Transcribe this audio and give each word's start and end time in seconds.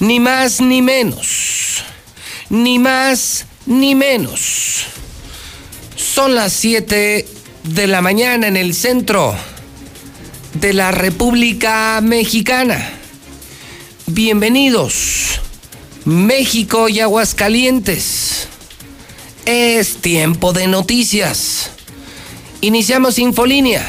Ni 0.00 0.20
más 0.20 0.60
ni 0.60 0.80
menos. 0.80 1.82
Ni 2.50 2.78
más 2.78 3.46
ni 3.66 3.96
menos. 3.96 4.86
Son 5.96 6.36
las 6.36 6.52
7 6.52 7.26
de 7.64 7.86
la 7.88 8.00
mañana 8.00 8.46
en 8.46 8.56
el 8.56 8.74
centro 8.74 9.34
de 10.54 10.72
la 10.72 10.92
República 10.92 12.00
Mexicana. 12.00 12.92
Bienvenidos, 14.06 15.40
México 16.04 16.88
y 16.88 17.00
Aguascalientes. 17.00 18.46
Es 19.46 19.96
tiempo 19.96 20.52
de 20.52 20.68
noticias. 20.68 21.70
Iniciamos 22.60 23.18
Infolínea, 23.18 23.84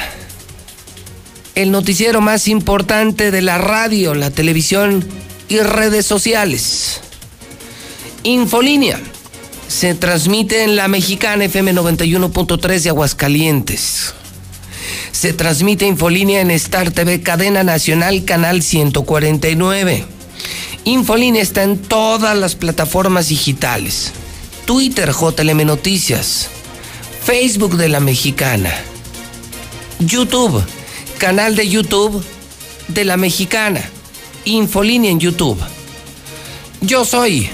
el 1.54 1.70
noticiero 1.70 2.20
más 2.20 2.48
importante 2.48 3.30
de 3.30 3.44
la 3.44 3.60
radio, 3.60 4.16
la 4.16 4.32
televisión 4.32 5.08
y 5.50 5.60
redes 5.60 6.06
sociales. 6.06 7.02
Infolínea 8.24 9.00
se 9.68 9.94
transmite 9.94 10.64
en 10.64 10.76
la 10.76 10.88
mexicana 10.88 11.46
FM 11.46 11.74
91.3 11.74 12.82
de 12.82 12.90
Aguascalientes. 12.90 14.14
Se 15.12 15.34
transmite 15.34 15.86
Infolínea 15.86 16.42
en 16.42 16.52
Star 16.52 16.92
TV, 16.92 17.22
cadena 17.22 17.64
nacional, 17.64 18.24
canal 18.26 18.62
149. 18.62 20.06
Infolínea 20.86 21.42
está 21.42 21.64
en 21.64 21.78
todas 21.78 22.38
las 22.38 22.56
plataformas 22.56 23.28
digitales. 23.28 24.12
Twitter, 24.66 25.12
JLM 25.12 25.66
Noticias. 25.66 26.48
Facebook 27.24 27.76
de 27.78 27.90
la 27.90 28.00
Mexicana. 28.00 28.74
YouTube, 30.00 30.64
canal 31.18 31.56
de 31.56 31.68
YouTube 31.68 32.24
de 32.88 33.06
la 33.06 33.18
Mexicana. 33.18 33.88
Infolínea 34.50 35.12
en 35.12 35.20
YouTube. 35.20 35.60
Yo 36.82 37.06
soy 37.06 37.48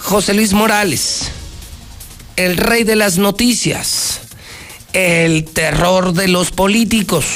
José 0.00 0.32
Luis 0.34 0.52
Morales, 0.54 1.30
el 2.36 2.56
rey 2.56 2.84
de 2.84 2.96
las 2.96 3.18
noticias, 3.18 4.20
el 4.92 5.44
terror 5.44 6.14
de 6.14 6.28
los 6.28 6.52
políticos. 6.52 7.26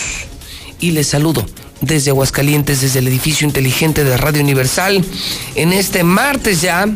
Y 0.80 0.92
les 0.92 1.08
saludo 1.08 1.44
desde 1.82 2.10
Aguascalientes, 2.10 2.80
desde 2.80 3.00
el 3.00 3.08
edificio 3.08 3.46
inteligente 3.46 4.02
de 4.02 4.16
Radio 4.16 4.42
Universal, 4.42 5.04
en 5.56 5.72
este 5.72 6.02
martes 6.02 6.62
ya, 6.62 6.86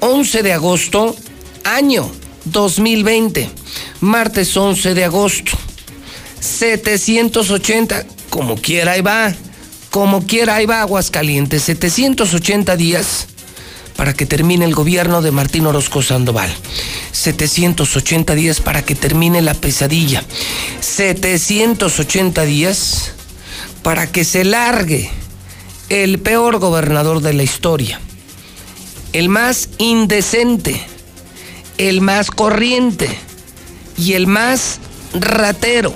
11 0.00 0.42
de 0.42 0.52
agosto, 0.54 1.14
año 1.64 2.10
2020, 2.46 3.50
martes 4.00 4.56
11 4.56 4.94
de 4.94 5.04
agosto, 5.04 5.52
780, 6.40 8.06
como 8.30 8.56
quiera 8.56 8.92
ahí 8.92 9.02
va, 9.02 9.34
como 9.90 10.26
quiera 10.26 10.56
ahí 10.56 10.66
va 10.66 10.80
Aguascalientes, 10.80 11.64
780 11.64 12.76
días 12.76 13.26
para 13.96 14.14
que 14.14 14.24
termine 14.24 14.64
el 14.64 14.74
gobierno 14.74 15.20
de 15.20 15.30
Martín 15.30 15.66
Orozco 15.66 16.02
Sandoval. 16.02 16.50
780 17.12 18.34
días 18.34 18.60
para 18.60 18.82
que 18.82 18.94
termine 18.94 19.42
la 19.42 19.52
pesadilla. 19.54 20.24
780 20.80 22.44
días 22.44 23.12
para 23.82 24.10
que 24.10 24.24
se 24.24 24.44
largue 24.44 25.10
el 25.90 26.18
peor 26.20 26.58
gobernador 26.60 27.20
de 27.20 27.34
la 27.34 27.42
historia. 27.42 28.00
El 29.12 29.28
más 29.28 29.68
indecente, 29.78 30.80
el 31.78 32.00
más 32.00 32.30
corriente 32.30 33.08
y 33.98 34.12
el 34.12 34.26
más 34.26 34.78
ratero. 35.12 35.94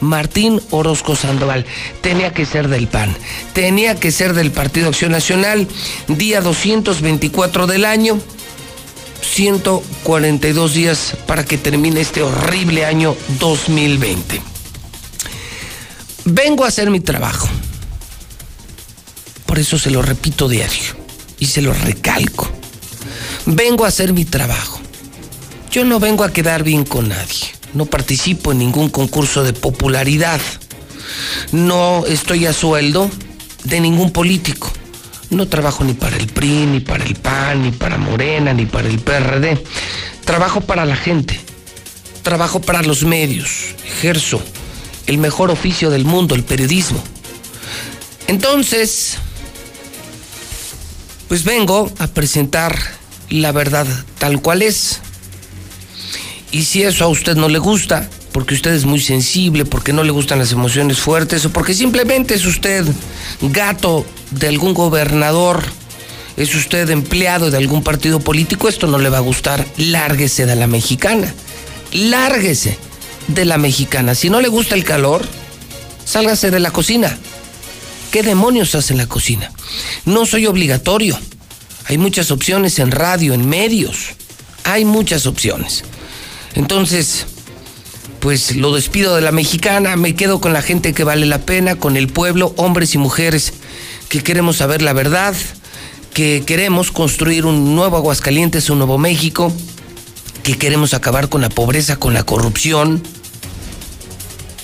Martín 0.00 0.60
Orozco 0.70 1.16
Sandoval. 1.16 1.64
Tenía 2.00 2.32
que 2.32 2.46
ser 2.46 2.68
del 2.68 2.88
PAN, 2.88 3.16
tenía 3.52 3.94
que 3.94 4.12
ser 4.12 4.34
del 4.34 4.50
Partido 4.50 4.88
Acción 4.88 5.12
Nacional, 5.12 5.66
día 6.08 6.40
224 6.40 7.66
del 7.66 7.84
año, 7.84 8.18
142 9.22 10.74
días 10.74 11.14
para 11.26 11.44
que 11.44 11.58
termine 11.58 12.00
este 12.00 12.22
horrible 12.22 12.84
año 12.84 13.16
2020. 13.40 14.40
Vengo 16.24 16.64
a 16.64 16.68
hacer 16.68 16.90
mi 16.90 17.00
trabajo. 17.00 17.48
Por 19.46 19.58
eso 19.58 19.78
se 19.78 19.90
lo 19.90 20.02
repito 20.02 20.48
diario 20.48 20.94
y 21.38 21.46
se 21.46 21.62
lo 21.62 21.72
recalco. 21.72 22.48
Vengo 23.46 23.84
a 23.84 23.88
hacer 23.88 24.12
mi 24.12 24.24
trabajo. 24.24 24.78
Yo 25.70 25.84
no 25.84 26.00
vengo 26.00 26.24
a 26.24 26.32
quedar 26.32 26.64
bien 26.64 26.84
con 26.84 27.08
nadie 27.08 27.57
no 27.74 27.86
participo 27.86 28.52
en 28.52 28.58
ningún 28.58 28.88
concurso 28.88 29.44
de 29.44 29.52
popularidad, 29.52 30.40
no 31.52 32.04
estoy 32.06 32.46
a 32.46 32.52
sueldo 32.52 33.10
de 33.64 33.80
ningún 33.80 34.12
político, 34.12 34.70
no 35.30 35.48
trabajo 35.48 35.84
ni 35.84 35.94
para 35.94 36.16
el 36.16 36.26
PRI, 36.26 36.66
ni 36.66 36.80
para 36.80 37.04
el 37.04 37.14
PAN, 37.14 37.62
ni 37.62 37.70
para 37.70 37.98
Morena, 37.98 38.52
ni 38.52 38.66
para 38.66 38.88
el 38.88 38.98
PRD, 38.98 39.62
trabajo 40.24 40.60
para 40.60 40.84
la 40.84 40.96
gente, 40.96 41.38
trabajo 42.22 42.60
para 42.60 42.82
los 42.82 43.04
medios, 43.04 43.74
ejerzo 43.84 44.42
el 45.06 45.18
mejor 45.18 45.50
oficio 45.50 45.90
del 45.90 46.04
mundo, 46.04 46.34
el 46.34 46.44
periodismo. 46.44 47.02
Entonces, 48.26 49.16
pues 51.28 51.44
vengo 51.44 51.90
a 51.98 52.06
presentar 52.08 52.78
la 53.30 53.52
verdad 53.52 53.86
tal 54.18 54.40
cual 54.40 54.62
es. 54.62 55.00
Y 56.50 56.64
si 56.64 56.82
eso 56.82 57.04
a 57.04 57.08
usted 57.08 57.36
no 57.36 57.48
le 57.48 57.58
gusta, 57.58 58.08
porque 58.32 58.54
usted 58.54 58.72
es 58.72 58.84
muy 58.84 59.00
sensible, 59.00 59.64
porque 59.64 59.92
no 59.92 60.02
le 60.02 60.10
gustan 60.10 60.38
las 60.38 60.52
emociones 60.52 60.98
fuertes 60.98 61.44
o 61.44 61.50
porque 61.50 61.74
simplemente 61.74 62.34
es 62.34 62.46
usted 62.46 62.86
gato 63.40 64.06
de 64.30 64.48
algún 64.48 64.74
gobernador, 64.74 65.62
es 66.36 66.54
usted 66.54 66.88
empleado 66.90 67.50
de 67.50 67.56
algún 67.56 67.82
partido 67.82 68.20
político, 68.20 68.68
esto 68.68 68.86
no 68.86 68.98
le 68.98 69.08
va 69.08 69.18
a 69.18 69.22
gustar, 69.22 69.66
lárguese 69.76 70.46
de 70.46 70.56
la 70.56 70.66
mexicana. 70.66 71.34
Lárguese 71.92 72.78
de 73.28 73.44
la 73.44 73.58
mexicana. 73.58 74.14
Si 74.14 74.30
no 74.30 74.40
le 74.40 74.48
gusta 74.48 74.74
el 74.74 74.84
calor, 74.84 75.26
sálgase 76.04 76.50
de 76.50 76.60
la 76.60 76.70
cocina. 76.70 77.18
¿Qué 78.10 78.22
demonios 78.22 78.74
hace 78.74 78.92
en 78.92 78.98
la 78.98 79.06
cocina? 79.06 79.50
No 80.04 80.26
soy 80.26 80.46
obligatorio. 80.46 81.18
Hay 81.86 81.98
muchas 81.98 82.30
opciones 82.30 82.78
en 82.78 82.90
radio, 82.90 83.34
en 83.34 83.48
medios. 83.48 84.10
Hay 84.64 84.84
muchas 84.84 85.26
opciones. 85.26 85.84
Entonces, 86.58 87.24
pues 88.18 88.56
lo 88.56 88.74
despido 88.74 89.14
de 89.14 89.22
la 89.22 89.30
mexicana, 89.30 89.94
me 89.94 90.16
quedo 90.16 90.40
con 90.40 90.52
la 90.52 90.60
gente 90.60 90.92
que 90.92 91.04
vale 91.04 91.24
la 91.24 91.38
pena, 91.38 91.76
con 91.76 91.96
el 91.96 92.08
pueblo, 92.08 92.52
hombres 92.56 92.94
y 92.94 92.98
mujeres 92.98 93.54
que 94.08 94.24
queremos 94.24 94.56
saber 94.56 94.82
la 94.82 94.92
verdad, 94.92 95.36
que 96.12 96.42
queremos 96.44 96.90
construir 96.90 97.46
un 97.46 97.76
nuevo 97.76 97.96
Aguascalientes, 97.96 98.70
un 98.70 98.78
nuevo 98.78 98.98
México, 98.98 99.52
que 100.42 100.58
queremos 100.58 100.94
acabar 100.94 101.28
con 101.28 101.42
la 101.42 101.48
pobreza, 101.48 101.96
con 101.96 102.12
la 102.12 102.24
corrupción. 102.24 103.04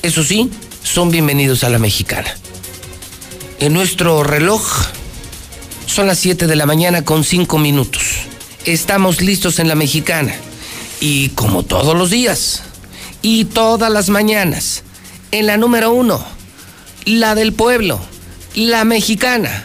Eso 0.03 0.25
sí, 0.25 0.51
son 0.83 1.13
bienvenidos 1.13 1.63
a 1.63 1.71
la 1.71 1.79
mexicana. 1.79 2.35
En 3.61 3.73
nuestro 3.73 4.25
reloj 4.25 4.67
son 5.87 6.09
las 6.09 6.19
7 6.19 6.49
de 6.49 6.57
la 6.57 6.67
mañana 6.67 7.05
con 7.05 7.23
5 7.23 7.57
minutos. 7.59 8.03
Estamos 8.65 9.21
listos 9.21 9.61
en 9.61 9.69
la 9.69 9.77
mexicana. 9.77 10.35
Y 11.01 11.31
como 11.31 11.63
todos 11.63 11.97
los 11.97 12.11
días 12.11 12.63
y 13.23 13.45
todas 13.47 13.91
las 13.91 14.09
mañanas, 14.09 14.83
en 15.31 15.47
la 15.47 15.57
número 15.57 15.93
uno, 15.93 16.25
la 17.05 17.35
del 17.35 17.53
pueblo, 17.53 18.01
la 18.55 18.85
mexicana. 18.85 19.65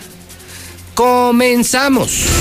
Comenzamos. 0.96 2.39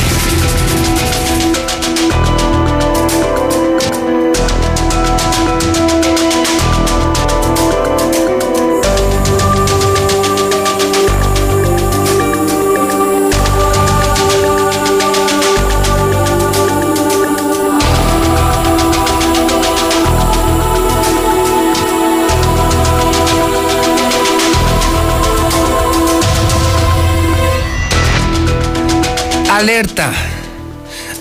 Alerta, 29.59 30.13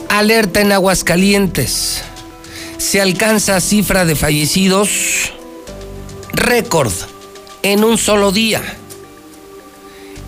alerta 0.10 0.62
en 0.62 0.72
Aguascalientes. 0.72 2.04
Se 2.78 3.02
alcanza 3.02 3.60
cifra 3.60 4.06
de 4.06 4.16
fallecidos 4.16 5.34
récord 6.34 6.92
en 7.64 7.84
un 7.84 7.98
solo 7.98 8.32
día. 8.32 8.62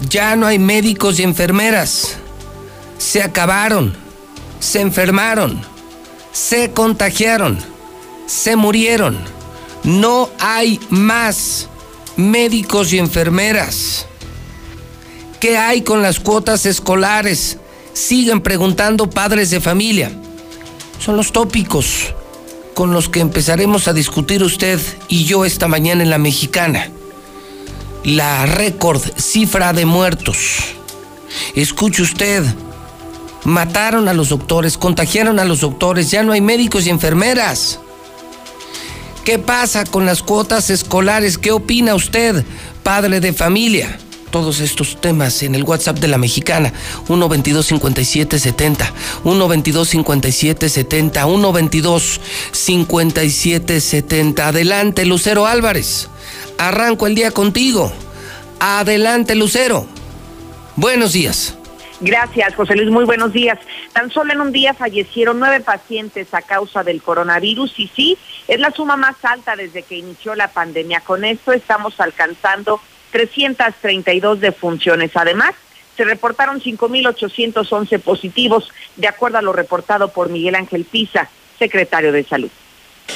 Ya 0.10 0.36
no 0.36 0.48
hay 0.48 0.58
médicos 0.58 1.20
y 1.20 1.24
enfermeras. 1.24 2.18
Se 2.98 3.22
acabaron, 3.22 3.96
se 4.60 4.82
enfermaron, 4.82 5.62
se 6.32 6.72
contagiaron, 6.72 7.60
se 8.26 8.56
murieron. 8.56 9.20
No 9.84 10.32
hay 10.40 10.80
más 10.90 11.68
médicos 12.18 12.92
y 12.92 12.98
enfermeras. 12.98 14.08
¿Qué 15.40 15.60
hay 15.60 15.84
con 15.84 16.02
las 16.02 16.20
cuotas 16.20 16.66
escolares? 16.66 17.60
Siguen 17.94 18.42
preguntando 18.42 19.10
padres 19.10 19.50
de 19.50 19.60
familia. 19.60 20.12
Son 21.00 21.16
los 21.16 21.32
tópicos 21.32 22.14
con 22.74 22.94
los 22.94 23.10
que 23.10 23.20
empezaremos 23.20 23.88
a 23.88 23.94
discutir 23.94 24.44
usted 24.44 24.80
y 25.08 25.26
yo 25.26 25.44
esta 25.44 25.68
mañana 25.68 26.04
en 26.04 26.10
la 26.10 26.18
mexicana. 26.18 26.90
La 28.04 28.46
récord 28.46 29.02
cifra 29.18 29.74
de 29.74 29.86
muertos. 29.86 30.38
Escuche 31.56 32.02
usted, 32.02 32.44
mataron 33.44 34.08
a 34.08 34.14
los 34.14 34.30
doctores, 34.30 34.78
contagiaron 34.78 35.40
a 35.40 35.46
los 35.46 35.62
doctores, 35.62 36.10
ya 36.12 36.24
no 36.24 36.32
hay 36.32 36.42
médicos 36.42 36.86
y 36.86 36.90
enfermeras. 36.90 37.80
¿Qué 39.26 39.40
pasa 39.40 39.86
con 39.86 40.06
las 40.06 40.24
cuotas 40.24 40.70
escolares? 40.70 41.38
¿Qué 41.38 41.52
opina 41.52 41.96
usted, 41.96 42.46
padre 42.84 43.20
de 43.20 43.34
familia? 43.34 44.00
Todos 44.32 44.60
estos 44.60 45.02
temas 45.02 45.42
en 45.42 45.56
el 45.56 45.64
WhatsApp 45.64 45.98
de 45.98 46.08
la 46.08 46.20
mexicana, 46.20 46.72
122 47.08 47.66
57 47.66 48.40
70, 48.40 48.94
122 49.24 49.90
57 49.90 50.70
70, 50.70 51.24
122 51.24 52.22
57 52.52 53.82
70. 53.82 54.48
Adelante, 54.48 55.06
Lucero 55.06 55.48
Álvarez. 55.48 56.10
Arranco 56.60 57.08
el 57.08 57.16
día 57.16 57.32
contigo. 57.32 57.92
Adelante, 58.60 59.34
Lucero. 59.34 59.88
Buenos 60.76 61.14
días. 61.14 61.56
Gracias, 62.02 62.56
José 62.56 62.76
Luis. 62.76 62.90
Muy 62.90 63.06
buenos 63.06 63.34
días. 63.34 63.60
Tan 63.94 64.10
solo 64.12 64.32
en 64.32 64.40
un 64.40 64.52
día 64.52 64.74
fallecieron 64.74 65.40
nueve 65.40 65.60
pacientes 65.60 66.34
a 66.34 66.42
causa 66.42 66.84
del 66.84 67.02
coronavirus 67.02 67.78
y 67.80 67.88
sí, 67.88 68.18
es 68.48 68.60
la 68.60 68.72
suma 68.72 68.96
más 68.96 69.16
alta 69.24 69.56
desde 69.56 69.84
que 69.84 69.98
inició 69.98 70.36
la 70.36 70.50
pandemia. 70.50 71.02
Con 71.02 71.26
esto 71.26 71.52
estamos 71.52 72.00
alcanzando 72.00 72.80
332 73.12 74.40
defunciones. 74.40 75.12
Además, 75.16 75.54
se 75.98 76.06
reportaron 76.06 76.62
5.811 76.62 78.00
positivos, 78.00 78.70
de 78.96 79.08
acuerdo 79.08 79.38
a 79.38 79.42
lo 79.42 79.52
reportado 79.52 80.08
por 80.10 80.30
Miguel 80.30 80.56
Ángel 80.56 80.86
Pisa, 80.86 81.30
secretario 81.58 82.12
de 82.12 82.24
Salud. 82.24 82.50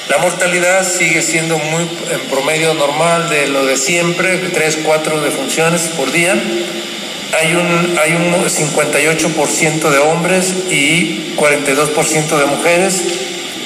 La 0.08 0.18
mortalidad 0.18 0.86
sigue 0.86 1.22
siendo 1.22 1.56
muy 1.56 1.82
en 2.10 2.20
promedio 2.28 2.74
normal 2.74 3.30
de 3.30 3.46
lo 3.48 3.64
de 3.64 3.76
siempre, 3.76 4.36
3, 4.36 4.80
4 4.84 5.20
defunciones 5.22 5.82
por 5.96 6.12
día. 6.12 6.34
Hay 6.34 7.54
un, 7.54 7.98
hay 7.98 8.12
un 8.12 8.44
58% 8.44 9.90
de 9.90 9.98
hombres 9.98 10.52
y 10.70 11.34
42% 11.36 12.38
de 12.38 12.46
mujeres. 12.46 13.02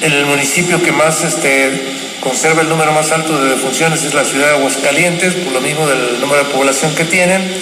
El 0.01 0.25
municipio 0.25 0.81
que 0.81 0.91
más 0.93 1.23
este, 1.23 1.71
conserva 2.21 2.61
el 2.61 2.69
número 2.69 2.93
más 2.93 3.11
alto 3.11 3.43
de 3.43 3.49
defunciones 3.49 4.03
es 4.03 4.13
la 4.13 4.23
ciudad 4.23 4.47
de 4.47 4.53
Aguascalientes, 4.53 5.33
por 5.33 5.51
lo 5.51 5.61
mismo 5.61 5.87
del 5.87 6.21
número 6.21 6.45
de 6.45 6.49
población 6.51 6.95
que 6.95 7.03
tienen. 7.03 7.53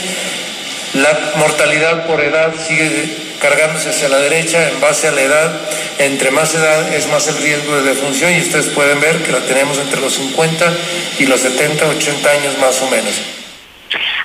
La 0.93 1.33
mortalidad 1.37 2.05
por 2.05 2.21
edad 2.21 2.53
sigue 2.67 3.27
cargándose 3.41 3.89
hacia 3.89 4.09
la 4.09 4.17
derecha 4.17 4.69
en 4.69 4.79
base 4.79 5.07
a 5.07 5.11
la 5.11 5.21
edad. 5.21 5.61
Entre 5.97 6.29
más 6.29 6.53
edad 6.53 6.93
es 6.93 7.07
más 7.09 7.27
el 7.27 7.37
riesgo 7.37 7.75
de 7.75 7.83
defunción 7.83 8.31
y 8.33 8.41
ustedes 8.41 8.67
pueden 8.67 8.99
ver 8.99 9.23
que 9.23 9.31
la 9.31 9.39
tenemos 9.39 9.79
entre 9.79 9.99
los 9.99 10.13
50 10.13 10.73
y 11.19 11.25
los 11.25 11.39
70, 11.41 11.87
80 11.87 12.29
años 12.29 12.57
más 12.59 12.81
o 12.81 12.89
menos. 12.89 13.19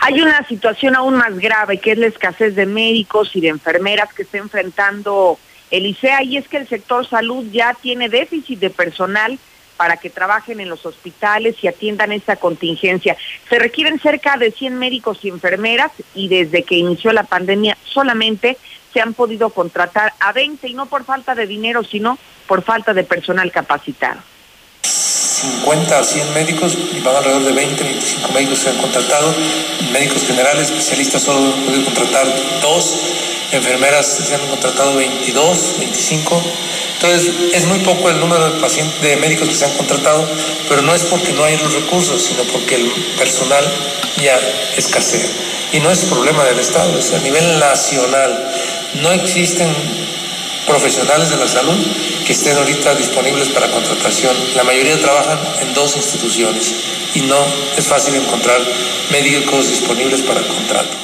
Hay 0.03 0.21
una 0.21 0.47
situación 0.49 0.97
aún 0.97 1.15
más 1.15 1.39
grave 1.39 1.79
que 1.79 1.93
es 1.93 1.99
la 1.99 2.09
escasez 2.09 2.55
de 2.57 2.67
médicos 2.67 3.31
y 3.35 3.41
de 3.41 3.49
enfermeras 3.49 4.13
que 4.13 4.23
está 4.23 4.39
enfrentando 4.39 5.39
el 5.73 5.87
ICEA 5.87 6.23
y 6.23 6.37
es 6.37 6.47
que 6.47 6.59
el 6.59 6.69
sector 6.69 7.09
salud 7.09 7.45
ya 7.51 7.75
tiene 7.75 8.09
déficit 8.09 8.61
de 8.61 8.71
personal 8.71 9.39
para 9.77 9.97
que 9.97 10.11
trabajen 10.11 10.61
en 10.61 10.69
los 10.69 10.87
hospitales 10.87 11.57
y 11.63 11.67
atiendan 11.67 12.13
esta 12.13 12.37
contingencia. 12.37 13.17
Se 13.49 13.59
requieren 13.59 13.99
cerca 13.99 14.37
de 14.37 14.53
100 14.53 14.79
médicos 14.79 15.19
y 15.23 15.31
enfermeras 15.31 15.91
y 16.15 16.29
desde 16.29 16.63
que 16.63 16.77
inició 16.77 17.13
la 17.13 17.25
pandemia 17.25 17.77
solamente 17.85 18.59
se 18.93 19.01
han 19.01 19.15
podido 19.15 19.51
contratar 19.51 20.13
a 20.21 20.33
20 20.33 20.69
y 20.69 20.75
no 20.75 20.87
por 20.87 21.05
falta 21.05 21.35
de 21.35 21.47
dinero, 21.47 21.83
sino 21.83 22.19
por 22.47 22.63
falta 22.63 22.93
de 22.93 23.05
personal 23.05 23.51
capacitado. 23.51 24.21
50 25.43 25.99
a 25.99 26.05
100 26.05 26.33
médicos 26.33 26.79
y 26.93 27.01
van 27.01 27.17
alrededor 27.17 27.45
de 27.45 27.53
20, 27.53 27.83
25 27.83 28.33
médicos 28.33 28.61
se 28.61 28.71
han 28.71 28.77
contratado, 28.79 29.35
médicos 29.93 30.25
generales, 30.25 30.71
especialistas 30.71 31.23
solo 31.23 31.53
han 31.53 31.65
podido 31.65 31.85
contratar 31.85 32.27
dos, 32.61 32.97
enfermeras 33.51 34.07
se 34.07 34.35
han 34.35 34.47
contratado 34.47 34.95
22, 34.95 35.79
25. 35.79 36.43
Entonces, 36.95 37.33
es 37.53 37.67
muy 37.67 37.81
poco 37.81 38.09
el 38.09 38.21
número 38.21 38.51
de 38.51 38.61
de 39.03 39.17
médicos 39.17 39.49
que 39.49 39.55
se 39.55 39.65
han 39.65 39.77
contratado, 39.77 40.29
pero 40.69 40.83
no 40.83 40.95
es 40.95 41.03
porque 41.05 41.33
no 41.33 41.45
hay 41.45 41.59
los 41.59 41.75
recursos, 41.75 42.23
sino 42.23 42.45
porque 42.45 42.77
el 42.77 42.89
personal 43.19 43.65
ya 44.23 44.39
escasea. 44.77 45.29
Y 45.73 45.81
no 45.81 45.91
es 45.91 46.05
problema 46.05 46.45
del 46.45 46.61
Estado, 46.61 46.97
es 46.99 47.13
a 47.13 47.19
nivel 47.19 47.59
nacional. 47.59 48.53
No 49.01 49.11
existen 49.11 49.75
profesionales 50.67 51.31
de 51.31 51.37
la 51.37 51.49
salud 51.49 51.77
que 52.27 52.33
estén 52.33 52.57
ahorita 52.57 52.95
disponibles 52.95 53.49
para 53.49 53.71
contratación. 53.71 54.35
La 54.55 54.65
mayoría 54.65 55.01
trabajan 55.01 55.39
en 55.61 55.75
dos 55.75 55.97
instituciones 55.97 57.13
y 57.15 57.21
no 57.23 57.39
es 57.77 57.87
fácil 57.87 58.15
encontrar 58.15 58.61
médicos 59.11 59.69
disponibles 59.69 60.23
para 60.23 60.41
el 60.41 60.47
contrato. 60.47 61.03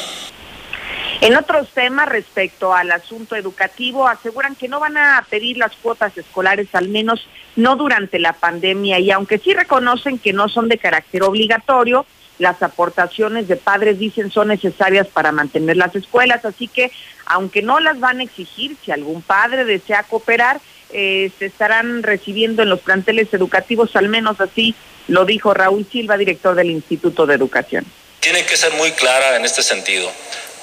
En 1.21 1.37
otros 1.37 1.69
temas 1.71 2.09
respecto 2.09 2.73
al 2.73 2.93
asunto 2.93 3.35
educativo, 3.35 4.07
aseguran 4.07 4.55
que 4.55 4.69
no 4.69 4.79
van 4.79 4.97
a 4.97 5.27
pedir 5.29 5.57
las 5.57 5.75
cuotas 5.75 6.17
escolares, 6.17 6.69
al 6.75 6.89
menos 6.89 7.27
no 7.57 7.75
durante 7.75 8.21
la 8.21 8.35
pandemia, 8.35 9.01
y 9.01 9.11
aunque 9.11 9.39
sí 9.39 9.53
reconocen 9.53 10.19
que 10.19 10.33
no 10.33 10.49
son 10.49 10.69
de 10.69 10.79
carácter 10.79 11.25
obligatorio, 11.25 12.07
las 12.39 12.63
aportaciones 12.63 13.49
de 13.49 13.57
padres 13.57 13.99
dicen 13.99 14.31
son 14.31 14.49
necesarias 14.49 15.07
para 15.09 15.33
mantener 15.33 15.77
las 15.77 15.95
escuelas, 15.95 16.45
así 16.45 16.69
que 16.69 16.91
aunque 17.27 17.63
no 17.63 17.81
las 17.81 18.01
van 18.01 18.21
a 18.21 18.23
exigir, 18.23 18.77
si 18.85 18.91
algún 18.91 19.23
padre 19.23 19.65
desea 19.65 20.05
cooperar, 20.05 20.61
eh, 20.91 21.31
se 21.39 21.47
estarán 21.47 22.03
recibiendo 22.03 22.63
en 22.63 22.71
los 22.71 22.81
planteles 22.81 23.33
educativos, 23.35 23.95
al 23.97 24.09
menos 24.09 24.41
así 24.41 24.75
lo 25.09 25.25
dijo 25.25 25.53
Raúl 25.53 25.87
Silva, 25.91 26.17
director 26.17 26.55
del 26.55 26.71
Instituto 26.71 27.27
de 27.27 27.35
Educación. 27.35 27.85
Tiene 28.21 28.45
que 28.45 28.57
ser 28.57 28.73
muy 28.75 28.93
clara 28.93 29.37
en 29.37 29.45
este 29.45 29.63
sentido. 29.63 30.11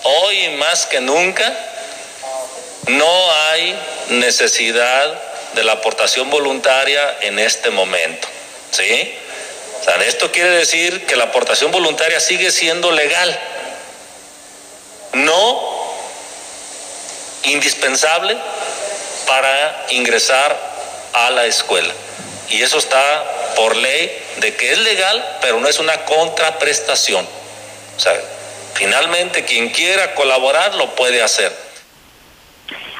Hoy 0.04 0.58
más 0.58 0.86
que 0.86 1.02
nunca 1.02 1.52
no 2.88 3.32
hay 3.50 3.76
necesidad 4.10 5.22
de 5.56 5.64
la 5.64 5.74
aportación 5.74 6.30
voluntaria 6.30 7.18
en 7.22 7.40
este 7.40 7.70
momento. 7.70 8.28
¿Sí? 8.72 9.14
Esto 10.08 10.32
quiere 10.32 10.50
decir 10.50 11.06
que 11.06 11.16
la 11.16 11.26
aportación 11.26 11.72
voluntaria 11.72 12.20
sigue 12.20 12.52
siendo 12.52 12.92
legal, 12.92 13.40
no 15.14 15.76
indispensable 17.44 18.38
para 19.28 19.86
ingresar 19.90 20.58
a 21.14 21.30
la 21.32 21.46
escuela. 21.46 21.94
Y 22.50 22.62
eso 22.62 22.78
está 22.78 23.24
por 23.56 23.76
ley 23.76 24.12
de 24.38 24.56
que 24.56 24.72
es 24.72 24.78
legal, 24.80 25.24
pero 25.42 25.60
no 25.60 25.68
es 25.68 25.80
una 25.80 26.06
contraprestación. 26.06 27.26
O 27.96 28.00
sea, 28.00 28.14
finalmente 28.74 29.46
quien 29.46 29.70
quiera 29.70 30.14
colaborar 30.16 30.76
lo 30.76 30.96
puede 30.96 31.22
hacer. 31.22 31.52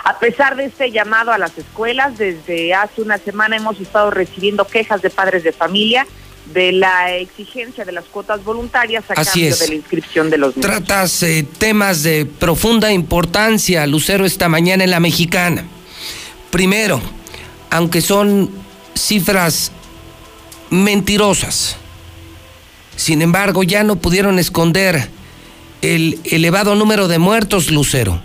A 0.04 0.20
pesar 0.20 0.56
de 0.56 0.66
este 0.66 0.92
llamado 0.92 1.32
a 1.32 1.38
las 1.38 1.58
escuelas, 1.58 2.18
desde 2.18 2.74
hace 2.74 3.02
una 3.02 3.18
semana 3.18 3.58
hemos 3.58 3.80
estado 3.80 4.12
recibiendo 4.12 4.66
quejas 4.66 5.02
de 5.02 5.10
padres 5.10 5.44
de 5.44 5.52
familia 5.52 6.06
de 6.54 6.72
la 6.72 7.14
exigencia 7.14 7.86
de 7.86 7.92
las 7.92 8.06
cuotas 8.06 8.44
voluntarias 8.44 9.04
a 9.10 9.16
cambio 9.16 9.56
de 9.56 9.68
la 9.68 9.76
inscripción 9.76 10.30
de 10.30 10.38
los 10.38 10.56
niños. 10.56 10.70
Tratas 10.70 11.24
eh, 11.24 11.46
temas 11.58 12.04
de 12.04 12.26
profunda 12.26 12.92
importancia, 12.92 13.86
Lucero, 13.88 14.26
esta 14.26 14.48
mañana 14.48 14.84
en 14.84 14.92
la 14.92 15.00
mexicana. 15.00 15.66
Primero, 16.52 17.02
aunque 17.70 18.02
son 18.02 18.50
cifras 18.94 19.72
mentirosas, 20.70 21.78
sin 22.96 23.22
embargo 23.22 23.64
ya 23.64 23.84
no 23.84 23.98
pudieron 23.98 24.40
esconder 24.40 25.10
el 25.82 26.20
elevado 26.24 26.76
número 26.76 27.08
de 27.08 27.20
muertos, 27.20 27.72
Lucero. 27.72 28.22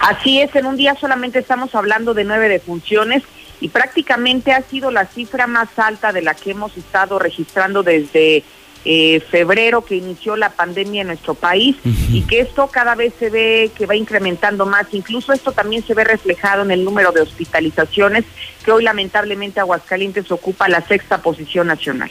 Así 0.00 0.40
es, 0.40 0.54
en 0.54 0.66
un 0.66 0.76
día 0.76 0.96
solamente 1.00 1.38
estamos 1.38 1.74
hablando 1.74 2.12
de 2.12 2.24
nueve 2.24 2.48
defunciones 2.48 3.22
y 3.64 3.68
prácticamente 3.70 4.52
ha 4.52 4.60
sido 4.60 4.90
la 4.90 5.06
cifra 5.06 5.46
más 5.46 5.70
alta 5.78 6.12
de 6.12 6.20
la 6.20 6.34
que 6.34 6.50
hemos 6.50 6.76
estado 6.76 7.18
registrando 7.18 7.82
desde 7.82 8.44
eh, 8.84 9.20
febrero 9.30 9.82
que 9.82 9.96
inició 9.96 10.36
la 10.36 10.50
pandemia 10.50 11.00
en 11.00 11.06
nuestro 11.06 11.32
país 11.32 11.74
y 12.12 12.20
que 12.24 12.40
esto 12.40 12.66
cada 12.66 12.94
vez 12.94 13.14
se 13.18 13.30
ve 13.30 13.70
que 13.74 13.86
va 13.86 13.96
incrementando 13.96 14.66
más. 14.66 14.88
Incluso 14.92 15.32
esto 15.32 15.52
también 15.52 15.82
se 15.82 15.94
ve 15.94 16.04
reflejado 16.04 16.62
en 16.62 16.72
el 16.72 16.84
número 16.84 17.10
de 17.10 17.22
hospitalizaciones, 17.22 18.24
que 18.62 18.70
hoy 18.70 18.84
lamentablemente 18.84 19.60
Aguascalientes 19.60 20.30
ocupa 20.30 20.68
la 20.68 20.86
sexta 20.86 21.22
posición 21.22 21.68
nacional. 21.68 22.10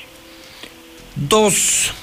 Dos, 1.16 1.94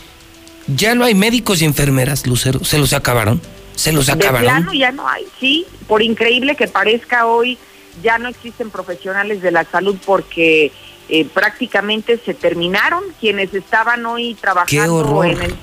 ya 0.69 0.95
no 0.95 1.07
hay 1.07 1.17
médicos 1.17 1.61
y 1.61 1.65
enfermeras, 1.65 2.25
Lucero, 2.29 2.63
se 2.63 2.79
los 2.79 2.93
acabaron. 2.93 3.43
Se 3.75 3.91
los 3.91 4.09
acabaron. 4.09 4.43
De 4.43 4.47
plano 4.47 4.75
ya 4.75 4.93
no 4.93 5.09
hay, 5.09 5.25
sí, 5.41 5.67
por 5.89 6.03
increíble 6.03 6.55
que 6.55 6.69
parezca 6.69 7.27
hoy, 7.27 7.59
ya 8.03 8.19
no 8.19 8.29
existen 8.29 8.71
profesionales 8.71 9.43
de 9.43 9.51
la 9.51 9.65
salud 9.65 9.97
porque 10.05 10.73
eh, 11.09 11.25
prácticamente 11.25 12.19
se 12.25 12.35
terminaron. 12.35 13.03
Quienes 13.21 13.53
estaban 13.55 14.05
hoy 14.07 14.35
trabajando 14.35 15.25
en 15.25 15.43
el, 15.43 15.55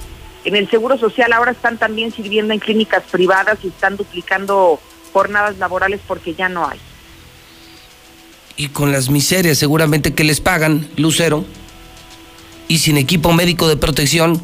en 0.45 0.55
el 0.55 0.69
Seguro 0.69 0.97
Social 0.97 1.33
ahora 1.33 1.51
están 1.51 1.77
también 1.77 2.11
sirviendo 2.11 2.53
en 2.53 2.59
clínicas 2.59 3.03
privadas 3.09 3.57
y 3.63 3.67
están 3.67 3.97
duplicando 3.97 4.79
jornadas 5.13 5.57
laborales 5.57 6.01
porque 6.07 6.33
ya 6.33 6.49
no 6.49 6.67
hay. 6.67 6.79
Y 8.55 8.69
con 8.69 8.91
las 8.91 9.09
miserias 9.09 9.57
seguramente 9.57 10.13
que 10.13 10.23
les 10.23 10.41
pagan, 10.41 10.89
Lucero, 10.97 11.45
y 12.67 12.79
sin 12.79 12.97
equipo 12.97 13.31
médico 13.31 13.67
de 13.67 13.77
protección, 13.77 14.41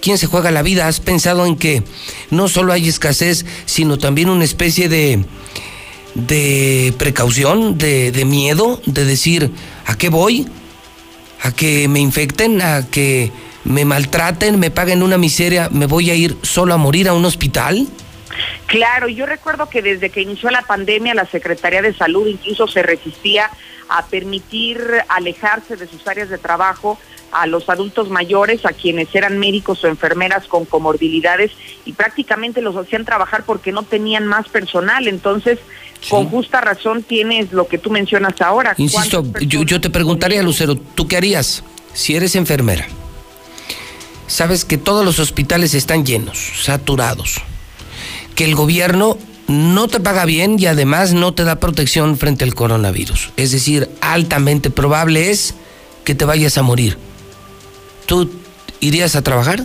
¿quién 0.00 0.18
se 0.18 0.26
juega 0.26 0.50
la 0.50 0.62
vida? 0.62 0.86
¿Has 0.86 1.00
pensado 1.00 1.46
en 1.46 1.56
que 1.56 1.82
no 2.30 2.48
solo 2.48 2.72
hay 2.72 2.88
escasez, 2.88 3.44
sino 3.64 3.98
también 3.98 4.28
una 4.28 4.44
especie 4.44 4.88
de 4.88 5.24
de 6.16 6.94
precaución, 6.98 7.76
de, 7.76 8.10
de 8.10 8.24
miedo, 8.24 8.80
de 8.86 9.04
decir, 9.04 9.50
¿a 9.84 9.96
qué 9.96 10.08
voy? 10.08 10.48
¿A 11.42 11.52
que 11.52 11.88
me 11.88 12.00
infecten? 12.00 12.62
¿A 12.62 12.86
que 12.90 13.30
me 13.64 13.84
maltraten? 13.84 14.58
¿Me 14.58 14.70
paguen 14.70 15.02
una 15.02 15.18
miseria? 15.18 15.68
¿Me 15.70 15.86
voy 15.86 16.10
a 16.10 16.14
ir 16.14 16.36
solo 16.42 16.72
a 16.72 16.78
morir 16.78 17.08
a 17.08 17.12
un 17.12 17.24
hospital? 17.24 17.86
Claro, 18.66 19.08
yo 19.08 19.26
recuerdo 19.26 19.68
que 19.68 19.82
desde 19.82 20.10
que 20.10 20.22
inició 20.22 20.50
la 20.50 20.62
pandemia 20.62 21.14
la 21.14 21.26
Secretaría 21.26 21.82
de 21.82 21.94
Salud 21.94 22.26
incluso 22.26 22.66
se 22.66 22.82
resistía 22.82 23.50
a 23.88 24.06
permitir 24.06 24.80
alejarse 25.08 25.76
de 25.76 25.86
sus 25.86 26.06
áreas 26.08 26.28
de 26.28 26.38
trabajo 26.38 26.98
a 27.32 27.46
los 27.46 27.68
adultos 27.68 28.08
mayores, 28.08 28.64
a 28.64 28.72
quienes 28.72 29.14
eran 29.14 29.38
médicos 29.38 29.84
o 29.84 29.88
enfermeras 29.88 30.46
con 30.46 30.64
comorbilidades 30.64 31.52
y 31.84 31.92
prácticamente 31.92 32.62
los 32.62 32.76
hacían 32.76 33.04
trabajar 33.04 33.44
porque 33.44 33.72
no 33.72 33.82
tenían 33.82 34.26
más 34.26 34.48
personal. 34.48 35.06
Entonces, 35.06 35.58
con 36.08 36.28
justa 36.28 36.60
razón 36.60 37.02
tienes 37.02 37.52
lo 37.52 37.66
que 37.66 37.78
tú 37.78 37.90
mencionas 37.90 38.40
ahora. 38.40 38.74
Insisto, 38.78 39.24
yo, 39.40 39.62
yo 39.62 39.80
te 39.80 39.90
preguntaría, 39.90 40.42
Lucero, 40.42 40.76
¿tú 40.76 41.08
qué 41.08 41.16
harías 41.16 41.62
si 41.92 42.14
eres 42.16 42.36
enfermera? 42.36 42.86
Sabes 44.26 44.64
que 44.64 44.76
todos 44.76 45.04
los 45.04 45.18
hospitales 45.18 45.74
están 45.74 46.04
llenos, 46.04 46.38
saturados, 46.62 47.36
que 48.34 48.44
el 48.44 48.54
gobierno 48.54 49.18
no 49.48 49.86
te 49.86 50.00
paga 50.00 50.24
bien 50.24 50.56
y 50.58 50.66
además 50.66 51.12
no 51.12 51.32
te 51.32 51.44
da 51.44 51.60
protección 51.60 52.16
frente 52.18 52.44
al 52.44 52.54
coronavirus. 52.54 53.30
Es 53.36 53.52
decir, 53.52 53.88
altamente 54.00 54.70
probable 54.70 55.30
es 55.30 55.54
que 56.04 56.14
te 56.14 56.24
vayas 56.24 56.58
a 56.58 56.62
morir. 56.62 56.98
¿Tú 58.06 58.30
irías 58.80 59.14
a 59.16 59.22
trabajar? 59.22 59.64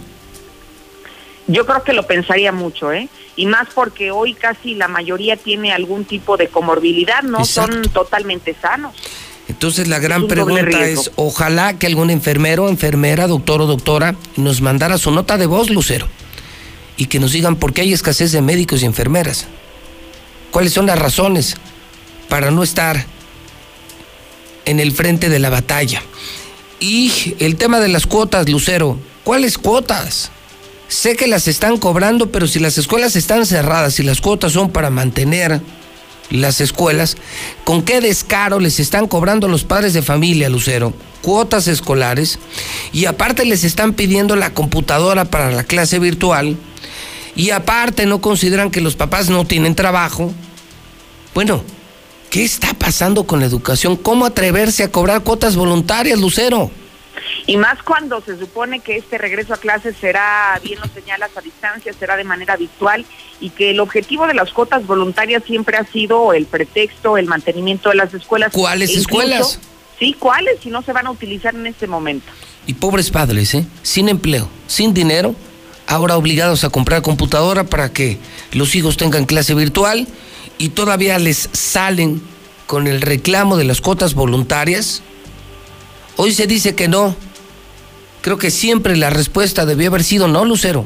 Yo 1.47 1.65
creo 1.65 1.83
que 1.83 1.93
lo 1.93 2.03
pensaría 2.03 2.51
mucho, 2.51 2.91
¿eh? 2.91 3.09
Y 3.35 3.45
más 3.45 3.67
porque 3.73 4.11
hoy 4.11 4.33
casi 4.33 4.75
la 4.75 4.87
mayoría 4.87 5.37
tiene 5.37 5.71
algún 5.71 6.05
tipo 6.05 6.37
de 6.37 6.47
comorbilidad, 6.47 7.23
no 7.23 7.45
son 7.45 7.81
totalmente 7.93 8.55
sanos. 8.61 8.93
Entonces 9.47 9.87
la 9.87 9.99
gran 9.99 10.27
pregunta 10.27 10.87
es, 10.87 11.11
ojalá 11.15 11.77
que 11.77 11.87
algún 11.87 12.09
enfermero, 12.09 12.69
enfermera, 12.69 13.27
doctor 13.27 13.61
o 13.61 13.65
doctora 13.67 14.15
nos 14.37 14.61
mandara 14.61 14.97
su 14.97 15.11
nota 15.11 15.37
de 15.37 15.45
voz, 15.45 15.69
Lucero, 15.69 16.07
y 16.97 17.07
que 17.07 17.19
nos 17.19 17.31
digan 17.31 17.55
por 17.55 17.73
qué 17.73 17.81
hay 17.81 17.93
escasez 17.93 18.31
de 18.31 18.41
médicos 18.41 18.81
y 18.81 18.85
enfermeras. 18.85 19.47
¿Cuáles 20.51 20.73
son 20.73 20.85
las 20.85 20.99
razones 20.99 21.55
para 22.29 22.51
no 22.51 22.63
estar 22.63 23.05
en 24.65 24.79
el 24.79 24.91
frente 24.91 25.29
de 25.29 25.39
la 25.39 25.49
batalla? 25.49 26.01
Y 26.79 27.35
el 27.39 27.55
tema 27.55 27.79
de 27.79 27.89
las 27.89 28.07
cuotas, 28.07 28.49
Lucero, 28.49 28.99
¿cuáles 29.23 29.57
cuotas? 29.57 30.31
Sé 30.91 31.15
que 31.15 31.25
las 31.25 31.47
están 31.47 31.77
cobrando, 31.77 32.33
pero 32.33 32.47
si 32.47 32.59
las 32.59 32.77
escuelas 32.77 33.15
están 33.15 33.45
cerradas 33.45 33.97
y 34.01 34.03
las 34.03 34.19
cuotas 34.19 34.51
son 34.51 34.71
para 34.71 34.89
mantener 34.89 35.61
las 36.29 36.59
escuelas, 36.59 37.15
¿con 37.63 37.81
qué 37.81 38.01
descaro 38.01 38.59
les 38.59 38.77
están 38.77 39.07
cobrando 39.07 39.47
los 39.47 39.63
padres 39.63 39.93
de 39.93 40.01
familia, 40.01 40.49
Lucero? 40.49 40.93
Cuotas 41.21 41.69
escolares 41.69 42.39
y 42.91 43.05
aparte 43.05 43.45
les 43.45 43.63
están 43.63 43.93
pidiendo 43.93 44.35
la 44.35 44.53
computadora 44.53 45.23
para 45.23 45.49
la 45.49 45.63
clase 45.63 45.97
virtual 45.97 46.57
y 47.37 47.51
aparte 47.51 48.05
no 48.05 48.19
consideran 48.19 48.69
que 48.69 48.81
los 48.81 48.97
papás 48.97 49.29
no 49.29 49.45
tienen 49.45 49.75
trabajo. 49.75 50.33
Bueno, 51.33 51.63
¿qué 52.29 52.43
está 52.43 52.73
pasando 52.73 53.23
con 53.23 53.39
la 53.39 53.45
educación? 53.45 53.95
¿Cómo 53.95 54.25
atreverse 54.25 54.83
a 54.83 54.91
cobrar 54.91 55.23
cuotas 55.23 55.55
voluntarias, 55.55 56.19
Lucero? 56.19 56.69
Y 57.47 57.57
más 57.57 57.81
cuando 57.83 58.21
se 58.21 58.37
supone 58.37 58.79
que 58.79 58.97
este 58.97 59.17
regreso 59.17 59.53
a 59.53 59.57
clases 59.57 59.95
será, 59.99 60.59
bien 60.63 60.79
lo 60.79 60.87
señalas, 60.87 61.31
a 61.35 61.41
distancia, 61.41 61.93
será 61.93 62.17
de 62.17 62.23
manera 62.23 62.55
virtual 62.55 63.05
y 63.39 63.49
que 63.49 63.71
el 63.71 63.79
objetivo 63.79 64.27
de 64.27 64.33
las 64.33 64.51
cuotas 64.51 64.85
voluntarias 64.85 65.43
siempre 65.43 65.77
ha 65.77 65.85
sido 65.85 66.33
el 66.33 66.45
pretexto, 66.45 67.17
el 67.17 67.25
mantenimiento 67.25 67.89
de 67.89 67.95
las 67.95 68.13
escuelas. 68.13 68.53
¿Cuáles 68.53 68.95
escuelas? 68.95 69.59
Sí, 69.99 70.15
¿cuáles? 70.17 70.59
Si 70.61 70.69
no 70.69 70.81
se 70.81 70.93
van 70.93 71.07
a 71.07 71.11
utilizar 71.11 71.53
en 71.53 71.67
este 71.67 71.87
momento. 71.87 72.31
Y 72.65 72.73
pobres 72.75 73.11
padres, 73.11 73.53
¿eh? 73.53 73.65
Sin 73.83 74.09
empleo, 74.09 74.49
sin 74.67 74.93
dinero, 74.93 75.35
ahora 75.87 76.17
obligados 76.17 76.63
a 76.63 76.69
comprar 76.69 77.01
computadora 77.01 77.65
para 77.65 77.91
que 77.91 78.17
los 78.51 78.75
hijos 78.75 78.97
tengan 78.97 79.25
clase 79.25 79.53
virtual 79.53 80.07
y 80.57 80.69
todavía 80.69 81.19
les 81.19 81.49
salen 81.53 82.21
con 82.67 82.87
el 82.87 83.01
reclamo 83.01 83.57
de 83.57 83.65
las 83.65 83.81
cuotas 83.81 84.13
voluntarias. 84.13 85.03
Hoy 86.17 86.33
se 86.33 86.47
dice 86.47 86.75
que 86.75 86.87
no, 86.87 87.15
creo 88.21 88.37
que 88.37 88.51
siempre 88.51 88.95
la 88.95 89.09
respuesta 89.09 89.65
debió 89.65 89.89
haber 89.89 90.03
sido 90.03 90.27
no, 90.27 90.45
Lucero. 90.45 90.85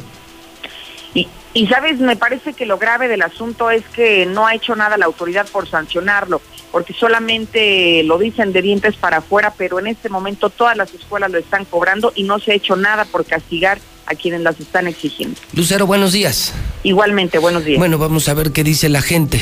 Y, 1.13 1.27
y 1.53 1.67
sabes, 1.67 1.99
me 1.99 2.15
parece 2.15 2.53
que 2.53 2.65
lo 2.65 2.77
grave 2.77 3.07
del 3.07 3.21
asunto 3.21 3.69
es 3.69 3.83
que 3.93 4.25
no 4.25 4.47
ha 4.47 4.55
hecho 4.55 4.75
nada 4.75 4.97
la 4.97 5.05
autoridad 5.05 5.47
por 5.51 5.69
sancionarlo, 5.69 6.41
porque 6.71 6.93
solamente 6.93 8.03
lo 8.03 8.17
dicen 8.17 8.53
de 8.53 8.61
dientes 8.61 8.95
para 8.95 9.17
afuera, 9.17 9.53
pero 9.57 9.79
en 9.79 9.87
este 9.87 10.09
momento 10.09 10.49
todas 10.49 10.77
las 10.77 10.93
escuelas 10.93 11.31
lo 11.31 11.37
están 11.37 11.65
cobrando 11.65 12.11
y 12.15 12.23
no 12.23 12.39
se 12.39 12.51
ha 12.51 12.55
hecho 12.55 12.75
nada 12.75 13.05
por 13.05 13.25
castigar 13.25 13.79
a 14.07 14.15
quienes 14.15 14.41
las 14.41 14.59
están 14.59 14.87
exigiendo. 14.87 15.39
Lucero, 15.53 15.87
buenos 15.87 16.13
días. 16.13 16.53
Igualmente, 16.83 17.39
buenos 17.39 17.65
días. 17.65 17.79
Bueno, 17.79 17.97
vamos 17.97 18.29
a 18.29 18.33
ver 18.33 18.51
qué 18.51 18.63
dice 18.63 18.89
la 18.89 19.01
gente. 19.01 19.41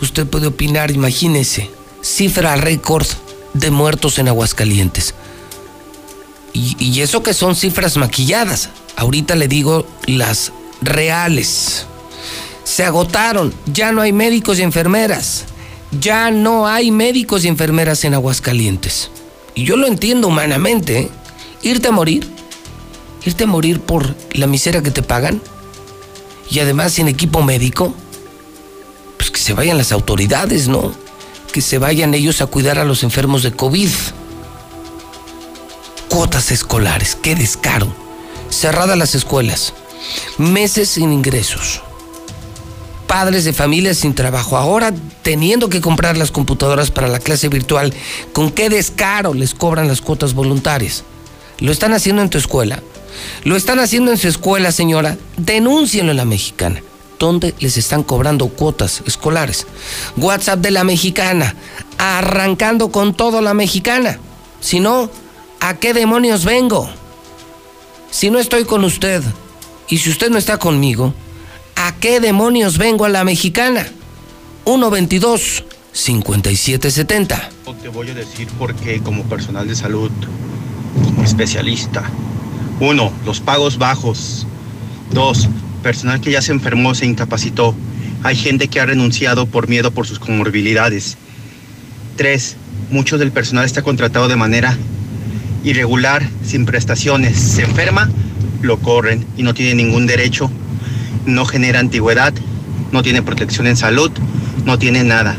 Usted 0.00 0.26
puede 0.26 0.48
opinar, 0.48 0.90
imagínese, 0.90 1.70
cifra 2.02 2.56
récord 2.56 3.06
de 3.54 3.70
muertos 3.70 4.18
en 4.18 4.28
Aguascalientes. 4.28 5.14
Y, 6.54 7.00
eso 7.00 7.22
que 7.22 7.34
son 7.34 7.56
cifras 7.56 7.96
maquilladas. 7.96 8.68
Ahorita 8.96 9.34
le 9.34 9.48
digo 9.48 9.86
las 10.06 10.52
reales. 10.82 11.86
Se 12.64 12.84
agotaron, 12.84 13.54
ya 13.66 13.92
no 13.92 14.02
hay 14.02 14.12
médicos 14.12 14.58
y 14.58 14.62
enfermeras. 14.62 15.44
Ya 15.98 16.30
no 16.30 16.66
hay 16.66 16.90
médicos 16.90 17.44
y 17.44 17.48
enfermeras 17.48 18.04
en 18.04 18.14
Aguascalientes. 18.14 19.10
Y 19.54 19.64
yo 19.64 19.76
lo 19.76 19.86
entiendo 19.86 20.28
humanamente. 20.28 21.00
¿eh? 21.00 21.10
Irte 21.62 21.88
a 21.88 21.92
morir, 21.92 22.28
irte 23.24 23.44
a 23.44 23.46
morir 23.46 23.80
por 23.80 24.14
la 24.32 24.46
miseria 24.46 24.82
que 24.82 24.90
te 24.90 25.02
pagan 25.02 25.40
y 26.50 26.60
además 26.60 26.92
sin 26.92 27.08
equipo 27.08 27.42
médico, 27.42 27.94
pues 29.16 29.30
que 29.30 29.40
se 29.40 29.52
vayan 29.54 29.78
las 29.78 29.92
autoridades, 29.92 30.68
¿no? 30.68 30.92
Que 31.52 31.60
se 31.60 31.78
vayan 31.78 32.14
ellos 32.14 32.40
a 32.42 32.46
cuidar 32.46 32.78
a 32.78 32.84
los 32.84 33.02
enfermos 33.04 33.42
de 33.42 33.52
COVID 33.52 33.88
cuotas 36.12 36.50
escolares, 36.50 37.16
qué 37.16 37.34
descaro. 37.34 37.90
Cerradas 38.50 38.98
las 38.98 39.14
escuelas, 39.14 39.72
meses 40.36 40.90
sin 40.90 41.10
ingresos, 41.10 41.80
padres 43.06 43.46
de 43.46 43.54
familias 43.54 43.96
sin 43.96 44.14
trabajo, 44.14 44.58
ahora 44.58 44.92
teniendo 45.22 45.70
que 45.70 45.80
comprar 45.80 46.18
las 46.18 46.30
computadoras 46.30 46.90
para 46.90 47.08
la 47.08 47.18
clase 47.18 47.48
virtual, 47.48 47.94
¿con 48.34 48.50
qué 48.50 48.68
descaro 48.68 49.32
les 49.32 49.54
cobran 49.54 49.88
las 49.88 50.02
cuotas 50.02 50.34
voluntarias? 50.34 51.02
¿Lo 51.60 51.72
están 51.72 51.94
haciendo 51.94 52.20
en 52.20 52.28
tu 52.28 52.36
escuela? 52.36 52.82
¿Lo 53.44 53.56
están 53.56 53.78
haciendo 53.78 54.10
en 54.10 54.18
su 54.18 54.28
escuela, 54.28 54.70
señora? 54.70 55.16
Denúncienlo 55.38 56.10
en 56.10 56.18
la 56.18 56.26
mexicana. 56.26 56.82
¿Dónde 57.18 57.54
les 57.58 57.78
están 57.78 58.02
cobrando 58.02 58.48
cuotas 58.48 59.02
escolares? 59.06 59.66
WhatsApp 60.18 60.58
de 60.58 60.72
la 60.72 60.84
mexicana, 60.84 61.56
arrancando 61.96 62.92
con 62.92 63.14
todo 63.14 63.40
la 63.40 63.54
mexicana. 63.54 64.18
Si 64.60 64.78
no, 64.78 65.10
¿a 65.62 65.74
qué 65.78 65.94
demonios 65.94 66.44
vengo? 66.44 66.90
Si 68.10 68.30
no 68.30 68.40
estoy 68.40 68.64
con 68.64 68.82
usted 68.82 69.22
y 69.88 69.98
si 69.98 70.10
usted 70.10 70.28
no 70.28 70.36
está 70.36 70.58
conmigo, 70.58 71.14
¿a 71.76 71.94
qué 72.00 72.18
demonios 72.18 72.78
vengo 72.78 73.04
a 73.04 73.08
la 73.08 73.22
mexicana? 73.22 73.86
122 74.64 75.64
5770. 75.92 77.50
Te 77.80 77.88
voy 77.88 78.10
a 78.10 78.14
decir 78.14 78.48
por 78.58 78.74
qué 78.74 79.00
como 79.00 79.22
personal 79.24 79.68
de 79.68 79.76
salud, 79.76 80.10
especialista, 81.22 82.10
Uno, 82.80 83.12
los 83.24 83.40
pagos 83.40 83.78
bajos. 83.78 84.46
Dos, 85.12 85.48
personal 85.82 86.20
que 86.20 86.32
ya 86.32 86.42
se 86.42 86.50
enfermó, 86.50 86.94
se 86.96 87.06
incapacitó. 87.06 87.74
Hay 88.24 88.34
gente 88.34 88.66
que 88.66 88.80
ha 88.80 88.86
renunciado 88.86 89.46
por 89.46 89.68
miedo 89.68 89.92
por 89.92 90.08
sus 90.08 90.18
comorbilidades. 90.18 91.16
Tres, 92.16 92.56
mucho 92.90 93.16
del 93.18 93.30
personal 93.30 93.64
está 93.64 93.82
contratado 93.82 94.26
de 94.26 94.36
manera 94.36 94.76
irregular, 95.64 96.28
sin 96.44 96.66
prestaciones. 96.66 97.38
Se 97.38 97.62
enferma, 97.62 98.10
lo 98.62 98.78
corren 98.78 99.26
y 99.36 99.42
no 99.42 99.54
tiene 99.54 99.74
ningún 99.74 100.06
derecho, 100.06 100.50
no 101.26 101.44
genera 101.44 101.80
antigüedad, 101.80 102.32
no 102.92 103.02
tiene 103.02 103.22
protección 103.22 103.66
en 103.66 103.76
salud, 103.76 104.10
no 104.64 104.78
tiene 104.78 105.04
nada. 105.04 105.36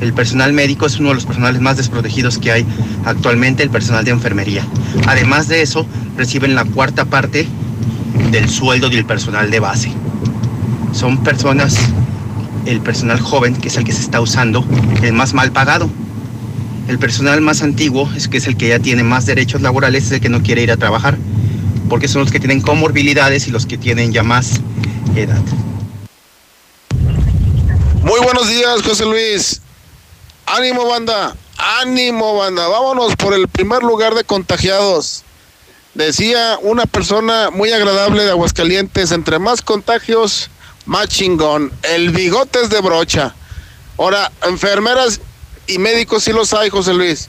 El 0.00 0.12
personal 0.12 0.52
médico 0.52 0.86
es 0.86 0.98
uno 0.98 1.08
de 1.08 1.16
los 1.16 1.26
personales 1.26 1.60
más 1.60 1.76
desprotegidos 1.76 2.38
que 2.38 2.52
hay 2.52 2.66
actualmente, 3.04 3.62
el 3.62 3.70
personal 3.70 4.04
de 4.04 4.12
enfermería. 4.12 4.64
Además 5.06 5.48
de 5.48 5.62
eso, 5.62 5.86
reciben 6.16 6.54
la 6.54 6.64
cuarta 6.64 7.04
parte 7.04 7.48
del 8.30 8.48
sueldo 8.48 8.90
del 8.90 9.04
personal 9.04 9.50
de 9.50 9.60
base. 9.60 9.92
Son 10.92 11.22
personas, 11.22 11.76
el 12.66 12.80
personal 12.80 13.20
joven, 13.20 13.56
que 13.56 13.68
es 13.68 13.76
el 13.76 13.84
que 13.84 13.92
se 13.92 14.02
está 14.02 14.20
usando, 14.20 14.64
el 15.02 15.12
más 15.12 15.34
mal 15.34 15.50
pagado. 15.50 15.90
El 16.88 16.98
personal 16.98 17.42
más 17.42 17.60
antiguo, 17.60 18.10
es 18.16 18.28
que 18.28 18.38
es 18.38 18.46
el 18.46 18.56
que 18.56 18.68
ya 18.68 18.78
tiene 18.78 19.02
más 19.04 19.26
derechos 19.26 19.60
laborales, 19.60 20.06
es 20.06 20.12
el 20.12 20.20
que 20.22 20.30
no 20.30 20.42
quiere 20.42 20.62
ir 20.62 20.72
a 20.72 20.78
trabajar, 20.78 21.18
porque 21.90 22.08
son 22.08 22.22
los 22.22 22.32
que 22.32 22.40
tienen 22.40 22.62
comorbilidades 22.62 23.46
y 23.46 23.50
los 23.50 23.66
que 23.66 23.76
tienen 23.76 24.10
ya 24.10 24.22
más 24.22 24.60
edad. 25.14 25.42
Muy 28.02 28.20
buenos 28.20 28.48
días, 28.48 28.80
José 28.82 29.04
Luis. 29.04 29.60
Ánimo, 30.46 30.86
banda. 30.86 31.36
Ánimo, 31.82 32.36
banda. 32.36 32.66
Vámonos 32.68 33.16
por 33.16 33.34
el 33.34 33.48
primer 33.48 33.82
lugar 33.82 34.14
de 34.14 34.24
contagiados. 34.24 35.24
Decía 35.92 36.58
una 36.62 36.86
persona 36.86 37.50
muy 37.50 37.70
agradable 37.70 38.24
de 38.24 38.30
Aguascalientes, 38.30 39.12
entre 39.12 39.38
más 39.38 39.60
contagios, 39.60 40.48
más 40.86 41.08
chingón. 41.08 41.70
El 41.82 42.12
bigote 42.12 42.62
es 42.62 42.70
de 42.70 42.80
brocha. 42.80 43.34
Ahora, 43.98 44.32
enfermeras 44.46 45.20
y 45.68 45.78
médicos 45.78 46.24
sí 46.24 46.32
los 46.32 46.52
hay, 46.54 46.70
José 46.70 46.94
Luis, 46.94 47.28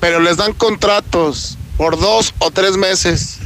pero 0.00 0.18
les 0.18 0.36
dan 0.36 0.52
contratos 0.54 1.56
por 1.76 1.98
dos 1.98 2.34
o 2.38 2.50
tres 2.50 2.76
meses. 2.76 3.36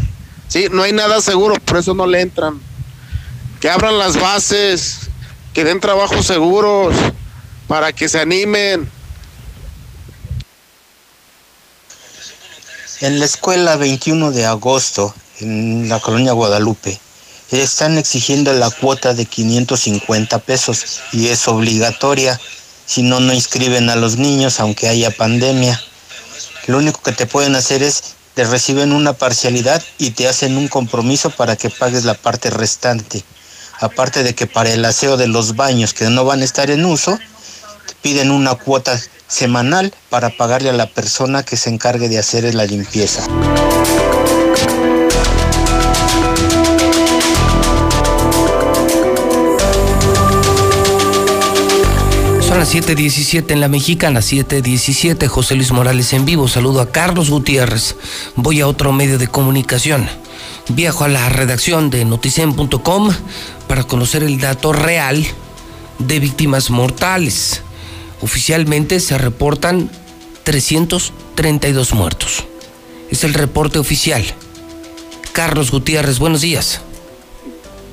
Sí, 0.46 0.68
no 0.70 0.82
hay 0.82 0.92
nada 0.92 1.20
seguro, 1.20 1.56
por 1.56 1.76
eso 1.76 1.92
no 1.92 2.06
le 2.06 2.22
entran. 2.22 2.60
Que 3.60 3.68
abran 3.68 3.98
las 3.98 4.18
bases, 4.18 5.10
que 5.52 5.64
den 5.64 5.80
trabajos 5.80 6.24
seguros, 6.24 6.94
para 7.66 7.92
que 7.92 8.08
se 8.08 8.20
animen. 8.20 8.90
En 13.00 13.18
la 13.18 13.26
escuela 13.26 13.76
21 13.76 14.30
de 14.30 14.46
agosto, 14.46 15.14
en 15.40 15.88
la 15.88 16.00
colonia 16.00 16.32
Guadalupe, 16.32 16.98
están 17.50 17.98
exigiendo 17.98 18.52
la 18.52 18.70
cuota 18.70 19.14
de 19.14 19.24
550 19.24 20.38
pesos 20.40 21.00
y 21.12 21.28
es 21.28 21.48
obligatoria, 21.48 22.38
si 22.88 23.02
no, 23.02 23.20
no 23.20 23.34
inscriben 23.34 23.90
a 23.90 23.96
los 23.96 24.16
niños 24.16 24.60
aunque 24.60 24.88
haya 24.88 25.10
pandemia. 25.10 25.78
Lo 26.66 26.78
único 26.78 27.02
que 27.02 27.12
te 27.12 27.26
pueden 27.26 27.54
hacer 27.54 27.82
es, 27.82 28.02
te 28.32 28.44
reciben 28.44 28.92
una 28.92 29.12
parcialidad 29.12 29.82
y 29.98 30.12
te 30.12 30.26
hacen 30.26 30.56
un 30.56 30.68
compromiso 30.68 31.28
para 31.28 31.54
que 31.54 31.68
pagues 31.68 32.04
la 32.04 32.14
parte 32.14 32.48
restante. 32.48 33.22
Aparte 33.78 34.22
de 34.22 34.34
que 34.34 34.46
para 34.46 34.72
el 34.72 34.82
aseo 34.86 35.18
de 35.18 35.28
los 35.28 35.54
baños 35.54 35.92
que 35.92 36.06
no 36.06 36.24
van 36.24 36.40
a 36.40 36.44
estar 36.44 36.70
en 36.70 36.86
uso, 36.86 37.18
te 37.86 37.94
piden 38.00 38.30
una 38.30 38.54
cuota 38.54 38.98
semanal 39.26 39.92
para 40.08 40.30
pagarle 40.30 40.70
a 40.70 40.72
la 40.72 40.86
persona 40.86 41.42
que 41.42 41.58
se 41.58 41.68
encargue 41.68 42.08
de 42.08 42.18
hacer 42.18 42.54
la 42.54 42.64
limpieza. 42.64 43.22
Son 52.58 52.64
las 52.64 52.74
7:17 52.74 53.52
en 53.52 53.60
la 53.60 53.68
mexicana, 53.68 54.20
7:17. 54.20 55.28
José 55.28 55.54
Luis 55.54 55.70
Morales 55.70 56.12
en 56.12 56.24
vivo. 56.24 56.48
Saludo 56.48 56.80
a 56.80 56.90
Carlos 56.90 57.30
Gutiérrez. 57.30 57.94
Voy 58.34 58.60
a 58.60 58.66
otro 58.66 58.90
medio 58.90 59.16
de 59.16 59.28
comunicación. 59.28 60.08
Viajo 60.68 61.04
a 61.04 61.08
la 61.08 61.28
redacción 61.28 61.88
de 61.88 62.04
noticen.com 62.04 63.10
para 63.68 63.84
conocer 63.84 64.24
el 64.24 64.40
dato 64.40 64.72
real 64.72 65.24
de 66.00 66.18
víctimas 66.18 66.70
mortales. 66.70 67.62
Oficialmente 68.22 68.98
se 68.98 69.18
reportan 69.18 69.88
332 70.42 71.94
muertos. 71.94 72.44
Es 73.08 73.22
el 73.22 73.34
reporte 73.34 73.78
oficial. 73.78 74.24
Carlos 75.30 75.70
Gutiérrez, 75.70 76.18
buenos 76.18 76.40
días. 76.40 76.80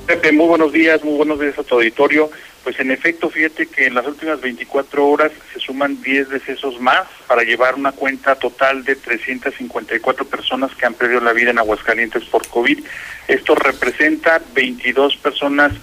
Pepe, 0.07 0.31
muy 0.31 0.47
buenos 0.47 0.73
días, 0.73 1.03
muy 1.03 1.17
buenos 1.17 1.39
días 1.39 1.59
a 1.59 1.61
tu 1.61 1.75
auditorio. 1.75 2.31
Pues 2.65 2.79
en 2.79 2.89
efecto, 2.89 3.29
fíjate 3.29 3.67
que 3.67 3.85
en 3.85 3.93
las 3.93 4.07
últimas 4.07 4.41
24 4.41 5.07
horas 5.07 5.31
se 5.53 5.59
suman 5.59 6.01
10 6.01 6.29
decesos 6.29 6.81
más 6.81 7.03
para 7.27 7.43
llevar 7.43 7.75
una 7.75 7.91
cuenta 7.91 8.33
total 8.33 8.83
de 8.83 8.95
354 8.95 10.25
personas 10.25 10.73
que 10.73 10.87
han 10.87 10.95
perdido 10.95 11.21
la 11.21 11.31
vida 11.31 11.51
en 11.51 11.59
Aguascalientes 11.59 12.23
por 12.23 12.47
COVID. 12.47 12.79
Esto 13.27 13.53
representa 13.53 14.41
22 14.55 15.15
personas 15.17 15.73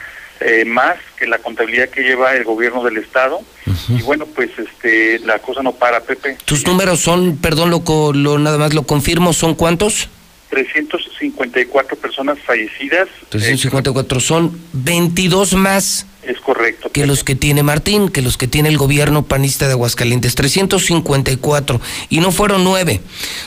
eh, 0.40 0.64
más 0.64 0.96
que 1.16 1.28
la 1.28 1.38
contabilidad 1.38 1.88
que 1.88 2.02
lleva 2.02 2.34
el 2.34 2.42
gobierno 2.42 2.82
del 2.82 2.96
estado. 2.96 3.42
Y 3.88 4.02
bueno, 4.02 4.26
pues 4.26 4.50
este 4.58 5.20
la 5.20 5.38
cosa 5.38 5.62
no 5.62 5.74
para, 5.74 6.00
Pepe. 6.00 6.36
Tus 6.44 6.66
números 6.66 6.98
son, 6.98 7.36
perdón, 7.36 7.70
lo, 7.70 8.12
lo 8.12 8.38
nada 8.40 8.58
más 8.58 8.74
lo 8.74 8.82
confirmo, 8.82 9.32
¿son 9.32 9.54
cuántos? 9.54 10.08
354 10.50 11.96
personas 11.96 12.40
fallecidas. 12.40 13.08
354 13.28 14.18
son 14.18 14.58
22 14.72 15.54
más 15.54 16.06
Es 16.22 16.38
correcto. 16.40 16.90
que 16.92 17.06
los 17.06 17.24
que 17.24 17.34
tiene 17.34 17.62
Martín, 17.62 18.08
que 18.08 18.22
los 18.22 18.36
que 18.36 18.46
tiene 18.46 18.68
el 18.68 18.78
gobierno 18.78 19.24
panista 19.24 19.66
de 19.66 19.72
Aguascalientes. 19.72 20.34
354. 20.34 21.80
Y 22.08 22.20
no 22.20 22.30
fueron 22.32 22.64
nueve, 22.64 23.00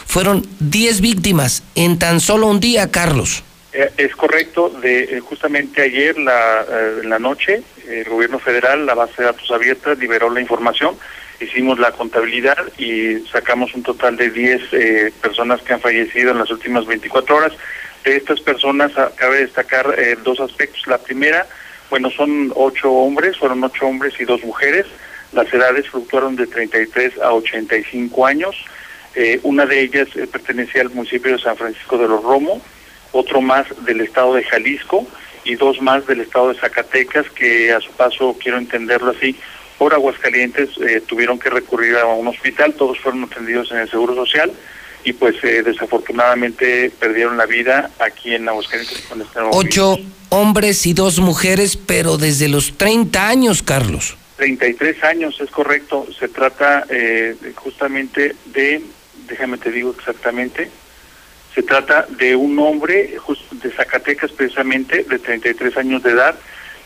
fueron 0.05 0.45
10 0.59 1.01
víctimas 1.01 1.63
en 1.75 1.97
tan 1.99 2.19
solo 2.19 2.47
un 2.47 2.59
día, 2.59 2.91
Carlos. 2.91 3.43
Eh, 3.73 3.91
Es 3.97 4.15
correcto, 4.15 4.69
de 4.81 5.03
eh, 5.03 5.19
justamente 5.19 5.81
ayer 5.81 6.17
la, 6.17 6.61
eh, 6.69 6.99
en 7.03 7.09
la 7.09 7.19
noche 7.19 7.61
el 7.87 8.05
gobierno 8.09 8.39
federal, 8.39 8.85
la 8.85 8.93
base 8.95 9.13
de 9.19 9.25
datos 9.25 9.49
abierta, 9.51 9.93
liberó 9.93 10.29
la 10.29 10.41
información, 10.41 10.95
hicimos 11.39 11.79
la 11.79 11.91
contabilidad 11.91 12.57
y 12.77 13.19
sacamos 13.31 13.73
un 13.73 13.83
total 13.83 14.17
de 14.17 14.29
10 14.29 14.61
eh, 14.71 15.13
personas 15.21 15.61
que 15.61 15.73
han 15.73 15.81
fallecido 15.81 16.31
en 16.31 16.39
las 16.39 16.49
últimas 16.49 16.85
24 16.85 17.35
horas. 17.35 17.53
De 18.03 18.15
estas 18.17 18.39
personas 18.39 18.91
cabe 19.15 19.39
destacar 19.39 19.95
eh, 19.97 20.15
dos 20.23 20.39
aspectos. 20.39 20.85
La 20.87 20.97
primera, 20.99 21.47
bueno, 21.89 22.09
son 22.09 22.51
ocho 22.55 22.91
hombres, 22.91 23.37
fueron 23.37 23.63
ocho 23.63 23.87
hombres 23.87 24.13
y 24.19 24.25
dos 24.25 24.43
mujeres. 24.43 24.85
Las 25.31 25.51
edades 25.53 25.89
fluctuaron 25.89 26.35
de 26.35 26.47
33 26.47 27.19
a 27.19 27.33
85 27.33 28.25
años. 28.25 28.55
Eh, 29.15 29.39
una 29.43 29.65
de 29.65 29.81
ellas 29.81 30.07
eh, 30.15 30.27
pertenecía 30.27 30.81
al 30.81 30.89
municipio 30.89 31.33
de 31.33 31.39
San 31.39 31.55
Francisco 31.55 31.97
de 31.97 32.07
los 32.07 32.23
Romo, 32.23 32.61
otro 33.11 33.41
más 33.41 33.65
del 33.85 34.01
estado 34.01 34.33
de 34.33 34.43
Jalisco 34.43 35.07
y 35.45 35.55
dos 35.55 35.81
más 35.81 36.05
del 36.05 36.21
estado 36.21 36.49
de 36.49 36.59
Zacatecas 36.59 37.29
que 37.29 37.71
a 37.71 37.79
su 37.79 37.91
paso, 37.91 38.35
quiero 38.41 38.57
entenderlo 38.57 39.11
así, 39.11 39.35
por 39.77 39.93
Aguascalientes 39.93 40.69
eh, 40.81 41.01
tuvieron 41.05 41.39
que 41.39 41.49
recurrir 41.49 41.95
a 41.97 42.05
un 42.05 42.27
hospital, 42.27 42.73
todos 42.73 42.99
fueron 42.99 43.23
atendidos 43.23 43.71
en 43.71 43.79
el 43.79 43.89
Seguro 43.89 44.15
Social 44.15 44.51
y 45.05 45.13
pues 45.13 45.35
eh, 45.43 45.61
desafortunadamente 45.63 46.91
perdieron 46.99 47.37
la 47.37 47.45
vida 47.45 47.91
aquí 47.99 48.33
en 48.33 48.49
Aguascalientes 48.49 49.01
con 49.01 49.21
este 49.21 49.39
Ocho 49.51 49.97
hombres 50.29 50.85
y 50.87 50.93
dos 50.93 51.19
mujeres, 51.19 51.77
pero 51.77 52.17
desde 52.17 52.49
los 52.49 52.75
30 52.77 53.29
años, 53.29 53.61
Carlos. 53.61 54.17
33 54.37 55.03
años, 55.03 55.39
es 55.39 55.49
correcto. 55.51 56.07
Se 56.19 56.27
trata 56.27 56.85
eh, 56.89 57.35
justamente 57.55 58.35
de, 58.47 58.81
déjame 59.29 59.57
te 59.57 59.71
digo 59.71 59.93
exactamente, 59.97 60.69
se 61.53 61.63
trata 61.63 62.05
de 62.09 62.35
un 62.35 62.57
hombre 62.59 63.15
de 63.51 63.71
Zacatecas 63.71 64.31
precisamente, 64.31 65.03
de 65.03 65.19
33 65.19 65.77
años 65.77 66.03
de 66.03 66.11
edad, 66.11 66.35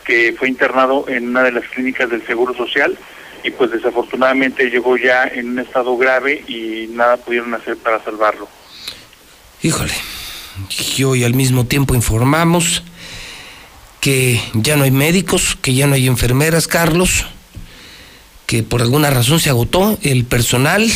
que 0.04 0.36
fue 0.38 0.50
internado 0.50 1.06
en 1.08 1.30
una 1.30 1.44
de 1.44 1.54
las 1.54 1.64
clínicas 1.70 2.10
del 2.10 2.26
Seguro 2.28 2.54
Social 2.54 2.98
y 3.44 3.52
pues 3.52 3.72
desafortunadamente 3.72 4.70
llegó 4.70 4.98
ya 4.98 5.24
en 5.24 5.50
un 5.50 5.60
estado 5.60 5.98
grave 5.98 6.44
y 6.48 6.88
nada 6.92 7.18
pudieron 7.18 7.54
hacer 7.54 7.78
para 7.78 8.04
salvarlo. 8.04 8.48
Híjole, 9.62 9.94
y 10.98 11.04
hoy 11.04 11.24
al 11.24 11.34
mismo 11.34 11.66
tiempo 11.66 11.96
informamos 11.96 12.84
que 14.00 14.42
ya 14.54 14.78
no 14.78 14.84
hay 14.84 14.92
médicos, 14.92 15.58
que 15.62 15.74
ya 15.74 15.88
no 15.88 15.96
hay 15.96 16.08
enfermeras, 16.08 16.68
Carlos, 16.68 17.26
que 18.46 18.64
por 18.64 18.82
alguna 18.82 19.10
razón 19.10 19.40
se 19.40 19.50
agotó 19.50 19.98
el 20.02 20.26
personal. 20.26 20.90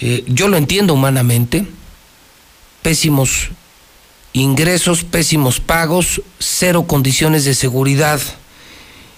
Eh, 0.00 0.24
yo 0.26 0.48
lo 0.48 0.56
entiendo 0.56 0.94
humanamente, 0.94 1.66
pésimos 2.80 3.50
ingresos, 4.32 5.04
pésimos 5.04 5.60
pagos, 5.60 6.22
cero 6.38 6.86
condiciones 6.86 7.44
de 7.44 7.54
seguridad 7.54 8.20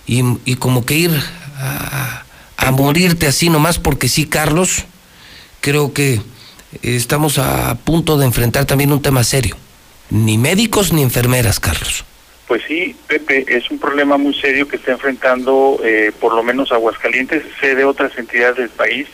y, 0.06 0.22
y 0.44 0.56
como 0.56 0.84
que 0.84 0.96
ir 0.96 1.22
a, 1.64 2.70
morirte 2.72 3.26
así 3.26 3.50
nomás 3.50 3.78
porque 3.78 4.08
sí, 4.08 4.26
Carlos, 4.26 4.84
creo 5.60 5.92
que 5.92 6.20
estamos 6.82 7.38
a 7.38 7.76
punto 7.84 8.16
de 8.18 8.26
enfrentar 8.26 8.64
también 8.64 8.90
un 8.90 9.02
tema 9.02 9.22
serio. 9.22 9.56
ni 10.10 10.38
médicos 10.38 10.92
ni 10.92 11.02
enfermeras, 11.02 11.60
Carlos. 11.60 12.04
Pues 12.46 12.62
sí, 12.68 12.94
Pepe, 13.06 13.44
es 13.48 13.70
un 13.70 13.78
problema 13.78 14.18
muy 14.18 14.34
serio 14.34 14.68
que 14.68 14.76
está 14.76 14.92
enfrentando 14.92 15.80
eh, 15.82 16.12
por 16.20 16.34
lo 16.34 16.42
menos 16.42 16.72
Aguascalientes, 16.72 17.42
sé 17.60 17.74
de 17.74 17.84
otras 17.84 18.16
entidades 18.18 18.56
del 18.56 18.68
país, 18.68 19.08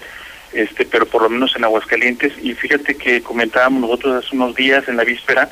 este, 0.52 0.84
pero 0.84 1.06
por 1.06 1.22
lo 1.22 1.30
menos 1.30 1.54
en 1.54 1.64
Aguascalientes. 1.64 2.32
Y 2.42 2.54
fíjate 2.54 2.96
que 2.96 3.22
comentábamos 3.22 3.82
nosotros 3.82 4.24
hace 4.24 4.34
unos 4.34 4.56
días 4.56 4.88
en 4.88 4.96
la 4.96 5.04
víspera 5.04 5.48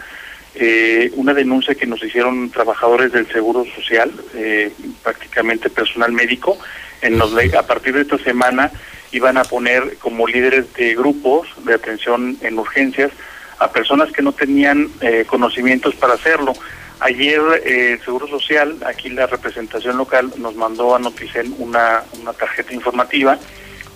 eh, 0.58 1.12
una 1.16 1.34
denuncia 1.34 1.74
que 1.74 1.86
nos 1.86 2.02
hicieron 2.02 2.50
trabajadores 2.50 3.12
del 3.12 3.26
Seguro 3.28 3.64
Social, 3.74 4.10
eh, 4.34 4.72
prácticamente 5.02 5.70
personal 5.70 6.12
médico, 6.12 6.58
en 7.00 7.20
a 7.20 7.62
partir 7.62 7.94
de 7.94 8.02
esta 8.02 8.18
semana 8.18 8.72
iban 9.12 9.38
a 9.38 9.44
poner 9.44 9.96
como 9.98 10.26
líderes 10.26 10.72
de 10.74 10.94
grupos 10.94 11.48
de 11.64 11.74
atención 11.74 12.36
en 12.40 12.58
urgencias 12.58 13.10
a 13.58 13.70
personas 13.70 14.12
que 14.12 14.22
no 14.22 14.32
tenían 14.32 14.88
eh, 15.00 15.24
conocimientos 15.26 15.94
para 15.94 16.14
hacerlo. 16.14 16.52
Ayer 17.00 17.40
eh, 17.64 17.92
el 17.92 18.04
Seguro 18.04 18.26
Social, 18.26 18.76
aquí 18.84 19.08
la 19.08 19.26
representación 19.26 19.96
local, 19.96 20.32
nos 20.36 20.54
mandó 20.56 20.94
a 20.94 20.98
Noticen 20.98 21.54
una, 21.58 22.02
una 22.20 22.32
tarjeta 22.32 22.74
informativa 22.74 23.38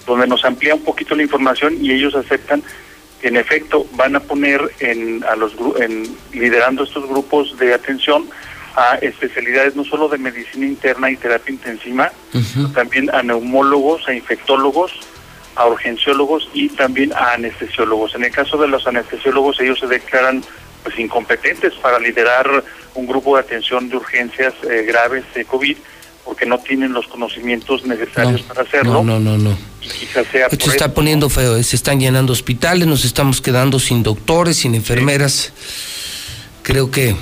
donde 0.07 0.27
nos 0.27 0.45
amplía 0.45 0.75
un 0.75 0.83
poquito 0.83 1.15
la 1.15 1.23
información 1.23 1.77
y 1.81 1.93
ellos 1.93 2.15
aceptan 2.15 2.63
en 3.23 3.37
efecto 3.37 3.87
van 3.93 4.17
a 4.17 4.21
poner 4.21 4.61
en, 4.81 5.25
a 5.25 5.37
los 5.37 5.55
en, 5.81 6.17
liderando 6.33 6.85
estos 6.85 7.09
grupos 7.09 7.57
de 7.59 7.75
atención 7.75 8.29
a 8.77 8.97
especialidades 8.97 9.77
no 9.77 9.85
solo 9.85 10.09
de 10.09 10.19
medicina 10.19 10.67
interna 10.67 11.11
y 11.11 11.17
terapia 11.17 11.53
intensiva, 11.53 12.11
también 12.75 13.11
a 13.15 13.23
neumólogos, 13.23 14.09
a 14.09 14.15
infectólogos, 14.15 14.93
a 15.57 15.67
urgenciólogos 15.67 16.49
y 16.55 16.71
también 16.71 17.13
a 17.13 17.35
anestesiólogos. 17.35 18.15
En 18.15 18.25
el 18.25 18.31
caso 18.31 18.57
de 18.57 18.69
los 18.69 18.87
anestesiólogos, 18.87 19.61
ellos 19.61 19.79
se 19.79 19.87
declaran 19.87 20.43
pues 20.83 20.99
incompetentes 20.99 21.75
para 21.75 21.99
liderar 21.99 22.65
un 22.95 23.07
grupo 23.07 23.37
de 23.37 23.43
atención 23.43 23.89
de 23.89 23.97
urgencias 23.97 24.55
eh, 24.69 24.85
graves 24.87 25.25
de 25.35 25.45
COVID 25.45 25.77
porque 26.25 26.47
no 26.47 26.59
tienen 26.59 26.93
los 26.93 27.07
conocimientos 27.09 27.85
necesarios 27.85 28.43
para 28.43 28.63
hacerlo. 28.63 29.05
No, 29.05 29.19
no, 29.19 29.21
no, 29.21 29.39
no. 29.39 29.72
Sea 30.31 30.47
Esto 30.47 30.67
se 30.67 30.73
está 30.73 30.95
poniendo 30.95 31.29
feo, 31.29 31.57
eh, 31.57 31.65
se 31.65 31.77
están 31.77 32.01
llenando 32.01 32.33
hospitales, 32.33 32.87
nos 32.87 33.05
estamos 33.05 33.41
quedando 33.41 33.79
sin 33.79 34.03
doctores, 34.03 34.59
sin 34.59 34.75
enfermeras. 34.75 35.53
Creo 36.63 36.91
que 36.91 37.17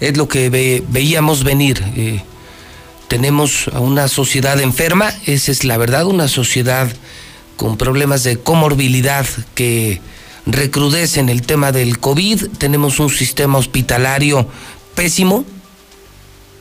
es 0.00 0.16
lo 0.16 0.28
que 0.28 0.50
veíamos 0.88 1.44
venir. 1.44 1.82
Eh, 1.96 2.22
tenemos 3.08 3.68
a 3.72 3.80
una 3.80 4.08
sociedad 4.08 4.60
enferma, 4.60 5.12
esa 5.26 5.52
es 5.52 5.64
la 5.64 5.76
verdad, 5.76 6.06
una 6.06 6.28
sociedad 6.28 6.90
con 7.56 7.76
problemas 7.76 8.24
de 8.24 8.38
comorbilidad 8.38 9.26
que 9.54 10.00
recrudecen 10.46 11.28
el 11.28 11.42
tema 11.42 11.72
del 11.72 11.98
COVID, 11.98 12.48
tenemos 12.58 12.98
un 12.98 13.10
sistema 13.10 13.58
hospitalario 13.58 14.46
pésimo, 14.94 15.44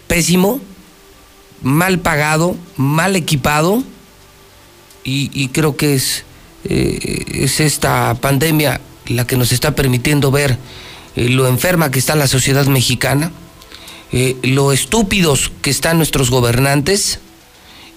pésimo, 0.08 0.62
mal 1.62 1.99
pagado, 1.99 2.56
mal 2.78 3.15
equipado, 3.15 3.84
y, 5.04 5.48
creo 5.50 5.76
que 5.76 5.96
es, 5.96 6.24
eh, 6.66 7.24
es 7.34 7.60
esta 7.60 8.16
pandemia 8.16 8.80
la 9.08 9.28
que 9.28 9.36
nos 9.36 9.52
está 9.52 9.76
permitiendo 9.76 10.32
ver 10.32 10.58
eh, 11.16 11.30
lo 11.30 11.48
enferma 11.48 11.92
que 11.92 12.00
está 12.00 12.16
la 12.16 12.28
sociedad 12.28 12.66
mexicana, 12.68 13.32
eh, 14.12 14.38
lo 14.44 14.72
estúpidos 14.72 15.52
que 15.62 15.70
están 15.70 15.98
nuestros 15.98 16.30
gobernantes 16.30 17.20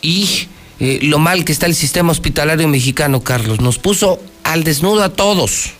y 0.02 0.48
lo 0.78 1.18
mal 1.18 1.46
que 1.46 1.52
está 1.52 1.64
el 1.64 1.74
sistema 1.74 2.12
hospitalario 2.12 2.68
mexicano, 2.68 3.22
Carlos. 3.22 3.62
Nos 3.62 3.78
puso 3.78 4.20
al 4.44 4.62
desnudo 4.62 5.02
a 5.02 5.08
todos. 5.08 5.72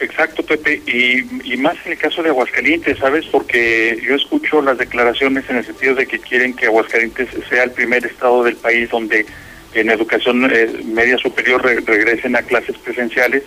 Exacto, 0.00 0.44
Pepe, 0.44 0.80
y, 0.86 1.56
más 1.56 1.76
en 1.84 1.92
el 1.92 1.98
caso 1.98 2.22
de 2.22 2.28
Aguascalientes, 2.28 2.98
¿sabes? 2.98 3.24
Porque 3.26 4.00
yo 4.06 4.14
escucho 4.14 4.62
las 4.62 4.78
declaraciones 4.78 5.44
en 5.48 5.56
el 5.56 5.66
sentido 5.66 5.94
de 5.96 6.06
que 6.06 6.20
quieren 6.20 6.54
que 6.54 6.66
Aguascalientes 6.66 7.28
sea 7.48 7.64
el 7.64 7.72
primer 7.72 8.06
estado 8.06 8.44
del 8.44 8.56
país 8.56 8.88
donde 8.90 9.26
en 9.74 9.90
educación 9.90 10.50
eh, 10.50 10.80
media 10.84 11.18
superior 11.18 11.62
regresen 11.62 12.36
a 12.36 12.42
clases 12.42 12.76
presenciales, 12.78 13.42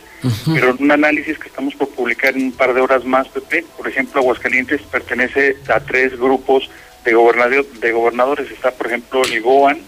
pero 0.53 0.71
en 0.71 0.83
un 0.83 0.91
análisis 0.91 1.37
que 1.39 1.47
estamos 1.47 1.73
por 1.75 1.89
publicar 1.89 2.35
en 2.35 2.45
un 2.45 2.51
par 2.51 2.73
de 2.73 2.81
horas 2.81 3.03
más, 3.05 3.27
Pepe, 3.29 3.65
por 3.75 3.87
ejemplo, 3.87 4.21
Aguascalientes 4.21 4.81
pertenece 4.83 5.57
a 5.67 5.79
tres 5.79 6.17
grupos 6.17 6.69
de, 7.03 7.13
gobernador, 7.13 7.65
de 7.65 7.91
gobernadores, 7.91 8.51
está 8.51 8.71
por 8.71 8.87
ejemplo 8.87 9.23
el 9.23 9.41
GOAN, 9.41 9.79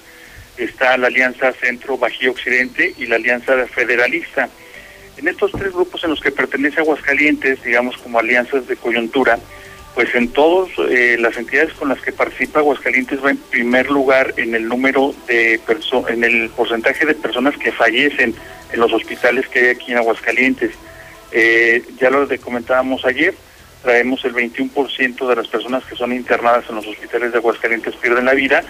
está 0.58 0.98
la 0.98 1.08
Alianza 1.08 1.54
Centro 1.54 1.98
Bajío 1.98 2.32
Occidente 2.32 2.94
y 2.98 3.06
la 3.06 3.18
Alianza 3.18 3.54
Federalista. 3.68 4.50
En 5.18 5.28
estos 5.28 5.52
tres 5.52 5.72
grupos 5.72 6.04
en 6.04 6.10
los 6.10 6.20
que 6.20 6.32
pertenece 6.32 6.80
Aguascalientes, 6.80 7.62
digamos 7.64 7.98
como 7.98 8.18
alianzas 8.18 8.68
de 8.68 8.76
coyuntura, 8.76 9.38
pues 9.96 10.14
en 10.16 10.30
todas 10.30 10.70
eh, 10.90 11.18
las 11.20 11.38
entidades 11.38 11.74
con 11.74 11.90
las 11.90 12.02
que 12.02 12.12
participa 12.12 12.60
Aguascalientes 12.60 13.24
va 13.24 13.32
en 13.32 13.38
primer 13.38 13.92
lugar 13.92 14.34
en 14.38 14.56
el 14.56 14.68
número 14.68 15.14
de 15.28 15.60
personas, 15.66 16.12
en 16.12 16.24
el 16.24 16.50
porcentaje 16.50 17.06
de 17.06 17.14
personas 17.14 17.56
que 17.58 17.72
fallecen 17.72 18.34
en 18.72 18.80
los 18.80 18.92
hospitales 18.92 19.48
que 19.48 19.60
hay 19.60 19.68
aquí 19.70 19.92
en 19.92 20.00
Aguascalientes. 20.00 20.72
Eh, 21.32 21.84
ya 22.00 22.10
lo 22.10 22.28
comentábamos 22.42 23.06
ayer, 23.06 23.36
traemos 23.84 24.24
el 24.26 24.34
21% 24.34 25.28
de 25.28 25.36
las 25.36 25.48
personas 25.48 25.84
que 25.86 25.96
son 25.96 26.12
internadas 26.12 26.66
en 26.70 26.76
los 26.76 26.88
hospitales 26.88 27.32
de 27.32 27.38
Aguascalientes 27.38 27.96
pierden 27.96 28.26
la 28.26 28.34
vida, 28.34 28.64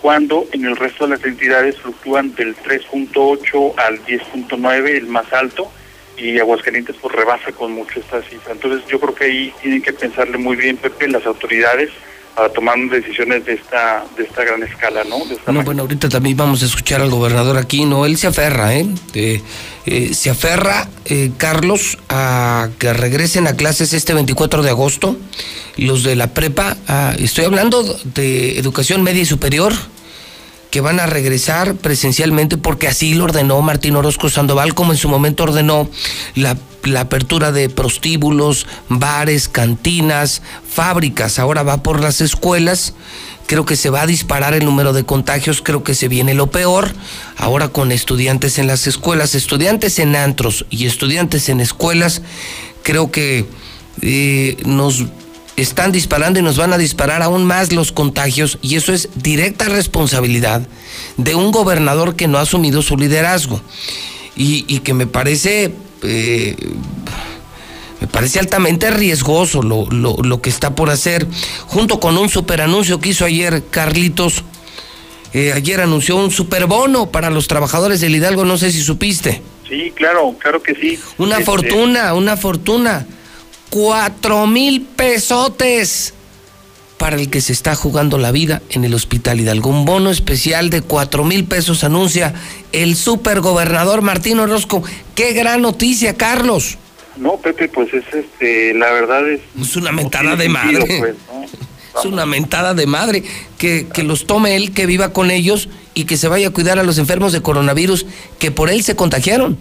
cuando 0.00 0.46
en 0.52 0.64
el 0.64 0.76
resto 0.76 1.06
de 1.06 1.16
las 1.16 1.24
entidades 1.24 1.76
fluctúan 1.78 2.34
del 2.36 2.56
3.8 2.56 3.74
al 3.78 4.04
10.9, 4.04 4.88
el 4.90 5.06
más 5.08 5.32
alto, 5.32 5.72
y 6.18 6.38
Aguascalientes 6.38 6.96
pues 7.00 7.14
rebasa 7.14 7.52
con 7.52 7.72
mucho 7.72 8.00
esta 8.00 8.22
cifra. 8.22 8.52
Entonces 8.52 8.86
yo 8.88 8.98
creo 9.00 9.14
que 9.14 9.24
ahí 9.24 9.54
tienen 9.62 9.82
que 9.82 9.92
pensarle 9.92 10.38
muy 10.38 10.56
bien, 10.56 10.76
Pepe, 10.76 11.08
las 11.08 11.24
autoridades 11.26 11.90
para 12.38 12.50
tomar 12.50 12.78
decisiones 12.88 13.44
de 13.46 13.54
esta 13.54 14.04
de 14.16 14.22
esta 14.22 14.44
gran 14.44 14.62
escala, 14.62 15.02
¿no? 15.02 15.18
no, 15.52 15.62
bueno, 15.64 15.82
ahorita 15.82 16.08
también 16.08 16.36
vamos 16.36 16.62
a 16.62 16.66
escuchar 16.66 17.00
al 17.00 17.10
gobernador 17.10 17.56
aquí, 17.56 17.84
¿no? 17.84 18.06
Él 18.06 18.16
se 18.16 18.28
aferra, 18.28 18.76
¿eh? 18.76 18.86
eh 19.14 20.14
se 20.14 20.30
aferra, 20.30 20.88
eh, 21.04 21.32
Carlos, 21.36 21.98
a 22.08 22.68
que 22.78 22.92
regresen 22.92 23.48
a 23.48 23.56
clases 23.56 23.92
este 23.92 24.14
24 24.14 24.62
de 24.62 24.70
agosto, 24.70 25.16
los 25.78 26.04
de 26.04 26.14
la 26.14 26.32
prepa, 26.32 26.76
ah, 26.86 27.12
estoy 27.18 27.44
hablando 27.44 27.82
de 28.04 28.56
educación 28.56 29.02
media 29.02 29.22
y 29.22 29.26
superior, 29.26 29.72
que 30.70 30.80
van 30.80 31.00
a 31.00 31.06
regresar 31.06 31.74
presencialmente 31.76 32.56
porque 32.58 32.88
así 32.88 33.14
lo 33.14 33.24
ordenó 33.24 33.60
Martín 33.62 33.96
Orozco 33.96 34.28
Sandoval, 34.28 34.74
como 34.74 34.92
en 34.92 34.98
su 34.98 35.08
momento 35.08 35.44
ordenó 35.44 35.88
la, 36.34 36.56
apertura 36.98 37.52
de 37.52 37.68
prostíbulos, 37.68 38.66
bares, 38.88 39.48
cantinas, 39.48 40.42
fábricas. 40.68 41.38
Ahora 41.38 41.62
va 41.62 41.82
por 41.82 42.00
las 42.00 42.20
escuelas. 42.20 42.94
Creo 43.46 43.64
que 43.64 43.76
se 43.76 43.90
va 43.90 44.02
a 44.02 44.06
disparar 44.06 44.54
el 44.54 44.64
número 44.64 44.92
de 44.92 45.04
contagios, 45.04 45.62
creo 45.62 45.82
que 45.82 45.94
se 45.94 46.08
viene 46.08 46.34
lo 46.34 46.50
peor. 46.50 46.92
Ahora 47.36 47.68
con 47.68 47.92
estudiantes 47.92 48.58
en 48.58 48.66
las 48.66 48.86
escuelas, 48.86 49.34
estudiantes 49.34 49.98
en 49.98 50.16
antros 50.16 50.66
y 50.70 50.86
estudiantes 50.86 51.48
en 51.48 51.60
escuelas, 51.60 52.22
creo 52.82 53.10
que 53.10 53.46
eh, 54.02 54.56
nos 54.64 55.06
están 55.58 55.90
disparando 55.90 56.38
y 56.38 56.42
nos 56.42 56.56
van 56.56 56.72
a 56.72 56.78
disparar 56.78 57.22
aún 57.22 57.44
más 57.44 57.72
los 57.72 57.90
contagios 57.90 58.58
y 58.62 58.76
eso 58.76 58.92
es 58.92 59.08
directa 59.16 59.68
responsabilidad 59.68 60.62
de 61.16 61.34
un 61.34 61.50
gobernador 61.50 62.14
que 62.14 62.28
no 62.28 62.38
ha 62.38 62.42
asumido 62.42 62.80
su 62.80 62.96
liderazgo 62.96 63.60
y, 64.36 64.78
que 64.80 64.94
me 64.94 65.06
parece... 65.06 65.72
Eh, 66.02 66.56
me 68.00 68.06
parece 68.06 68.38
altamente 68.38 68.92
riesgoso 68.92 69.60
lo, 69.60 69.88
lo, 69.90 70.40
que 70.40 70.50
está 70.50 70.76
por 70.76 70.88
hacer, 70.88 71.26
junto 71.66 71.98
con 71.98 72.16
un 72.16 72.28
superanuncio 72.28 73.00
que 73.00 73.08
hizo 73.08 73.24
ayer 73.24 73.64
Carlitos. 73.70 74.44
Eh, 75.34 75.52
ayer 75.52 75.80
anunció 75.80 76.14
un 76.14 76.30
superbono 76.30 77.10
para 77.10 77.28
los 77.28 77.48
trabajadores 77.48 78.00
del 78.00 78.14
Hidalgo, 78.14 78.44
no 78.44 78.56
sé 78.56 78.70
si 78.70 78.82
supiste. 78.82 79.42
Sí, 79.68 79.92
claro, 79.96 80.36
claro 80.38 80.62
que 80.62 80.76
sí. 80.76 80.96
Una 81.18 81.38
este, 81.38 81.44
fortuna, 81.46 82.14
una 82.14 82.36
fortuna 82.36 83.04
cuatro 83.70 84.46
mil 84.46 84.82
pesotes 84.82 86.14
para 86.98 87.16
el 87.16 87.30
que 87.30 87.40
se 87.40 87.52
está 87.52 87.76
jugando 87.76 88.18
la 88.18 88.32
vida 88.32 88.60
en 88.70 88.84
el 88.84 88.92
Hospital 88.92 89.40
Hidalgo. 89.40 89.70
Un 89.70 89.84
bono 89.84 90.10
especial 90.10 90.68
de 90.68 90.82
cuatro 90.82 91.24
mil 91.24 91.44
pesos 91.44 91.84
anuncia 91.84 92.34
el 92.72 92.96
supergobernador 92.96 94.02
Martín 94.02 94.40
Orozco. 94.40 94.82
Qué 95.14 95.32
gran 95.32 95.62
noticia, 95.62 96.14
Carlos. 96.14 96.76
No, 97.16 97.36
Pepe, 97.36 97.68
pues 97.68 97.92
es 97.94 98.04
este, 98.12 98.74
la 98.74 98.92
verdad 98.92 99.28
es... 99.28 99.40
Es 99.60 99.76
una 99.76 99.92
mentada 99.92 100.36
de 100.36 100.48
madre. 100.48 100.98
Pues, 100.98 101.14
es 101.98 102.04
una 102.04 102.26
mentada 102.26 102.74
de 102.74 102.86
madre. 102.86 103.24
Que, 103.58 103.86
que 103.92 104.02
los 104.02 104.26
tome 104.26 104.56
él, 104.56 104.72
que 104.72 104.86
viva 104.86 105.12
con 105.12 105.30
ellos 105.30 105.68
y 105.94 106.04
que 106.04 106.16
se 106.16 106.28
vaya 106.28 106.48
a 106.48 106.50
cuidar 106.50 106.78
a 106.78 106.84
los 106.84 106.98
enfermos 106.98 107.32
de 107.32 107.42
coronavirus 107.42 108.06
que 108.38 108.50
por 108.50 108.70
él 108.70 108.82
se 108.82 108.96
contagiaron. 108.96 109.58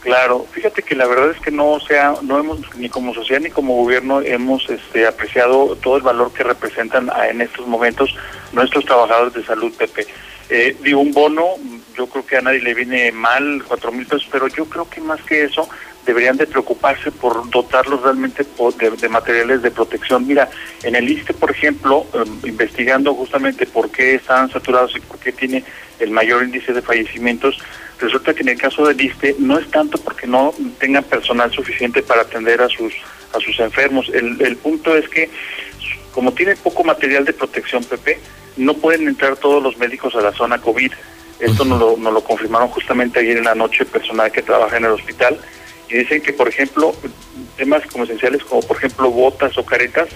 Claro, 0.00 0.46
fíjate 0.50 0.82
que 0.82 0.94
la 0.94 1.06
verdad 1.06 1.30
es 1.30 1.40
que 1.40 1.50
no 1.50 1.78
sea, 1.80 2.14
no 2.22 2.38
hemos 2.38 2.74
ni 2.76 2.88
como 2.88 3.12
sociedad 3.12 3.42
ni 3.42 3.50
como 3.50 3.76
gobierno 3.76 4.22
hemos 4.22 4.68
este, 4.70 5.06
apreciado 5.06 5.76
todo 5.76 5.96
el 5.98 6.02
valor 6.02 6.32
que 6.32 6.42
representan 6.42 7.10
en 7.28 7.42
estos 7.42 7.66
momentos 7.66 8.14
nuestros 8.52 8.86
trabajadores 8.86 9.34
de 9.34 9.44
salud, 9.44 9.72
Pepe. 9.76 10.06
Eh, 10.48 10.76
digo, 10.82 11.00
un 11.00 11.12
bono, 11.12 11.44
yo 11.96 12.06
creo 12.06 12.26
que 12.26 12.38
a 12.38 12.40
nadie 12.40 12.60
le 12.60 12.74
viene 12.74 13.12
mal, 13.12 13.62
cuatro 13.68 13.92
mil 13.92 14.06
pesos, 14.06 14.26
pero 14.32 14.48
yo 14.48 14.64
creo 14.64 14.88
que 14.88 15.00
más 15.00 15.20
que 15.22 15.44
eso, 15.44 15.68
deberían 16.06 16.36
de 16.36 16.46
preocuparse 16.46 17.12
por 17.12 17.48
dotarlos 17.50 18.02
realmente 18.02 18.44
de, 19.00 19.08
materiales 19.08 19.62
de 19.62 19.70
protección. 19.70 20.26
Mira, 20.26 20.48
en 20.82 20.96
el 20.96 21.08
ISTE, 21.08 21.34
por 21.34 21.50
ejemplo, 21.50 22.06
em, 22.14 22.48
investigando 22.48 23.14
justamente 23.14 23.66
por 23.66 23.90
qué 23.90 24.14
están 24.14 24.50
saturados 24.50 24.96
y 24.96 25.00
por 25.00 25.18
qué 25.18 25.32
tiene 25.32 25.62
el 25.98 26.10
mayor 26.10 26.42
índice 26.42 26.72
de 26.72 26.82
fallecimientos, 26.82 27.58
resulta 28.00 28.34
que 28.34 28.42
en 28.42 28.50
el 28.50 28.58
caso 28.58 28.86
del 28.86 29.00
ISTE 29.00 29.36
no 29.38 29.58
es 29.58 29.70
tanto 29.70 29.98
porque 29.98 30.26
no 30.26 30.52
tengan 30.78 31.04
personal 31.04 31.52
suficiente 31.52 32.02
para 32.02 32.22
atender 32.22 32.60
a 32.60 32.68
sus 32.68 32.92
a 33.32 33.40
sus 33.40 33.58
enfermos. 33.60 34.10
El, 34.12 34.40
el 34.42 34.56
punto 34.56 34.96
es 34.96 35.08
que 35.08 35.30
como 36.12 36.32
tiene 36.32 36.56
poco 36.56 36.84
material 36.84 37.24
de 37.24 37.32
protección, 37.32 37.84
Pepe, 37.84 38.18
no 38.56 38.74
pueden 38.74 39.08
entrar 39.08 39.36
todos 39.36 39.62
los 39.62 39.76
médicos 39.78 40.14
a 40.14 40.20
la 40.20 40.32
zona 40.32 40.60
COVID. 40.60 40.92
Esto 41.38 41.64
nos 41.64 41.80
lo, 41.80 41.96
nos 41.96 42.12
lo 42.12 42.22
confirmaron 42.22 42.68
justamente 42.68 43.20
ayer 43.20 43.38
en 43.38 43.44
la 43.44 43.54
noche 43.54 43.84
personal 43.84 44.30
que 44.30 44.42
trabaja 44.42 44.76
en 44.76 44.84
el 44.84 44.90
hospital 44.90 45.38
y 45.88 45.94
dicen 45.94 46.20
que, 46.20 46.32
por 46.32 46.48
ejemplo, 46.48 46.94
temas 47.56 47.82
como 47.86 48.04
esenciales 48.04 48.44
como, 48.44 48.60
por 48.62 48.76
ejemplo, 48.76 49.10
botas 49.10 49.56
o 49.56 49.64
caretas, 49.64 50.08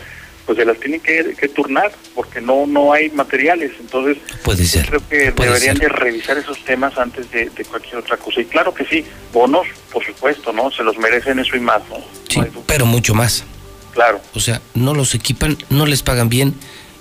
pues 0.46 0.58
se 0.58 0.64
las 0.64 0.78
tienen 0.78 1.00
que, 1.00 1.48
turnar 1.54 1.92
porque 2.14 2.40
no 2.40 2.66
no 2.66 2.92
hay 2.92 3.10
materiales. 3.10 3.72
Entonces, 3.80 4.18
Puede 4.42 4.64
ser. 4.64 4.86
creo 4.86 5.08
que 5.08 5.30
deberían 5.30 5.76
de 5.78 5.88
revisar 5.88 6.36
esos 6.36 6.62
temas 6.64 6.96
antes 6.98 7.30
de, 7.30 7.50
cualquier 7.68 7.96
otra 7.96 8.16
cosa. 8.16 8.40
Y 8.40 8.44
claro 8.44 8.74
que 8.74 8.84
sí, 8.84 9.04
bonos, 9.32 9.66
por 9.92 10.04
supuesto, 10.04 10.52
¿no? 10.52 10.70
Se 10.70 10.82
los 10.82 10.98
merecen 10.98 11.38
eso 11.38 11.56
y 11.56 11.60
más, 11.60 11.82
¿no? 11.88 11.96
Sí, 12.28 12.40
pero 12.66 12.86
mucho 12.86 13.14
más. 13.14 13.44
Claro. 13.92 14.20
O 14.34 14.40
sea, 14.40 14.60
no 14.74 14.94
los 14.94 15.14
equipan, 15.14 15.56
no 15.70 15.86
les 15.86 16.02
pagan 16.02 16.28
bien 16.28 16.54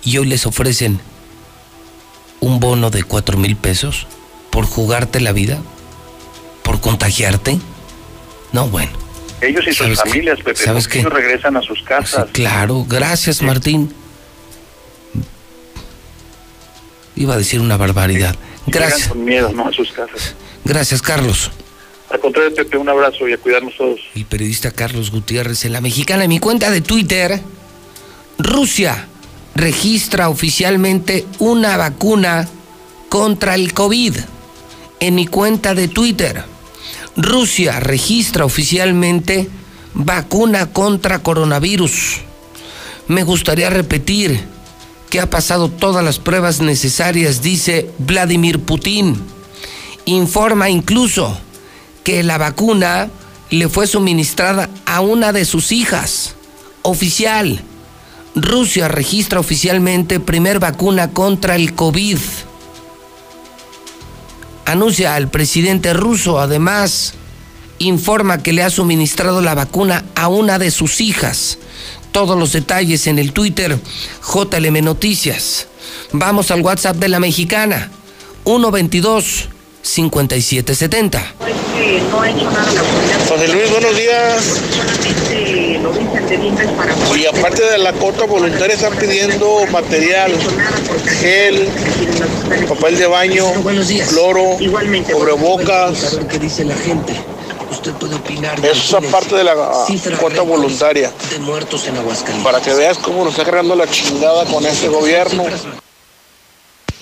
y 0.03 0.17
hoy 0.17 0.27
les 0.27 0.45
ofrecen 0.45 0.99
un 2.39 2.59
bono 2.59 2.89
de 2.91 3.03
cuatro 3.03 3.37
mil 3.37 3.55
pesos 3.55 4.05
por 4.51 4.65
jugarte 4.65 5.19
la 5.19 5.31
vida, 5.31 5.59
por 6.61 6.81
contagiarte. 6.81 7.57
No, 8.51 8.67
bueno. 8.67 8.91
Ellos 9.43 9.65
y 9.67 9.73
sus 9.73 9.97
familias, 9.97 10.39
Pepe, 10.39 10.55
¿sabes 10.55 10.87
ellos 10.93 11.11
regresan 11.11 11.57
a 11.57 11.61
sus 11.61 11.81
casas. 11.83 12.27
claro, 12.31 12.85
gracias 12.87 13.41
Martín. 13.41 13.93
Iba 17.15 17.35
a 17.35 17.37
decir 17.37 17.59
una 17.59 17.77
barbaridad. 17.77 18.35
Gracias. 18.65 19.09
con 19.09 19.23
miedo, 19.23 19.51
¿no? 19.51 19.67
A 19.67 19.73
sus 19.73 19.91
casas. 19.91 20.35
Gracias, 20.63 21.01
Carlos. 21.01 21.51
Al 22.09 22.19
contrario, 22.19 22.53
Pepe, 22.55 22.77
un 22.77 22.89
abrazo 22.89 23.27
y 23.27 23.33
a 23.33 23.37
cuidarnos 23.37 23.75
todos. 23.75 23.99
El 24.15 24.25
periodista 24.25 24.71
Carlos 24.71 25.11
Gutiérrez 25.11 25.65
en 25.65 25.73
la 25.73 25.81
mexicana. 25.81 26.23
En 26.23 26.29
mi 26.29 26.39
cuenta 26.39 26.71
de 26.71 26.81
Twitter, 26.81 27.41
Rusia 28.37 29.07
registra 29.55 30.29
oficialmente 30.29 31.25
una 31.39 31.77
vacuna 31.77 32.47
contra 33.09 33.55
el 33.55 33.73
COVID. 33.73 34.15
En 34.99 35.15
mi 35.15 35.27
cuenta 35.27 35.75
de 35.75 35.87
Twitter, 35.87 36.43
Rusia 37.15 37.79
registra 37.79 38.45
oficialmente 38.45 39.47
vacuna 39.93 40.71
contra 40.71 41.19
coronavirus. 41.19 42.21
Me 43.07 43.23
gustaría 43.23 43.69
repetir 43.69 44.43
que 45.09 45.19
ha 45.19 45.29
pasado 45.29 45.69
todas 45.69 46.03
las 46.03 46.17
pruebas 46.17 46.61
necesarias, 46.61 47.43
dice 47.43 47.91
Vladimir 47.99 48.59
Putin. 48.59 49.21
Informa 50.05 50.69
incluso 50.69 51.37
que 52.03 52.23
la 52.23 52.39
vacuna 52.39 53.09
le 53.51 53.69
fue 53.69 53.85
suministrada 53.85 54.69
a 54.85 55.01
una 55.01 55.31
de 55.31 55.45
sus 55.45 55.71
hijas. 55.71 56.33
Oficial. 56.81 57.61
Rusia 58.35 58.87
registra 58.87 59.39
oficialmente 59.39 60.19
primer 60.19 60.57
vacuna 60.57 61.11
contra 61.11 61.55
el 61.55 61.75
COVID 61.75 62.17
anuncia 64.65 65.15
al 65.15 65.29
presidente 65.29 65.93
ruso, 65.93 66.39
además, 66.39 67.13
informa 67.79 68.41
que 68.41 68.53
le 68.53 68.63
ha 68.63 68.69
suministrado 68.69 69.41
la 69.41 69.55
vacuna 69.55 70.05
a 70.15 70.27
una 70.27 70.59
de 70.59 70.71
sus 70.71 71.01
hijas. 71.01 71.57
Todos 72.11 72.37
los 72.37 72.53
detalles 72.53 73.07
en 73.07 73.19
el 73.19 73.33
Twitter 73.33 73.77
JLM 74.33 74.83
Noticias. 74.83 75.67
Vamos 76.11 76.51
al 76.51 76.61
WhatsApp 76.61 76.97
de 76.97 77.09
la 77.09 77.19
mexicana, 77.19 77.89
122 78.45 79.49
5770. 79.81 81.33
No 82.09 82.23
hecho 82.23 82.51
nada 82.51 82.83
José 83.27 83.47
Luis, 83.47 83.69
buenos 83.71 83.97
días. 83.97 85.42
Y 87.15 87.25
aparte 87.25 87.63
de 87.63 87.77
la 87.77 87.93
cota 87.93 88.25
voluntaria 88.25 88.75
están 88.75 88.95
pidiendo 88.95 89.65
material, 89.71 90.31
gel, 91.19 91.69
papel 92.67 92.97
de 92.97 93.07
baño, 93.07 93.45
cloro, 94.09 94.57
gente. 96.83 97.13
Usted 97.71 97.91
puede 97.93 98.15
opinar. 98.15 98.59
Eso 98.63 98.99
es 98.99 99.07
aparte 99.07 99.35
de 99.35 99.43
la 99.43 99.55
cuota 100.19 100.41
voluntaria. 100.43 101.11
De 101.31 101.39
muertos 101.39 101.87
en 101.87 101.97
Aguascalientes. 101.97 102.43
Para 102.43 102.61
que 102.61 102.73
veas 102.73 102.97
cómo 102.99 103.23
nos 103.23 103.33
está 103.33 103.45
cargando 103.45 103.75
la 103.75 103.89
chingada 103.89 104.45
con 104.45 104.65
este 104.65 104.87
gobierno. 104.87 105.43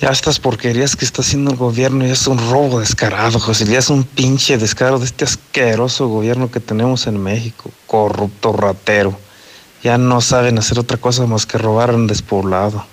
Ya 0.01 0.09
estas 0.09 0.39
porquerías 0.39 0.95
que 0.95 1.05
está 1.05 1.21
haciendo 1.21 1.51
el 1.51 1.57
gobierno 1.57 2.03
ya 2.03 2.13
es 2.13 2.25
un 2.25 2.39
robo 2.49 2.79
descarado, 2.79 3.39
José. 3.39 3.65
Ya 3.65 3.77
es 3.77 3.91
un 3.91 4.03
pinche 4.03 4.57
descaro 4.57 4.97
de 4.97 5.05
este 5.05 5.25
asqueroso 5.25 6.07
gobierno 6.07 6.49
que 6.49 6.59
tenemos 6.59 7.05
en 7.05 7.21
México. 7.21 7.69
Corrupto, 7.85 8.51
ratero. 8.51 9.15
Ya 9.83 9.99
no 9.99 10.19
saben 10.19 10.57
hacer 10.57 10.79
otra 10.79 10.97
cosa 10.97 11.27
más 11.27 11.45
que 11.45 11.59
robar 11.59 11.91
en 11.91 12.07
despoblado. 12.07 12.83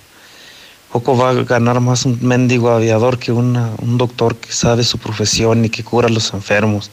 Poco 0.92 1.16
va 1.16 1.30
a 1.30 1.34
ganar 1.34 1.80
más 1.80 2.04
un 2.04 2.18
mendigo 2.20 2.68
aviador 2.68 3.18
que 3.18 3.32
un 3.32 3.96
doctor 3.96 4.36
que 4.36 4.52
sabe 4.52 4.84
su 4.84 4.98
profesión 4.98 5.64
y 5.64 5.70
que 5.70 5.84
cura 5.84 6.08
a 6.08 6.10
los 6.10 6.34
enfermos 6.34 6.90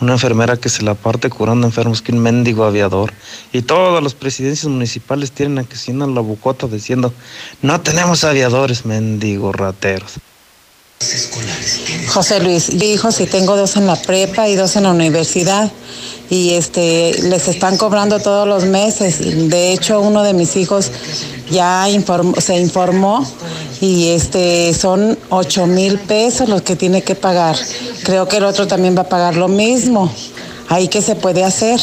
una 0.00 0.12
enfermera 0.12 0.56
que 0.56 0.68
se 0.68 0.82
la 0.82 0.94
parte 0.94 1.30
curando 1.30 1.66
enfermos 1.66 2.02
que 2.02 2.12
un 2.12 2.18
mendigo 2.18 2.64
aviador. 2.64 3.12
Y 3.52 3.62
todas 3.62 4.02
las 4.02 4.14
presidencias 4.14 4.70
municipales 4.70 5.32
tienen 5.32 5.58
a 5.58 5.64
que 5.64 5.76
en 5.90 6.14
la 6.14 6.20
bucota 6.20 6.66
diciendo, 6.66 7.12
no 7.62 7.80
tenemos 7.80 8.24
aviadores, 8.24 8.84
mendigo 8.84 9.52
rateros. 9.52 10.14
José 12.08 12.40
Luis, 12.40 12.70
hijos 12.70 13.20
y 13.20 13.26
tengo 13.26 13.56
dos 13.56 13.76
en 13.76 13.86
la 13.86 13.96
prepa 13.96 14.48
y 14.48 14.56
dos 14.56 14.76
en 14.76 14.84
la 14.84 14.90
universidad 14.90 15.70
y 16.30 16.54
este 16.54 17.14
les 17.22 17.48
están 17.48 17.76
cobrando 17.76 18.18
todos 18.18 18.48
los 18.48 18.64
meses. 18.64 19.18
De 19.48 19.72
hecho, 19.72 20.00
uno 20.00 20.22
de 20.22 20.32
mis 20.32 20.56
hijos 20.56 20.90
ya 21.50 21.86
se 22.38 22.56
informó 22.56 23.26
y 23.80 24.08
este 24.08 24.72
son 24.74 25.18
8 25.28 25.66
mil 25.66 25.98
pesos 25.98 26.48
los 26.48 26.62
que 26.62 26.76
tiene 26.76 27.02
que 27.02 27.14
pagar. 27.14 27.56
Creo 28.02 28.26
que 28.26 28.38
el 28.38 28.44
otro 28.44 28.66
también 28.66 28.96
va 28.96 29.02
a 29.02 29.08
pagar 29.08 29.36
lo 29.36 29.48
mismo. 29.48 30.10
Ahí 30.68 30.88
qué 30.88 31.02
se 31.02 31.14
puede 31.14 31.44
hacer. 31.44 31.80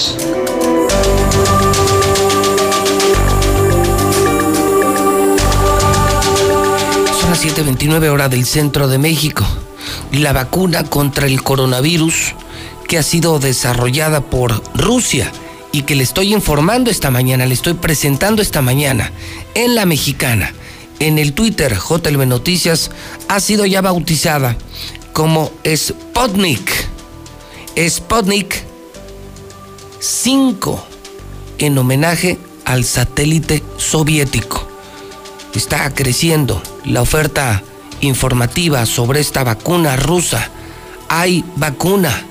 Las 7.44 7.56
7:29 7.56 8.10
horas 8.10 8.30
del 8.30 8.46
centro 8.46 8.88
de 8.88 8.98
México. 8.98 9.46
La 10.12 10.32
vacuna 10.32 10.84
contra 10.86 11.28
el 11.28 11.44
coronavirus 11.44 12.36
que 12.88 12.98
ha 12.98 13.04
sido 13.04 13.40
desarrollada 13.40 14.22
por 14.22 14.64
Rusia 14.76 15.30
y 15.72 15.82
que 15.82 15.96
le 15.96 16.04
estoy 16.04 16.34
informando 16.34 16.90
esta 16.90 17.12
mañana, 17.12 17.46
le 17.46 17.54
estoy 17.54 17.74
presentando 17.74 18.42
esta 18.42 18.62
mañana 18.62 19.12
en 19.56 19.76
la 19.76 19.86
mexicana, 19.86 20.54
en 21.00 21.18
el 21.18 21.34
Twitter 21.34 21.78
JLB 21.78 22.26
Noticias, 22.26 22.92
ha 23.28 23.40
sido 23.40 23.66
ya 23.66 23.82
bautizada 23.82 24.56
como 25.12 25.52
Sputnik. 25.66 26.72
Sputnik 27.78 28.64
5 30.00 30.86
en 31.58 31.78
homenaje 31.78 32.38
al 32.64 32.86
satélite 32.86 33.64
soviético. 33.78 34.66
Está 35.54 35.94
creciendo 35.94 36.62
la 36.86 37.02
oferta 37.02 37.64
informativa 38.02 38.86
sobre 38.86 39.20
esta 39.20 39.44
vacuna 39.44 39.96
rusa. 39.96 40.50
Hay 41.10 41.44
vacuna 41.56 42.26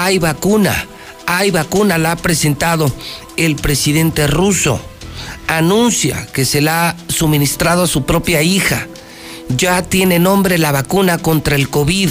hay 0.00 0.20
vacuna, 0.20 0.86
hay 1.26 1.50
vacuna, 1.50 1.98
la 1.98 2.12
ha 2.12 2.16
presentado 2.16 2.88
el 3.36 3.56
presidente 3.56 4.28
ruso. 4.28 4.80
Anuncia 5.48 6.26
que 6.32 6.44
se 6.44 6.60
la 6.60 6.90
ha 6.90 6.96
suministrado 7.08 7.82
a 7.82 7.88
su 7.88 8.04
propia 8.04 8.42
hija. 8.42 8.86
Ya 9.48 9.82
tiene 9.82 10.20
nombre 10.20 10.56
la 10.56 10.70
vacuna 10.70 11.18
contra 11.18 11.56
el 11.56 11.68
COVID. 11.68 12.10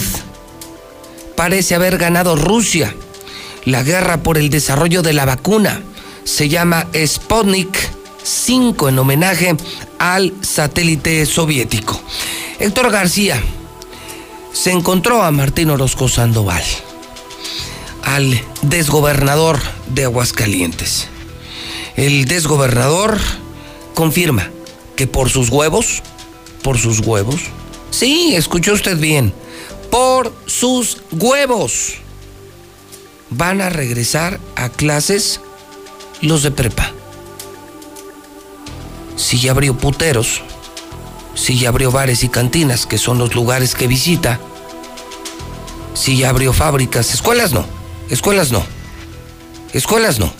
Parece 1.34 1.76
haber 1.76 1.96
ganado 1.96 2.36
Rusia 2.36 2.94
la 3.64 3.82
guerra 3.82 4.22
por 4.22 4.36
el 4.36 4.50
desarrollo 4.50 5.00
de 5.00 5.14
la 5.14 5.24
vacuna. 5.24 5.80
Se 6.24 6.50
llama 6.50 6.88
Sputnik 7.06 7.90
5 8.28 8.90
en 8.90 8.98
homenaje 8.98 9.56
al 9.98 10.34
satélite 10.42 11.24
soviético. 11.24 12.00
Héctor 12.58 12.90
García 12.90 13.42
se 14.52 14.70
encontró 14.70 15.22
a 15.22 15.30
Martín 15.30 15.70
Orozco 15.70 16.08
Sandoval 16.08 16.62
al 18.02 18.40
desgobernador 18.62 19.58
de 19.88 20.04
Aguascalientes. 20.04 21.08
El 21.96 22.26
desgobernador 22.26 23.18
confirma 23.94 24.50
que 24.94 25.06
por 25.06 25.30
sus 25.30 25.48
huevos, 25.48 26.02
por 26.62 26.78
sus 26.78 27.00
huevos, 27.00 27.40
sí, 27.90 28.34
escuchó 28.34 28.74
usted 28.74 28.98
bien, 28.98 29.32
por 29.90 30.34
sus 30.46 30.98
huevos, 31.12 31.94
van 33.30 33.60
a 33.60 33.70
regresar 33.70 34.38
a 34.56 34.68
clases 34.68 35.40
los 36.20 36.42
de 36.42 36.50
prepa. 36.50 36.92
Si 39.18 39.38
ya 39.38 39.50
abrió 39.50 39.76
puteros, 39.76 40.42
si 41.34 41.58
ya 41.58 41.68
abrió 41.68 41.90
bares 41.90 42.24
y 42.24 42.28
cantinas, 42.28 42.86
que 42.86 42.98
son 42.98 43.18
los 43.18 43.34
lugares 43.34 43.74
que 43.74 43.86
visita, 43.86 44.40
si 45.94 46.16
ya 46.16 46.30
abrió 46.30 46.52
fábricas, 46.52 47.12
escuelas 47.12 47.52
no, 47.52 47.66
escuelas 48.08 48.52
no, 48.52 48.64
escuelas 49.72 50.20
no, 50.20 50.32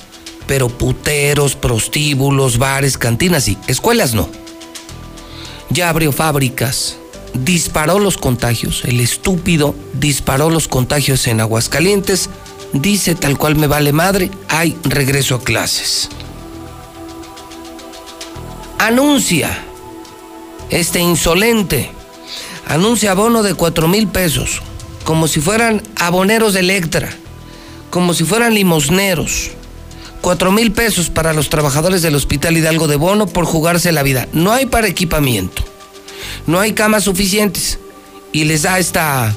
pero 0.47 0.69
puteros, 0.69 1.57
prostíbulos, 1.57 2.59
bares, 2.59 2.97
cantinas 2.97 3.45
sí, 3.45 3.59
escuelas 3.67 4.15
no. 4.15 4.29
Ya 5.71 5.89
abrió 5.91 6.13
fábricas, 6.13 6.97
disparó 7.35 7.99
los 7.99 8.17
contagios, 8.17 8.85
el 8.85 9.01
estúpido 9.01 9.75
disparó 9.95 10.51
los 10.51 10.69
contagios 10.69 11.27
en 11.27 11.41
Aguascalientes, 11.41 12.31
dice 12.73 13.17
tal 13.17 13.37
cual 13.37 13.57
me 13.57 13.67
vale 13.67 13.93
madre, 13.93 14.31
hay 14.49 14.77
regreso 14.85 15.35
a 15.35 15.43
clases. 15.43 16.09
Anuncia, 18.79 19.59
este 20.71 21.01
insolente, 21.01 21.91
anuncia 22.67 23.11
abono 23.11 23.43
de 23.43 23.55
cuatro 23.55 23.89
mil 23.89 24.07
pesos, 24.09 24.63
como 25.05 25.27
si 25.27 25.41
fueran 25.41 25.83
aboneros 25.97 26.55
de 26.55 26.61
Electra, 26.61 27.11
como 27.91 28.15
si 28.15 28.25
fueran 28.25 28.55
limosneros. 28.55 29.51
Cuatro 30.21 30.53
mil 30.53 30.73
pesos 30.73 31.11
para 31.11 31.33
los 31.33 31.49
trabajadores 31.49 32.03
del 32.03 32.15
Hospital 32.15 32.57
Hidalgo 32.57 32.89
de 32.89 32.97
Bono 32.97 33.27
por 33.27 33.45
jugarse 33.45 33.93
la 33.93 34.03
vida. 34.03 34.29
No 34.33 34.53
hay 34.53 34.67
para 34.67 34.89
equipamiento, 34.89 35.63
no 36.47 36.61
hay 36.61 36.73
camas 36.73 37.05
suficientes 37.05 37.79
y 38.33 38.45
les 38.45 38.63
da 38.63 38.79
esta 38.79 39.35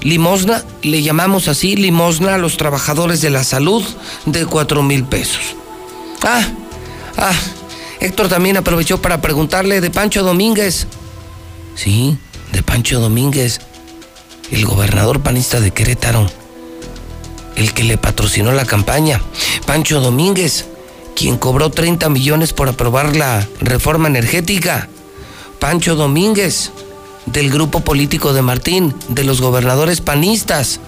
limosna, 0.00 0.64
le 0.82 1.02
llamamos 1.02 1.48
así, 1.48 1.74
limosna 1.74 2.34
a 2.34 2.38
los 2.38 2.56
trabajadores 2.56 3.20
de 3.20 3.30
la 3.30 3.44
salud 3.44 3.84
de 4.26 4.46
cuatro 4.46 4.82
mil 4.82 5.04
pesos. 5.04 5.56
Ah, 6.22 6.46
ah, 7.16 7.34
Héctor 8.06 8.28
también 8.28 8.56
aprovechó 8.56 9.02
para 9.02 9.20
preguntarle 9.20 9.80
de 9.80 9.90
Pancho 9.90 10.22
Domínguez. 10.22 10.86
Sí, 11.74 12.16
de 12.52 12.62
Pancho 12.62 13.00
Domínguez, 13.00 13.60
el 14.52 14.64
gobernador 14.64 15.20
panista 15.20 15.58
de 15.58 15.72
Querétaro, 15.72 16.24
el 17.56 17.74
que 17.74 17.82
le 17.82 17.98
patrocinó 17.98 18.52
la 18.52 18.64
campaña. 18.64 19.20
Pancho 19.66 20.00
Domínguez, 20.00 20.66
quien 21.16 21.36
cobró 21.36 21.70
30 21.70 22.08
millones 22.08 22.52
por 22.52 22.68
aprobar 22.68 23.16
la 23.16 23.46
reforma 23.60 24.06
energética. 24.06 24.88
Pancho 25.58 25.96
Domínguez, 25.96 26.70
del 27.26 27.50
grupo 27.50 27.80
político 27.80 28.32
de 28.32 28.42
Martín, 28.42 28.94
de 29.08 29.24
los 29.24 29.40
gobernadores 29.40 30.00
panistas, 30.00 30.78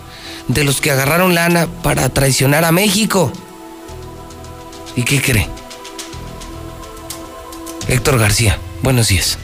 de 0.47 0.63
los 0.63 0.81
que 0.81 0.93
agarraron 0.93 1.35
lana 1.35 1.67
para 1.83 2.09
traicionar 2.11 2.65
a 2.65 2.71
México. 2.71 3.33
¿Y 4.95 5.03
qué 5.03 5.21
cree? 5.21 5.58
Héctor 7.89 8.19
García, 8.19 8.59
buenos 8.83 9.09
días. 9.09 9.39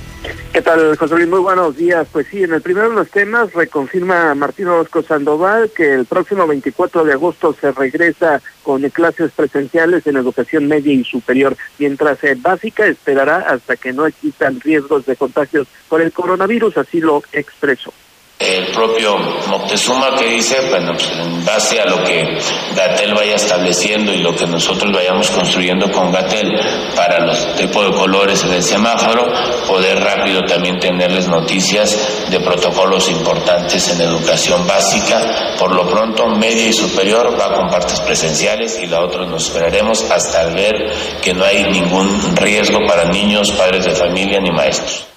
¿Qué 0.52 0.60
tal, 0.60 0.96
José 0.98 1.14
Luis? 1.14 1.28
Muy 1.28 1.40
buenos 1.40 1.76
días. 1.76 2.06
Pues 2.12 2.26
sí, 2.30 2.42
en 2.42 2.52
el 2.52 2.60
primero 2.60 2.90
de 2.90 2.94
los 2.94 3.08
temas 3.08 3.50
reconfirma 3.54 4.34
Martín 4.34 4.66
Orozco 4.66 5.02
Sandoval 5.02 5.70
que 5.74 5.94
el 5.94 6.04
próximo 6.04 6.46
24 6.46 7.04
de 7.04 7.14
agosto 7.14 7.56
se 7.58 7.72
regresa 7.72 8.42
con 8.62 8.82
clases 8.90 9.32
presenciales 9.32 10.06
en 10.06 10.16
educación 10.16 10.68
media 10.68 10.92
y 10.92 11.04
superior, 11.04 11.56
mientras 11.78 12.22
en 12.22 12.42
básica 12.42 12.86
esperará 12.86 13.38
hasta 13.38 13.76
que 13.76 13.94
no 13.94 14.04
existan 14.04 14.60
riesgos 14.60 15.06
de 15.06 15.16
contagios 15.16 15.66
por 15.88 16.02
el 16.02 16.12
coronavirus, 16.12 16.76
así 16.76 17.00
lo 17.00 17.22
expresó 17.32 17.94
el 18.38 18.66
propio 18.72 19.16
Moctezuma 19.48 20.16
que 20.16 20.26
dice, 20.26 20.56
bueno, 20.68 20.92
pues 20.94 21.08
en 21.10 21.44
base 21.44 21.80
a 21.80 21.86
lo 21.86 22.02
que 22.02 22.36
Gatel 22.74 23.14
vaya 23.14 23.36
estableciendo 23.36 24.12
y 24.12 24.18
lo 24.18 24.34
que 24.34 24.46
nosotros 24.46 24.92
vayamos 24.92 25.30
construyendo 25.30 25.90
con 25.92 26.10
Gatel 26.10 26.52
para 26.96 27.20
los 27.20 27.54
tipos 27.54 27.86
de 27.86 27.96
colores 27.96 28.48
del 28.48 28.62
semáforo, 28.62 29.32
poder 29.68 30.00
rápido 30.00 30.42
también 30.42 30.80
tenerles 30.80 31.28
noticias 31.28 32.28
de 32.28 32.40
protocolos 32.40 33.08
importantes 33.08 33.88
en 33.88 34.00
educación 34.00 34.66
básica. 34.66 35.54
Por 35.56 35.72
lo 35.72 35.88
pronto, 35.88 36.26
media 36.26 36.66
y 36.66 36.72
superior 36.72 37.38
va 37.40 37.54
con 37.54 37.68
partes 37.68 38.00
presenciales 38.00 38.80
y 38.82 38.86
la 38.86 39.00
otra 39.00 39.24
nos 39.26 39.46
esperaremos 39.46 40.10
hasta 40.10 40.46
ver 40.46 40.74
que 41.22 41.32
no 41.32 41.44
hay 41.44 41.64
ningún 41.70 42.36
riesgo 42.36 42.80
para 42.86 43.04
niños, 43.04 43.52
padres 43.52 43.84
de 43.84 43.92
familia 43.92 44.40
ni 44.40 44.50
maestros. 44.50 45.13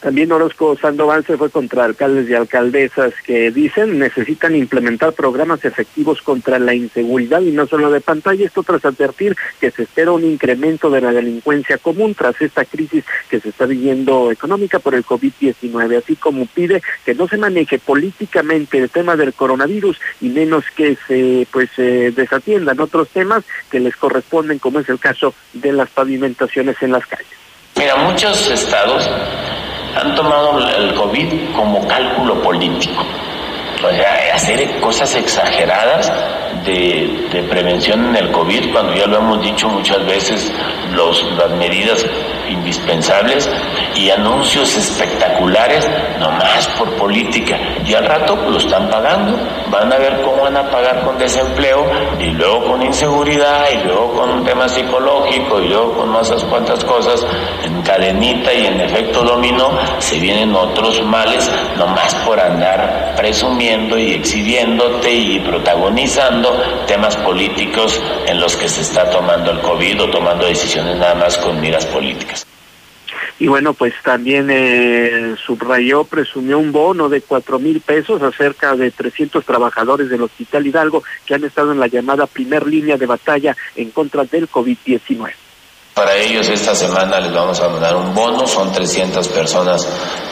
También 0.00 0.32
Orozco 0.32 0.78
Sandoval 0.80 1.26
se 1.26 1.36
fue 1.36 1.50
contra 1.50 1.84
alcaldes 1.84 2.28
y 2.28 2.34
alcaldesas 2.34 3.12
que 3.22 3.50
dicen 3.50 3.98
necesitan 3.98 4.56
implementar 4.56 5.12
programas 5.12 5.62
efectivos 5.66 6.22
contra 6.22 6.58
la 6.58 6.74
inseguridad 6.74 7.42
y 7.42 7.50
no 7.50 7.66
solo 7.66 7.90
de 7.90 8.00
pantalla, 8.00 8.46
esto 8.46 8.62
tras 8.62 8.86
advertir 8.86 9.36
que 9.60 9.70
se 9.70 9.82
espera 9.82 10.12
un 10.12 10.24
incremento 10.24 10.88
de 10.88 11.02
la 11.02 11.12
delincuencia 11.12 11.76
común 11.76 12.14
tras 12.14 12.40
esta 12.40 12.64
crisis 12.64 13.04
que 13.28 13.40
se 13.40 13.50
está 13.50 13.66
viviendo 13.66 14.30
económica 14.30 14.78
por 14.78 14.94
el 14.94 15.04
COVID-19, 15.04 15.98
así 15.98 16.16
como 16.16 16.46
pide 16.46 16.82
que 17.04 17.14
no 17.14 17.28
se 17.28 17.36
maneje 17.36 17.78
políticamente 17.78 18.78
el 18.78 18.88
tema 18.88 19.16
del 19.16 19.34
coronavirus 19.34 20.00
y 20.22 20.30
menos 20.30 20.64
que 20.74 20.96
se 21.06 21.46
pues 21.52 21.68
se 21.76 22.10
desatiendan 22.12 22.80
otros 22.80 23.10
temas 23.10 23.44
que 23.70 23.80
les 23.80 23.96
corresponden, 23.96 24.60
como 24.60 24.80
es 24.80 24.88
el 24.88 24.98
caso 24.98 25.34
de 25.52 25.72
las 25.72 25.90
pavimentaciones 25.90 26.76
en 26.80 26.92
las 26.92 27.06
calles. 27.06 27.26
Mira, 27.76 27.96
muchos 27.96 28.50
estados 28.50 29.08
han 29.96 30.14
tomado 30.14 30.58
el 30.58 30.94
COVID 30.94 31.52
como 31.54 31.86
cálculo 31.86 32.40
político. 32.42 33.04
O 33.82 33.90
sea, 33.90 34.34
hacer 34.34 34.80
cosas 34.80 35.14
exageradas 35.14 36.12
de, 36.64 37.46
prevención 37.48 38.08
en 38.08 38.16
el 38.16 38.30
COVID, 38.32 38.72
cuando 38.72 38.94
ya 38.94 39.06
lo 39.06 39.16
hemos 39.16 39.42
dicho 39.42 39.68
muchas 39.68 40.04
veces, 40.04 40.52
los, 40.92 41.24
las 41.32 41.50
medidas 41.52 42.04
indispensables 42.48 43.48
y 43.94 44.10
anuncios 44.10 44.76
espectaculares 44.76 45.88
nomás 46.18 46.66
por 46.78 46.90
política. 46.96 47.58
Y 47.86 47.94
al 47.94 48.04
rato 48.04 48.36
lo 48.36 48.58
están 48.58 48.90
pagando, 48.90 49.38
van 49.70 49.92
a 49.92 49.96
ver 49.96 50.20
cómo 50.22 50.42
van 50.42 50.56
a 50.56 50.70
pagar 50.70 51.02
con 51.04 51.18
desempleo 51.18 51.86
y 52.18 52.26
luego 52.32 52.64
con 52.66 52.82
inseguridad 52.82 53.64
y 53.72 53.86
luego 53.86 54.12
con 54.12 54.30
un 54.30 54.44
tema 54.44 54.68
psicológico 54.68 55.60
y 55.60 55.68
luego 55.68 55.92
con 55.94 56.10
más 56.10 56.30
cuantas 56.44 56.84
cosas 56.84 57.24
en 57.64 57.80
cadenita 57.82 58.52
y 58.52 58.66
en 58.66 58.80
efecto 58.80 59.22
dominó, 59.22 59.70
se 59.98 60.18
vienen 60.18 60.54
otros 60.54 61.02
males 61.04 61.50
nomás 61.78 62.14
por 62.26 62.38
andar 62.38 63.14
presumiendo 63.16 63.69
y 63.70 64.14
exhibiéndote 64.14 65.12
y 65.12 65.38
protagonizando 65.40 66.60
temas 66.88 67.16
políticos 67.16 68.02
en 68.26 68.40
los 68.40 68.56
que 68.56 68.68
se 68.68 68.80
está 68.80 69.08
tomando 69.10 69.52
el 69.52 69.60
COVID 69.60 70.02
o 70.02 70.10
tomando 70.10 70.46
decisiones 70.46 70.96
nada 70.96 71.14
más 71.14 71.38
con 71.38 71.60
miras 71.60 71.86
políticas. 71.86 72.44
Y 73.38 73.46
bueno, 73.46 73.72
pues 73.72 73.94
también 74.02 74.48
eh, 74.50 75.36
subrayó, 75.46 76.02
presumió 76.02 76.58
un 76.58 76.72
bono 76.72 77.08
de 77.08 77.22
cuatro 77.22 77.60
mil 77.60 77.80
pesos 77.80 78.20
a 78.22 78.32
cerca 78.32 78.74
de 78.74 78.90
300 78.90 79.44
trabajadores 79.44 80.10
del 80.10 80.22
Hospital 80.22 80.66
Hidalgo 80.66 81.04
que 81.24 81.34
han 81.34 81.44
estado 81.44 81.70
en 81.70 81.78
la 81.78 81.86
llamada 81.86 82.26
primer 82.26 82.66
línea 82.66 82.96
de 82.96 83.06
batalla 83.06 83.56
en 83.76 83.92
contra 83.92 84.24
del 84.24 84.50
COVID-19. 84.50 85.32
Para 85.94 86.16
ellos 86.16 86.48
esta 86.48 86.74
semana 86.74 87.20
les 87.20 87.32
vamos 87.32 87.60
a 87.60 87.68
mandar 87.68 87.96
un 87.96 88.14
bono, 88.14 88.46
son 88.46 88.72
300 88.72 89.26
personas 89.28 89.86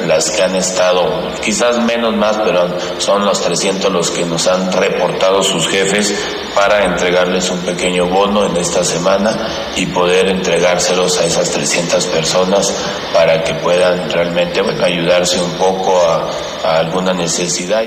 las 0.07 0.31
que 0.31 0.43
han 0.43 0.55
estado, 0.55 1.05
quizás 1.45 1.79
menos 1.79 2.15
más, 2.15 2.37
pero 2.39 2.69
son 2.99 3.25
los 3.25 3.43
300 3.43 3.93
los 3.93 4.11
que 4.11 4.25
nos 4.25 4.47
han 4.47 4.73
reportado 4.73 5.43
sus 5.43 5.69
jefes 5.69 6.15
para 6.55 6.85
entregarles 6.85 7.51
un 7.51 7.59
pequeño 7.59 8.07
bono 8.07 8.47
en 8.47 8.57
esta 8.57 8.85
semana 8.85 9.37
y 9.77 9.87
poder 9.87 10.29
entregárselos 10.29 11.19
a 11.19 11.25
esas 11.25 11.51
300 11.51 12.07
personas 12.07 12.73
para 13.13 13.43
que 13.43 13.55
puedan 13.55 14.11
realmente 14.11 14.63
ayudarse 14.83 15.41
un 15.41 15.53
poco 15.53 16.01
a, 16.01 16.69
a 16.69 16.79
alguna 16.79 17.13
necesidad. 17.13 17.85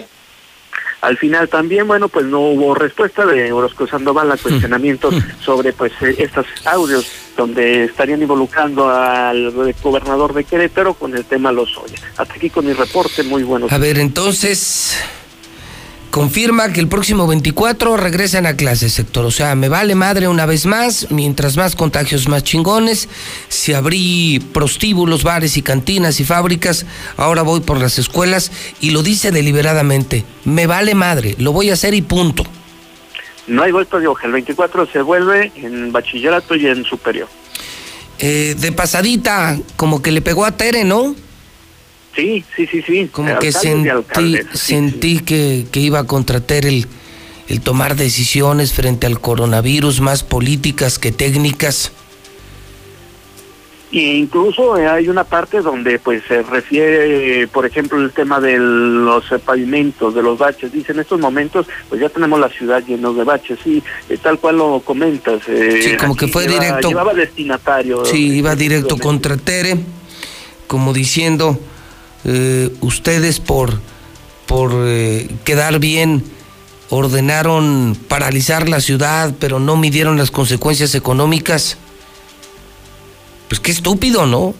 Al 1.01 1.17
final 1.17 1.49
también, 1.49 1.87
bueno, 1.87 2.09
pues 2.09 2.25
no 2.27 2.39
hubo 2.39 2.75
respuesta 2.75 3.25
de 3.25 3.51
Orozco 3.51 3.87
Sandoval 3.87 4.31
a 4.31 4.37
cuestionamientos 4.37 5.15
sobre 5.43 5.73
pues 5.73 5.91
eh, 6.01 6.15
estos 6.19 6.45
audios 6.65 7.05
donde 7.35 7.85
estarían 7.85 8.21
involucrando 8.21 8.87
al 8.89 9.51
gobernador 9.81 10.33
de 10.33 10.43
Querétaro 10.43 10.93
con 10.93 11.15
el 11.15 11.25
tema 11.25 11.51
Lozoya. 11.51 11.97
Hasta 12.17 12.35
aquí 12.35 12.51
con 12.51 12.65
mi 12.65 12.73
reporte, 12.73 13.23
muy 13.23 13.41
bueno. 13.41 13.67
A 13.69 13.77
ver, 13.79 13.97
entonces, 13.97 14.99
confirma 16.11 16.71
que 16.71 16.81
el 16.81 16.87
próximo 16.87 17.25
24 17.25 17.97
regresan 17.97 18.45
a 18.45 18.55
clases, 18.55 18.93
sector. 18.93 19.25
O 19.25 19.31
sea, 19.31 19.55
me 19.55 19.69
vale 19.69 19.95
madre 19.95 20.27
una 20.27 20.45
vez 20.45 20.65
más, 20.65 21.07
mientras 21.09 21.57
más 21.57 21.75
contagios, 21.75 22.27
más 22.27 22.43
chingones. 22.43 23.09
Si 23.47 23.73
abrí 23.73 24.39
prostíbulos, 24.53 25.23
bares 25.23 25.57
y 25.57 25.63
cantinas 25.63 26.19
y 26.19 26.25
fábricas, 26.25 26.85
ahora 27.17 27.41
voy 27.41 27.61
por 27.61 27.79
las 27.79 27.97
escuelas 27.97 28.51
y 28.79 28.91
lo 28.91 29.01
dice 29.01 29.31
deliberadamente. 29.31 30.23
Me 30.45 30.67
vale 30.67 30.93
madre, 30.93 31.35
lo 31.39 31.53
voy 31.53 31.71
a 31.71 31.73
hacer 31.73 31.93
y 31.93 32.01
punto. 32.01 32.43
No 33.47 33.63
hay 33.63 33.71
vuelta 33.71 33.97
de 33.97 34.07
hoja, 34.07 34.27
el 34.27 34.33
24 34.33 34.87
se 34.87 35.01
vuelve 35.01 35.51
en 35.55 35.91
bachillerato 35.91 36.55
y 36.55 36.67
en 36.67 36.83
superior. 36.83 37.27
Eh, 38.19 38.55
de 38.59 38.71
pasadita, 38.71 39.57
como 39.77 40.01
que 40.01 40.11
le 40.11 40.21
pegó 40.21 40.45
a 40.45 40.51
Tere, 40.51 40.83
¿no? 40.83 41.15
Sí, 42.15 42.43
sí, 42.55 42.67
sí, 42.67 42.81
sí. 42.81 43.09
Como 43.11 43.39
que 43.39 43.51
sentí, 43.51 44.37
sentí 44.53 45.19
Que, 45.19 45.65
que, 45.71 45.79
iba 45.79 45.99
a 45.99 46.03
contrater 46.05 46.65
el, 46.65 46.87
el 47.47 47.61
tomar 47.61 47.95
decisiones 47.95 48.73
frente 48.73 49.07
al 49.07 49.19
coronavirus, 49.19 50.01
más 50.01 50.23
políticas 50.23 50.99
que 50.99 51.11
técnicas. 51.11 51.91
Y 53.91 54.11
incluso 54.11 54.77
eh, 54.77 54.87
hay 54.87 55.09
una 55.09 55.25
parte 55.25 55.59
donde 55.59 55.99
pues 55.99 56.23
se 56.25 56.43
refiere, 56.43 57.45
por 57.47 57.65
ejemplo, 57.65 57.99
el 57.99 58.11
tema 58.11 58.39
de 58.39 58.57
los 58.57 59.29
eh, 59.33 59.39
pavimentos, 59.39 60.15
de 60.15 60.23
los 60.23 60.39
baches. 60.39 60.71
Dice, 60.71 60.93
en 60.93 61.01
estos 61.01 61.19
momentos 61.19 61.67
pues 61.89 61.99
ya 61.99 62.07
tenemos 62.07 62.39
la 62.39 62.47
ciudad 62.47 62.81
llena 62.87 63.11
de 63.11 63.25
baches, 63.25 63.59
sí, 63.61 63.83
eh, 64.07 64.17
tal 64.17 64.39
cual 64.39 64.59
lo 64.59 64.79
comentas. 64.79 65.41
sí, 65.45 65.97
como 65.97 66.15
que 66.15 66.29
fue 66.29 66.47
directo. 66.47 66.87
Llevaba 66.87 67.13
destinatario. 67.13 68.05
Sí, 68.05 68.37
iba 68.37 68.55
directo 68.55 68.97
contra 68.97 69.35
Tere, 69.35 69.75
como 70.67 70.93
diciendo, 70.93 71.59
ustedes 72.81 73.39
por, 73.39 73.79
por 74.45 74.71
quedar 75.43 75.79
bien 75.79 76.23
ordenaron 76.91 77.97
paralizar 78.07 78.67
la 78.67 78.81
ciudad, 78.81 79.33
pero 79.39 79.59
no 79.59 79.77
midieron 79.77 80.17
las 80.17 80.29
consecuencias 80.29 80.93
económicas. 80.93 81.77
Pues 83.47 83.61
qué 83.61 83.71
estúpido, 83.71 84.25
¿no? 84.27 84.53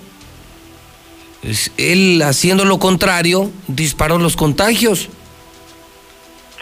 Él 1.78 2.22
haciendo 2.24 2.66
lo 2.66 2.80
contrario 2.80 3.52
disparó 3.68 4.18
los 4.18 4.36
contagios. 4.36 5.10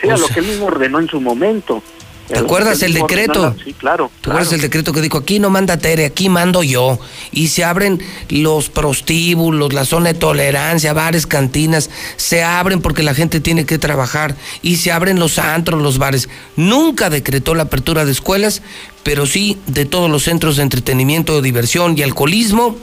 Sí, 0.01 0.09
a 0.09 0.17
lo 0.17 0.27
que 0.27 0.39
él 0.39 0.47
mismo 0.47 0.65
ordenó 0.65 0.99
en 0.99 1.07
su 1.07 1.21
momento. 1.21 1.83
¿Te 2.29 2.37
acuerdas 2.37 2.83
el 2.83 2.93
decreto? 2.93 3.55
Sí, 3.63 3.73
claro. 3.73 4.11
¿Te 4.21 4.29
acuerdas 4.29 4.53
el 4.53 4.61
decreto 4.61 4.93
que 4.93 5.01
dijo 5.01 5.17
aquí 5.17 5.39
no 5.39 5.49
manda 5.49 5.77
Tere, 5.77 6.05
aquí 6.05 6.29
mando 6.29 6.61
yo? 6.61 6.99
Y 7.31 7.47
se 7.47 7.63
abren 7.63 7.99
los 8.29 8.69
prostíbulos, 8.69 9.73
la 9.73 9.83
zona 9.83 10.13
de 10.13 10.19
tolerancia, 10.19 10.93
bares, 10.93 11.25
cantinas, 11.25 11.89
se 12.17 12.43
abren 12.43 12.81
porque 12.81 13.01
la 13.01 13.15
gente 13.15 13.39
tiene 13.39 13.65
que 13.65 13.79
trabajar 13.79 14.35
y 14.61 14.75
se 14.75 14.91
abren 14.91 15.19
los 15.19 15.39
antros, 15.39 15.81
los 15.81 15.97
bares. 15.97 16.29
Nunca 16.55 17.09
decretó 17.09 17.55
la 17.55 17.63
apertura 17.63 18.05
de 18.05 18.11
escuelas, 18.11 18.61
pero 19.01 19.25
sí 19.25 19.57
de 19.65 19.85
todos 19.85 20.09
los 20.09 20.23
centros 20.23 20.57
de 20.57 20.63
entretenimiento, 20.63 21.41
diversión 21.41 21.97
y 21.97 22.03
alcoholismo 22.03 22.77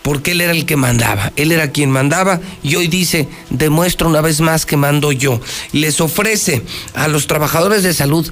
porque 0.00 0.32
él 0.32 0.42
era 0.42 0.52
el 0.52 0.66
que 0.66 0.76
mandaba, 0.76 1.32
él 1.36 1.50
era 1.50 1.70
quien 1.70 1.90
mandaba 1.90 2.38
y 2.62 2.76
hoy 2.76 2.88
dice, 2.88 3.26
demuestro 3.48 4.06
una 4.06 4.20
vez 4.20 4.42
más 4.42 4.66
que 4.66 4.76
mando 4.76 5.12
yo. 5.12 5.40
Les 5.72 5.98
ofrece 6.02 6.62
a 6.92 7.08
los 7.08 7.26
trabajadores 7.26 7.82
de 7.84 7.94
salud 7.94 8.30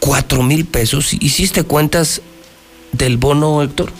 cuatro 0.00 0.42
mil 0.42 0.64
pesos. 0.64 1.12
¿Hiciste 1.14 1.62
cuentas 1.62 2.20
del 2.92 3.18
bono, 3.18 3.62
Héctor? 3.62 3.92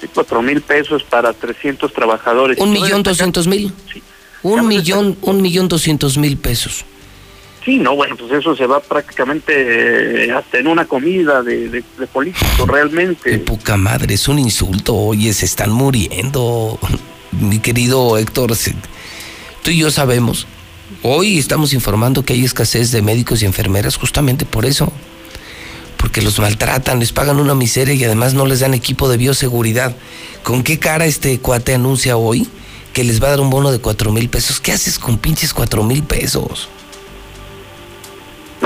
Sí, 0.00 0.08
cuatro 0.12 0.42
mil 0.42 0.60
pesos 0.60 1.02
para 1.04 1.32
300 1.32 1.92
trabajadores. 1.92 2.58
Un 2.58 2.72
millón 2.72 3.02
doscientos 3.02 3.46
mil. 3.46 3.72
Sí. 3.92 4.02
Un 4.42 4.68
millón, 4.68 5.16
un 5.22 5.40
millón 5.40 5.68
doscientos 5.68 6.18
mil 6.18 6.36
pesos. 6.36 6.84
Sí, 7.64 7.78
no, 7.78 7.96
bueno, 7.96 8.14
pues 8.16 8.30
eso 8.30 8.54
se 8.54 8.64
va 8.64 8.78
prácticamente 8.78 10.26
eh, 10.26 10.30
hasta 10.30 10.58
en 10.58 10.68
una 10.68 10.84
comida 10.84 11.42
de, 11.42 11.68
de, 11.68 11.82
político, 12.12 12.64
realmente. 12.64 13.28
De 13.28 13.38
poca 13.38 13.76
madre, 13.76 14.14
es 14.14 14.28
un 14.28 14.38
insulto, 14.38 14.94
oye, 14.94 15.32
se 15.32 15.46
están 15.46 15.72
muriendo. 15.72 16.78
Mi 17.32 17.58
querido 17.58 18.18
Héctor, 18.18 18.52
tú 19.62 19.70
y 19.72 19.78
yo 19.78 19.90
sabemos 19.90 20.46
Hoy 21.02 21.38
estamos 21.38 21.72
informando 21.72 22.24
que 22.24 22.32
hay 22.32 22.44
escasez 22.44 22.92
de 22.92 23.02
médicos 23.02 23.42
y 23.42 23.44
enfermeras 23.44 23.96
justamente 23.96 24.44
por 24.44 24.64
eso. 24.64 24.92
Porque 25.96 26.22
los 26.22 26.38
maltratan, 26.38 27.00
les 27.00 27.12
pagan 27.12 27.40
una 27.40 27.54
miseria 27.54 27.94
y 27.94 28.04
además 28.04 28.34
no 28.34 28.46
les 28.46 28.60
dan 28.60 28.74
equipo 28.74 29.08
de 29.08 29.16
bioseguridad. 29.16 29.96
¿Con 30.44 30.62
qué 30.62 30.78
cara 30.78 31.06
este 31.06 31.38
cuate 31.40 31.74
anuncia 31.74 32.16
hoy 32.16 32.46
que 32.92 33.02
les 33.02 33.20
va 33.20 33.28
a 33.28 33.30
dar 33.30 33.40
un 33.40 33.50
bono 33.50 33.72
de 33.72 33.80
cuatro 33.80 34.12
mil 34.12 34.28
pesos? 34.28 34.60
¿Qué 34.60 34.72
haces 34.72 34.98
con 34.98 35.18
pinches 35.18 35.52
cuatro 35.52 35.82
mil 35.82 36.04
pesos? 36.04 36.68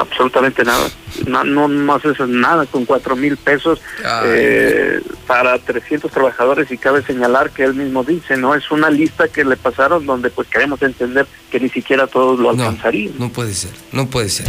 Absolutamente 0.01 0.65
nada. 0.65 0.89
No, 1.27 1.45
no, 1.45 1.69
no 1.69 1.95
haces 1.95 2.19
nada 2.29 2.67
con 2.67 2.85
cuatro 2.85 3.17
mil 3.17 3.37
pesos 3.37 3.81
eh, 4.25 5.01
para 5.27 5.59
300 5.59 6.11
trabajadores 6.11 6.71
y 6.71 6.79
cabe 6.79 7.03
señalar 7.03 7.51
que 7.51 7.65
él 7.65 7.75
mismo 7.75 8.05
dice, 8.05 8.37
¿no? 8.37 8.55
Es 8.55 8.71
una 8.71 8.91
lista 8.91 9.29
que 9.29 9.45
le 9.45 9.57
pasaron 9.57 10.07
donde 10.07 10.31
pues 10.31 10.49
queremos 10.49 10.81
entender 10.83 11.27
que 11.51 11.61
ni 11.61 11.69
siquiera 11.69 12.07
todos 12.07 12.39
lo 12.39 12.51
alcanzarían. 12.51 13.15
No, 13.19 13.31
puede 13.31 13.55
ser, 13.55 13.73
no 13.93 14.07
puede 14.07 14.29
ser. 14.29 14.49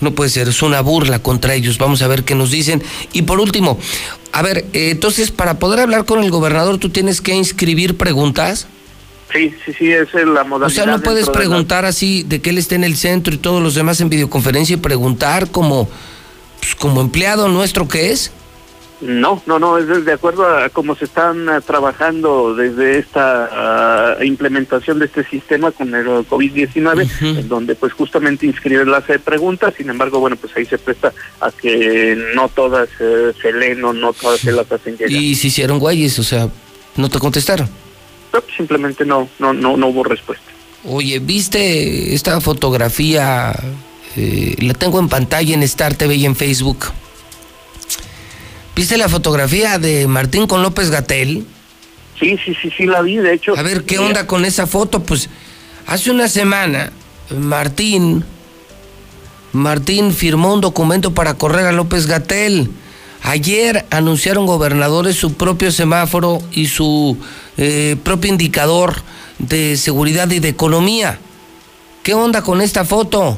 No 0.00 0.14
puede 0.14 0.28
ser, 0.28 0.46
es 0.48 0.62
una 0.62 0.82
burla 0.82 1.20
contra 1.20 1.54
ellos. 1.54 1.78
Vamos 1.78 2.02
a 2.02 2.08
ver 2.08 2.22
qué 2.22 2.34
nos 2.34 2.50
dicen. 2.50 2.82
Y 3.14 3.22
por 3.22 3.40
último, 3.40 3.78
a 4.32 4.42
ver, 4.42 4.66
eh, 4.74 4.90
entonces 4.90 5.30
para 5.30 5.58
poder 5.58 5.80
hablar 5.80 6.04
con 6.04 6.22
el 6.22 6.30
gobernador 6.30 6.76
tú 6.76 6.90
tienes 6.90 7.22
que 7.22 7.34
inscribir 7.34 7.96
preguntas. 7.96 8.68
Sí, 9.32 9.54
sí, 9.64 9.72
sí, 9.72 9.92
esa 9.92 10.20
es 10.20 10.26
la 10.26 10.44
modalidad. 10.44 10.82
O 10.82 10.84
sea, 10.84 10.86
no 10.86 11.02
puedes 11.02 11.28
preguntar 11.28 11.84
así 11.84 12.22
de 12.22 12.40
que 12.40 12.50
él 12.50 12.58
esté 12.58 12.76
en 12.76 12.84
el 12.84 12.96
centro 12.96 13.34
y 13.34 13.38
todos 13.38 13.62
los 13.62 13.74
demás 13.74 14.00
en 14.00 14.08
videoconferencia 14.08 14.74
y 14.74 14.78
preguntar 14.78 15.50
como, 15.50 15.88
pues, 16.60 16.74
como 16.76 17.00
empleado 17.00 17.48
nuestro 17.48 17.88
que 17.88 18.12
es. 18.12 18.30
No, 19.00 19.42
no, 19.44 19.58
no, 19.58 19.76
es 19.76 20.06
de 20.06 20.12
acuerdo 20.12 20.46
a 20.48 20.70
cómo 20.70 20.96
se 20.96 21.04
están 21.04 21.50
ah, 21.50 21.60
trabajando 21.60 22.54
desde 22.54 22.98
esta 22.98 23.50
ah, 23.52 24.24
implementación 24.24 24.98
de 24.98 25.04
este 25.04 25.22
sistema 25.24 25.70
con 25.70 25.94
el 25.94 26.06
COVID-19, 26.06 27.38
en 27.38 27.48
donde 27.48 27.74
pues 27.74 27.92
justamente 27.92 28.46
inscribe 28.46 28.86
las 28.86 29.10
eh, 29.10 29.18
preguntas, 29.18 29.74
sin 29.76 29.90
embargo, 29.90 30.18
bueno, 30.18 30.36
pues 30.36 30.56
ahí 30.56 30.64
se 30.64 30.78
presta 30.78 31.12
a 31.40 31.50
que 31.50 32.16
no 32.34 32.48
todas 32.48 32.88
eh, 32.98 33.34
se 33.42 33.52
leen 33.52 33.84
o 33.84 33.92
no 33.92 34.14
todas 34.14 34.40
se 34.40 34.52
las 34.52 34.72
hacen 34.72 34.96
llegar. 34.96 35.12
Y 35.12 35.34
se 35.34 35.48
hicieron 35.48 35.78
güeyes, 35.78 36.18
o 36.18 36.22
sea, 36.22 36.48
no 36.96 37.10
te 37.10 37.18
contestaron 37.18 37.68
simplemente 38.56 39.04
no, 39.04 39.28
no, 39.38 39.52
no, 39.52 39.76
no 39.76 39.86
hubo 39.88 40.04
respuesta. 40.04 40.44
Oye, 40.84 41.18
¿viste 41.18 42.14
esta 42.14 42.40
fotografía? 42.40 43.54
Eh, 44.16 44.54
la 44.58 44.74
tengo 44.74 44.98
en 44.98 45.08
pantalla 45.08 45.54
en 45.54 45.62
Star 45.62 45.94
TV 45.94 46.16
y 46.16 46.26
en 46.26 46.36
Facebook. 46.36 46.86
¿Viste 48.74 48.96
la 48.96 49.08
fotografía 49.08 49.78
de 49.78 50.06
Martín 50.06 50.46
con 50.46 50.62
López 50.62 50.90
Gatel? 50.90 51.46
Sí, 52.18 52.38
sí, 52.44 52.54
sí, 52.60 52.70
sí 52.76 52.86
la 52.86 53.02
vi, 53.02 53.16
de 53.16 53.34
hecho. 53.34 53.56
A 53.56 53.62
ver, 53.62 53.84
¿qué 53.84 53.98
onda 53.98 54.26
con 54.26 54.44
esa 54.44 54.66
foto? 54.66 55.02
Pues 55.02 55.28
hace 55.86 56.10
una 56.10 56.28
semana 56.28 56.92
Martín 57.30 58.24
Martín 59.56 60.12
firmó 60.12 60.52
un 60.52 60.60
documento 60.60 61.14
para 61.14 61.34
correr 61.34 61.66
a 61.66 61.72
López 61.72 62.06
Gatel. 62.06 62.70
Ayer 63.26 63.84
anunciaron 63.90 64.46
gobernadores 64.46 65.16
su 65.16 65.34
propio 65.34 65.72
semáforo 65.72 66.38
y 66.52 66.68
su 66.68 67.18
eh, 67.56 67.96
propio 68.04 68.30
indicador 68.30 69.02
de 69.40 69.76
seguridad 69.76 70.30
y 70.30 70.38
de 70.38 70.48
economía. 70.48 71.18
¿Qué 72.04 72.14
onda 72.14 72.42
con 72.42 72.60
esta 72.60 72.84
foto? 72.84 73.36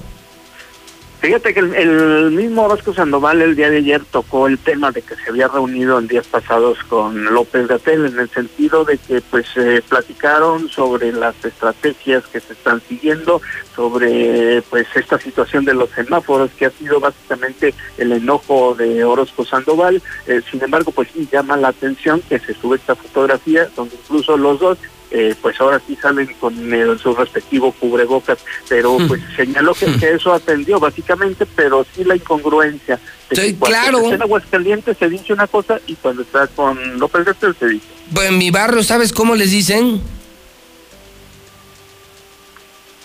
Fíjate 1.20 1.52
que 1.52 1.58
el, 1.58 2.30
mismo 2.30 2.62
Orozco 2.62 2.94
Sandoval 2.94 3.42
el 3.42 3.56
día 3.56 3.70
de 3.70 3.78
ayer 3.78 4.04
tocó 4.04 4.46
el 4.46 4.56
tema 4.56 4.92
de 4.92 5.02
que 5.02 5.16
se 5.16 5.30
había 5.30 5.48
reunido 5.48 5.98
en 5.98 6.06
días 6.06 6.28
pasados 6.28 6.78
con 6.84 7.24
López 7.34 7.66
Gatel 7.66 8.06
en 8.06 8.20
el 8.20 8.30
sentido 8.30 8.84
de 8.84 8.98
que 8.98 9.20
pues 9.22 9.46
eh, 9.56 9.82
platicaron 9.88 10.68
sobre 10.68 11.12
las 11.12 11.34
estrategias 11.44 12.24
que 12.28 12.38
se 12.38 12.52
están 12.52 12.80
siguiendo, 12.88 13.42
sobre 13.74 14.62
pues 14.70 14.86
esta 14.94 15.18
situación 15.18 15.64
de 15.64 15.74
los 15.74 15.90
semáforos 15.90 16.52
que 16.52 16.66
ha 16.66 16.70
sido 16.70 17.00
básicamente 17.00 17.74
el 17.96 18.12
enojo 18.12 18.76
de 18.76 19.02
Orozco 19.02 19.44
Sandoval. 19.44 20.00
Eh, 20.28 20.40
sin 20.48 20.62
embargo, 20.62 20.92
pues 20.92 21.08
sí 21.12 21.28
llama 21.32 21.56
la 21.56 21.68
atención 21.68 22.22
que 22.28 22.38
se 22.38 22.54
sube 22.54 22.76
esta 22.76 22.94
fotografía 22.94 23.68
donde 23.74 23.96
incluso 23.96 24.36
los 24.36 24.60
dos 24.60 24.78
eh, 25.10 25.34
pues 25.40 25.58
ahora 25.58 25.80
sí 25.86 25.96
salen 25.96 26.26
con 26.38 26.54
su 26.98 27.14
respectivo 27.14 27.72
cubrebocas, 27.72 28.38
pero 28.68 28.98
pues 29.08 29.22
señaló 29.36 29.72
que, 29.72 29.86
eso 30.02 30.34
atendió 30.34 30.78
básicamente, 30.78 31.46
pero 31.46 31.86
sí 31.94 32.04
la 32.04 32.16
incongruencia. 32.16 33.00
De 33.30 33.56
claro. 33.56 34.12
En 34.12 34.20
Aguascalientes 34.20 34.96
se 34.98 35.08
dice 35.08 35.32
una 35.32 35.46
cosa 35.46 35.80
y 35.86 35.94
cuando 35.94 36.22
está 36.22 36.46
con 36.48 36.98
López 36.98 37.24
Gatel 37.24 37.56
se 37.58 37.68
dice. 37.68 37.86
Pues 38.12 38.28
en 38.28 38.38
mi 38.38 38.50
barrio, 38.50 38.82
¿sabes 38.82 39.12
cómo 39.12 39.34
les 39.34 39.50
dicen? 39.50 40.02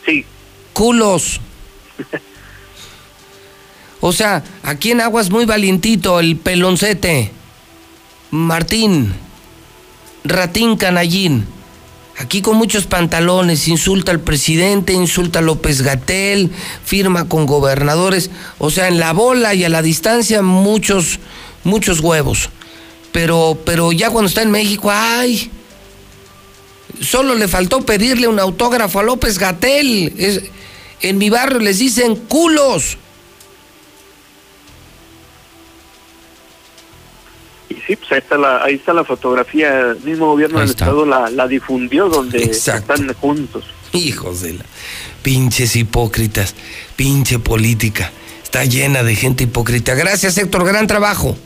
Sí. 0.06 0.26
Culos. 0.74 1.40
o 4.02 4.12
sea, 4.12 4.44
aquí 4.64 4.92
en 4.92 5.00
Aguas 5.00 5.30
muy 5.30 5.46
valientito 5.46 6.20
el 6.20 6.36
peloncete. 6.36 7.32
Martín. 8.30 9.14
Ratín 10.26 10.78
Canallín 10.78 11.46
aquí 12.18 12.42
con 12.42 12.58
muchos 12.58 12.86
pantalones, 12.86 13.68
insulta 13.68 14.12
al 14.12 14.20
presidente, 14.20 14.94
insulta 14.94 15.40
a 15.40 15.42
López 15.42 15.82
Gatel, 15.82 16.52
firma 16.86 17.28
con 17.28 17.46
gobernadores, 17.46 18.30
o 18.60 18.70
sea, 18.70 18.88
en 18.88 19.00
la 19.00 19.14
bola 19.14 19.54
y 19.54 19.64
a 19.64 19.70
la 19.70 19.82
distancia 19.82 20.42
muchos, 20.42 21.20
muchos 21.64 22.00
huevos. 22.00 22.50
Pero, 23.12 23.58
pero 23.66 23.92
ya 23.92 24.10
cuando 24.10 24.28
está 24.28 24.42
en 24.42 24.52
México, 24.52 24.90
ay, 24.92 25.52
solo 27.00 27.36
le 27.36 27.48
faltó 27.48 27.82
pedirle 27.82 28.28
un 28.28 28.40
autógrafo 28.40 29.00
a 29.00 29.04
López 29.04 29.38
Gatel. 29.38 30.52
en 31.02 31.18
mi 31.18 31.30
barrio 31.30 31.60
les 31.60 31.80
dicen 31.80 32.16
culos. 32.16 32.98
Sí, 37.86 37.96
pues 37.96 38.12
ahí 38.12 38.20
está 38.20 38.38
la, 38.38 38.64
ahí 38.64 38.76
está 38.76 38.94
la 38.94 39.04
fotografía, 39.04 39.92
el 39.92 40.02
mismo 40.02 40.28
gobierno 40.28 40.60
del 40.60 40.70
estado 40.70 41.06
la, 41.06 41.30
la 41.30 41.48
difundió 41.48 42.10
donde 42.10 42.44
están 42.44 43.14
juntos. 43.16 43.66
Hijos 43.94 44.42
de 44.42 44.54
la... 44.54 44.66
Pinches 45.22 45.76
hipócritas, 45.76 46.56
pinche 46.96 47.40
política. 47.40 48.12
Está 48.44 48.66
llena 48.66 49.04
de 49.04 49.16
gente 49.16 49.46
hipócrita. 49.46 49.96
Gracias, 49.96 50.38
Héctor, 50.38 50.66
gran 50.66 50.88
trabajo. 50.88 51.38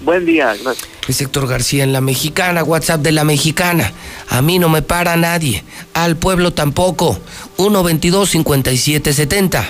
Buen 0.00 0.24
día, 0.24 0.54
gracias. 0.62 0.88
Es 1.08 1.20
Héctor 1.20 1.46
García 1.46 1.84
en 1.84 1.92
La 1.92 2.00
Mexicana, 2.00 2.64
WhatsApp 2.64 3.02
de 3.02 3.12
La 3.12 3.24
Mexicana. 3.24 3.92
A 4.28 4.42
mí 4.42 4.58
no 4.58 4.68
me 4.68 4.80
para 4.80 5.16
nadie, 5.16 5.62
al 5.92 6.16
pueblo 6.16 6.52
tampoco. 6.52 7.18
122-5770. 7.58 9.64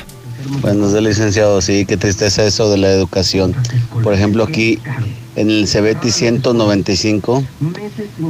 Buenos 0.60 0.92
días, 0.92 1.02
licenciado. 1.02 1.60
Sí, 1.60 1.84
qué 1.84 1.96
tristeza 1.96 2.44
eso 2.44 2.70
de 2.70 2.78
la 2.78 2.90
educación. 2.90 3.56
Por 4.02 4.14
ejemplo, 4.14 4.44
aquí 4.44 4.78
en 5.40 5.50
el 5.50 5.66
CBT 5.66 6.10
195, 6.10 7.42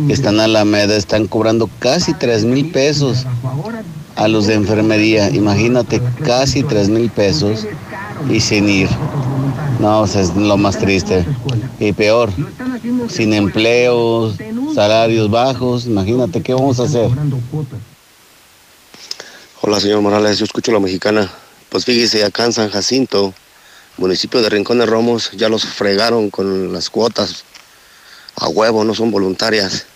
que 0.06 0.12
están 0.12 0.34
en 0.34 0.40
Alameda, 0.40 0.96
están 0.96 1.26
cobrando 1.26 1.68
casi 1.80 2.14
3 2.14 2.44
mil 2.44 2.70
pesos 2.70 3.26
a 4.14 4.28
los 4.28 4.46
de 4.46 4.54
enfermería. 4.54 5.28
Imagínate, 5.30 6.00
casi 6.24 6.62
3 6.62 6.88
mil 6.88 7.10
pesos 7.10 7.66
y 8.30 8.38
sin 8.38 8.68
ir. 8.68 8.88
No, 9.80 10.02
o 10.02 10.06
sea, 10.06 10.20
es 10.20 10.36
lo 10.36 10.56
más 10.56 10.78
triste. 10.78 11.24
Y 11.80 11.92
peor, 11.92 12.30
sin 13.08 13.34
empleo, 13.34 14.32
salarios 14.74 15.30
bajos, 15.30 15.86
imagínate, 15.86 16.42
¿qué 16.42 16.54
vamos 16.54 16.78
a 16.78 16.84
hacer? 16.84 17.10
Hola, 19.62 19.80
señor 19.80 20.00
Morales, 20.00 20.38
yo 20.38 20.44
escucho 20.44 20.70
la 20.70 20.78
mexicana. 20.80 21.28
Pues 21.70 21.84
fíjese, 21.84 22.24
acá 22.24 22.44
en 22.44 22.52
San 22.52 22.70
Jacinto, 22.70 23.34
municipio 24.00 24.40
de 24.40 24.48
Rincón 24.48 24.78
de 24.78 24.86
Romos, 24.86 25.30
ya 25.32 25.48
los 25.48 25.64
fregaron 25.64 26.30
con 26.30 26.72
las 26.72 26.90
cuotas 26.90 27.44
a 28.34 28.48
huevo, 28.48 28.82
no 28.82 28.94
son 28.94 29.10
voluntarias. 29.10 29.86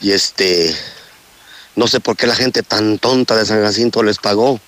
Y 0.00 0.10
este, 0.10 0.76
no 1.76 1.86
sé 1.86 2.00
por 2.00 2.16
qué 2.16 2.26
la 2.26 2.34
gente 2.34 2.62
tan 2.62 2.98
tonta 2.98 3.36
de 3.36 3.46
San 3.46 3.62
Jacinto 3.62 4.02
les 4.02 4.18
pagó. 4.18 4.60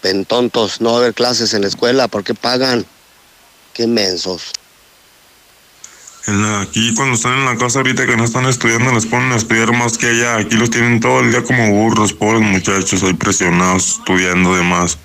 Pen 0.00 0.24
tontos, 0.24 0.80
no 0.80 0.92
va 0.92 0.98
a 0.98 1.00
haber 1.00 1.14
clases 1.14 1.52
en 1.54 1.62
la 1.62 1.68
escuela, 1.68 2.08
¿por 2.08 2.22
qué 2.22 2.34
pagan? 2.34 2.86
Qué 3.74 3.86
mensos. 3.86 4.52
Aquí 6.60 6.92
cuando 6.94 7.14
están 7.14 7.38
en 7.38 7.44
la 7.44 7.56
casa 7.56 7.78
ahorita 7.78 8.04
que 8.04 8.16
no 8.16 8.24
están 8.24 8.46
estudiando 8.46 8.92
les 8.92 9.06
ponen 9.06 9.30
a 9.30 9.36
estudiar 9.36 9.72
más 9.72 9.96
que 9.96 10.08
allá. 10.08 10.36
Aquí 10.38 10.56
los 10.56 10.70
tienen 10.70 11.00
todo 11.00 11.20
el 11.20 11.30
día 11.30 11.42
como 11.42 11.70
burros, 11.70 12.12
pobres 12.12 12.42
muchachos, 12.42 13.02
ahí 13.02 13.14
presionados, 13.14 13.98
estudiando 13.98 14.56
de 14.56 14.62
más. 14.62 14.98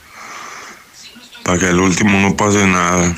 Para 1.44 1.58
que 1.58 1.66
al 1.68 1.80
último 1.80 2.20
no 2.20 2.36
pase 2.36 2.66
nada. 2.68 3.16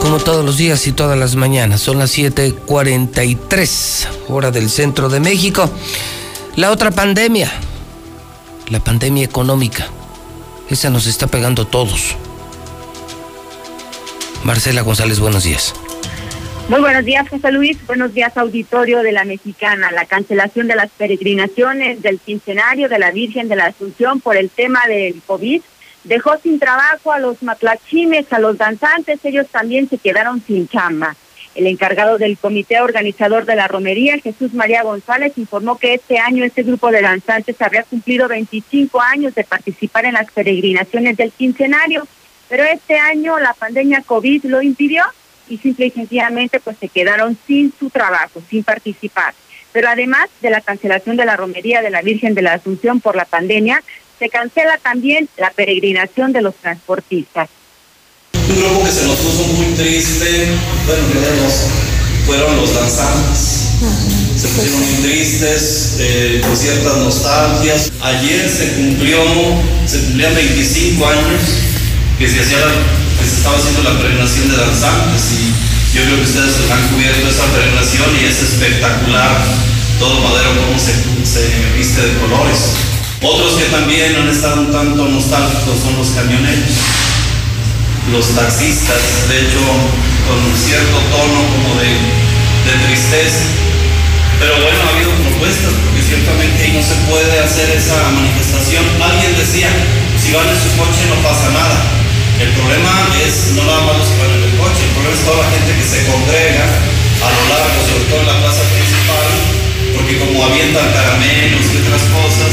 Como 0.00 0.18
todos 0.18 0.44
los 0.44 0.56
días 0.56 0.86
y 0.86 0.92
todas 0.92 1.18
las 1.18 1.36
mañanas, 1.36 1.80
son 1.80 1.98
las 1.98 2.10
7:43, 2.10 4.06
hora 4.28 4.50
del 4.50 4.68
centro 4.70 5.08
de 5.08 5.20
México. 5.20 5.70
La 6.56 6.70
otra 6.70 6.90
pandemia, 6.90 7.50
la 8.68 8.80
pandemia 8.80 9.24
económica, 9.24 9.88
esa 10.68 10.90
nos 10.90 11.06
está 11.06 11.26
pegando 11.26 11.62
a 11.62 11.70
todos. 11.70 12.16
Marcela 14.44 14.82
González, 14.82 15.18
buenos 15.18 15.44
días. 15.44 15.74
Muy 16.66 16.80
buenos 16.80 17.04
días, 17.04 17.28
José 17.28 17.52
Luis. 17.52 17.86
Buenos 17.86 18.14
días, 18.14 18.34
auditorio 18.38 19.02
de 19.02 19.12
la 19.12 19.26
Mexicana. 19.26 19.90
La 19.90 20.06
cancelación 20.06 20.66
de 20.66 20.74
las 20.74 20.90
peregrinaciones 20.92 22.00
del 22.00 22.18
quincenario 22.18 22.88
de 22.88 22.98
la 22.98 23.10
Virgen 23.10 23.48
de 23.48 23.56
la 23.56 23.66
Asunción 23.66 24.18
por 24.20 24.38
el 24.38 24.48
tema 24.48 24.80
del 24.88 25.20
COVID 25.26 25.60
dejó 26.04 26.38
sin 26.42 26.58
trabajo 26.58 27.12
a 27.12 27.18
los 27.18 27.42
matlachines, 27.42 28.32
a 28.32 28.38
los 28.38 28.56
danzantes. 28.56 29.22
Ellos 29.24 29.46
también 29.48 29.90
se 29.90 29.98
quedaron 29.98 30.42
sin 30.42 30.66
chamba. 30.66 31.14
El 31.54 31.66
encargado 31.66 32.16
del 32.16 32.38
comité 32.38 32.80
organizador 32.80 33.44
de 33.44 33.56
la 33.56 33.68
romería, 33.68 34.18
Jesús 34.18 34.54
María 34.54 34.82
González, 34.84 35.34
informó 35.36 35.76
que 35.76 35.92
este 35.92 36.18
año 36.18 36.44
este 36.44 36.62
grupo 36.62 36.90
de 36.90 37.02
danzantes 37.02 37.60
habría 37.60 37.82
cumplido 37.82 38.26
25 38.26 39.02
años 39.02 39.34
de 39.34 39.44
participar 39.44 40.06
en 40.06 40.14
las 40.14 40.30
peregrinaciones 40.30 41.18
del 41.18 41.30
quincenario, 41.30 42.08
pero 42.48 42.64
este 42.64 42.98
año 42.98 43.38
la 43.38 43.52
pandemia 43.52 44.02
COVID 44.06 44.46
lo 44.46 44.62
impidió 44.62 45.04
y 45.48 45.58
simple 45.58 45.86
y 45.86 45.90
sencillamente 45.90 46.60
pues 46.60 46.76
se 46.78 46.88
quedaron 46.88 47.36
sin 47.46 47.72
su 47.78 47.90
trabajo, 47.90 48.42
sin 48.50 48.64
participar. 48.64 49.34
Pero 49.72 49.88
además 49.88 50.28
de 50.40 50.50
la 50.50 50.60
cancelación 50.60 51.16
de 51.16 51.24
la 51.24 51.36
romería 51.36 51.82
de 51.82 51.90
la 51.90 52.00
Virgen 52.02 52.34
de 52.34 52.42
la 52.42 52.54
Asunción 52.54 53.00
por 53.00 53.16
la 53.16 53.24
pandemia, 53.24 53.82
se 54.18 54.28
cancela 54.28 54.78
también 54.78 55.28
la 55.36 55.50
peregrinación 55.50 56.32
de 56.32 56.42
los 56.42 56.54
transportistas. 56.54 57.48
Un 58.34 58.56
grupo 58.60 58.84
que 58.84 58.90
se 58.92 59.06
nos 59.06 59.16
puso 59.16 59.44
muy 59.54 59.74
triste, 59.74 60.46
bueno, 60.86 61.02
los- 61.42 61.66
fueron 62.26 62.56
los 62.56 62.72
danzantes. 62.74 63.60
Se 64.40 64.48
pusieron 64.48 64.80
muy 64.80 65.02
tristes, 65.02 65.96
eh, 66.00 66.40
con 66.42 66.56
ciertas 66.56 66.96
nostalgias. 66.98 67.92
Ayer 68.00 68.48
se 68.48 68.72
cumplió, 68.74 69.18
se 69.86 69.98
cumplían 70.04 70.34
25 70.34 71.06
años 71.06 71.42
que 72.18 72.28
se, 72.28 72.40
hacía 72.40 72.58
que 73.18 73.24
se 73.28 73.36
estaba 73.36 73.56
haciendo 73.56 73.82
la 73.82 73.98
peregrinación 73.98 74.50
de 74.50 74.56
danzantes 74.56 75.22
y 75.32 75.96
yo 75.96 76.02
creo 76.02 76.16
que 76.16 76.22
ustedes 76.22 76.70
han 76.70 76.88
cubierto 76.88 77.28
esa 77.28 77.44
peregrinación 77.52 78.10
y 78.20 78.24
es 78.26 78.42
espectacular 78.42 79.44
todo 79.98 80.20
Madero 80.20 80.50
cómo 80.58 80.78
se, 80.78 80.94
se 81.24 81.46
viste 81.76 82.02
de 82.02 82.18
colores. 82.18 82.58
Otros 83.22 83.54
que 83.54 83.64
también 83.66 84.16
han 84.16 84.28
estado 84.28 84.62
un 84.62 84.72
tanto 84.72 85.08
nostálgicos 85.08 85.80
son 85.80 85.96
los 85.96 86.08
camioneros 86.08 87.04
los 88.12 88.28
taxistas, 88.36 89.28
de 89.28 89.40
hecho, 89.40 89.60
con 90.28 90.38
cierto 90.52 90.98
tono 91.08 91.40
como 91.48 91.80
de, 91.80 91.88
de 91.88 92.74
tristeza. 92.86 93.48
Pero 94.38 94.60
bueno, 94.60 94.78
ha 94.84 94.92
habido 94.92 95.10
propuestas, 95.24 95.72
porque 95.72 96.02
ciertamente 96.02 96.64
ahí 96.64 96.72
no 96.76 96.82
se 96.82 96.96
puede 97.08 97.40
hacer 97.40 97.70
esa 97.70 97.96
manifestación. 98.10 98.84
Alguien 99.00 99.36
decía, 99.38 99.70
si 100.20 100.32
van 100.32 100.48
en 100.48 100.58
su 100.58 100.68
coche 100.76 101.08
no 101.08 101.16
pasa 101.22 101.48
nada. 101.50 102.03
El 102.40 102.50
problema 102.50 102.90
es 103.24 103.54
no 103.54 103.62
nada 103.64 103.82
más 103.86 103.98
los 103.98 104.08
que 104.08 104.18
van 104.18 104.30
en 104.34 104.42
el 104.42 104.54
coche, 104.58 104.82
el 104.82 104.90
problema 104.90 105.14
es 105.14 105.24
toda 105.24 105.38
la 105.38 105.50
gente 105.54 105.70
que 105.70 105.86
se 105.86 105.98
congrega 106.10 106.66
a 106.66 107.28
lo 107.30 107.42
largo, 107.46 107.78
sobre 107.86 108.04
todo 108.10 108.20
en 108.20 108.26
la 108.26 108.38
plaza 108.42 108.62
principal, 108.74 109.28
porque 109.94 110.18
como 110.18 110.44
avientan 110.44 110.90
caramelos 110.92 111.64
y 111.70 111.76
otras 111.78 112.02
cosas, 112.10 112.52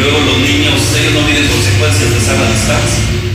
luego 0.00 0.18
los 0.24 0.38
niños, 0.38 0.80
ellos 0.96 1.12
no 1.12 1.22
miden 1.28 1.46
consecuencias 1.46 2.08
de 2.08 2.20
sana 2.24 2.48
distancia. 2.48 3.27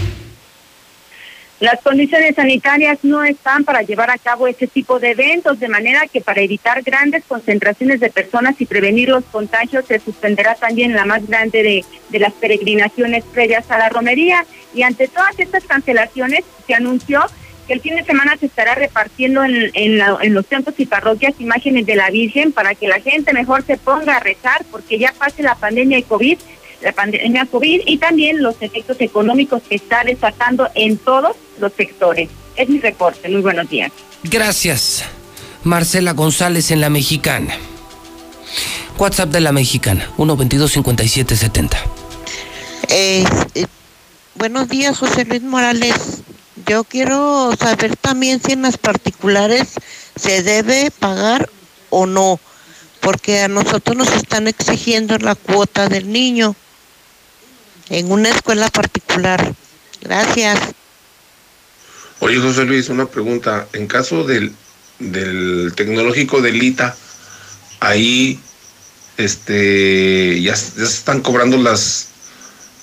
Las 1.64 1.80
condiciones 1.80 2.36
sanitarias 2.36 3.00
no 3.04 3.24
están 3.24 3.64
para 3.64 3.84
llevar 3.84 4.12
a 4.12 4.18
cabo 4.18 4.48
este 4.50 4.68
tipo 4.68 5.00
de 5.00 5.12
eventos, 5.12 5.62
de 5.62 5.70
manera 5.70 6.08
que 6.12 6.20
para 6.20 6.42
evitar 6.42 6.82
grandes 6.82 7.24
concentraciones 7.26 8.02
de 8.02 8.10
personas 8.10 8.60
y 8.60 8.66
prevenir 8.66 9.08
los 9.08 9.24
contagios 9.24 9.86
se 9.86 9.98
suspenderá 10.00 10.56
también 10.56 10.94
la 10.94 11.06
más 11.06 11.26
grande 11.26 11.86
de, 12.10 12.20
las 12.20 12.34
peregrinaciones 12.34 13.24
previas 13.24 13.72
a 13.72 13.78
la 13.78 13.88
romería. 13.88 14.46
Y 14.76 14.82
ante 14.84 15.08
todas 15.08 15.40
estas 15.40 15.64
cancelaciones 15.64 16.44
se 16.68 16.74
anunció 16.74 17.22
que 17.66 17.72
el 17.72 17.80
fin 17.80 17.96
de 17.96 18.04
semana 18.04 18.36
se 18.36 18.48
estará 18.48 18.76
repartiendo 18.76 19.42
en, 19.46 19.72
en, 19.74 19.98
la- 20.00 20.18
en 20.22 20.34
los 20.34 20.46
templos 20.46 20.76
y 20.78 20.86
parroquias 20.86 21.40
imágenes 21.40 21.86
de 21.86 21.96
la 21.96 22.10
Virgen 22.10 22.52
para 22.52 22.76
que 22.76 22.90
la 22.90 23.00
gente 23.00 23.32
mejor 23.32 23.64
se 23.64 23.78
ponga 23.78 24.18
a 24.18 24.20
rezar 24.20 24.66
porque 24.70 25.00
ya 25.00 25.14
pase 25.18 25.42
la 25.44 25.56
pandemia 25.56 25.96
de 25.96 26.04
COVID 26.04 26.38
la 26.84 26.92
pandemia 26.92 27.46
COVID 27.46 27.82
y 27.86 27.98
también 27.98 28.44
los 28.44 28.56
efectos 28.62 28.98
económicos 29.00 29.62
que 29.68 29.76
está 29.76 30.04
desatando 30.04 30.68
en 30.76 30.98
todos 30.98 31.36
los 31.60 31.72
sectores. 31.74 32.30
Es 32.56 32.70
mi 32.70 32.80
reporte. 32.80 33.30
Muy 33.30 33.42
buenos 33.42 33.70
días. 33.70 33.92
Gracias, 34.24 35.04
Marcela 35.64 36.12
González 36.12 36.72
en 36.72 36.82
La 36.82 36.90
Mexicana. 36.90 37.56
WhatsApp 38.98 39.30
de 39.30 39.42
La 39.42 39.52
Mexicana, 39.52 40.08
122-5770. 40.18 41.78
Eh, 42.90 43.24
eh, 43.56 43.66
buenos 44.36 44.70
días, 44.70 44.98
José 44.98 45.26
Luis 45.26 45.42
Morales. 45.42 46.22
Yo 46.68 46.84
quiero 46.84 47.52
saber 47.58 47.96
también 47.98 48.40
si 48.42 48.54
en 48.54 48.62
las 48.62 48.78
particulares 48.78 49.70
se 50.16 50.44
debe 50.44 50.92
pagar 50.92 51.50
o 51.90 52.06
no, 52.06 52.40
porque 53.02 53.42
a 53.42 53.48
nosotros 53.48 53.98
nos 53.98 54.12
están 54.12 54.48
exigiendo 54.48 55.18
la 55.18 55.34
cuota 55.34 55.90
del 55.90 56.12
niño 56.12 56.56
en 57.90 58.12
una 58.12 58.30
escuela 58.30 58.70
particular. 58.70 59.54
Gracias. 60.02 60.60
Oye, 62.20 62.40
José 62.40 62.64
Luis, 62.66 62.90
una 62.90 63.06
pregunta. 63.08 63.68
En 63.74 63.88
caso 63.88 64.24
del, 64.24 64.54
del 65.00 65.74
tecnológico 65.76 66.42
de 66.42 66.52
Lita, 66.52 66.96
ahí 67.80 68.40
este, 69.18 70.42
ya, 70.42 70.54
ya 70.54 70.58
se 70.58 70.84
están 70.84 71.22
cobrando 71.22 71.58
las, 71.58 72.08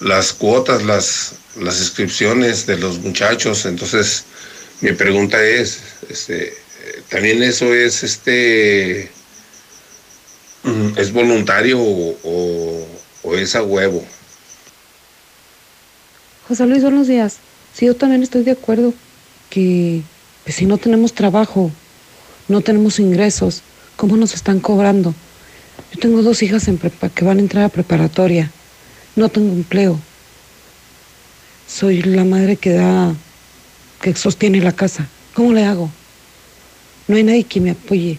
las 0.00 0.32
cuotas, 0.32 0.82
las, 0.84 1.32
las 1.56 1.78
inscripciones 1.78 2.66
de 2.66 2.76
los 2.78 2.98
muchachos. 2.98 3.64
Entonces, 3.66 4.24
mi 4.80 4.92
pregunta 4.92 5.42
es, 5.42 5.80
este, 6.08 6.54
¿también 7.08 7.42
eso 7.42 7.72
es 7.74 8.02
este 8.02 9.10
mm, 10.62 10.98
es 10.98 11.12
voluntario 11.12 11.78
o, 11.80 12.18
o- 12.22 12.88
o 13.22 13.34
es 13.36 13.54
a 13.54 13.62
huevo? 13.62 14.06
José 16.50 16.66
Luis, 16.66 16.82
buenos 16.82 17.06
días. 17.06 17.36
Sí, 17.72 17.86
yo 17.86 17.94
también 17.94 18.24
estoy 18.24 18.42
de 18.42 18.50
acuerdo 18.50 18.92
que 19.50 20.02
Pues 20.42 20.56
si 20.56 20.66
no 20.66 20.78
tenemos 20.78 21.12
trabajo, 21.12 21.70
no 22.48 22.60
tenemos 22.60 22.98
ingresos, 22.98 23.62
¿cómo 23.94 24.16
nos 24.16 24.34
están 24.34 24.58
cobrando? 24.58 25.14
Yo 25.92 26.00
tengo 26.00 26.22
dos 26.22 26.42
hijas 26.42 26.68
que 27.14 27.24
van 27.24 27.38
a 27.38 27.40
entrar 27.40 27.62
a 27.62 27.68
preparatoria. 27.68 28.50
No 29.14 29.28
tengo 29.28 29.52
empleo. 29.52 30.00
Soy 31.68 32.02
la 32.02 32.24
madre 32.24 32.56
que 32.56 32.70
da, 32.70 33.14
que 34.02 34.16
sostiene 34.16 34.60
la 34.60 34.72
casa. 34.72 35.06
¿Cómo 35.34 35.52
le 35.52 35.64
hago? 35.64 35.88
No 37.06 37.14
hay 37.14 37.22
nadie 37.22 37.44
que 37.44 37.60
me 37.60 37.70
apoye. 37.70 38.18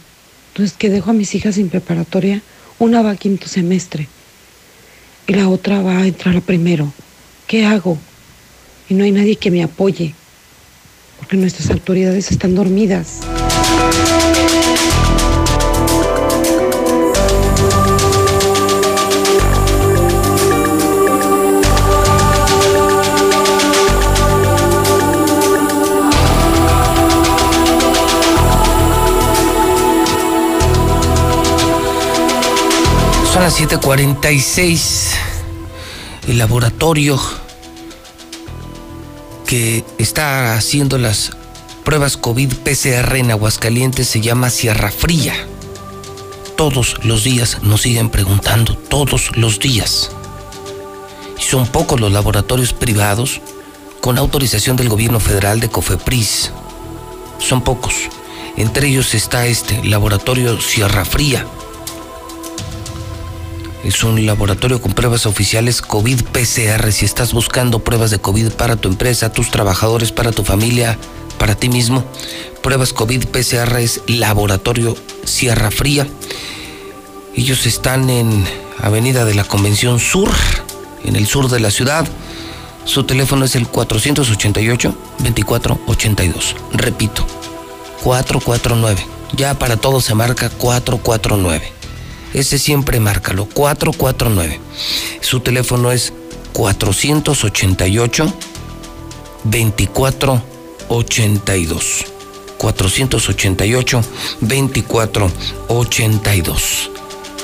Entonces, 0.54 0.78
que 0.78 0.90
dejo 0.90 1.10
a 1.10 1.14
mis 1.14 1.36
hijas 1.36 1.58
en 1.58 1.68
preparatoria. 1.68 2.42
Una 2.80 3.02
va 3.02 3.12
a 3.12 3.18
quinto 3.18 3.50
semestre 3.50 4.08
y 5.28 5.34
la 5.34 5.50
otra 5.50 5.82
va 5.82 5.98
a 5.98 6.08
entrar 6.08 6.38
a 6.38 6.40
primero. 6.40 6.94
¿Qué 7.46 7.66
hago? 7.66 7.98
Y 8.92 8.94
no 8.94 9.06
hay 9.06 9.12
nadie 9.14 9.38
que 9.38 9.50
me 9.50 9.64
apoye, 9.64 10.14
porque 11.18 11.38
nuestras 11.38 11.70
autoridades 11.70 12.30
están 12.30 12.56
dormidas. 12.56 13.20
Son 33.32 33.42
las 33.42 33.58
7:46. 33.58 35.12
El 36.28 36.40
laboratorio 36.40 37.18
que 39.52 39.84
está 39.98 40.54
haciendo 40.56 40.98
las 40.98 41.32
pruebas 41.84 42.16
COVID 42.16 42.54
PCR 42.64 43.18
en 43.18 43.32
Aguascalientes 43.32 44.08
se 44.08 44.22
llama 44.22 44.50
Sierra 44.50 44.90
Fría. 44.92 45.34
Todos 46.56 46.96
los 47.04 47.26
días 47.26 47.58
nos 47.62 47.82
siguen 47.82 48.10
preguntando, 48.10 48.78
todos 48.78 49.36
los 49.36 49.60
días. 49.60 50.10
Y 51.38 51.44
son 51.44 51.68
pocos 51.68 52.00
los 52.00 52.14
laboratorios 52.14 52.72
privados 52.72 53.42
con 54.00 54.18
autorización 54.18 54.78
del 54.78 54.88
gobierno 54.88 55.20
federal 55.20 55.60
de 55.60 55.68
Cofepris. 55.68 56.54
Son 57.38 57.62
pocos. 57.62 57.96
Entre 58.56 58.88
ellos 58.88 59.14
está 59.14 59.48
este 59.48 59.84
laboratorio 59.84 60.62
Sierra 60.62 61.04
Fría 61.04 61.46
es 63.84 64.04
un 64.04 64.24
laboratorio 64.26 64.82
con 64.82 64.94
pruebas 64.94 65.26
oficiales 65.26 65.82
COVID-PCR. 65.82 66.92
Si 66.92 67.06
estás 67.06 67.34
buscando 67.34 67.80
pruebas 67.80 68.12
de 68.12 68.20
COVID 68.20 68.52
para 68.52 68.76
tu 68.76 68.90
empresa, 68.90 69.32
tus 69.32 69.50
trabajadores, 69.50 70.12
para 70.12 70.32
tu 70.32 70.44
familia, 70.44 71.00
para 71.40 71.56
ti 71.56 71.70
mismo, 71.70 72.04
pruebas 72.62 72.94
COVID-PCR 72.94 73.80
es 73.80 74.02
Laboratorio 74.08 74.96
Sierra 75.24 75.72
Fría. 75.72 76.06
Ellos 77.36 77.66
están 77.66 78.12
en 78.12 78.46
Avenida 78.80 79.26
de 79.26 79.34
la 79.34 79.46
Convención 79.46 80.00
Sur, 80.00 80.30
en 81.04 81.16
el 81.16 81.26
sur 81.26 81.50
de 81.50 81.60
la 81.60 81.72
ciudad. 81.72 82.08
Su 82.86 83.06
teléfono 83.06 83.46
es 83.46 83.56
el 83.56 83.68
488-2482. 83.72 86.54
Repito, 86.74 87.26
449. 88.04 89.08
Ya 89.34 89.56
para 89.56 89.78
todo 89.78 90.02
se 90.02 90.14
marca 90.14 90.50
449. 90.50 91.81
Ese 92.34 92.58
siempre 92.58 93.00
márcalo, 93.00 93.46
449. 93.46 94.60
Su 95.20 95.42
teléfono 95.42 95.92
es 95.92 96.12
488 96.54 98.34
2482. 99.44 102.06
488 102.58 104.04
2482. 104.42 106.90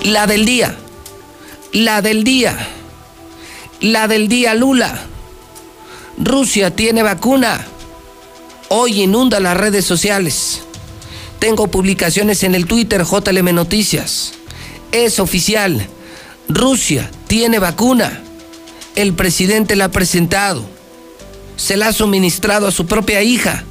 La 0.04 0.28
del 0.28 0.46
día. 0.46 0.78
La 1.74 2.02
del 2.02 2.24
día. 2.24 2.70
La 3.82 4.08
del 4.08 4.30
día 4.30 4.54
Lula. 4.54 5.04
Rusia 6.18 6.74
tiene 6.76 7.04
vacuna. 7.04 7.68
Hoy 8.70 9.04
inunda 9.04 9.42
las 9.42 9.58
redes 9.58 9.86
sociales. 9.86 10.62
Tengo 11.40 11.68
publicaciones 11.68 12.44
en 12.44 12.56
el 12.56 12.66
Twitter 12.66 13.04
JLM 13.04 13.54
Noticias 13.54 14.34
es 14.92 15.20
oficial. 15.20 15.86
Rusia 16.48 17.10
tiene 17.28 17.60
vacuna. 17.60 18.22
El 18.96 19.14
presidente 19.14 19.76
la 19.76 19.86
ha 19.86 19.92
presentado. 19.92 20.64
Se 21.56 21.78
la 21.78 21.88
ha 21.88 21.94
suministrado 21.94 22.68
a 22.68 22.72
su 22.72 22.86
propia 22.86 23.22
hija. 23.22 23.64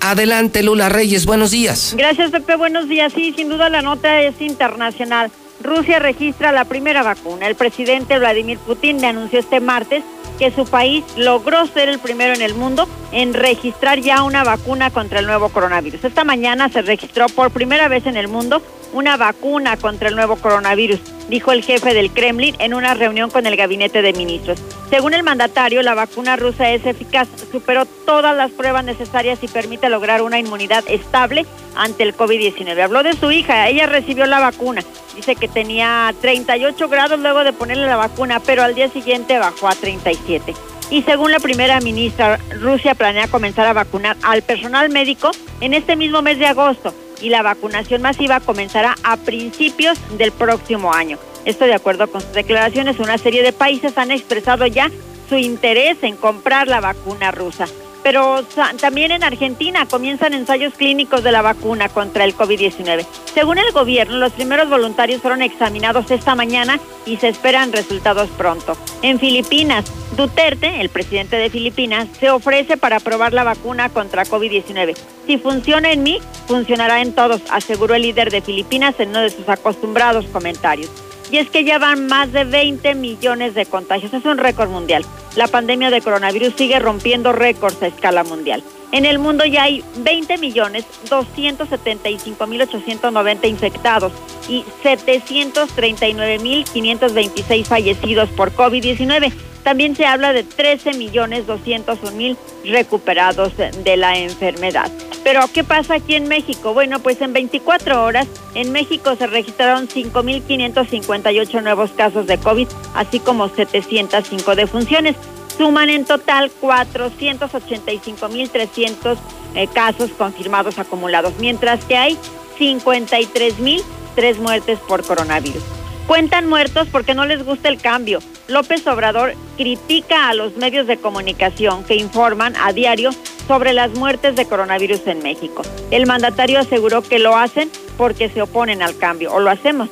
Adelante, 0.00 0.62
Lula 0.62 0.88
Reyes, 0.88 1.26
buenos 1.26 1.50
días. 1.50 1.94
Gracias, 1.96 2.30
Pepe, 2.30 2.56
buenos 2.56 2.88
días. 2.88 3.12
Sí, 3.12 3.32
sin 3.36 3.48
duda 3.48 3.68
la 3.68 3.82
nota 3.82 4.20
es 4.22 4.40
internacional. 4.40 5.30
Rusia 5.62 5.98
registra 5.98 6.52
la 6.52 6.64
primera 6.64 7.02
vacuna. 7.02 7.46
El 7.46 7.54
presidente 7.54 8.18
Vladimir 8.18 8.58
Putin 8.58 9.00
le 9.00 9.08
anunció 9.08 9.38
este 9.38 9.60
martes 9.60 10.04
que 10.38 10.50
su 10.50 10.66
país 10.66 11.02
logró 11.16 11.66
ser 11.66 11.88
el 11.88 11.98
primero 11.98 12.34
en 12.34 12.42
el 12.42 12.54
mundo 12.54 12.86
en 13.10 13.32
registrar 13.32 14.00
ya 14.00 14.22
una 14.22 14.44
vacuna 14.44 14.90
contra 14.90 15.20
el 15.20 15.26
nuevo 15.26 15.48
coronavirus. 15.48 16.04
Esta 16.04 16.24
mañana 16.24 16.68
se 16.68 16.82
registró 16.82 17.26
por 17.28 17.50
primera 17.50 17.88
vez 17.88 18.06
en 18.06 18.16
el 18.16 18.28
mundo 18.28 18.62
una 18.96 19.18
vacuna 19.18 19.76
contra 19.76 20.08
el 20.08 20.16
nuevo 20.16 20.36
coronavirus, 20.36 21.00
dijo 21.28 21.52
el 21.52 21.62
jefe 21.62 21.92
del 21.92 22.10
Kremlin 22.10 22.56
en 22.58 22.72
una 22.72 22.94
reunión 22.94 23.28
con 23.28 23.44
el 23.46 23.54
gabinete 23.54 24.00
de 24.00 24.14
ministros. 24.14 24.58
Según 24.88 25.12
el 25.12 25.22
mandatario, 25.22 25.82
la 25.82 25.94
vacuna 25.94 26.36
rusa 26.36 26.70
es 26.70 26.86
eficaz, 26.86 27.28
superó 27.52 27.84
todas 27.84 28.34
las 28.34 28.50
pruebas 28.52 28.84
necesarias 28.84 29.38
y 29.42 29.48
permite 29.48 29.90
lograr 29.90 30.22
una 30.22 30.38
inmunidad 30.38 30.82
estable 30.88 31.44
ante 31.74 32.04
el 32.04 32.16
COVID-19. 32.16 32.80
Habló 32.82 33.02
de 33.02 33.12
su 33.12 33.30
hija, 33.30 33.68
ella 33.68 33.84
recibió 33.84 34.24
la 34.24 34.40
vacuna. 34.40 34.82
Dice 35.14 35.36
que 35.36 35.48
tenía 35.48 36.14
38 36.22 36.88
grados 36.88 37.20
luego 37.20 37.44
de 37.44 37.52
ponerle 37.52 37.86
la 37.86 37.96
vacuna, 37.96 38.40
pero 38.40 38.62
al 38.62 38.74
día 38.74 38.88
siguiente 38.88 39.38
bajó 39.38 39.68
a 39.68 39.74
37. 39.74 40.54
Y 40.90 41.02
según 41.02 41.32
la 41.32 41.40
primera 41.40 41.80
ministra, 41.80 42.38
Rusia 42.60 42.94
planea 42.94 43.28
comenzar 43.28 43.66
a 43.66 43.72
vacunar 43.72 44.16
al 44.22 44.42
personal 44.42 44.88
médico 44.88 45.30
en 45.60 45.74
este 45.74 45.96
mismo 45.96 46.22
mes 46.22 46.38
de 46.38 46.46
agosto 46.46 46.94
y 47.20 47.28
la 47.28 47.42
vacunación 47.42 48.02
masiva 48.02 48.40
comenzará 48.40 48.94
a 49.02 49.16
principios 49.16 49.98
del 50.16 50.32
próximo 50.32 50.92
año. 50.92 51.18
Esto 51.44 51.64
de 51.64 51.74
acuerdo 51.74 52.08
con 52.08 52.20
sus 52.20 52.32
declaraciones, 52.32 52.98
una 53.00 53.18
serie 53.18 53.42
de 53.42 53.52
países 53.52 53.98
han 53.98 54.10
expresado 54.10 54.66
ya 54.66 54.90
su 55.28 55.36
interés 55.36 55.98
en 56.02 56.16
comprar 56.16 56.68
la 56.68 56.80
vacuna 56.80 57.30
rusa. 57.30 57.66
Pero 58.06 58.44
también 58.80 59.10
en 59.10 59.24
Argentina 59.24 59.84
comienzan 59.84 60.32
ensayos 60.32 60.74
clínicos 60.74 61.24
de 61.24 61.32
la 61.32 61.42
vacuna 61.42 61.88
contra 61.88 62.22
el 62.22 62.36
COVID-19. 62.36 63.04
Según 63.34 63.58
el 63.58 63.72
gobierno, 63.72 64.18
los 64.18 64.32
primeros 64.32 64.70
voluntarios 64.70 65.20
fueron 65.20 65.42
examinados 65.42 66.08
esta 66.12 66.36
mañana 66.36 66.78
y 67.04 67.16
se 67.16 67.26
esperan 67.26 67.72
resultados 67.72 68.30
pronto. 68.38 68.76
En 69.02 69.18
Filipinas, 69.18 69.86
Duterte, 70.16 70.80
el 70.80 70.88
presidente 70.88 71.34
de 71.34 71.50
Filipinas, 71.50 72.06
se 72.20 72.30
ofrece 72.30 72.76
para 72.76 73.00
probar 73.00 73.32
la 73.32 73.42
vacuna 73.42 73.88
contra 73.88 74.24
COVID-19. 74.24 74.94
Si 75.26 75.38
funciona 75.38 75.90
en 75.90 76.04
mí, 76.04 76.20
funcionará 76.46 77.02
en 77.02 77.12
todos, 77.12 77.42
aseguró 77.50 77.96
el 77.96 78.02
líder 78.02 78.30
de 78.30 78.40
Filipinas 78.40 78.94
en 79.00 79.08
uno 79.08 79.22
de 79.22 79.30
sus 79.30 79.48
acostumbrados 79.48 80.26
comentarios. 80.26 80.92
Y 81.30 81.38
es 81.38 81.50
que 81.50 81.64
ya 81.64 81.78
van 81.78 82.06
más 82.06 82.32
de 82.32 82.44
20 82.44 82.94
millones 82.94 83.54
de 83.54 83.66
contagios. 83.66 84.14
Es 84.14 84.24
un 84.24 84.38
récord 84.38 84.70
mundial. 84.70 85.04
La 85.34 85.48
pandemia 85.48 85.90
de 85.90 86.00
coronavirus 86.00 86.54
sigue 86.56 86.78
rompiendo 86.78 87.32
récords 87.32 87.82
a 87.82 87.88
escala 87.88 88.24
mundial. 88.24 88.62
En 88.92 89.04
el 89.04 89.18
mundo 89.18 89.44
ya 89.44 89.64
hay 89.64 89.84
20 89.96 90.38
millones 90.38 90.84
275 91.10 92.46
mil 92.46 92.62
890 92.62 93.46
infectados 93.46 94.12
y 94.48 94.64
739 94.82 96.38
mil 96.38 96.64
526 96.64 97.68
fallecidos 97.68 98.28
por 98.30 98.54
COVID-19. 98.54 99.32
También 99.64 99.96
se 99.96 100.06
habla 100.06 100.32
de 100.32 100.44
13 100.44 100.92
millones 100.92 101.46
201 101.46 102.16
mil 102.16 102.36
recuperados 102.64 103.52
de 103.56 103.96
la 103.96 104.16
enfermedad. 104.16 104.90
Pero, 105.24 105.40
¿qué 105.52 105.64
pasa 105.64 105.94
aquí 105.94 106.14
en 106.14 106.28
México? 106.28 106.72
Bueno, 106.72 107.00
pues 107.00 107.20
en 107.20 107.32
24 107.32 108.04
horas 108.04 108.28
en 108.54 108.70
México 108.70 109.16
se 109.16 109.26
registraron 109.26 109.88
5.558 109.88 111.62
nuevos 111.64 111.90
casos 111.90 112.28
de 112.28 112.38
COVID, 112.38 112.68
así 112.94 113.18
como 113.18 113.48
705 113.48 114.54
defunciones. 114.54 115.16
Suman 115.56 115.88
en 115.90 116.04
total 116.04 116.50
485.300 116.60 119.16
eh, 119.54 119.68
casos 119.68 120.10
confirmados 120.10 120.78
acumulados, 120.78 121.34
mientras 121.38 121.84
que 121.84 121.96
hay 121.96 122.18
53.003 122.58 124.38
muertes 124.38 124.80
por 124.80 125.04
coronavirus. 125.04 125.62
Cuentan 126.06 126.48
muertos 126.48 126.88
porque 126.92 127.14
no 127.14 127.24
les 127.24 127.44
gusta 127.44 127.68
el 127.68 127.80
cambio. 127.80 128.20
López 128.48 128.86
Obrador 128.86 129.34
critica 129.56 130.28
a 130.28 130.34
los 130.34 130.56
medios 130.56 130.86
de 130.86 130.98
comunicación 130.98 131.82
que 131.84 131.96
informan 131.96 132.54
a 132.56 132.72
diario 132.72 133.10
sobre 133.48 133.72
las 133.72 133.92
muertes 133.94 134.36
de 134.36 134.46
coronavirus 134.46 135.06
en 135.06 135.20
México. 135.20 135.62
El 135.90 136.06
mandatario 136.06 136.60
aseguró 136.60 137.02
que 137.02 137.18
lo 137.18 137.36
hacen 137.36 137.70
porque 137.96 138.28
se 138.28 138.42
oponen 138.42 138.82
al 138.82 138.96
cambio, 138.98 139.32
o 139.32 139.40
lo 139.40 139.50
hacemos 139.50 139.88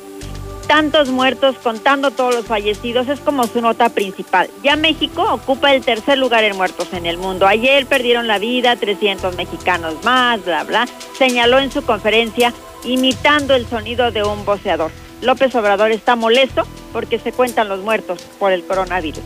tantos 0.67 1.09
muertos, 1.09 1.55
contando 1.61 2.11
todos 2.11 2.35
los 2.35 2.45
fallecidos, 2.45 3.07
es 3.07 3.19
como 3.19 3.47
su 3.47 3.61
nota 3.61 3.89
principal. 3.89 4.49
Ya 4.63 4.75
México 4.75 5.25
ocupa 5.31 5.73
el 5.73 5.83
tercer 5.83 6.17
lugar 6.17 6.43
en 6.43 6.57
muertos 6.57 6.93
en 6.93 7.05
el 7.05 7.17
mundo. 7.17 7.47
Ayer 7.47 7.85
perdieron 7.85 8.27
la 8.27 8.39
vida 8.39 8.75
300 8.75 9.35
mexicanos 9.35 9.95
más, 10.03 10.43
bla, 10.43 10.63
bla, 10.63 10.87
señaló 11.17 11.59
en 11.59 11.71
su 11.71 11.83
conferencia 11.83 12.53
imitando 12.83 13.55
el 13.55 13.65
sonido 13.67 14.11
de 14.11 14.23
un 14.23 14.45
voceador. 14.45 14.91
López 15.21 15.55
Obrador 15.55 15.91
está 15.91 16.15
molesto 16.15 16.63
porque 16.93 17.19
se 17.19 17.31
cuentan 17.31 17.69
los 17.69 17.79
muertos 17.79 18.21
por 18.39 18.51
el 18.51 18.63
coronavirus. 18.65 19.23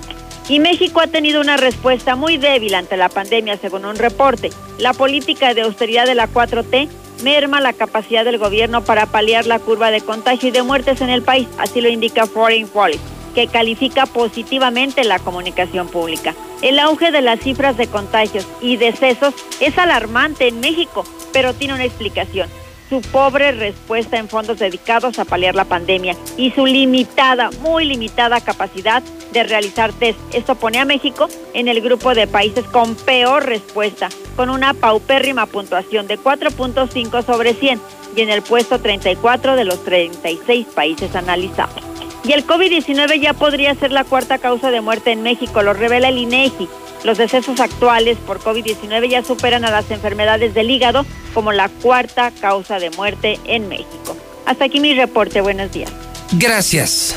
Y 0.48 0.60
México 0.60 1.00
ha 1.00 1.08
tenido 1.08 1.42
una 1.42 1.58
respuesta 1.58 2.16
muy 2.16 2.38
débil 2.38 2.74
ante 2.74 2.98
la 2.98 3.10
pandemia, 3.10 3.58
según 3.58 3.86
un 3.86 3.98
reporte. 3.98 4.50
La 4.80 4.94
política 4.94 5.54
de 5.54 5.62
austeridad 5.62 6.08
de 6.08 6.16
la 6.16 6.28
4T 6.28 6.90
merma 7.24 7.61
la 7.61 7.74
capacidad 7.74 8.26
del 8.26 8.38
gobierno 8.38 8.84
para 8.84 9.05
paliar 9.05 9.45
la 9.45 9.59
curva 9.59 9.91
de 9.91 10.01
contagio 10.01 10.49
y 10.49 10.51
de 10.51 10.63
muertes 10.63 11.01
en 11.01 11.09
el 11.09 11.22
país, 11.22 11.47
así 11.57 11.82
lo 11.82 11.89
indica 11.89 12.26
Foreign 12.26 12.67
Policy, 12.67 12.99
que 13.36 13.47
califica 13.47 14.05
positivamente 14.05 15.03
la 15.03 15.20
comunicación 15.20 15.88
pública. 15.88 16.36
El 16.61 16.80
auge 16.80 17.11
de 17.11 17.22
las 17.22 17.39
cifras 17.39 17.78
de 17.78 17.88
contagios 17.88 18.47
y 18.61 18.78
decesos 18.78 19.34
es 19.59 19.78
alarmante 19.78 20.47
en 20.47 20.59
México, 20.59 21.03
pero 21.32 21.53
tiene 21.53 21.74
una 21.74 21.86
explicación 21.86 22.49
su 22.90 23.02
pobre 23.02 23.52
respuesta 23.52 24.18
en 24.18 24.28
fondos 24.28 24.60
dedicados 24.60 25.20
a 25.20 25.26
paliar 25.26 25.56
la 25.56 25.66
pandemia 25.66 26.16
y 26.38 26.52
su 26.52 26.66
limitada, 26.66 27.52
muy 27.62 27.86
limitada 27.86 28.42
capacidad 28.42 29.04
de 29.32 29.44
realizar 29.44 29.94
test. 29.94 30.18
Esto 30.34 30.56
pone 30.56 30.80
a 30.80 30.86
México 30.86 31.28
en 31.54 31.68
el 31.68 31.82
grupo 31.82 32.16
de 32.16 32.26
países 32.26 32.66
con 32.66 32.96
peor 32.96 33.46
respuesta, 33.46 34.10
con 34.36 34.50
una 34.50 34.74
paupérrima 34.74 35.46
puntuación 35.46 36.08
de 36.08 36.18
4.5 36.18 37.24
sobre 37.24 37.54
100 37.54 37.80
y 38.16 38.22
en 38.22 38.30
el 38.30 38.42
puesto 38.42 38.80
34 38.80 39.56
de 39.56 39.66
los 39.66 39.84
36 39.86 40.68
países 40.74 41.16
analizados. 41.16 41.84
Y 42.24 42.34
el 42.34 42.46
COVID-19 42.46 43.20
ya 43.20 43.34
podría 43.34 43.76
ser 43.76 43.92
la 43.92 44.04
cuarta 44.04 44.40
causa 44.40 44.72
de 44.72 44.82
muerte 44.82 45.12
en 45.12 45.24
México, 45.24 45.62
lo 45.62 45.74
revela 45.74 46.10
el 46.10 46.18
INEGI. 46.18 46.68
Los 47.04 47.18
decesos 47.18 47.60
actuales 47.60 48.18
por 48.18 48.39
COVID-19 48.39 49.10
ya 49.10 49.24
superan 49.24 49.64
a 49.66 49.72
las 49.72 49.89
enfermedades 49.91 50.54
del 50.54 50.70
hígado 50.70 51.06
como 51.34 51.52
la 51.52 51.70
cuarta 51.70 52.32
causa 52.32 52.80
de 52.80 52.89
muerte 52.91 53.39
en 53.45 53.70
México. 53.70 54.18
Hasta 54.45 54.66
aquí 54.66 54.80
mi 54.80 54.93
reporte. 54.93 55.41
Buenos 55.41 55.72
días. 55.72 55.91
Gracias. 56.34 57.16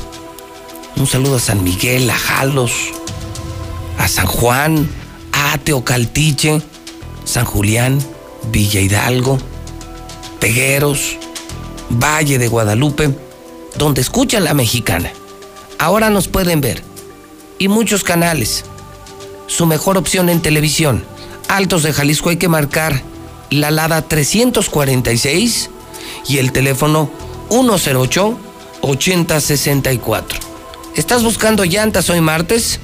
Un 0.94 1.08
saludo 1.08 1.34
a 1.34 1.40
San 1.40 1.64
Miguel, 1.64 2.08
a 2.08 2.16
Jalos, 2.16 2.70
a 3.98 4.06
San 4.06 4.28
Juan, 4.28 4.88
a 5.32 5.58
Teocaltiche, 5.58 6.62
San 7.24 7.44
Julián, 7.46 7.98
Villa 8.52 8.80
Hidalgo, 8.80 9.38
Pegueros, 10.38 11.16
Valle 11.90 12.38
de 12.38 12.46
Guadalupe, 12.46 13.10
donde 13.76 14.00
escuchan 14.00 14.44
la 14.44 14.54
mexicana. 14.54 15.10
Ahora 15.80 16.10
nos 16.10 16.28
pueden 16.28 16.60
ver. 16.60 16.84
Y 17.58 17.66
muchos 17.66 18.04
canales. 18.04 18.64
Su 19.48 19.66
mejor 19.66 19.98
opción 19.98 20.28
en 20.28 20.42
televisión. 20.42 21.04
Altos 21.48 21.82
de 21.82 21.92
Jalisco 21.92 22.30
hay 22.30 22.36
que 22.36 22.46
marcar 22.46 23.02
la 23.50 23.72
Lada 23.72 24.02
346 24.02 25.70
y 26.28 26.38
el 26.38 26.52
teléfono 26.52 27.10
108-8064. 27.48 30.38
¿Estás 30.94 31.24
buscando 31.24 31.64
llantas 31.64 32.08
hoy 32.10 32.20
martes? 32.20 32.78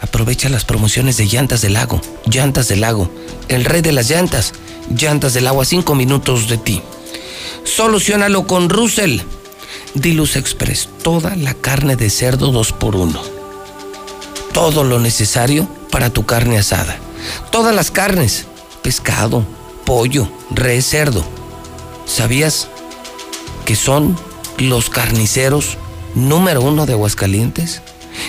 Aprovecha 0.00 0.48
las 0.48 0.64
promociones 0.64 1.16
de 1.16 1.26
Llantas 1.26 1.62
del 1.62 1.72
Lago. 1.74 2.00
Llantas 2.26 2.66
del 2.68 2.82
Lago, 2.82 3.10
el 3.48 3.64
rey 3.64 3.80
de 3.80 3.90
las 3.92 4.10
llantas. 4.10 4.52
Llantas 4.94 5.32
del 5.32 5.46
Agua, 5.46 5.64
5 5.64 5.94
minutos 5.94 6.48
de 6.48 6.58
ti. 6.58 6.82
Solucionalo 7.64 8.46
con 8.46 8.68
Russell. 8.68 9.20
Diluz 9.94 10.36
Express, 10.36 10.90
toda 11.02 11.34
la 11.36 11.54
carne 11.54 11.96
de 11.96 12.10
cerdo 12.10 12.50
2 12.50 12.72
por 12.72 12.96
1 12.96 13.22
Todo 14.52 14.82
lo 14.84 14.98
necesario 14.98 15.66
para 15.90 16.10
tu 16.10 16.26
carne 16.26 16.58
asada. 16.58 16.98
Todas 17.50 17.74
las 17.74 17.90
carnes, 17.90 18.44
pescado, 18.82 19.46
pollo, 19.84 20.28
res, 20.50 20.86
cerdo 20.86 21.24
¿Sabías 22.12 22.68
que 23.64 23.74
son 23.74 24.14
los 24.58 24.90
carniceros 24.90 25.78
número 26.14 26.60
uno 26.60 26.84
de 26.84 26.92
Aguascalientes? 26.92 27.80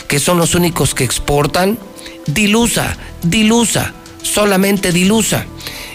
¿Que 0.08 0.20
son 0.20 0.38
los 0.38 0.56
únicos 0.56 0.96
que 0.96 1.04
exportan? 1.04 1.78
Dilusa, 2.26 2.96
dilusa, 3.24 3.94
solamente 4.22 4.94
dilusa. 4.94 5.46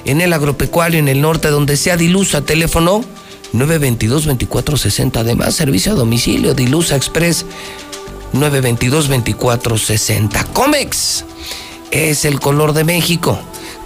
En 0.05 0.21
el 0.21 0.35
agropecuario, 0.35 0.99
en 0.99 1.09
el 1.09 1.23
norte, 1.23 1.49
donde 1.49 1.79
sea 1.79 1.97
dilusa, 1.97 2.43
teléfono 2.43 3.03
922-2460. 3.55 5.21
Además, 5.21 5.55
servicio 5.55 5.93
a 5.93 5.95
domicilio, 5.95 6.53
Dilusa 6.53 6.95
Express 6.95 7.47
922-2460. 8.35 10.45
Comex 10.53 11.25
es 11.91 12.27
el 12.27 12.39
color 12.39 12.75
de 12.75 12.85
México. 12.85 13.39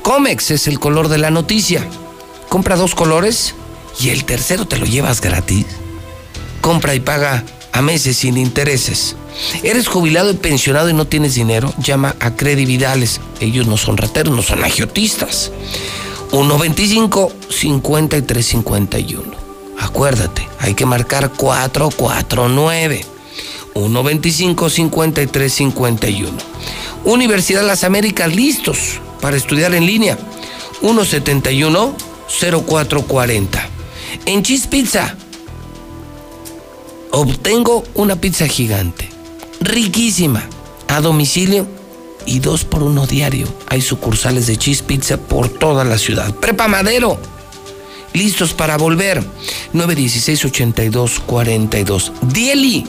Comex 0.02 0.50
es 0.50 0.66
el 0.66 0.80
color 0.80 1.06
de 1.06 1.18
la 1.18 1.30
noticia. 1.30 1.86
Compra 2.48 2.74
dos 2.74 2.96
colores 2.96 3.54
y 4.00 4.10
el 4.10 4.24
tercero 4.24 4.66
te 4.66 4.78
lo 4.78 4.86
llevas 4.86 5.20
gratis. 5.20 5.66
Compra 6.60 6.94
y 6.94 7.00
paga 7.00 7.44
a 7.72 7.82
meses 7.82 8.18
sin 8.18 8.36
intereses. 8.36 9.16
¿Eres 9.62 9.88
jubilado 9.88 10.30
y 10.30 10.34
pensionado 10.34 10.90
y 10.90 10.94
no 10.94 11.06
tienes 11.06 11.34
dinero? 11.34 11.74
Llama 11.78 12.14
a 12.20 12.36
Credividales. 12.36 13.20
Ellos 13.40 13.66
no 13.66 13.76
son 13.76 13.96
rateros, 13.96 14.32
no 14.34 14.42
son 14.42 14.62
agiotistas. 14.62 15.50
125-5351. 16.30 19.22
Acuérdate, 19.78 20.46
hay 20.58 20.74
que 20.74 20.86
marcar 20.86 21.32
449. 21.32 23.06
125-5351. 23.74 26.28
Universidad 27.04 27.66
Las 27.66 27.82
Américas, 27.84 28.34
listos 28.34 29.00
para 29.20 29.36
estudiar 29.36 29.74
en 29.74 29.84
línea. 29.86 30.18
171-0440. 30.82 33.72
En 34.26 34.42
Cheese 34.42 34.68
Pizza 34.68 35.16
obtengo 37.10 37.84
una 37.94 38.16
pizza 38.16 38.46
gigante, 38.48 39.08
riquísima, 39.60 40.48
a 40.88 41.00
domicilio 41.00 41.66
y 42.26 42.40
dos 42.40 42.64
por 42.64 42.82
uno 42.82 43.06
diario. 43.06 43.46
Hay 43.68 43.80
sucursales 43.80 44.46
de 44.46 44.56
Cheese 44.56 44.82
Pizza 44.82 45.16
por 45.16 45.48
toda 45.48 45.84
la 45.84 45.96
ciudad. 45.98 46.34
Prepa 46.34 46.66
Madero. 46.68 47.18
Listos 48.12 48.52
para 48.52 48.76
volver. 48.76 49.24
916-8242. 49.72 52.12
Dieli. 52.22 52.86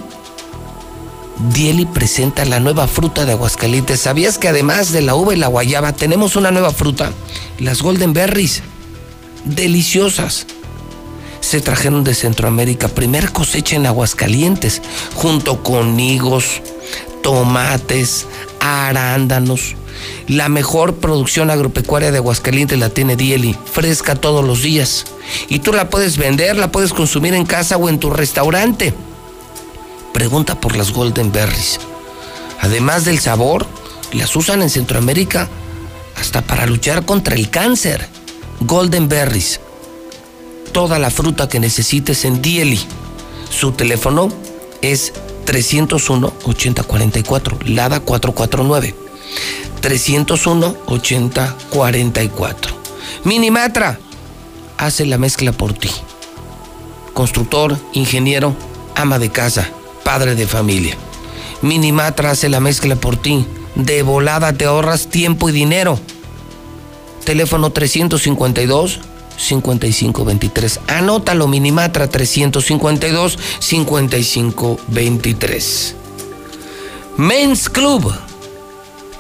Dieli 1.54 1.86
presenta 1.86 2.44
la 2.46 2.60
nueva 2.60 2.88
fruta 2.88 3.26
de 3.26 3.32
Aguascalientes. 3.32 4.02
¿Sabías 4.02 4.38
que 4.38 4.50
además 4.50 4.92
de 4.92 5.02
la 5.02 5.16
uva 5.16 5.34
y 5.34 5.38
la 5.38 5.48
guayaba 5.48 5.94
tenemos 5.94 6.36
una 6.36 6.52
nueva 6.52 6.72
fruta? 6.72 7.12
Las 7.60 7.82
Golden 7.82 8.14
Berries. 8.14 8.62
Deliciosas. 9.46 10.46
Se 11.44 11.60
trajeron 11.60 12.06
de 12.06 12.16
Centroamérica. 12.16 12.88
Primer 12.88 13.34
cosecha 13.34 13.76
en 13.76 13.86
Aguascalientes. 13.86 14.82
Junto 15.14 15.62
con 15.62 16.00
higos, 16.00 16.62
tomates, 17.22 18.26
arándanos. 18.62 19.76
La 20.28 20.48
mejor 20.48 20.96
producción 20.96 21.52
agropecuaria 21.52 22.12
de 22.12 22.20
Aguascalientes 22.20 22.80
la 22.80 22.90
tiene 22.90 23.18
Dieli, 23.18 23.58
fresca 23.72 24.16
todos 24.16 24.44
los 24.44 24.62
días. 24.62 25.04
Y 25.50 25.60
tú 25.60 25.74
la 25.74 25.90
puedes 25.90 26.18
vender, 26.18 26.56
la 26.56 26.72
puedes 26.72 26.94
consumir 26.94 27.34
en 27.34 27.46
casa 27.46 27.76
o 27.76 27.90
en 27.90 28.00
tu 28.00 28.10
restaurante. 28.10 28.94
Pregunta 30.14 30.60
por 30.60 30.78
las 30.78 30.94
Golden 30.94 31.34
Berries. 31.34 31.78
Además 32.62 33.04
del 33.04 33.20
sabor, 33.20 33.68
las 34.14 34.34
usan 34.38 34.62
en 34.62 34.70
Centroamérica 34.70 35.50
hasta 36.16 36.42
para 36.42 36.66
luchar 36.66 37.06
contra 37.06 37.36
el 37.36 37.50
cáncer. 37.50 38.08
Golden 38.62 39.10
Berries. 39.10 39.60
Toda 40.74 40.98
la 40.98 41.12
fruta 41.12 41.48
que 41.48 41.60
necesites 41.60 42.26
en 42.26 42.42
Dieli. 42.42 42.80
Su 43.50 43.74
teléfono 43.74 44.30
es 44.82 45.14
301-8044, 45.46 47.68
Lada 47.68 48.00
449. 48.00 48.96
301-8044. 49.84 52.70
Minimatra 53.24 54.00
hace 54.78 55.06
la 55.06 55.20
mezcla 55.20 55.52
por 55.52 55.74
ti. 55.74 55.92
Constructor, 57.14 57.78
ingeniero, 57.94 58.56
ama 58.96 59.20
de 59.20 59.30
casa, 59.30 59.70
padre 60.04 60.34
de 60.34 60.48
familia. 60.48 60.98
Minimatra 61.62 62.32
hace 62.32 62.50
la 62.50 62.60
mezcla 62.60 62.96
por 62.96 63.16
ti. 63.16 63.46
De 63.76 64.02
volada 64.02 64.54
te 64.54 64.66
ahorras 64.66 65.06
tiempo 65.08 65.50
y 65.50 65.52
dinero. 65.52 66.00
Teléfono 67.26 67.72
352 67.72 69.13
5523. 69.44 70.80
Anótalo, 70.88 71.48
Minimatra 71.48 72.10
352 72.10 73.38
5523. 73.60 75.96
Men's 77.18 77.70
Club. 77.70 78.12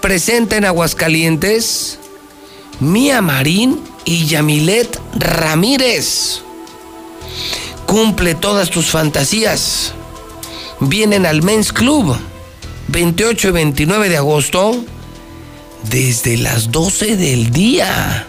Presenta 0.01 0.57
en 0.57 0.65
Aguascalientes 0.65 1.99
Mía 2.79 3.21
Marín 3.21 3.79
y 4.03 4.25
Yamilet 4.25 4.99
Ramírez. 5.15 6.41
Cumple 7.85 8.35
todas 8.35 8.69
tus 8.69 8.87
fantasías. 8.87 9.93
Vienen 10.79 11.25
al 11.25 11.43
Men's 11.43 11.71
Club 11.71 12.17
28 12.89 13.47
y 13.47 13.51
29 13.51 14.09
de 14.09 14.17
agosto 14.17 14.83
desde 15.89 16.37
las 16.37 16.71
12 16.71 17.15
del 17.15 17.51
día 17.51 18.27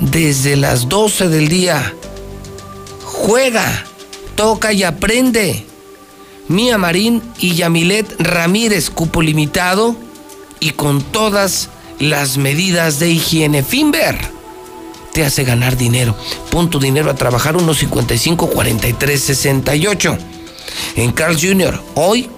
desde 0.00 0.56
las 0.56 0.88
12 0.88 1.28
del 1.28 1.48
día. 1.48 1.94
Juega, 3.04 3.84
toca 4.34 4.72
y 4.72 4.82
aprende. 4.82 5.64
Mía 6.48 6.78
Marín 6.78 7.22
y 7.38 7.54
Yamilet 7.54 8.20
Ramírez, 8.20 8.90
cupo 8.90 9.20
limitado 9.20 9.96
y 10.60 10.70
con 10.70 11.02
todas 11.02 11.70
las 11.98 12.38
medidas 12.38 12.98
de 12.98 13.10
higiene. 13.10 13.62
Finver 13.62 14.16
te 15.12 15.24
hace 15.24 15.44
ganar 15.44 15.76
dinero. 15.76 16.14
Pon 16.50 16.68
tu 16.68 16.78
dinero 16.78 17.10
a 17.10 17.14
trabajar 17.14 17.56
unos 17.56 17.78
55 17.78 18.50
43 18.50 19.20
68. 19.20 20.18
En 20.96 21.12
Carl 21.12 21.40
Jr., 21.40 21.82
hoy 21.94 22.28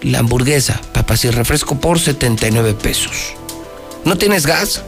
la 0.00 0.20
hamburguesa, 0.20 0.80
papas 0.92 1.24
y 1.24 1.30
refresco 1.30 1.78
por 1.78 2.00
79 2.00 2.74
pesos. 2.74 3.34
¿No 4.04 4.16
tienes 4.16 4.46
gas? 4.46 4.82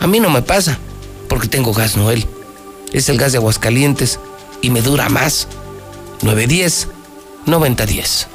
A 0.00 0.06
mí 0.06 0.18
no 0.18 0.30
me 0.30 0.40
pasa, 0.40 0.78
porque 1.28 1.46
tengo 1.46 1.74
gas 1.74 1.96
Noel. 1.96 2.26
Es 2.92 3.08
el 3.10 3.18
gas 3.18 3.32
de 3.32 3.38
Aguascalientes 3.38 4.18
y 4.62 4.70
me 4.70 4.80
dura 4.80 5.08
más. 5.10 5.46
910 6.22 6.88
9010. 7.46 8.28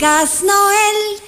Gas 0.00 0.42
Noel. 0.42 1.27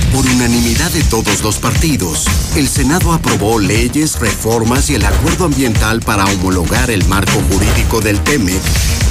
Por 0.13 0.25
unanimidad 0.25 0.91
de 0.91 1.03
todos 1.03 1.41
los 1.41 1.57
partidos, 1.57 2.25
el 2.57 2.67
Senado 2.67 3.13
aprobó 3.13 3.59
leyes, 3.59 4.19
reformas 4.19 4.89
y 4.89 4.95
el 4.95 5.05
acuerdo 5.05 5.45
ambiental 5.45 6.01
para 6.01 6.25
homologar 6.25 6.91
el 6.91 7.05
marco 7.05 7.41
jurídico 7.49 8.01
del 8.01 8.19
TEMEC, 8.19 8.61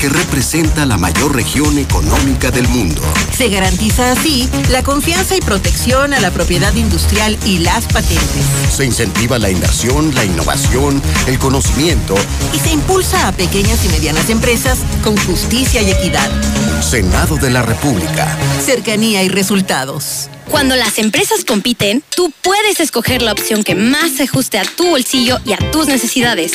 que 0.01 0.09
representa 0.09 0.86
la 0.86 0.96
mayor 0.96 1.34
región 1.34 1.76
económica 1.78 2.51
del 2.51 2.66
mundo. 2.68 3.03
Se 3.36 3.48
garantiza 3.48 4.12
así 4.12 4.48
la 4.70 4.82
confianza 4.82 5.36
y 5.36 5.40
protección 5.40 6.14
a 6.14 6.20
la 6.20 6.30
propiedad 6.30 6.74
industrial 6.74 7.38
y 7.44 7.59
las 7.59 7.84
patentes. 7.86 8.44
Se 8.74 8.86
incentiva 8.86 9.38
la 9.38 9.51
inversión, 9.51 10.14
la 10.14 10.24
innovación, 10.24 11.03
el 11.26 11.38
conocimiento. 11.38 12.14
Y 12.55 12.59
se 12.59 12.70
impulsa 12.72 13.28
a 13.28 13.32
pequeñas 13.32 13.84
y 13.84 13.88
medianas 13.88 14.30
empresas 14.30 14.78
con 15.05 15.18
justicia 15.18 15.82
y 15.82 15.90
equidad. 15.90 16.30
Senado 16.80 17.36
de 17.36 17.51
la 17.51 17.62
República. 17.62 18.38
Cercanía 18.64 19.22
y 19.22 19.28
resultados. 19.28 20.30
Cuando 20.51 20.76
las 20.76 20.98
empresas 20.98 21.44
compiten, 21.44 22.03
tú 22.16 22.32
puedes 22.42 22.80
escoger 22.80 23.20
la 23.20 23.32
opción 23.32 23.62
que 23.64 23.74
más 23.74 24.12
se 24.12 24.22
ajuste 24.22 24.59
a 24.59 24.64
tu 24.64 24.88
bolsillo 24.88 25.38
y 25.44 25.53
a 25.53 25.59
tus 25.70 25.88
necesidades. 25.88 26.53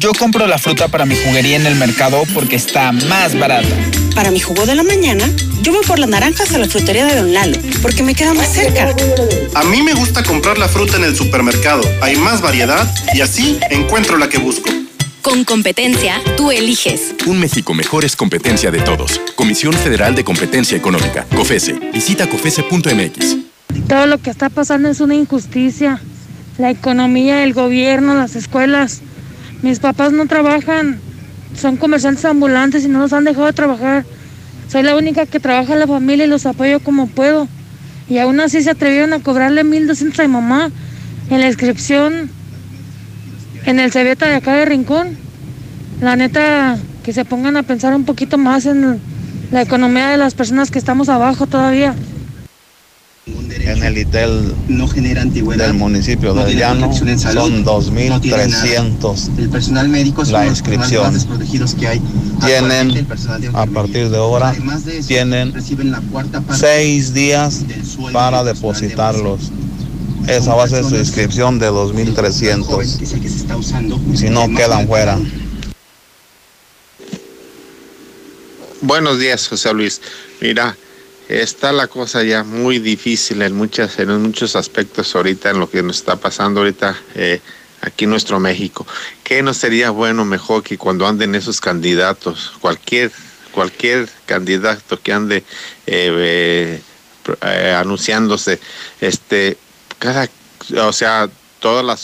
Yo 0.00 0.12
compro 0.12 0.46
la 0.46 0.58
fruta 0.58 0.86
para 0.86 1.04
mi 1.06 1.16
juguería 1.16 1.56
en 1.56 1.66
el 1.66 1.74
mercado 1.74 2.22
porque 2.32 2.54
está 2.54 2.92
más 2.92 3.36
barata. 3.36 3.66
Para 4.14 4.30
mi 4.30 4.38
jugo 4.38 4.64
de 4.64 4.76
la 4.76 4.84
mañana, 4.84 5.28
yo 5.60 5.72
voy 5.72 5.84
por 5.84 5.98
las 5.98 6.08
naranjas 6.08 6.54
a 6.54 6.58
la 6.58 6.68
frutería 6.68 7.04
de 7.04 7.16
Don 7.16 7.34
Lalo 7.34 7.58
porque 7.82 8.04
me 8.04 8.14
queda 8.14 8.32
más 8.32 8.52
cerca. 8.52 8.94
A 9.56 9.64
mí 9.64 9.82
me 9.82 9.94
gusta 9.94 10.22
comprar 10.22 10.56
la 10.56 10.68
fruta 10.68 10.98
en 10.98 11.02
el 11.02 11.16
supermercado. 11.16 11.82
Hay 12.00 12.14
más 12.14 12.40
variedad 12.40 12.88
y 13.12 13.22
así 13.22 13.58
encuentro 13.70 14.18
la 14.18 14.28
que 14.28 14.38
busco. 14.38 14.70
Con 15.20 15.42
competencia, 15.42 16.22
tú 16.36 16.52
eliges. 16.52 17.16
Un 17.26 17.40
México 17.40 17.74
mejor 17.74 18.04
es 18.04 18.14
competencia 18.14 18.70
de 18.70 18.78
todos. 18.78 19.20
Comisión 19.34 19.72
Federal 19.72 20.14
de 20.14 20.22
Competencia 20.22 20.76
Económica, 20.76 21.26
COFESE. 21.34 21.72
Visita 21.92 22.28
COFESE.mx. 22.28 23.36
Todo 23.88 24.06
lo 24.06 24.18
que 24.18 24.30
está 24.30 24.48
pasando 24.48 24.90
es 24.90 25.00
una 25.00 25.16
injusticia. 25.16 26.00
La 26.56 26.70
economía, 26.70 27.42
el 27.42 27.52
gobierno, 27.52 28.14
las 28.14 28.36
escuelas. 28.36 29.02
Mis 29.62 29.78
papás 29.80 30.12
no 30.12 30.26
trabajan. 30.26 31.00
Son 31.54 31.76
comerciantes 31.76 32.24
ambulantes 32.24 32.84
y 32.84 32.88
no 32.88 33.00
los 33.00 33.12
han 33.12 33.24
dejado 33.24 33.52
trabajar. 33.52 34.04
Soy 34.70 34.82
la 34.82 34.96
única 34.96 35.26
que 35.26 35.40
trabaja 35.40 35.72
en 35.72 35.80
la 35.80 35.86
familia 35.86 36.26
y 36.26 36.28
los 36.28 36.46
apoyo 36.46 36.80
como 36.80 37.06
puedo. 37.06 37.48
Y 38.08 38.18
aún 38.18 38.40
así 38.40 38.62
se 38.62 38.70
atrevieron 38.70 39.12
a 39.12 39.20
cobrarle 39.20 39.64
1.200 39.64 40.18
a 40.18 40.22
mi 40.22 40.32
mamá 40.32 40.70
en 41.30 41.40
la 41.40 41.46
inscripción 41.46 42.30
en 43.64 43.80
el 43.80 43.92
Cebeta 43.92 44.26
de 44.28 44.36
acá 44.36 44.54
de 44.54 44.64
Rincón. 44.64 45.16
La 46.00 46.16
neta, 46.16 46.78
que 47.02 47.12
se 47.12 47.24
pongan 47.24 47.56
a 47.56 47.62
pensar 47.64 47.94
un 47.94 48.04
poquito 48.04 48.38
más 48.38 48.66
en, 48.66 49.00
la 49.50 49.62
economía 49.62 50.08
de 50.08 50.18
las 50.18 50.34
personas 50.34 50.70
que 50.70 50.78
estamos 50.78 51.08
abajo 51.08 51.46
todavía. 51.46 51.94
En 53.60 53.82
el 53.82 53.98
ITEL 53.98 54.54
del 55.56 55.74
municipio 55.74 56.32
de 56.34 56.54
Llano 56.54 56.92
son 56.92 57.64
2.300 57.64 59.38
el 59.38 59.48
personal 59.50 59.88
médico 59.88 60.22
la 60.24 60.46
inscripción. 60.46 61.02
más 61.04 61.14
desprotegidos 61.14 61.74
que 61.74 61.88
hay. 61.88 62.00
Tienen, 62.40 62.64
Actualmente, 62.64 62.98
el 63.00 63.06
personal 63.06 63.40
de 63.40 63.48
a 63.48 63.66
partir 63.66 64.08
de 64.10 64.16
ahora, 64.16 64.48
Además 64.50 64.84
de 64.84 64.98
eso, 64.98 65.08
tienen 65.08 65.52
reciben 65.52 65.90
la 65.90 66.00
cuarta 66.00 66.40
parte 66.40 66.60
seis 66.60 67.12
días 67.12 67.64
para 68.12 68.44
de 68.44 68.54
depositarlos. 68.54 69.50
Esa 70.26 70.54
va 70.54 70.64
a 70.64 70.68
ser 70.68 70.84
su 70.84 70.96
inscripción 70.96 71.58
de 71.58 71.70
2.300. 71.70 72.82
es 72.82 73.12
el 73.12 73.20
que 73.20 73.28
se 73.28 73.36
está 73.36 73.56
usando. 73.56 73.98
Si 74.14 74.28
no, 74.28 74.46
quedan 74.54 74.86
fuera. 74.86 75.18
Buenos 78.82 79.18
días, 79.18 79.48
José 79.48 79.72
Luis. 79.72 80.00
Mira, 80.40 80.76
está 81.28 81.72
la 81.72 81.86
cosa 81.86 82.22
ya 82.24 82.42
muy 82.44 82.78
difícil 82.78 83.42
en 83.42 83.54
muchas, 83.54 83.98
en 83.98 84.10
muchos 84.22 84.56
aspectos 84.56 85.14
ahorita, 85.14 85.50
en 85.50 85.60
lo 85.60 85.70
que 85.70 85.82
nos 85.82 85.96
está 85.98 86.16
pasando 86.16 86.60
ahorita 86.60 86.96
eh, 87.14 87.40
aquí 87.82 88.04
en 88.04 88.10
nuestro 88.10 88.40
México. 88.40 88.86
¿Qué 89.24 89.42
no 89.42 89.52
sería 89.54 89.90
bueno 89.90 90.24
mejor 90.24 90.62
que 90.62 90.78
cuando 90.78 91.06
anden 91.06 91.34
esos 91.34 91.60
candidatos, 91.60 92.52
cualquier, 92.60 93.12
cualquier 93.52 94.08
candidato 94.26 95.00
que 95.00 95.12
ande 95.12 95.36
eh, 95.38 95.44
eh, 95.86 96.82
eh, 97.42 97.76
anunciándose, 97.78 98.58
este, 99.00 99.58
cada, 99.98 100.28
o 100.78 100.92
sea, 100.92 101.28
toda 101.60 101.82
la, 101.82 101.98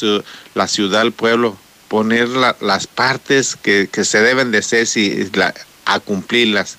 la 0.55 0.69
ciudad, 0.69 1.03
el 1.03 1.13
pueblo, 1.13 1.57
poner 1.89 2.29
la- 2.29 2.57
las 2.61 2.87
partes 2.87 3.57
que, 3.57 3.89
que 3.91 4.05
se 4.05 4.21
deben 4.21 4.51
de 4.51 4.59
hacer 4.59 4.87
si, 4.87 5.31
la- 5.33 5.55
a 5.87 6.01
cumplirlas. 6.01 6.77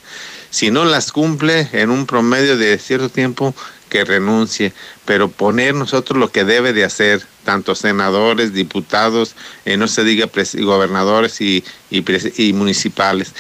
Si 0.55 0.71
no 0.71 0.85
las 0.85 1.11
cumple 1.11 1.67
en 1.73 1.89
un 1.89 2.05
promedio 2.05 2.55
de 2.55 2.79
cierto 2.79 3.09
tiempo, 3.09 3.53
que 3.89 4.05
renuncie, 4.05 4.71
pero 5.03 5.27
poner 5.27 5.75
nosotros 5.75 6.17
lo 6.17 6.31
que 6.31 6.45
debe 6.45 6.71
de 6.71 6.85
hacer, 6.85 7.21
tanto 7.43 7.75
senadores, 7.75 8.53
diputados, 8.53 9.35
eh, 9.65 9.75
no 9.75 9.89
se 9.89 10.05
diga 10.05 10.29
gobernadores 10.53 11.41
y, 11.41 11.61
y, 11.89 12.05
y 12.41 12.53
municipales. 12.53 13.33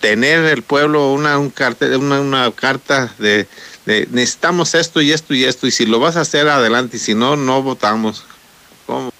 Tener 0.00 0.44
el 0.44 0.62
pueblo 0.62 1.14
una, 1.14 1.38
un 1.38 1.50
una, 1.98 2.20
una 2.20 2.52
carta 2.52 3.10
de, 3.18 3.48
de 3.86 4.06
necesitamos 4.10 4.74
esto 4.74 5.00
y 5.00 5.12
esto 5.12 5.32
y 5.32 5.44
esto, 5.44 5.66
y 5.66 5.70
si 5.70 5.86
lo 5.86 5.98
vas 5.98 6.16
a 6.16 6.20
hacer 6.20 6.46
adelante, 6.46 6.98
y 6.98 7.00
si 7.00 7.14
no, 7.14 7.36
no 7.36 7.62
votamos. 7.62 8.24
¿Cómo? 8.84 9.10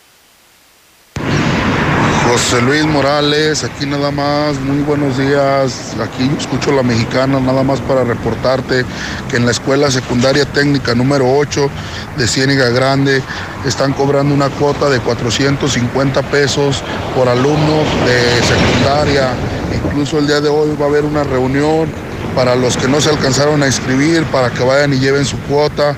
José 2.30 2.62
Luis 2.62 2.84
Morales, 2.84 3.64
aquí 3.64 3.86
nada 3.86 4.12
más, 4.12 4.56
muy 4.60 4.84
buenos 4.84 5.18
días. 5.18 5.96
Aquí 6.00 6.30
escucho 6.38 6.70
la 6.70 6.84
mexicana, 6.84 7.40
nada 7.40 7.64
más 7.64 7.80
para 7.80 8.04
reportarte 8.04 8.84
que 9.28 9.36
en 9.36 9.46
la 9.46 9.50
escuela 9.50 9.90
secundaria 9.90 10.44
técnica 10.44 10.94
número 10.94 11.28
8 11.28 11.68
de 12.16 12.28
Ciénega 12.28 12.68
Grande 12.68 13.20
están 13.66 13.92
cobrando 13.94 14.32
una 14.32 14.48
cuota 14.48 14.88
de 14.88 15.00
450 15.00 16.22
pesos 16.30 16.84
por 17.16 17.28
alumno 17.28 17.82
de 18.06 18.40
secundaria. 18.46 19.34
Incluso 19.74 20.20
el 20.20 20.28
día 20.28 20.40
de 20.40 20.50
hoy 20.50 20.76
va 20.80 20.84
a 20.84 20.88
haber 20.88 21.04
una 21.04 21.24
reunión 21.24 21.88
para 22.36 22.54
los 22.54 22.76
que 22.76 22.86
no 22.86 23.00
se 23.00 23.10
alcanzaron 23.10 23.60
a 23.64 23.66
inscribir, 23.66 24.22
para 24.26 24.50
que 24.50 24.62
vayan 24.62 24.92
y 24.92 25.00
lleven 25.00 25.24
su 25.24 25.36
cuota 25.40 25.96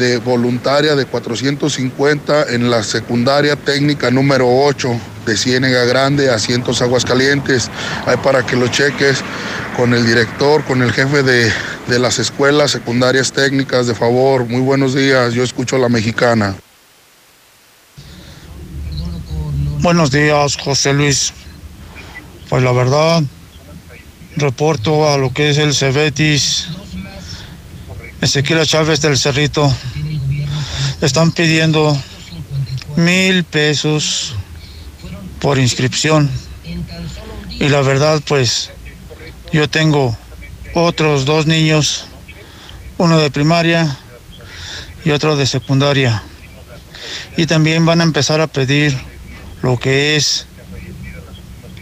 de 0.00 0.16
voluntaria 0.16 0.96
de 0.96 1.04
450 1.04 2.54
en 2.54 2.70
la 2.70 2.82
secundaria 2.82 3.54
técnica 3.54 4.10
número 4.10 4.48
8 4.48 4.88
de 5.26 5.36
Ciénega 5.36 5.84
Grande, 5.84 6.30
asientos 6.30 6.80
Aguascalientes. 6.80 7.70
Hay 8.06 8.16
para 8.16 8.44
que 8.44 8.56
lo 8.56 8.66
cheques 8.68 9.18
con 9.76 9.92
el 9.92 10.06
director, 10.06 10.64
con 10.64 10.82
el 10.82 10.90
jefe 10.92 11.22
de, 11.22 11.52
de 11.86 11.98
las 11.98 12.18
escuelas 12.18 12.70
secundarias 12.70 13.30
técnicas, 13.30 13.86
de 13.86 13.94
favor. 13.94 14.46
Muy 14.46 14.62
buenos 14.62 14.94
días, 14.94 15.34
yo 15.34 15.42
escucho 15.42 15.76
a 15.76 15.78
la 15.78 15.90
mexicana. 15.90 16.56
Buenos 19.80 20.10
días, 20.10 20.56
José 20.56 20.94
Luis. 20.94 21.34
Pues 22.48 22.62
la 22.62 22.72
verdad, 22.72 23.22
reporto 24.36 25.12
a 25.12 25.18
lo 25.18 25.32
que 25.34 25.50
es 25.50 25.58
el 25.58 25.74
Cebetis, 25.74 26.68
Ezequiel 28.20 28.66
Chávez 28.66 29.00
del 29.00 29.16
Cerrito. 29.16 29.74
Están 31.00 31.32
pidiendo 31.32 31.96
mil 32.96 33.44
pesos 33.44 34.34
por 35.40 35.58
inscripción. 35.58 36.30
Y 37.48 37.68
la 37.68 37.80
verdad, 37.80 38.20
pues, 38.26 38.70
yo 39.52 39.70
tengo 39.70 40.16
otros 40.74 41.24
dos 41.24 41.46
niños, 41.46 42.04
uno 42.98 43.18
de 43.18 43.30
primaria 43.30 43.96
y 45.02 45.12
otro 45.12 45.36
de 45.36 45.46
secundaria. 45.46 46.22
Y 47.38 47.46
también 47.46 47.86
van 47.86 48.02
a 48.02 48.04
empezar 48.04 48.42
a 48.42 48.46
pedir 48.46 48.96
lo 49.62 49.78
que 49.78 50.16
es 50.16 50.46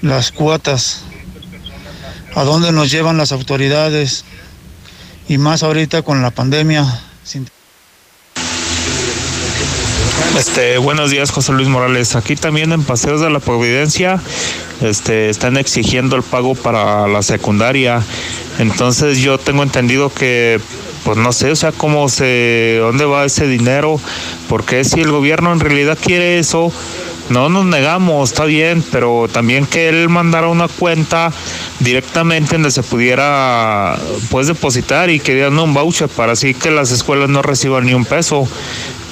las 0.03 0.31
cuotas, 0.31 1.01
a 2.37 2.45
dónde 2.45 2.71
nos 2.71 2.93
llevan 2.93 3.17
las 3.17 3.33
autoridades 3.33 4.25
y 5.29 5.37
más 5.39 5.63
ahorita 5.63 6.03
con 6.03 6.23
la 6.23 6.31
pandemia. 6.31 6.87
Este, 10.39 10.79
buenos 10.79 11.11
días, 11.11 11.31
José 11.31 11.53
Luis 11.53 11.69
Morales. 11.69 12.17
Aquí 12.17 12.35
también 12.35 12.73
en 12.73 12.83
Paseos 12.83 13.21
de 13.21 13.29
la 13.29 13.41
Providencia, 13.41 14.21
este, 14.81 15.29
están 15.29 15.57
exigiendo 15.57 16.17
el 16.17 16.23
pago 16.23 16.55
para 16.55 17.07
la 17.09 17.23
secundaria. 17.23 18.03
Entonces 18.59 19.19
yo 19.19 19.39
tengo 19.39 19.63
entendido 19.63 20.13
que, 20.13 20.61
pues 21.05 21.19
no 21.19 21.33
sé, 21.33 21.51
o 21.51 21.57
sea, 21.57 21.73
cómo 21.73 22.09
se, 22.09 22.79
dónde 22.81 23.05
va 23.05 23.25
ese 23.25 23.47
dinero, 23.47 24.01
porque 24.49 24.85
si 24.85 25.01
el 25.01 25.11
gobierno 25.11 25.53
en 25.53 25.61
realidad 25.61 25.99
quiere 26.03 26.39
eso, 26.39 26.73
no 27.31 27.49
nos 27.49 27.67
negamos, 27.67 28.31
está 28.31 28.45
bien, 28.45 28.83
pero 28.91 29.29
también 29.31 29.67
que 29.67 29.89
él 29.89 30.09
mandara 30.09 30.49
una 30.49 30.69
cuenta 30.69 31.33
directamente 31.81 32.53
donde 32.53 32.71
se 32.71 32.83
pudiera 32.83 33.99
pues 34.31 34.47
depositar 34.47 35.11
y 35.11 35.21
que 35.21 35.35
dieran 35.35 35.59
un 35.59 35.75
voucher 35.75 36.09
para 36.09 36.33
así 36.33 36.55
que 36.55 36.71
las 36.71 36.91
escuelas 36.91 37.29
no 37.29 37.43
reciban 37.43 37.87
ni 37.87 37.95
un 37.95 38.05
peso. 38.05 38.49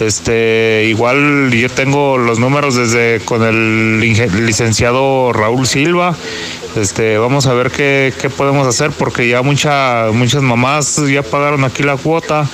Este, 0.00 0.84
igual 0.88 1.50
yo 1.52 1.70
tengo 1.70 2.18
los 2.18 2.38
números 2.38 2.74
desde 2.74 3.20
con 3.24 3.42
el 3.42 4.00
licenciado 4.00 5.32
Raúl 5.32 5.66
Silva. 5.66 6.14
Este, 6.76 7.16
vamos 7.16 7.46
a 7.46 7.54
ver 7.54 7.70
qué, 7.70 8.12
qué 8.20 8.28
podemos 8.28 8.66
hacer 8.66 8.90
porque 8.90 9.28
ya 9.28 9.40
mucha, 9.42 10.08
muchas 10.12 10.42
mamás 10.42 11.00
ya 11.08 11.22
pagaron 11.22 11.64
aquí 11.64 11.82
la 11.82 11.96
cuota 11.96 12.46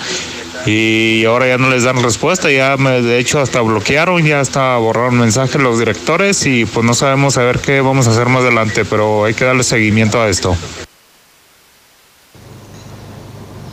y 0.67 1.25
ahora 1.25 1.49
ya 1.49 1.59
no 1.59 1.71
les 1.71 1.85
dan 1.85 2.03
respuesta, 2.03 2.51
ya 2.51 2.77
me, 2.77 3.03
de 3.03 3.19
hecho 3.19 3.41
hasta 3.41 3.61
bloquearon, 3.61 4.25
ya 4.25 4.41
hasta 4.41 4.77
borraron 4.77 5.19
mensajes 5.19 5.61
los 5.61 5.79
directores 5.79 6.47
y 6.47 6.65
pues 6.65 6.87
no 6.87 6.95
sabemos 6.95 7.37
a 7.37 7.43
ver 7.43 7.59
qué 7.59 7.81
vamos 7.81 8.07
a 8.07 8.11
hacer 8.11 8.29
más 8.29 8.43
adelante, 8.43 8.85
pero 8.85 9.25
hay 9.25 9.35
que 9.35 9.45
darle 9.45 9.65
seguimiento 9.65 10.21
a 10.21 10.29
esto. 10.29 10.57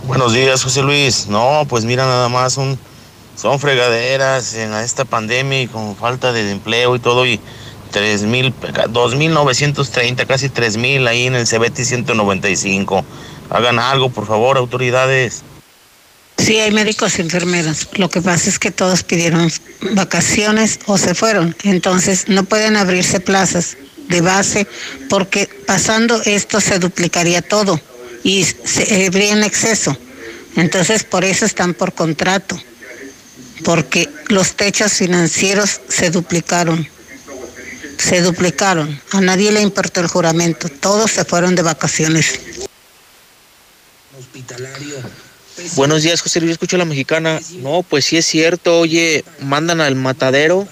Buenos 0.10 0.34
días, 0.34 0.64
José 0.64 0.82
Luis. 0.82 1.28
No, 1.28 1.66
pues 1.70 1.86
mira, 1.86 2.04
nada 2.04 2.30
más 2.30 2.54
son, 2.54 2.80
fregaderas 3.60 4.56
en 4.56 4.74
esta 4.74 5.06
pandemia 5.06 5.62
y 5.62 5.68
con 5.68 5.96
falta 5.96 6.34
de 6.34 6.50
empleo 6.52 6.96
y 6.96 7.00
todo. 7.00 7.28
Y 7.28 7.40
3.000, 7.94 8.52
2.930, 8.90 10.26
casi 10.26 10.50
3.000 10.50 11.08
ahí 11.08 11.28
en 11.28 11.36
el 11.36 11.48
CBT 11.48 11.84
195. 11.84 13.06
Hagan 13.52 13.78
algo, 13.78 14.10
por 14.10 14.26
favor, 14.26 14.58
autoridades. 14.58 15.44
Sí, 16.40 16.58
hay 16.58 16.72
médicos 16.72 17.20
y 17.20 17.22
enfermeros. 17.22 17.90
Lo 17.94 18.10
que 18.10 18.22
pasa 18.22 18.50
es 18.50 18.60
que 18.60 18.72
todos 18.72 19.04
pidieron 19.04 19.52
vacaciones 19.92 20.80
o 20.86 20.98
se 20.98 21.14
fueron. 21.14 21.56
Entonces 21.64 22.30
no 22.30 22.46
pueden 22.46 22.78
abrirse 22.78 23.20
plazas 23.20 23.78
de 24.08 24.22
base 24.22 24.68
porque 25.10 25.50
pasando 25.68 26.22
esto 26.26 26.62
se 26.62 26.80
duplicaría 26.80 27.42
todo 27.42 27.80
y 28.24 28.46
se 28.46 29.06
habría 29.06 29.34
en 29.34 29.44
exceso. 29.44 29.98
Entonces 30.56 31.04
por 31.04 31.26
eso 31.26 31.46
están 31.46 31.74
por 31.74 31.94
contrato, 31.94 32.60
porque 33.64 34.10
los 34.28 34.56
techos 34.56 34.94
financieros 34.94 35.82
se 35.90 36.10
duplicaron. 36.10 36.88
Se 37.98 38.22
duplicaron. 38.22 39.00
A 39.12 39.20
nadie 39.20 39.52
le 39.52 39.62
importó 39.62 40.00
el 40.00 40.08
juramento. 40.08 40.70
Todos 40.70 41.12
se 41.12 41.26
fueron 41.26 41.54
de 41.56 41.64
vacaciones. 41.64 42.40
Buenos 45.76 46.04
días, 46.04 46.22
José 46.22 46.40
Luis. 46.40 46.54
Escucho 46.54 46.76
a 46.76 46.80
la 46.80 46.86
mexicana. 46.86 47.40
No, 47.62 47.84
pues 47.84 48.06
sí 48.06 48.18
es 48.18 48.26
cierto. 48.26 48.80
Oye, 48.80 49.24
mandan 49.42 49.82
al 49.82 49.96
matadero 49.96 50.68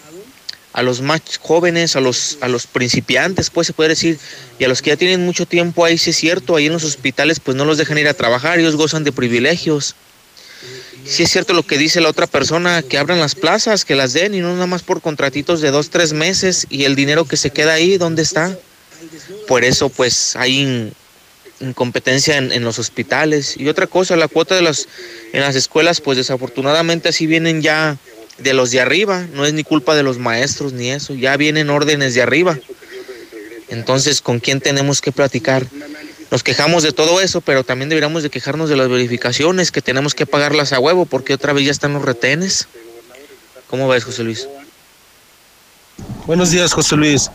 a 0.73 0.83
los 0.83 1.01
más 1.01 1.21
jóvenes, 1.41 1.95
a 1.95 2.01
los, 2.01 2.37
a 2.41 2.47
los 2.47 2.67
principiantes, 2.67 3.49
pues 3.49 3.65
se 3.65 3.73
puede 3.73 3.89
decir, 3.89 4.19
y 4.59 4.63
a 4.63 4.67
los 4.67 4.83
que 4.83 4.91
ya 4.91 4.95
tienen 4.95 5.25
mucho 5.25 5.47
tiempo 5.47 5.83
ahí, 5.83 5.97
sí 5.97 6.11
es 6.11 6.17
cierto. 6.17 6.55
Ahí 6.55 6.67
en 6.67 6.73
los 6.73 6.83
hospitales, 6.83 7.39
pues 7.39 7.57
no 7.57 7.65
los 7.65 7.77
dejan 7.77 7.97
ir 7.97 8.07
a 8.07 8.13
trabajar. 8.13 8.59
Ellos 8.59 8.75
gozan 8.75 9.03
de 9.03 9.11
privilegios. 9.11 9.95
Sí 11.05 11.23
es 11.23 11.31
cierto 11.31 11.53
lo 11.53 11.63
que 11.63 11.77
dice 11.77 12.01
la 12.01 12.09
otra 12.09 12.27
persona, 12.27 12.81
que 12.83 12.97
abran 12.97 13.19
las 13.19 13.33
plazas, 13.33 13.85
que 13.85 13.95
las 13.95 14.13
den 14.13 14.35
y 14.35 14.41
no 14.41 14.53
nada 14.53 14.67
más 14.67 14.83
por 14.83 15.01
contratitos 15.01 15.61
de 15.61 15.71
dos, 15.71 15.89
tres 15.89 16.13
meses 16.13 16.67
y 16.69 16.83
el 16.83 16.95
dinero 16.95 17.25
que 17.25 17.37
se 17.37 17.49
queda 17.49 17.73
ahí, 17.73 17.97
¿dónde 17.97 18.21
está? 18.21 18.57
Por 19.47 19.63
eso, 19.63 19.89
pues, 19.89 20.35
hay 20.35 20.91
incompetencia 21.59 22.37
en, 22.37 22.51
en 22.51 22.63
los 22.63 22.79
hospitales. 22.79 23.55
Y 23.57 23.67
otra 23.67 23.87
cosa, 23.87 24.15
la 24.15 24.27
cuota 24.27 24.55
de 24.55 24.61
las, 24.61 24.87
en 25.33 25.41
las 25.41 25.55
escuelas, 25.55 26.01
pues 26.01 26.17
desafortunadamente 26.17 27.09
así 27.09 27.27
vienen 27.27 27.61
ya 27.61 27.97
de 28.37 28.53
los 28.53 28.71
de 28.71 28.79
arriba, 28.79 29.25
no 29.33 29.45
es 29.45 29.53
ni 29.53 29.63
culpa 29.63 29.95
de 29.95 30.03
los 30.03 30.19
maestros 30.19 30.73
ni 30.73 30.91
eso, 30.91 31.15
ya 31.15 31.35
vienen 31.37 31.69
órdenes 31.69 32.13
de 32.13 32.21
arriba. 32.21 32.57
Entonces, 33.69 34.21
¿con 34.21 34.39
quién 34.39 34.61
tenemos 34.61 35.01
que 35.01 35.11
platicar? 35.11 35.65
Nos 36.29 36.43
quejamos 36.43 36.83
de 36.83 36.91
todo 36.91 37.21
eso, 37.21 37.41
pero 37.41 37.63
también 37.63 37.89
deberíamos 37.89 38.23
de 38.23 38.29
quejarnos 38.29 38.69
de 38.69 38.75
las 38.75 38.89
verificaciones, 38.89 39.71
que 39.71 39.81
tenemos 39.81 40.13
que 40.13 40.25
pagarlas 40.25 40.73
a 40.73 40.79
huevo, 40.79 41.05
porque 41.05 41.33
otra 41.33 41.53
vez 41.53 41.65
ya 41.65 41.71
están 41.71 41.93
los 41.93 42.03
retenes. 42.03 42.67
¿Cómo 43.67 43.87
ves, 43.87 44.03
José 44.03 44.23
Luis? 44.23 44.47
Buenos 46.25 46.51
días, 46.51 46.71
José 46.73 46.95
Luis. 46.95 47.29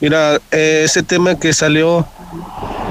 Mira, 0.00 0.40
eh, 0.50 0.82
ese 0.84 1.02
tema 1.02 1.38
que 1.38 1.52
salió 1.52 2.06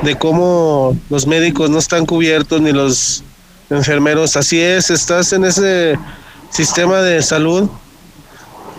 de 0.03 0.15
cómo 0.15 0.97
los 1.09 1.27
médicos 1.27 1.69
no 1.69 1.79
están 1.79 2.05
cubiertos 2.05 2.61
ni 2.61 2.71
los 2.71 3.23
enfermeros, 3.69 4.35
así 4.35 4.59
es, 4.59 4.89
estás 4.89 5.33
en 5.33 5.45
ese 5.45 5.97
sistema 6.49 7.01
de 7.01 7.21
salud 7.21 7.69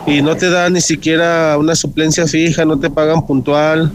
y 0.07 0.23
no 0.23 0.37
te 0.37 0.51
dan 0.51 0.73
ni 0.73 0.81
siquiera 0.81 1.57
una 1.59 1.75
suplencia 1.75 2.27
fija, 2.27 2.65
no 2.65 2.79
te 2.79 2.91
pagan 2.91 3.27
puntual. 3.27 3.93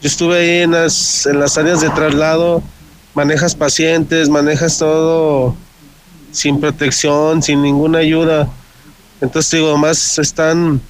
Yo 0.00 0.08
estuve 0.08 0.38
ahí 0.38 0.62
en 0.62 0.70
las, 0.70 1.26
en 1.26 1.40
las 1.40 1.58
áreas 1.58 1.80
de 1.80 1.90
traslado, 1.90 2.62
manejas 3.14 3.54
pacientes, 3.54 4.28
manejas 4.28 4.78
todo 4.78 5.54
sin 6.32 6.60
protección, 6.60 7.42
sin 7.42 7.60
ninguna 7.62 7.98
ayuda. 7.98 8.48
Entonces 9.20 9.50
digo, 9.50 9.76
más 9.76 10.18
están, 10.18 10.80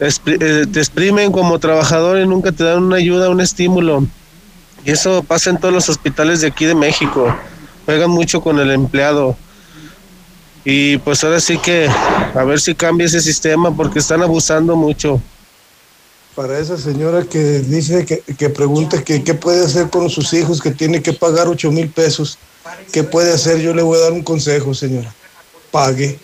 eh, 0.00 0.66
te 0.70 0.80
exprimen 0.80 1.32
como 1.32 1.58
trabajador 1.58 2.18
y 2.18 2.26
nunca 2.26 2.52
te 2.52 2.64
dan 2.64 2.82
una 2.82 2.96
ayuda, 2.96 3.30
un 3.30 3.40
estímulo. 3.40 4.06
Y 4.84 4.90
eso 4.90 5.22
pasa 5.22 5.50
en 5.50 5.58
todos 5.58 5.72
los 5.72 5.88
hospitales 5.88 6.40
de 6.40 6.48
aquí 6.48 6.64
de 6.64 6.74
México. 6.74 7.34
Juegan 7.84 8.10
mucho 8.10 8.40
con 8.40 8.58
el 8.58 8.70
empleado. 8.70 9.36
Y 10.64 10.98
pues 10.98 11.22
ahora 11.24 11.40
sí 11.40 11.58
que 11.58 11.88
a 11.88 12.44
ver 12.44 12.60
si 12.60 12.74
cambia 12.74 13.06
ese 13.06 13.20
sistema 13.20 13.74
porque 13.74 13.98
están 13.98 14.22
abusando 14.22 14.76
mucho. 14.76 15.20
Para 16.34 16.58
esa 16.58 16.78
señora 16.78 17.24
que 17.24 17.38
dice 17.60 18.06
que, 18.06 18.20
que 18.20 18.48
pregunta 18.48 19.02
que 19.04 19.22
qué 19.22 19.34
puede 19.34 19.64
hacer 19.64 19.90
con 19.90 20.08
sus 20.08 20.32
hijos, 20.32 20.62
que 20.62 20.70
tiene 20.70 21.02
que 21.02 21.12
pagar 21.12 21.48
8 21.48 21.70
mil 21.70 21.90
pesos, 21.90 22.38
¿qué 22.90 23.02
puede 23.02 23.32
hacer? 23.34 23.60
Yo 23.60 23.74
le 23.74 23.82
voy 23.82 23.98
a 23.98 24.02
dar 24.02 24.12
un 24.12 24.22
consejo, 24.22 24.72
señora. 24.72 25.12
Pague. 25.70 26.18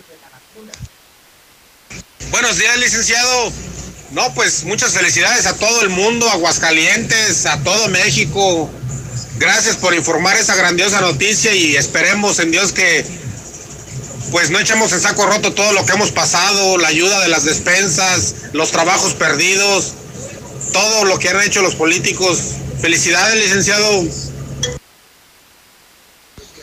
Buenos 2.31 2.57
días, 2.57 2.77
licenciado. 2.77 3.51
No, 4.11 4.33
pues 4.33 4.63
muchas 4.63 4.93
felicidades 4.93 5.45
a 5.45 5.55
todo 5.55 5.81
el 5.81 5.89
mundo, 5.89 6.27
a 6.27 6.33
Aguascalientes, 6.33 7.45
a 7.45 7.61
todo 7.63 7.89
México. 7.89 8.69
Gracias 9.37 9.75
por 9.75 9.93
informar 9.93 10.35
esa 10.35 10.55
grandiosa 10.55 10.99
noticia 11.01 11.53
y 11.53 11.75
esperemos 11.75 12.39
en 12.39 12.51
Dios 12.51 12.71
que 12.71 13.05
pues 14.31 14.49
no 14.49 14.59
echemos 14.59 14.91
en 14.93 14.99
saco 14.99 15.25
roto 15.25 15.53
todo 15.53 15.73
lo 15.73 15.85
que 15.85 15.93
hemos 15.93 16.11
pasado, 16.11 16.77
la 16.77 16.87
ayuda 16.87 17.19
de 17.21 17.29
las 17.29 17.45
despensas, 17.45 18.35
los 18.53 18.71
trabajos 18.71 19.13
perdidos, 19.13 19.93
todo 20.73 21.05
lo 21.05 21.19
que 21.19 21.29
han 21.29 21.41
hecho 21.41 21.61
los 21.61 21.75
políticos. 21.75 22.39
Felicidades, 22.81 23.35
licenciado. 23.35 24.05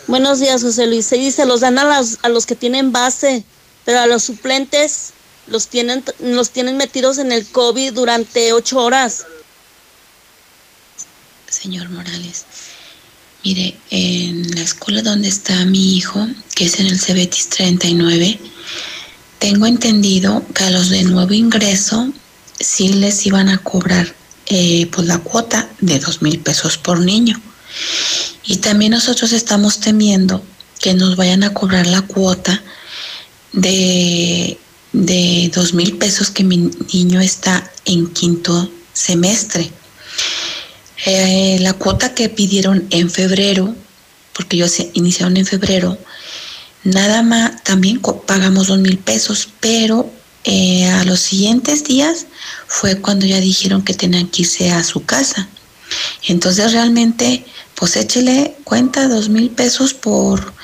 Buenos 0.07 0.41
días, 0.41 0.63
José 0.63 0.87
Luis. 0.87 1.07
Se 1.07 1.17
dice, 1.17 1.47
los 1.47 1.61
dan 1.61 1.79
a 1.79 1.85
los, 1.85 2.19
a 2.23 2.29
los 2.29 2.47
que 2.47 2.55
tienen 2.57 2.93
base, 2.93 3.45
pero 3.85 4.01
a 4.01 4.07
los 4.07 4.25
suplentes 4.25 5.13
los 5.47 5.69
tienen, 5.69 6.05
los 6.21 6.51
tienen 6.51 6.77
metidos 6.77 7.19
en 7.19 7.33
el 7.33 7.47
COVID 7.47 7.93
durante 7.93 8.53
ocho 8.53 8.79
horas. 8.79 9.25
Señor 11.49 11.89
Morales, 11.91 12.45
mire, 13.45 13.77
en 13.91 14.55
la 14.55 14.63
escuela 14.63 15.03
donde 15.03 15.29
está 15.29 15.65
mi 15.65 15.97
hijo, 15.97 16.27
que 16.55 16.67
es 16.67 16.81
en 16.81 16.87
el 16.87 17.01
Cebetis 17.01 17.49
39, 17.49 18.39
tengo 19.39 19.67
entendido 19.67 20.45
que 20.55 20.65
a 20.65 20.71
los 20.71 20.91
de 20.91 21.03
nuevo 21.05 21.33
ingreso 21.33 22.13
sí 22.59 22.89
les 22.89 23.25
iban 23.27 23.49
a 23.49 23.59
cobrar 23.59 24.15
eh, 24.47 24.87
pues 24.93 25.07
la 25.07 25.19
cuota 25.19 25.69
de 25.81 25.99
dos 25.99 26.23
mil 26.23 26.39
pesos 26.41 26.79
por 26.79 27.01
niño. 27.01 27.41
Y 28.45 28.57
también 28.59 28.93
nosotros 28.93 29.33
estamos 29.33 29.81
temiendo 29.81 30.43
que 30.81 30.95
nos 30.95 31.17
vayan 31.17 31.43
a 31.43 31.53
cobrar 31.53 31.87
la 31.87 32.03
cuota 32.03 32.63
de, 33.53 34.59
de 34.97 35.51
dos 35.55 35.75
mil 35.75 35.99
pesos 35.99 36.31
que 36.31 36.43
mi 36.43 36.71
niño 36.93 37.21
está 37.21 37.71
en 37.85 38.07
quinto 38.09 38.71
semestre. 38.95 39.71
Eh, 41.05 41.59
la 41.61 41.75
cuota 41.75 42.15
que 42.15 42.31
pidieron 42.31 42.87
en 42.89 43.11
febrero, 43.11 43.75
porque 44.33 44.57
ellos 44.57 44.75
iniciaron 44.95 45.37
en 45.37 45.45
febrero, 45.45 45.99
nada 46.83 47.23
más, 47.23 47.63
también 47.63 48.01
pagamos 48.27 48.69
dos 48.69 48.79
mil 48.79 48.97
pesos, 48.97 49.49
pero 49.61 50.11
eh, 50.45 50.87
a 50.87 51.05
los 51.05 51.21
siguientes 51.21 51.85
días 51.85 52.27
fue 52.67 52.99
cuando 52.99 53.27
ya 53.27 53.39
dijeron 53.39 53.83
que 53.83 53.93
tenían 53.93 54.29
que 54.29 54.43
irse 54.43 54.71
a 54.71 54.83
su 54.83 55.05
casa. 55.05 55.47
Entonces 56.27 56.73
realmente, 56.73 57.45
pues 57.75 57.97
échele 57.97 58.57
cuenta, 58.65 59.09
dos 59.09 59.29
mil 59.29 59.51
pesos 59.51 59.93
por, 59.93 60.55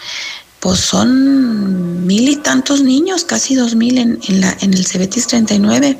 pues 0.62 0.78
son 0.78 2.06
mil 2.06 2.28
y 2.28 2.36
tantos 2.36 2.82
niños, 2.82 3.24
casi 3.24 3.56
dos 3.56 3.74
mil 3.74 3.98
en, 3.98 4.20
en, 4.28 4.40
la, 4.40 4.56
en 4.60 4.72
el 4.72 4.86
Cebetis 4.86 5.26
39 5.26 5.98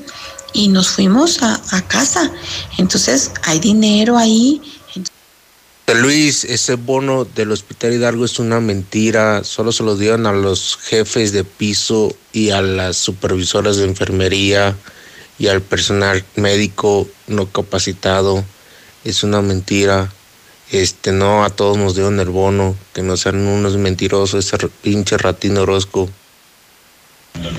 y 0.53 0.69
nos 0.69 0.89
fuimos 0.89 1.43
a, 1.43 1.61
a 1.73 1.83
casa. 1.83 2.31
Entonces 2.79 3.33
hay 3.43 3.59
dinero 3.59 4.17
ahí. 4.17 4.63
Luis, 5.93 6.45
ese 6.45 6.77
bono 6.77 7.25
del 7.25 7.51
Hospital 7.51 7.95
Hidalgo 7.95 8.25
es 8.25 8.39
una 8.39 8.61
mentira. 8.61 9.43
Solo 9.43 9.73
se 9.73 9.83
lo 9.83 9.97
dieron 9.97 10.27
a 10.27 10.33
los 10.33 10.77
jefes 10.77 11.33
de 11.33 11.43
piso 11.43 12.17
y 12.33 12.51
a 12.51 12.63
las 12.63 12.97
supervisoras 12.97 13.79
de 13.79 13.85
enfermería 13.85 14.77
y 15.41 15.49
al 15.49 15.61
personal 15.61 16.25
médico 16.37 17.09
no 17.27 17.51
capacitado. 17.51 18.45
Es 19.03 19.25
una 19.25 19.43
mentira. 19.43 20.13
Este, 20.73 21.13
no 21.13 21.45
a 21.45 21.51
todos 21.51 21.77
nos 21.77 21.95
dieron 21.95 22.19
el 22.19 22.31
bono, 22.31 22.75
que 22.95 23.03
no 23.03 23.19
sean 23.19 23.47
unos 23.47 23.77
mentirosos, 23.77 24.47
ese 24.47 24.57
pinche 24.81 25.19
ratino 25.19 25.61
Orozco. 25.61 26.09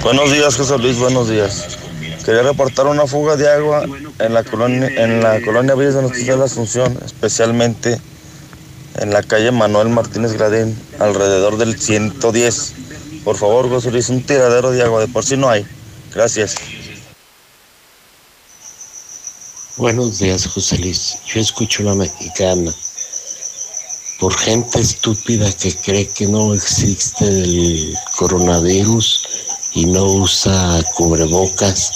Buenos 0.02 0.32
días, 0.32 0.56
José 0.56 0.80
Luis, 0.80 0.98
buenos 0.98 1.30
días. 1.30 1.78
Quería 2.26 2.42
reportar 2.42 2.88
una 2.88 3.06
fuga 3.06 3.36
de 3.36 3.48
agua 3.48 3.86
en 4.18 4.34
la 4.34 4.44
colonia, 4.44 4.88
en 4.88 5.22
la 5.22 5.40
colonia 5.42 5.76
Villas 5.76 5.94
de 5.94 6.02
Nuestra 6.02 6.20
Señora 6.20 6.34
de 6.34 6.40
la 6.40 6.46
Asunción, 6.46 7.00
especialmente 7.06 8.02
en 8.96 9.14
la 9.14 9.22
calle 9.22 9.52
Manuel 9.52 9.90
Martínez 9.90 10.34
Gradín, 10.34 10.76
alrededor 10.98 11.58
del 11.58 11.80
110. 11.80 12.74
Por 13.24 13.38
favor, 13.38 13.70
José 13.70 13.92
Luis, 13.92 14.10
un 14.10 14.24
tiradero 14.24 14.72
de 14.72 14.82
agua, 14.82 15.02
de 15.02 15.08
por 15.08 15.24
sí 15.24 15.38
no 15.38 15.52
hay. 15.52 15.68
Gracias. 16.16 16.56
Buenos 19.78 20.18
días, 20.18 20.48
José 20.48 20.80
Luis. 20.80 21.20
Yo 21.28 21.40
escucho 21.40 21.84
la 21.84 21.94
mexicana. 21.94 22.74
Por 24.24 24.40
gente 24.40 24.80
estúpida 24.80 25.52
que 25.52 25.76
cree 25.76 26.08
que 26.08 26.28
no 26.28 26.54
existe 26.54 27.28
el 27.28 27.94
coronavirus 28.16 29.28
y 29.74 29.86
no 29.88 30.06
usa 30.06 30.82
cubrebocas, 30.96 31.92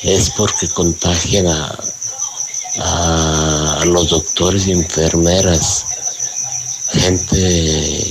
es 0.00 0.30
porque 0.30 0.70
contagian 0.70 1.48
a, 1.48 1.78
los 3.84 4.08
doctores 4.08 4.68
y 4.68 4.72
enfermeras. 4.72 5.84
Gente 6.92 8.10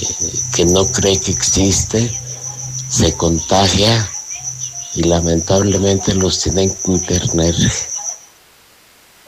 que 0.54 0.66
no 0.66 0.86
cree 0.86 1.20
que 1.20 1.32
existe, 1.32 2.08
se 2.88 3.12
contagia 3.14 4.12
y 4.94 5.06
lamentablemente 5.06 6.14
los 6.14 6.38
tienen 6.38 6.70
que 6.70 6.92
internar. 6.92 7.56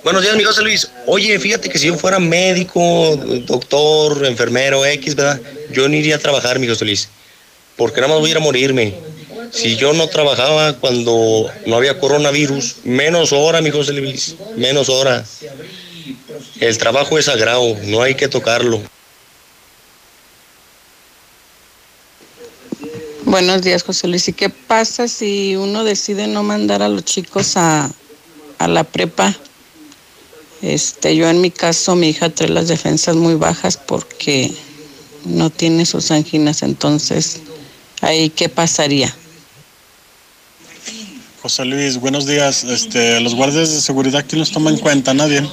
Buenos 0.03 0.23
días, 0.23 0.36
mi 0.36 0.44
José 0.44 0.64
Luis. 0.64 0.90
Oye, 1.06 1.38
fíjate 1.38 1.69
que 1.69 1.78
si 1.78 1.86
yo 1.86 1.95
fuera 1.95 2.18
médico, 2.18 3.15
doctor, 3.45 4.26
enfermero, 4.26 4.84
X, 4.84 5.14
¿verdad? 5.14 5.40
Yo 5.72 5.88
no 5.88 5.95
iría 5.95 6.15
a 6.15 6.19
trabajar, 6.19 6.57
mi 6.57 6.68
José 6.68 6.86
Luis. 6.86 7.07
Porque 7.78 8.02
nada 8.02 8.14
más 8.14 8.19
voy 8.19 8.30
a 8.30 8.32
ir 8.32 8.38
a 8.38 8.40
morirme. 8.40 8.95
Si 9.52 9.76
yo 9.76 9.94
no 9.94 10.07
trabajaba 10.07 10.73
cuando 10.73 11.52
no 11.68 11.76
había 11.76 11.99
coronavirus, 11.99 12.78
menos 12.84 13.32
hora, 13.32 13.61
mi 13.61 13.69
José 13.69 13.94
Luis. 13.94 14.38
Menos 14.56 14.90
hora. 14.90 15.23
El 16.60 16.78
trabajo 16.80 17.19
es 17.19 17.26
sagrado, 17.26 17.78
no 17.84 18.02
hay 18.02 18.15
que 18.15 18.28
tocarlo. 18.28 18.82
Buenos 23.26 23.61
días, 23.61 23.84
José 23.84 24.07
Luis. 24.07 24.28
¿Y 24.28 24.34
qué 24.34 24.49
pasa 24.49 25.07
si 25.07 25.56
uno 25.56 25.84
decide 25.84 26.26
no 26.26 26.41
mandar 26.41 26.82
a 26.82 26.90
los 26.90 27.06
chicos 27.06 27.56
a, 27.56 27.91
a 28.57 28.68
la 28.68 28.84
prepa? 28.84 29.38
Este, 30.61 31.15
yo 31.15 31.27
en 31.27 31.41
mi 31.41 31.49
caso, 31.49 31.95
mi 31.95 32.09
hija 32.09 32.29
trae 32.29 32.49
las 32.49 32.67
defensas 32.67 33.15
muy 33.15 33.35
bajas 33.35 33.77
porque 33.77 34.53
no 35.25 35.49
tiene 35.49 35.85
sus 35.85 36.11
anginas. 36.11 36.61
Entonces, 36.61 37.41
¿ahí 38.01 38.29
qué 38.29 38.49
pasaría? 38.49 39.13
José 41.41 41.65
Luis, 41.65 41.97
buenos 41.97 42.27
días. 42.27 42.63
Este, 42.63 43.19
los 43.19 43.33
guardias 43.33 43.71
de 43.71 43.81
seguridad, 43.81 44.23
¿quién 44.27 44.39
los 44.39 44.51
toma 44.51 44.69
en 44.69 44.77
cuenta? 44.77 45.13
Nadie. 45.13 45.43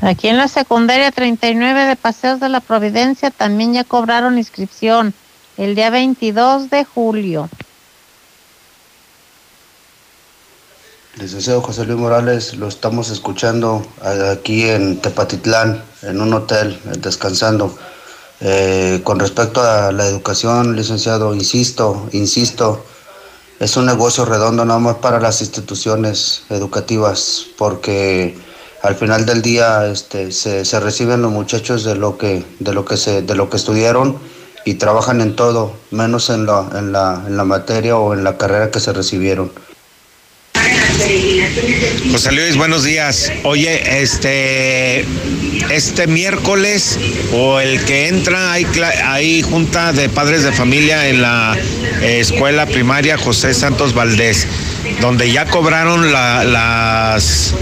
Aquí 0.00 0.28
en 0.28 0.36
la 0.36 0.46
secundaria 0.46 1.10
39 1.10 1.84
de 1.84 1.96
Paseos 1.96 2.38
de 2.38 2.48
la 2.48 2.60
Providencia 2.60 3.32
también 3.32 3.74
ya 3.74 3.82
cobraron 3.82 4.38
inscripción 4.38 5.12
el 5.56 5.74
día 5.74 5.90
22 5.90 6.70
de 6.70 6.84
julio. 6.84 7.50
Licenciado 11.18 11.60
José 11.62 11.84
Luis 11.84 11.98
Morales, 11.98 12.54
lo 12.54 12.68
estamos 12.68 13.10
escuchando 13.10 13.84
aquí 14.30 14.68
en 14.68 15.00
Tepatitlán, 15.00 15.82
en 16.02 16.20
un 16.20 16.32
hotel, 16.32 16.78
descansando. 17.00 17.76
Eh, 18.40 19.00
con 19.02 19.18
respecto 19.18 19.60
a 19.60 19.90
la 19.90 20.06
educación, 20.06 20.76
licenciado, 20.76 21.34
insisto, 21.34 22.08
insisto, 22.12 22.84
es 23.58 23.76
un 23.76 23.86
negocio 23.86 24.26
redondo 24.26 24.64
nada 24.64 24.78
más 24.78 24.96
para 24.98 25.18
las 25.18 25.40
instituciones 25.40 26.44
educativas, 26.50 27.46
porque 27.58 28.38
al 28.82 28.94
final 28.94 29.26
del 29.26 29.42
día 29.42 29.88
este, 29.88 30.30
se, 30.30 30.64
se, 30.64 30.78
reciben 30.78 31.20
los 31.20 31.32
muchachos 31.32 31.82
de 31.82 31.96
lo 31.96 32.16
que, 32.16 32.44
de 32.60 32.72
lo 32.72 32.84
que, 32.84 32.96
se, 32.96 33.22
de 33.22 33.34
lo 33.34 33.50
que 33.50 33.56
estudiaron 33.56 34.16
y 34.64 34.74
trabajan 34.74 35.20
en 35.20 35.34
todo, 35.34 35.72
menos 35.90 36.30
en 36.30 36.46
la, 36.46 36.68
en, 36.76 36.92
la, 36.92 37.24
en 37.26 37.36
la 37.36 37.44
materia 37.44 37.96
o 37.96 38.14
en 38.14 38.22
la 38.22 38.38
carrera 38.38 38.70
que 38.70 38.78
se 38.78 38.92
recibieron. 38.92 39.50
José 42.10 42.32
Luis, 42.32 42.56
buenos 42.56 42.84
días. 42.84 43.30
Oye, 43.44 44.02
este, 44.02 45.04
este 45.70 46.06
miércoles 46.06 46.98
o 47.32 47.60
el 47.60 47.84
que 47.84 48.08
entra 48.08 48.52
hay, 48.52 48.66
hay 49.04 49.42
junta 49.42 49.92
de 49.92 50.08
padres 50.08 50.42
de 50.42 50.52
familia 50.52 51.08
en 51.08 51.22
la 51.22 51.56
eh, 52.02 52.20
escuela 52.20 52.66
primaria 52.66 53.16
José 53.16 53.54
Santos 53.54 53.94
Valdés, 53.94 54.46
donde 55.00 55.30
ya 55.30 55.46
cobraron 55.46 56.12
la, 56.12 56.44
las 56.44 57.54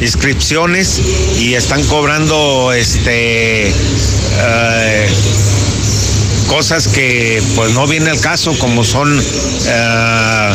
inscripciones 0.00 1.00
y 1.38 1.54
están 1.54 1.82
cobrando 1.84 2.72
este 2.72 3.68
eh, 3.68 5.08
cosas 6.48 6.88
que 6.88 7.42
pues 7.54 7.72
no 7.72 7.86
viene 7.86 8.10
al 8.10 8.20
caso 8.20 8.56
como 8.58 8.84
son 8.84 9.20
eh, 9.66 10.54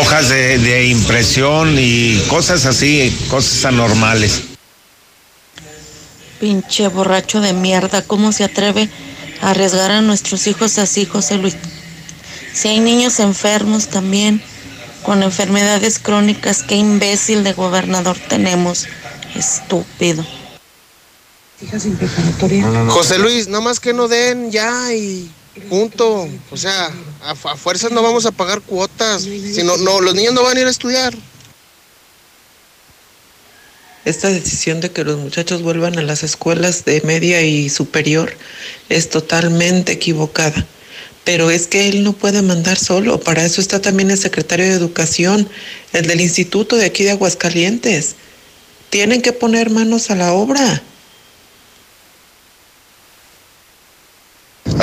hojas 0.00 0.28
de, 0.28 0.58
de 0.58 0.86
impresión 0.86 1.76
y 1.78 2.18
cosas 2.28 2.66
así, 2.66 3.16
cosas 3.28 3.64
anormales. 3.64 4.42
Pinche 6.40 6.88
borracho 6.88 7.40
de 7.40 7.52
mierda, 7.52 8.02
¿cómo 8.02 8.32
se 8.32 8.44
atreve 8.44 8.88
a 9.40 9.50
arriesgar 9.50 9.90
a 9.90 10.00
nuestros 10.00 10.46
hijos 10.46 10.78
así, 10.78 11.06
José 11.06 11.36
Luis? 11.38 11.56
Si 12.52 12.68
hay 12.68 12.80
niños 12.80 13.18
enfermos 13.20 13.88
también, 13.88 14.42
con 15.02 15.22
enfermedades 15.22 15.98
crónicas, 15.98 16.62
qué 16.62 16.76
imbécil 16.76 17.44
de 17.44 17.52
gobernador 17.52 18.16
tenemos, 18.28 18.86
estúpido. 19.34 20.24
José 22.88 23.18
Luis, 23.18 23.48
nada 23.48 23.62
más 23.62 23.80
que 23.80 23.92
no 23.92 24.08
den 24.08 24.50
ya 24.50 24.92
y 24.94 25.30
punto. 25.68 26.28
O 26.50 26.56
sea, 26.56 26.90
a, 27.22 27.30
a 27.30 27.56
fuerzas 27.56 27.92
no 27.92 28.02
vamos 28.02 28.26
a 28.26 28.32
pagar 28.32 28.60
cuotas. 28.60 29.22
Si 29.22 29.62
no, 29.62 29.76
no, 29.76 30.00
los 30.00 30.14
niños 30.14 30.34
no 30.34 30.42
van 30.42 30.56
a 30.56 30.60
ir 30.60 30.66
a 30.66 30.70
estudiar. 30.70 31.14
Esta 34.04 34.28
decisión 34.28 34.80
de 34.80 34.90
que 34.90 35.02
los 35.02 35.18
muchachos 35.18 35.62
vuelvan 35.62 35.98
a 35.98 36.02
las 36.02 36.22
escuelas 36.22 36.84
de 36.84 37.00
media 37.02 37.40
y 37.42 37.70
superior 37.70 38.34
es 38.90 39.08
totalmente 39.08 39.92
equivocada. 39.92 40.66
Pero 41.24 41.50
es 41.50 41.66
que 41.66 41.88
él 41.88 42.04
no 42.04 42.12
puede 42.12 42.42
mandar 42.42 42.78
solo. 42.78 43.18
Para 43.18 43.46
eso 43.46 43.62
está 43.62 43.80
también 43.80 44.10
el 44.10 44.18
secretario 44.18 44.66
de 44.66 44.72
Educación, 44.72 45.48
el 45.94 46.06
del 46.06 46.20
instituto 46.20 46.76
de 46.76 46.84
aquí 46.84 47.04
de 47.04 47.12
Aguascalientes. 47.12 48.16
Tienen 48.90 49.22
que 49.22 49.32
poner 49.32 49.70
manos 49.70 50.10
a 50.10 50.16
la 50.16 50.34
obra. 50.34 50.82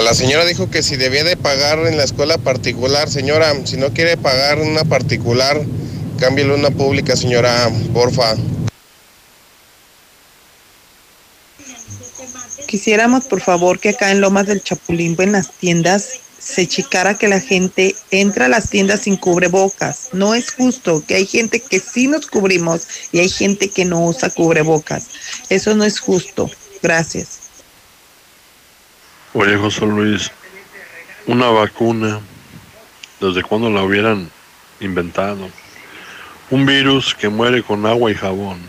La 0.04 0.16
señora 0.16 0.46
dijo 0.46 0.70
que 0.70 0.82
si 0.82 0.98
debía 0.98 1.24
de 1.24 1.38
pagar 1.38 1.80
en 1.86 1.96
la 1.96 2.04
escuela 2.04 2.38
particular, 2.38 3.10
señora, 3.10 3.54
si 3.66 3.78
no 3.78 3.94
quiere 3.94 4.18
pagar 4.18 4.60
una 4.60 4.84
particular, 4.84 5.62
cámbiale 6.20 6.56
una 6.56 6.72
pública, 6.72 7.16
señora, 7.16 7.72
porfa. 7.94 8.36
Quisiéramos, 12.68 13.26
por 13.26 13.42
favor, 13.42 13.80
que 13.80 13.90
acá 13.90 14.12
en 14.12 14.22
Lomas 14.22 14.48
del 14.48 14.64
Chapulimbo, 14.64 15.22
en 15.24 15.34
las 15.34 15.52
tiendas, 15.52 16.20
se 16.40 16.68
chicara 16.68 17.18
que 17.18 17.28
la 17.28 17.40
gente 17.40 17.96
entra 18.10 18.46
a 18.46 18.50
las 18.50 18.70
tiendas 18.70 19.02
sin 19.02 19.18
cubrebocas. 19.18 20.10
No 20.14 20.34
es 20.34 20.52
justo 20.52 21.04
que 21.06 21.16
hay 21.16 21.28
gente 21.28 21.60
que 21.60 21.80
sí 21.80 22.08
nos 22.08 22.26
cubrimos 22.26 22.88
y 23.12 23.20
hay 23.20 23.30
gente 23.30 23.70
que 23.70 23.86
no 23.86 24.04
usa 24.06 24.30
cubrebocas. 24.32 25.06
Eso 25.50 25.76
no 25.76 25.84
es 25.84 26.00
justo. 26.00 26.50
Gracias. 26.82 27.41
Oye, 29.34 29.56
José 29.56 29.86
Luis, 29.86 30.30
una 31.26 31.48
vacuna, 31.48 32.20
¿desde 33.22 33.42
cuándo 33.44 33.70
la 33.70 33.82
hubieran 33.82 34.30
inventado? 34.82 35.50
Un 36.50 36.66
virus 36.66 37.16
que 37.16 37.30
muere 37.30 37.64
con 37.64 37.86
agua 37.86 38.12
y 38.12 38.16
jabón. 38.16 38.60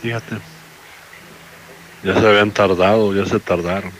Fíjate. 0.00 0.36
Ya 2.02 2.14
se 2.18 2.26
habían 2.26 2.50
tardado, 2.52 3.14
ya 3.14 3.26
se 3.26 3.38
tardaron. 3.38 3.92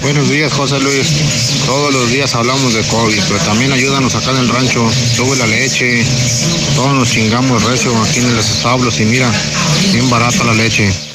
Buenos 0.00 0.28
días, 0.30 0.50
José 0.54 0.80
Luis. 0.80 1.06
Todos 1.66 1.92
los 1.92 2.08
días 2.08 2.34
hablamos 2.34 2.72
de 2.72 2.82
COVID, 2.84 3.22
pero 3.28 3.38
también 3.44 3.70
ayúdanos 3.70 4.14
acá 4.14 4.30
en 4.30 4.38
el 4.38 4.48
rancho. 4.48 4.90
Sube 5.14 5.36
la 5.36 5.46
leche. 5.46 6.06
Todos 6.74 6.94
nos 6.94 7.10
chingamos 7.10 7.62
recio 7.64 7.92
aquí 8.02 8.20
en 8.20 8.34
los 8.34 8.48
establos 8.48 8.98
y 8.98 9.04
mira, 9.04 9.30
bien 9.92 10.08
barata 10.08 10.42
la 10.42 10.54
leche. 10.54 11.11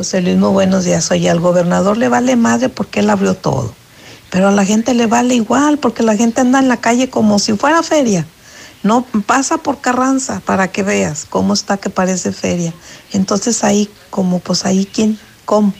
José 0.00 0.22
Luis, 0.22 0.38
muy 0.38 0.48
buenos 0.48 0.84
días. 0.84 1.10
Oye, 1.10 1.28
al 1.28 1.40
gobernador 1.40 1.98
le 1.98 2.08
vale 2.08 2.34
madre 2.34 2.70
porque 2.70 3.00
él 3.00 3.10
abrió 3.10 3.34
todo. 3.34 3.74
Pero 4.30 4.48
a 4.48 4.50
la 4.50 4.64
gente 4.64 4.94
le 4.94 5.06
vale 5.06 5.34
igual 5.34 5.76
porque 5.76 6.02
la 6.02 6.16
gente 6.16 6.40
anda 6.40 6.58
en 6.58 6.68
la 6.68 6.78
calle 6.78 7.10
como 7.10 7.38
si 7.38 7.52
fuera 7.52 7.82
feria. 7.82 8.24
No 8.82 9.04
pasa 9.26 9.58
por 9.58 9.82
Carranza 9.82 10.40
para 10.46 10.68
que 10.68 10.82
veas 10.82 11.26
cómo 11.28 11.52
está 11.52 11.76
que 11.76 11.90
parece 11.90 12.32
feria. 12.32 12.72
Entonces 13.12 13.62
ahí, 13.62 13.90
como 14.08 14.38
pues 14.38 14.64
ahí, 14.64 14.88
¿quién? 14.90 15.18
¿Cómo? 15.44 15.74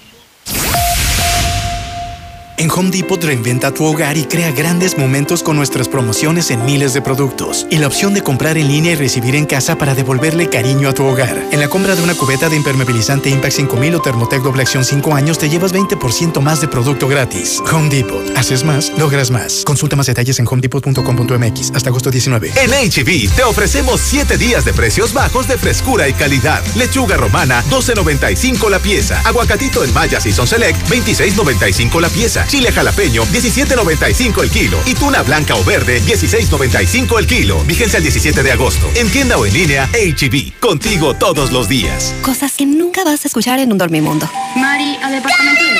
En 2.60 2.70
Home 2.70 2.90
Depot 2.90 3.24
reinventa 3.24 3.72
tu 3.72 3.86
hogar 3.86 4.18
y 4.18 4.24
crea 4.24 4.52
grandes 4.52 4.98
momentos 4.98 5.42
con 5.42 5.56
nuestras 5.56 5.88
promociones 5.88 6.50
en 6.50 6.62
miles 6.66 6.92
de 6.92 7.00
productos 7.00 7.66
y 7.70 7.78
la 7.78 7.86
opción 7.86 8.12
de 8.12 8.20
comprar 8.20 8.58
en 8.58 8.68
línea 8.68 8.92
y 8.92 8.96
recibir 8.96 9.34
en 9.34 9.46
casa 9.46 9.78
para 9.78 9.94
devolverle 9.94 10.50
cariño 10.50 10.90
a 10.90 10.92
tu 10.92 11.06
hogar. 11.06 11.42
En 11.52 11.58
la 11.58 11.68
compra 11.68 11.96
de 11.96 12.02
una 12.02 12.14
cubeta 12.14 12.50
de 12.50 12.56
impermeabilizante 12.56 13.30
Impact 13.30 13.54
5000 13.54 13.94
o 13.94 14.02
Thermotec 14.02 14.42
doble 14.42 14.60
acción 14.60 14.84
5 14.84 15.14
años 15.14 15.38
te 15.38 15.48
llevas 15.48 15.72
20% 15.72 16.38
más 16.42 16.60
de 16.60 16.68
producto 16.68 17.08
gratis. 17.08 17.62
Home 17.72 17.88
Depot. 17.88 18.30
Haces 18.36 18.62
más, 18.62 18.92
logras 18.98 19.30
más. 19.30 19.62
Consulta 19.64 19.96
más 19.96 20.08
detalles 20.08 20.38
en 20.38 20.46
homedepot.com.mx 20.46 21.72
hasta 21.74 21.88
agosto 21.88 22.10
19. 22.10 22.52
En 22.56 22.72
HB 22.72 23.36
te 23.36 23.42
ofrecemos 23.42 24.02
7 24.02 24.36
días 24.36 24.66
de 24.66 24.74
precios 24.74 25.14
bajos 25.14 25.48
de 25.48 25.56
frescura 25.56 26.10
y 26.10 26.12
calidad. 26.12 26.62
Lechuga 26.76 27.16
romana 27.16 27.64
12.95 27.70 28.68
la 28.68 28.80
pieza. 28.80 29.18
Aguacatito 29.24 29.82
en 29.82 29.94
Maya 29.94 30.20
Season 30.20 30.46
Select 30.46 30.78
26.95 30.90 32.00
la 32.02 32.10
pieza. 32.10 32.46
Chile 32.50 32.72
jalapeño, 32.72 33.22
17.95 33.26 34.42
el 34.42 34.50
kilo. 34.50 34.80
Y 34.84 34.94
tuna 34.94 35.22
blanca 35.22 35.54
o 35.54 35.62
verde, 35.62 36.02
16.95 36.02 37.16
el 37.20 37.26
kilo. 37.28 37.62
Vigencia 37.62 37.98
el 37.98 38.02
17 38.02 38.42
de 38.42 38.50
agosto. 38.50 38.90
En 38.96 39.08
tienda 39.08 39.38
o 39.38 39.46
en 39.46 39.52
línea, 39.52 39.88
HB. 39.92 40.58
Contigo 40.58 41.14
todos 41.14 41.52
los 41.52 41.68
días. 41.68 42.12
Cosas 42.22 42.54
que 42.56 42.66
nunca 42.66 43.04
vas 43.04 43.24
a 43.24 43.28
escuchar 43.28 43.60
en 43.60 43.70
un 43.70 43.78
dormimundo. 43.78 44.28
Mari, 44.56 44.98
al 45.00 45.12
departamento 45.12 45.62
de 45.62 45.78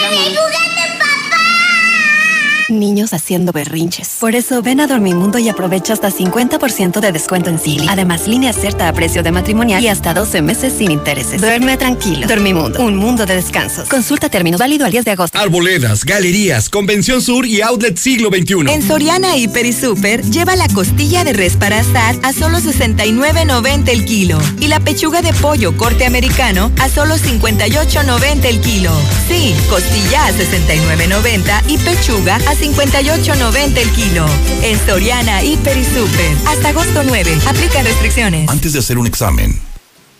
Niños 2.70 3.12
haciendo 3.12 3.52
berrinches. 3.52 4.16
Por 4.20 4.34
eso 4.34 4.62
ven 4.62 4.80
a 4.80 4.86
Dormimundo 4.86 5.38
y 5.38 5.48
aprovecha 5.48 5.92
hasta 5.92 6.10
50% 6.10 7.00
de 7.00 7.12
descuento 7.12 7.50
en 7.50 7.58
Silly. 7.58 7.86
Además, 7.88 8.28
línea 8.28 8.52
cierta 8.52 8.88
a 8.88 8.92
precio 8.92 9.22
de 9.22 9.32
matrimonial 9.32 9.82
y 9.82 9.88
hasta 9.88 10.14
12 10.14 10.42
meses 10.42 10.72
sin 10.76 10.90
intereses. 10.90 11.40
Duerme 11.40 11.76
tranquilo. 11.76 12.26
Dormimundo, 12.26 12.82
un 12.82 12.96
mundo 12.96 13.26
de 13.26 13.36
descansos. 13.36 13.88
Consulta 13.88 14.28
términos 14.28 14.60
válido 14.60 14.84
al 14.84 14.92
10 14.92 15.04
de 15.04 15.10
agosto. 15.10 15.38
Arboledas, 15.38 16.04
galerías, 16.04 16.68
Convención 16.68 17.20
Sur 17.20 17.46
y 17.46 17.60
Outlet 17.62 17.96
Siglo 17.96 18.28
XXI. 18.28 18.72
En 18.72 18.82
Soriana 18.82 19.36
Hiper 19.36 19.66
y 19.66 19.72
Super, 19.72 20.22
lleva 20.22 20.56
la 20.56 20.68
costilla 20.68 21.24
de 21.24 21.32
res 21.32 21.56
para 21.56 21.80
asar 21.80 22.16
a 22.22 22.32
solo 22.32 22.58
69.90 22.58 23.88
el 23.88 24.04
kilo. 24.04 24.38
Y 24.60 24.68
la 24.68 24.80
pechuga 24.80 25.22
de 25.22 25.32
pollo 25.34 25.76
corte 25.76 26.06
americano 26.06 26.70
a 26.78 26.88
solo 26.88 27.16
58.90 27.16 28.44
el 28.44 28.60
kilo. 28.60 28.92
Sí, 29.28 29.54
costilla 29.68 30.26
a 30.26 30.32
69.90 30.32 31.62
y 31.68 31.78
pechuga 31.78 32.36
a 32.36 32.54
58.90 32.60 33.78
el 33.78 33.90
kilo. 33.92 34.26
En 34.62 34.78
Soriana, 34.86 35.42
Hiper 35.42 35.76
y 35.76 35.84
Super. 35.84 36.36
Hasta 36.46 36.68
agosto 36.68 37.02
9. 37.02 37.38
Aplica 37.46 37.82
restricciones. 37.82 38.48
Antes 38.50 38.74
de 38.74 38.80
hacer 38.80 38.98
un 38.98 39.06
examen, 39.06 39.58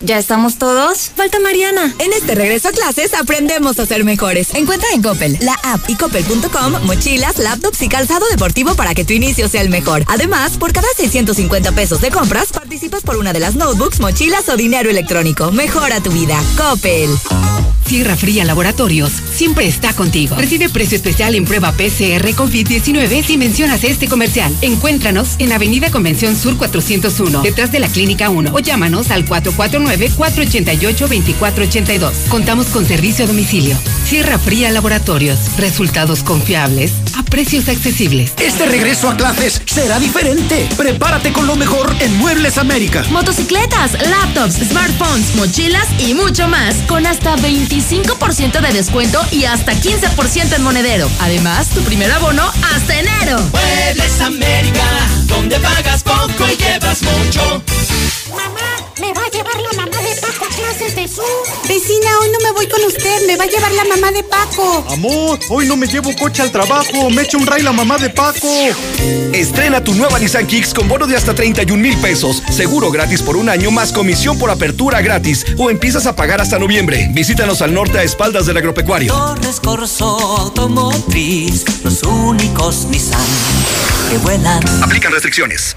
¿Ya 0.02 0.18
estamos 0.18 0.56
todos? 0.56 1.10
Falta 1.14 1.38
Mariana. 1.40 1.94
En 1.98 2.14
este 2.14 2.34
regreso 2.34 2.68
a 2.68 2.72
clases 2.72 3.12
aprendemos 3.12 3.78
a 3.78 3.84
ser 3.84 4.02
mejores. 4.02 4.54
Encuentra 4.54 4.88
en 4.94 5.02
Coppel, 5.02 5.36
la 5.42 5.52
app 5.62 5.88
y 5.88 5.94
coppel.com 5.94 6.86
mochilas, 6.86 7.38
laptops 7.38 7.82
y 7.82 7.88
calzado 7.88 8.26
deportivo 8.30 8.74
para 8.74 8.94
que 8.94 9.04
tu 9.04 9.12
inicio 9.12 9.46
sea 9.48 9.60
el 9.60 9.68
mejor. 9.68 10.04
Además, 10.06 10.56
por 10.56 10.72
cada 10.72 10.88
650 10.96 11.72
pesos 11.72 12.00
de 12.00 12.10
compras, 12.10 12.50
participas 12.50 13.02
por 13.02 13.18
una 13.18 13.34
de 13.34 13.40
las 13.40 13.56
notebooks, 13.56 14.00
mochilas 14.00 14.48
o 14.48 14.56
dinero 14.56 14.88
electrónico. 14.88 15.52
Mejora 15.52 16.00
tu 16.00 16.10
vida. 16.10 16.42
Coppel. 16.56 17.10
Sierra 17.90 18.14
Fría 18.14 18.44
Laboratorios 18.44 19.10
siempre 19.34 19.66
está 19.66 19.92
contigo. 19.92 20.36
Recibe 20.36 20.68
precio 20.68 20.94
especial 20.94 21.34
en 21.34 21.44
prueba 21.44 21.72
PCR 21.72 22.24
COVID-19 22.36 23.24
si 23.24 23.36
mencionas 23.36 23.82
este 23.82 24.06
comercial. 24.06 24.54
Encuéntranos 24.62 25.34
en 25.40 25.50
Avenida 25.50 25.90
Convención 25.90 26.36
Sur 26.36 26.56
401, 26.56 27.42
detrás 27.42 27.72
de 27.72 27.80
la 27.80 27.88
Clínica 27.88 28.30
1 28.30 28.52
o 28.54 28.58
llámanos 28.60 29.10
al 29.10 29.24
449-488-2482. 29.90 32.28
Contamos 32.28 32.68
con 32.68 32.86
servicio 32.86 33.24
a 33.24 33.28
domicilio. 33.28 33.76
Sierra 34.04 34.38
Fría 34.38 34.70
Laboratorios. 34.70 35.56
Resultados 35.56 36.22
confiables 36.22 36.92
a 37.16 37.24
precios 37.24 37.68
accesibles. 37.68 38.32
Este 38.40 38.66
regreso 38.66 39.08
a 39.08 39.16
clases 39.16 39.62
será 39.66 39.98
diferente. 39.98 40.68
Prepárate 40.76 41.32
con 41.32 41.46
lo 41.46 41.56
mejor 41.56 41.90
en 42.00 42.14
Muebles 42.18 42.58
América. 42.58 43.02
Motocicletas, 43.10 43.92
laptops, 44.08 44.56
smartphones, 44.68 45.34
mochilas 45.36 45.86
y 45.98 46.12
mucho 46.14 46.48
más. 46.48 46.74
Con 46.86 47.06
hasta 47.06 47.36
25% 47.36 48.60
de 48.60 48.72
descuento 48.72 49.24
y 49.30 49.44
hasta 49.44 49.72
15% 49.72 50.56
en 50.56 50.62
monedero. 50.62 51.08
Además, 51.20 51.68
tu 51.68 51.80
primer 51.82 52.10
abono 52.12 52.50
hasta 52.74 52.98
enero. 52.98 53.38
Muebles 53.52 54.20
América, 54.20 54.84
donde 55.26 55.58
pagas 55.60 56.02
poco 56.02 56.48
y 56.48 56.56
llevas 56.56 57.02
mucho. 57.02 57.62
Me 59.00 59.12
va 59.14 59.22
a 59.24 59.30
llevar 59.30 59.60
la 59.60 59.72
mamá 59.82 59.96
de 60.02 60.14
Paco 60.20 60.44
a 60.44 60.48
clases 60.54 60.94
de 60.94 61.08
Zoom. 61.08 61.26
Vecina, 61.66 62.18
hoy 62.20 62.28
no 62.30 62.38
me 62.40 62.52
voy 62.52 62.68
con 62.68 62.84
usted, 62.84 63.26
me 63.26 63.36
va 63.36 63.44
a 63.44 63.46
llevar 63.46 63.72
la 63.72 63.84
mamá 63.84 64.12
de 64.12 64.22
Paco. 64.22 64.84
Amor, 64.90 65.38
hoy 65.48 65.66
no 65.66 65.76
me 65.76 65.86
llevo 65.86 66.14
coche 66.16 66.42
al 66.42 66.52
trabajo, 66.52 67.08
me 67.08 67.22
echa 67.22 67.38
un 67.38 67.46
ray 67.46 67.62
la 67.62 67.72
mamá 67.72 67.96
de 67.96 68.10
Paco. 68.10 68.48
Estrena 69.32 69.82
tu 69.82 69.94
nueva 69.94 70.18
Nissan 70.18 70.46
Kicks 70.46 70.74
con 70.74 70.86
bono 70.88 71.06
de 71.06 71.16
hasta 71.16 71.34
31 71.34 71.82
mil 71.82 71.96
pesos, 71.98 72.42
seguro 72.50 72.90
gratis 72.90 73.22
por 73.22 73.36
un 73.36 73.48
año 73.48 73.70
más 73.70 73.92
comisión 73.92 74.38
por 74.38 74.50
apertura 74.50 75.00
gratis 75.00 75.46
o 75.56 75.70
empiezas 75.70 76.06
a 76.06 76.14
pagar 76.14 76.40
hasta 76.40 76.58
noviembre. 76.58 77.08
Visítanos 77.12 77.62
al 77.62 77.72
norte 77.72 77.98
a 77.98 78.02
espaldas 78.02 78.44
del 78.46 78.58
agropecuario. 78.58 79.14
Torres 79.14 79.60
Corso 79.60 80.06
Automotriz, 80.36 81.64
los 81.84 82.02
únicos 82.02 82.84
Nissan 82.90 83.20
que 84.10 84.18
vuelan. 84.18 84.62
Aplican 84.82 85.12
restricciones. 85.12 85.76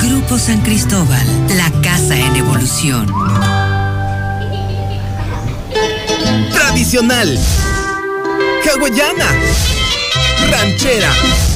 Grupo 0.00 0.38
San 0.38 0.60
Cristóbal, 0.60 1.26
la 1.56 1.70
casa 1.82 2.16
en 2.16 2.36
evolución. 2.36 3.06
Tradicional. 6.52 7.38
Hawaiana. 8.64 9.26
Ranchera. 10.50 11.12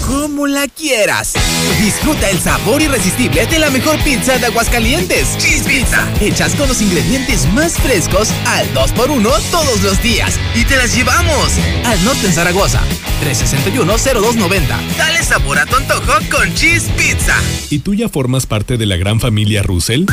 Como 0.07 0.47
la 0.47 0.69
quieras. 0.69 1.35
Disfruta 1.81 2.31
el 2.31 2.39
sabor 2.39 2.81
irresistible 2.81 3.47
de 3.47 3.59
la 3.59 3.71
mejor 3.71 3.99
pizza 4.05 4.39
de 4.39 4.47
Aguascalientes. 4.47 5.37
Cheese 5.39 5.65
Pizza. 5.65 6.09
Hechas 6.21 6.55
con 6.55 6.69
los 6.69 6.81
ingredientes 6.81 7.53
más 7.53 7.75
frescos 7.75 8.31
al 8.47 8.73
2x1 8.73 9.51
todos 9.51 9.83
los 9.83 10.01
días. 10.03 10.39
Y 10.55 10.65
te 10.65 10.77
las 10.77 10.95
llevamos. 10.95 11.53
Al 11.85 12.05
norte 12.05 12.31
Zaragoza. 12.31 12.81
361-0290. 13.25 14.97
Dale 14.97 15.23
sabor 15.25 15.59
a 15.59 15.67
tu 15.67 15.77
antojo 15.77 16.13
con 16.31 16.55
Cheese 16.55 16.89
Pizza. 16.97 17.35
¿y 17.71 17.81
tú 17.81 17.95
ya 17.95 18.09
formas 18.09 18.47
parte 18.47 18.77
de 18.77 18.87
la 18.87 18.97
gran 18.97 19.19
familia 19.21 19.63
Russell? 19.63 20.05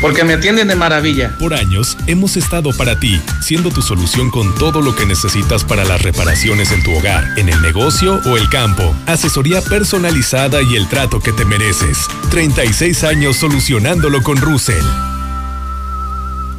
Porque 0.00 0.24
me 0.24 0.34
atienden 0.34 0.68
de 0.68 0.76
maravilla. 0.76 1.36
Por 1.38 1.54
años 1.54 1.96
hemos 2.06 2.36
estado 2.36 2.70
para 2.76 2.98
ti, 2.98 3.20
siendo 3.42 3.70
tu 3.70 3.82
solución 3.82 4.30
con 4.30 4.54
todo 4.54 4.80
lo 4.80 4.94
que 4.94 5.04
necesitas 5.04 5.64
para 5.64 5.84
las 5.84 6.02
reparaciones 6.02 6.72
en 6.72 6.82
tu 6.82 6.92
hogar, 6.92 7.38
en 7.38 7.48
el 7.48 7.60
negocio 7.60 8.20
o 8.24 8.36
el 8.36 8.48
campo. 8.48 8.94
Asesoría 9.06 9.60
personalizada 9.60 10.62
y 10.62 10.76
el 10.76 10.88
trato 10.88 11.20
que 11.20 11.32
te 11.32 11.44
mereces. 11.44 12.08
36 12.30 13.04
años 13.04 13.36
solucionándolo 13.36 14.22
con 14.22 14.38
Russell. 14.38 14.84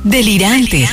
Delirante. 0.04 0.88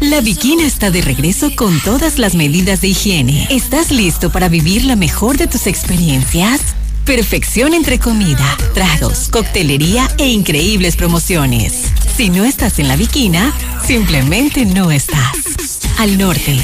La 0.00 0.20
Bikina 0.20 0.66
está 0.66 0.90
de 0.90 1.00
regreso 1.00 1.54
con 1.54 1.78
todas 1.80 2.18
las 2.18 2.34
medidas 2.34 2.80
de 2.80 2.88
higiene. 2.88 3.46
¿Estás 3.50 3.90
listo 3.90 4.30
para 4.30 4.48
vivir 4.48 4.84
la 4.84 4.96
mejor 4.96 5.36
de 5.36 5.46
tus 5.46 5.66
experiencias? 5.66 6.60
Perfección 7.08 7.72
entre 7.72 7.98
comida, 7.98 8.54
tragos, 8.74 9.30
coctelería 9.30 10.10
e 10.18 10.26
increíbles 10.26 10.94
promociones. 10.94 11.84
Si 12.14 12.28
no 12.28 12.44
estás 12.44 12.78
en 12.80 12.86
la 12.86 12.96
Bikina, 12.96 13.54
simplemente 13.82 14.66
no 14.66 14.90
estás. 14.90 15.78
Al 15.96 16.18
norte, 16.18 16.60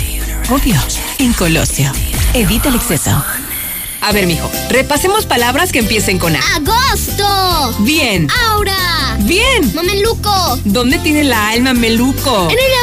obvio, 0.50 0.78
en 1.18 1.32
Colosio. 1.32 1.90
Evita 2.34 2.68
el 2.68 2.74
exceso. 2.74 3.24
A 4.02 4.12
ver, 4.12 4.26
mijo, 4.26 4.50
repasemos 4.68 5.24
palabras 5.24 5.72
que 5.72 5.78
empiecen 5.78 6.18
con 6.18 6.36
A. 6.36 6.40
¡Agosto! 6.56 7.82
Bien. 7.82 8.28
¡Aura! 8.50 9.16
Bien. 9.20 9.74
¡Mameluco! 9.74 10.60
¿Dónde 10.66 10.98
tiene 10.98 11.24
la 11.24 11.48
alma 11.48 11.72
meluco? 11.72 12.50
¡En 12.50 12.58
el 12.58 12.74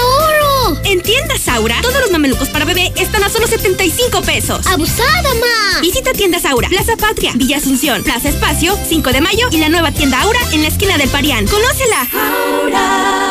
En 0.86 1.02
tiendas 1.02 1.48
Aura, 1.48 1.76
todos 1.82 2.00
los 2.02 2.12
mamelucos 2.12 2.50
para 2.50 2.66
bebé 2.66 2.92
están 2.98 3.24
a 3.24 3.30
solo 3.30 3.48
75 3.48 4.22
pesos. 4.22 4.66
¡Abusada, 4.68 5.34
ma! 5.36 5.82
Visita 5.82 6.14
tiendas 6.14 6.46
Aura, 6.46 6.70
Plaza 6.70 6.96
Patria, 6.98 7.32
Villa 7.36 7.58
Asunción, 7.58 8.04
Plaza 8.04 8.30
Espacio, 8.30 8.78
5 8.88 9.12
de 9.12 9.22
mayo 9.22 9.48
y 9.52 9.58
la 9.58 9.70
nueva 9.70 9.92
tienda 9.92 10.22
Aura 10.22 10.40
en 10.52 10.62
la 10.62 10.68
esquina 10.70 10.98
del 10.98 11.10
Parián. 11.10 11.46
¡Conócela! 11.48 12.08
Aura, 12.14 13.31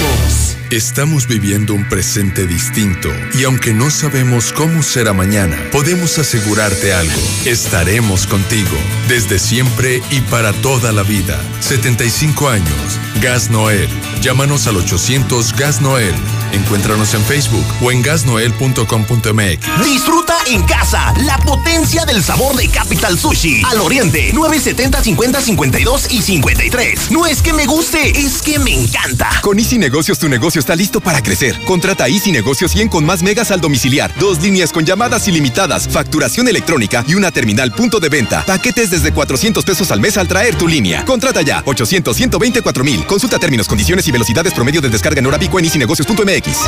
Ramos. 0.00 0.59
Estamos 0.70 1.26
viviendo 1.26 1.74
un 1.74 1.88
presente 1.88 2.46
distinto 2.46 3.08
y 3.36 3.42
aunque 3.42 3.74
no 3.74 3.90
sabemos 3.90 4.52
cómo 4.52 4.84
será 4.84 5.12
mañana, 5.12 5.58
podemos 5.72 6.16
asegurarte 6.18 6.92
algo. 6.92 7.20
Estaremos 7.44 8.28
contigo 8.28 8.76
desde 9.08 9.40
siempre 9.40 10.00
y 10.12 10.20
para 10.20 10.52
toda 10.52 10.92
la 10.92 11.02
vida. 11.02 11.40
75 11.58 12.48
años. 12.48 13.00
Gas 13.20 13.50
Noel. 13.50 13.88
Llámanos 14.22 14.68
al 14.68 14.76
800 14.76 15.56
Gas 15.56 15.80
Noel 15.80 16.14
Encuéntranos 16.52 17.14
en 17.14 17.24
Facebook 17.24 17.64
o 17.80 17.90
en 17.90 18.02
gasnoel.com.mx. 18.02 19.84
Disfruta 19.84 20.36
en 20.46 20.62
casa 20.64 21.14
la 21.24 21.38
potencia 21.38 22.04
del 22.04 22.22
sabor 22.22 22.56
de 22.56 22.68
Capital 22.68 23.18
Sushi. 23.18 23.62
Al 23.70 23.80
Oriente, 23.80 24.32
970 24.32 25.02
50 25.02 25.40
52 25.40 26.12
y 26.12 26.22
53. 26.22 27.10
No 27.10 27.26
es 27.26 27.42
que 27.42 27.52
me 27.52 27.66
guste, 27.66 28.18
es 28.18 28.42
que 28.42 28.58
me 28.58 28.74
encanta. 28.74 29.30
Con 29.42 29.58
Easy 29.58 29.78
Negocios 29.78 30.18
tu 30.18 30.28
negocio 30.28 30.59
está 30.60 30.76
listo 30.76 31.00
para 31.00 31.22
crecer. 31.22 31.58
Contrata 31.64 32.06
Easy 32.08 32.30
Negocios 32.30 32.70
100 32.70 32.88
con 32.88 33.04
más 33.04 33.22
megas 33.22 33.50
al 33.50 33.60
domiciliar, 33.60 34.14
dos 34.20 34.40
líneas 34.40 34.72
con 34.72 34.84
llamadas 34.84 35.26
ilimitadas, 35.26 35.88
facturación 35.88 36.46
electrónica 36.46 37.04
y 37.08 37.14
una 37.14 37.32
terminal 37.32 37.72
punto 37.72 37.98
de 37.98 38.08
venta. 38.08 38.44
Paquetes 38.46 38.90
desde 38.90 39.12
400 39.12 39.64
pesos 39.64 39.90
al 39.90 40.00
mes 40.00 40.16
al 40.16 40.28
traer 40.28 40.54
tu 40.54 40.68
línea. 40.68 41.04
Contrata 41.04 41.42
ya 41.42 41.62
800 41.66 42.16
124 42.16 42.84
mil. 42.84 43.04
Consulta 43.06 43.38
términos, 43.38 43.66
condiciones 43.66 44.06
y 44.06 44.12
velocidades 44.12 44.54
promedio 44.54 44.80
de 44.80 44.88
descarga 44.88 45.18
en 45.18 45.26
hora 45.26 45.38
pico 45.38 45.58
en 45.58 45.64
easynegocios.mx. 45.64 46.58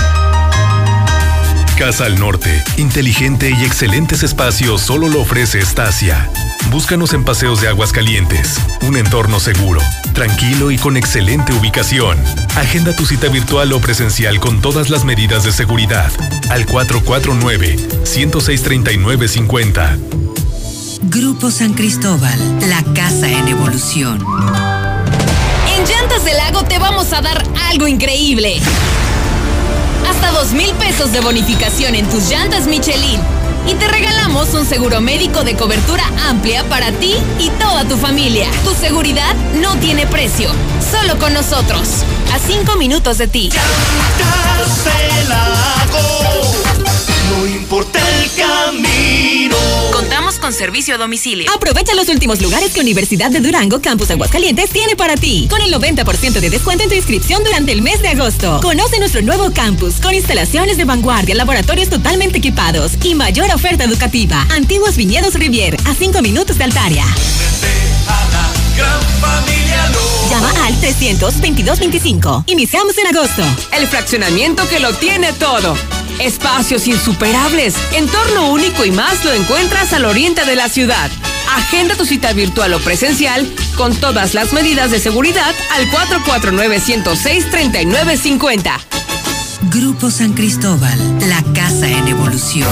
Casa 1.79 2.05
al 2.05 2.19
Norte, 2.19 2.63
inteligente 2.77 3.51
y 3.51 3.65
excelentes 3.65 4.23
espacios 4.23 4.83
solo 4.83 5.09
lo 5.09 5.21
ofrece 5.21 5.59
Estacia. 5.59 6.31
Búscanos 6.73 7.13
en 7.13 7.23
Paseos 7.23 7.61
de 7.61 7.69
Aguas 7.69 7.93
Calientes, 7.93 8.59
un 8.89 8.97
entorno 8.97 9.41
seguro, 9.41 9.83
tranquilo 10.15 10.71
y 10.71 10.79
con 10.79 10.97
excelente 10.97 11.53
ubicación. 11.53 12.19
Agenda 12.57 12.97
tu 12.97 13.05
cita 13.05 13.29
virtual 13.29 13.75
o 13.75 13.81
presencial 13.81 14.41
con 14.41 14.63
todas 14.63 14.89
las 14.89 15.05
medidas 15.05 15.45
de 15.45 15.53
seguridad 15.53 16.11
al 16.49 16.65
449 16.65 17.77
106 18.05 18.63
Grupo 21.03 21.51
San 21.51 21.75
Cristóbal, 21.75 22.39
la 22.71 22.83
casa 22.95 23.29
en 23.29 23.49
evolución. 23.49 24.25
En 25.77 25.85
Llantas 25.85 26.25
del 26.25 26.39
Lago 26.39 26.65
te 26.65 26.79
vamos 26.79 27.13
a 27.13 27.21
dar 27.21 27.45
algo 27.69 27.87
increíble. 27.87 28.63
Hasta 30.09 30.31
dos 30.31 30.53
mil 30.53 30.73
pesos 30.77 31.13
de 31.13 31.21
bonificación 31.21 31.95
en 31.97 32.09
tus 32.09 32.31
llantas 32.31 32.67
Michelin. 32.67 33.21
Y 33.67 33.75
te 33.75 33.89
regalamos 33.89 34.55
un 34.55 34.67
seguro 34.67 35.01
médico 35.01 35.45
de 35.45 35.57
cobertura 35.57 36.05
amplia 36.29 36.65
para 36.65 36.91
ti 36.93 37.15
y 37.39 37.51
toda 37.51 37.85
tu 37.85 37.97
familia. 37.97 38.49
Tu 38.65 38.75
seguridad 38.75 39.35
no 39.61 39.77
tiene 39.77 40.07
precio, 40.07 40.51
solo 40.91 41.19
con 41.19 41.33
nosotros. 41.33 42.05
A 42.33 42.39
cinco 42.39 42.77
minutos 42.77 43.19
de 43.19 43.29
ti. 43.29 43.51
No 47.33 47.47
importa 47.47 47.99
el 48.21 48.31
camino. 48.33 49.57
Contamos 49.91 50.39
con 50.39 50.53
servicio 50.53 50.95
a 50.95 50.99
domicilio. 50.99 51.51
Aprovecha 51.51 51.95
los 51.95 52.09
últimos 52.11 52.43
lugares 52.43 52.73
que 52.73 52.81
Universidad 52.81 53.31
de 53.31 53.41
Durango 53.41 53.81
Campus 53.81 54.11
Aguascalientes 54.11 54.69
tiene 54.69 54.97
para 54.97 55.17
ti. 55.17 55.47
Con 55.49 55.63
el 55.63 55.73
90% 55.73 56.41
de 56.41 56.51
descuento 56.51 56.85
en 56.85 56.91
tu 56.91 56.95
inscripción 56.95 57.43
durante 57.43 57.73
el 57.73 57.81
mes 57.81 58.03
de 58.03 58.09
agosto. 58.09 58.61
Conoce 58.61 58.99
nuestro 58.99 59.23
nuevo 59.23 59.51
campus 59.55 59.95
con 60.01 60.15
instalaciones 60.15 60.77
de 60.77 60.85
vanguardia, 60.85 61.35
laboratorios 61.35 61.89
totalmente 61.89 62.37
equipados 62.37 62.93
y 63.03 63.15
mayor 63.15 63.51
oferta 63.55 63.85
educativa. 63.85 64.47
Antiguos 64.51 64.97
Viñedos 64.97 65.35
Rivier, 65.35 65.77
a 65.87 65.95
5 65.95 66.21
minutos 66.21 66.59
de 66.59 66.65
Altaria. 66.65 67.07
Llama 70.29 70.53
al 70.67 70.75
322-25. 70.81 72.45
Iniciamos 72.49 72.99
en 72.99 73.07
agosto. 73.07 73.43
El 73.73 73.87
fraccionamiento 73.87 74.69
que 74.69 74.81
lo 74.81 74.93
tiene 74.93 75.33
todo. 75.33 75.75
Espacios 76.23 76.87
insuperables, 76.87 77.75
entorno 77.95 78.53
único 78.53 78.85
y 78.85 78.93
más 78.93 79.25
lo 79.25 79.33
encuentras 79.33 79.93
al 79.93 80.05
oriente 80.05 80.45
de 80.45 80.55
la 80.55 80.69
ciudad. 80.69 81.11
Agenda 81.57 81.97
tu 81.97 82.07
cita 82.07 82.33
virtual 82.33 82.75
o 82.75 82.79
presencial 82.79 83.53
con 83.77 83.97
todas 83.97 84.33
las 84.33 84.53
medidas 84.53 84.93
de 84.93 85.01
seguridad 85.01 85.53
al 85.73 85.91
449-106-3950. 85.91 88.79
Grupo 89.63 90.13
San 90.13 90.35
Cristóbal, 90.35 90.97
la 91.29 91.43
casa 91.55 91.89
en 91.89 92.07
evolución. 92.07 92.71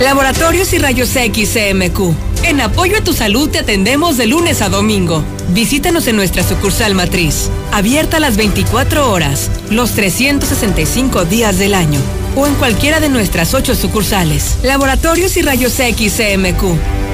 Laboratorios 0.00 0.72
y 0.72 0.78
Rayos 0.78 1.14
X 1.14 1.54
CMQ. 1.54 2.12
En 2.42 2.60
apoyo 2.60 2.98
a 2.98 3.04
tu 3.04 3.12
salud 3.12 3.48
te 3.48 3.60
atendemos 3.60 4.16
de 4.16 4.26
lunes 4.26 4.62
a 4.62 4.68
domingo. 4.68 5.24
Visítanos 5.50 6.06
en 6.06 6.16
nuestra 6.16 6.42
sucursal 6.42 6.94
matriz, 6.94 7.50
abierta 7.70 8.18
las 8.18 8.36
24 8.36 9.10
horas, 9.10 9.50
los 9.70 9.92
365 9.92 11.24
días 11.26 11.58
del 11.58 11.74
año, 11.74 12.00
o 12.34 12.46
en 12.46 12.54
cualquiera 12.54 12.98
de 13.00 13.08
nuestras 13.08 13.54
ocho 13.54 13.74
sucursales. 13.74 14.56
Laboratorios 14.62 15.36
y 15.36 15.42
Rayos 15.42 15.78
X 15.78 16.14
CMQ. 16.16 17.13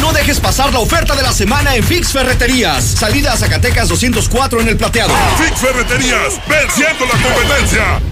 No 0.00 0.12
dejes 0.12 0.40
pasar 0.40 0.72
la 0.72 0.78
oferta 0.78 1.14
de 1.14 1.22
la 1.22 1.32
semana 1.32 1.76
en 1.76 1.84
Fix 1.84 2.12
Ferreterías. 2.12 2.84
Salida 2.84 3.32
a 3.32 3.36
Zacatecas 3.36 3.88
204 3.88 4.60
en 4.60 4.68
el 4.68 4.76
plateado. 4.76 5.12
Fix 5.38 5.60
Ferreterías, 5.60 6.40
venciendo 6.48 7.04
la 7.06 7.22
competencia. 7.22 8.11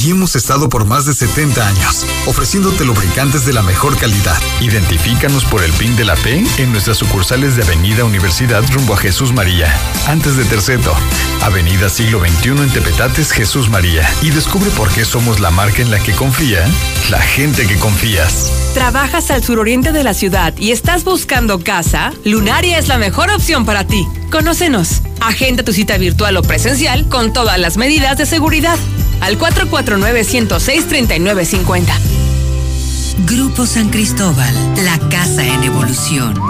Y 0.00 0.10
hemos 0.10 0.36
estado 0.36 0.68
por 0.68 0.84
más 0.84 1.06
de 1.06 1.12
70 1.12 1.66
años, 1.66 2.06
ofreciéndote 2.26 2.84
lubricantes 2.84 3.44
de 3.44 3.52
la 3.52 3.62
mejor 3.62 3.96
calidad. 3.96 4.36
Identifícanos 4.60 5.44
por 5.44 5.64
el 5.64 5.72
PIN 5.72 5.96
de 5.96 6.04
la 6.04 6.14
P 6.14 6.44
en 6.58 6.70
nuestras 6.70 6.98
sucursales 6.98 7.56
de 7.56 7.64
Avenida 7.64 8.04
Universidad 8.04 8.62
rumbo 8.72 8.94
a 8.94 8.96
Jesús 8.96 9.32
María, 9.32 9.74
antes 10.06 10.36
de 10.36 10.44
Terceto, 10.44 10.94
Avenida 11.42 11.88
Siglo 11.88 12.20
XXI 12.20 12.50
en 12.50 12.70
Tepetates, 12.70 13.32
Jesús 13.32 13.68
María. 13.68 14.08
Y 14.22 14.30
descubre 14.30 14.70
por 14.70 14.88
qué 14.90 15.04
somos 15.04 15.40
la 15.40 15.50
marca 15.50 15.82
en 15.82 15.90
la 15.90 15.98
que 15.98 16.12
confía 16.12 16.64
la 17.10 17.20
gente 17.20 17.66
que 17.66 17.76
confías. 17.76 18.52
¿Trabajas 18.74 19.32
al 19.32 19.42
suroriente 19.42 19.90
de 19.90 20.04
la 20.04 20.14
ciudad 20.14 20.54
y 20.56 20.70
estás 20.70 21.02
buscando 21.02 21.58
casa? 21.58 22.12
Lunaria 22.24 22.78
es 22.78 22.86
la 22.86 22.98
mejor 22.98 23.30
opción 23.30 23.64
para 23.64 23.84
ti. 23.84 24.06
Conócenos. 24.30 25.02
Agenda 25.20 25.62
tu 25.62 25.72
cita 25.72 25.96
virtual 25.98 26.36
o 26.36 26.42
presencial 26.42 27.08
con 27.08 27.32
todas 27.32 27.56
las 27.58 27.76
medidas 27.76 28.18
de 28.18 28.26
seguridad. 28.26 28.76
Al 29.20 29.38
449-106-3950. 29.38 31.86
Grupo 33.26 33.66
San 33.66 33.90
Cristóbal, 33.90 34.54
la 34.84 34.98
casa 35.08 35.44
en 35.44 35.64
evolución. 35.64 36.40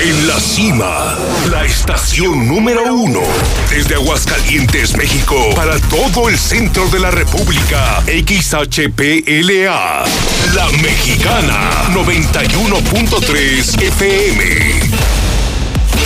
En 0.00 0.28
la 0.28 0.38
cima, 0.38 1.18
la 1.50 1.64
estación 1.64 2.46
número 2.46 2.94
uno. 2.94 3.18
Desde 3.68 3.96
Aguascalientes, 3.96 4.96
México, 4.96 5.34
para 5.56 5.76
todo 5.80 6.28
el 6.28 6.38
centro 6.38 6.88
de 6.88 7.00
la 7.00 7.10
República. 7.10 8.00
XHPLA. 8.06 10.04
La 10.54 10.68
Mexicana, 10.80 11.72
91.3 11.92 13.82
FM. 13.82 15.17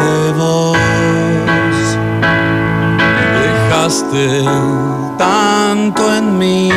de 0.00 0.32
vos. 0.32 0.76
Dejaste 3.40 4.44
tanto 5.18 6.14
en 6.16 6.38
mí. 6.38 6.70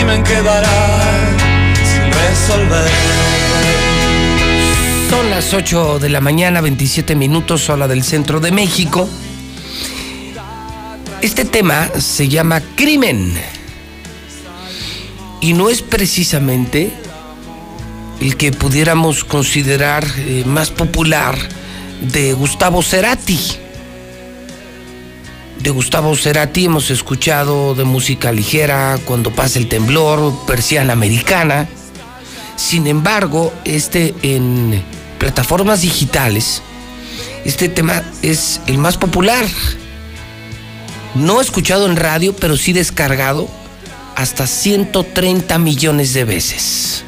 Crimen 0.00 0.24
quedará 0.24 1.36
sin 1.84 2.12
resolver. 2.12 2.90
Son 5.10 5.28
las 5.28 5.52
8 5.52 5.98
de 5.98 6.08
la 6.08 6.22
mañana, 6.22 6.62
27 6.62 7.14
minutos, 7.14 7.68
hora 7.68 7.86
del 7.86 8.02
centro 8.02 8.40
de 8.40 8.50
México. 8.50 9.08
Este 11.20 11.44
tema 11.44 11.90
se 11.98 12.28
llama 12.28 12.62
crimen. 12.76 13.34
Y 15.42 15.52
no 15.52 15.68
es 15.68 15.82
precisamente 15.82 16.92
el 18.22 18.36
que 18.36 18.52
pudiéramos 18.52 19.24
considerar 19.24 20.06
eh, 20.16 20.44
más 20.46 20.70
popular 20.70 21.36
de 22.00 22.32
Gustavo 22.32 22.82
Cerati. 22.82 23.38
De 25.60 25.68
Gustavo 25.68 26.16
Cerati 26.16 26.64
hemos 26.64 26.90
escuchado 26.90 27.74
de 27.74 27.84
música 27.84 28.32
ligera, 28.32 28.98
Cuando 29.04 29.30
pasa 29.30 29.58
el 29.58 29.68
temblor, 29.68 30.32
Persiana 30.46 30.94
Americana. 30.94 31.68
Sin 32.56 32.86
embargo, 32.86 33.52
este 33.66 34.14
en 34.22 34.82
plataformas 35.18 35.82
digitales, 35.82 36.62
este 37.44 37.68
tema 37.68 38.02
es 38.22 38.62
el 38.68 38.78
más 38.78 38.96
popular. 38.96 39.44
No 41.14 41.42
escuchado 41.42 41.84
en 41.84 41.96
radio, 41.96 42.34
pero 42.34 42.56
sí 42.56 42.72
descargado 42.72 43.46
hasta 44.16 44.46
130 44.46 45.58
millones 45.58 46.14
de 46.14 46.24
veces. 46.24 47.04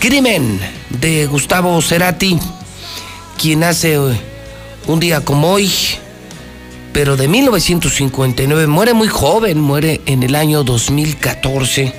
Crimen 0.00 0.60
de 0.90 1.26
Gustavo 1.26 1.80
Cerati, 1.80 2.40
quien 3.40 3.62
hace 3.62 3.98
un 4.86 4.98
día 4.98 5.20
como 5.20 5.52
hoy, 5.52 5.70
pero 6.92 7.16
de 7.16 7.28
1959, 7.28 8.66
muere 8.66 8.94
muy 8.94 9.08
joven, 9.08 9.60
muere 9.60 10.00
en 10.06 10.22
el 10.22 10.34
año 10.34 10.62
2014, 10.62 11.92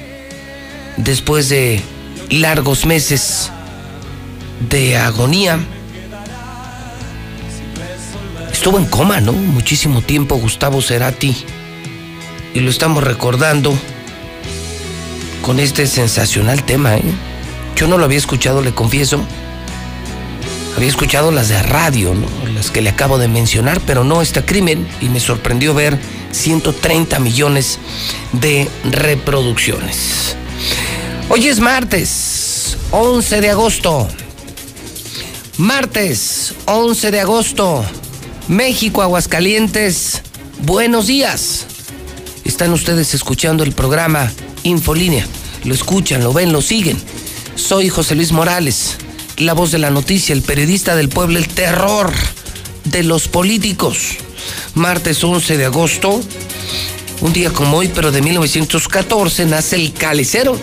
después 0.97 1.49
de 1.49 1.81
largos 2.29 2.85
meses 2.85 3.51
de 4.69 4.97
agonía. 4.97 5.59
Estuvo 8.51 8.77
en 8.77 8.85
coma, 8.85 9.19
¿no? 9.19 9.33
Muchísimo 9.33 10.01
tiempo 10.01 10.35
Gustavo 10.37 10.81
Cerati. 10.81 11.35
Y 12.53 12.59
lo 12.59 12.69
estamos 12.69 13.03
recordando 13.03 13.73
con 15.41 15.59
este 15.59 15.87
sensacional 15.87 16.63
tema, 16.63 16.95
¿eh? 16.95 17.03
Yo 17.75 17.87
no 17.87 17.97
lo 17.97 18.05
había 18.05 18.19
escuchado, 18.19 18.61
le 18.61 18.73
confieso. 18.73 19.19
Había 20.75 20.89
escuchado 20.89 21.31
las 21.31 21.49
de 21.49 21.61
radio, 21.61 22.15
las 22.53 22.71
que 22.71 22.81
le 22.81 22.89
acabo 22.89 23.17
de 23.17 23.27
mencionar, 23.27 23.79
pero 23.81 24.03
no 24.03 24.21
este 24.21 24.43
crimen. 24.43 24.87
Y 25.01 25.09
me 25.09 25.19
sorprendió 25.19 25.73
ver 25.73 25.99
130 26.31 27.19
millones 27.19 27.77
de 28.31 28.67
reproducciones. 28.83 30.35
Hoy 31.29 31.47
es 31.47 31.59
martes, 31.59 32.77
11 32.91 33.41
de 33.41 33.49
agosto. 33.51 34.07
Martes, 35.57 36.55
11 36.65 37.11
de 37.11 37.19
agosto. 37.19 37.85
México, 38.47 39.03
Aguascalientes. 39.03 40.21
Buenos 40.63 41.07
días. 41.07 41.67
Están 42.43 42.73
ustedes 42.73 43.13
escuchando 43.13 43.63
el 43.63 43.73
programa 43.73 44.31
Infolínea. 44.63 45.25
Lo 45.63 45.73
escuchan, 45.73 46.23
lo 46.23 46.33
ven, 46.33 46.51
lo 46.51 46.61
siguen. 46.61 46.97
Soy 47.55 47.89
José 47.89 48.15
Luis 48.15 48.31
Morales, 48.31 48.97
la 49.43 49.53
voz 49.53 49.71
de 49.71 49.79
la 49.79 49.89
noticia, 49.89 50.33
el 50.33 50.41
periodista 50.41 50.95
del 50.95 51.09
pueblo, 51.09 51.37
el 51.37 51.47
terror 51.47 52.11
de 52.85 53.03
los 53.03 53.27
políticos. 53.27 54.17
Martes 54.73 55.23
11 55.23 55.57
de 55.57 55.65
agosto, 55.65 56.21
un 57.21 57.33
día 57.33 57.51
como 57.51 57.77
hoy, 57.77 57.89
pero 57.93 58.11
de 58.11 58.21
1914, 58.21 59.45
nace 59.45 59.75
el 59.75 59.93
calicero. 59.93 60.57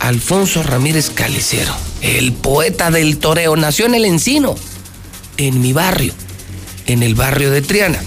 Alfonso 0.00 0.62
Ramírez 0.62 1.10
Calicero, 1.10 1.74
el 2.02 2.32
poeta 2.32 2.90
del 2.90 3.18
toreo, 3.18 3.56
nació 3.56 3.86
en 3.86 3.94
el 3.94 4.04
Encino, 4.04 4.54
en 5.36 5.60
mi 5.60 5.72
barrio, 5.72 6.12
en 6.86 7.02
el 7.02 7.14
barrio 7.14 7.50
de 7.50 7.62
Triana. 7.62 8.00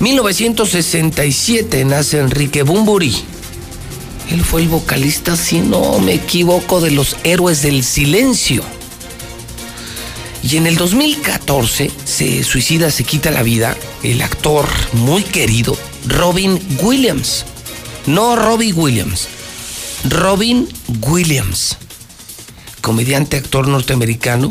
1967 0.00 1.84
nace 1.84 2.18
Enrique 2.18 2.62
Bumburi, 2.62 3.14
Él 4.30 4.44
fue 4.44 4.62
el 4.62 4.68
vocalista, 4.68 5.36
si 5.36 5.60
no 5.60 5.98
me 5.98 6.14
equivoco, 6.14 6.80
de 6.80 6.90
los 6.90 7.16
Héroes 7.24 7.62
del 7.62 7.82
Silencio. 7.82 8.62
Y 10.42 10.56
en 10.56 10.66
el 10.66 10.76
2014 10.76 11.90
se 12.04 12.44
suicida, 12.44 12.90
se 12.90 13.04
quita 13.04 13.30
la 13.30 13.42
vida 13.42 13.76
el 14.02 14.22
actor 14.22 14.66
muy 14.92 15.22
querido 15.22 15.76
Robin 16.06 16.60
Williams. 16.82 17.44
No 18.06 18.36
Robbie 18.36 18.72
Williams. 18.72 19.28
Robin 20.08 20.68
Williams. 21.06 21.76
Comediante, 22.80 23.36
actor 23.36 23.68
norteamericano. 23.68 24.50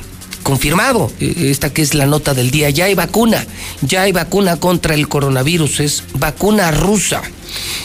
confirmado, 0.48 1.12
e, 1.20 1.50
esta 1.50 1.74
que 1.74 1.82
es 1.82 1.92
la 1.92 2.06
nota 2.06 2.32
del 2.32 2.50
día, 2.50 2.70
ya 2.70 2.86
hay 2.86 2.94
vacuna, 2.94 3.46
ya 3.82 4.00
hay 4.02 4.12
vacuna 4.12 4.56
contra 4.56 4.94
el 4.94 5.06
coronavirus, 5.06 5.80
es 5.80 6.04
vacuna 6.14 6.70
rusa. 6.70 7.20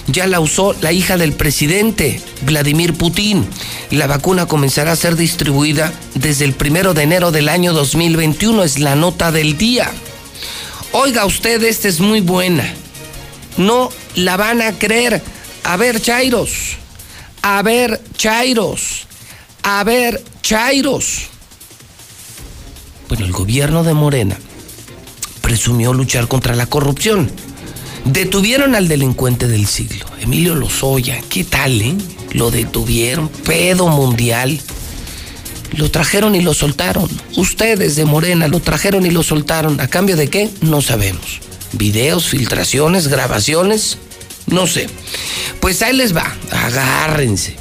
Ya 0.07 0.27
la 0.27 0.39
usó 0.39 0.73
la 0.79 0.93
hija 0.93 1.17
del 1.17 1.33
presidente, 1.33 2.21
Vladimir 2.45 2.93
Putin. 2.93 3.45
La 3.91 4.07
vacuna 4.07 4.45
comenzará 4.45 4.93
a 4.93 4.95
ser 4.95 5.17
distribuida 5.17 5.91
desde 6.15 6.45
el 6.45 6.53
primero 6.53 6.93
de 6.93 7.03
enero 7.03 7.33
del 7.33 7.49
año 7.49 7.73
2021, 7.73 8.63
es 8.63 8.79
la 8.79 8.95
nota 8.95 9.33
del 9.33 9.57
día. 9.57 9.91
Oiga 10.93 11.25
usted, 11.25 11.61
esta 11.63 11.89
es 11.89 11.99
muy 11.99 12.21
buena. 12.21 12.73
No 13.57 13.89
la 14.15 14.37
van 14.37 14.61
a 14.61 14.79
creer. 14.79 15.21
A 15.65 15.75
ver, 15.75 16.01
Chairos. 16.01 16.77
A 17.41 17.61
ver, 17.61 17.99
Chairos. 18.15 19.05
A 19.63 19.83
ver, 19.83 20.23
Chairos. 20.41 21.32
Bueno, 23.09 23.25
el 23.25 23.31
gobierno 23.31 23.83
de 23.83 23.93
Morena 23.93 24.37
presumió 25.41 25.93
luchar 25.93 26.27
contra 26.27 26.55
la 26.55 26.65
corrupción. 26.65 27.29
Detuvieron 28.05 28.75
al 28.75 28.87
delincuente 28.87 29.47
del 29.47 29.67
siglo, 29.67 30.05
Emilio 30.19 30.55
Lozoya. 30.55 31.21
¿Qué 31.29 31.43
tal, 31.43 31.81
eh? 31.81 31.95
Lo 32.31 32.51
detuvieron, 32.51 33.29
pedo 33.29 33.87
mundial. 33.87 34.59
Lo 35.75 35.89
trajeron 35.89 36.35
y 36.35 36.41
lo 36.41 36.53
soltaron. 36.53 37.09
Ustedes 37.35 37.95
de 37.95 38.05
Morena 38.05 38.47
lo 38.47 38.59
trajeron 38.59 39.05
y 39.05 39.11
lo 39.11 39.23
soltaron. 39.23 39.79
¿A 39.79 39.87
cambio 39.87 40.15
de 40.15 40.29
qué? 40.29 40.49
No 40.61 40.81
sabemos. 40.81 41.39
Videos, 41.73 42.27
filtraciones, 42.27 43.07
grabaciones, 43.07 43.97
no 44.47 44.67
sé. 44.67 44.87
Pues 45.59 45.81
ahí 45.81 45.95
les 45.95 46.15
va, 46.15 46.35
agárrense. 46.51 47.55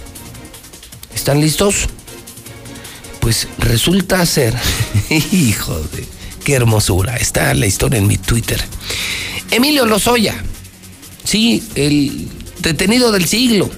¿Están 1.14 1.40
listos? 1.40 1.88
Pues 3.22 3.46
resulta 3.58 4.26
ser, 4.26 4.52
hijo 5.30 5.78
de, 5.78 6.04
qué 6.44 6.54
hermosura, 6.54 7.16
está 7.16 7.54
la 7.54 7.66
historia 7.66 7.98
en 7.98 8.08
mi 8.08 8.18
Twitter. 8.18 8.60
Emilio 9.52 9.86
Lozoya, 9.86 10.34
sí, 11.22 11.62
el 11.76 12.28
detenido 12.58 13.12
del 13.12 13.26
siglo, 13.26 13.70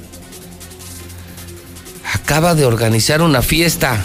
acaba 2.15 2.55
de 2.55 2.65
organizar 2.65 3.21
una 3.21 3.43
fiesta. 3.43 4.03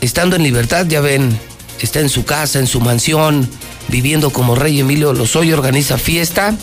Estando 0.00 0.36
en 0.36 0.42
libertad, 0.42 0.86
ya 0.86 1.02
ven, 1.02 1.38
está 1.80 2.00
en 2.00 2.08
su 2.08 2.24
casa, 2.24 2.60
en 2.60 2.66
su 2.66 2.80
mansión, 2.80 3.46
viviendo 3.88 4.30
como 4.30 4.54
rey 4.54 4.80
Emilio 4.80 5.12
Lozoya, 5.12 5.54
organiza 5.54 5.98
fiesta. 5.98 6.56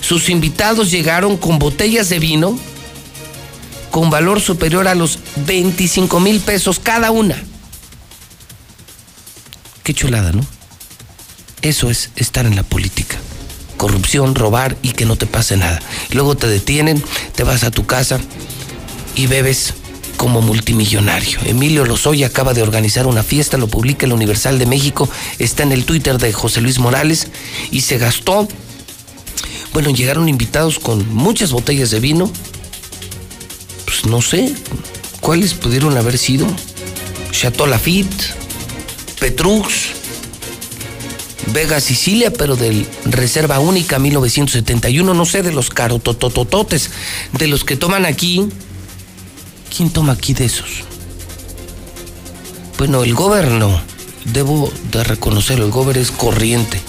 Sus 0.00 0.30
invitados 0.30 0.90
llegaron 0.90 1.36
con 1.36 1.58
botellas 1.58 2.08
de 2.08 2.18
vino 2.18 2.58
con 3.90 4.10
valor 4.10 4.40
superior 4.40 4.88
a 4.88 4.94
los 4.94 5.18
25 5.46 6.20
mil 6.20 6.40
pesos 6.40 6.78
cada 6.78 7.10
una. 7.10 7.42
Qué 9.82 9.94
chulada, 9.94 10.32
¿no? 10.32 10.44
Eso 11.62 11.90
es 11.90 12.10
estar 12.16 12.46
en 12.46 12.56
la 12.56 12.62
política. 12.62 13.16
Corrupción, 13.76 14.34
robar 14.34 14.76
y 14.82 14.92
que 14.92 15.06
no 15.06 15.16
te 15.16 15.26
pase 15.26 15.56
nada. 15.56 15.80
Luego 16.12 16.36
te 16.36 16.46
detienen, 16.46 17.02
te 17.34 17.44
vas 17.44 17.64
a 17.64 17.70
tu 17.70 17.86
casa 17.86 18.20
y 19.14 19.26
bebes 19.26 19.74
como 20.16 20.42
multimillonario. 20.42 21.38
Emilio 21.46 21.86
Lozoya 21.86 22.26
acaba 22.26 22.52
de 22.52 22.62
organizar 22.62 23.06
una 23.06 23.22
fiesta, 23.22 23.56
lo 23.56 23.68
publica 23.68 24.04
el 24.04 24.12
Universal 24.12 24.58
de 24.58 24.66
México, 24.66 25.08
está 25.38 25.62
en 25.62 25.72
el 25.72 25.86
Twitter 25.86 26.18
de 26.18 26.30
José 26.32 26.60
Luis 26.60 26.78
Morales 26.78 27.28
y 27.70 27.80
se 27.80 27.96
gastó, 27.96 28.46
bueno, 29.72 29.88
llegaron 29.90 30.28
invitados 30.28 30.78
con 30.78 31.08
muchas 31.14 31.52
botellas 31.52 31.90
de 31.90 32.00
vino, 32.00 32.30
pues 34.00 34.10
no 34.10 34.22
sé 34.22 34.54
cuáles 35.20 35.54
pudieron 35.54 35.96
haber 35.96 36.16
sido. 36.16 36.46
Chateau 37.32 37.66
Lafitte, 37.66 38.34
Petrux, 39.18 39.90
Vega 41.52 41.80
Sicilia, 41.80 42.32
pero 42.32 42.56
del 42.56 42.86
Reserva 43.04 43.58
Única 43.58 43.98
1971, 43.98 45.14
no 45.14 45.24
sé, 45.24 45.42
de 45.42 45.52
los 45.52 45.70
carototototes, 45.70 46.90
de 47.32 47.46
los 47.46 47.64
que 47.64 47.76
toman 47.76 48.06
aquí. 48.06 48.48
¿Quién 49.74 49.90
toma 49.90 50.12
aquí 50.12 50.34
de 50.34 50.46
esos? 50.46 50.84
Bueno, 52.78 53.04
el 53.04 53.14
gobierno, 53.14 53.80
debo 54.32 54.72
de 54.90 55.04
reconocerlo, 55.04 55.66
el 55.66 55.70
gobierno 55.70 56.02
es 56.02 56.10
corriente. 56.10 56.80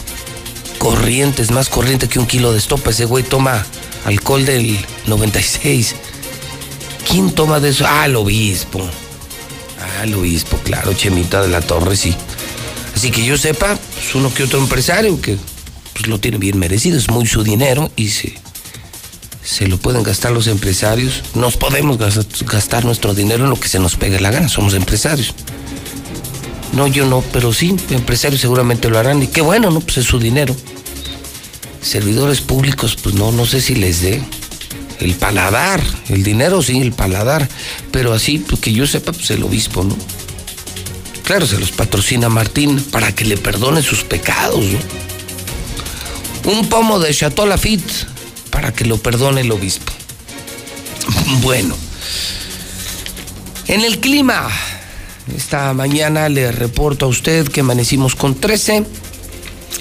Corriente, 0.77 1.41
es 1.41 1.51
más 1.51 1.69
corriente 1.69 2.07
que 2.07 2.19
un 2.19 2.25
kilo 2.25 2.51
de 2.51 2.57
estopa. 2.57 2.89
Ese 2.89 3.05
güey 3.05 3.23
toma 3.23 3.65
alcohol 4.05 4.45
del 4.45 4.83
96. 5.05 5.95
¿Quién 7.07 7.31
toma 7.31 7.59
de 7.59 7.69
eso? 7.69 7.85
Ah, 7.87 8.05
el 8.05 8.15
obispo. 8.15 8.81
Ah, 9.79 10.03
el 10.03 10.13
obispo, 10.15 10.57
claro, 10.63 10.93
Chemita 10.93 11.41
de 11.41 11.49
la 11.49 11.61
Torre, 11.61 11.95
sí. 11.95 12.15
Así 12.95 13.11
que 13.11 13.25
yo 13.25 13.37
sepa, 13.37 13.77
pues 13.95 14.15
uno 14.15 14.33
que 14.33 14.43
otro 14.43 14.59
empresario 14.59 15.19
que 15.21 15.37
pues, 15.93 16.07
lo 16.07 16.19
tiene 16.19 16.37
bien 16.37 16.59
merecido, 16.59 16.97
es 16.97 17.09
muy 17.09 17.25
su 17.25 17.43
dinero 17.43 17.91
y 17.95 18.09
se, 18.09 18.35
se 19.43 19.67
lo 19.67 19.77
pueden 19.77 20.03
gastar 20.03 20.31
los 20.31 20.47
empresarios. 20.47 21.23
Nos 21.33 21.57
podemos 21.57 21.97
gastar 21.97 22.85
nuestro 22.85 23.13
dinero 23.13 23.45
en 23.45 23.49
lo 23.49 23.59
que 23.59 23.69
se 23.69 23.79
nos 23.79 23.95
pegue 23.95 24.19
la 24.19 24.31
gana, 24.31 24.49
somos 24.49 24.73
empresarios. 24.73 25.33
No, 26.73 26.87
yo 26.87 27.05
no, 27.05 27.21
pero 27.33 27.51
sí, 27.51 27.75
empresarios 27.89 28.41
seguramente 28.41 28.89
lo 28.89 28.97
harán 28.97 29.21
y 29.21 29.27
qué 29.27 29.41
bueno, 29.41 29.71
¿no? 29.71 29.81
Pues 29.81 29.97
es 29.97 30.05
su 30.05 30.19
dinero. 30.19 30.55
Servidores 31.81 32.41
públicos, 32.41 32.95
pues 33.01 33.15
no, 33.15 33.31
no 33.31 33.45
sé 33.45 33.61
si 33.61 33.75
les 33.75 34.01
dé. 34.01 34.21
El 35.01 35.15
paladar, 35.15 35.81
el 36.09 36.23
dinero 36.23 36.61
sí, 36.61 36.79
el 36.79 36.93
paladar, 36.93 37.47
pero 37.91 38.13
así, 38.13 38.37
pues, 38.39 38.61
que 38.61 38.71
yo 38.71 38.85
sepa, 38.87 39.11
pues 39.11 39.29
el 39.31 39.43
obispo, 39.43 39.83
¿no? 39.83 39.95
Claro, 41.23 41.45
se 41.47 41.57
los 41.57 41.71
patrocina 41.71 42.29
Martín 42.29 42.81
para 42.91 43.13
que 43.13 43.25
le 43.25 43.37
perdone 43.37 43.81
sus 43.81 44.03
pecados, 44.03 44.63
¿no? 44.63 44.79
Un 46.51 46.69
pomo 46.69 46.99
de 46.99 47.13
Chateau 47.13 47.45
Lafitte 47.45 48.07
para 48.49 48.73
que 48.73 48.85
lo 48.85 48.97
perdone 48.97 49.41
el 49.41 49.51
obispo. 49.51 49.91
Bueno, 51.41 51.75
en 53.67 53.81
el 53.81 53.99
clima, 53.99 54.49
esta 55.35 55.73
mañana 55.73 56.29
le 56.29 56.51
reporto 56.51 57.05
a 57.05 57.07
usted 57.07 57.47
que 57.47 57.61
amanecimos 57.61 58.15
con 58.15 58.35
13, 58.35 58.85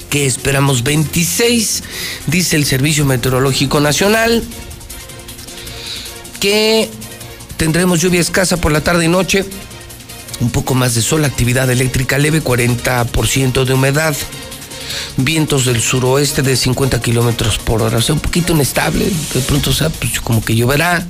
que 0.09 0.27
esperamos 0.27 0.83
26, 0.83 1.83
dice 2.27 2.57
el 2.57 2.65
Servicio 2.65 3.05
Meteorológico 3.05 3.81
Nacional, 3.81 4.45
que 6.41 6.91
tendremos 7.57 8.01
lluvia 8.01 8.21
escasa 8.21 8.57
por 8.57 8.73
la 8.73 8.81
tarde 8.81 9.05
y 9.05 9.09
noche, 9.09 9.45
un 10.41 10.51
poco 10.51 10.75
más 10.75 10.95
de 10.95 11.03
sol, 11.03 11.25
actividad 11.25 11.71
eléctrica 11.71 12.19
leve, 12.19 12.43
40% 12.43 13.65
de 13.65 13.75
humedad, 13.75 14.17
vientos 15.19 15.67
del 15.67 15.81
suroeste 15.81 16.43
de 16.43 16.57
50 16.57 17.01
kilómetros 17.03 17.59
por 17.59 17.83
hora, 17.83 17.99
o 17.99 18.03
sea, 18.03 18.15
un 18.15 18.21
poquito 18.21 18.55
inestable, 18.55 19.05
de 19.35 19.41
pronto, 19.41 19.71
o 19.71 19.73
sea, 19.75 19.91
pues 19.91 20.21
como 20.21 20.43
que 20.43 20.57
lloverá. 20.57 21.07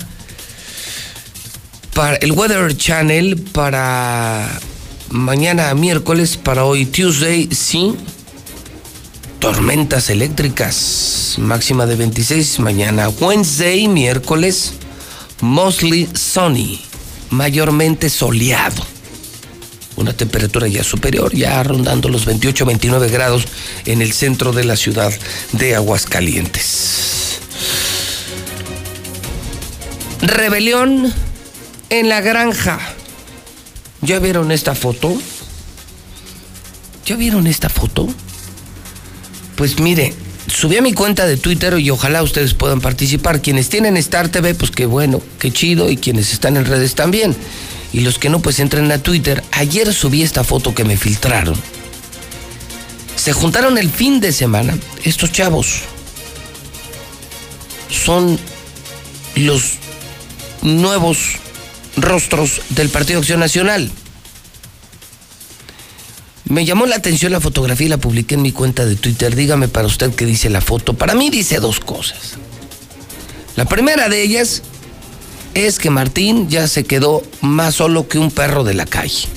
Para 1.93 2.17
el 2.17 2.33
Weather 2.33 2.75
Channel, 2.75 3.37
para 3.37 4.59
mañana 5.09 5.73
miércoles, 5.73 6.37
para 6.37 6.65
hoy 6.65 6.85
Tuesday, 6.85 7.49
sí, 7.51 7.95
tormentas 9.39 10.09
eléctricas, 10.09 11.35
máxima 11.37 11.85
de 11.85 11.95
26, 11.95 12.59
mañana 12.59 13.09
Wednesday, 13.09 13.87
miércoles, 13.87 14.73
mostly 15.41 16.07
sunny, 16.13 16.81
mayormente 17.29 18.09
soleado 18.09 18.85
una 20.01 20.13
temperatura 20.13 20.67
ya 20.67 20.83
superior, 20.83 21.33
ya 21.33 21.61
rondando 21.63 22.09
los 22.09 22.25
28, 22.25 22.65
29 22.65 23.09
grados 23.09 23.45
en 23.85 24.01
el 24.01 24.13
centro 24.13 24.51
de 24.51 24.63
la 24.63 24.75
ciudad 24.75 25.13
de 25.53 25.75
Aguascalientes. 25.75 27.39
Rebelión 30.21 31.13
en 31.89 32.09
la 32.09 32.21
granja. 32.21 32.79
¿Ya 34.01 34.19
vieron 34.19 34.51
esta 34.51 34.75
foto? 34.75 35.15
¿Ya 37.05 37.15
vieron 37.15 37.47
esta 37.47 37.69
foto? 37.69 38.07
Pues 39.55 39.79
mire, 39.79 40.13
subí 40.51 40.77
a 40.77 40.81
mi 40.81 40.93
cuenta 40.93 41.25
de 41.25 41.37
Twitter 41.37 41.79
y 41.79 41.89
ojalá 41.89 42.23
ustedes 42.23 42.53
puedan 42.53 42.81
participar. 42.81 43.41
Quienes 43.41 43.69
tienen 43.69 43.97
Star 43.97 44.29
TV, 44.29 44.55
pues 44.55 44.71
qué 44.71 44.85
bueno, 44.85 45.21
qué 45.39 45.51
chido, 45.51 45.89
y 45.89 45.97
quienes 45.97 46.33
están 46.33 46.57
en 46.57 46.65
redes 46.65 46.95
también 46.95 47.35
y 47.93 48.01
los 48.01 48.17
que 48.19 48.29
no 48.29 48.39
pues 48.41 48.59
entren 48.59 48.91
a 48.91 48.99
Twitter. 48.99 49.43
Ayer 49.51 49.93
subí 49.93 50.23
esta 50.23 50.43
foto 50.43 50.73
que 50.73 50.83
me 50.83 50.97
filtraron. 50.97 51.55
Se 53.15 53.33
juntaron 53.33 53.77
el 53.77 53.89
fin 53.89 54.19
de 54.19 54.31
semana 54.31 54.77
estos 55.03 55.31
chavos. 55.31 55.81
Son 57.89 58.39
los 59.35 59.73
nuevos 60.61 61.37
rostros 61.97 62.61
del 62.69 62.89
Partido 62.89 63.19
Acción 63.19 63.39
Nacional. 63.39 63.91
Me 66.51 66.65
llamó 66.65 66.85
la 66.85 66.97
atención 66.97 67.31
la 67.31 67.39
fotografía 67.39 67.85
y 67.85 67.89
la 67.89 67.97
publiqué 67.97 68.35
en 68.35 68.41
mi 68.41 68.51
cuenta 68.51 68.85
de 68.85 68.97
Twitter. 68.97 69.33
Dígame 69.37 69.69
para 69.69 69.87
usted 69.87 70.13
qué 70.13 70.25
dice 70.25 70.49
la 70.49 70.59
foto. 70.59 70.93
Para 70.93 71.15
mí 71.15 71.29
dice 71.29 71.61
dos 71.61 71.79
cosas. 71.79 72.33
La 73.55 73.63
primera 73.63 74.09
de 74.09 74.21
ellas 74.21 74.61
es 75.53 75.79
que 75.79 75.89
Martín 75.89 76.49
ya 76.49 76.67
se 76.67 76.83
quedó 76.83 77.23
más 77.39 77.75
solo 77.75 78.09
que 78.09 78.19
un 78.19 78.31
perro 78.31 78.65
de 78.65 78.73
la 78.73 78.85
calle. 78.85 79.29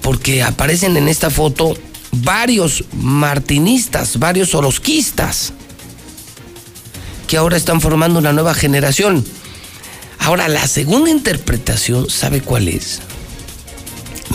Porque 0.00 0.44
aparecen 0.44 0.96
en 0.96 1.08
esta 1.08 1.28
foto 1.28 1.76
varios 2.12 2.84
martinistas, 2.92 4.20
varios 4.20 4.54
orosquistas, 4.54 5.54
que 7.26 7.36
ahora 7.36 7.56
están 7.56 7.80
formando 7.80 8.20
una 8.20 8.32
nueva 8.32 8.54
generación. 8.54 9.24
Ahora, 10.20 10.46
la 10.46 10.68
segunda 10.68 11.10
interpretación, 11.10 12.08
¿sabe 12.08 12.42
cuál 12.42 12.68
es? 12.68 13.00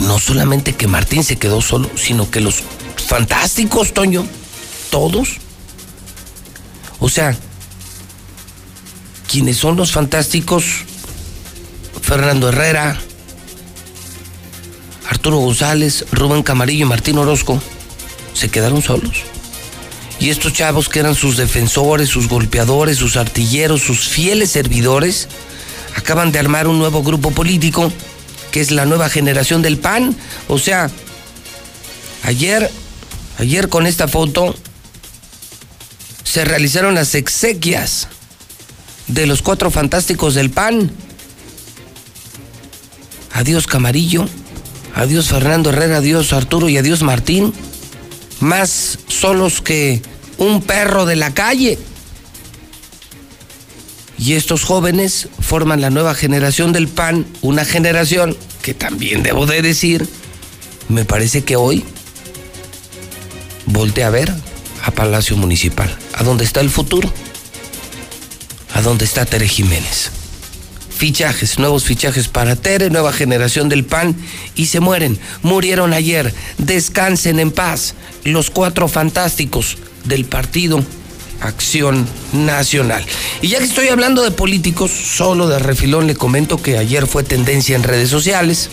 No 0.00 0.18
solamente 0.18 0.74
que 0.74 0.86
Martín 0.86 1.24
se 1.24 1.36
quedó 1.36 1.60
solo, 1.60 1.90
sino 1.96 2.30
que 2.30 2.40
los 2.40 2.62
fantásticos, 3.06 3.92
Toño, 3.92 4.26
todos. 4.90 5.36
O 6.98 7.08
sea, 7.08 7.36
quienes 9.30 9.56
son 9.56 9.76
los 9.76 9.92
fantásticos, 9.92 10.64
Fernando 12.02 12.48
Herrera, 12.48 12.98
Arturo 15.08 15.38
González, 15.38 16.06
Rubén 16.12 16.42
Camarillo 16.42 16.86
y 16.86 16.88
Martín 16.88 17.18
Orozco, 17.18 17.60
se 18.32 18.48
quedaron 18.48 18.82
solos. 18.82 19.22
Y 20.18 20.30
estos 20.30 20.52
chavos 20.52 20.88
que 20.88 21.00
eran 21.00 21.14
sus 21.14 21.36
defensores, 21.36 22.08
sus 22.08 22.28
golpeadores, 22.28 22.98
sus 22.98 23.16
artilleros, 23.16 23.82
sus 23.82 24.08
fieles 24.08 24.50
servidores, 24.50 25.28
acaban 25.96 26.30
de 26.32 26.38
armar 26.38 26.68
un 26.68 26.78
nuevo 26.78 27.02
grupo 27.02 27.30
político 27.30 27.92
que 28.50 28.60
es 28.60 28.70
la 28.70 28.86
nueva 28.86 29.08
generación 29.08 29.62
del 29.62 29.78
PAN. 29.78 30.16
O 30.48 30.58
sea, 30.58 30.90
ayer, 32.24 32.70
ayer 33.38 33.68
con 33.68 33.86
esta 33.86 34.08
foto 34.08 34.54
se 36.24 36.44
realizaron 36.44 36.94
las 36.94 37.14
exequias 37.14 38.08
de 39.08 39.26
los 39.26 39.42
cuatro 39.42 39.70
fantásticos 39.70 40.34
del 40.34 40.50
PAN. 40.50 40.90
Adiós 43.32 43.66
Camarillo, 43.66 44.28
adiós 44.94 45.28
Fernando 45.28 45.70
Herrera, 45.70 45.98
adiós 45.98 46.32
Arturo 46.32 46.68
y 46.68 46.78
adiós 46.78 47.02
Martín. 47.02 47.52
Más 48.40 48.98
solos 49.08 49.60
que 49.60 50.02
un 50.38 50.62
perro 50.62 51.04
de 51.04 51.16
la 51.16 51.34
calle. 51.34 51.78
Y 54.20 54.34
estos 54.34 54.62
jóvenes 54.62 55.28
forman 55.40 55.80
la 55.80 55.90
nueva 55.90 56.14
generación 56.14 56.72
del 56.72 56.86
PAN, 56.86 57.26
una 57.40 57.64
generación 57.64 58.36
que 58.62 58.74
también 58.74 59.24
debo 59.24 59.46
de 59.46 59.62
decir, 59.62 60.06
me 60.88 61.04
parece 61.04 61.42
que 61.42 61.56
hoy 61.56 61.84
voltea 63.66 64.08
a 64.08 64.10
ver 64.10 64.32
a 64.84 64.90
Palacio 64.92 65.36
Municipal, 65.36 65.92
a 66.12 66.22
donde 66.22 66.44
está 66.44 66.60
el 66.60 66.70
futuro 66.70 67.10
a 68.74 68.82
dónde 68.82 69.04
está 69.04 69.26
Tere 69.26 69.48
Jiménez. 69.48 70.10
Fichajes, 70.90 71.58
nuevos 71.58 71.84
fichajes 71.84 72.28
para 72.28 72.56
Tere, 72.56 72.90
nueva 72.90 73.12
generación 73.12 73.68
del 73.68 73.84
PAN 73.84 74.16
y 74.54 74.66
se 74.66 74.80
mueren. 74.80 75.18
Murieron 75.42 75.92
ayer. 75.92 76.34
Descansen 76.58 77.40
en 77.40 77.50
paz 77.50 77.94
los 78.24 78.50
cuatro 78.50 78.86
fantásticos 78.86 79.78
del 80.04 80.26
partido 80.26 80.84
Acción 81.40 82.06
Nacional. 82.32 83.04
Y 83.42 83.48
ya 83.48 83.58
que 83.58 83.64
estoy 83.64 83.88
hablando 83.88 84.22
de 84.22 84.30
políticos, 84.30 84.90
solo 84.90 85.48
de 85.48 85.58
refilón 85.58 86.06
le 86.06 86.14
comento 86.14 86.60
que 86.60 86.78
ayer 86.78 87.06
fue 87.06 87.22
tendencia 87.22 87.76
en 87.76 87.82
redes 87.82 88.08
sociales. 88.08 88.70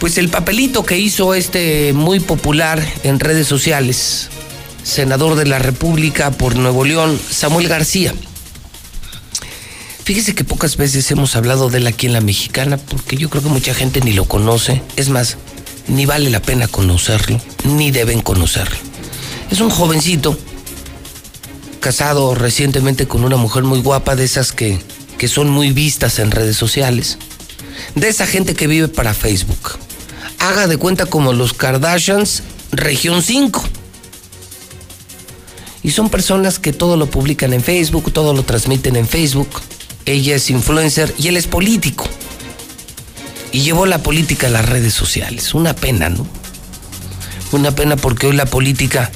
Pues 0.00 0.18
el 0.18 0.28
papelito 0.28 0.84
que 0.84 0.98
hizo 0.98 1.34
este 1.34 1.92
muy 1.92 2.20
popular 2.20 2.84
en 3.04 3.20
redes 3.20 3.46
sociales, 3.46 4.28
senador 4.82 5.36
de 5.36 5.46
la 5.46 5.58
República 5.58 6.30
por 6.30 6.56
Nuevo 6.56 6.84
León, 6.84 7.18
Samuel 7.30 7.68
García 7.68 8.12
Fíjese 10.04 10.34
que 10.34 10.44
pocas 10.44 10.76
veces 10.76 11.10
hemos 11.10 11.34
hablado 11.34 11.70
de 11.70 11.78
él 11.78 11.86
aquí 11.86 12.04
en 12.04 12.12
la 12.12 12.20
mexicana, 12.20 12.76
porque 12.76 13.16
yo 13.16 13.30
creo 13.30 13.42
que 13.42 13.48
mucha 13.48 13.72
gente 13.72 14.02
ni 14.02 14.12
lo 14.12 14.26
conoce. 14.26 14.82
Es 14.96 15.08
más, 15.08 15.38
ni 15.88 16.04
vale 16.04 16.28
la 16.28 16.42
pena 16.42 16.68
conocerlo, 16.68 17.40
ni 17.64 17.90
deben 17.90 18.20
conocerlo. 18.20 18.76
Es 19.50 19.62
un 19.62 19.70
jovencito, 19.70 20.38
casado 21.84 22.34
recientemente 22.34 23.06
con 23.06 23.24
una 23.24 23.36
mujer 23.36 23.62
muy 23.62 23.80
guapa, 23.80 24.16
de 24.16 24.24
esas 24.24 24.52
que, 24.52 24.80
que 25.18 25.28
son 25.28 25.50
muy 25.50 25.70
vistas 25.70 26.18
en 26.18 26.30
redes 26.30 26.56
sociales. 26.56 27.18
De 27.94 28.08
esa 28.08 28.26
gente 28.26 28.54
que 28.54 28.66
vive 28.66 28.88
para 28.88 29.12
Facebook. 29.12 29.78
Haga 30.38 30.66
de 30.66 30.78
cuenta 30.78 31.04
como 31.04 31.34
los 31.34 31.52
Kardashians, 31.52 32.42
región 32.72 33.22
5. 33.22 33.62
Y 35.82 35.90
son 35.90 36.08
personas 36.08 36.58
que 36.58 36.72
todo 36.72 36.96
lo 36.96 37.06
publican 37.06 37.52
en 37.52 37.62
Facebook, 37.62 38.12
todo 38.12 38.32
lo 38.32 38.44
transmiten 38.44 38.96
en 38.96 39.06
Facebook 39.06 39.48
ella 40.06 40.36
es 40.36 40.50
influencer 40.50 41.14
y 41.18 41.28
él 41.28 41.36
es 41.36 41.46
político. 41.46 42.06
Y 43.52 43.60
llevó 43.60 43.86
la 43.86 44.02
política 44.02 44.48
a 44.48 44.50
las 44.50 44.68
redes 44.68 44.92
sociales. 44.92 45.54
Una 45.54 45.74
pena, 45.74 46.08
¿no? 46.08 46.26
Una 47.52 47.70
pena 47.70 47.96
porque 47.96 48.26
hoy 48.26 48.34
la 48.34 48.46
política, 48.46 49.10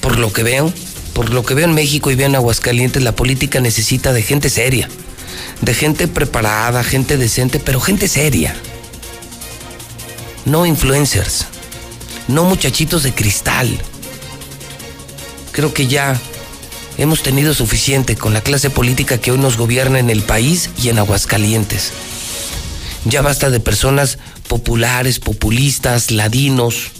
por 0.00 0.18
lo 0.18 0.32
que 0.32 0.42
veo, 0.42 0.72
por 1.12 1.30
lo 1.30 1.44
que 1.44 1.54
veo 1.54 1.64
en 1.64 1.74
México 1.74 2.10
y 2.10 2.14
veo 2.14 2.26
en 2.26 2.34
Aguascalientes, 2.34 3.02
la 3.02 3.16
política 3.16 3.60
necesita 3.60 4.12
de 4.12 4.22
gente 4.22 4.50
seria, 4.50 4.88
de 5.60 5.74
gente 5.74 6.08
preparada, 6.08 6.82
gente 6.84 7.16
decente, 7.16 7.58
pero 7.58 7.80
gente 7.80 8.08
seria. 8.08 8.54
No 10.44 10.66
influencers, 10.66 11.46
no 12.28 12.44
muchachitos 12.44 13.02
de 13.02 13.12
cristal. 13.12 13.68
Creo 15.52 15.72
que 15.72 15.86
ya 15.86 16.20
Hemos 16.98 17.22
tenido 17.22 17.54
suficiente 17.54 18.16
con 18.16 18.34
la 18.34 18.42
clase 18.42 18.68
política 18.68 19.18
que 19.18 19.32
hoy 19.32 19.38
nos 19.38 19.56
gobierna 19.56 19.98
en 19.98 20.10
el 20.10 20.22
país 20.22 20.70
y 20.82 20.90
en 20.90 20.98
Aguascalientes. 20.98 21.92
Ya 23.06 23.22
basta 23.22 23.50
de 23.50 23.60
personas 23.60 24.18
populares, 24.46 25.18
populistas, 25.18 26.10
ladinos. 26.10 26.90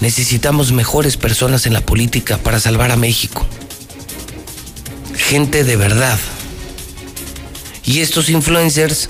Necesitamos 0.00 0.72
mejores 0.72 1.16
personas 1.16 1.66
en 1.66 1.72
la 1.72 1.80
política 1.80 2.38
para 2.38 2.60
salvar 2.60 2.90
a 2.90 2.96
México. 2.96 3.46
Gente 5.16 5.64
de 5.64 5.76
verdad. 5.76 6.18
Y 7.84 8.00
estos 8.00 8.28
influencers 8.28 9.08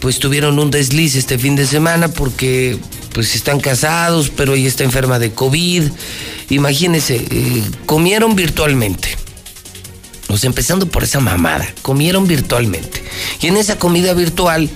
pues 0.00 0.18
tuvieron 0.18 0.58
un 0.58 0.70
desliz 0.70 1.16
este 1.16 1.38
fin 1.38 1.56
de 1.56 1.66
semana 1.66 2.08
porque 2.08 2.78
pues 3.12 3.34
están 3.34 3.58
casados, 3.58 4.30
pero 4.30 4.54
ella 4.54 4.68
está 4.68 4.84
enferma 4.84 5.18
de 5.18 5.32
COVID. 5.32 5.84
Imagínense, 6.50 7.16
eh, 7.16 7.62
comieron 7.84 8.36
virtualmente. 8.36 9.08
O 10.28 10.36
sea, 10.36 10.48
empezando 10.48 10.86
por 10.86 11.04
esa 11.04 11.20
mamada, 11.20 11.66
comieron 11.82 12.26
virtualmente. 12.26 13.02
Y 13.40 13.46
en 13.46 13.56
esa 13.56 13.78
comida 13.78 14.14
virtual, 14.14 14.68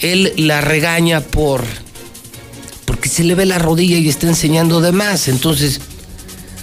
él 0.00 0.32
la 0.36 0.60
regaña 0.60 1.20
por. 1.20 1.64
Se 3.08 3.24
le 3.24 3.34
ve 3.34 3.46
la 3.46 3.58
rodilla 3.58 3.98
y 3.98 4.08
está 4.08 4.26
enseñando 4.26 4.80
de 4.80 4.92
más. 4.92 5.28
Entonces, 5.28 5.80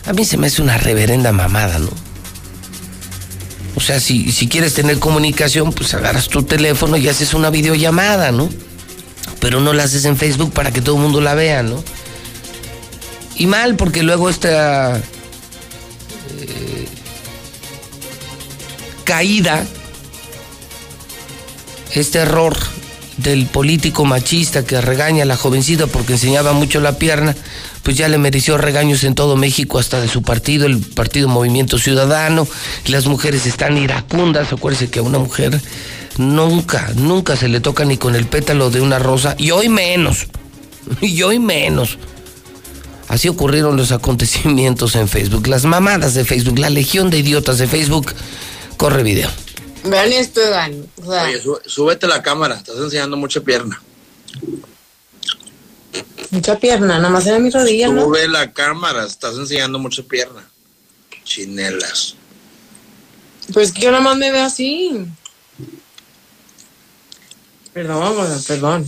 a 0.05 0.13
mí 0.13 0.25
se 0.25 0.37
me 0.37 0.47
hace 0.47 0.61
una 0.61 0.77
reverenda 0.77 1.31
mamada, 1.31 1.79
¿no? 1.79 1.89
O 3.75 3.81
sea, 3.81 3.99
si, 3.99 4.31
si 4.31 4.47
quieres 4.47 4.73
tener 4.73 4.99
comunicación, 4.99 5.73
pues 5.73 5.93
agarras 5.93 6.29
tu 6.29 6.43
teléfono 6.43 6.95
y 6.97 7.09
haces 7.09 7.33
una 7.33 7.49
videollamada, 7.49 8.31
¿no? 8.31 8.49
Pero 9.39 9.59
no 9.59 9.73
la 9.73 9.83
haces 9.83 10.05
en 10.05 10.15
Facebook 10.15 10.53
para 10.53 10.71
que 10.71 10.81
todo 10.81 10.95
el 10.95 11.01
mundo 11.01 11.19
la 11.21 11.33
vea, 11.33 11.61
¿no? 11.61 11.83
Y 13.35 13.47
mal, 13.47 13.75
porque 13.75 14.01
luego 14.01 14.29
esta 14.29 14.97
eh, 14.97 16.87
caída, 19.03 19.65
este 21.93 22.19
error 22.19 22.55
del 23.17 23.45
político 23.45 24.05
machista 24.05 24.65
que 24.65 24.81
regaña 24.81 25.23
a 25.23 25.25
la 25.25 25.37
jovencita 25.37 25.87
porque 25.87 26.13
enseñaba 26.13 26.53
mucho 26.53 26.79
la 26.79 26.97
pierna, 26.97 27.35
pues 27.83 27.97
ya 27.97 28.07
le 28.09 28.17
mereció 28.17 28.57
regaños 28.57 29.03
en 29.03 29.15
todo 29.15 29.35
México, 29.35 29.79
hasta 29.79 30.01
de 30.01 30.07
su 30.07 30.21
partido, 30.21 30.65
el 30.65 30.79
Partido 30.79 31.27
Movimiento 31.27 31.77
Ciudadano. 31.77 32.47
Las 32.87 33.05
mujeres 33.05 33.45
están 33.45 33.77
iracundas. 33.77 34.51
Acuérdense 34.51 34.89
que 34.89 34.99
a 34.99 35.03
una 35.03 35.19
mujer 35.19 35.61
nunca, 36.17 36.91
nunca 36.95 37.35
se 37.35 37.47
le 37.47 37.59
toca 37.59 37.85
ni 37.85 37.97
con 37.97 38.15
el 38.15 38.25
pétalo 38.25 38.69
de 38.69 38.81
una 38.81 38.99
rosa, 38.99 39.35
y 39.37 39.51
hoy 39.51 39.69
menos, 39.69 40.27
y 41.01 41.21
hoy 41.21 41.39
menos. 41.39 41.97
Así 43.07 43.29
ocurrieron 43.29 43.77
los 43.77 43.91
acontecimientos 43.91 44.95
en 44.95 45.07
Facebook, 45.07 45.47
las 45.47 45.65
mamadas 45.65 46.15
de 46.15 46.25
Facebook, 46.25 46.57
la 46.57 46.71
legión 46.71 47.09
de 47.09 47.19
idiotas 47.19 47.59
de 47.59 47.67
Facebook. 47.67 48.13
Corre 48.77 49.03
video. 49.03 49.29
Vean 49.85 50.11
esto, 50.13 50.41
Iván. 50.45 50.87
O 50.97 51.11
sea, 51.11 51.23
Oye, 51.23 51.41
sú- 51.41 51.59
súbete 51.65 52.07
la 52.07 52.21
cámara, 52.23 52.55
estás 52.55 52.77
enseñando 52.77 53.17
mucha 53.17 53.41
pierna. 53.41 53.81
mucha 56.31 56.59
pierna, 56.59 56.97
nada 56.97 57.09
más 57.09 57.25
era 57.27 57.39
mi 57.39 57.49
rodilla, 57.49 57.87
¿no? 57.87 58.03
Sube 58.03 58.27
la 58.27 58.51
cámara, 58.51 59.05
estás 59.05 59.35
enseñando 59.35 59.79
mucha 59.79 60.03
pierna. 60.03 60.45
Chinelas. 61.23 62.15
Pues 63.53 63.71
que 63.71 63.81
yo 63.81 63.91
nada 63.91 64.03
más 64.03 64.17
me 64.17 64.31
veo 64.31 64.43
así. 64.43 65.05
Perdón, 67.73 68.43
perdón. 68.47 68.85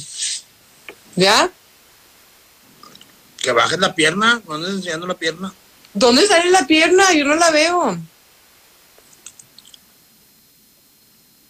¿Ya? 1.16 1.50
Que 3.42 3.52
bajes 3.52 3.80
la 3.80 3.94
pierna, 3.96 4.42
no 4.48 4.56
andes 4.56 4.72
enseñando 4.72 5.08
la 5.08 5.14
pierna. 5.14 5.54
¿Dónde 5.94 6.26
sale 6.28 6.50
la 6.52 6.66
pierna? 6.68 7.14
Yo 7.14 7.24
no 7.26 7.36
la 7.36 7.50
veo. 7.52 7.98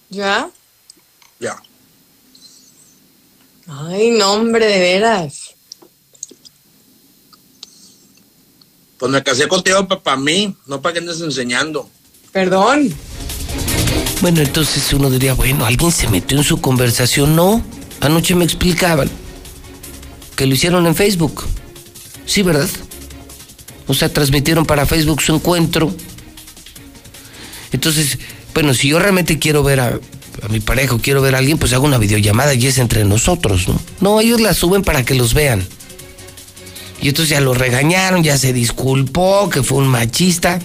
¿Ya? 0.09 0.49
Ya. 1.39 1.61
Ay, 3.67 4.11
no, 4.11 4.33
hombre, 4.33 4.65
de 4.65 4.79
veras. 4.79 5.55
Pues 8.97 9.11
me 9.11 9.21
casé 9.21 9.47
contigo 9.47 9.87
para 9.87 10.17
mí, 10.17 10.55
no 10.65 10.81
para 10.81 10.93
que 10.93 10.99
andes 10.99 11.21
enseñando. 11.21 11.89
Perdón. 12.31 12.93
Bueno, 14.21 14.41
entonces 14.41 14.91
uno 14.93 15.09
diría, 15.09 15.33
bueno, 15.33 15.65
alguien 15.65 15.91
se 15.91 16.07
metió 16.07 16.37
en 16.37 16.43
su 16.43 16.59
conversación. 16.59 17.35
No, 17.35 17.63
anoche 17.99 18.33
me 18.33 18.45
explicaban 18.45 19.09
que 20.35 20.47
lo 20.47 20.55
hicieron 20.55 20.87
en 20.87 20.95
Facebook. 20.95 21.43
Sí, 22.25 22.41
¿verdad? 22.41 22.69
O 23.87 23.93
sea, 23.93 24.11
transmitieron 24.11 24.65
para 24.65 24.85
Facebook 24.85 25.21
su 25.21 25.35
encuentro. 25.35 25.93
Entonces, 27.71 28.17
bueno, 28.57 28.73
si 28.73 28.87
yo 28.87 28.97
realmente 28.97 29.37
quiero 29.37 29.61
ver 29.61 29.79
a, 29.79 29.99
mi 30.49 30.59
pareja 30.59 30.95
o 30.95 30.97
quiero 30.97 31.21
ver 31.21 31.35
a 31.35 31.37
alguien, 31.37 31.59
pues 31.59 31.73
hago 31.73 31.85
una 31.85 31.99
videollamada 31.99 32.55
y 32.55 32.65
es 32.65 32.79
entre 32.79 33.05
nosotros, 33.05 33.67
¿no? 33.67 33.79
No, 34.01 34.19
ellos 34.19 34.41
la 34.41 34.55
suben 34.55 34.81
para 34.81 35.05
que 35.05 35.13
los 35.13 35.35
vean. 35.35 35.63
Y 36.99 37.09
entonces 37.09 37.29
ya 37.29 37.39
lo 37.39 37.53
regañaron, 37.53 38.23
ya 38.23 38.35
se 38.35 38.53
disculpó, 38.53 39.47
que 39.51 39.61
fue 39.61 39.77
un 39.77 39.87
machista. 39.87 40.57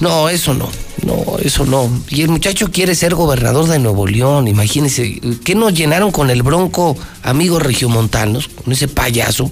No, 0.00 0.28
eso 0.28 0.52
no, 0.52 0.68
no, 1.06 1.38
eso 1.38 1.64
no. 1.64 1.88
Y 2.08 2.22
el 2.22 2.28
muchacho 2.30 2.72
quiere 2.72 2.96
ser 2.96 3.14
gobernador 3.14 3.68
de 3.68 3.78
Nuevo 3.78 4.08
León, 4.08 4.48
imagínense. 4.48 5.20
¿Qué 5.44 5.54
nos 5.54 5.74
llenaron 5.74 6.10
con 6.10 6.28
el 6.28 6.42
bronco 6.42 6.96
amigos 7.22 7.62
regiomontanos, 7.62 8.48
con 8.48 8.72
ese 8.72 8.88
payaso? 8.88 9.48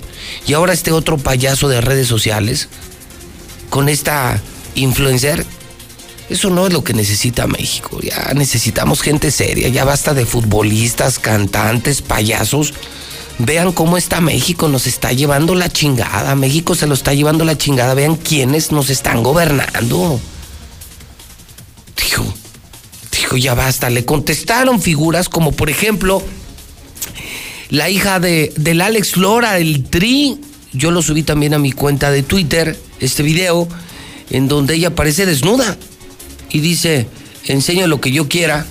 Y 0.49 0.55
ahora 0.55 0.73
este 0.73 0.91
otro 0.91 1.19
payaso 1.19 1.69
de 1.69 1.83
redes 1.83 2.09
sociales, 2.09 2.69
con 3.71 3.89
esta 3.89 4.43
influencer. 4.75 5.47
Eso 6.33 6.49
no 6.49 6.67
es 6.67 6.73
lo 6.73 6.83
que 6.83 6.95
necesita 6.95 7.47
México. 7.47 8.01
Ya 8.01 8.33
necesitamos 8.35 9.03
gente 9.03 9.31
seria, 9.31 9.69
ya 9.69 9.85
basta 9.85 10.15
de 10.15 10.25
futbolistas, 10.25 11.19
cantantes, 11.19 12.01
payasos. 12.01 12.73
Vean 13.39 13.73
cómo 13.73 13.99
está 13.99 14.23
México, 14.23 14.67
nos 14.69 14.87
está 14.87 15.13
llevando 15.13 15.55
la 15.55 15.69
chingada. 15.69 16.35
México 16.35 16.75
se 16.75 16.87
lo 16.87 16.95
está 16.95 17.13
llevando 17.13 17.45
la 17.45 17.59
chingada. 17.59 17.93
Vean 17.93 18.17
quiénes 18.17 18.73
nos 18.73 18.89
están 18.89 19.23
gobernando. 19.23 20.19
Dijo, 22.03 22.25
dijo, 23.11 23.37
ya 23.37 23.53
basta. 23.53 23.91
Le 23.91 24.07
contestaron 24.07 24.81
figuras 24.81 25.29
como, 25.29 25.53
por 25.53 25.69
ejemplo, 25.69 26.23
la 27.69 27.91
hija 27.91 28.21
de, 28.21 28.55
del 28.57 28.81
Alex 28.81 29.19
Lora, 29.19 29.59
el 29.59 29.85
Tri. 29.85 30.41
Yo 30.73 30.93
lo 30.93 31.03
subí 31.03 31.25
también 31.25 31.53
a 31.53 31.59
mi 31.59 31.73
cuenta 31.73 32.11
de 32.11 32.23
Twitter, 32.23 32.81
este 33.01 33.23
video, 33.23 33.69
en 34.31 34.49
donde 34.49 34.77
ella 34.77 34.89
aparece 34.89 35.27
desnuda 35.27 35.77
y 36.53 36.61
dice, 36.61 37.09
enseño 37.47 37.87
lo 37.87 38.01
que 38.01 38.13
yo 38.13 38.29
quiera. 38.29 38.67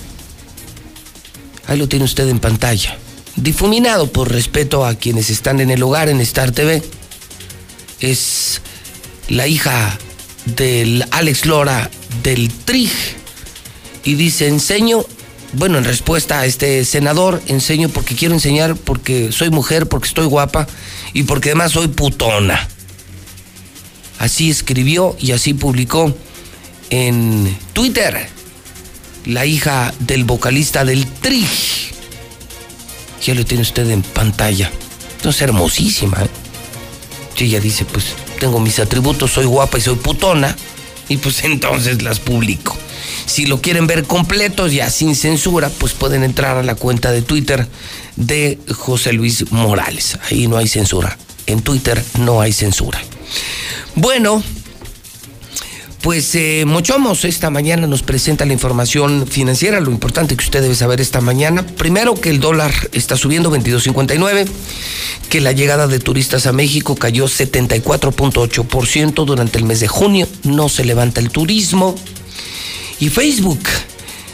Ahí 1.66 1.76
lo 1.76 1.88
tiene 1.88 2.04
usted 2.04 2.28
en 2.28 2.38
pantalla. 2.38 2.96
Difuminado 3.36 4.10
por 4.12 4.30
respeto 4.30 4.86
a 4.86 4.94
quienes 4.94 5.30
están 5.30 5.60
en 5.60 5.70
el 5.70 5.82
hogar 5.82 6.08
en 6.08 6.20
Star 6.20 6.52
TV. 6.52 6.82
Es 8.00 8.60
la 9.28 9.48
hija 9.48 9.98
del 10.56 11.04
Alex 11.10 11.46
Lora 11.46 11.90
del 12.22 12.50
TRIG. 12.50 12.90
Y 14.04 14.14
dice, 14.14 14.46
enseño, 14.46 15.04
bueno, 15.54 15.78
en 15.78 15.84
respuesta 15.84 16.40
a 16.40 16.46
este 16.46 16.84
senador, 16.84 17.42
enseño 17.48 17.88
porque 17.88 18.14
quiero 18.14 18.34
enseñar, 18.34 18.76
porque 18.76 19.32
soy 19.32 19.50
mujer, 19.50 19.88
porque 19.88 20.08
estoy 20.08 20.26
guapa 20.26 20.68
y 21.12 21.24
porque 21.24 21.50
además 21.50 21.72
soy 21.72 21.88
putona. 21.88 22.68
Así 24.18 24.50
escribió 24.50 25.16
y 25.18 25.32
así 25.32 25.52
publicó 25.52 26.14
en 26.92 27.56
Twitter 27.72 28.28
la 29.24 29.46
hija 29.46 29.94
del 29.98 30.24
vocalista 30.24 30.84
del 30.84 31.06
TRIG. 31.06 31.48
Ya 33.24 33.34
lo 33.34 33.46
tiene 33.46 33.62
usted 33.62 33.88
en 33.88 34.02
pantalla. 34.02 34.70
No 35.24 35.30
es 35.30 35.40
hermosísima. 35.40 36.22
¿eh? 36.22 36.28
Y 37.38 37.44
ella 37.44 37.60
dice, 37.60 37.86
pues 37.86 38.04
tengo 38.38 38.60
mis 38.60 38.78
atributos, 38.78 39.32
soy 39.32 39.46
guapa 39.46 39.78
y 39.78 39.80
soy 39.80 39.96
putona. 39.96 40.54
Y 41.08 41.16
pues 41.16 41.42
entonces 41.44 42.02
las 42.02 42.20
publico. 42.20 42.76
Si 43.24 43.46
lo 43.46 43.62
quieren 43.62 43.86
ver 43.86 44.04
completos, 44.04 44.72
ya 44.72 44.90
sin 44.90 45.16
censura, 45.16 45.70
pues 45.70 45.94
pueden 45.94 46.22
entrar 46.22 46.58
a 46.58 46.62
la 46.62 46.74
cuenta 46.74 47.10
de 47.10 47.22
Twitter 47.22 47.66
de 48.16 48.58
José 48.76 49.14
Luis 49.14 49.50
Morales. 49.50 50.18
Ahí 50.30 50.46
no 50.46 50.58
hay 50.58 50.68
censura. 50.68 51.16
En 51.46 51.62
Twitter 51.62 52.04
no 52.18 52.42
hay 52.42 52.52
censura. 52.52 53.02
Bueno, 53.94 54.42
pues 56.02 56.34
eh, 56.34 56.64
Mochomos 56.66 57.24
esta 57.24 57.48
mañana 57.48 57.86
nos 57.86 58.02
presenta 58.02 58.44
la 58.44 58.52
información 58.52 59.24
financiera, 59.28 59.78
lo 59.78 59.92
importante 59.92 60.36
que 60.36 60.44
usted 60.44 60.60
debe 60.60 60.74
saber 60.74 61.00
esta 61.00 61.20
mañana. 61.20 61.64
Primero 61.64 62.16
que 62.16 62.28
el 62.28 62.40
dólar 62.40 62.72
está 62.92 63.16
subiendo 63.16 63.52
22.59, 63.52 64.48
que 65.28 65.40
la 65.40 65.52
llegada 65.52 65.86
de 65.86 66.00
turistas 66.00 66.46
a 66.46 66.52
México 66.52 66.96
cayó 66.96 67.26
74.8% 67.26 69.24
durante 69.24 69.58
el 69.58 69.64
mes 69.64 69.78
de 69.78 69.86
junio, 69.86 70.26
no 70.42 70.68
se 70.68 70.84
levanta 70.84 71.20
el 71.20 71.30
turismo. 71.30 71.94
Y 72.98 73.08
Facebook, 73.08 73.62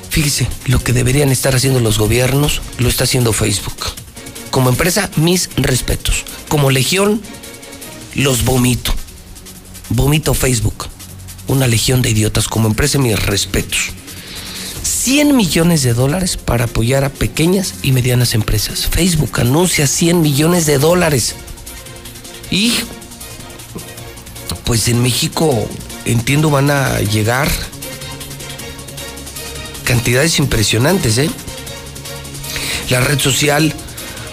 fíjese, 0.08 0.48
lo 0.66 0.82
que 0.82 0.94
deberían 0.94 1.28
estar 1.28 1.54
haciendo 1.54 1.80
los 1.80 1.98
gobiernos, 1.98 2.62
lo 2.78 2.88
está 2.88 3.04
haciendo 3.04 3.34
Facebook. 3.34 3.76
Como 4.50 4.70
empresa, 4.70 5.10
mis 5.16 5.50
respetos. 5.56 6.24
Como 6.48 6.70
legión, 6.70 7.20
los 8.14 8.44
vomito. 8.44 8.94
Vomito 9.90 10.32
Facebook 10.32 10.88
una 11.48 11.66
legión 11.66 12.02
de 12.02 12.10
idiotas 12.10 12.46
como 12.48 12.68
empresa, 12.68 12.98
mis 12.98 13.20
respetos. 13.20 13.90
100 14.82 15.36
millones 15.36 15.82
de 15.82 15.94
dólares 15.94 16.36
para 16.36 16.64
apoyar 16.64 17.04
a 17.04 17.08
pequeñas 17.10 17.74
y 17.82 17.92
medianas 17.92 18.34
empresas. 18.34 18.86
Facebook 18.86 19.40
anuncia 19.40 19.86
100 19.86 20.20
millones 20.20 20.66
de 20.66 20.78
dólares. 20.78 21.34
Y 22.50 22.74
pues 24.64 24.88
en 24.88 25.02
México 25.02 25.66
entiendo 26.04 26.50
van 26.50 26.70
a 26.70 27.00
llegar 27.00 27.48
cantidades 29.84 30.38
impresionantes, 30.38 31.16
¿eh? 31.18 31.30
La 32.90 33.00
red 33.00 33.18
social 33.18 33.74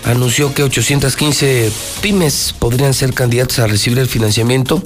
anunció 0.03 0.53
que 0.53 0.63
815 0.63 1.71
pymes 2.01 2.53
podrían 2.57 2.93
ser 2.93 3.13
candidatas 3.13 3.59
a 3.59 3.67
recibir 3.67 3.99
el 3.99 4.07
financiamiento 4.07 4.81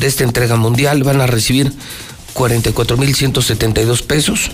de 0.00 0.06
esta 0.08 0.24
entrega 0.24 0.56
mundial. 0.56 1.04
Van 1.04 1.20
a 1.20 1.26
recibir 1.26 1.72
44.172 2.34 4.02
pesos 4.02 4.50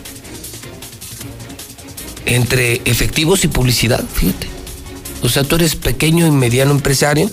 entre 2.27 2.82
efectivos 2.85 3.44
y 3.44 3.48
publicidad, 3.48 4.05
fíjate. 4.14 4.48
O 5.23 5.28
sea, 5.28 5.44
tú 5.44 5.56
eres 5.56 5.77
pequeño 5.77 6.27
y 6.27 6.31
mediano 6.31 6.73
empresario, 6.73 7.31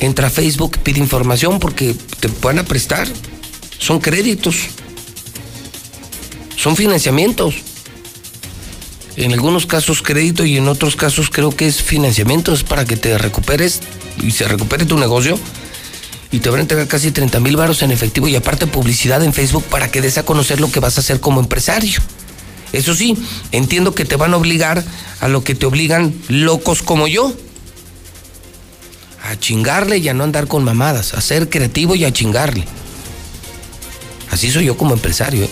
entra 0.00 0.26
a 0.26 0.30
Facebook, 0.30 0.78
pide 0.78 0.98
información 0.98 1.58
porque 1.58 1.94
te 2.18 2.28
van 2.42 2.58
a 2.58 2.64
prestar. 2.64 3.08
Son 3.78 4.00
créditos. 4.00 4.56
Son 6.56 6.76
financiamientos. 6.76 7.54
En 9.16 9.32
algunos 9.32 9.66
casos 9.66 10.02
crédito 10.02 10.44
y 10.44 10.56
en 10.56 10.68
otros 10.68 10.96
casos 10.96 11.30
creo 11.30 11.50
que 11.50 11.66
es 11.66 11.82
financiamiento, 11.82 12.52
es 12.52 12.62
para 12.62 12.84
que 12.84 12.96
te 12.96 13.16
recuperes 13.18 13.80
y 14.22 14.30
se 14.30 14.46
recupere 14.46 14.84
tu 14.86 14.98
negocio. 14.98 15.38
Y 16.32 16.38
te 16.38 16.48
van 16.48 16.58
a 16.58 16.62
entregar 16.62 16.86
casi 16.86 17.10
30 17.10 17.40
mil 17.40 17.56
baros 17.56 17.82
en 17.82 17.90
efectivo 17.90 18.28
y 18.28 18.36
aparte 18.36 18.66
publicidad 18.66 19.22
en 19.24 19.32
Facebook 19.32 19.64
para 19.64 19.90
que 19.90 20.00
des 20.00 20.16
a 20.18 20.22
conocer 20.22 20.60
lo 20.60 20.70
que 20.70 20.80
vas 20.80 20.96
a 20.96 21.00
hacer 21.00 21.20
como 21.20 21.40
empresario. 21.40 22.00
Eso 22.72 22.94
sí, 22.94 23.16
entiendo 23.50 23.94
que 23.94 24.04
te 24.04 24.16
van 24.16 24.32
a 24.32 24.36
obligar 24.36 24.84
a 25.20 25.28
lo 25.28 25.42
que 25.42 25.54
te 25.54 25.66
obligan 25.66 26.14
locos 26.28 26.82
como 26.82 27.08
yo. 27.08 27.34
A 29.24 29.36
chingarle 29.38 29.98
y 29.98 30.08
a 30.08 30.14
no 30.14 30.24
andar 30.24 30.46
con 30.46 30.64
mamadas, 30.64 31.14
a 31.14 31.20
ser 31.20 31.50
creativo 31.50 31.94
y 31.94 32.04
a 32.04 32.12
chingarle. 32.12 32.64
Así 34.30 34.50
soy 34.50 34.66
yo 34.66 34.76
como 34.76 34.94
empresario. 34.94 35.44
¿eh? 35.44 35.50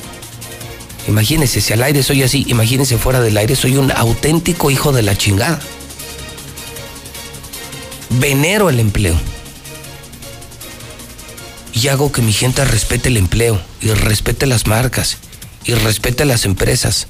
Imagínense, 1.09 1.61
si 1.61 1.73
al 1.73 1.83
aire 1.83 2.03
soy 2.03 2.23
así, 2.23 2.45
imagínense 2.49 2.99
fuera 2.99 3.21
del 3.21 3.37
aire, 3.37 3.57
soy 3.57 3.77
un 3.77 3.91
auténtico 3.91 4.71
hijo 4.71 4.93
de 4.93 5.03
la 5.03 5.17
chingada. 5.17 5.59
Venero 8.11 8.71
el 8.71 8.79
empleo. 8.79 9.17
Y 11.81 11.87
hago 11.87 12.11
que 12.11 12.23
mi 12.23 12.33
gente 12.33 12.65
respete 12.65 13.09
el 13.09 13.17
empleo 13.17 13.61
y 13.81 13.91
respete 13.91 14.47
las 14.47 14.67
marcas 14.67 15.19
y 15.65 15.75
respete 15.75 16.25
las 16.25 16.45
empresas 16.45 17.07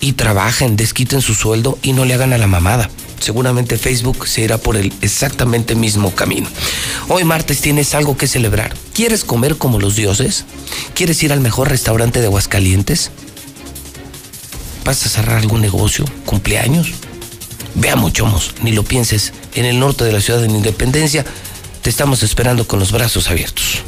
y 0.00 0.12
trabajen, 0.12 0.76
desquiten 0.76 1.22
su 1.22 1.34
sueldo 1.34 1.78
y 1.82 1.94
no 1.94 2.04
le 2.04 2.12
hagan 2.12 2.34
a 2.34 2.38
la 2.38 2.46
mamada. 2.46 2.90
Seguramente 3.20 3.78
Facebook 3.78 4.28
se 4.28 4.42
irá 4.42 4.58
por 4.58 4.76
el 4.76 4.92
exactamente 5.00 5.74
mismo 5.74 6.14
camino. 6.14 6.46
Hoy 7.08 7.24
martes 7.24 7.62
tienes 7.62 7.94
algo 7.94 8.18
que 8.18 8.26
celebrar. 8.26 8.76
¿Quieres 8.92 9.24
comer 9.24 9.56
como 9.56 9.80
los 9.80 9.96
dioses? 9.96 10.44
¿Quieres 10.94 11.22
ir 11.22 11.32
al 11.32 11.40
mejor 11.40 11.70
restaurante 11.70 12.20
de 12.20 12.26
Aguascalientes? 12.26 13.10
¿Vas 14.84 15.06
a 15.06 15.08
cerrar 15.08 15.38
algún 15.38 15.62
negocio? 15.62 16.04
¿Cumpleaños? 16.26 16.92
Ve 17.74 17.88
a 17.88 17.96
Mochomos, 17.96 18.56
ni 18.62 18.72
lo 18.72 18.82
pienses. 18.82 19.32
En 19.54 19.64
el 19.64 19.78
norte 19.80 20.04
de 20.04 20.12
la 20.12 20.20
ciudad 20.20 20.42
de 20.42 20.48
Independencia 20.48 21.24
te 21.86 21.90
estamos 21.90 22.24
esperando 22.24 22.66
con 22.66 22.80
los 22.80 22.90
brazos 22.90 23.30
abiertos. 23.30 23.84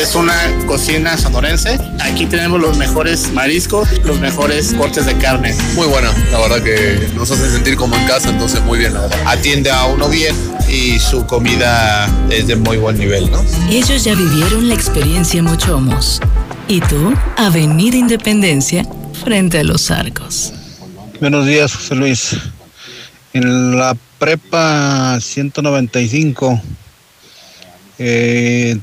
Es 0.00 0.14
una 0.14 0.36
cocina 0.68 1.18
sonorense. 1.18 1.76
Aquí 2.00 2.26
tenemos 2.26 2.60
los 2.60 2.76
mejores 2.76 3.32
mariscos, 3.32 3.88
los 4.04 4.20
mejores 4.20 4.72
cortes 4.74 5.06
de 5.06 5.18
carne. 5.18 5.52
Muy 5.74 5.88
buena, 5.88 6.12
la 6.30 6.38
verdad 6.38 6.62
que 6.62 7.08
nos 7.16 7.28
hace 7.32 7.50
sentir 7.50 7.74
como 7.74 7.96
en 7.96 8.06
casa, 8.06 8.30
entonces 8.30 8.62
muy 8.62 8.78
bien, 8.78 8.94
la 8.94 9.00
verdad. 9.00 9.20
Atiende 9.26 9.68
a 9.72 9.86
uno 9.86 10.08
bien 10.08 10.36
y 10.68 11.00
su 11.00 11.26
comida 11.26 12.08
es 12.30 12.46
de 12.46 12.54
muy 12.54 12.76
buen 12.76 12.96
nivel, 12.96 13.28
¿no? 13.32 13.44
Ellos 13.68 14.04
ya 14.04 14.14
vivieron 14.14 14.68
la 14.68 14.74
experiencia 14.74 15.42
Mochomos. 15.42 16.20
Y 16.68 16.82
tú, 16.82 17.12
Avenida 17.36 17.96
Independencia, 17.96 18.86
frente 19.24 19.58
a 19.58 19.64
los 19.64 19.90
arcos. 19.90 20.52
Buenos 21.18 21.46
días, 21.46 21.74
José 21.74 21.96
Luis. 21.96 22.36
En 23.32 23.76
la 23.76 23.96
prepa 24.20 25.18
195 25.20 26.62
eh, 28.04 28.76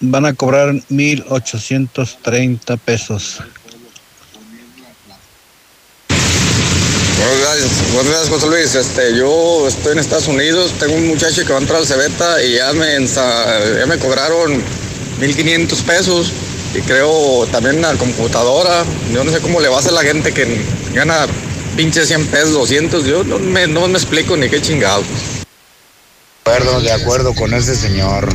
van 0.00 0.26
a 0.26 0.34
cobrar 0.34 0.74
1.830 0.90 2.78
pesos. 2.78 3.40
Buenos 7.16 7.38
días, 7.38 7.70
buenos 7.94 8.12
días, 8.12 8.28
José 8.28 8.46
Luis. 8.48 8.74
Este, 8.74 9.16
yo 9.16 9.66
estoy 9.66 9.92
en 9.92 9.98
Estados 9.98 10.28
Unidos, 10.28 10.72
tengo 10.78 10.94
un 10.94 11.06
muchacho 11.06 11.46
que 11.46 11.52
va 11.52 11.58
a 11.58 11.62
entrar 11.62 11.80
al 11.80 11.86
Cebeta 11.86 12.42
y 12.42 12.56
ya 12.56 12.74
me, 12.74 13.06
ya 13.06 13.86
me 13.86 13.96
cobraron 13.98 14.60
1.500 15.20 15.82
pesos 15.84 16.30
y 16.74 16.80
creo 16.80 17.46
también 17.46 17.80
la 17.80 17.94
computadora. 17.94 18.84
Yo 19.10 19.24
no 19.24 19.32
sé 19.32 19.40
cómo 19.40 19.62
le 19.62 19.68
va 19.68 19.76
a 19.76 19.78
hacer 19.78 19.92
la 19.92 20.02
gente 20.02 20.34
que 20.34 20.46
gana 20.92 21.26
pinche 21.78 22.04
100 22.04 22.26
pesos, 22.26 22.52
200. 22.52 23.06
Yo 23.06 23.24
no 23.24 23.38
me, 23.38 23.66
no 23.66 23.88
me 23.88 23.94
explico 23.94 24.36
ni 24.36 24.50
qué 24.50 24.60
chingados. 24.60 25.06
Acuerdo, 26.46 26.80
de 26.82 26.92
acuerdo 26.92 27.34
con 27.34 27.54
ese 27.54 27.74
señor. 27.74 28.28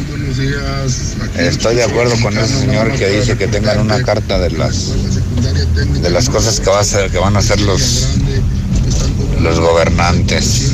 Estoy 1.38 1.76
de 1.76 1.84
acuerdo 1.84 2.16
con 2.24 2.36
ese 2.36 2.62
señor 2.62 2.92
que 2.94 3.08
dice 3.08 3.38
que 3.38 3.48
tengan 3.48 3.80
una 3.80 4.02
carta 4.02 4.40
de 4.40 4.50
las 4.50 4.94
de 6.02 6.10
las 6.10 6.28
cosas 6.28 6.60
que 6.60 6.72
va 6.72 6.78
a 6.78 6.82
hacer, 6.82 7.12
que 7.12 7.20
van 7.20 7.36
a 7.36 7.40
hacer 7.40 7.62
los 7.62 8.08
los 9.40 9.60
gobernantes, 9.60 10.72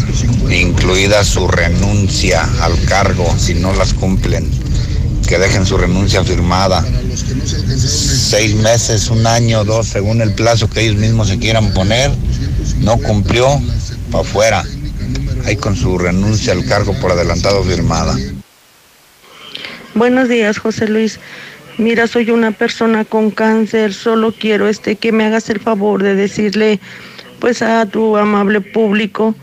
incluida 0.49 1.25
su 1.25 1.45
renuncia 1.49 2.47
al 2.61 2.81
cargo 2.85 3.27
si 3.37 3.53
no 3.53 3.73
las 3.73 3.93
cumplen, 3.93 4.49
que 5.27 5.37
dejen 5.37 5.65
su 5.65 5.77
renuncia 5.77 6.23
firmada. 6.23 6.85
Seis 7.75 8.55
meses, 8.55 9.09
un 9.09 9.27
año, 9.27 9.65
dos, 9.65 9.87
según 9.87 10.21
el 10.21 10.33
plazo 10.35 10.69
que 10.69 10.83
ellos 10.83 10.95
mismos 10.95 11.27
se 11.27 11.37
quieran 11.37 11.73
poner, 11.73 12.11
no 12.79 12.97
cumplió, 12.97 13.61
para 14.09 14.23
afuera. 14.23 14.65
Ahí 15.45 15.55
con 15.55 15.75
su 15.75 15.97
renuncia 15.99 16.53
al 16.53 16.65
cargo 16.65 16.93
por 16.99 17.11
adelantado 17.11 17.63
firmada. 17.63 18.15
Buenos 19.93 20.27
días, 20.27 20.57
José 20.57 20.87
Luis. 20.87 21.19
Mira, 21.77 22.07
soy 22.07 22.31
una 22.31 22.51
persona 22.51 23.05
con 23.05 23.29
cáncer, 23.29 23.93
solo 23.93 24.31
quiero 24.31 24.67
este 24.67 24.95
que 24.95 25.11
me 25.11 25.25
hagas 25.25 25.49
el 25.49 25.59
favor 25.59 26.01
de 26.01 26.15
decirle 26.15 26.79
pues 27.39 27.61
a 27.61 27.85
tu 27.85 28.17
amable 28.17 28.61
público 28.61 29.35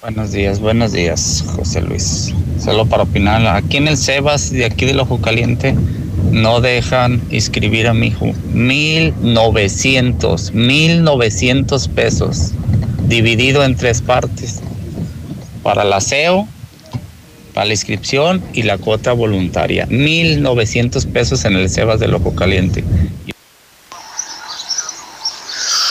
Buenos 0.00 0.32
días, 0.32 0.60
buenos 0.60 0.92
días, 0.92 1.44
José 1.46 1.82
Luis. 1.82 2.32
Solo 2.62 2.86
para 2.86 3.02
opinar, 3.02 3.46
aquí 3.54 3.76
en 3.76 3.88
el 3.88 3.98
Sebas 3.98 4.50
de 4.50 4.64
aquí 4.64 4.86
del 4.86 5.00
Ojo 5.00 5.20
Caliente 5.20 5.74
no 6.30 6.60
dejan 6.60 7.22
inscribir 7.30 7.88
a 7.88 7.94
mi 7.94 8.08
hijo. 8.08 8.32
1900, 8.52 10.52
1900 10.52 11.88
pesos, 11.88 12.50
dividido 13.06 13.64
en 13.64 13.76
tres 13.76 14.02
partes. 14.02 14.60
Para 15.62 15.82
el 15.82 15.92
aseo, 15.92 16.46
para 17.54 17.66
la 17.66 17.72
inscripción 17.72 18.44
y 18.52 18.64
la 18.64 18.78
cuota 18.78 19.12
voluntaria. 19.12 19.86
1900 19.86 21.06
pesos 21.06 21.44
en 21.44 21.54
el 21.54 21.70
Sebas 21.70 22.00
del 22.00 22.14
Ojo 22.14 22.34
Caliente. 22.34 22.84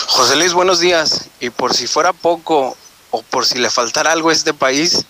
José 0.08 0.36
Luis, 0.36 0.54
buenos 0.54 0.80
días. 0.80 1.30
Y 1.40 1.50
por 1.50 1.74
si 1.74 1.88
fuera 1.88 2.14
poco 2.14 2.78
o 3.12 3.22
por 3.24 3.46
si 3.46 3.60
le 3.60 3.70
faltara 3.70 4.12
algo 4.12 4.30
a 4.30 4.34
este 4.34 4.54
país, 4.54 5.06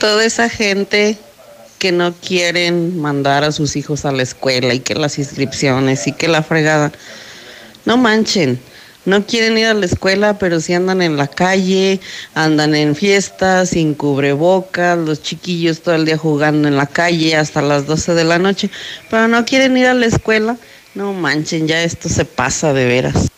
Toda 0.00 0.24
esa 0.24 0.48
gente 0.48 1.18
que 1.78 1.92
no 1.92 2.14
quieren 2.14 3.00
mandar 3.00 3.44
a 3.44 3.52
sus 3.52 3.76
hijos 3.76 4.04
a 4.04 4.12
la 4.12 4.22
escuela 4.22 4.74
y 4.74 4.80
que 4.80 4.94
las 4.94 5.18
inscripciones 5.18 6.06
y 6.06 6.12
que 6.12 6.26
la 6.26 6.42
fregada. 6.42 6.90
No 7.84 7.96
manchen, 7.96 8.58
no 9.04 9.26
quieren 9.26 9.56
ir 9.56 9.66
a 9.66 9.74
la 9.74 9.86
escuela, 9.86 10.38
pero 10.38 10.60
sí 10.60 10.74
andan 10.74 11.00
en 11.00 11.16
la 11.16 11.26
calle, 11.26 12.00
andan 12.34 12.74
en 12.74 12.96
fiestas, 12.96 13.70
sin 13.70 13.94
cubrebocas, 13.94 14.98
los 14.98 15.22
chiquillos 15.22 15.80
todo 15.80 15.94
el 15.94 16.04
día 16.04 16.18
jugando 16.18 16.68
en 16.68 16.76
la 16.76 16.86
calle 16.86 17.36
hasta 17.36 17.62
las 17.62 17.86
12 17.86 18.14
de 18.14 18.24
la 18.24 18.38
noche, 18.38 18.70
pero 19.10 19.28
no 19.28 19.44
quieren 19.44 19.76
ir 19.76 19.86
a 19.86 19.94
la 19.94 20.06
escuela. 20.06 20.56
No 20.94 21.12
manchen, 21.12 21.68
ya 21.68 21.82
esto 21.82 22.08
se 22.08 22.24
pasa 22.24 22.72
de 22.72 22.84
veras. 22.86 23.28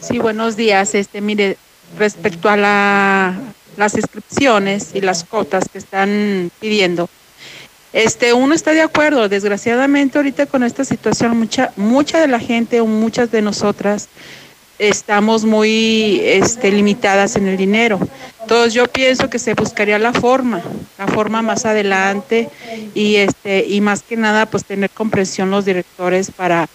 Sí, 0.00 0.18
buenos 0.18 0.56
días. 0.56 0.94
Este, 0.94 1.20
mire, 1.20 1.56
respecto 1.98 2.48
a 2.48 2.56
la, 2.56 3.38
las 3.76 3.94
inscripciones 3.94 4.90
y 4.94 5.00
las 5.00 5.24
cotas 5.24 5.68
que 5.70 5.78
están 5.78 6.50
pidiendo, 6.60 7.08
este, 7.92 8.32
uno 8.32 8.54
está 8.54 8.72
de 8.72 8.80
acuerdo. 8.80 9.28
Desgraciadamente, 9.28 10.18
ahorita 10.18 10.46
con 10.46 10.62
esta 10.62 10.84
situación, 10.84 11.36
mucha, 11.38 11.72
mucha 11.76 12.20
de 12.20 12.28
la 12.28 12.40
gente 12.40 12.80
o 12.80 12.86
muchas 12.86 13.30
de 13.30 13.42
nosotras 13.42 14.08
estamos 14.78 15.44
muy 15.44 16.20
este, 16.24 16.72
limitadas 16.72 17.36
en 17.36 17.46
el 17.46 17.56
dinero. 17.56 18.00
Entonces 18.40 18.74
yo 18.74 18.86
pienso 18.88 19.30
que 19.30 19.38
se 19.38 19.54
buscaría 19.54 19.98
la 19.98 20.12
forma, 20.12 20.60
la 20.98 21.06
forma 21.06 21.42
más 21.42 21.66
adelante 21.66 22.48
y 22.94 23.16
este 23.16 23.64
y 23.68 23.80
más 23.80 24.02
que 24.02 24.16
nada 24.16 24.46
pues 24.46 24.64
tener 24.64 24.90
comprensión 24.90 25.50
los 25.50 25.64
directores 25.64 26.30
para 26.32 26.68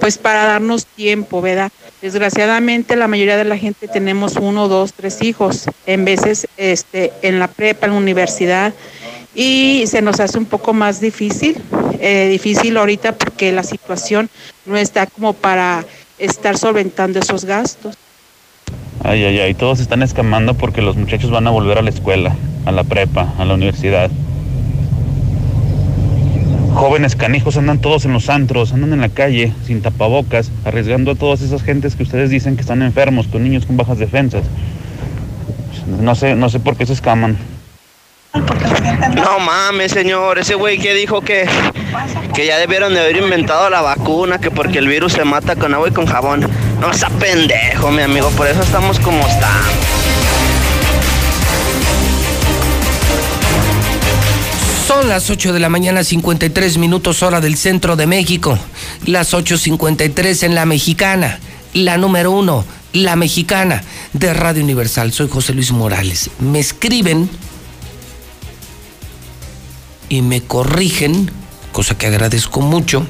pues 0.00 0.18
para 0.18 0.44
darnos 0.44 0.86
tiempo, 0.86 1.40
¿verdad? 1.40 1.70
Desgraciadamente 2.00 2.96
la 2.96 3.08
mayoría 3.08 3.36
de 3.36 3.44
la 3.44 3.56
gente 3.56 3.88
tenemos 3.88 4.36
uno, 4.36 4.68
dos, 4.68 4.92
tres 4.92 5.22
hijos, 5.22 5.66
en 5.86 6.04
veces 6.04 6.48
este 6.56 7.12
en 7.22 7.38
la 7.38 7.48
prepa, 7.48 7.86
en 7.86 7.92
la 7.92 7.98
universidad 7.98 8.72
y 9.34 9.84
se 9.86 10.02
nos 10.02 10.20
hace 10.20 10.38
un 10.38 10.44
poco 10.44 10.72
más 10.72 11.00
difícil, 11.00 11.56
eh, 12.00 12.28
difícil 12.30 12.76
ahorita 12.76 13.12
porque 13.12 13.52
la 13.52 13.62
situación 13.62 14.28
no 14.66 14.76
está 14.76 15.06
como 15.06 15.32
para 15.32 15.84
estar 16.18 16.58
solventando 16.58 17.18
esos 17.18 17.44
gastos. 17.44 17.96
Ay, 19.04 19.24
ay, 19.24 19.40
ay, 19.40 19.54
todos 19.54 19.80
están 19.80 20.02
escamando 20.02 20.54
porque 20.54 20.82
los 20.82 20.96
muchachos 20.96 21.30
van 21.30 21.46
a 21.46 21.50
volver 21.50 21.78
a 21.78 21.82
la 21.82 21.90
escuela, 21.90 22.36
a 22.66 22.72
la 22.72 22.84
prepa, 22.84 23.34
a 23.38 23.44
la 23.44 23.54
universidad. 23.54 24.10
Jóvenes 26.74 27.16
canijos 27.16 27.56
andan 27.56 27.80
todos 27.80 28.04
en 28.04 28.12
los 28.12 28.28
antros, 28.28 28.72
andan 28.72 28.92
en 28.92 29.00
la 29.00 29.08
calle, 29.08 29.52
sin 29.66 29.82
tapabocas, 29.82 30.50
arriesgando 30.64 31.12
a 31.12 31.14
todas 31.14 31.42
esas 31.42 31.62
gentes 31.62 31.94
que 31.96 32.02
ustedes 32.02 32.30
dicen 32.30 32.56
que 32.56 32.62
están 32.62 32.82
enfermos, 32.82 33.26
con 33.28 33.42
niños 33.42 33.66
con 33.66 33.76
bajas 33.76 33.98
defensas. 33.98 34.44
No 36.00 36.14
sé, 36.14 36.34
no 36.34 36.48
sé 36.48 36.60
por 36.60 36.76
qué 36.76 36.86
se 36.86 36.94
escaman. 36.94 37.36
No 39.14 39.38
mames, 39.38 39.92
señor, 39.92 40.38
ese 40.38 40.54
güey 40.54 40.78
que 40.78 40.94
dijo 40.94 41.20
que, 41.20 41.46
que 42.34 42.46
ya 42.46 42.56
debieron 42.56 42.94
de 42.94 43.00
haber 43.00 43.16
inventado 43.16 43.68
la 43.68 43.82
vacuna, 43.82 44.38
que 44.38 44.50
porque 44.50 44.78
el 44.78 44.88
virus 44.88 45.12
se 45.12 45.24
mata 45.24 45.56
con 45.56 45.74
agua 45.74 45.88
y 45.88 45.92
con 45.92 46.06
jabón. 46.06 46.48
No, 46.80 46.90
está 46.90 47.10
pendejo, 47.10 47.90
mi 47.90 48.02
amigo, 48.02 48.30
por 48.30 48.46
eso 48.46 48.62
estamos 48.62 48.98
como 49.00 49.20
estamos. 49.26 49.81
Son 55.02 55.08
las 55.08 55.30
8 55.30 55.52
de 55.52 55.58
la 55.58 55.68
mañana, 55.68 56.04
53 56.04 56.78
minutos 56.78 57.24
hora 57.24 57.40
del 57.40 57.56
centro 57.56 57.96
de 57.96 58.06
México. 58.06 58.56
Las 59.04 59.34
8.53 59.34 60.44
en 60.44 60.54
la 60.54 60.64
mexicana. 60.64 61.40
La 61.74 61.98
número 61.98 62.30
uno, 62.30 62.64
la 62.92 63.16
mexicana 63.16 63.82
de 64.12 64.32
Radio 64.32 64.62
Universal. 64.62 65.12
Soy 65.12 65.28
José 65.28 65.54
Luis 65.54 65.72
Morales. 65.72 66.30
Me 66.38 66.60
escriben 66.60 67.28
y 70.08 70.22
me 70.22 70.40
corrigen, 70.40 71.32
cosa 71.72 71.98
que 71.98 72.06
agradezco 72.06 72.60
mucho, 72.60 73.04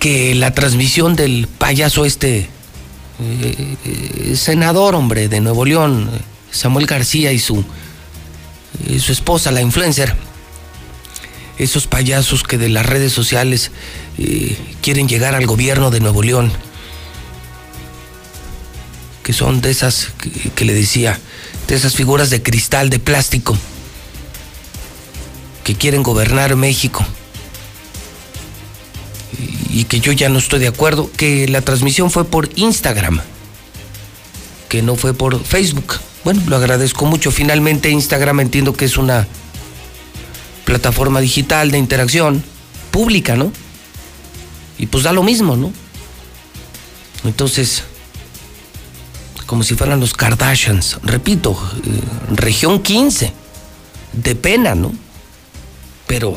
que 0.00 0.34
la 0.34 0.52
transmisión 0.52 1.14
del 1.14 1.46
payaso 1.46 2.04
este 2.04 2.48
eh, 3.20 3.76
eh, 3.84 4.34
senador, 4.34 4.96
hombre, 4.96 5.28
de 5.28 5.40
Nuevo 5.40 5.64
León, 5.64 6.10
Samuel 6.50 6.86
García 6.86 7.30
y 7.30 7.38
su, 7.38 7.64
y 8.88 8.98
su 9.00 9.12
esposa, 9.12 9.50
la 9.50 9.60
influencer, 9.60 10.14
esos 11.58 11.86
payasos 11.86 12.42
que 12.42 12.58
de 12.58 12.68
las 12.68 12.86
redes 12.86 13.12
sociales 13.12 13.70
eh, 14.18 14.56
quieren 14.82 15.08
llegar 15.08 15.34
al 15.34 15.46
gobierno 15.46 15.90
de 15.90 16.00
Nuevo 16.00 16.22
León, 16.22 16.52
que 19.22 19.32
son 19.32 19.60
de 19.60 19.70
esas 19.70 20.08
que 20.54 20.64
le 20.64 20.74
decía, 20.74 21.18
de 21.68 21.74
esas 21.74 21.94
figuras 21.94 22.30
de 22.30 22.42
cristal, 22.42 22.90
de 22.90 22.98
plástico 22.98 23.56
que 25.64 25.74
quieren 25.74 26.02
gobernar 26.02 26.54
México. 26.54 27.04
Y 29.70 29.84
que 29.84 29.98
yo 29.98 30.12
ya 30.12 30.28
no 30.28 30.38
estoy 30.38 30.60
de 30.60 30.68
acuerdo, 30.68 31.10
que 31.16 31.48
la 31.48 31.62
transmisión 31.62 32.10
fue 32.10 32.24
por 32.24 32.48
Instagram, 32.54 33.20
que 34.74 34.82
no 34.82 34.96
fue 34.96 35.14
por 35.14 35.40
Facebook. 35.44 36.00
Bueno, 36.24 36.42
lo 36.48 36.56
agradezco 36.56 37.06
mucho. 37.06 37.30
Finalmente 37.30 37.90
Instagram 37.90 38.40
entiendo 38.40 38.72
que 38.72 38.86
es 38.86 38.98
una 38.98 39.28
plataforma 40.64 41.20
digital 41.20 41.70
de 41.70 41.78
interacción 41.78 42.42
pública, 42.90 43.36
¿no? 43.36 43.52
Y 44.76 44.86
pues 44.86 45.04
da 45.04 45.12
lo 45.12 45.22
mismo, 45.22 45.54
¿no? 45.54 45.72
Entonces, 47.22 47.84
como 49.46 49.62
si 49.62 49.76
fueran 49.76 50.00
los 50.00 50.12
Kardashians. 50.12 50.98
Repito, 51.04 51.56
eh, 51.86 52.34
región 52.34 52.82
15. 52.82 53.32
De 54.12 54.34
pena, 54.34 54.74
¿no? 54.74 54.92
Pero 56.08 56.36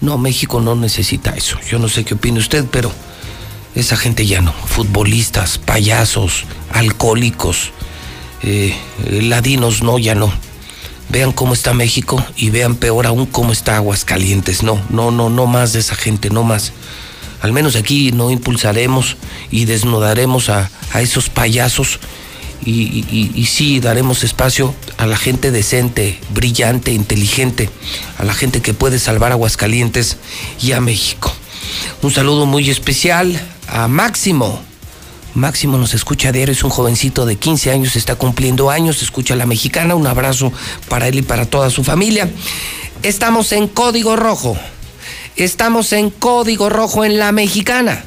no, 0.00 0.18
México 0.18 0.60
no 0.60 0.74
necesita 0.74 1.30
eso. 1.36 1.60
Yo 1.70 1.78
no 1.78 1.88
sé 1.88 2.02
qué 2.02 2.14
opina 2.14 2.40
usted, 2.40 2.64
pero 2.68 2.90
esa 3.74 3.96
gente 3.96 4.26
ya 4.26 4.40
no. 4.40 4.52
Futbolistas, 4.52 5.58
payasos, 5.58 6.44
alcohólicos, 6.72 7.70
eh, 8.42 8.74
ladinos, 9.06 9.82
no, 9.82 9.98
ya 9.98 10.14
no. 10.14 10.32
Vean 11.08 11.32
cómo 11.32 11.52
está 11.54 11.74
México 11.74 12.24
y 12.36 12.50
vean 12.50 12.76
peor 12.76 13.06
aún 13.06 13.26
cómo 13.26 13.52
está 13.52 13.76
Aguascalientes. 13.76 14.62
No, 14.62 14.80
no, 14.90 15.10
no, 15.10 15.28
no 15.30 15.46
más 15.46 15.72
de 15.72 15.80
esa 15.80 15.94
gente, 15.94 16.30
no 16.30 16.42
más. 16.42 16.72
Al 17.40 17.52
menos 17.52 17.76
aquí 17.76 18.12
no 18.12 18.30
impulsaremos 18.30 19.16
y 19.50 19.64
desnudaremos 19.64 20.48
a, 20.48 20.70
a 20.92 21.02
esos 21.02 21.28
payasos 21.28 21.98
y, 22.64 23.46
sí 23.46 23.80
daremos 23.80 24.24
espacio 24.24 24.74
a 24.96 25.06
la 25.06 25.16
gente 25.16 25.50
decente, 25.50 26.18
brillante, 26.30 26.92
inteligente, 26.92 27.70
a 28.18 28.24
la 28.24 28.34
gente 28.34 28.60
que 28.60 28.74
puede 28.74 28.98
salvar 28.98 29.32
Aguascalientes 29.32 30.16
y 30.60 30.72
a 30.72 30.80
México. 30.80 31.32
Un 32.02 32.10
saludo 32.10 32.46
muy 32.46 32.70
especial 32.70 33.40
a 33.68 33.88
Máximo. 33.88 34.62
Máximo 35.34 35.78
nos 35.78 35.94
escucha 35.94 36.30
diario, 36.30 36.52
es 36.52 36.62
un 36.62 36.70
jovencito 36.70 37.24
de 37.24 37.36
15 37.36 37.70
años, 37.70 37.96
está 37.96 38.16
cumpliendo 38.16 38.70
años, 38.70 39.02
escucha 39.02 39.34
a 39.34 39.36
la 39.36 39.46
mexicana, 39.46 39.94
un 39.94 40.06
abrazo 40.06 40.52
para 40.88 41.08
él 41.08 41.18
y 41.18 41.22
para 41.22 41.46
toda 41.46 41.70
su 41.70 41.84
familia. 41.84 42.30
Estamos 43.02 43.52
en 43.52 43.66
Código 43.66 44.16
Rojo, 44.16 44.58
estamos 45.36 45.92
en 45.92 46.10
Código 46.10 46.68
Rojo 46.68 47.04
en 47.04 47.18
la 47.18 47.32
mexicana. 47.32 48.04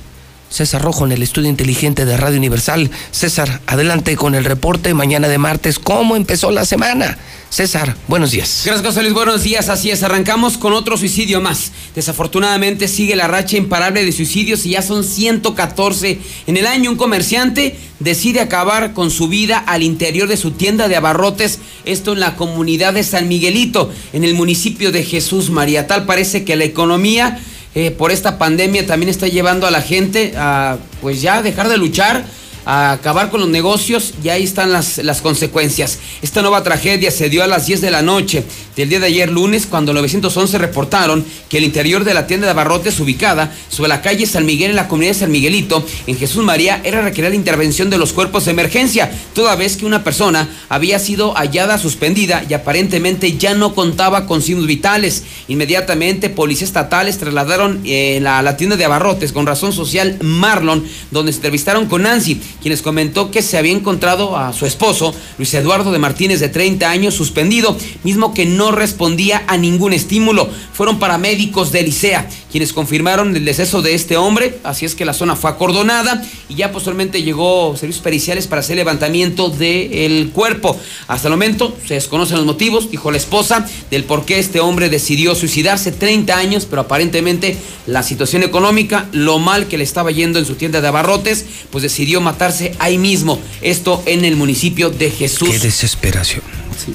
César 0.50 0.82
Rojo 0.82 1.06
en 1.06 1.12
el 1.12 1.24
estudio 1.24 1.50
inteligente 1.50 2.06
de 2.06 2.18
Radio 2.18 2.38
Universal. 2.38 2.90
César, 3.12 3.62
adelante 3.68 4.16
con 4.16 4.36
el 4.36 4.46
reporte 4.46 4.94
mañana 4.94 5.28
de 5.28 5.38
martes. 5.38 5.80
¿Cómo 5.80 6.16
empezó 6.16 6.52
la 6.52 6.66
semana? 6.66 7.18
César, 7.50 7.96
buenos 8.08 8.32
días. 8.32 8.64
Gracias, 8.66 8.86
José 8.86 9.02
Luis. 9.02 9.14
Buenos 9.14 9.44
días. 9.44 9.70
Así 9.70 9.90
es, 9.90 10.04
arrancamos 10.04 10.58
con 10.58 10.74
otro 10.74 10.98
suicidio 10.98 11.42
más. 11.42 11.72
Desafortunadamente 11.96 12.88
sigue 12.88 13.16
la 13.16 13.28
racha 13.28 13.58
imparable 13.58 14.04
de 14.04 14.12
suicidios 14.12 14.66
y 14.66 14.72
ya 14.72 14.82
son 14.82 15.04
114 15.04 16.20
en 16.48 16.58
el 16.58 16.68
año. 16.68 16.92
Un 16.92 16.98
comerciante 16.98 17.78
decide 18.00 18.42
acabar 18.42 18.94
con 18.94 19.10
su 19.10 19.30
vida 19.30 19.58
al 19.58 19.84
interior 19.84 20.28
de 20.28 20.38
su 20.38 20.52
tienda 20.52 20.88
de 20.88 20.96
abarrotes. 20.98 21.60
Esto 21.86 22.14
en 22.14 22.20
la 22.20 22.36
comunidad 22.36 22.94
de 22.94 23.04
San 23.04 23.28
Miguelito, 23.28 23.92
en 24.12 24.24
el 24.24 24.34
municipio 24.34 24.92
de 24.92 25.04
Jesús 25.04 25.50
María. 25.50 25.88
Tal 25.88 26.06
parece 26.06 26.44
que 26.44 26.56
la 26.56 26.66
economía 26.66 27.40
eh, 27.76 27.92
por 27.92 28.12
esta 28.12 28.38
pandemia 28.38 28.88
también 28.88 29.10
está 29.10 29.28
llevando 29.28 29.68
a 29.68 29.72
la 29.72 29.82
gente 29.82 30.34
a 30.38 30.78
pues 31.02 31.22
ya 31.22 31.42
dejar 31.42 31.68
de 31.68 31.78
luchar 31.78 32.26
a 32.66 32.92
acabar 32.92 33.30
con 33.30 33.40
los 33.40 33.50
negocios 33.50 34.14
y 34.24 34.30
ahí 34.30 34.44
están 34.44 34.72
las, 34.72 34.98
las 34.98 35.22
consecuencias. 35.22 36.00
Esta 36.22 36.42
nueva 36.42 36.64
tragedia 36.64 37.12
se 37.12 37.30
dio 37.30 37.44
a 37.44 37.48
las 37.48 37.68
10 37.68 37.82
de 37.82 37.92
la 37.92 38.02
noche 38.02 38.44
del 38.76 38.90
día 38.90 39.00
de 39.00 39.08
ayer 39.08 39.30
lunes 39.30 39.66
cuando 39.68 39.94
911 39.94 40.58
reportaron 40.58 41.26
que 41.50 41.60
el 41.60 41.64
interior 41.64 42.04
de 42.04 42.14
la 42.14 42.28
tienda 42.28 42.48
de 42.48 42.52
abarrotes 42.52 43.00
ubicada 43.00 43.54
sobre 43.70 43.90
la 43.90 44.02
calle 44.02 44.26
San 44.26 44.46
Miguel 44.46 44.72
en 44.72 44.76
la 44.76 44.88
comunidad 44.88 45.14
de 45.14 45.20
San 45.20 45.32
Miguelito 45.32 45.86
en 46.08 46.18
Jesús 46.18 46.44
María 46.44 46.82
era 46.84 47.02
requerida 47.02 47.30
la 47.30 47.36
intervención 47.36 47.90
de 47.90 47.98
los 47.98 48.14
cuerpos 48.14 48.46
de 48.46 48.52
emergencia 48.52 49.12
toda 49.34 49.56
vez 49.56 49.78
que 49.78 49.86
una 49.86 50.04
persona 50.04 50.50
había 50.70 51.00
sido 51.00 51.34
hallada 51.34 51.78
suspendida 51.78 52.44
y 52.50 52.54
aparentemente 52.54 53.38
ya 53.38 53.54
no 53.54 53.76
contaba 53.76 54.26
con 54.26 54.42
signos 54.42 54.68
vitales. 54.68 55.24
Inmediatamente 55.48 56.30
policías 56.30 56.70
estatales 56.70 57.18
trasladaron 57.18 57.82
eh, 57.86 58.20
la, 58.22 58.42
la 58.42 58.58
tienda 58.58 58.76
de 58.76 58.86
abarrotes 58.86 59.32
con 59.32 59.46
razón 59.46 59.72
social 59.74 60.18
Marlon 60.22 60.84
donde 61.12 61.32
se 61.32 61.38
entrevistaron 61.38 61.86
con 61.86 62.04
Nancy 62.04 62.40
quienes 62.66 62.82
comentó 62.82 63.30
que 63.30 63.44
se 63.44 63.60
había 63.60 63.74
encontrado 63.74 64.36
a 64.36 64.52
su 64.52 64.66
esposo, 64.66 65.14
Luis 65.38 65.54
Eduardo 65.54 65.92
de 65.92 66.00
Martínez, 66.00 66.40
de 66.40 66.50
30 66.50 66.90
años, 66.90 67.14
suspendido, 67.14 67.78
mismo 68.04 68.34
que 68.34 68.48
no 68.48 68.72
respondía 68.72 69.44
a 69.46 69.56
ningún 69.56 69.94
estímulo. 69.94 70.50
Fueron 70.74 70.98
paramédicos 70.98 71.72
de 71.72 71.84
Licea, 71.84 72.28
quienes 72.56 72.72
confirmaron 72.72 73.36
el 73.36 73.44
deceso 73.44 73.82
de 73.82 73.96
este 73.96 74.16
hombre, 74.16 74.60
así 74.64 74.86
es 74.86 74.96
que 74.96 75.04
la 75.04 75.14
zona 75.14 75.36
fue 75.36 75.50
acordonada 75.50 76.26
y 76.48 76.56
ya 76.56 76.72
posteriormente 76.72 77.22
llegó 77.22 77.76
servicios 77.76 78.02
periciales 78.02 78.48
para 78.48 78.62
hacer 78.62 78.78
levantamiento 78.78 79.50
del 79.50 80.30
cuerpo. 80.32 80.80
Hasta 81.10 81.28
el 81.28 81.34
momento 81.34 81.78
se 81.86 81.96
desconocen 81.96 82.38
los 82.38 82.46
motivos, 82.46 82.90
dijo 82.90 83.12
la 83.12 83.18
esposa, 83.18 83.68
del 83.92 84.06
por 84.06 84.24
qué 84.24 84.40
este 84.40 84.62
hombre 84.62 84.88
decidió 84.88 85.36
suicidarse 85.36 85.92
30 85.92 86.34
años, 86.34 86.66
pero 86.66 86.84
aparentemente 86.84 87.58
la 87.88 88.04
situación 88.04 88.42
económica, 88.42 89.10
lo 89.12 89.38
mal 89.38 89.68
que 89.68 89.78
le 89.78 89.84
estaba 89.84 90.12
yendo 90.12 90.40
en 90.40 90.46
su 90.46 90.56
tienda 90.56 90.80
de 90.80 90.88
abarrotes, 90.88 91.46
pues 91.72 91.82
decidió 91.82 92.22
matarse 92.22 92.74
ahí 92.80 92.98
mismo. 92.98 93.38
Esto 93.62 94.02
en 94.06 94.24
el 94.24 94.38
municipio 94.38 94.92
de 94.92 95.12
Jesús. 95.12 95.50
Qué 95.50 95.60
desesperación. 95.60 96.42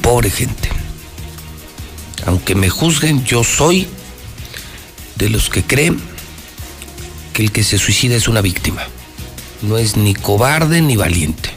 Pobre 0.00 0.30
gente. 0.30 0.70
Aunque 2.24 2.54
me 2.54 2.70
juzguen, 2.70 3.26
yo 3.26 3.44
soy 3.44 3.86
de 5.20 5.28
los 5.28 5.50
que 5.50 5.62
creen 5.62 6.00
que 7.34 7.42
el 7.42 7.52
que 7.52 7.62
se 7.62 7.78
suicida 7.78 8.16
es 8.16 8.26
una 8.26 8.40
víctima. 8.40 8.82
No 9.60 9.76
es 9.76 9.96
ni 9.98 10.14
cobarde 10.14 10.80
ni 10.80 10.96
valiente. 10.96 11.50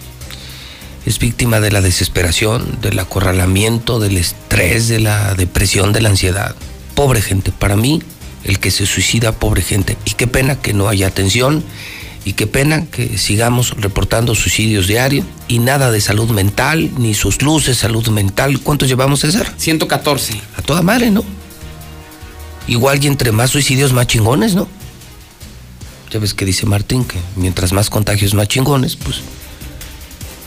Es 1.05 1.17
víctima 1.17 1.61
de 1.61 1.71
la 1.71 1.81
desesperación, 1.81 2.79
del 2.81 2.99
acorralamiento, 2.99 3.99
del 3.99 4.17
estrés, 4.17 4.89
de 4.89 4.99
la 4.99 5.33
depresión, 5.35 5.93
de 5.93 6.01
la 6.01 6.09
ansiedad. 6.09 6.55
Pobre 6.93 7.21
gente. 7.21 7.51
Para 7.51 7.77
mí, 7.77 8.03
el 8.43 8.59
que 8.59 8.69
se 8.69 8.85
suicida, 8.85 9.31
pobre 9.31 9.61
gente. 9.61 9.97
Y 10.05 10.11
qué 10.11 10.27
pena 10.27 10.61
que 10.61 10.73
no 10.73 10.89
haya 10.89 11.07
atención 11.07 11.63
y 12.25 12.33
qué 12.33 12.47
pena 12.47 12.85
que 12.85 13.17
sigamos 13.17 13.71
reportando 13.77 14.35
suicidios 14.35 14.87
diarios 14.87 15.25
y 15.47 15.59
nada 15.59 15.89
de 15.89 16.01
salud 16.01 16.29
mental, 16.31 16.91
ni 16.97 17.13
sus 17.13 17.41
luces, 17.41 17.77
salud 17.77 18.07
mental. 18.09 18.59
¿Cuántos 18.59 18.89
llevamos, 18.89 19.21
César? 19.21 19.53
114. 19.55 20.41
A 20.57 20.61
toda 20.61 20.81
madre, 20.81 21.11
¿no? 21.11 21.23
Igual 22.67 23.03
y 23.03 23.07
entre 23.07 23.31
más 23.31 23.51
suicidios, 23.51 23.91
más 23.93 24.07
chingones, 24.07 24.55
¿no? 24.55 24.67
Ya 26.11 26.19
ves 26.19 26.33
que 26.33 26.45
dice 26.45 26.65
Martín 26.65 27.03
que 27.05 27.17
mientras 27.35 27.73
más 27.73 27.89
contagios, 27.89 28.33
más 28.33 28.47
chingones, 28.47 28.95
pues. 28.95 29.17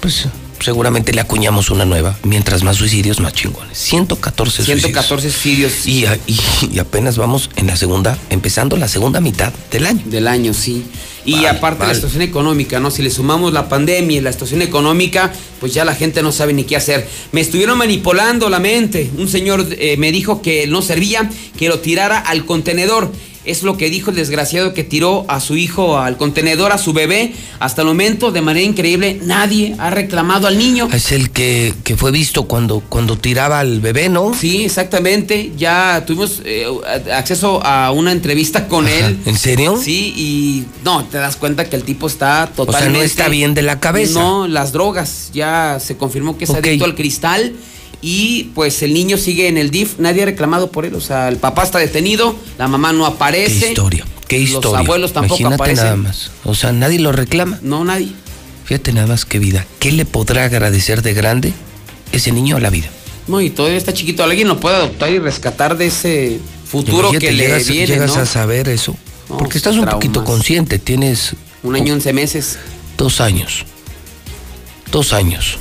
Pues 0.00 0.28
seguramente 0.60 1.12
le 1.12 1.20
acuñamos 1.20 1.70
una 1.70 1.84
nueva. 1.84 2.16
Mientras 2.22 2.62
más 2.62 2.76
suicidios, 2.76 3.20
más 3.20 3.32
chingones. 3.32 3.76
114 3.78 4.56
suicidios. 4.64 4.80
114 4.82 5.30
suicidios. 5.30 5.86
Y, 5.86 6.06
a- 6.06 6.18
y- 6.26 6.38
y 6.72 6.78
apenas 6.78 7.18
vamos 7.18 7.50
en 7.56 7.66
la 7.66 7.76
segunda, 7.76 8.16
empezando 8.30 8.76
la 8.76 8.88
segunda 8.88 9.20
mitad 9.20 9.52
del 9.70 9.86
año. 9.86 10.02
Del 10.06 10.28
año, 10.28 10.54
sí. 10.54 10.84
Y 11.26 11.44
aparte 11.44 11.86
la 11.86 11.94
situación 11.94 12.22
económica, 12.22 12.80
¿no? 12.80 12.90
Si 12.90 13.02
le 13.02 13.10
sumamos 13.10 13.52
la 13.52 13.68
pandemia 13.68 14.18
y 14.18 14.20
la 14.20 14.32
situación 14.32 14.62
económica, 14.62 15.32
pues 15.60 15.74
ya 15.74 15.84
la 15.84 15.94
gente 15.94 16.22
no 16.22 16.32
sabe 16.32 16.52
ni 16.52 16.64
qué 16.64 16.76
hacer. 16.76 17.06
Me 17.32 17.40
estuvieron 17.40 17.76
manipulando 17.78 18.48
la 18.48 18.60
mente. 18.60 19.10
Un 19.18 19.28
señor 19.28 19.66
eh, 19.78 19.96
me 19.98 20.12
dijo 20.12 20.40
que 20.40 20.66
no 20.66 20.82
servía, 20.82 21.28
que 21.58 21.68
lo 21.68 21.80
tirara 21.80 22.18
al 22.18 22.46
contenedor. 22.46 23.10
Es 23.46 23.62
lo 23.62 23.76
que 23.76 23.90
dijo 23.90 24.10
el 24.10 24.16
desgraciado 24.16 24.74
que 24.74 24.82
tiró 24.82 25.24
a 25.28 25.38
su 25.38 25.56
hijo 25.56 25.98
al 25.98 26.16
contenedor, 26.16 26.72
a 26.72 26.78
su 26.78 26.92
bebé. 26.92 27.32
Hasta 27.60 27.82
el 27.82 27.86
momento, 27.86 28.32
de 28.32 28.42
manera 28.42 28.66
increíble, 28.66 29.20
nadie 29.22 29.76
ha 29.78 29.88
reclamado 29.90 30.48
al 30.48 30.58
niño. 30.58 30.88
Es 30.92 31.12
el 31.12 31.30
que, 31.30 31.72
que 31.84 31.96
fue 31.96 32.10
visto 32.10 32.48
cuando, 32.48 32.80
cuando 32.80 33.16
tiraba 33.16 33.60
al 33.60 33.80
bebé, 33.80 34.08
¿no? 34.08 34.34
Sí, 34.34 34.64
exactamente. 34.64 35.52
Ya 35.56 36.02
tuvimos 36.04 36.42
eh, 36.44 36.66
acceso 37.14 37.64
a 37.64 37.92
una 37.92 38.10
entrevista 38.10 38.66
con 38.66 38.88
él. 38.88 39.16
¿En 39.26 39.38
serio? 39.38 39.80
Sí, 39.80 40.12
y 40.16 40.64
no, 40.84 41.06
te 41.16 41.20
das 41.22 41.36
cuenta 41.36 41.64
que 41.64 41.76
el 41.76 41.82
tipo 41.82 42.06
está 42.08 42.44
O 42.52 42.66
totalmente... 42.66 42.92
sea, 42.92 42.98
no 42.98 43.02
está 43.02 43.28
bien 43.30 43.54
de 43.54 43.62
la 43.62 43.80
cabeza. 43.80 44.20
No, 44.20 44.46
las 44.46 44.72
drogas. 44.72 45.30
Ya 45.32 45.78
se 45.80 45.96
confirmó 45.96 46.36
que 46.36 46.44
es 46.44 46.50
Ok. 46.50 46.58
adicto 46.58 46.84
al 46.84 46.94
cristal. 46.94 47.54
Y 48.02 48.50
pues 48.54 48.82
el 48.82 48.92
niño 48.92 49.16
sigue 49.16 49.48
en 49.48 49.56
el 49.56 49.70
DIF. 49.70 49.98
Nadie 49.98 50.24
ha 50.24 50.26
reclamado 50.26 50.70
por 50.70 50.84
él. 50.84 50.94
O 50.94 51.00
sea, 51.00 51.28
el 51.28 51.38
papá 51.38 51.62
está 51.62 51.78
detenido, 51.78 52.36
la 52.58 52.68
mamá 52.68 52.92
no 52.92 53.06
aparece. 53.06 53.60
Qué 53.60 53.68
historia, 53.68 54.04
qué 54.28 54.38
historia. 54.38 54.70
Los 54.78 54.86
abuelos 54.86 55.12
tampoco 55.14 55.40
Imagínate 55.40 55.62
aparecen. 55.62 55.84
nada 55.84 55.96
más. 55.96 56.30
O 56.44 56.54
sea, 56.54 56.72
nadie 56.72 56.98
lo 56.98 57.12
reclama. 57.12 57.58
No, 57.62 57.82
nadie. 57.82 58.08
Fíjate 58.66 58.92
nada 58.92 59.06
más 59.06 59.24
qué 59.24 59.38
vida. 59.38 59.64
¿Qué 59.78 59.90
le 59.92 60.04
podrá 60.04 60.44
agradecer 60.44 61.00
de 61.00 61.14
grande 61.14 61.54
ese 62.12 62.30
niño 62.30 62.58
a 62.58 62.60
la 62.60 62.68
vida? 62.68 62.88
No, 63.26 63.40
y 63.40 63.48
todavía 63.48 63.78
está 63.78 63.94
chiquito. 63.94 64.22
Alguien 64.22 64.48
lo 64.48 64.60
puede 64.60 64.76
adoptar 64.76 65.08
y 65.10 65.18
rescatar 65.18 65.78
de 65.78 65.86
ese 65.86 66.38
futuro 66.70 67.08
Imagínate, 67.08 67.26
que 67.26 67.32
le 67.32 67.44
llegas, 67.44 67.66
viene, 67.68 67.86
llegas 67.86 68.14
¿no? 68.14 68.20
a 68.22 68.26
saber 68.26 68.68
eso. 68.68 68.94
No, 69.28 69.38
Porque 69.38 69.58
estás 69.58 69.76
un 69.76 69.86
poquito 69.86 70.24
consciente. 70.24 70.78
Tienes 70.78 71.34
Un 71.62 71.74
año, 71.76 71.94
once 71.94 72.12
meses. 72.12 72.58
dos 72.96 73.20
años. 73.20 73.64
Dos 74.92 75.12
años. 75.12 75.58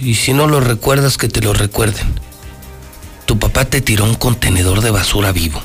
Y 0.00 0.16
si 0.16 0.32
no 0.32 0.46
lo 0.48 0.60
recuerdas, 0.60 1.16
que 1.16 1.28
te 1.28 1.40
lo 1.40 1.52
recuerden. 1.52 2.06
Tu 3.26 3.38
papá 3.38 3.64
te 3.64 3.80
tiró 3.80 4.04
un 4.04 4.14
contenedor 4.16 4.80
de 4.80 4.90
basura 4.90 5.30
vivo. 5.32 5.60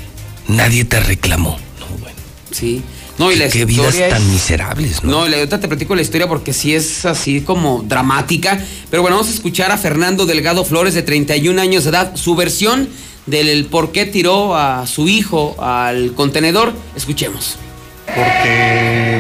Nadie 0.47 0.85
te 0.85 0.99
reclamó. 0.99 1.57
Sí. 2.51 2.84
No, 3.18 3.31
y 3.31 3.35
la 3.35 3.49
Qué 3.49 3.65
vidas 3.65 3.95
tan 3.97 4.22
es- 4.22 4.27
miserables, 4.30 5.03
¿no? 5.03 5.22
No, 5.22 5.27
y 5.27 5.34
ahorita 5.34 5.59
te 5.59 5.68
platico 5.68 5.95
la 5.95 6.03
historia 6.03 6.27
porque 6.27 6.53
sí 6.53 6.76
es 6.76 7.03
así 7.05 7.41
como 7.41 7.84
dramática. 7.88 8.64
Pero 8.91 9.01
bueno, 9.01 9.18
vamos 9.18 9.31
a 9.31 9.34
escuchar 9.35 9.72
a 9.72 9.77
Fernando 9.77 10.27
Delgado 10.27 10.64
Flores, 10.64 10.93
de 10.93 11.01
31 11.01 11.59
años 11.59 11.84
de 11.84 11.89
edad, 11.89 12.15
su 12.15 12.35
versión 12.35 12.88
del 13.27 13.65
por 13.65 13.91
qué 13.91 14.05
tiró 14.05 14.55
a 14.55 14.87
su 14.87 15.07
hijo 15.07 15.55
al 15.59 16.13
contenedor. 16.13 16.73
Escuchemos. 16.95 17.57
porque 18.07 19.19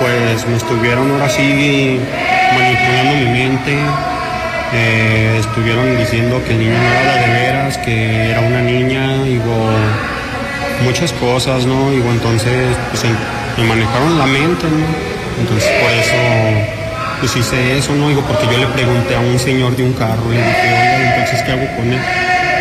pues 0.00 0.46
me 0.46 0.56
estuvieron 0.56 1.10
ahora 1.12 1.28
sí 1.28 1.98
manipulando 2.54 3.14
mi 3.16 3.38
mente. 3.38 3.76
Eh, 4.74 5.38
estuvieron 5.40 5.96
diciendo 5.96 6.42
que 6.44 6.52
el 6.52 6.58
niño 6.58 6.74
no 6.74 7.00
era 7.00 7.26
de 7.26 7.32
veras, 7.32 7.78
que 7.78 8.30
era 8.30 8.40
una 8.40 8.60
niña, 8.60 9.22
hubo 9.22 9.70
muchas 10.84 11.12
cosas, 11.14 11.64
¿no? 11.64 11.92
Y 11.92 11.96
entonces 11.96 12.76
pues, 12.90 13.04
me 13.56 13.64
manejaron 13.64 14.18
la 14.18 14.26
mente, 14.26 14.66
¿no? 14.66 14.86
Entonces 15.40 15.70
por 15.80 15.90
eso 15.90 16.16
pues 17.20 17.34
hice 17.36 17.78
eso, 17.78 17.94
¿no? 17.94 18.08
Digo, 18.08 18.22
porque 18.22 18.46
yo 18.46 18.58
le 18.58 18.66
pregunté 18.66 19.16
a 19.16 19.20
un 19.20 19.38
señor 19.38 19.74
de 19.74 19.82
un 19.82 19.92
carro, 19.94 20.22
le 20.30 20.36
dije, 20.36 20.68
oiga, 20.68 21.14
entonces 21.14 21.42
¿qué 21.42 21.52
hago 21.52 21.76
con 21.76 21.92
él? 21.92 22.00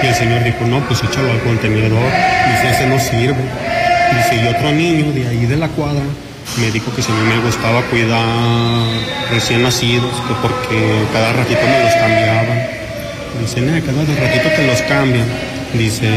Y 0.03 0.07
el 0.07 0.15
señor 0.15 0.43
dijo, 0.43 0.65
no, 0.65 0.79
pues 0.87 1.03
échalo 1.03 1.31
al 1.31 1.39
contenedor. 1.41 2.03
Dice, 2.51 2.69
ese 2.71 2.87
no 2.87 2.99
sirve. 2.99 3.43
Dice, 4.15 4.43
y 4.43 4.47
otro 4.47 4.71
niño 4.71 5.11
de 5.11 5.27
ahí 5.27 5.45
de 5.45 5.57
la 5.57 5.67
cuadra 5.69 6.03
me 6.55 6.71
dijo 6.71 6.93
que 6.95 7.01
si 7.01 7.11
mí 7.11 7.21
me 7.27 7.39
gustaba 7.43 7.81
cuidar 7.83 8.25
recién 9.31 9.63
nacidos, 9.63 10.11
que 10.27 10.33
porque 10.41 11.05
cada 11.13 11.33
ratito 11.33 11.61
me 11.61 11.83
los 11.83 11.93
cambiaban. 11.93 12.67
Dice, 13.41 13.61
no, 13.61 13.73
cada 13.85 14.27
ratito 14.27 14.49
te 14.55 14.65
los 14.65 14.81
cambian. 14.83 15.27
Dice, 15.73 16.09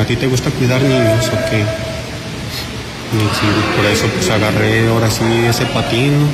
¿a 0.00 0.04
ti 0.04 0.16
te 0.16 0.26
gusta 0.26 0.50
cuidar 0.50 0.80
niños 0.82 1.28
o 1.28 1.50
qué? 1.50 1.62
Y 3.14 3.76
por 3.76 3.86
eso 3.86 4.06
pues 4.08 4.28
agarré 4.30 4.88
ahora 4.88 5.10
sí 5.10 5.24
ese 5.48 5.66
patín. 5.66 6.12
¿no? 6.18 6.26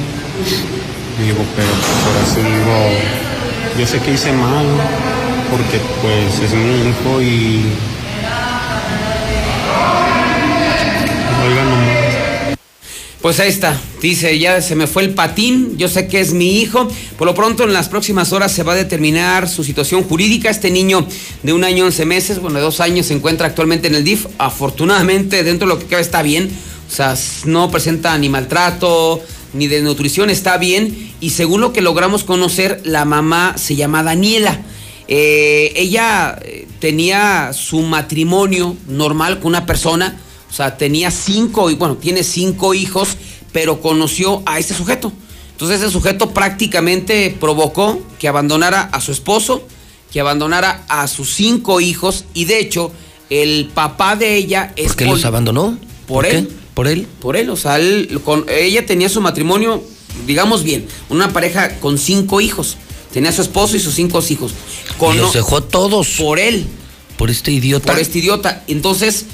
Digo, 1.22 1.44
pero 1.54 1.68
pues 1.68 1.98
ahora 2.06 2.24
sí 2.24 2.40
digo, 2.40 3.78
yo 3.78 3.86
sé 3.86 3.98
que 3.98 4.12
hice 4.12 4.32
mal, 4.32 4.64
porque 5.50 5.80
pues 6.00 6.40
es 6.40 6.52
mi 6.54 6.88
hijo 6.88 7.22
y... 7.22 7.64
Pues 13.20 13.38
ahí 13.38 13.50
está, 13.50 13.78
dice, 14.00 14.38
ya 14.38 14.62
se 14.62 14.74
me 14.74 14.86
fue 14.86 15.02
el 15.02 15.10
patín, 15.10 15.76
yo 15.76 15.88
sé 15.88 16.08
que 16.08 16.20
es 16.20 16.32
mi 16.32 16.58
hijo, 16.58 16.88
por 17.18 17.26
lo 17.26 17.34
pronto 17.34 17.64
en 17.64 17.74
las 17.74 17.90
próximas 17.90 18.32
horas 18.32 18.50
se 18.50 18.62
va 18.62 18.72
a 18.72 18.76
determinar 18.76 19.46
su 19.46 19.62
situación 19.62 20.04
jurídica, 20.04 20.48
este 20.48 20.70
niño 20.70 21.06
de 21.42 21.52
un 21.52 21.62
año, 21.62 21.84
once 21.84 22.06
meses, 22.06 22.38
bueno, 22.38 22.56
de 22.56 22.64
dos 22.64 22.80
años 22.80 23.06
se 23.06 23.14
encuentra 23.14 23.46
actualmente 23.46 23.88
en 23.88 23.94
el 23.94 24.04
DIF, 24.04 24.24
afortunadamente 24.38 25.44
dentro 25.44 25.68
de 25.68 25.74
lo 25.74 25.78
que 25.78 25.84
cabe 25.84 26.00
está 26.00 26.22
bien, 26.22 26.50
o 26.88 26.90
sea, 26.90 27.14
no 27.44 27.70
presenta 27.70 28.16
ni 28.16 28.30
maltrato, 28.30 29.22
ni 29.52 29.66
de 29.66 29.82
nutrición, 29.82 30.30
está 30.30 30.56
bien, 30.56 31.12
y 31.20 31.30
según 31.30 31.60
lo 31.60 31.74
que 31.74 31.82
logramos 31.82 32.24
conocer, 32.24 32.80
la 32.84 33.04
mamá 33.04 33.56
se 33.58 33.76
llama 33.76 34.02
Daniela. 34.02 34.62
Eh, 35.12 35.72
ella 35.74 36.38
eh, 36.40 36.68
tenía 36.78 37.52
su 37.52 37.80
matrimonio 37.82 38.76
normal 38.86 39.40
con 39.40 39.48
una 39.48 39.66
persona, 39.66 40.20
o 40.48 40.52
sea, 40.54 40.76
tenía 40.76 41.10
cinco, 41.10 41.68
y 41.68 41.74
bueno, 41.74 41.96
tiene 41.96 42.22
cinco 42.22 42.74
hijos, 42.74 43.16
pero 43.52 43.80
conoció 43.80 44.42
a 44.46 44.60
este 44.60 44.72
sujeto. 44.72 45.12
Entonces 45.50 45.80
ese 45.82 45.90
sujeto 45.90 46.30
prácticamente 46.30 47.36
provocó 47.40 48.00
que 48.20 48.28
abandonara 48.28 48.82
a 48.82 49.00
su 49.00 49.10
esposo, 49.10 49.66
que 50.12 50.20
abandonara 50.20 50.84
a 50.88 51.08
sus 51.08 51.34
cinco 51.34 51.80
hijos, 51.80 52.24
y 52.32 52.44
de 52.44 52.60
hecho, 52.60 52.92
el 53.30 53.68
papá 53.74 54.14
de 54.14 54.36
ella 54.36 54.72
es... 54.76 54.88
¿Por 54.88 54.96
qué 54.96 55.04
los 55.06 55.24
abandonó? 55.24 55.76
Por 56.06 56.24
qué? 56.24 56.38
él. 56.38 56.50
¿Por 56.72 56.86
él? 56.86 57.08
Por 57.20 57.36
él, 57.36 57.50
o 57.50 57.56
sea, 57.56 57.78
él- 57.80 58.20
con, 58.24 58.46
ella 58.48 58.86
tenía 58.86 59.08
su 59.08 59.20
matrimonio, 59.20 59.82
digamos 60.24 60.62
bien, 60.62 60.86
una 61.08 61.32
pareja 61.32 61.80
con 61.80 61.98
cinco 61.98 62.40
hijos. 62.40 62.76
Tenía 63.12 63.30
a 63.30 63.32
su 63.32 63.42
esposo 63.42 63.76
y 63.76 63.80
sus 63.80 63.94
cinco 63.94 64.22
hijos. 64.28 64.52
Y 65.12 65.16
los 65.16 65.32
dejó 65.32 65.62
todos. 65.62 66.08
Por 66.18 66.38
él. 66.38 66.66
Por 67.16 67.30
este 67.30 67.50
idiota. 67.52 67.92
Por 67.92 68.00
este 68.00 68.18
idiota. 68.18 68.64
Entonces, 68.68 69.26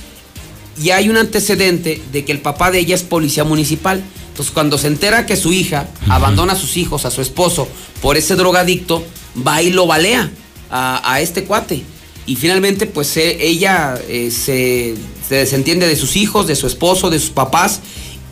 ya 0.82 0.97
hay 0.97 1.09
un 1.09 1.16
antecedente 1.16 2.03
de 2.12 2.24
que 2.24 2.32
el 2.32 2.40
papá 2.40 2.70
de 2.70 2.78
ella 2.78 2.94
es 2.94 3.03
policía 3.03 3.44
municipal. 3.44 4.03
Entonces, 4.28 4.53
cuando 4.53 4.78
se 4.78 4.89
entera 4.89 5.27
que 5.27 5.36
su 5.36 5.53
hija 5.53 5.89
abandona 6.09 6.55
a 6.55 6.57
sus 6.57 6.77
hijos, 6.77 7.05
a 7.05 7.11
su 7.11 7.23
esposo, 7.23 7.69
por 8.03 8.16
ese 8.16 8.35
drogadicto, 8.35 9.05
va 9.47 9.62
y 9.62 9.70
lo 9.70 9.86
balea 9.86 10.31
a, 10.70 11.12
a 11.12 11.20
este 11.20 11.44
cuate. 11.44 11.82
Y 12.27 12.36
finalmente, 12.36 12.86
pues 12.86 13.16
eh, 13.16 13.39
ella 13.40 13.94
eh, 14.09 14.31
se, 14.31 14.94
se 15.27 15.36
desentiende 15.36 15.86
de 15.86 15.97
sus 15.97 16.16
hijos, 16.16 16.47
de 16.47 16.57
su 16.57 16.66
esposo, 16.66 17.09
de 17.09 17.20
sus 17.20 17.31
papás, 17.31 17.81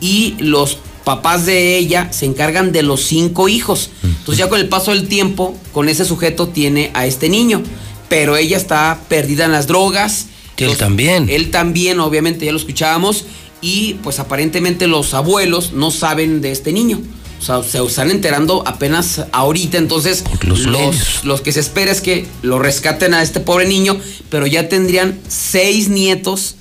y 0.01 0.35
los 0.39 0.79
papás 1.05 1.45
de 1.45 1.77
ella 1.77 2.11
se 2.11 2.25
encargan 2.25 2.73
de 2.73 2.83
los 2.83 3.01
cinco 3.03 3.47
hijos. 3.47 3.91
Entonces, 4.03 4.37
ya 4.37 4.49
con 4.49 4.59
el 4.59 4.67
paso 4.67 4.91
del 4.91 5.07
tiempo, 5.07 5.57
con 5.71 5.87
ese 5.87 6.03
sujeto 6.03 6.49
tiene 6.49 6.91
a 6.93 7.05
este 7.05 7.29
niño. 7.29 7.63
Pero 8.09 8.35
ella 8.35 8.57
está 8.57 8.99
perdida 9.07 9.45
en 9.45 9.53
las 9.53 9.67
drogas. 9.67 10.27
Él 10.57 10.75
también. 10.75 11.29
Él 11.29 11.51
también, 11.51 11.99
obviamente, 11.99 12.45
ya 12.45 12.51
lo 12.51 12.57
escuchábamos. 12.57 13.25
Y 13.61 13.95
pues 14.03 14.19
aparentemente 14.19 14.87
los 14.87 15.13
abuelos 15.13 15.71
no 15.71 15.91
saben 15.91 16.41
de 16.41 16.51
este 16.51 16.73
niño. 16.73 17.01
O 17.39 17.43
sea, 17.43 17.63
se 17.63 17.83
están 17.83 18.11
enterando 18.11 18.63
apenas 18.65 19.25
ahorita. 19.31 19.77
Entonces, 19.77 20.23
los 20.41 20.65
los, 20.65 21.23
los 21.23 21.41
que 21.41 21.51
se 21.51 21.59
espera 21.59 21.91
es 21.91 22.01
que 22.01 22.25
lo 22.41 22.59
rescaten 22.59 23.13
a 23.13 23.21
este 23.21 23.39
pobre 23.39 23.67
niño, 23.67 23.99
pero 24.29 24.47
ya 24.47 24.69
tendrían 24.69 25.19
seis 25.27 25.89
nietos 25.89 26.55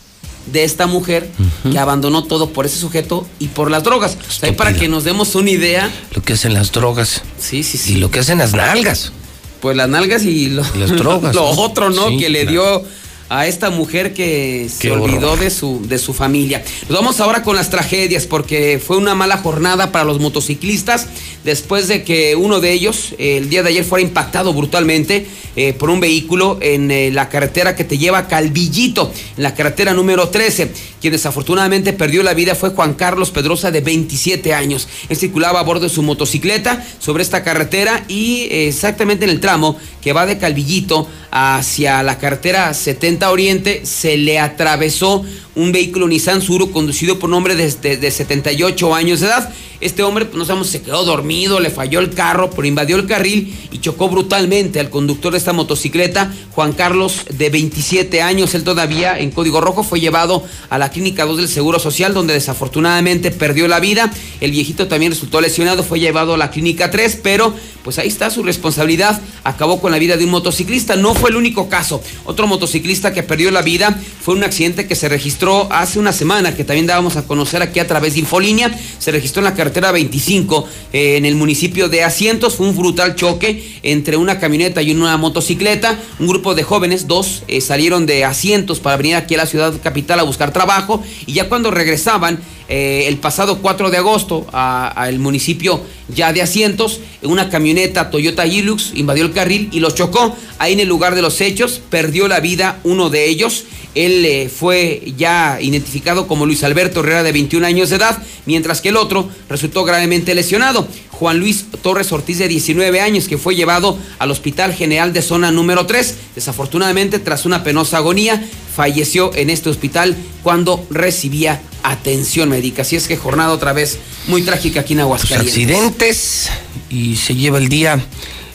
de 0.46 0.64
esta 0.64 0.86
mujer 0.86 1.28
que 1.70 1.78
abandonó 1.78 2.24
todo 2.24 2.50
por 2.50 2.66
ese 2.66 2.78
sujeto 2.78 3.26
y 3.38 3.48
por 3.48 3.70
las 3.70 3.82
drogas. 3.82 4.16
O 4.28 4.30
sea, 4.30 4.48
ahí 4.48 4.54
para 4.54 4.74
que 4.74 4.88
nos 4.88 5.04
demos 5.04 5.34
una 5.34 5.50
idea. 5.50 5.90
Lo 6.14 6.22
que 6.22 6.34
hacen 6.34 6.52
las 6.54 6.70
drogas. 6.72 7.22
Sí, 7.38 7.62
sí, 7.62 7.78
sí. 7.78 7.94
Y 7.94 7.96
lo 7.96 8.10
que 8.10 8.18
hacen 8.20 8.38
las 8.38 8.52
nalgas. 8.52 9.12
Pues 9.60 9.76
las 9.76 9.88
nalgas 9.88 10.24
y 10.24 10.50
lo- 10.50 10.62
Y 10.74 10.78
las 10.78 10.90
drogas, 10.90 11.34
lo 11.36 11.54
¿no? 11.54 11.60
otro, 11.62 11.88
¿no? 11.90 12.08
Sí, 12.10 12.18
que 12.18 12.28
le 12.28 12.42
claro. 12.46 12.52
dio 12.80 12.88
a 13.28 13.46
esta 13.46 13.70
mujer 13.70 14.12
que 14.14 14.68
se 14.68 14.88
Qué 14.88 14.90
olvidó 14.92 15.32
horror. 15.32 15.40
de 15.40 15.50
su, 15.50 15.80
de 15.86 15.98
su 15.98 16.12
familia. 16.12 16.62
Nos 16.88 16.98
vamos 16.98 17.20
ahora 17.20 17.42
con 17.42 17.56
las 17.56 17.70
tragedias 17.70 18.26
porque 18.26 18.80
fue 18.84 18.96
una 18.96 19.14
mala 19.14 19.38
jornada 19.38 19.92
para 19.92 20.04
los 20.04 20.20
motociclistas 20.20 21.06
después 21.44 21.88
de 21.88 22.04
que 22.04 22.36
uno 22.36 22.60
de 22.60 22.72
ellos 22.72 23.14
eh, 23.18 23.38
el 23.38 23.48
día 23.48 23.62
de 23.62 23.70
ayer 23.70 23.84
fuera 23.84 24.02
impactado 24.02 24.52
brutalmente 24.52 25.26
eh, 25.56 25.72
por 25.72 25.88
un 25.90 26.00
vehículo 26.00 26.58
en 26.60 26.90
eh, 26.90 27.10
la 27.12 27.28
carretera 27.28 27.76
que 27.76 27.84
te 27.84 27.96
lleva 27.96 28.18
a 28.18 28.28
Calvillito, 28.28 29.12
en 29.36 29.42
la 29.42 29.54
carretera 29.54 29.94
número 29.94 30.28
13. 30.28 30.72
Quien 31.00 31.12
desafortunadamente 31.12 31.92
perdió 31.92 32.22
la 32.22 32.34
vida 32.34 32.54
fue 32.54 32.70
Juan 32.70 32.94
Carlos 32.94 33.30
Pedrosa 33.30 33.70
de 33.70 33.80
27 33.80 34.52
años. 34.54 34.88
Él 35.08 35.16
circulaba 35.16 35.60
a 35.60 35.62
bordo 35.62 35.84
de 35.84 35.90
su 35.90 36.02
motocicleta 36.02 36.84
sobre 36.98 37.22
esta 37.22 37.44
carretera 37.44 38.04
y 38.08 38.48
eh, 38.50 38.68
exactamente 38.68 39.24
en 39.26 39.30
el 39.30 39.40
tramo 39.40 39.76
que 40.00 40.12
va 40.12 40.26
de 40.26 40.38
Calvillito 40.38 41.08
hacia 41.30 42.02
la 42.02 42.18
carretera 42.18 42.72
70 42.74 43.13
Oriente 43.22 43.86
se 43.86 44.16
le 44.16 44.38
atravesó 44.38 45.24
un 45.54 45.72
vehículo 45.72 46.08
Nissan 46.08 46.42
Suru 46.42 46.70
conducido 46.70 47.18
por 47.18 47.30
un 47.30 47.34
hombre 47.34 47.54
de, 47.56 47.70
de- 47.70 47.96
de 47.96 48.10
78 48.10 48.94
años 48.94 49.20
de 49.20 49.26
edad. 49.26 49.52
Este 49.80 50.02
hombre, 50.02 50.24
pues, 50.24 50.36
no 50.38 50.44
sabemos, 50.46 50.68
se 50.68 50.80
quedó 50.82 51.04
dormido, 51.04 51.60
le 51.60 51.68
falló 51.68 52.00
el 52.00 52.10
carro, 52.14 52.48
pero 52.50 52.66
invadió 52.66 52.96
el 52.96 53.06
carril 53.06 53.54
y 53.70 53.78
chocó 53.80 54.08
brutalmente 54.08 54.80
al 54.80 54.88
conductor 54.88 55.32
de 55.32 55.38
esta 55.38 55.52
motocicleta, 55.52 56.32
Juan 56.52 56.72
Carlos, 56.72 57.22
de 57.30 57.50
27 57.50 58.22
años. 58.22 58.54
Él 58.54 58.64
todavía 58.64 59.18
en 59.18 59.30
código 59.30 59.60
rojo 59.60 59.82
fue 59.84 60.00
llevado 60.00 60.42
a 60.70 60.78
la 60.78 60.90
clínica 60.90 61.26
2 61.26 61.36
del 61.36 61.48
Seguro 61.48 61.78
Social, 61.78 62.14
donde 62.14 62.32
desafortunadamente 62.32 63.30
perdió 63.30 63.68
la 63.68 63.78
vida. 63.80 64.10
El 64.40 64.52
viejito 64.52 64.88
también 64.88 65.12
resultó 65.12 65.40
lesionado, 65.40 65.82
fue 65.82 66.00
llevado 66.00 66.34
a 66.34 66.38
la 66.38 66.50
clínica 66.50 66.90
3, 66.90 67.20
pero 67.22 67.52
pues 67.82 67.98
ahí 67.98 68.08
está 68.08 68.30
su 68.30 68.42
responsabilidad. 68.42 69.20
Acabó 69.42 69.80
con 69.82 69.92
la 69.92 69.98
vida 69.98 70.16
de 70.16 70.24
un 70.24 70.30
motociclista. 70.30 70.96
No 70.96 71.14
fue 71.14 71.28
el 71.28 71.36
único 71.36 71.68
caso. 71.68 72.00
Otro 72.24 72.46
motociclista 72.46 73.12
que 73.12 73.22
perdió 73.22 73.50
la 73.50 73.60
vida 73.60 74.00
fue 74.22 74.34
un 74.34 74.44
accidente 74.44 74.86
que 74.86 74.94
se 74.94 75.10
registró 75.10 75.43
hace 75.70 75.98
una 75.98 76.12
semana, 76.12 76.54
que 76.54 76.64
también 76.64 76.86
dábamos 76.86 77.16
a 77.16 77.26
conocer 77.26 77.60
aquí 77.60 77.78
a 77.78 77.86
través 77.86 78.14
de 78.14 78.20
Infolínea. 78.20 78.70
Se 78.98 79.10
registró 79.10 79.40
en 79.40 79.44
la 79.44 79.54
carretera 79.54 79.92
25 79.92 80.66
eh, 80.92 81.16
en 81.16 81.26
el 81.26 81.34
municipio 81.34 81.88
de 81.88 82.02
Asientos. 82.02 82.56
Fue 82.56 82.66
un 82.66 82.76
brutal 82.76 83.14
choque 83.14 83.78
entre 83.82 84.16
una 84.16 84.38
camioneta 84.38 84.80
y 84.80 84.92
una 84.92 85.16
motocicleta. 85.16 85.98
Un 86.18 86.28
grupo 86.28 86.54
de 86.54 86.62
jóvenes, 86.62 87.06
dos, 87.06 87.42
eh, 87.48 87.60
salieron 87.60 88.06
de 88.06 88.24
Asientos 88.24 88.80
para 88.80 88.96
venir 88.96 89.16
aquí 89.16 89.34
a 89.34 89.38
la 89.38 89.46
ciudad 89.46 89.74
capital 89.82 90.20
a 90.20 90.22
buscar 90.22 90.52
trabajo. 90.52 91.02
Y 91.26 91.34
ya 91.34 91.48
cuando 91.48 91.70
regresaban, 91.70 92.40
eh, 92.66 93.04
el 93.08 93.18
pasado 93.18 93.58
4 93.60 93.90
de 93.90 93.98
agosto 93.98 94.46
al 94.52 95.18
municipio 95.18 95.82
ya 96.08 96.32
de 96.32 96.40
asientos, 96.40 97.00
una 97.22 97.50
camioneta 97.50 98.10
Toyota 98.10 98.46
Hilux 98.46 98.92
invadió 98.94 99.24
el 99.24 99.32
carril 99.32 99.68
y 99.70 99.80
los 99.80 99.94
chocó. 99.94 100.34
Ahí 100.58 100.72
en 100.72 100.80
el 100.80 100.88
lugar 100.88 101.14
de 101.14 101.20
los 101.20 101.40
hechos 101.42 101.80
perdió 101.90 102.26
la 102.26 102.40
vida 102.40 102.80
uno 102.84 103.10
de 103.10 103.28
ellos. 103.28 103.64
Él 103.94 104.50
fue 104.50 105.12
ya 105.16 105.33
identificado 105.60 106.26
como 106.26 106.46
Luis 106.46 106.64
Alberto 106.64 107.00
Herrera 107.00 107.22
de 107.22 107.32
21 107.32 107.66
años 107.66 107.90
de 107.90 107.96
edad, 107.96 108.22
mientras 108.46 108.80
que 108.80 108.90
el 108.90 108.96
otro 108.96 109.28
resultó 109.48 109.84
gravemente 109.84 110.34
lesionado. 110.34 110.86
Juan 111.10 111.38
Luis 111.38 111.66
Torres 111.82 112.10
Ortiz 112.12 112.38
de 112.38 112.48
19 112.48 113.00
años, 113.00 113.28
que 113.28 113.38
fue 113.38 113.54
llevado 113.54 113.96
al 114.18 114.30
Hospital 114.30 114.74
General 114.74 115.12
de 115.12 115.22
Zona 115.22 115.50
número 115.50 115.86
3. 115.86 116.14
Desafortunadamente, 116.34 117.18
tras 117.18 117.46
una 117.46 117.62
penosa 117.62 117.98
agonía, 117.98 118.42
falleció 118.74 119.34
en 119.34 119.50
este 119.50 119.70
hospital 119.70 120.16
cuando 120.42 120.84
recibía 120.90 121.60
atención 121.82 122.48
médica. 122.48 122.82
Así 122.82 122.96
es 122.96 123.06
que 123.06 123.16
jornada 123.16 123.52
otra 123.52 123.72
vez 123.72 123.98
muy 124.26 124.42
trágica 124.42 124.80
aquí 124.80 124.94
en 124.94 125.00
Aguascalientes. 125.00 125.54
accidentes 125.54 126.50
y 126.90 127.16
se 127.16 127.34
lleva 127.34 127.58
el 127.58 127.68
día 127.68 128.04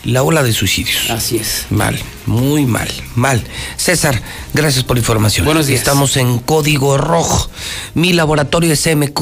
la 0.04 0.24
ola 0.24 0.44
de 0.44 0.54
suicidios. 0.54 1.10
Así 1.10 1.38
es. 1.38 1.66
Mal, 1.70 2.00
muy 2.26 2.66
mal, 2.66 2.90
mal. 3.16 3.44
César, 3.78 4.22
gracias 4.54 4.84
por 4.84 4.96
la 4.98 5.02
información. 5.02 5.46
Buenos 5.46 5.68
días. 5.68 5.80
Estamos 5.80 6.18
en 6.18 6.40
código 6.40 6.98
rojo. 6.98 7.50
Mi 7.94 8.14
laboratorio 8.14 8.74
es 8.74 8.88
MQ. 8.88 9.22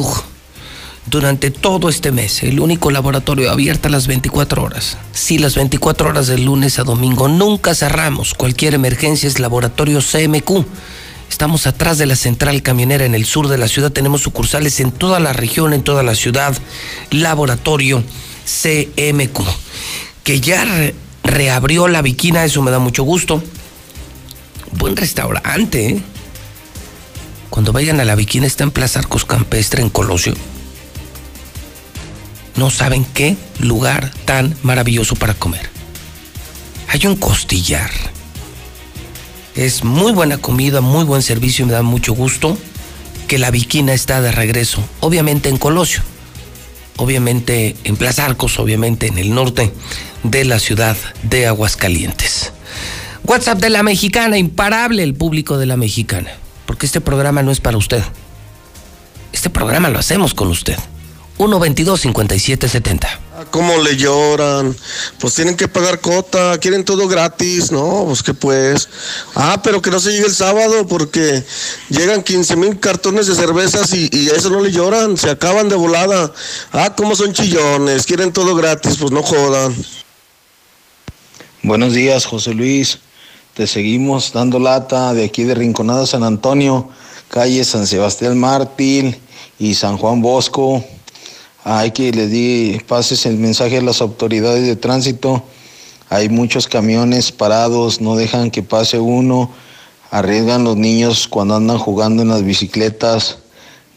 durante 1.09 1.51
todo 1.51 1.89
este 1.89 2.11
mes. 2.11 2.43
El 2.43 2.59
único 2.59 2.91
laboratorio 2.91 3.49
abierto 3.49 3.87
a 3.87 3.91
las 3.91 4.07
24 4.07 4.61
horas. 4.61 4.97
Sí, 5.13 5.37
las 5.37 5.55
24 5.55 6.09
horas 6.09 6.27
de 6.27 6.37
lunes 6.37 6.79
a 6.79 6.83
domingo. 6.83 7.27
Nunca 7.27 7.73
cerramos. 7.73 8.33
Cualquier 8.33 8.73
emergencia 8.73 9.27
es 9.27 9.39
laboratorio 9.39 9.99
CMQ. 10.01 10.65
Estamos 11.29 11.67
atrás 11.67 11.97
de 11.97 12.05
la 12.05 12.15
central 12.15 12.61
camionera 12.61 13.05
en 13.05 13.15
el 13.15 13.25
sur 13.25 13.47
de 13.47 13.57
la 13.57 13.67
ciudad. 13.67 13.91
Tenemos 13.91 14.21
sucursales 14.21 14.79
en 14.79 14.91
toda 14.91 15.19
la 15.19 15.33
región, 15.33 15.73
en 15.73 15.83
toda 15.83 16.03
la 16.03 16.15
ciudad. 16.15 16.57
Laboratorio 17.09 18.03
CMQ. 18.45 19.41
Que 20.27 20.41
ya 20.41 20.65
re- 20.65 20.93
reabrió 21.23 21.87
la 21.87 22.01
viquina, 22.01 22.43
eso 22.43 22.61
me 22.61 22.69
da 22.69 22.79
mucho 22.79 23.03
gusto. 23.03 23.41
Buen 24.73 24.97
restaurante, 24.97 25.87
¿eh? 25.87 26.01
Cuando 27.49 27.71
vayan 27.71 28.01
a 28.01 28.03
la 28.03 28.13
viquina 28.15 28.45
está 28.45 28.65
en 28.65 28.71
Plaza 28.71 28.99
Arcos 28.99 29.23
Campestre 29.23 29.81
en 29.81 29.89
Colosio. 29.89 30.33
No 32.57 32.69
saben 32.69 33.05
qué 33.05 33.37
lugar 33.59 34.11
tan 34.25 34.53
maravilloso 34.63 35.15
para 35.15 35.33
comer. 35.33 35.69
Hay 36.89 37.05
un 37.07 37.15
costillar. 37.15 37.89
Es 39.55 39.85
muy 39.85 40.11
buena 40.11 40.39
comida, 40.39 40.81
muy 40.81 41.05
buen 41.05 41.21
servicio 41.21 41.63
y 41.63 41.67
me 41.67 41.73
da 41.73 41.83
mucho 41.83 42.11
gusto 42.11 42.57
que 43.29 43.37
la 43.37 43.49
viquina 43.49 43.93
está 43.93 44.19
de 44.19 44.33
regreso. 44.33 44.83
Obviamente 44.99 45.47
en 45.47 45.57
Colosio. 45.57 46.01
Obviamente 46.97 47.75
en 47.85 47.95
Plaza 47.95 48.25
Arcos, 48.25 48.59
obviamente 48.59 49.07
en 49.07 49.19
el 49.19 49.33
norte 49.33 49.71
de 50.23 50.45
la 50.45 50.59
ciudad 50.59 50.97
de 51.23 51.47
Aguascalientes. 51.47 52.53
WhatsApp 53.23 53.59
de 53.59 53.69
la 53.69 53.83
mexicana, 53.83 54.37
imparable 54.37 55.03
el 55.03 55.13
público 55.13 55.57
de 55.57 55.65
la 55.65 55.77
mexicana. 55.77 56.31
Porque 56.65 56.85
este 56.85 57.01
programa 57.01 57.43
no 57.43 57.51
es 57.51 57.59
para 57.59 57.77
usted. 57.77 58.03
Este 59.33 59.49
programa 59.49 59.89
lo 59.89 59.99
hacemos 59.99 60.33
con 60.33 60.47
usted. 60.47 60.77
122-5770. 61.37 63.07
¿Cómo 63.51 63.77
le 63.77 63.95
lloran? 63.95 64.75
Pues 65.19 65.35
tienen 65.35 65.55
que 65.55 65.67
pagar 65.67 66.01
cota, 66.01 66.57
quieren 66.57 66.83
todo 66.83 67.07
gratis, 67.07 67.71
¿no? 67.71 68.05
Pues 68.07 68.23
que 68.23 68.33
pues. 68.33 68.89
Ah, 69.35 69.61
pero 69.63 69.81
que 69.81 69.91
no 69.91 69.99
se 69.99 70.11
llegue 70.11 70.25
el 70.25 70.33
sábado 70.33 70.87
porque 70.87 71.43
llegan 71.89 72.23
15 72.23 72.55
mil 72.55 72.79
cartones 72.79 73.27
de 73.27 73.35
cervezas 73.35 73.93
y, 73.93 74.09
y 74.11 74.29
eso 74.29 74.49
no 74.49 74.59
le 74.61 74.71
lloran, 74.71 75.17
se 75.17 75.29
acaban 75.29 75.69
de 75.69 75.75
volada. 75.75 76.31
Ah, 76.71 76.95
¿cómo 76.97 77.15
son 77.15 77.33
chillones? 77.33 78.07
Quieren 78.07 78.33
todo 78.33 78.55
gratis, 78.55 78.97
pues 78.97 79.11
no 79.11 79.21
jodan. 79.21 79.75
Buenos 81.67 81.93
días, 81.93 82.25
José 82.25 82.53
Luis. 82.53 82.99
Te 83.53 83.67
seguimos 83.67 84.31
dando 84.31 84.57
lata 84.57 85.13
de 85.13 85.25
aquí 85.25 85.43
de 85.43 85.53
Rinconada 85.53 86.05
San 86.07 86.23
Antonio, 86.23 86.87
calle 87.27 87.61
San 87.65 87.85
Sebastián 87.85 88.39
Mártir 88.39 89.19
y 89.59 89.75
San 89.75 89.97
Juan 89.97 90.21
Bosco. 90.21 90.81
Hay 91.65 91.91
que 91.91 92.13
le 92.13 92.27
di 92.27 92.79
pases 92.87 93.25
el 93.25 93.35
mensaje 93.35 93.79
a 93.79 93.81
las 93.81 93.99
autoridades 93.99 94.65
de 94.65 94.77
tránsito. 94.77 95.43
Hay 96.07 96.29
muchos 96.29 96.67
camiones 96.67 97.33
parados, 97.33 97.99
no 97.99 98.15
dejan 98.15 98.49
que 98.49 98.63
pase 98.63 98.97
uno, 98.99 99.51
arriesgan 100.09 100.63
los 100.63 100.77
niños 100.77 101.27
cuando 101.27 101.57
andan 101.57 101.79
jugando 101.79 102.21
en 102.21 102.29
las 102.29 102.45
bicicletas, 102.45 103.39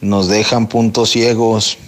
nos 0.01 0.27
dejan 0.27 0.67
puntos 0.67 1.11
ciegos. 1.11 1.79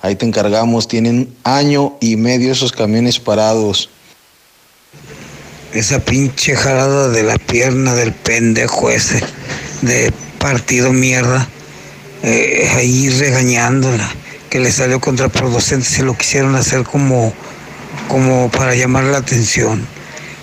Ahí 0.00 0.16
te 0.16 0.24
encargamos, 0.24 0.88
tienen 0.88 1.36
año 1.44 1.98
y 2.00 2.16
medio 2.16 2.50
esos 2.50 2.72
camiones 2.72 3.20
parados. 3.20 3.90
Esa 5.76 6.00
pinche 6.00 6.56
jalada 6.56 7.08
de 7.08 7.22
la 7.22 7.38
pierna 7.38 7.94
del 7.94 8.12
pendejo 8.12 8.90
ese 8.90 9.22
de 9.82 10.12
partido 10.38 10.92
mierda, 10.92 11.48
eh, 12.22 12.70
ahí 12.76 13.08
regañándola, 13.10 14.08
que 14.50 14.60
le 14.60 14.72
salió 14.72 15.00
contraproducente, 15.00 15.86
se 15.86 16.02
lo 16.02 16.16
quisieron 16.16 16.54
hacer 16.54 16.84
como, 16.84 17.32
como 18.08 18.50
para 18.50 18.74
llamar 18.74 19.04
la 19.04 19.18
atención. 19.18 19.86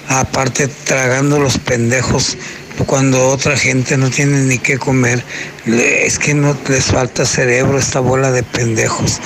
Aparte 0.10 0.68
tragando 0.68 1.40
los 1.40 1.58
pendejos 1.58 2.38
cuando 2.86 3.28
otra 3.28 3.56
gente 3.56 3.98
no 3.98 4.10
tiene 4.10 4.42
ni 4.42 4.58
qué 4.58 4.78
comer, 4.78 5.24
es 5.66 6.20
que 6.20 6.34
no 6.34 6.58
les 6.68 6.86
falta 6.86 7.26
cerebro 7.26 7.78
esta 7.78 8.00
bola 8.00 8.32
de 8.32 8.44
pendejos. 8.44 9.20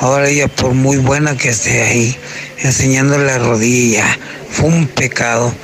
Ahora 0.00 0.30
ella, 0.30 0.48
por 0.48 0.72
muy 0.72 0.96
buena 0.96 1.36
que 1.36 1.50
esté 1.50 1.82
ahí, 1.82 2.16
enseñándole 2.56 3.26
la 3.26 3.38
rodilla, 3.38 4.18
fue 4.50 4.68
un 4.68 4.86
pecado. 4.86 5.54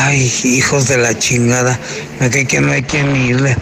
Ay, 0.00 0.32
hijos 0.42 0.88
de 0.88 0.98
la 0.98 1.16
chingada, 1.16 1.78
me 2.18 2.28
cae 2.28 2.44
que 2.44 2.60
no 2.60 2.72
hay 2.72 2.82
quien 2.82 3.14
irle. 3.14 3.56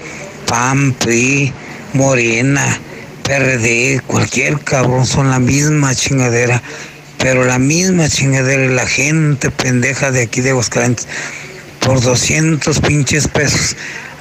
PAN, 0.47 0.95
PRI, 0.95 1.53
Morena, 1.93 2.81
PRD, 3.25 4.01
cualquier 4.07 4.59
cabrón, 4.61 5.05
son 5.05 5.29
la 5.29 5.39
misma 5.39 5.95
chingadera. 5.95 6.63
Pero 7.19 7.45
la 7.45 7.59
misma 7.59 8.09
chingadera 8.09 8.65
y 8.65 8.75
la 8.75 8.87
gente 8.87 9.51
pendeja 9.51 10.13
de 10.13 10.23
aquí 10.23 10.41
de 10.41 10.51
Aguascalientes 10.51 11.07
por 11.81 12.01
200 12.01 12.81
pinches 12.81 13.29
pesos. 13.29 13.77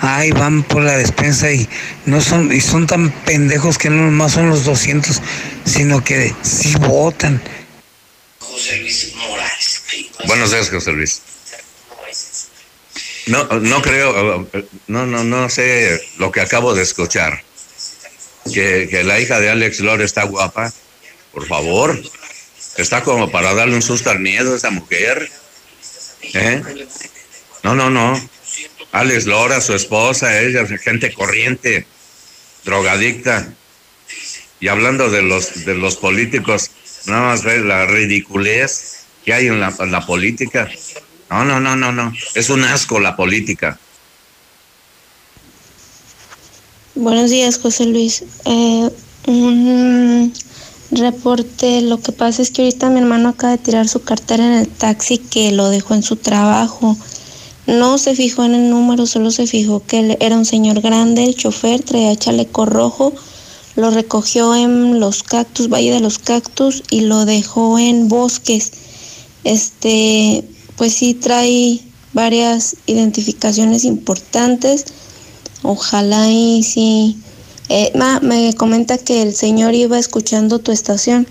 Ay, 0.08 0.32
van 0.32 0.62
por 0.62 0.84
la 0.84 0.98
despensa 0.98 1.52
y 1.52 1.68
no 2.06 2.22
son 2.22 2.54
y 2.54 2.62
son 2.62 2.86
tan 2.86 3.10
pendejos 3.10 3.80
que 3.80 3.90
no 3.90 4.04
nomás 4.04 4.34
son 4.34 4.50
los 4.50 4.64
200, 4.64 5.20
sino 5.66 6.04
que 6.04 6.32
sí 6.44 6.76
votan. 6.76 7.42
José 8.40 8.78
Luis 8.82 9.16
Morales. 9.16 9.82
Buenos 10.28 10.52
días, 10.52 10.70
José 10.70 10.92
Luis. 10.92 11.22
No, 13.26 13.46
no 13.46 13.82
creo, 13.82 14.48
no, 14.86 15.08
no, 15.08 15.24
no 15.24 15.50
sé 15.50 16.00
lo 16.18 16.32
que 16.32 16.42
acabo 16.42 16.76
de 16.76 16.84
escuchar. 16.84 17.44
Que, 18.54 18.88
que 18.88 19.04
la 19.04 19.20
hija 19.20 19.40
de 19.40 19.50
Alex 19.50 19.80
Lora 19.80 20.06
está 20.06 20.24
guapa. 20.26 20.72
Por 21.32 21.48
favor. 21.48 22.00
Está 22.78 23.02
como 23.02 23.32
para 23.32 23.56
darle 23.56 23.74
un 23.74 23.82
susto 23.82 24.12
al 24.12 24.20
miedo 24.20 24.54
a 24.54 24.58
esa 24.58 24.70
mujer. 24.70 25.32
¿Eh? 26.22 26.62
No, 27.64 27.74
no, 27.74 27.90
no. 27.90 28.35
Alex 28.92 29.26
Lora, 29.26 29.62
su 29.62 29.74
esposa, 29.74 30.42
ella 30.42 30.66
gente 30.78 31.14
corriente, 31.14 31.86
drogadicta. 32.64 33.48
Y 34.60 34.68
hablando 34.68 35.10
de 35.10 35.22
los, 35.22 35.66
de 35.66 35.76
los 35.76 35.98
políticos, 35.98 36.72
nada 37.06 37.22
más 37.22 37.44
ver 37.44 37.62
la 37.62 37.86
ridiculez 37.86 39.06
que 39.24 39.34
hay 39.34 39.48
en 39.48 39.60
la, 39.60 39.74
en 39.80 39.92
la 39.92 40.06
política. 40.06 40.70
No, 41.30 41.44
no, 41.44 41.60
no, 41.60 41.76
no, 41.76 41.92
no. 41.92 42.14
Es 42.36 42.50
un 42.50 42.64
asco 42.64 43.00
la 43.00 43.16
política. 43.16 43.80
Buenos 46.94 47.30
días, 47.30 47.60
José 47.60 47.86
Luis. 47.88 48.24
Eh, 48.46 48.90
un 49.28 50.34
reporte, 50.92 51.82
lo 51.82 52.00
que 52.00 52.12
pasa 52.12 52.42
es 52.42 52.52
que 52.52 52.62
ahorita 52.62 52.90
mi 52.90 53.00
hermano 53.00 53.30
acaba 53.30 53.58
de 53.58 53.64
tirar 53.64 53.88
su 53.88 54.04
cartera 54.04 54.46
en 54.46 54.54
el 54.54 54.68
taxi 54.70 55.18
que 55.18 55.52
lo 55.52 55.70
dejó 55.70 55.96
en 55.96 56.04
su 56.04 56.16
trabajo. 56.16 56.98
No 57.68 57.98
se 57.98 58.16
fijó 58.16 58.44
en 58.44 58.54
el 58.54 58.70
número, 58.70 59.08
solo 59.08 59.32
se 59.32 59.48
fijó 59.48 59.84
que 59.86 60.18
era 60.20 60.38
un 60.38 60.46
señor 60.46 60.82
grande, 60.82 61.24
el 61.24 61.36
chofer 61.36 61.82
traía 61.82 62.16
chaleco 62.16 62.66
rojo, 62.66 63.14
lo 63.76 63.90
recogió 63.90 64.56
en 64.56 65.00
los 65.00 65.24
cactus, 65.24 65.68
Valle 65.70 65.92
de 65.92 66.00
los 66.00 66.18
Cactus, 66.18 66.84
y 66.90 67.02
lo 67.02 67.26
dejó 67.26 67.78
en 67.78 68.08
bosques. 68.08 68.72
Este, 69.44 70.46
pues 70.78 70.94
sí 70.94 71.14
trae 71.14 71.82
varias 72.14 72.78
identificaciones 72.86 73.84
importantes. 73.84 74.86
Ojalá 75.62 76.32
y 76.32 76.64
sí. 76.64 77.18
Eh, 77.68 77.92
ma, 77.96 78.20
me 78.22 78.54
comenta 78.54 78.98
que 78.98 79.22
el 79.22 79.36
señor 79.36 79.76
iba 79.76 80.00
escuchando 80.00 80.60
tu 80.60 80.72
estación. 80.72 81.28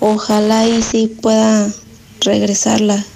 Ojalá 0.00 0.68
y 0.68 0.82
sí 0.82 1.06
pueda 1.06 1.72
regresarla. 2.20 3.06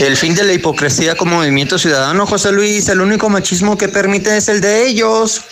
El 0.00 0.16
fin 0.16 0.34
de 0.34 0.44
la 0.44 0.52
hipocresía 0.52 1.16
como 1.16 1.36
movimiento 1.36 1.78
ciudadano, 1.78 2.26
José 2.26 2.52
Luis, 2.52 2.88
el 2.88 3.00
único 3.00 3.30
machismo 3.30 3.78
que 3.78 3.88
permite 3.88 4.36
es 4.36 4.48
el 4.48 4.60
de 4.60 4.86
ellos. 4.86 5.42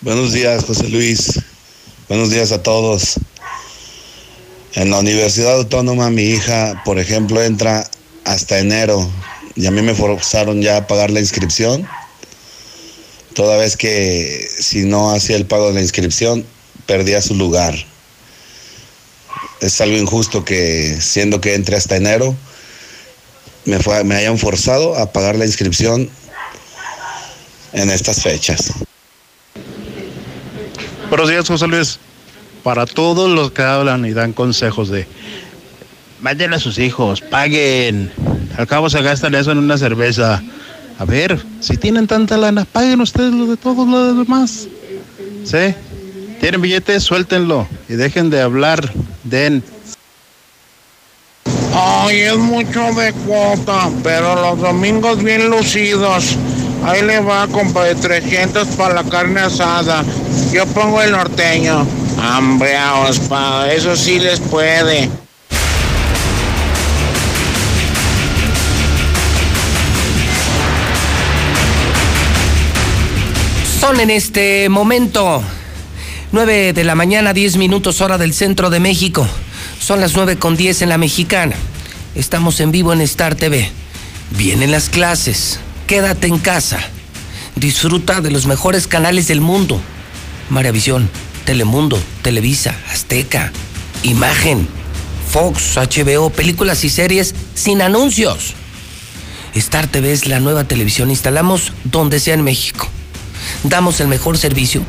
Buenos 0.00 0.32
días, 0.32 0.64
José 0.64 0.88
Luis. 0.88 1.38
Buenos 2.08 2.30
días 2.30 2.50
a 2.50 2.62
todos. 2.62 3.20
En 4.74 4.90
la 4.90 4.98
Universidad 4.98 5.54
Autónoma 5.54 6.10
mi 6.10 6.22
hija, 6.22 6.82
por 6.84 6.98
ejemplo, 6.98 7.42
entra 7.42 7.88
hasta 8.24 8.58
enero 8.58 9.08
y 9.54 9.66
a 9.66 9.70
mí 9.70 9.82
me 9.82 9.94
forzaron 9.94 10.62
ya 10.62 10.78
a 10.78 10.86
pagar 10.86 11.10
la 11.10 11.20
inscripción. 11.20 11.86
Toda 13.34 13.58
vez 13.58 13.76
que 13.76 14.48
si 14.58 14.84
no 14.86 15.12
hacía 15.12 15.36
el 15.36 15.46
pago 15.46 15.68
de 15.68 15.74
la 15.74 15.82
inscripción, 15.82 16.44
perdía 16.86 17.22
su 17.22 17.34
lugar. 17.34 17.74
Es 19.60 19.80
algo 19.80 19.96
injusto 19.96 20.44
que 20.44 20.96
siendo 21.00 21.40
que 21.40 21.54
entre 21.54 21.76
hasta 21.76 21.96
enero, 21.96 22.34
me, 23.66 23.78
fue- 23.78 24.04
me 24.04 24.14
hayan 24.16 24.38
forzado 24.38 24.96
a 24.96 25.12
pagar 25.12 25.36
la 25.36 25.44
inscripción 25.44 26.08
en 27.72 27.90
estas 27.90 28.22
fechas. 28.22 28.72
Buenos 31.08 31.28
días, 31.28 31.46
José 31.46 31.66
Luis. 31.66 31.98
Para 32.62 32.86
todos 32.86 33.30
los 33.30 33.52
que 33.52 33.62
hablan 33.62 34.04
y 34.04 34.12
dan 34.12 34.32
consejos 34.32 34.90
de 34.90 35.06
manden 36.20 36.52
a 36.52 36.58
sus 36.58 36.78
hijos, 36.78 37.20
paguen. 37.22 38.12
Al 38.56 38.66
cabo 38.66 38.90
se 38.90 39.00
gastan 39.02 39.34
eso 39.34 39.50
en 39.52 39.58
una 39.58 39.78
cerveza. 39.78 40.42
A 40.98 41.04
ver, 41.06 41.42
si 41.60 41.78
tienen 41.78 42.06
tanta 42.06 42.36
lana, 42.36 42.66
paguen 42.66 43.00
ustedes 43.00 43.32
lo 43.32 43.46
de 43.46 43.56
todos 43.56 43.88
los 43.88 44.16
demás. 44.18 44.68
¿Sí? 45.44 45.74
¿Tienen 46.40 46.62
billetes? 46.62 47.02
Suéltenlo 47.02 47.68
y 47.88 47.94
dejen 47.94 48.30
de 48.30 48.40
hablar. 48.40 48.92
Den. 49.24 49.62
Ay, 51.74 52.20
es 52.20 52.36
mucho 52.38 52.80
de 52.94 53.12
cuota, 53.12 53.90
pero 54.02 54.34
los 54.34 54.58
domingos 54.58 55.22
bien 55.22 55.50
lucidos. 55.50 56.36
Ahí 56.84 57.02
le 57.02 57.20
va, 57.20 57.46
compadre, 57.46 57.94
300 57.94 58.68
para 58.68 58.94
la 58.94 59.04
carne 59.04 59.40
asada. 59.40 60.02
Yo 60.50 60.64
pongo 60.66 61.02
el 61.02 61.12
norteño. 61.12 61.86
Hambre, 62.18 62.74
ospa, 63.06 63.70
eso 63.70 63.94
sí 63.94 64.18
les 64.18 64.40
puede. 64.40 65.10
Son 73.78 74.00
en 74.00 74.10
este 74.10 74.68
momento 74.68 75.42
9 76.32 76.72
de 76.72 76.84
la 76.84 76.94
mañana, 76.94 77.32
10 77.32 77.56
minutos 77.56 78.00
hora 78.00 78.16
del 78.16 78.32
centro 78.32 78.70
de 78.70 78.78
México. 78.78 79.26
Son 79.80 80.00
las 80.00 80.14
9 80.14 80.36
con 80.36 80.56
10 80.56 80.82
en 80.82 80.88
la 80.88 80.96
mexicana. 80.96 81.56
Estamos 82.14 82.60
en 82.60 82.70
vivo 82.70 82.92
en 82.92 83.00
Star 83.00 83.34
TV. 83.34 83.68
Vienen 84.38 84.70
las 84.70 84.90
clases. 84.90 85.58
Quédate 85.88 86.28
en 86.28 86.38
casa. 86.38 86.78
Disfruta 87.56 88.20
de 88.20 88.30
los 88.30 88.46
mejores 88.46 88.86
canales 88.86 89.26
del 89.26 89.40
mundo. 89.40 89.80
Maravisión, 90.50 91.10
Telemundo, 91.44 91.98
Televisa, 92.22 92.76
Azteca, 92.92 93.50
Imagen, 94.04 94.68
Fox, 95.32 95.76
HBO, 95.76 96.30
películas 96.30 96.84
y 96.84 96.90
series 96.90 97.34
sin 97.54 97.82
anuncios. 97.82 98.54
Star 99.56 99.88
TV 99.88 100.12
es 100.12 100.28
la 100.28 100.38
nueva 100.38 100.62
televisión. 100.62 101.10
Instalamos 101.10 101.72
donde 101.82 102.20
sea 102.20 102.34
en 102.34 102.42
México 102.42 102.88
damos 103.64 104.00
el 104.00 104.08
mejor 104.08 104.38
servicio 104.38 104.82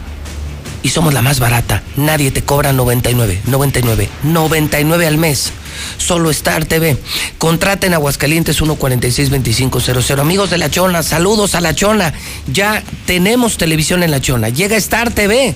y 0.84 0.90
somos 0.90 1.14
la 1.14 1.22
más 1.22 1.40
barata. 1.40 1.84
Nadie 1.96 2.32
te 2.32 2.42
cobra 2.44 2.74
99, 2.74 3.42
99, 3.46 4.10
99 4.24 5.08
al 5.08 5.18
mes. 5.18 5.52
Solo 5.98 6.30
Star 6.32 6.66
TV. 6.66 6.98
Contraten 7.38 7.94
Aguascalientes 7.94 8.62
146-2500. 8.62 10.20
Amigos 10.20 10.50
de 10.50 10.58
La 10.58 10.70
Chona, 10.70 11.04
saludos 11.04 11.56
a 11.56 11.62
La 11.62 11.74
Chona. 11.76 12.14
Ya 12.52 12.84
tenemos 13.06 13.58
televisión 13.58 14.04
en 14.04 14.12
La 14.12 14.20
Chona. 14.22 14.50
Llega 14.50 14.76
Star 14.78 15.12
TV. 15.12 15.56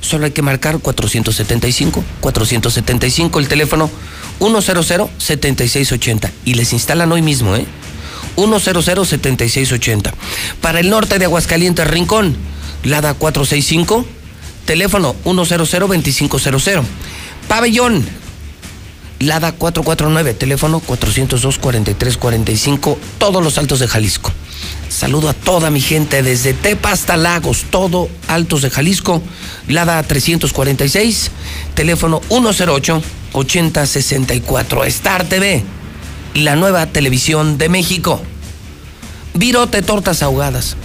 Solo 0.00 0.26
hay 0.26 0.30
que 0.30 0.42
marcar 0.42 0.78
475, 0.78 2.04
475, 2.20 3.38
el 3.40 3.48
teléfono 3.48 3.90
100-7680. 4.38 6.30
Y 6.44 6.54
les 6.54 6.72
instalan 6.72 7.10
hoy 7.10 7.22
mismo, 7.22 7.56
¿eh? 7.56 7.66
100-7680. 8.36 10.12
Para 10.60 10.78
el 10.78 10.90
norte 10.90 11.18
de 11.18 11.24
Aguascalientes, 11.24 11.86
Rincón, 11.88 12.36
Lada 12.84 13.14
465, 13.14 14.06
teléfono 14.68 15.16
100-2500. 15.24 16.84
Pabellón, 17.48 18.06
Lada 19.18 19.50
449, 19.52 20.34
teléfono 20.34 20.82
402-4345, 20.86 22.98
todos 23.16 23.42
los 23.42 23.56
altos 23.56 23.80
de 23.80 23.88
Jalisco. 23.88 24.30
Saludo 24.90 25.30
a 25.30 25.32
toda 25.32 25.70
mi 25.70 25.80
gente 25.80 26.22
desde 26.22 26.52
Tepa 26.52 26.92
hasta 26.92 27.16
Lagos, 27.16 27.64
todo 27.70 28.10
altos 28.28 28.60
de 28.60 28.68
Jalisco. 28.68 29.22
Lada 29.68 30.02
346, 30.02 31.30
teléfono 31.74 32.20
108-8064. 32.28 34.86
Star 34.86 35.24
TV 35.24 35.64
la 36.34 36.56
nueva 36.56 36.84
televisión 36.84 37.56
de 37.56 37.70
México. 37.70 38.20
Virote 39.32 39.80
tortas 39.82 40.22
ahogadas. 40.22 40.76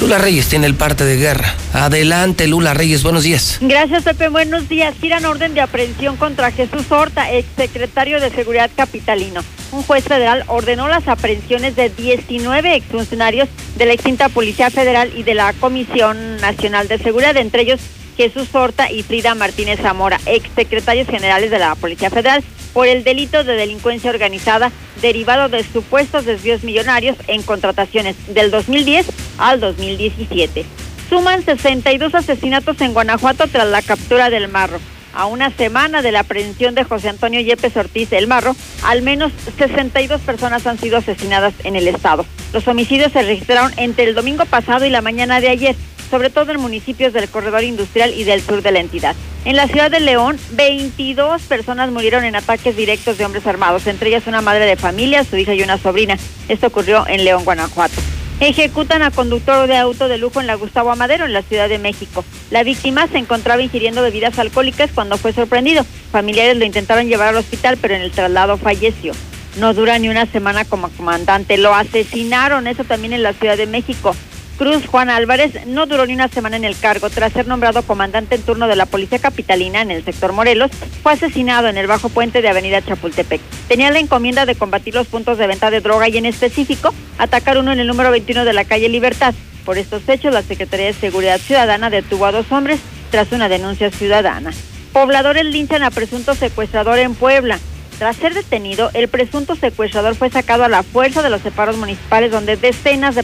Lula 0.00 0.18
Reyes 0.18 0.48
tiene 0.48 0.66
el 0.66 0.74
parte 0.74 1.04
de 1.04 1.16
guerra. 1.16 1.54
Adelante, 1.72 2.46
Lula 2.46 2.74
Reyes, 2.74 3.02
buenos 3.02 3.22
días. 3.22 3.58
Gracias, 3.60 4.02
Pepe, 4.02 4.28
buenos 4.28 4.68
días. 4.68 4.94
Giran 5.00 5.24
orden 5.24 5.54
de 5.54 5.60
aprehensión 5.60 6.16
contra 6.16 6.50
Jesús 6.50 6.90
Horta, 6.90 7.32
exsecretario 7.32 8.20
de 8.20 8.30
Seguridad 8.30 8.70
Capitalino. 8.76 9.42
Un 9.72 9.82
juez 9.82 10.04
federal 10.04 10.44
ordenó 10.48 10.88
las 10.88 11.08
aprehensiones 11.08 11.76
de 11.76 11.90
19 11.90 12.74
exfuncionarios 12.74 13.48
de 13.76 13.86
la 13.86 13.92
extinta 13.92 14.28
Policía 14.28 14.70
Federal 14.70 15.12
y 15.16 15.22
de 15.22 15.34
la 15.34 15.52
Comisión 15.54 16.36
Nacional 16.38 16.88
de 16.88 16.98
Seguridad, 16.98 17.36
entre 17.36 17.62
ellos 17.62 17.80
Jesús 18.16 18.54
Horta 18.54 18.90
y 18.90 19.02
Frida 19.02 19.34
Martínez 19.34 19.80
Zamora, 19.80 20.20
exsecretarios 20.26 21.08
generales 21.08 21.50
de 21.50 21.58
la 21.58 21.74
Policía 21.74 22.10
Federal, 22.10 22.44
por 22.72 22.86
el 22.86 23.04
delito 23.04 23.44
de 23.44 23.54
delincuencia 23.54 24.10
organizada 24.10 24.72
derivado 25.04 25.50
de 25.50 25.62
supuestos 25.62 26.24
desvíos 26.24 26.64
millonarios 26.64 27.18
en 27.26 27.42
contrataciones 27.42 28.16
del 28.32 28.50
2010 28.50 29.06
al 29.36 29.60
2017. 29.60 30.64
Suman 31.10 31.44
62 31.44 32.14
asesinatos 32.14 32.80
en 32.80 32.94
Guanajuato 32.94 33.46
tras 33.46 33.68
la 33.68 33.82
captura 33.82 34.30
del 34.30 34.48
Marro. 34.48 34.78
A 35.12 35.26
una 35.26 35.50
semana 35.50 36.00
de 36.00 36.10
la 36.10 36.20
aprehensión 36.20 36.74
de 36.74 36.84
José 36.84 37.10
Antonio 37.10 37.42
Yepes 37.42 37.76
Ortiz 37.76 38.12
El 38.12 38.26
Marro, 38.26 38.56
al 38.82 39.02
menos 39.02 39.30
62 39.58 40.22
personas 40.22 40.66
han 40.66 40.78
sido 40.78 40.96
asesinadas 40.96 41.52
en 41.64 41.76
el 41.76 41.86
estado. 41.86 42.24
Los 42.54 42.66
homicidios 42.66 43.12
se 43.12 43.22
registraron 43.22 43.72
entre 43.76 44.04
el 44.04 44.14
domingo 44.14 44.46
pasado 44.46 44.86
y 44.86 44.90
la 44.90 45.02
mañana 45.02 45.40
de 45.40 45.50
ayer 45.50 45.76
sobre 46.14 46.30
todo 46.30 46.52
en 46.52 46.60
municipios 46.60 47.12
del 47.12 47.28
corredor 47.28 47.64
industrial 47.64 48.14
y 48.14 48.22
del 48.22 48.40
sur 48.40 48.62
de 48.62 48.70
la 48.70 48.78
entidad. 48.78 49.16
En 49.44 49.56
la 49.56 49.66
ciudad 49.66 49.90
de 49.90 49.98
León, 49.98 50.38
22 50.52 51.42
personas 51.42 51.90
murieron 51.90 52.22
en 52.22 52.36
ataques 52.36 52.76
directos 52.76 53.18
de 53.18 53.24
hombres 53.24 53.44
armados, 53.48 53.88
entre 53.88 54.10
ellas 54.10 54.28
una 54.28 54.40
madre 54.40 54.64
de 54.64 54.76
familia, 54.76 55.24
su 55.24 55.36
hija 55.36 55.54
y 55.54 55.62
una 55.64 55.76
sobrina. 55.76 56.16
Esto 56.48 56.68
ocurrió 56.68 57.04
en 57.08 57.24
León, 57.24 57.44
Guanajuato. 57.44 58.00
Ejecutan 58.38 59.02
a 59.02 59.10
conductor 59.10 59.66
de 59.66 59.76
auto 59.76 60.06
de 60.06 60.18
lujo 60.18 60.40
en 60.40 60.46
la 60.46 60.54
Gustavo 60.54 60.92
Amadero, 60.92 61.24
en 61.24 61.32
la 61.32 61.42
Ciudad 61.42 61.68
de 61.68 61.80
México. 61.80 62.24
La 62.52 62.62
víctima 62.62 63.08
se 63.08 63.18
encontraba 63.18 63.60
ingiriendo 63.60 64.00
bebidas 64.00 64.38
alcohólicas 64.38 64.92
cuando 64.94 65.18
fue 65.18 65.32
sorprendido. 65.32 65.84
Familiares 66.12 66.56
lo 66.56 66.64
intentaron 66.64 67.08
llevar 67.08 67.30
al 67.30 67.38
hospital, 67.38 67.76
pero 67.82 67.96
en 67.96 68.02
el 68.02 68.12
traslado 68.12 68.56
falleció. 68.56 69.14
No 69.58 69.74
dura 69.74 69.98
ni 69.98 70.08
una 70.08 70.26
semana 70.26 70.64
como 70.64 70.90
comandante. 70.90 71.58
Lo 71.58 71.74
asesinaron, 71.74 72.68
eso 72.68 72.84
también 72.84 73.14
en 73.14 73.24
la 73.24 73.32
Ciudad 73.32 73.56
de 73.56 73.66
México. 73.66 74.14
Cruz 74.56 74.86
Juan 74.86 75.10
Álvarez 75.10 75.66
no 75.66 75.86
duró 75.86 76.06
ni 76.06 76.14
una 76.14 76.28
semana 76.28 76.56
en 76.56 76.64
el 76.64 76.78
cargo. 76.78 77.10
Tras 77.10 77.32
ser 77.32 77.48
nombrado 77.48 77.82
comandante 77.82 78.36
en 78.36 78.42
turno 78.42 78.68
de 78.68 78.76
la 78.76 78.86
Policía 78.86 79.18
Capitalina 79.18 79.82
en 79.82 79.90
el 79.90 80.04
sector 80.04 80.32
Morelos, 80.32 80.70
fue 81.02 81.12
asesinado 81.12 81.68
en 81.68 81.76
el 81.76 81.88
bajo 81.88 82.08
puente 82.08 82.40
de 82.40 82.48
Avenida 82.48 82.80
Chapultepec. 82.80 83.40
Tenía 83.66 83.90
la 83.90 83.98
encomienda 83.98 84.46
de 84.46 84.54
combatir 84.54 84.94
los 84.94 85.08
puntos 85.08 85.38
de 85.38 85.48
venta 85.48 85.70
de 85.70 85.80
droga 85.80 86.08
y 86.08 86.16
en 86.18 86.26
específico 86.26 86.94
atacar 87.18 87.58
uno 87.58 87.72
en 87.72 87.80
el 87.80 87.88
número 87.88 88.12
21 88.12 88.44
de 88.44 88.52
la 88.52 88.64
calle 88.64 88.88
Libertad. 88.88 89.34
Por 89.64 89.76
estos 89.76 90.08
hechos, 90.08 90.32
la 90.32 90.42
Secretaría 90.42 90.86
de 90.86 90.92
Seguridad 90.92 91.40
Ciudadana 91.40 91.90
detuvo 91.90 92.26
a 92.26 92.32
dos 92.32 92.52
hombres 92.52 92.78
tras 93.10 93.32
una 93.32 93.48
denuncia 93.48 93.90
ciudadana. 93.90 94.52
Pobladores 94.92 95.46
linchan 95.46 95.82
a 95.82 95.90
presunto 95.90 96.34
secuestrador 96.36 96.98
en 97.00 97.16
Puebla. 97.16 97.58
Tras 97.98 98.16
ser 98.16 98.34
detenido, 98.34 98.90
el 98.92 99.08
presunto 99.08 99.54
secuestrador 99.54 100.16
fue 100.16 100.28
sacado 100.28 100.64
a 100.64 100.68
la 100.68 100.82
fuerza 100.82 101.22
de 101.22 101.30
los 101.30 101.42
separos 101.42 101.76
municipales 101.76 102.30
donde 102.30 102.56
decenas 102.56 103.14
de, 103.14 103.22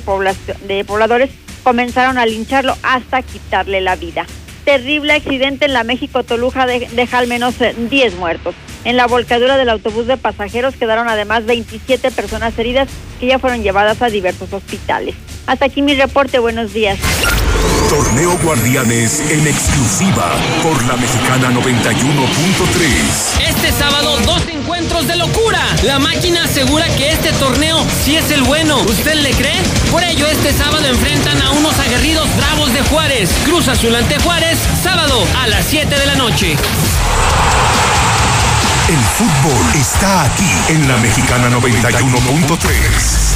pobladores 0.84 1.30
comenzaron 1.62 2.18
a 2.18 2.26
lincharlo 2.26 2.76
hasta 2.82 3.22
quitarle 3.22 3.80
la 3.80 3.96
vida. 3.96 4.26
Terrible 4.64 5.14
accidente 5.14 5.64
en 5.64 5.72
la 5.72 5.84
México-Toluja 5.84 6.66
deja 6.66 7.18
al 7.18 7.26
menos 7.26 7.56
10 7.58 7.92
eh, 7.92 8.16
muertos. 8.16 8.54
En 8.84 8.96
la 8.96 9.06
volcadura 9.06 9.56
del 9.56 9.68
autobús 9.68 10.06
de 10.06 10.16
pasajeros 10.16 10.76
quedaron 10.76 11.08
además 11.08 11.46
27 11.46 12.10
personas 12.12 12.56
heridas 12.58 12.88
que 13.18 13.26
ya 13.26 13.38
fueron 13.38 13.62
llevadas 13.62 14.00
a 14.02 14.08
diversos 14.08 14.52
hospitales. 14.52 15.16
Hasta 15.50 15.64
aquí 15.64 15.82
mi 15.82 15.96
reporte, 15.96 16.38
buenos 16.38 16.72
días. 16.72 16.96
Torneo 17.88 18.38
Guardianes 18.38 19.18
en 19.18 19.48
exclusiva 19.48 20.36
por 20.62 20.80
la 20.84 20.96
Mexicana 20.96 21.50
91.3. 21.50 23.48
Este 23.48 23.72
sábado 23.72 24.16
dos 24.20 24.46
encuentros 24.46 25.08
de 25.08 25.16
locura. 25.16 25.58
La 25.82 25.98
máquina 25.98 26.44
asegura 26.44 26.86
que 26.96 27.10
este 27.10 27.32
torneo 27.32 27.84
sí 28.04 28.14
es 28.14 28.30
el 28.30 28.44
bueno. 28.44 28.78
¿Usted 28.82 29.14
le 29.14 29.32
cree? 29.32 29.60
Por 29.90 30.04
ello 30.04 30.28
este 30.28 30.52
sábado 30.52 30.86
enfrentan 30.86 31.42
a 31.42 31.50
unos 31.50 31.76
aguerridos 31.80 32.28
bravos 32.36 32.72
de 32.72 32.82
Juárez. 32.82 33.30
Cruz 33.44 33.66
Azul 33.66 33.96
ante 33.96 34.20
Juárez, 34.20 34.56
sábado 34.80 35.26
a 35.42 35.48
las 35.48 35.64
7 35.66 35.98
de 35.98 36.06
la 36.06 36.14
noche. 36.14 36.56
El 38.88 38.98
fútbol 39.18 39.66
está 39.74 40.22
aquí 40.22 40.48
en 40.68 40.86
la 40.86 40.96
Mexicana 40.98 41.50
91.3. 41.50 43.29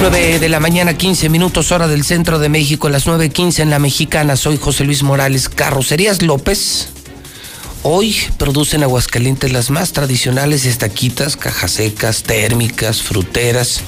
9 0.00 0.38
de 0.38 0.48
la 0.50 0.60
mañana, 0.60 0.98
15 0.98 1.30
minutos, 1.30 1.72
hora 1.72 1.88
del 1.88 2.04
centro 2.04 2.38
de 2.38 2.50
México, 2.50 2.90
las 2.90 3.06
9.15 3.06 3.60
en 3.60 3.70
la 3.70 3.78
mexicana. 3.78 4.36
Soy 4.36 4.58
José 4.58 4.84
Luis 4.84 5.02
Morales. 5.02 5.48
Carrocerías 5.48 6.20
López. 6.20 6.88
Hoy 7.82 8.14
producen 8.36 8.82
Aguascalientes 8.82 9.50
las 9.50 9.70
más 9.70 9.92
tradicionales 9.92 10.66
estaquitas, 10.66 11.38
cajas 11.38 11.70
secas, 11.70 12.22
térmicas, 12.22 13.00
fruteras. 13.00 13.80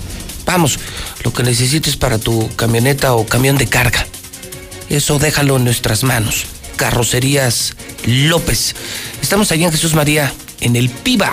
Vamos, 0.47 0.79
lo 1.23 1.35
que 1.35 1.43
necesites 1.43 1.97
para 1.99 2.19
tu 2.19 2.49
camioneta 2.57 3.13
o 3.15 3.27
camión 3.27 3.59
de 3.59 3.67
carga. 3.67 4.07
Eso 4.89 5.19
déjalo 5.19 5.57
en 5.57 5.65
nuestras 5.65 6.03
manos. 6.03 6.47
Carrocerías 6.77 7.75
López. 8.07 8.75
Estamos 9.21 9.53
allá 9.53 9.67
en 9.67 9.73
Jesús 9.73 9.95
María, 9.95 10.33
en 10.61 10.77
el 10.77 10.89
PIBA, 10.89 11.33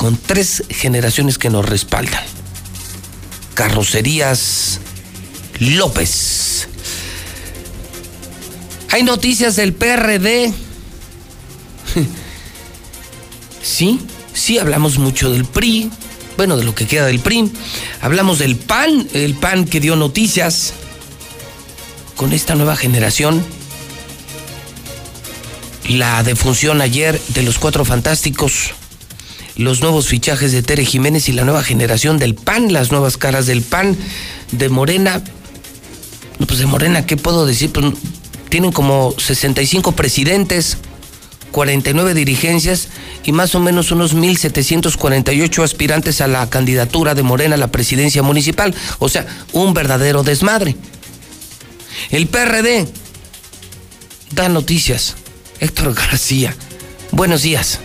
con 0.00 0.16
tres 0.16 0.64
generaciones 0.70 1.36
que 1.36 1.50
nos 1.50 1.68
respaldan. 1.68 2.24
Carrocerías 3.52 4.80
López. 5.58 6.68
Hay 8.92 9.02
noticias 9.02 9.56
del 9.56 9.74
PRD. 9.74 10.54
Sí, 13.62 14.00
sí, 14.32 14.58
hablamos 14.58 14.98
mucho 14.98 15.30
del 15.30 15.44
PRI, 15.44 15.90
bueno, 16.36 16.56
de 16.56 16.64
lo 16.64 16.74
que 16.74 16.86
queda 16.86 17.04
del 17.06 17.20
PRI. 17.20 17.52
Hablamos 18.00 18.38
del 18.38 18.56
PAN, 18.56 19.06
el 19.12 19.34
PAN 19.34 19.66
que 19.66 19.80
dio 19.80 19.96
noticias 19.96 20.72
con 22.16 22.32
esta 22.32 22.54
nueva 22.54 22.74
generación. 22.74 23.44
La 25.88 26.22
defunción 26.22 26.80
ayer 26.80 27.20
de 27.28 27.42
los 27.42 27.58
cuatro 27.58 27.84
fantásticos 27.84 28.72
los 29.60 29.82
nuevos 29.82 30.08
fichajes 30.08 30.52
de 30.52 30.62
Tere 30.62 30.86
Jiménez 30.86 31.28
y 31.28 31.32
la 31.32 31.44
nueva 31.44 31.62
generación 31.62 32.18
del 32.18 32.34
PAN, 32.34 32.72
las 32.72 32.90
nuevas 32.90 33.18
caras 33.18 33.46
del 33.46 33.60
PAN, 33.60 33.96
de 34.52 34.68
Morena. 34.70 35.22
Pues 36.46 36.58
de 36.58 36.66
Morena, 36.66 37.04
¿qué 37.04 37.18
puedo 37.18 37.44
decir? 37.44 37.70
Pues 37.70 37.92
tienen 38.48 38.72
como 38.72 39.14
65 39.18 39.92
presidentes, 39.92 40.78
49 41.52 42.14
dirigencias 42.14 42.88
y 43.24 43.32
más 43.32 43.54
o 43.54 43.60
menos 43.60 43.90
unos 43.90 44.16
1.748 44.16 45.62
aspirantes 45.62 46.22
a 46.22 46.26
la 46.26 46.48
candidatura 46.48 47.14
de 47.14 47.22
Morena 47.22 47.56
a 47.56 47.58
la 47.58 47.70
presidencia 47.70 48.22
municipal. 48.22 48.74
O 48.98 49.10
sea, 49.10 49.26
un 49.52 49.74
verdadero 49.74 50.22
desmadre. 50.22 50.74
El 52.10 52.28
PRD 52.28 52.88
da 54.32 54.48
noticias. 54.48 55.16
Héctor 55.60 55.92
García, 55.92 56.56
buenos 57.12 57.42
días. 57.42 57.80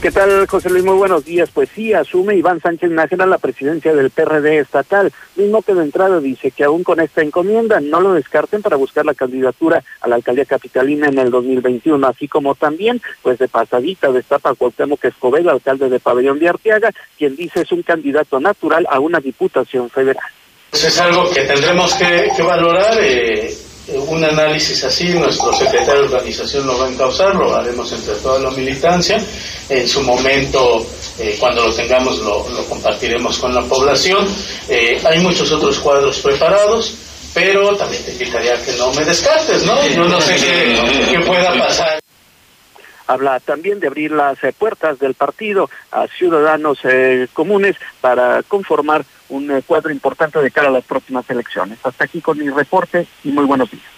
¿Qué 0.00 0.12
tal, 0.12 0.46
José 0.46 0.70
Luis? 0.70 0.84
Muy 0.84 0.94
buenos 0.94 1.24
días. 1.24 1.50
Pues 1.52 1.70
sí, 1.74 1.92
asume 1.92 2.36
Iván 2.36 2.60
Sánchez 2.60 2.88
Nájera 2.88 3.26
la 3.26 3.38
presidencia 3.38 3.92
del 3.92 4.10
PRD 4.10 4.60
estatal, 4.60 5.12
mismo 5.34 5.60
que 5.60 5.74
de 5.74 5.82
entrada 5.82 6.20
dice 6.20 6.52
que 6.52 6.62
aún 6.62 6.84
con 6.84 7.00
esta 7.00 7.20
encomienda 7.20 7.80
no 7.80 8.00
lo 8.00 8.12
descarten 8.12 8.62
para 8.62 8.76
buscar 8.76 9.04
la 9.04 9.14
candidatura 9.14 9.82
a 10.00 10.06
la 10.06 10.14
alcaldía 10.14 10.44
capitalina 10.44 11.08
en 11.08 11.18
el 11.18 11.32
2021, 11.32 12.06
así 12.06 12.28
como 12.28 12.54
también, 12.54 13.02
pues 13.22 13.40
de 13.40 13.48
pasadita 13.48 14.12
destapa 14.12 14.54
Cuauhtémoc 14.54 15.04
Escobedo, 15.04 15.50
alcalde 15.50 15.88
de 15.88 15.98
Pabellón 15.98 16.38
de 16.38 16.48
Arteaga, 16.48 16.92
quien 17.18 17.34
dice 17.34 17.62
es 17.62 17.72
un 17.72 17.82
candidato 17.82 18.38
natural 18.38 18.86
a 18.88 19.00
una 19.00 19.18
diputación 19.18 19.90
federal. 19.90 20.26
Pues 20.70 20.84
es 20.84 21.00
algo 21.00 21.28
que 21.32 21.40
tendremos 21.40 21.92
que, 21.94 22.40
valorar. 22.40 22.96
Eh 23.00 23.67
un 23.96 24.24
análisis 24.24 24.84
así, 24.84 25.08
nuestro 25.14 25.52
secretario 25.52 26.02
de 26.02 26.14
organización 26.14 26.66
lo 26.66 26.78
va 26.78 26.86
a 26.86 26.90
encauzar, 26.90 27.34
lo 27.34 27.54
haremos 27.54 27.90
entre 27.92 28.14
toda 28.16 28.38
la 28.38 28.50
militancia. 28.50 29.22
En 29.68 29.88
su 29.88 30.02
momento, 30.02 30.86
eh, 31.18 31.36
cuando 31.38 31.66
lo 31.66 31.74
tengamos, 31.74 32.18
lo, 32.18 32.44
compartiremos 32.68 33.38
con 33.38 33.54
la 33.54 33.62
población. 33.62 34.26
Eh, 34.68 35.00
hay 35.04 35.20
muchos 35.20 35.50
otros 35.52 35.78
cuadros 35.78 36.18
preparados, 36.18 36.94
pero 37.32 37.76
también 37.76 38.02
te 38.04 38.12
invitaría 38.12 38.54
a 38.54 38.62
que 38.62 38.72
no 38.72 38.92
me 38.92 39.04
descartes, 39.04 39.64
¿no? 39.64 39.86
Yo 39.88 40.04
no 40.04 40.20
sé 40.20 40.36
qué, 40.36 41.20
pueda 41.20 41.52
pasar 41.58 41.98
habla 43.06 43.40
también 43.40 43.80
de 43.80 43.86
abrir 43.86 44.10
las 44.10 44.44
eh, 44.44 44.52
puertas 44.52 44.98
del 44.98 45.14
partido 45.14 45.70
a 45.90 46.06
ciudadanos 46.08 46.78
comunes 47.32 47.74
para 48.02 48.42
conformar 48.42 49.06
un 49.28 49.50
eh, 49.50 49.62
cuadro 49.66 49.92
importante 49.92 50.40
de 50.40 50.50
cara 50.50 50.68
a 50.68 50.72
las 50.72 50.84
próximas 50.84 51.28
elecciones. 51.30 51.78
Hasta 51.82 52.04
aquí 52.04 52.20
con 52.20 52.38
mi 52.38 52.48
reporte 52.50 53.06
y 53.24 53.32
muy 53.32 53.44
buenos 53.44 53.70
días. 53.70 53.97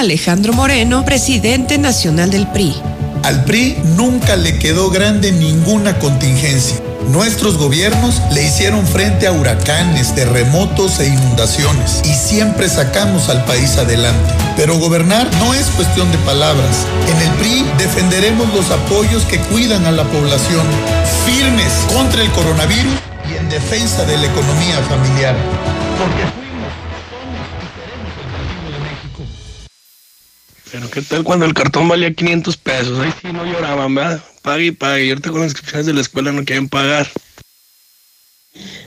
Alejandro 0.00 0.54
Moreno, 0.54 1.04
presidente 1.04 1.76
nacional 1.76 2.30
del 2.30 2.46
PRI. 2.46 2.74
Al 3.22 3.44
PRI 3.44 3.76
nunca 3.96 4.34
le 4.34 4.58
quedó 4.58 4.88
grande 4.88 5.30
ninguna 5.30 5.98
contingencia. 5.98 6.78
Nuestros 7.08 7.58
gobiernos 7.58 8.18
le 8.32 8.42
hicieron 8.42 8.86
frente 8.86 9.26
a 9.26 9.32
huracanes, 9.32 10.14
terremotos 10.14 11.00
e 11.00 11.08
inundaciones 11.08 12.00
y 12.04 12.14
siempre 12.14 12.70
sacamos 12.70 13.28
al 13.28 13.44
país 13.44 13.76
adelante. 13.76 14.32
Pero 14.56 14.78
gobernar 14.78 15.30
no 15.34 15.52
es 15.52 15.66
cuestión 15.66 16.10
de 16.10 16.18
palabras. 16.18 16.86
En 17.06 17.18
el 17.18 17.32
PRI 17.38 17.66
defenderemos 17.76 18.52
los 18.54 18.70
apoyos 18.70 19.24
que 19.26 19.38
cuidan 19.38 19.84
a 19.84 19.90
la 19.90 20.04
población, 20.04 20.64
firmes 21.26 21.72
contra 21.94 22.22
el 22.22 22.30
coronavirus 22.30 22.94
y 23.30 23.36
en 23.36 23.50
defensa 23.50 24.06
de 24.06 24.16
la 24.16 24.26
economía 24.26 24.78
familiar. 24.88 25.36
Porque 25.98 26.49
Pero 30.72 30.90
qué 30.90 31.02
tal 31.02 31.24
cuando 31.24 31.46
el 31.46 31.54
cartón 31.54 31.88
valía 31.88 32.12
500 32.12 32.56
pesos, 32.56 32.98
ahí 33.00 33.12
sí 33.20 33.32
no 33.32 33.44
lloraban, 33.44 33.94
¿verdad? 33.94 34.22
Pague 34.42 34.66
y 34.66 34.70
pague. 34.70 35.06
Y 35.06 35.10
ahorita 35.10 35.30
con 35.30 35.40
las 35.40 35.50
inscripciones 35.50 35.86
de 35.86 35.94
la 35.94 36.00
escuela 36.00 36.32
no 36.32 36.44
quieren 36.44 36.68
pagar. 36.68 37.08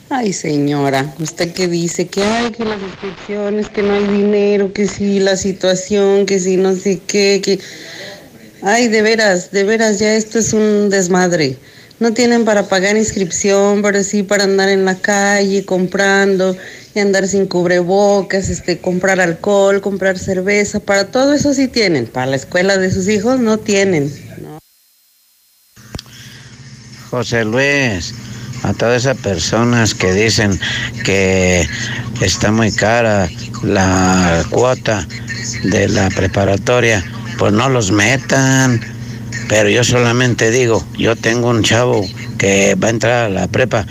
Ay, 0.09 0.31
señora, 0.31 1.13
¿usted 1.19 1.53
qué 1.53 1.67
dice? 1.67 2.07
Que 2.07 2.23
hay 2.23 2.51
que 2.51 2.65
las 2.65 2.79
inscripciones, 2.81 3.69
que 3.69 3.81
no 3.81 3.93
hay 3.93 4.05
dinero, 4.05 4.71
que 4.71 4.87
sí, 4.87 5.19
la 5.19 5.35
situación, 5.35 6.25
que 6.25 6.39
sí, 6.39 6.57
no 6.57 6.75
sé 6.75 7.01
qué, 7.07 7.41
que... 7.43 7.59
Ay, 8.61 8.87
de 8.87 9.01
veras, 9.01 9.51
de 9.51 9.63
veras, 9.63 9.99
ya 9.99 10.15
esto 10.15 10.39
es 10.39 10.53
un 10.53 10.89
desmadre. 10.89 11.57
No 11.99 12.13
tienen 12.13 12.45
para 12.45 12.67
pagar 12.67 12.95
inscripción, 12.95 13.81
pero 13.81 14.03
sí 14.03 14.23
para 14.23 14.43
andar 14.43 14.69
en 14.69 14.85
la 14.85 14.95
calle 14.95 15.65
comprando 15.65 16.55
y 16.95 16.99
andar 16.99 17.27
sin 17.27 17.47
cubrebocas, 17.47 18.49
este, 18.49 18.80
comprar 18.80 19.19
alcohol, 19.19 19.81
comprar 19.81 20.19
cerveza, 20.19 20.80
para 20.80 21.07
todo 21.07 21.33
eso 21.33 21.53
sí 21.53 21.67
tienen. 21.67 22.05
Para 22.05 22.27
la 22.27 22.35
escuela 22.35 22.77
de 22.77 22.91
sus 22.91 23.07
hijos 23.07 23.39
no 23.39 23.57
tienen. 23.57 24.11
José 27.09 27.45
Luis, 27.45 28.13
a 28.63 28.73
todas 28.73 29.03
esas 29.03 29.17
personas 29.17 29.93
que 29.93 30.13
dicen 30.13 30.59
que 31.03 31.67
está 32.22 32.51
muy 32.51 32.72
cara 32.72 33.30
la 33.63 34.43
cuota 34.49 35.07
de 35.63 35.89
la 35.89 36.09
preparatoria, 36.09 37.03
pues 37.38 37.53
no 37.53 37.69
los 37.69 37.91
metan. 37.91 38.81
Pero 39.49 39.69
yo 39.69 39.83
solamente 39.83 40.51
digo, 40.51 40.85
yo 40.97 41.15
tengo 41.15 41.49
un 41.49 41.63
chavo 41.63 42.05
que 42.38 42.75
va 42.75 42.88
a 42.88 42.91
entrar 42.91 43.25
a 43.25 43.30
la 43.30 43.47
prepa 43.47 43.85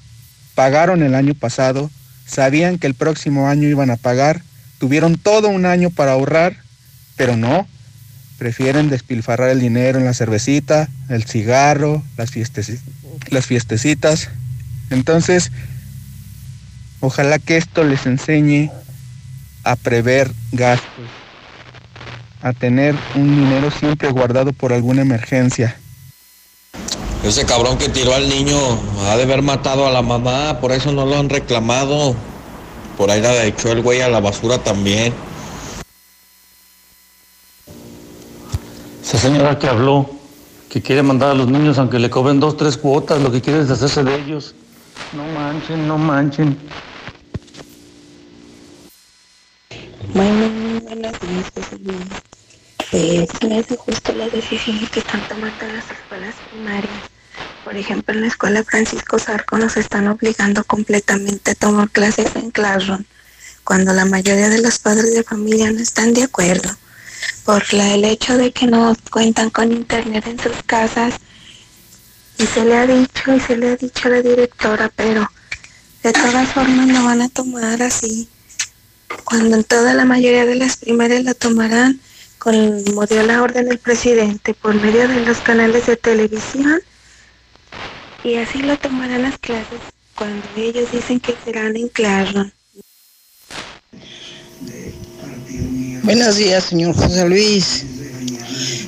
pagaron 0.55 1.03
el 1.03 1.15
año 1.15 1.35
pasado, 1.35 1.91
sabían 2.27 2.79
que 2.79 2.87
el 2.87 2.95
próximo 2.95 3.49
año 3.49 3.69
iban 3.69 3.91
a 3.91 3.97
pagar, 3.97 4.43
tuvieron 4.79 5.17
todo 5.17 5.49
un 5.49 5.67
año 5.67 5.91
para 5.91 6.13
ahorrar, 6.13 6.57
pero 7.17 7.37
no, 7.37 7.67
prefieren 8.39 8.91
despilfarrar 8.91 9.51
el 9.51 9.61
dinero 9.61 9.99
en 9.99 10.05
la 10.05 10.15
cervecita, 10.15 10.89
el 11.09 11.25
cigarro, 11.25 12.03
las, 12.17 12.33
las 13.31 13.47
fiestecitas. 13.47 14.29
Entonces, 14.91 15.53
ojalá 17.01 17.39
que 17.39 17.57
esto 17.57 17.85
les 17.85 18.07
enseñe 18.07 18.71
a 19.63 19.77
prever 19.77 20.31
gastos, 20.53 21.09
a 22.43 22.53
tener 22.53 22.95
un 23.15 23.35
dinero 23.35 23.71
siempre 23.71 24.11
guardado 24.11 24.53
por 24.53 24.73
alguna 24.73 25.03
emergencia. 25.03 25.77
Ese 27.25 27.47
cabrón 27.47 27.79
que 27.79 27.89
tiró 27.89 28.15
al 28.15 28.29
niño 28.29 28.59
ha 29.09 29.17
de 29.17 29.23
haber 29.23 29.41
matado 29.41 29.87
a 29.87 29.91
la 29.91 30.03
mamá, 30.03 30.61
por 30.61 30.73
eso 30.73 30.93
no 30.93 31.07
lo 31.07 31.17
han 31.17 31.31
reclamado. 31.31 32.15
Por 32.99 33.11
ahí 33.11 33.23
la 33.23 33.47
echó 33.47 33.73
el 33.73 33.81
güey 33.81 34.03
a 34.03 34.09
la 34.11 34.21
basura 34.21 34.59
también. 34.59 35.15
Esa 39.03 39.17
señora 39.17 39.59
que 39.59 39.67
habló, 39.67 40.11
que 40.69 40.83
quiere 40.83 41.03
mandar 41.03 41.31
a 41.31 41.35
los 41.35 41.49
niños 41.49 41.79
aunque 41.79 41.99
le 41.99 42.11
cobren 42.11 42.41
dos, 42.41 42.59
tres 42.59 42.77
cuotas, 42.77 43.23
lo 43.23 43.33
que 43.33 43.41
quiere 43.41 43.61
es 43.61 43.71
hacerse 43.71 44.05
de 44.05 44.17
ellos. 44.17 44.55
No 45.15 45.25
manchen, 45.25 45.89
no 45.89 45.97
manchen. 45.97 46.59
Bueno, 50.13 50.51
José 51.55 51.79
Luis. 51.83 51.97
Pues 52.91 53.29
me 53.49 53.59
hace 53.59 53.77
justo 53.77 54.13
las 54.13 54.31
decisiones 54.31 54.91
que 54.91 55.01
están 55.01 55.27
tomando 55.27 55.67
las 55.75 55.91
escuelas 55.91 56.35
primarias. 56.53 57.14
Por 57.65 57.77
ejemplo, 57.77 58.15
en 58.15 58.21
la 58.21 58.27
escuela 58.27 58.63
Francisco 58.63 59.19
Zarco 59.19 59.57
nos 59.57 59.79
están 59.79 60.07
obligando 60.09 60.65
completamente 60.65 61.53
a 61.53 61.55
tomar 61.55 61.89
clases 61.89 62.37
en 62.37 62.51
Classroom, 62.51 63.05
cuando 63.65 63.95
la 63.95 64.05
mayoría 64.05 64.51
de 64.51 64.61
los 64.61 64.79
padres 64.79 65.15
de 65.15 65.23
familia 65.23 65.73
no 65.73 65.81
están 65.81 66.13
de 66.13 66.25
acuerdo, 66.25 66.71
por 67.43 67.65
el 67.73 68.05
hecho 68.05 68.37
de 68.37 68.53
que 68.53 68.67
no 68.67 68.95
cuentan 69.11 69.49
con 69.49 69.73
internet 69.73 70.27
en 70.27 70.39
sus 70.39 70.63
casas. 70.67 71.15
Y 72.37 72.45
se 72.45 72.67
le 72.67 72.77
ha 72.77 72.87
dicho 72.87 73.35
y 73.35 73.41
se 73.41 73.57
le 73.57 73.71
ha 73.71 73.77
dicho 73.77 74.09
a 74.09 74.11
la 74.11 74.23
directora, 74.23 74.91
pero 74.95 75.31
de 76.03 76.13
todas 76.13 76.53
formas 76.53 76.87
no 76.87 77.05
van 77.07 77.23
a 77.23 77.31
tomar 77.31 77.83
así. 77.83 78.29
Cuando 79.25 79.57
en 79.57 79.65
toda 79.65 79.95
la 79.95 80.05
mayoría 80.05 80.45
de 80.45 80.57
las 80.57 80.77
primarias 80.77 81.25
la 81.25 81.33
tomarán, 81.33 81.99
como 82.37 83.07
dio 83.07 83.23
la 83.23 83.41
orden 83.41 83.69
del 83.71 83.79
presidente, 83.79 84.53
por 84.53 84.75
medio 84.75 85.09
de 85.09 85.21
los 85.25 85.39
canales 85.39 85.87
de 85.87 85.97
televisión 85.97 86.83
y 88.25 88.37
así 88.37 88.63
lo 88.63 88.77
tomarán 88.79 89.23
las 89.23 89.39
clases 89.39 89.79
cuando 90.17 90.47
ellos 90.57 90.91
dicen 90.91 91.21
que 91.21 91.35
serán 91.45 91.77
en 91.77 91.89
Classroom. 91.89 92.51
Buenos 96.03 96.37
días, 96.37 96.65
señor 96.65 96.95
José 96.95 97.29
Luis. 97.29 97.85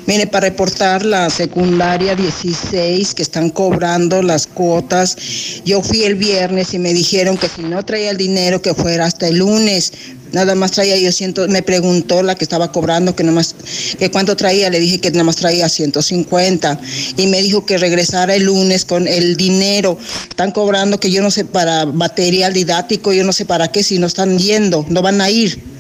Mire, 0.07 0.29
para 0.29 0.49
reportar 0.49 1.05
la 1.05 1.29
secundaria 1.31 2.15
16 2.15 3.15
que 3.15 3.23
están 3.23 3.51
cobrando 3.51 4.23
las 4.23 4.47
cuotas, 4.47 5.17
yo 5.65 5.83
fui 5.83 6.05
el 6.05 6.15
viernes 6.15 6.75
y 6.75 6.79
me 6.79 6.95
dijeron 6.95 7.37
que 7.37 7.49
si 7.49 7.63
no 7.63 7.85
traía 7.85 8.11
el 8.11 8.17
dinero 8.17 8.63
que 8.63 8.73
fuera 8.73 9.05
hasta 9.05 9.27
el 9.27 9.39
lunes, 9.39 9.93
nada 10.33 10.55
más 10.55 10.73
traía 10.73 10.97
yo 10.99 11.13
ciento, 11.13 11.47
me 11.49 11.63
preguntó 11.63 12.23
la 12.23 12.35
que 12.35 12.45
estaba 12.45 12.73
cobrando 12.73 13.15
que 13.15 13.25
nomás, 13.25 13.55
que 13.99 14.11
cuánto 14.11 14.37
traía, 14.37 14.71
le 14.71 14.81
dije 14.81 15.01
que 15.01 15.11
nada 15.11 15.25
más 15.25 15.37
traía 15.37 15.69
150 15.69 16.81
y 17.17 17.27
me 17.27 17.43
dijo 17.43 17.67
que 17.67 17.79
regresara 17.79 18.35
el 18.35 18.45
lunes 18.45 18.85
con 18.85 19.09
el 19.09 19.37
dinero. 19.37 19.99
Están 20.29 20.53
cobrando 20.53 21.01
que 21.01 21.11
yo 21.11 21.23
no 21.23 21.31
sé 21.31 21.45
para 21.45 21.87
material 21.87 22.53
didáctico, 22.53 23.13
yo 23.13 23.25
no 23.25 23.33
sé 23.33 23.45
para 23.45 23.69
qué, 23.69 23.83
si 23.83 23.99
no 23.99 24.07
están 24.07 24.39
yendo, 24.39 24.85
no 24.89 25.03
van 25.03 25.21
a 25.21 25.31
ir. 25.31 25.77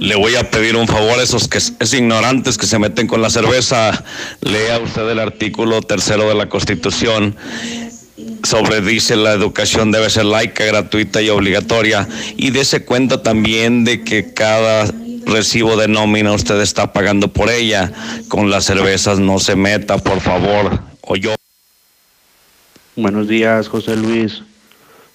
Le 0.00 0.16
voy 0.16 0.36
a 0.36 0.50
pedir 0.50 0.76
un 0.76 0.88
favor 0.88 1.18
a 1.18 1.22
esos 1.22 1.46
que 1.46 1.58
es 1.58 1.92
ignorantes 1.92 2.56
que 2.56 2.66
se 2.66 2.78
meten 2.78 3.06
con 3.06 3.20
la 3.20 3.28
cerveza. 3.28 4.04
Lea 4.40 4.78
usted 4.78 5.06
el 5.10 5.18
artículo 5.18 5.82
tercero 5.82 6.26
de 6.26 6.34
la 6.34 6.48
Constitución 6.48 7.36
sobre 8.42 8.80
dice 8.80 9.16
la 9.16 9.32
educación 9.32 9.92
debe 9.92 10.10
ser 10.10 10.24
laica, 10.24 10.64
gratuita 10.64 11.22
y 11.22 11.28
obligatoria 11.28 12.08
y 12.36 12.50
dése 12.50 12.84
cuenta 12.84 13.22
también 13.22 13.84
de 13.84 14.02
que 14.02 14.32
cada 14.32 14.86
recibo 15.26 15.76
de 15.76 15.88
nómina 15.88 16.32
usted 16.32 16.60
está 16.60 16.92
pagando 16.92 17.28
por 17.28 17.50
ella. 17.50 17.92
Con 18.28 18.50
las 18.50 18.64
cervezas 18.64 19.18
no 19.18 19.38
se 19.38 19.56
meta, 19.56 19.98
por 19.98 20.20
favor. 20.20 20.80
O 21.02 21.16
yo. 21.16 21.34
Buenos 22.96 23.28
días, 23.28 23.68
José 23.68 23.96
Luis. 23.96 24.42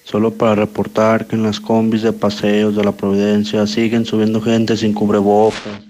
Solo 0.03 0.31
para 0.31 0.55
reportar 0.55 1.25
que 1.25 1.35
en 1.35 1.43
las 1.43 1.59
combis 1.59 2.03
de 2.03 2.13
paseos 2.13 2.75
de 2.75 2.83
la 2.83 2.91
Providencia 2.91 3.65
siguen 3.65 4.05
subiendo 4.05 4.39
gente 4.41 4.77
sin 4.77 4.93
cubrebocas. 4.93 5.81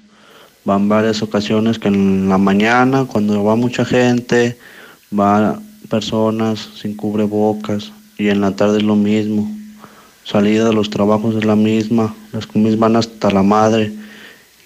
Van 0.63 0.87
varias 0.89 1.21
ocasiones 1.21 1.77
que 1.77 1.89
en 1.89 2.29
la 2.29 2.37
mañana, 2.37 3.05
cuando 3.05 3.43
va 3.43 3.55
mucha 3.55 3.85
gente, 3.85 4.57
van 5.11 5.64
personas 5.89 6.69
sin 6.81 6.95
cubrebocas 6.95 7.91
y 8.17 8.29
en 8.29 8.41
la 8.41 8.55
tarde 8.55 8.77
es 8.79 8.83
lo 8.83 8.95
mismo. 8.95 9.49
Salida 10.23 10.65
de 10.65 10.73
los 10.73 10.89
trabajos 10.89 11.35
es 11.35 11.45
la 11.45 11.55
misma, 11.55 12.15
las 12.31 12.47
combis 12.47 12.79
van 12.79 12.95
hasta 12.95 13.29
la 13.31 13.43
madre 13.43 13.91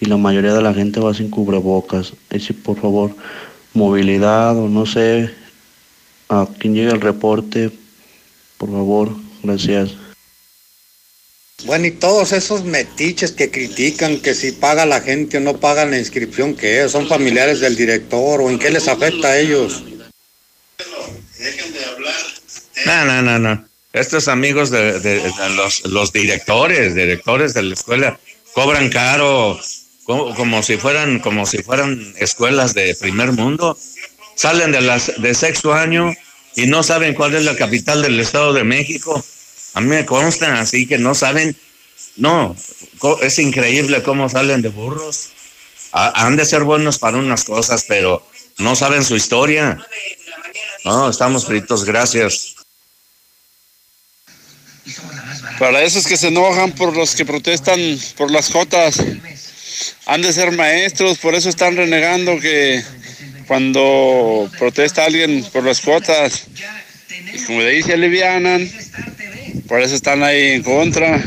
y 0.00 0.06
la 0.06 0.16
mayoría 0.16 0.54
de 0.54 0.62
la 0.62 0.72
gente 0.72 1.00
va 1.00 1.12
sin 1.14 1.30
cubrebocas. 1.30 2.12
Y 2.30 2.40
si 2.40 2.52
por 2.52 2.80
favor, 2.80 3.14
movilidad 3.74 4.56
o 4.56 4.68
no 4.68 4.86
sé, 4.86 5.30
a 6.28 6.46
quien 6.58 6.74
llegue 6.74 6.92
el 6.92 7.00
reporte, 7.00 7.70
por 8.56 8.70
favor, 8.70 9.10
Gracias. 9.42 9.90
Bueno, 11.64 11.86
y 11.86 11.90
todos 11.90 12.32
esos 12.32 12.64
metiches 12.64 13.32
que 13.32 13.50
critican 13.50 14.18
que 14.18 14.34
si 14.34 14.52
paga 14.52 14.86
la 14.86 15.00
gente 15.00 15.38
o 15.38 15.40
no 15.40 15.58
paga 15.58 15.84
la 15.84 15.98
inscripción, 15.98 16.54
que 16.54 16.88
son 16.88 17.06
familiares 17.06 17.60
del 17.60 17.76
director 17.76 18.40
o 18.40 18.48
en 18.48 18.58
qué 18.58 18.70
les 18.70 18.88
afecta 18.88 19.28
a 19.28 19.38
ellos. 19.38 19.84
No, 22.86 23.04
no, 23.04 23.22
no, 23.22 23.38
no. 23.38 23.64
Estos 23.92 24.28
amigos 24.28 24.70
de, 24.70 25.32
los, 25.56 25.84
los 25.86 26.12
directores, 26.12 26.94
directores 26.94 27.54
de 27.54 27.62
la 27.62 27.74
escuela, 27.74 28.18
cobran 28.54 28.88
caro, 28.88 29.58
como, 30.04 30.34
como 30.34 30.62
si 30.62 30.76
fueran, 30.76 31.18
como 31.18 31.44
si 31.44 31.58
fueran 31.62 32.14
escuelas 32.18 32.72
de 32.74 32.94
primer 32.94 33.32
mundo. 33.32 33.76
Salen 34.36 34.72
de 34.72 34.80
las 34.80 35.20
de 35.20 35.34
sexto 35.34 35.74
año 35.74 36.14
y 36.56 36.66
no 36.66 36.82
saben 36.82 37.14
cuál 37.14 37.34
es 37.34 37.44
la 37.44 37.56
capital 37.56 38.00
del 38.02 38.18
Estado 38.20 38.52
de 38.52 38.64
México. 38.64 39.24
A 39.74 39.80
mí 39.80 39.88
me 39.88 40.06
constan 40.06 40.52
así 40.54 40.86
que 40.86 40.98
no 40.98 41.14
saben. 41.14 41.56
No, 42.16 42.56
es 43.22 43.38
increíble 43.38 44.02
cómo 44.02 44.28
salen 44.28 44.62
de 44.62 44.68
burros. 44.68 45.30
Ha- 45.92 46.26
Han 46.26 46.36
de 46.36 46.44
ser 46.46 46.62
buenos 46.62 46.98
para 46.98 47.18
unas 47.18 47.44
cosas, 47.44 47.84
pero 47.88 48.24
no 48.58 48.76
saben 48.76 49.04
su 49.04 49.16
historia. 49.16 49.78
No, 50.84 51.10
estamos 51.10 51.46
fritos, 51.46 51.84
gracias. 51.84 52.56
Para 55.58 55.82
esos 55.82 56.06
que 56.06 56.16
se 56.16 56.28
enojan 56.28 56.72
por 56.72 56.96
los 56.96 57.14
que 57.14 57.24
protestan 57.24 57.78
por 58.16 58.30
las 58.30 58.50
jotas, 58.50 58.98
han 60.06 60.22
de 60.22 60.32
ser 60.32 60.52
maestros, 60.52 61.18
por 61.18 61.34
eso 61.34 61.48
están 61.48 61.76
renegando 61.76 62.38
que 62.40 62.82
cuando 63.46 64.50
protesta 64.58 65.04
alguien 65.04 65.44
por 65.52 65.64
las 65.64 65.80
cuotas, 65.80 66.44
y 67.32 67.44
como 67.44 67.60
se 67.60 67.92
alivianan, 67.92 68.70
por 69.68 69.80
eso 69.82 69.94
están 69.94 70.22
ahí 70.22 70.52
en 70.52 70.62
contra. 70.62 71.22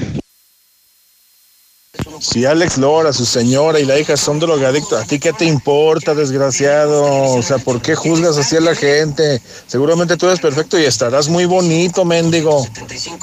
Si 2.19 2.45
Alex 2.45 2.77
Lora, 2.77 3.13
su 3.13 3.25
señora 3.25 3.79
y 3.79 3.85
la 3.85 3.99
hija 3.99 4.17
son 4.17 4.39
drogadictos, 4.39 5.01
¿a 5.01 5.05
ti 5.05 5.19
qué 5.19 5.33
te 5.33 5.45
importa, 5.45 6.15
desgraciado? 6.15 7.03
O 7.33 7.41
sea, 7.41 7.57
¿por 7.57 7.81
qué 7.81 7.95
juzgas 7.95 8.37
así 8.37 8.55
a 8.55 8.61
la 8.61 8.75
gente? 8.75 9.41
Seguramente 9.67 10.17
tú 10.17 10.27
eres 10.27 10.39
perfecto 10.39 10.79
y 10.79 10.85
estarás 10.85 11.29
muy 11.29 11.45
bonito, 11.45 12.05
mendigo. 12.05 12.65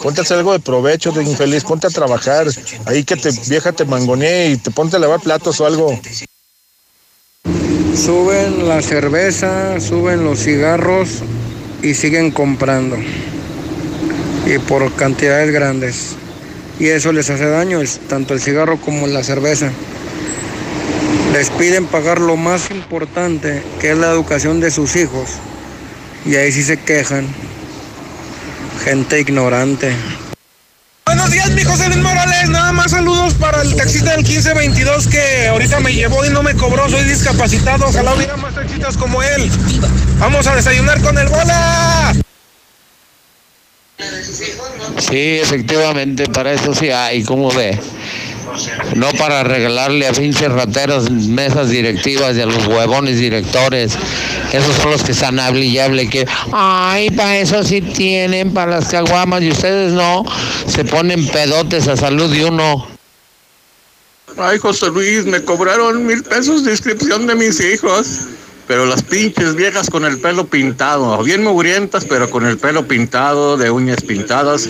Ponte 0.02 0.20
a 0.20 0.24
hacer 0.24 0.38
algo 0.38 0.52
de 0.52 0.60
provecho, 0.60 1.12
de 1.12 1.24
infeliz, 1.24 1.64
ponte 1.64 1.86
a 1.86 1.90
trabajar. 1.90 2.46
Ahí 2.86 3.04
que 3.04 3.16
te 3.16 3.30
vieja 3.48 3.72
te 3.72 3.84
mangonee 3.84 4.50
y 4.50 4.56
te 4.56 4.70
ponte 4.70 4.96
a 4.96 4.98
lavar 4.98 5.20
platos 5.20 5.60
o 5.60 5.66
algo. 5.66 5.98
Suben 7.94 8.68
la 8.68 8.82
cerveza, 8.82 9.80
suben 9.80 10.24
los 10.24 10.40
cigarros 10.40 11.08
y 11.82 11.94
siguen 11.94 12.30
comprando. 12.30 12.96
Y 14.46 14.58
por 14.58 14.92
cantidades 14.94 15.52
grandes. 15.52 16.16
Y 16.80 16.88
eso 16.88 17.12
les 17.12 17.28
hace 17.28 17.44
daño, 17.44 17.80
tanto 18.08 18.32
el 18.32 18.40
cigarro 18.40 18.78
como 18.80 19.06
la 19.06 19.22
cerveza. 19.22 19.70
Les 21.34 21.50
piden 21.50 21.84
pagar 21.84 22.18
lo 22.18 22.38
más 22.38 22.70
importante, 22.70 23.62
que 23.78 23.90
es 23.90 23.98
la 23.98 24.08
educación 24.08 24.60
de 24.60 24.70
sus 24.70 24.96
hijos. 24.96 25.28
Y 26.24 26.36
ahí 26.36 26.50
sí 26.50 26.62
se 26.62 26.78
quejan. 26.78 27.26
Gente 28.82 29.20
ignorante. 29.20 29.94
Buenos 31.04 31.30
días, 31.30 31.50
mi 31.50 31.64
José 31.64 31.88
Luis 31.88 32.00
Morales. 32.00 32.48
Nada 32.48 32.72
más 32.72 32.92
saludos 32.92 33.34
para 33.34 33.60
el 33.60 33.76
taxista 33.76 34.12
del 34.12 34.22
1522 34.22 35.06
que 35.06 35.48
ahorita 35.48 35.80
me 35.80 35.92
llevó 35.92 36.24
y 36.24 36.30
no 36.30 36.42
me 36.42 36.54
cobró. 36.54 36.88
Soy 36.88 37.04
discapacitado. 37.04 37.88
Ojalá 37.88 38.14
hubiera 38.14 38.38
más 38.38 38.54
taxistas 38.54 38.96
como 38.96 39.22
él. 39.22 39.50
Vamos 40.18 40.46
a 40.46 40.56
desayunar 40.56 40.98
con 41.02 41.18
el 41.18 41.28
bola. 41.28 42.14
Sí, 44.98 45.38
efectivamente, 45.40 46.26
para 46.28 46.52
eso 46.52 46.74
sí 46.74 46.90
hay, 46.90 47.22
¿cómo 47.24 47.50
ve? 47.50 47.78
No 48.96 49.10
para 49.12 49.44
regalarle 49.44 50.06
a 50.08 50.12
pinches 50.12 50.50
rateros 50.50 51.10
mesas 51.10 51.70
directivas 51.70 52.36
y 52.36 52.40
a 52.40 52.46
los 52.46 52.66
huevones 52.66 53.18
directores. 53.18 53.92
Esos 54.52 54.74
son 54.76 54.90
los 54.90 55.02
que 55.04 55.12
están 55.12 55.38
hable 55.38 55.64
y 55.64 55.78
hable 55.78 56.08
que, 56.08 56.26
ay, 56.52 57.10
para 57.10 57.38
eso 57.38 57.62
sí 57.62 57.80
tienen, 57.80 58.52
para 58.52 58.72
las 58.72 58.88
caguamas, 58.88 59.42
y 59.42 59.50
ustedes 59.50 59.92
no, 59.92 60.24
se 60.66 60.84
ponen 60.84 61.26
pedotes 61.28 61.86
a 61.88 61.96
salud 61.96 62.32
de 62.32 62.44
uno. 62.44 62.86
Ay, 64.36 64.58
José 64.58 64.86
Luis, 64.88 65.24
me 65.26 65.42
cobraron 65.44 66.06
mil 66.06 66.22
pesos 66.22 66.64
de 66.64 66.72
inscripción 66.72 67.26
de 67.26 67.34
mis 67.34 67.60
hijos. 67.60 68.20
Pero 68.70 68.86
las 68.86 69.02
pinches 69.02 69.56
viejas 69.56 69.90
con 69.90 70.04
el 70.04 70.20
pelo 70.20 70.46
pintado, 70.46 71.20
bien 71.24 71.42
mugrientas, 71.42 72.04
pero 72.04 72.30
con 72.30 72.46
el 72.46 72.56
pelo 72.56 72.86
pintado, 72.86 73.56
de 73.56 73.68
uñas 73.68 74.00
pintadas. 74.00 74.68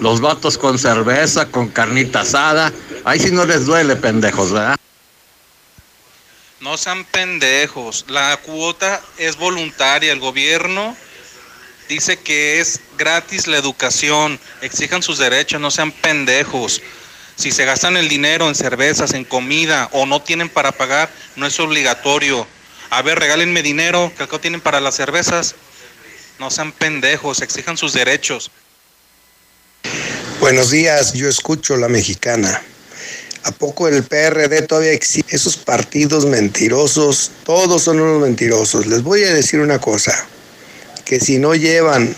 Los 0.00 0.22
vatos 0.22 0.56
con 0.56 0.78
cerveza, 0.78 1.44
con 1.44 1.68
carnita 1.68 2.20
asada. 2.20 2.72
Ahí 3.04 3.20
sí 3.20 3.30
no 3.30 3.44
les 3.44 3.66
duele, 3.66 3.94
pendejos, 3.96 4.52
¿verdad? 4.52 4.76
No 6.60 6.78
sean 6.78 7.04
pendejos. 7.04 8.06
La 8.08 8.38
cuota 8.38 9.02
es 9.18 9.36
voluntaria. 9.36 10.14
El 10.14 10.20
gobierno 10.20 10.96
dice 11.90 12.16
que 12.16 12.58
es 12.58 12.80
gratis 12.96 13.48
la 13.48 13.58
educación. 13.58 14.40
Exijan 14.62 15.02
sus 15.02 15.18
derechos, 15.18 15.60
no 15.60 15.70
sean 15.70 15.92
pendejos. 15.92 16.80
Si 17.36 17.52
se 17.52 17.66
gastan 17.66 17.98
el 17.98 18.08
dinero 18.08 18.48
en 18.48 18.54
cervezas, 18.54 19.12
en 19.12 19.24
comida 19.24 19.90
o 19.92 20.06
no 20.06 20.22
tienen 20.22 20.48
para 20.48 20.72
pagar, 20.72 21.10
no 21.36 21.46
es 21.46 21.60
obligatorio. 21.60 22.46
A 22.94 23.00
ver, 23.00 23.18
regálenme 23.18 23.62
dinero 23.62 24.12
que 24.14 24.24
acá 24.24 24.38
tienen 24.38 24.60
para 24.60 24.78
las 24.78 24.96
cervezas. 24.96 25.54
No 26.38 26.50
sean 26.50 26.72
pendejos, 26.72 27.40
exijan 27.40 27.78
sus 27.78 27.94
derechos. 27.94 28.50
Buenos 30.40 30.70
días, 30.70 31.14
yo 31.14 31.26
escucho 31.26 31.78
la 31.78 31.88
mexicana. 31.88 32.60
¿A 33.44 33.50
poco 33.52 33.88
el 33.88 34.02
PRD 34.02 34.60
todavía 34.66 34.92
existe? 34.92 35.34
Esos 35.34 35.56
partidos 35.56 36.26
mentirosos, 36.26 37.30
todos 37.46 37.82
son 37.82 37.98
unos 37.98 38.20
mentirosos. 38.20 38.86
Les 38.86 39.02
voy 39.02 39.24
a 39.24 39.32
decir 39.32 39.60
una 39.60 39.78
cosa, 39.78 40.26
que 41.06 41.18
si 41.18 41.38
no 41.38 41.54
llevan 41.54 42.14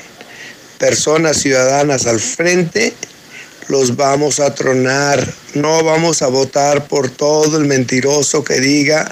personas 0.78 1.36
ciudadanas 1.36 2.06
al 2.06 2.18
frente, 2.18 2.94
los 3.68 3.94
vamos 3.94 4.40
a 4.40 4.52
tronar. 4.52 5.24
No 5.54 5.84
vamos 5.84 6.20
a 6.22 6.26
votar 6.26 6.88
por 6.88 7.10
todo 7.10 7.58
el 7.58 7.64
mentiroso 7.66 8.42
que 8.42 8.58
diga 8.58 9.08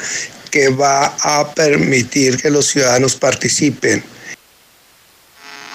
que 0.53 0.69
va 0.69 1.07
a 1.23 1.51
permitir 1.55 2.41
que 2.41 2.51
los 2.51 2.67
ciudadanos 2.67 3.17
participen. 3.17 4.05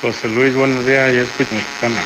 José 0.01 0.27
Luis, 0.27 0.53
buenos 0.53 0.85
días, 0.85 1.11
yo 1.13 1.23
escucho 1.23 1.55
mexicana. 1.55 2.01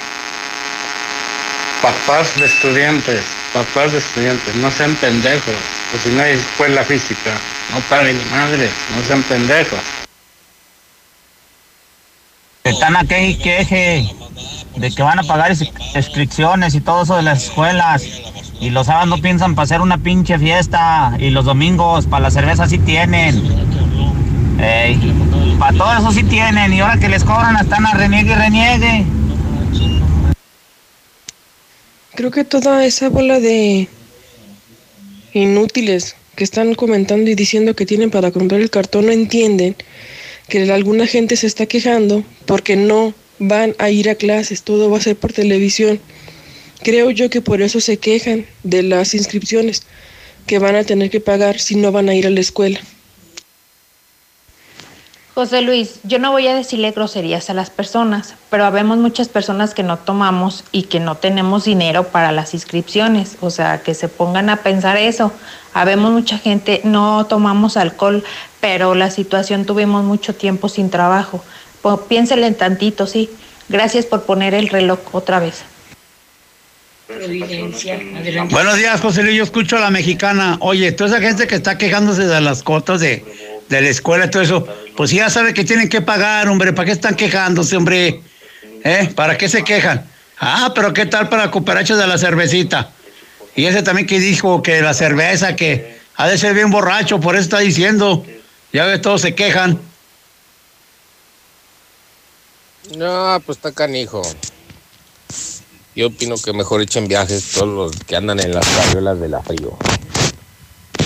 Papás 1.82 2.40
de 2.40 2.46
estudiantes, 2.46 3.22
papás 3.54 3.92
de 3.92 3.98
estudiantes, 3.98 4.56
no 4.56 4.72
sean 4.72 4.96
pendejos, 4.96 5.54
pues 5.92 6.04
si 6.04 6.10
no 6.12 6.24
hay 6.24 6.34
escuela 6.38 6.84
física, 6.86 7.32
no 7.74 7.82
paguen 7.90 8.18
ni 8.18 8.24
madres, 8.32 8.72
no 8.96 9.04
sean 9.06 9.22
pendejos. 9.24 9.80
Están 12.64 12.96
a 12.96 13.04
queje 13.04 13.28
y 13.28 13.36
queje 13.38 14.16
de 14.78 14.96
que 14.96 15.04
van 15.04 15.20
a 15.20 15.24
pagar 15.24 15.52
ins- 15.52 15.72
inscripciones 15.96 16.74
y 16.76 16.80
todo 16.80 17.04
eso 17.04 17.18
de 17.18 17.24
las 17.24 17.44
escuelas. 17.44 18.04
Y 18.62 18.70
los 18.70 18.86
sábados 18.86 19.10
no 19.10 19.18
piensan 19.18 19.56
para 19.56 19.64
hacer 19.64 19.82
una 19.82 19.98
pinche 19.98 20.38
fiesta. 20.38 21.18
Y 21.20 21.32
los 21.32 21.46
domingos 21.46 22.06
para 22.06 22.24
la 22.24 22.32
cerveza 22.32 22.68
sí 22.68 22.78
tienen. 22.78 23.42
para 25.60 25.78
todo 25.78 25.92
eso 25.98 26.12
sí 26.12 26.24
tienen. 26.24 26.72
Y 26.72 26.80
ahora 26.80 26.98
que 26.98 27.10
les 27.10 27.24
cobran 27.24 27.58
están 27.58 27.86
a 27.88 27.94
reniegue 27.96 28.32
y 28.32 28.36
reniegue. 28.36 29.06
Creo 32.14 32.30
que 32.30 32.44
toda 32.44 32.86
esa 32.86 33.10
bola 33.10 33.40
de 33.40 33.90
inútiles 35.34 36.16
que 36.36 36.44
están 36.44 36.76
comentando 36.76 37.32
y 37.32 37.36
diciendo 37.36 37.76
que 37.76 37.88
tienen 37.88 38.12
para 38.12 38.32
comprar 38.32 38.62
el 38.62 38.70
cartón 38.70 39.08
no 39.08 39.12
entienden 39.12 39.76
que 40.50 40.72
alguna 40.72 41.08
gente 41.08 41.36
se 41.36 41.48
está 41.48 41.66
quejando 41.66 42.24
porque 42.46 42.76
no 42.76 43.16
van 43.40 43.74
a 43.80 43.90
ir 43.90 44.10
a 44.10 44.16
clases, 44.16 44.62
todo 44.62 44.92
va 44.92 44.98
a 44.98 45.02
ser 45.02 45.16
por 45.16 45.34
televisión. 45.34 46.00
Creo 46.84 47.12
yo 47.12 47.30
que 47.30 47.42
por 47.42 47.62
eso 47.62 47.80
se 47.80 47.98
quejan 47.98 48.46
de 48.64 48.82
las 48.82 49.14
inscripciones 49.14 49.84
que 50.48 50.60
van 50.60 50.76
a 50.76 50.84
tener 50.84 51.10
que 51.10 51.20
pagar 51.20 51.60
si 51.60 51.76
no 51.76 51.92
van 51.92 52.10
a 52.10 52.16
ir 52.16 52.26
a 52.26 52.32
la 52.32 52.40
escuela. 52.40 52.80
José 55.34 55.62
Luis, 55.62 56.00
yo 56.04 56.20
no 56.20 56.32
voy 56.32 56.48
a 56.48 56.56
decirle 56.56 56.92
groserías 56.92 57.50
a 57.50 57.54
las 57.54 57.70
personas, 57.70 58.36
pero 58.50 58.66
habemos 58.66 58.98
muchas 58.98 59.30
personas 59.30 59.74
que 59.74 59.82
no 59.82 59.98
tomamos 59.98 60.66
y 60.74 60.84
que 60.84 61.00
no 61.00 61.16
tenemos 61.16 61.64
dinero 61.64 62.08
para 62.10 62.34
las 62.34 62.54
inscripciones, 62.54 63.38
o 63.40 63.50
sea, 63.50 63.82
que 63.82 63.94
se 63.94 64.10
pongan 64.10 64.50
a 64.50 64.58
pensar 64.58 64.98
eso. 64.98 65.32
Habemos 65.74 66.12
mucha 66.12 66.38
gente, 66.38 66.82
no 66.84 67.28
tomamos 67.28 67.78
alcohol, 67.78 68.26
pero 68.60 68.94
la 68.94 69.10
situación 69.10 69.66
tuvimos 69.66 70.04
mucho 70.04 70.36
tiempo 70.36 70.68
sin 70.68 70.90
trabajo. 70.90 71.42
Pues, 71.82 71.98
piénsele 72.10 72.48
en 72.48 72.56
tantito, 72.56 73.08
sí. 73.08 73.30
Gracias 73.70 74.06
por 74.06 74.24
poner 74.24 74.54
el 74.54 74.68
reloj 74.68 75.00
otra 75.14 75.40
vez. 75.40 75.64
Buenos 78.50 78.78
días, 78.78 79.02
José 79.02 79.24
Luis. 79.24 79.38
Yo 79.38 79.44
escucho 79.44 79.78
a 79.78 79.80
la 79.80 79.90
mexicana. 79.90 80.58
Oye, 80.62 80.92
toda 80.92 81.18
esa 81.18 81.20
gente 81.20 81.48
que 81.48 81.56
está 81.56 81.78
quejándose 81.78 82.26
de 82.26 82.42
las 82.42 82.64
cotas 82.64 83.00
de, 83.00 83.24
de 83.70 83.82
la 83.82 83.90
escuela 83.90 84.26
y 84.26 84.30
todo 84.30 84.44
eso, 84.44 84.68
pues 84.96 85.12
ya 85.12 85.30
sabe 85.30 85.54
que 85.54 85.64
tienen 85.64 85.90
que 85.90 86.02
pagar, 86.02 86.48
hombre. 86.48 86.74
¿Para 86.74 86.86
qué 86.88 86.92
están 86.92 87.16
quejándose, 87.16 87.76
hombre? 87.76 88.22
¿Eh? 88.84 89.10
¿Para 89.16 89.38
qué 89.38 89.50
se 89.50 89.64
quejan? 89.64 90.06
Ah, 90.40 90.72
pero 90.74 90.94
¿qué 90.94 91.06
tal 91.06 91.30
para 91.30 91.52
cooperachos 91.52 91.98
de 92.00 92.08
la 92.08 92.18
cervecita? 92.18 92.92
Y 93.56 93.66
ese 93.66 93.84
también 93.84 94.08
que 94.08 94.20
dijo 94.20 94.64
que 94.64 94.82
la 94.82 94.94
cerveza, 94.94 95.56
que 95.56 96.00
ha 96.16 96.28
de 96.28 96.38
ser 96.38 96.54
bien 96.54 96.72
borracho, 96.72 97.20
por 97.20 97.36
eso 97.36 97.44
está 97.44 97.60
diciendo. 97.60 98.26
Ya 98.74 98.86
ves, 98.86 99.02
todos 99.02 99.22
se 99.22 99.36
quejan. 99.36 99.80
No, 102.98 103.42
pues 103.46 103.58
está 103.58 103.72
canijo. 103.72 104.22
Yo 105.94 106.08
opino 106.08 106.36
que 106.38 106.54
mejor 106.54 106.82
echen 106.82 107.10
viajes 107.10 107.52
todos 107.52 107.68
los 107.68 108.04
que 108.06 108.16
andan 108.16 108.40
en 108.40 108.54
las 108.54 108.66
carriolas 108.66 109.20
de 109.20 109.28
la 109.28 109.42
frío. 109.42 109.78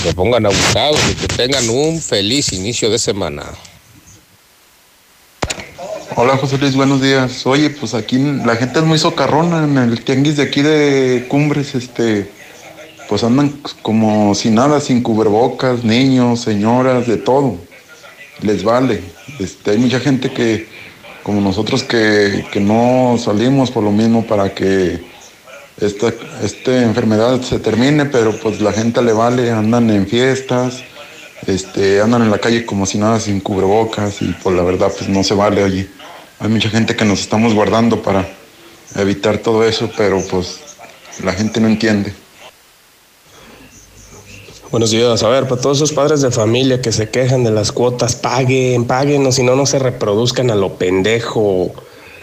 se 0.04 0.14
pongan 0.14 0.46
abusados 0.46 1.00
y 1.10 1.16
que 1.16 1.28
tengan 1.28 1.68
un 1.70 2.00
feliz 2.00 2.54
inicio 2.54 2.92
de 2.92 3.00
semana. 3.00 3.46
Hola 6.16 6.38
José 6.38 6.60
Luis, 6.60 6.76
buenos 6.76 7.02
días. 7.02 7.48
Oye, 7.48 7.72
pues 7.72 7.96
aquí 7.96 8.20
la 8.20 8.56
gente 8.58 8.78
es 8.78 8.86
muy 8.86 9.00
socarrona 9.00 9.64
en 9.64 9.76
el 9.78 10.04
tianguis 10.04 10.38
de 10.38 10.44
aquí 10.44 10.62
de 10.62 11.26
Cumbres, 11.30 11.74
este, 11.74 12.30
pues 13.10 13.24
andan 13.24 13.60
como 13.82 14.36
sin 14.36 14.54
nada, 14.54 14.80
sin 14.82 15.02
cubrebocas, 15.02 15.84
niños, 15.84 16.42
señoras, 16.42 17.08
de 17.08 17.18
todo. 17.18 17.58
Les 18.42 18.64
vale. 18.64 19.02
Este, 19.40 19.72
hay 19.72 19.78
mucha 19.80 20.00
gente 20.00 20.32
que, 20.32 20.68
como 21.26 21.42
nosotros, 21.42 21.82
que, 21.82 22.46
que 22.52 22.60
no 22.60 23.18
salimos 23.18 23.72
por 23.72 23.84
lo 23.84 23.92
mismo 23.92 24.28
para 24.28 24.54
que 24.54 25.04
esta, 25.82 26.14
esta 26.44 26.84
enfermedad 26.84 27.42
se 27.42 27.58
termine, 27.58 28.06
pero 28.06 28.40
pues 28.40 28.62
la 28.62 28.72
gente 28.72 29.02
le 29.02 29.12
vale, 29.12 29.50
andan 29.50 29.90
en 29.90 30.06
fiestas, 30.06 30.84
este, 31.48 32.00
andan 32.00 32.22
en 32.22 32.30
la 32.30 32.38
calle 32.38 32.64
como 32.64 32.86
si 32.86 33.00
nada, 33.00 33.20
sin 33.20 33.40
cubrebocas, 33.40 34.22
y 34.22 34.36
pues 34.44 34.56
la 34.56 34.62
verdad 34.62 34.92
pues 34.96 35.10
no 35.10 35.24
se 35.24 35.34
vale 35.34 35.64
allí. 35.64 35.90
Hay 36.38 36.50
mucha 36.50 36.70
gente 36.70 36.96
que 36.96 37.06
nos 37.06 37.22
estamos 37.22 37.56
guardando 37.56 38.04
para 38.04 38.30
evitar 38.96 39.40
todo 39.40 39.68
eso, 39.68 39.90
pero 39.98 40.22
pues 40.30 40.60
la 41.24 41.34
gente 41.34 41.60
no 41.60 41.68
entiende. 41.68 42.14
Buenos 44.72 44.90
días. 44.90 45.22
A 45.22 45.30
ver, 45.30 45.48
para 45.48 45.62
todos 45.62 45.78
esos 45.78 45.94
padres 45.94 46.22
de 46.22 46.32
familia 46.32 46.82
que 46.82 46.92
se 46.92 47.10
quejan 47.10 47.44
de 47.44 47.52
las 47.52 47.72
cuotas, 47.72 48.16
paguen, 48.16 48.86
paguen, 48.86 49.26
o 49.26 49.32
si 49.32 49.44
no, 49.44 49.56
no 49.56 49.68
se 49.68 49.78
reproduzcan 49.78 50.50
a 50.50 50.56
lo 50.56 50.74
pendejo. 50.74 51.72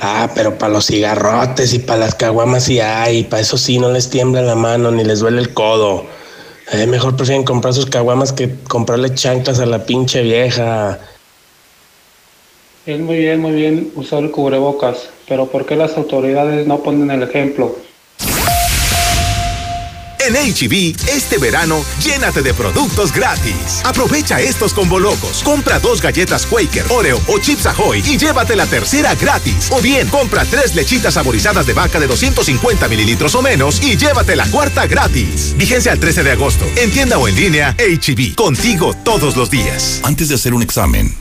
Ah, 0.00 0.28
pero 0.34 0.58
para 0.58 0.72
los 0.72 0.86
cigarrotes 0.86 1.72
y 1.72 1.78
para 1.78 2.00
las 2.00 2.16
caguamas 2.16 2.64
sí 2.64 2.80
hay, 2.80 3.22
para 3.24 3.40
eso 3.40 3.56
sí 3.56 3.78
no 3.78 3.90
les 3.90 4.10
tiembla 4.10 4.42
la 4.42 4.56
mano 4.56 4.90
ni 4.90 5.04
les 5.04 5.20
duele 5.20 5.40
el 5.40 5.54
codo. 5.54 6.04
Eh, 6.72 6.86
mejor 6.88 7.16
prefieren 7.16 7.44
comprar 7.44 7.74
sus 7.74 7.86
caguamas 7.86 8.32
que 8.32 8.56
comprarle 8.68 9.14
chanclas 9.14 9.60
a 9.60 9.66
la 9.66 9.86
pinche 9.86 10.22
vieja. 10.22 10.98
Es 12.86 12.98
muy 12.98 13.18
bien, 13.18 13.40
muy 13.40 13.52
bien 13.52 13.92
usar 13.94 14.24
el 14.24 14.32
cubrebocas, 14.32 15.10
pero 15.28 15.46
¿por 15.46 15.64
qué 15.64 15.76
las 15.76 15.96
autoridades 15.96 16.66
no 16.66 16.82
ponen 16.82 17.12
el 17.12 17.22
ejemplo? 17.22 17.76
En 20.24 20.34
HB, 20.34 21.08
este 21.08 21.38
verano, 21.38 21.84
llénate 22.00 22.42
de 22.42 22.54
productos 22.54 23.12
gratis. 23.12 23.82
Aprovecha 23.82 24.40
estos 24.40 24.72
combo 24.72 25.00
locos. 25.00 25.42
Compra 25.42 25.80
dos 25.80 26.00
galletas 26.00 26.46
Quaker, 26.46 26.86
Oreo 26.90 27.20
o 27.26 27.38
Chips 27.40 27.66
Ahoy 27.66 28.04
y 28.06 28.16
llévate 28.18 28.54
la 28.54 28.66
tercera 28.66 29.16
gratis. 29.16 29.68
O 29.72 29.80
bien, 29.80 30.06
compra 30.08 30.44
tres 30.44 30.76
lechitas 30.76 31.14
saborizadas 31.14 31.66
de 31.66 31.72
vaca 31.72 31.98
de 31.98 32.06
250 32.06 32.86
mililitros 32.86 33.34
o 33.34 33.42
menos 33.42 33.82
y 33.82 33.96
llévate 33.96 34.36
la 34.36 34.46
cuarta 34.46 34.86
gratis. 34.86 35.54
Vigencia 35.56 35.90
al 35.90 35.98
13 35.98 36.22
de 36.22 36.30
agosto. 36.30 36.66
En 36.76 36.92
tienda 36.92 37.18
o 37.18 37.26
en 37.26 37.34
línea, 37.34 37.74
HB. 37.78 38.36
Contigo 38.36 38.94
todos 39.04 39.36
los 39.36 39.50
días. 39.50 40.00
Antes 40.04 40.28
de 40.28 40.36
hacer 40.36 40.54
un 40.54 40.62
examen, 40.62 41.12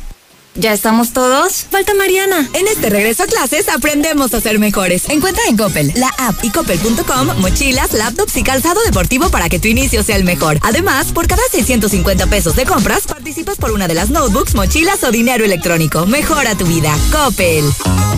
¿Ya 0.55 0.73
estamos 0.73 1.13
todos? 1.13 1.65
Falta 1.71 1.93
Mariana. 1.93 2.49
En 2.53 2.67
este 2.67 2.89
regreso 2.89 3.23
a 3.23 3.25
clases 3.25 3.69
aprendemos 3.69 4.33
a 4.33 4.41
ser 4.41 4.59
mejores. 4.59 5.07
Encuentra 5.07 5.43
en 5.47 5.55
Coppel, 5.55 5.93
la 5.95 6.09
app 6.17 6.43
y 6.43 6.49
coppel.com 6.49 7.39
mochilas, 7.39 7.93
laptops 7.93 8.35
y 8.35 8.43
calzado 8.43 8.81
deportivo 8.83 9.29
para 9.29 9.47
que 9.47 9.59
tu 9.59 9.69
inicio 9.69 10.03
sea 10.03 10.17
el 10.17 10.25
mejor. 10.25 10.59
Además, 10.61 11.13
por 11.13 11.27
cada 11.27 11.41
650 11.51 12.27
pesos 12.27 12.55
de 12.57 12.65
compras, 12.65 13.07
participas 13.07 13.57
por 13.57 13.71
una 13.71 13.87
de 13.87 13.93
las 13.93 14.09
notebooks, 14.09 14.53
mochilas 14.53 15.03
o 15.05 15.11
dinero 15.11 15.45
electrónico. 15.45 16.05
Mejora 16.05 16.55
tu 16.55 16.65
vida. 16.65 16.93
Coppel. 17.13 17.63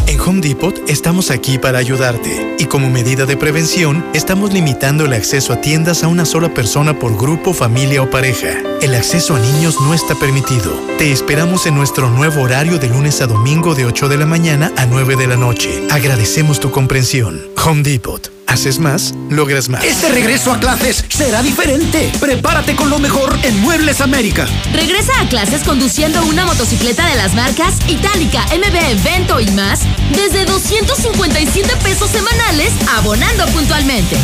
En 0.08 0.20
Home 0.20 0.42
Depot 0.42 0.76
estamos 0.90 1.30
aquí 1.30 1.60
para 1.60 1.78
ayudarte. 1.78 2.56
Y 2.58 2.66
como 2.66 2.90
medida 2.90 3.28
de 3.28 3.38
prevención, 3.38 4.04
estamos 4.14 4.54
limitando 4.54 5.06
el 5.06 5.14
acceso 5.14 5.54
a 5.54 5.62
tiendas 5.62 6.04
a 6.04 6.08
una 6.08 6.26
sola 6.26 6.52
persona 6.54 6.98
por 6.98 7.16
grupo, 7.16 7.54
familia 7.54 8.02
o 8.02 8.10
pareja. 8.10 8.60
El 8.82 8.96
acceso 8.96 9.36
a 9.36 9.40
niños 9.40 9.80
no 9.82 9.94
está 9.94 10.16
permitido. 10.16 10.74
Te 10.98 11.12
esperamos 11.12 11.66
en 11.68 11.76
nuestro 11.76 12.10
nuevo 12.10 12.23
nuevo 12.24 12.44
horario 12.44 12.80
de 12.80 12.88
lunes 12.88 13.20
a 13.20 13.28
domingo 13.28 13.76
de 13.76 13.86
8 13.86 14.08
de 14.08 14.16
la 14.16 14.26
mañana 14.26 14.72
a 14.78 14.86
9 14.86 15.18
de 15.18 15.28
la 15.28 15.36
noche. 15.36 15.84
Agradecemos 15.92 16.62
tu 16.62 16.72
comprensión. 16.72 17.42
Home 17.66 17.84
Depot. 17.84 18.32
Haces 18.48 18.80
más, 18.80 19.14
logras 19.30 19.68
más. 19.68 19.84
Este 19.84 20.08
regreso 20.08 20.54
a 20.54 20.58
clases 20.58 21.04
será 21.10 21.44
diferente. 21.44 22.14
Prepárate 22.22 22.78
con 22.78 22.90
lo 22.90 22.98
mejor 22.98 23.38
en 23.44 23.60
Muebles 23.60 24.00
América. 24.00 24.48
Regresa 24.72 25.12
a 25.20 25.28
clases 25.28 25.64
conduciendo 25.64 26.24
una 26.24 26.46
motocicleta 26.46 27.06
de 27.10 27.16
las 27.16 27.34
marcas 27.34 27.74
Itálica, 27.90 28.46
MB, 28.56 29.04
Vento 29.04 29.42
y 29.42 29.52
más 29.52 29.82
desde 30.16 30.46
257 30.46 31.76
pesos 31.84 32.10
semanales 32.10 32.72
abonando 32.96 33.46
puntualmente. 33.48 34.16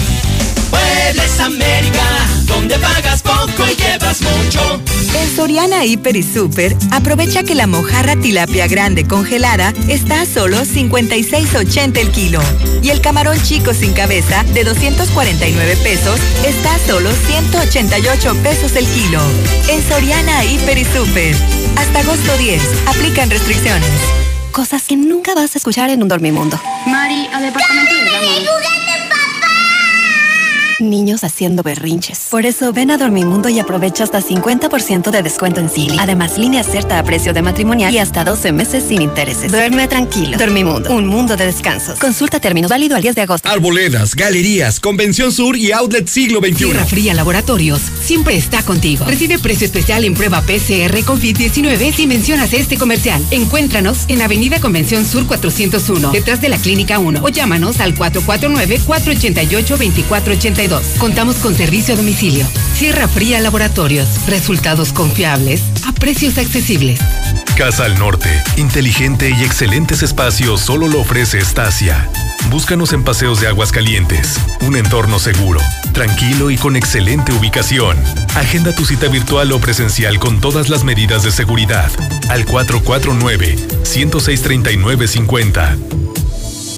Muebles 0.72 1.40
América, 1.40 2.04
donde 2.46 2.78
pagas 2.80 3.22
poco 3.22 3.68
y 3.68 3.76
llevas 3.76 4.22
mucho. 4.22 4.82
En 5.16 5.36
Soriana 5.36 5.86
Hiper 5.86 6.16
y 6.16 6.24
Super, 6.24 6.76
aprovecha 6.92 7.44
que 7.44 7.56
la 7.56 7.68
mojarra 7.68 8.16
tilapia 8.16 8.68
grande 8.68 9.06
congelada 9.08 9.74
está 9.88 10.22
a 10.22 10.26
solo 10.26 10.58
56.80 10.58 11.98
el 11.98 12.12
kilo. 12.12 12.42
Y 12.84 12.90
el 12.90 13.02
camarón 13.02 13.42
chico 13.42 13.74
sin 13.74 13.94
cabeza 13.94 14.44
de 14.54 14.64
249 14.64 15.78
pesos 15.78 16.20
está 16.46 16.76
a 16.76 16.80
solo 16.80 17.10
188 17.12 18.36
pesos 18.44 18.76
el 18.76 18.86
kilo. 18.88 19.22
En 19.68 19.82
Soriana 19.88 20.46
Hiper 20.46 20.78
y 20.78 20.86
Super. 20.86 21.36
Hasta 21.78 22.00
agosto 22.00 22.38
10. 22.38 22.62
Aplican 22.88 23.30
restricciones. 23.30 23.90
Cosas 24.52 24.84
que 24.84 24.96
nunca 24.96 25.34
vas 25.36 25.56
a 25.56 25.58
escuchar 25.58 25.90
en 25.90 26.02
un 26.02 26.08
dormimundo. 26.10 26.60
Mari, 26.86 27.28
al 27.34 27.44
departamento 27.44 27.94
de 27.94 28.89
niños 30.82 31.24
haciendo 31.24 31.64
berrinches. 31.64 32.28
Por 32.30 32.46
eso 32.46 32.74
ven 32.74 32.92
a 32.92 32.98
Dormimundo 32.98 33.50
y 33.50 33.60
aprovecha 33.60 34.04
hasta 34.04 34.22
50% 34.22 35.12
de 35.12 35.24
descuento 35.24 35.60
en 35.60 35.70
Silly. 35.70 35.98
Además, 36.00 36.38
línea 36.38 36.64
cierta 36.64 37.00
a 37.00 37.04
precio 37.04 37.34
de 37.34 37.42
matrimonial 37.42 37.94
y 37.94 37.98
hasta 37.98 38.24
12 38.24 38.52
meses 38.52 38.84
sin 38.88 39.02
intereses. 39.02 39.52
Duerme 39.52 39.88
tranquilo. 39.88 40.38
Dormimundo, 40.38 40.94
un 40.94 41.08
mundo 41.08 41.36
de 41.36 41.46
descansos. 41.46 42.00
Consulta 42.00 42.40
términos 42.40 42.70
válido 42.70 42.96
al 42.96 43.02
10 43.02 43.16
de 43.16 43.22
agosto. 43.22 43.50
Arboledas, 43.50 44.16
galerías, 44.16 44.80
Convención 44.80 45.32
Sur 45.32 45.58
y 45.58 45.72
Outlet 45.72 46.08
Siglo 46.08 46.40
XXI. 46.40 46.56
Tierra 46.56 46.86
Fría 46.86 47.14
Laboratorios 47.14 47.82
siempre 48.02 48.36
está 48.38 48.64
contigo. 48.64 49.06
Recibe 49.06 49.40
precio 49.40 49.66
especial 49.66 50.04
en 50.04 50.14
prueba 50.14 50.42
PCR 50.42 50.98
COVID-19 51.04 51.94
si 51.94 52.08
mencionas 52.08 52.54
este 52.54 52.78
comercial. 52.78 53.22
Encuéntranos 53.32 54.06
en 54.08 54.22
Avenida 54.22 54.60
Convención 54.60 55.06
Sur 55.06 55.26
401, 55.28 56.12
detrás 56.12 56.42
de 56.42 56.50
la 56.50 56.58
Clínica 56.58 57.00
1 57.00 57.22
o 57.24 57.30
llámanos 57.30 57.80
al 57.80 57.96
449 57.96 58.82
488 58.86 59.78
2482 60.70 61.00
Contamos 61.00 61.38
con 61.38 61.56
servicio 61.56 61.94
a 61.94 61.98
domicilio. 61.98 62.46
Sierra 62.76 63.08
Fría 63.08 63.40
Laboratorios. 63.40 64.08
Resultados 64.28 64.94
confiables 64.94 65.62
a 65.88 65.92
precios 65.92 66.38
accesibles. 66.38 67.00
Casa 67.58 67.86
al 67.86 67.98
Norte. 67.98 68.30
Inteligente 68.58 69.32
y 69.38 69.44
excelentes 69.44 70.04
espacios 70.04 70.62
solo 70.62 70.88
lo 70.88 71.02
ofrece 71.02 71.40
Estacia. 71.40 72.10
Búscanos 72.50 72.94
en 72.94 73.04
Paseos 73.04 73.42
de 73.42 73.48
Aguas 73.48 73.72
Calientes. 73.72 74.40
Un 74.62 74.76
entorno 74.76 75.20
seguro, 75.20 75.60
tranquilo 75.94 76.52
y 76.52 76.58
con 76.58 76.76
excelente 76.76 77.34
ubicación. 77.34 77.98
Agenda 78.36 78.74
tu 78.74 78.86
cita 78.86 79.08
virtual 79.08 79.52
o 79.52 79.60
presencial 79.60 80.20
con 80.20 80.40
todas 80.40 80.70
las 80.70 80.84
medidas 80.84 81.24
de 81.24 81.32
seguridad. 81.32 81.92
Al 82.30 82.46
449 82.46 83.56
106 83.84 84.42
3950. 84.42 85.78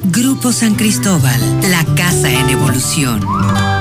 Grupo 0.06 0.52
San 0.52 0.76
Cristóbal, 0.76 1.40
la 1.70 1.86
casa 1.96 2.32
en 2.32 2.50
evolución. 2.50 3.81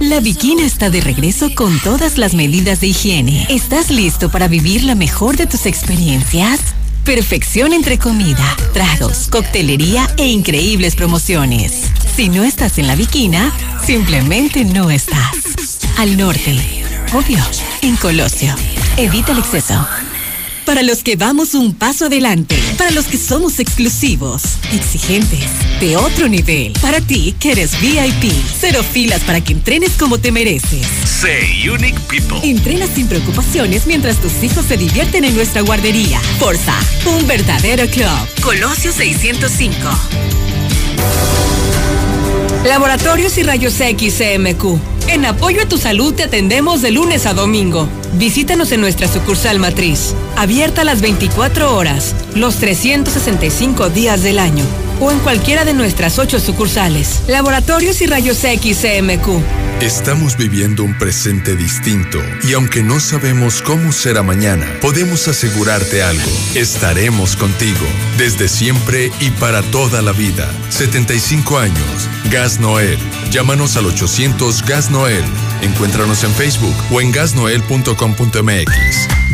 La 0.00 0.18
Bikina 0.20 0.64
está 0.64 0.90
de 0.90 1.00
regreso 1.00 1.54
con 1.54 1.78
todas 1.80 2.18
las 2.18 2.34
medidas 2.34 2.80
de 2.80 2.88
higiene. 2.88 3.46
¿Estás 3.48 3.90
listo 3.90 4.30
para 4.30 4.48
vivir 4.48 4.82
la 4.84 4.94
mejor 4.94 5.36
de 5.36 5.46
tus 5.46 5.66
experiencias? 5.66 6.60
Perfección 7.04 7.72
entre 7.72 7.98
comida, 7.98 8.56
tragos, 8.72 9.26
coctelería 9.28 10.08
e 10.16 10.28
increíbles 10.28 10.94
promociones. 10.94 11.90
Si 12.14 12.28
no 12.28 12.44
estás 12.44 12.78
en 12.78 12.86
la 12.86 12.94
Bikina, 12.94 13.52
simplemente 13.84 14.64
no 14.64 14.88
estás. 14.90 15.81
Al 15.98 16.16
norte, 16.16 16.84
obvio, 17.12 17.38
en 17.82 17.96
Colosio. 17.96 18.54
Evita 18.96 19.32
el 19.32 19.38
exceso. 19.38 19.86
Para 20.64 20.82
los 20.82 21.02
que 21.02 21.16
vamos 21.16 21.54
un 21.54 21.74
paso 21.74 22.06
adelante, 22.06 22.56
para 22.78 22.90
los 22.90 23.06
que 23.06 23.18
somos 23.18 23.58
exclusivos, 23.58 24.42
exigentes, 24.72 25.44
de 25.80 25.96
otro 25.96 26.28
nivel, 26.28 26.72
para 26.80 27.00
ti 27.00 27.34
que 27.38 27.52
eres 27.52 27.78
VIP, 27.80 28.32
cero 28.58 28.82
filas 28.82 29.20
para 29.22 29.40
que 29.40 29.52
entrenes 29.52 29.92
como 29.98 30.18
te 30.18 30.32
mereces. 30.32 30.86
Say 31.04 31.68
Unique 31.68 31.98
People. 32.08 32.38
Entrena 32.48 32.86
sin 32.86 33.06
preocupaciones 33.06 33.86
mientras 33.86 34.16
tus 34.16 34.42
hijos 34.42 34.64
se 34.66 34.76
divierten 34.76 35.24
en 35.24 35.34
nuestra 35.34 35.62
guardería. 35.62 36.20
Forza, 36.38 36.74
un 37.06 37.26
verdadero 37.26 37.86
club. 37.88 38.08
Colosio 38.42 38.92
605. 38.92 39.72
Laboratorios 42.64 43.36
y 43.38 43.42
Rayos 43.42 43.80
X 43.80 44.14
CMQ. 44.18 44.91
En 45.08 45.24
apoyo 45.26 45.62
a 45.62 45.68
tu 45.68 45.78
salud 45.78 46.14
te 46.14 46.22
atendemos 46.22 46.80
de 46.80 46.90
lunes 46.90 47.26
a 47.26 47.34
domingo. 47.34 47.88
Visítanos 48.14 48.72
en 48.72 48.80
nuestra 48.80 49.08
sucursal 49.08 49.58
matriz, 49.58 50.14
abierta 50.36 50.84
las 50.84 51.00
24 51.00 51.76
horas, 51.76 52.14
los 52.34 52.56
365 52.56 53.90
días 53.90 54.22
del 54.22 54.38
año, 54.38 54.64
o 55.02 55.10
en 55.10 55.18
cualquiera 55.18 55.64
de 55.64 55.74
nuestras 55.74 56.18
ocho 56.18 56.38
sucursales. 56.38 57.22
Laboratorios 57.26 58.00
y 58.02 58.06
Rayos 58.06 58.42
X 58.44 58.78
CMQ. 58.82 59.42
Estamos 59.82 60.36
viviendo 60.36 60.84
un 60.84 60.96
presente 60.96 61.56
distinto 61.56 62.20
y 62.44 62.52
aunque 62.52 62.84
no 62.84 63.00
sabemos 63.00 63.62
cómo 63.62 63.90
será 63.90 64.22
mañana, 64.22 64.64
podemos 64.80 65.26
asegurarte 65.26 66.04
algo. 66.04 66.30
Estaremos 66.54 67.34
contigo 67.34 67.84
desde 68.16 68.46
siempre 68.46 69.10
y 69.18 69.30
para 69.32 69.60
toda 69.62 70.00
la 70.00 70.12
vida. 70.12 70.48
75 70.68 71.58
años. 71.58 72.08
Gas 72.30 72.60
Noel. 72.60 72.98
Llámanos 73.32 73.76
al 73.76 73.86
800 73.86 74.64
Gas 74.64 74.92
Noel. 74.92 75.24
Encuéntranos 75.62 76.22
en 76.22 76.32
Facebook 76.32 76.76
o 76.92 77.00
en 77.00 77.10
gasnoel.com.mx. 77.10 78.72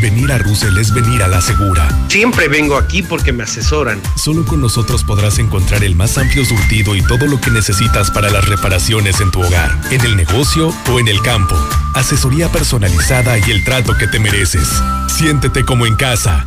Venir 0.00 0.30
a 0.32 0.38
Russell 0.38 0.78
es 0.78 0.92
venir 0.94 1.22
a 1.22 1.28
la 1.28 1.40
segura. 1.40 1.88
Siempre 2.08 2.48
vengo 2.48 2.76
aquí 2.76 3.02
porque 3.02 3.32
me 3.32 3.42
asesoran. 3.42 4.00
Solo 4.16 4.44
con 4.44 4.60
nosotros 4.60 5.02
podrás 5.04 5.38
encontrar 5.38 5.57
el 5.82 5.94
más 5.94 6.18
amplio 6.18 6.44
surtido 6.44 6.96
y 6.96 7.02
todo 7.02 7.26
lo 7.26 7.40
que 7.40 7.50
necesitas 7.50 8.10
para 8.10 8.30
las 8.30 8.46
reparaciones 8.46 9.20
en 9.20 9.30
tu 9.30 9.40
hogar, 9.40 9.78
en 9.90 10.00
el 10.02 10.16
negocio 10.16 10.72
o 10.90 11.00
en 11.00 11.08
el 11.08 11.20
campo. 11.22 11.56
Asesoría 11.94 12.50
personalizada 12.50 13.38
y 13.38 13.50
el 13.50 13.64
trato 13.64 13.96
que 13.96 14.06
te 14.06 14.18
mereces. 14.18 14.68
Siéntete 15.08 15.64
como 15.64 15.86
en 15.86 15.96
casa 15.96 16.46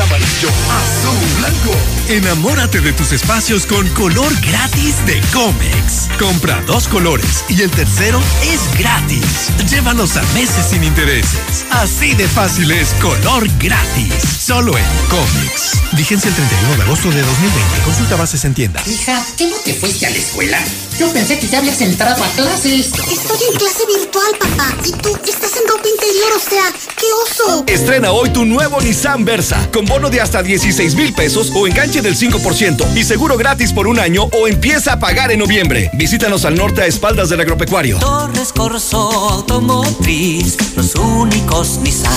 amarillo, 0.00 0.48
azul, 0.48 1.38
blanco. 1.38 1.76
Enamórate 2.08 2.80
de 2.80 2.92
tus 2.92 3.12
espacios 3.12 3.66
con 3.66 3.86
color 3.90 4.32
gratis 4.40 5.04
de 5.06 5.20
Comex. 5.32 6.08
Compra 6.18 6.62
dos 6.66 6.88
colores 6.88 7.44
y 7.48 7.62
el 7.62 7.70
tercero 7.70 8.20
es 8.42 8.60
gratis. 8.78 9.50
Llévalos 9.68 10.16
a 10.16 10.22
meses 10.34 10.66
sin 10.70 10.84
intereses. 10.84 11.66
Así 11.70 12.14
de 12.14 12.28
fácil 12.28 12.70
es 12.70 12.94
color 12.94 13.46
gratis. 13.58 14.14
Solo 14.40 14.76
en 14.76 14.84
Comex. 15.08 15.80
Vigencia 15.92 16.28
el 16.28 16.34
31 16.34 16.76
de 16.76 16.82
agosto 16.82 17.10
de 17.10 17.22
2020. 17.22 17.80
Consulta 17.84 18.16
bases 18.16 18.44
en 18.44 18.54
tienda. 18.54 18.82
Hija, 18.86 19.24
¿qué 19.36 19.46
no 19.46 19.56
te 19.56 19.74
fuiste 19.74 20.06
a 20.06 20.10
la 20.10 20.16
escuela? 20.16 20.58
Yo 21.02 21.12
pensé 21.12 21.36
que 21.36 21.48
ya 21.48 21.58
habías 21.58 21.80
entrado 21.80 22.22
a 22.22 22.28
clases. 22.28 22.92
Estoy 23.10 23.38
en 23.50 23.58
clase 23.58 23.84
virtual, 23.88 24.24
papá. 24.38 24.72
Y 24.84 24.92
tú 24.92 25.08
estás 25.26 25.50
en 25.56 25.66
ropa 25.66 25.88
interior, 25.88 26.30
o 26.36 26.38
sea, 26.38 26.62
qué 26.96 27.06
oso. 27.24 27.64
Estrena 27.66 28.12
hoy 28.12 28.30
tu 28.30 28.44
nuevo 28.44 28.80
Nissan 28.80 29.24
Versa 29.24 29.68
con 29.72 29.84
bono 29.84 30.10
de 30.10 30.20
hasta 30.20 30.44
16 30.44 30.94
mil 30.94 31.12
pesos 31.12 31.50
o 31.56 31.66
enganche 31.66 32.02
del 32.02 32.16
5% 32.16 32.96
y 32.96 33.02
seguro 33.02 33.36
gratis 33.36 33.72
por 33.72 33.88
un 33.88 33.98
año 33.98 34.28
o 34.32 34.46
empieza 34.46 34.92
a 34.92 35.00
pagar 35.00 35.32
en 35.32 35.40
noviembre. 35.40 35.90
Visítanos 35.94 36.44
al 36.44 36.54
norte 36.54 36.82
a 36.82 36.86
espaldas 36.86 37.30
del 37.30 37.40
agropecuario. 37.40 37.98
Torres 37.98 38.52
Corso 38.52 39.00
Automotriz, 39.10 40.56
los 40.76 40.94
únicos 40.94 41.78
Nissan 41.78 42.12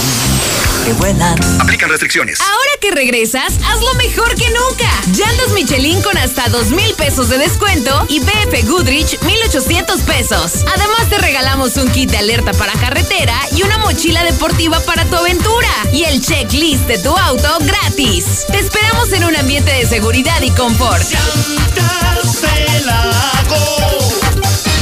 que 0.85 0.93
vuelan. 0.93 1.35
Aplican 1.59 1.89
restricciones. 1.89 2.39
Ahora 2.39 2.71
que 2.79 2.91
regresas, 2.91 3.53
hazlo 3.65 3.91
mejor 3.95 4.35
que 4.35 4.47
nunca. 4.49 4.91
Llantas 5.07 5.51
Michelin 5.55 5.99
con 6.03 6.15
hasta 6.17 6.47
2 6.49 6.69
mil 6.71 6.93
pesos 6.93 7.29
de 7.29 7.39
descuento 7.39 8.05
y 8.07 8.19
BF 8.19 8.63
Goodrich 8.75 9.17
1800 9.21 10.01
pesos. 10.01 10.65
Además 10.67 11.07
te 11.09 11.17
regalamos 11.17 11.77
un 11.77 11.89
kit 11.91 12.11
de 12.11 12.17
alerta 12.17 12.51
para 12.51 12.73
carretera 12.73 13.33
y 13.55 13.63
una 13.63 13.77
mochila 13.77 14.21
deportiva 14.25 14.81
para 14.81 15.05
tu 15.05 15.15
aventura. 15.15 15.69
Y 15.93 16.03
el 16.03 16.21
checklist 16.21 16.85
de 16.85 16.97
tu 16.97 17.15
auto 17.15 17.57
gratis. 17.61 18.45
Te 18.51 18.59
esperamos 18.59 19.13
en 19.13 19.23
un 19.23 19.35
ambiente 19.37 19.71
de 19.71 19.85
seguridad 19.85 20.41
y 20.41 20.49
confort. 20.51 21.07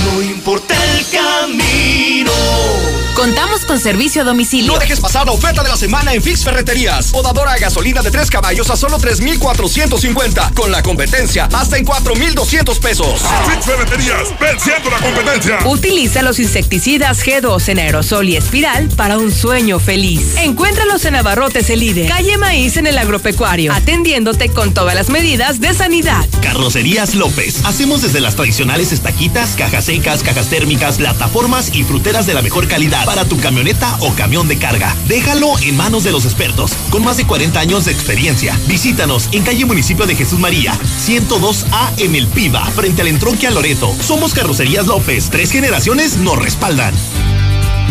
No 0.06 0.22
importa 0.24 0.74
el 0.74 1.06
camino. 1.10 2.73
Contamos 3.16 3.64
con 3.66 3.80
servicio 3.80 4.24
a 4.24 4.26
domicilio. 4.26 4.74
No 4.74 4.80
dejes 4.80 5.00
pasar 5.00 5.28
la 5.28 5.34
oferta 5.34 5.62
de 5.62 5.70
la 5.70 5.78
semana 5.78 6.14
en 6.14 6.22
Fix 6.22 6.44
Ferreterías. 6.44 7.12
Podadora 7.12 7.54
a 7.54 7.58
gasolina 7.58 8.02
de 8.02 8.10
3 8.10 8.30
caballos 8.30 8.70
a 8.72 8.76
solo 8.76 8.98
3,450. 8.98 10.52
Con 10.56 10.72
la 10.72 10.82
competencia, 10.82 11.48
hasta 11.54 11.78
en 11.78 11.86
4,200 11.86 12.80
pesos. 12.80 13.22
Fix 13.48 13.66
Ferreterías, 13.66 14.34
venciendo 14.40 14.90
la 14.90 14.98
competencia. 14.98 15.60
Utiliza 15.66 16.24
los 16.24 16.40
insecticidas 16.40 17.24
G2 17.24 17.70
en 17.70 17.80
aerosol 17.80 18.30
y 18.30 18.36
espiral 18.36 18.90
para 18.90 19.20
un 19.20 19.32
sueño 19.32 19.80
feliz. 19.80 20.36
Encuéntralos 20.38 21.06
en 21.06 21.16
Abarrotes 21.16 21.70
el 21.70 21.82
líder. 21.82 22.10
Calle 22.10 22.38
Maíz 22.38 22.78
en 22.78 22.88
el 22.88 22.98
agropecuario. 22.98 23.74
Atendiéndote 23.74 24.50
con 24.50 24.74
todas 24.74 24.96
las 24.96 25.10
medidas 25.10 25.62
de 25.62 25.74
sanidad. 25.76 26.28
Carrocerías 26.42 27.14
López. 27.14 27.64
Hacemos 27.64 28.02
desde 28.02 28.22
las 28.22 28.36
tradicionales 28.36 28.92
estaquitas, 28.92 29.52
cajas 29.56 29.86
secas, 29.86 30.24
cajas 30.24 30.48
térmicas, 30.48 30.98
plataformas 30.98 31.70
y 31.74 31.84
fruteras 31.84 32.26
de 32.26 32.34
la 32.34 32.42
mejor 32.42 32.68
calidad 32.68 33.03
para 33.06 33.26
tu 33.26 33.40
camioneta 33.40 33.98
o 34.00 34.14
camión 34.14 34.48
de 34.48 34.58
carga. 34.58 34.96
Déjalo 35.08 35.58
en 35.60 35.76
manos 35.76 36.04
de 36.04 36.12
los 36.12 36.26
expertos, 36.26 36.74
con 36.90 37.04
más 37.04 37.18
de 37.18 37.26
40 37.26 37.60
años 37.60 37.86
de 37.86 37.92
experiencia. 37.92 38.60
Visítanos 38.68 39.30
en 39.32 39.44
calle 39.44 39.66
Municipio 39.66 40.06
de 40.06 40.16
Jesús 40.16 40.40
María, 40.40 40.78
102A 41.06 41.94
en 41.98 42.16
El 42.16 42.28
Piba, 42.28 42.66
frente 42.72 43.02
al 43.02 43.08
entronque 43.08 43.48
a 43.48 43.52
Loreto. 43.52 43.94
Somos 44.02 44.34
Carrocerías 44.34 44.88
López. 44.88 45.30
Tres 45.30 45.52
generaciones 45.52 46.18
nos 46.18 46.38
respaldan. 46.38 46.94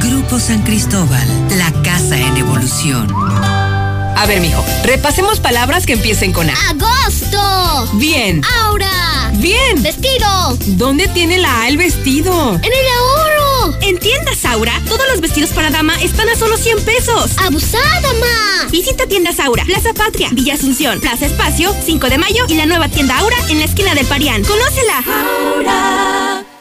Grupo 0.00 0.38
San 0.38 0.62
Cristóbal, 0.62 1.26
la 1.56 1.72
casa 1.82 2.18
en 2.18 2.36
evolución. 2.36 3.12
A 4.16 4.24
ver, 4.26 4.40
mijo, 4.40 4.64
repasemos 4.84 5.40
palabras 5.40 5.84
que 5.86 5.92
empiecen 5.92 6.32
con 6.32 6.48
A. 6.48 6.54
¡Agosto! 6.70 7.88
Bien. 7.98 8.42
¡Aura! 8.62 9.30
Bien. 9.34 9.82
¡Vestido! 9.82 10.56
¿Dónde 10.66 11.06
tiene 11.08 11.38
la 11.38 11.62
A 11.62 11.68
el 11.68 11.76
vestido? 11.76 12.54
¡En 12.54 12.64
el 12.64 12.86
ahorro! 12.98 13.76
En 13.82 13.98
tiendas 13.98 14.44
Aura, 14.44 14.80
todos 14.88 15.02
los 15.10 15.20
vestidos 15.20 15.50
para 15.50 15.70
dama 15.70 15.94
están 16.02 16.28
a 16.28 16.36
solo 16.36 16.56
100 16.56 16.82
pesos. 16.84 17.32
¡Abusada, 17.38 18.12
ma! 18.14 18.68
Visita 18.70 19.06
tiendas 19.06 19.38
Aura, 19.38 19.64
Plaza 19.64 19.92
Patria, 19.92 20.28
Villa 20.32 20.54
Asunción, 20.54 20.98
Plaza 21.00 21.26
Espacio, 21.26 21.74
5 21.84 22.08
de 22.08 22.18
Mayo 22.18 22.44
y 22.48 22.54
la 22.54 22.66
nueva 22.66 22.88
tienda 22.88 23.18
Aura 23.18 23.36
en 23.48 23.58
la 23.58 23.66
esquina 23.66 23.94
del 23.94 24.06
Parián. 24.06 24.42
¡Conócela! 24.44 25.04
Aura, 25.56 26.44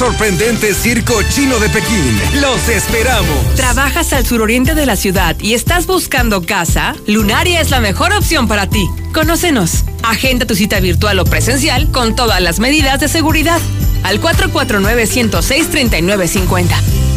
sorprendente 0.00 0.72
circo 0.72 1.22
chino 1.24 1.58
de 1.58 1.68
Pekín. 1.68 2.18
Los 2.40 2.70
esperamos. 2.70 3.54
¿Trabajas 3.54 4.14
al 4.14 4.24
suroriente 4.24 4.74
de 4.74 4.86
la 4.86 4.96
ciudad 4.96 5.36
y 5.38 5.52
estás 5.52 5.86
buscando 5.86 6.40
casa? 6.40 6.96
Lunaria 7.06 7.60
es 7.60 7.68
la 7.68 7.80
mejor 7.80 8.14
opción 8.14 8.48
para 8.48 8.66
ti. 8.66 8.88
Conócenos. 9.12 9.84
Agenda 10.02 10.46
tu 10.46 10.54
cita 10.54 10.80
virtual 10.80 11.18
o 11.18 11.26
presencial 11.26 11.90
con 11.90 12.16
todas 12.16 12.40
las 12.40 12.60
medidas 12.60 12.98
de 12.98 13.08
seguridad. 13.08 13.60
Al 14.02 14.22
449-106-3950. 14.22 17.09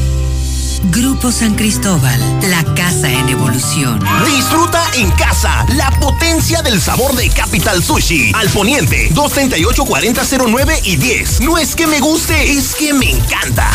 Grupo 0.92 1.32
San 1.32 1.56
Cristóbal, 1.56 2.20
la 2.50 2.64
casa 2.76 3.10
en 3.10 3.30
evolución. 3.30 4.00
Disfruta 4.26 4.84
en 4.96 5.10
casa 5.12 5.66
la 5.78 5.90
potencia 5.92 6.62
del 6.62 6.82
sabor 6.82 7.16
de 7.16 7.30
Capital 7.30 7.82
Sushi. 7.82 8.34
Al 8.36 8.50
poniente, 8.50 9.08
238 9.12 9.86
4009 9.86 10.82
y 10.84 10.98
10. 10.98 11.42
No 11.42 11.58
es 11.58 11.76
que 11.76 11.88
me 11.88 12.02
guste, 12.02 12.52
es 12.52 12.76
que 12.76 12.94
me 12.94 13.12
encanta. 13.12 13.72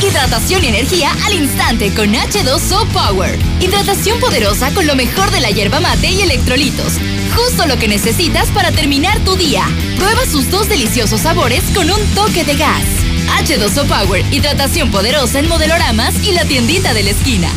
Hidratación 0.00 0.62
y 0.62 0.68
energía 0.68 1.10
al 1.24 1.34
instante 1.34 1.92
con 1.92 2.14
H2O 2.14 2.86
Power. 2.92 3.36
Hidratación 3.60 4.20
poderosa 4.20 4.72
con 4.72 4.86
lo 4.86 4.94
mejor 4.94 5.30
de 5.32 5.40
la 5.40 5.50
hierba 5.50 5.80
mate 5.80 6.10
y 6.10 6.20
electrolitos. 6.20 6.92
Justo 7.34 7.66
lo 7.66 7.76
que 7.78 7.88
necesitas 7.88 8.48
para 8.50 8.70
terminar 8.70 9.18
tu 9.24 9.34
día. 9.34 9.64
Prueba 9.96 10.24
sus 10.24 10.50
dos 10.50 10.68
deliciosos 10.68 11.22
sabores 11.22 11.64
con 11.74 11.90
un 11.90 12.00
toque 12.14 12.44
de 12.44 12.54
gas. 12.54 13.05
H2O 13.26 13.86
Power, 13.86 14.24
hidratación 14.32 14.90
poderosa 14.90 15.38
en 15.38 15.48
modeloramas 15.48 16.14
y 16.24 16.32
la 16.32 16.44
tiendita 16.44 16.94
de 16.94 17.02
la 17.02 17.10
esquina. 17.10 17.48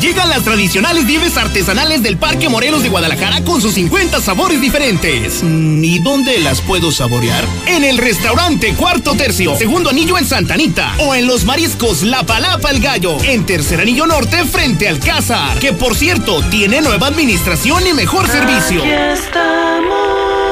Llegan 0.00 0.30
las 0.30 0.42
tradicionales 0.42 1.04
nieves 1.04 1.36
artesanales 1.36 2.02
del 2.02 2.16
Parque 2.16 2.48
Morelos 2.48 2.82
de 2.82 2.88
Guadalajara 2.88 3.44
con 3.44 3.60
sus 3.60 3.74
50 3.74 4.20
sabores 4.20 4.60
diferentes. 4.60 5.42
Mm, 5.42 5.84
¿Y 5.84 5.98
dónde 5.98 6.38
las 6.38 6.62
puedo 6.62 6.90
saborear? 6.90 7.44
En 7.66 7.84
el 7.84 7.98
restaurante 7.98 8.74
Cuarto 8.74 9.14
Tercio, 9.14 9.54
segundo 9.56 9.90
anillo 9.90 10.16
en 10.16 10.26
Santanita. 10.26 10.94
O 10.98 11.14
en 11.14 11.26
los 11.26 11.44
mariscos 11.44 12.02
La 12.02 12.24
Palapa 12.24 12.70
el 12.70 12.80
Gallo, 12.80 13.22
en 13.22 13.44
tercer 13.44 13.80
anillo 13.80 14.06
norte 14.06 14.44
frente 14.46 14.88
al 14.88 14.98
Cázar. 14.98 15.58
Que 15.58 15.72
por 15.72 15.94
cierto, 15.94 16.42
tiene 16.50 16.80
nueva 16.80 17.08
administración 17.08 17.86
y 17.86 17.92
mejor 17.92 18.26
servicio. 18.28 18.80
Aquí 18.82 18.90
estamos. 18.90 20.51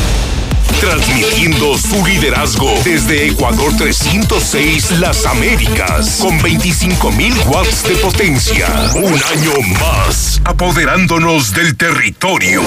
Transmitiendo 0.81 1.77
su 1.77 2.03
liderazgo 2.03 2.73
desde 2.83 3.27
Ecuador 3.27 3.71
306 3.77 4.99
Las 4.99 5.27
Américas 5.27 6.17
con 6.19 6.39
25.000 6.39 7.45
watts 7.45 7.83
de 7.83 7.95
potencia. 7.97 8.65
Un 8.95 9.13
año 9.13 9.51
más, 9.79 10.41
apoderándonos 10.43 11.53
del 11.53 11.77
territorio. 11.77 12.63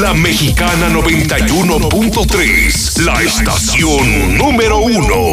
La 0.00 0.14
Mexicana 0.14 0.88
91.3, 0.90 3.02
la 3.02 3.20
estación 3.20 4.38
número 4.38 4.78
uno. 4.78 5.32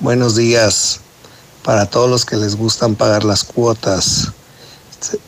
Buenos 0.00 0.36
días 0.36 1.00
para 1.62 1.84
todos 1.84 2.08
los 2.08 2.24
que 2.24 2.36
les 2.36 2.56
gustan 2.56 2.94
pagar 2.94 3.24
las 3.24 3.44
cuotas. 3.44 4.32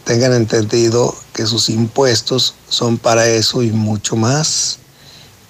Tengan 0.05 0.34
entendido 0.34 1.16
que 1.32 1.47
sus 1.47 1.68
impuestos 1.68 2.55
son 2.68 2.99
para 2.99 3.26
eso 3.28 3.62
y 3.62 3.70
mucho 3.70 4.16
más. 4.16 4.78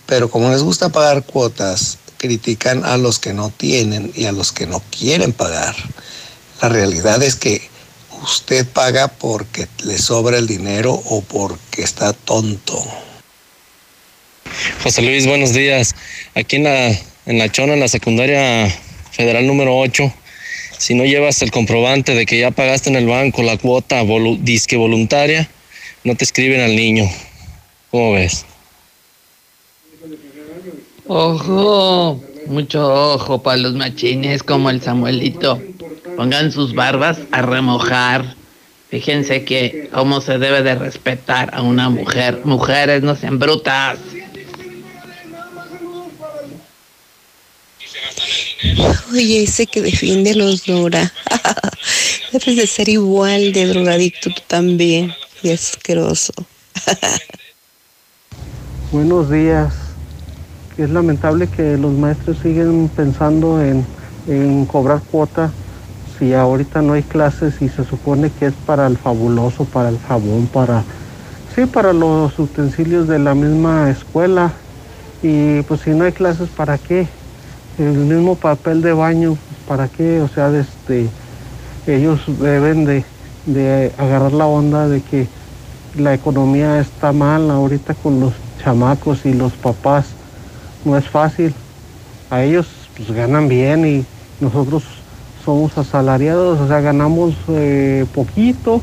Pero 0.06 0.30
como 0.30 0.50
les 0.50 0.62
gusta 0.62 0.90
pagar 0.90 1.24
cuotas, 1.24 1.98
critican 2.18 2.84
a 2.84 2.96
los 2.98 3.18
que 3.18 3.32
no 3.32 3.50
tienen 3.50 4.12
y 4.14 4.26
a 4.26 4.32
los 4.32 4.52
que 4.52 4.66
no 4.66 4.82
quieren 4.90 5.32
pagar. 5.32 5.74
La 6.60 6.68
realidad 6.68 7.22
es 7.22 7.36
que 7.36 7.70
usted 8.22 8.66
paga 8.66 9.08
porque 9.08 9.66
le 9.84 9.96
sobra 9.98 10.36
el 10.36 10.46
dinero 10.46 10.92
o 10.92 11.22
porque 11.22 11.82
está 11.82 12.12
tonto. 12.12 12.84
José 14.82 15.02
Luis, 15.02 15.26
buenos 15.26 15.52
días. 15.52 15.94
Aquí 16.34 16.56
en 16.56 16.64
la, 16.64 16.88
en 16.88 17.38
la 17.38 17.50
Chona, 17.50 17.74
en 17.74 17.80
la 17.80 17.88
secundaria 17.88 18.70
federal 19.12 19.46
número 19.46 19.78
8, 19.78 20.12
si 20.80 20.94
no 20.94 21.04
llevas 21.04 21.42
el 21.42 21.50
comprobante 21.50 22.14
de 22.14 22.24
que 22.24 22.40
ya 22.40 22.52
pagaste 22.52 22.88
en 22.88 22.96
el 22.96 23.06
banco 23.06 23.42
la 23.42 23.58
cuota 23.58 24.02
volu 24.02 24.38
disque 24.40 24.78
voluntaria, 24.78 25.46
no 26.04 26.14
te 26.14 26.24
escriben 26.24 26.62
al 26.62 26.74
niño. 26.74 27.04
¿Cómo 27.90 28.14
ves? 28.14 28.46
Ojo, 31.06 32.24
mucho 32.46 33.12
ojo 33.12 33.42
para 33.42 33.58
los 33.58 33.74
machines 33.74 34.42
como 34.42 34.70
el 34.70 34.80
Samuelito. 34.80 35.60
Pongan 36.16 36.50
sus 36.50 36.74
barbas 36.74 37.18
a 37.30 37.42
remojar. 37.42 38.34
Fíjense 38.88 39.44
que 39.44 39.90
cómo 39.92 40.22
se 40.22 40.38
debe 40.38 40.62
de 40.62 40.76
respetar 40.76 41.50
a 41.52 41.60
una 41.60 41.90
mujer. 41.90 42.40
Mujeres 42.44 43.02
no 43.02 43.16
sean 43.16 43.38
brutas. 43.38 43.98
Oye, 49.12 49.44
ese 49.44 49.66
que 49.66 49.82
defiende 49.82 50.34
los 50.34 50.66
Dora. 50.66 51.12
Debes 52.32 52.56
de 52.56 52.66
ser 52.66 52.88
igual 52.88 53.52
de 53.52 53.66
drogadicto 53.66 54.30
tú 54.30 54.42
también. 54.46 55.12
Y 55.42 55.50
asqueroso. 55.50 56.32
Buenos 58.92 59.30
días. 59.30 59.72
Es 60.76 60.90
lamentable 60.90 61.48
que 61.48 61.76
los 61.76 61.92
maestros 61.92 62.38
siguen 62.42 62.90
pensando 62.94 63.62
en 63.62 63.84
en 64.26 64.66
cobrar 64.66 65.00
cuota 65.10 65.50
si 66.18 66.34
ahorita 66.34 66.82
no 66.82 66.92
hay 66.92 67.02
clases 67.02 67.62
y 67.62 67.68
se 67.68 67.84
supone 67.84 68.30
que 68.30 68.46
es 68.46 68.54
para 68.66 68.86
el 68.86 68.98
fabuloso, 68.98 69.64
para 69.64 69.88
el 69.88 69.98
jabón, 69.98 70.46
para 70.48 70.84
sí, 71.54 71.64
para 71.64 71.92
los 71.92 72.38
utensilios 72.38 73.08
de 73.08 73.18
la 73.18 73.34
misma 73.34 73.90
escuela. 73.90 74.52
Y 75.22 75.62
pues 75.62 75.80
si 75.80 75.90
no 75.90 76.04
hay 76.04 76.12
clases, 76.12 76.48
¿para 76.50 76.78
qué? 76.78 77.08
El 77.80 77.96
mismo 77.96 78.34
papel 78.34 78.82
de 78.82 78.92
baño, 78.92 79.38
¿para 79.66 79.88
qué? 79.88 80.20
O 80.20 80.28
sea, 80.28 80.50
este, 80.50 81.08
ellos 81.86 82.20
deben 82.38 82.84
de, 82.84 83.04
de 83.46 83.90
agarrar 83.96 84.34
la 84.34 84.44
onda 84.44 84.86
de 84.86 85.00
que 85.00 85.26
la 85.96 86.12
economía 86.12 86.78
está 86.78 87.12
mal 87.12 87.50
ahorita 87.50 87.94
con 87.94 88.20
los 88.20 88.34
chamacos 88.62 89.24
y 89.24 89.32
los 89.32 89.54
papás. 89.54 90.08
No 90.84 90.94
es 90.98 91.08
fácil. 91.08 91.54
A 92.28 92.42
ellos 92.42 92.68
pues 92.94 93.12
ganan 93.12 93.48
bien 93.48 93.86
y 93.86 94.04
nosotros 94.44 94.82
somos 95.42 95.78
asalariados, 95.78 96.60
o 96.60 96.68
sea, 96.68 96.82
ganamos 96.82 97.34
eh, 97.48 98.04
poquito 98.14 98.82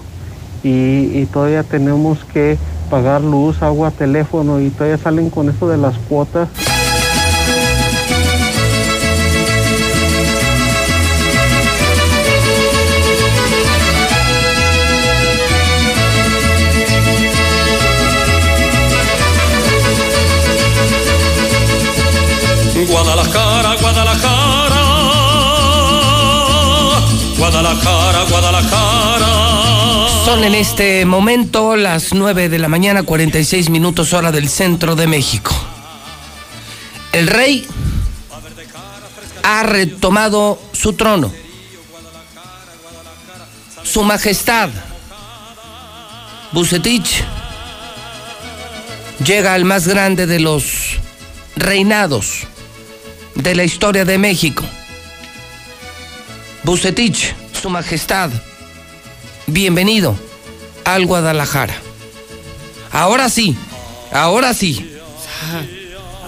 y, 0.63 1.19
y 1.19 1.27
todavía 1.31 1.61
tenemos 1.61 2.25
que 2.33 2.57
pagar 2.89 3.21
luz, 3.21 3.61
agua, 3.61 3.91
teléfono 3.91 4.59
y 4.59 4.71
todavía 4.71 4.97
salen 4.97 5.29
con 5.29 5.49
eso 5.49 5.69
de 5.69 5.77
las 5.77 5.95
cuotas. 6.09 6.49
Son 30.27 30.43
en 30.43 30.55
este 30.55 31.05
momento 31.05 31.77
las 31.77 32.13
9 32.13 32.49
de 32.49 32.59
la 32.59 32.67
mañana, 32.67 33.03
46 33.03 33.69
minutos 33.69 34.11
hora 34.11 34.29
del 34.29 34.49
centro 34.49 34.93
de 34.97 35.07
México. 35.07 35.55
El 37.13 37.27
rey 37.27 37.65
ha 39.43 39.63
retomado 39.63 40.61
su 40.73 40.91
trono. 40.91 41.31
Su 43.83 44.03
majestad, 44.03 44.69
Bucetich, 46.51 47.23
llega 49.25 49.53
al 49.53 49.63
más 49.63 49.87
grande 49.87 50.27
de 50.27 50.41
los 50.41 50.97
reinados 51.55 52.39
de 53.33 53.55
la 53.55 53.63
historia 53.63 54.03
de 54.03 54.17
México. 54.17 54.65
Bucetich, 56.63 57.33
su 57.61 57.69
majestad, 57.69 58.29
bienvenido 59.47 60.15
al 60.85 61.05
Guadalajara. 61.05 61.75
Ahora 62.91 63.29
sí, 63.29 63.55
ahora 64.11 64.53
sí. 64.53 64.91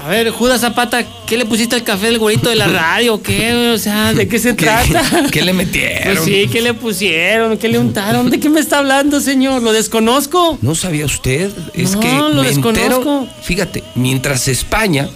A 0.03 0.07
ver, 0.07 0.29
Judas 0.31 0.61
Zapata, 0.61 1.03
¿qué 1.27 1.37
le 1.37 1.45
pusiste 1.45 1.75
al 1.75 1.83
café 1.83 2.07
del 2.07 2.19
güerito 2.19 2.49
de 2.49 2.55
la 2.55 2.67
radio? 2.67 3.21
¿Qué? 3.21 3.71
O 3.73 3.77
sea, 3.77 4.13
¿de 4.13 4.27
qué 4.27 4.39
se 4.39 4.53
trata? 4.53 5.03
¿Qué 5.31 5.41
le 5.41 5.53
metieron? 5.53 6.15
Pues 6.15 6.25
sí, 6.25 6.47
¿qué 6.51 6.61
le 6.61 6.73
pusieron? 6.73 7.57
¿Qué 7.57 7.67
le 7.67 7.77
untaron? 7.79 8.29
¿De 8.29 8.39
qué 8.39 8.49
me 8.49 8.59
está 8.61 8.79
hablando, 8.79 9.19
señor? 9.19 9.61
¿Lo 9.61 9.73
desconozco? 9.73 10.57
¿No 10.61 10.73
sabía 10.73 11.05
usted? 11.05 11.51
Es 11.73 11.91
No, 11.95 11.99
que 11.99 12.07
lo 12.13 12.41
me 12.41 12.47
desconozco. 12.47 13.19
entero- 13.21 13.27
fíjate, 13.43 13.83
mientras 13.95 14.47
España 14.47 15.09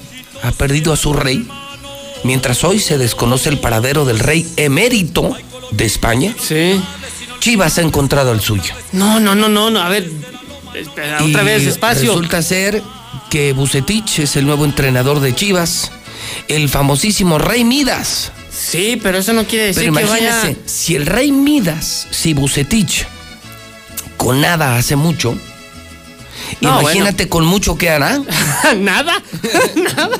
ha 0.43 0.51
perdido 0.51 0.91
a 0.91 0.97
su 0.97 1.13
rey, 1.13 1.47
mientras 2.23 2.63
hoy 2.65 2.79
se 2.79 2.97
desconoce 2.97 3.49
el 3.49 3.59
paradero 3.59 4.03
del 4.05 4.19
rey 4.19 4.45
emérito 4.57 5.35
de 5.71 5.85
España, 5.85 6.35
sí. 6.39 6.79
Chivas 7.43 7.77
ha 7.77 7.81
encontrado 7.81 8.31
el 8.31 8.39
suyo. 8.39 8.73
No, 8.93 9.19
no, 9.19 9.35
no, 9.35 9.49
no, 9.49 9.69
no. 9.69 9.81
A 9.81 9.89
ver, 9.89 10.09
otra 11.19 11.21
Y 11.27 11.33
vez, 11.45 11.65
despacio. 11.65 12.13
Resulta 12.13 12.41
ser 12.41 12.81
que 13.29 13.51
Bucetich 13.51 14.19
es 14.19 14.37
el 14.37 14.45
nuevo 14.45 14.63
entrenador 14.63 15.19
de 15.19 15.35
Chivas, 15.35 15.91
el 16.47 16.69
famosísimo 16.69 17.39
Rey 17.39 17.65
Midas. 17.65 18.31
Sí, 18.49 18.97
pero 19.03 19.17
eso 19.17 19.33
no 19.33 19.43
quiere 19.43 19.65
decir 19.65 19.83
Pero 19.83 19.93
que 19.95 20.01
imagínese, 20.03 20.47
vaya. 20.47 20.57
si 20.65 20.95
el 20.95 21.05
Rey 21.05 21.33
Midas, 21.33 22.07
si 22.11 22.33
Bucetich, 22.33 23.05
con 24.15 24.39
nada 24.39 24.77
hace 24.77 24.95
mucho, 24.95 25.37
No, 26.61 26.79
imagínate 26.79 27.27
con 27.27 27.43
mucho 27.43 27.77
que 27.77 27.89
hará. 27.89 28.21
Nada, 28.77 29.21
nada. 29.75 30.17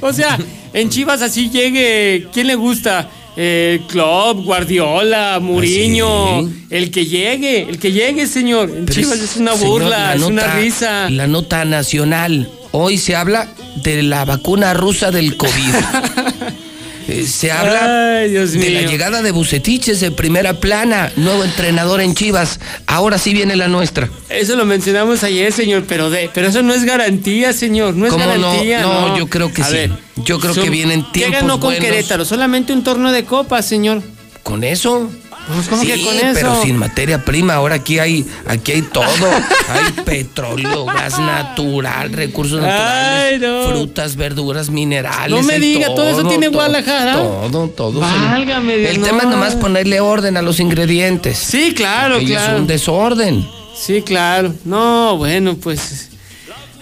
O 0.00 0.12
sea, 0.12 0.38
en 0.72 0.88
Chivas 0.88 1.20
así 1.20 1.50
llegue, 1.50 2.28
¿quién 2.32 2.46
le 2.46 2.54
gusta? 2.54 3.10
Eh, 3.36 3.80
Klopp, 3.88 4.44
Guardiola, 4.44 5.38
Mourinho, 5.40 6.48
el 6.70 6.90
que 6.90 7.06
llegue, 7.06 7.68
el 7.68 7.78
que 7.78 7.92
llegue, 7.92 8.26
señor. 8.26 8.70
En 8.70 8.86
Chivas 8.86 9.18
es 9.20 9.36
una 9.36 9.54
burla, 9.54 9.98
la 9.98 10.14
es 10.14 10.22
una 10.22 10.54
risa. 10.54 11.10
La 11.10 11.26
nota 11.26 11.64
nacional. 11.64 12.48
Hoy 12.70 12.98
se 12.98 13.16
habla 13.16 13.48
de 13.82 14.02
la 14.02 14.24
vacuna 14.24 14.74
rusa 14.74 15.10
del 15.10 15.36
COVID. 15.36 15.74
Eh, 17.06 17.26
se 17.26 17.52
habla 17.52 18.20
Ay, 18.20 18.30
Dios 18.30 18.52
de 18.52 18.70
la 18.70 18.82
llegada 18.82 19.20
de 19.22 19.30
Bucetiches 19.30 20.00
de 20.00 20.10
primera 20.10 20.54
plana, 20.54 21.12
nuevo 21.16 21.44
entrenador 21.44 22.00
en 22.00 22.14
Chivas. 22.14 22.60
Ahora 22.86 23.18
sí 23.18 23.34
viene 23.34 23.56
la 23.56 23.68
nuestra. 23.68 24.08
Eso 24.30 24.56
lo 24.56 24.64
mencionamos 24.64 25.22
ayer, 25.22 25.52
señor, 25.52 25.84
pero 25.86 26.08
de, 26.10 26.30
pero 26.32 26.48
eso 26.48 26.62
no 26.62 26.72
es 26.72 26.84
garantía, 26.84 27.52
señor, 27.52 27.94
no 27.94 28.06
es 28.06 28.12
¿Cómo 28.12 28.24
no? 28.24 28.40
garantía. 28.40 28.80
No, 28.80 29.18
yo 29.18 29.26
creo 29.28 29.52
que 29.52 29.62
A 29.62 29.66
sí. 29.66 29.72
ver, 29.74 29.90
Yo 30.24 30.40
creo 30.40 30.54
que 30.54 30.70
vienen 30.70 31.02
¿Qué 31.12 31.20
tiempos 31.20 31.40
ganó 31.42 31.60
con 31.60 31.70
buenos. 31.72 31.84
Querétaro? 31.84 32.24
Solamente 32.24 32.72
un 32.72 32.82
torneo 32.82 33.12
de 33.12 33.24
copa, 33.24 33.60
señor. 33.62 34.02
¿Con 34.42 34.62
eso? 34.64 35.10
Pues, 35.46 35.68
¿cómo 35.68 35.82
sí, 35.82 35.88
que 35.88 36.02
con 36.02 36.14
eso? 36.14 36.26
pero 36.32 36.62
sin 36.62 36.76
materia 36.78 37.24
prima. 37.24 37.54
Ahora 37.54 37.76
aquí 37.76 37.98
hay, 37.98 38.26
aquí 38.46 38.72
hay 38.72 38.82
todo. 38.82 39.04
hay 39.68 39.92
petróleo, 40.04 40.86
gas 40.86 41.18
natural, 41.18 42.12
recursos 42.12 42.60
naturales, 42.60 43.32
Ay, 43.34 43.38
no. 43.40 43.68
frutas, 43.68 44.16
verduras, 44.16 44.70
minerales. 44.70 45.30
No 45.30 45.42
me 45.42 45.58
diga, 45.58 45.88
todo 45.88 46.08
eso 46.08 46.26
tiene 46.28 46.48
Guadalajara. 46.48 47.14
Todo, 47.14 47.68
todo. 47.68 48.00
Válgame 48.00 48.76
Dios, 48.78 48.90
El 48.92 49.00
no. 49.00 49.06
tema 49.06 49.22
es 49.22 49.28
nomás 49.28 49.54
ponerle 49.56 50.00
orden 50.00 50.36
a 50.36 50.42
los 50.42 50.60
ingredientes. 50.60 51.36
Sí, 51.38 51.74
claro, 51.74 52.18
claro. 52.20 52.54
Es 52.54 52.60
un 52.60 52.66
desorden. 52.66 53.46
Sí, 53.76 54.02
claro. 54.02 54.54
No, 54.64 55.16
bueno, 55.16 55.56
pues. 55.56 56.10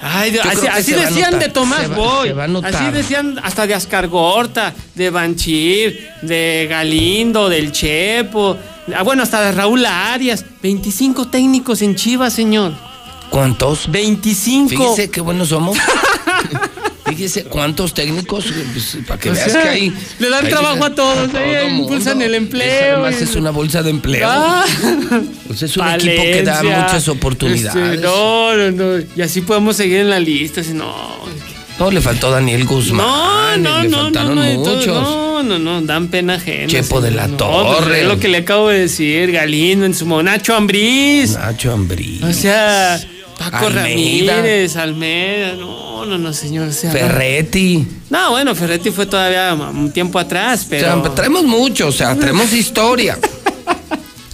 Ay, 0.04 0.32
Dios, 0.32 0.44
así, 0.44 0.92
decían 0.92 1.38
de 1.38 1.48
Tomás 1.48 1.90
va- 1.90 1.94
Boy. 1.94 2.34
Así 2.64 2.90
decían 2.92 3.38
hasta 3.42 3.66
de 3.68 3.74
Ascargorta, 3.74 4.74
de 4.96 5.10
Banchir, 5.10 6.08
de 6.22 6.66
Galindo, 6.68 7.48
del 7.48 7.70
Chepo. 7.70 8.56
ah, 8.96 9.02
Bueno, 9.04 9.22
hasta 9.22 9.40
de 9.42 9.52
Raúl 9.52 9.86
Arias. 9.86 10.44
25 10.60 11.28
técnicos 11.28 11.82
en 11.82 11.94
Chivas, 11.94 12.32
señor. 12.32 12.72
¿Cuántos? 13.30 13.90
25. 13.90 14.68
Fíjese 14.68 15.10
qué 15.10 15.20
buenos 15.20 15.48
somos. 15.50 15.78
Fíjese 17.16 17.44
cuántos 17.44 17.94
técnicos, 17.94 18.46
pues, 18.72 18.96
para 19.06 19.20
que 19.20 19.30
O 19.30 19.34
veas 19.34 19.52
sea, 19.52 19.62
que 19.64 19.68
hay. 19.68 19.92
le 20.18 20.28
dan 20.30 20.48
trabajo 20.48 20.84
a 20.84 20.94
todos, 20.94 21.30
todo 21.30 21.40
eh, 21.40 21.68
impulsan 21.68 22.22
el 22.22 22.34
empleo. 22.34 23.02
Además 23.04 23.20
y- 23.20 23.24
es 23.24 23.36
una 23.36 23.50
bolsa 23.50 23.82
de 23.82 23.90
empleo. 23.90 24.28
Ah. 24.30 24.64
Pues 25.46 25.62
es 25.62 25.76
un 25.76 25.86
equipo 25.88 26.22
que 26.22 26.42
da 26.42 26.62
muchas 26.62 27.08
oportunidades. 27.08 27.94
este, 27.94 28.06
no, 28.06 28.56
no, 28.56 28.70
no. 28.70 29.04
Y 29.16 29.20
así 29.22 29.40
podemos 29.42 29.76
seguir 29.76 29.98
en 29.98 30.10
la 30.10 30.18
lista. 30.20 30.62
si 30.64 30.72
no, 30.72 30.94
No, 31.78 31.90
le 31.90 32.00
faltó 32.00 32.30
Daniel 32.30 32.64
Guzmán. 32.64 33.62
no, 33.62 33.76
no, 33.76 33.82
le 33.82 33.88
no, 33.88 33.96
faltaron 34.04 34.34
no, 34.36 34.62
todo- 34.62 34.76
muchos. 34.76 34.86
no, 35.02 35.42
no, 35.42 35.58
no, 35.58 35.82
dan 35.82 36.08
pena 36.08 36.34
ajena. 36.34 36.68
Chepo 36.68 37.00
de 37.00 37.10
la 37.10 37.28
Torre. 37.28 37.84
pues, 37.88 37.98
es 38.00 38.06
lo 38.06 38.18
que 38.20 38.28
le 38.28 38.38
acabo 38.38 38.68
de 38.68 38.80
decir, 38.80 39.32
Galindo 39.32 39.84
en 39.84 39.94
su 39.94 40.06
momento, 40.06 40.30
Nacho 40.30 40.54
Ambriz. 40.54 41.32
Nacho 41.32 41.72
Ambriz. 41.72 42.22
O 42.22 42.32
sea, 42.32 43.00
Paco 43.50 43.66
Almeida. 43.66 44.36
Ramírez, 44.36 44.76
Almeida, 44.76 45.52
no, 45.54 46.04
no, 46.06 46.18
no, 46.18 46.32
señor. 46.32 46.68
o 46.68 46.72
sea. 46.72 46.90
Ferretti. 46.90 47.86
No, 48.10 48.30
bueno, 48.30 48.54
Ferretti 48.54 48.90
fue 48.90 49.06
todavía 49.06 49.54
un 49.54 49.90
tiempo 49.92 50.18
atrás, 50.18 50.62
O 50.64 50.68
pero. 50.70 51.02
sea, 51.02 51.14
traemos 51.14 51.44
mucho, 51.44 51.88
o 51.88 51.92
sea, 51.92 52.14
traemos 52.16 52.52
historia. 52.52 53.18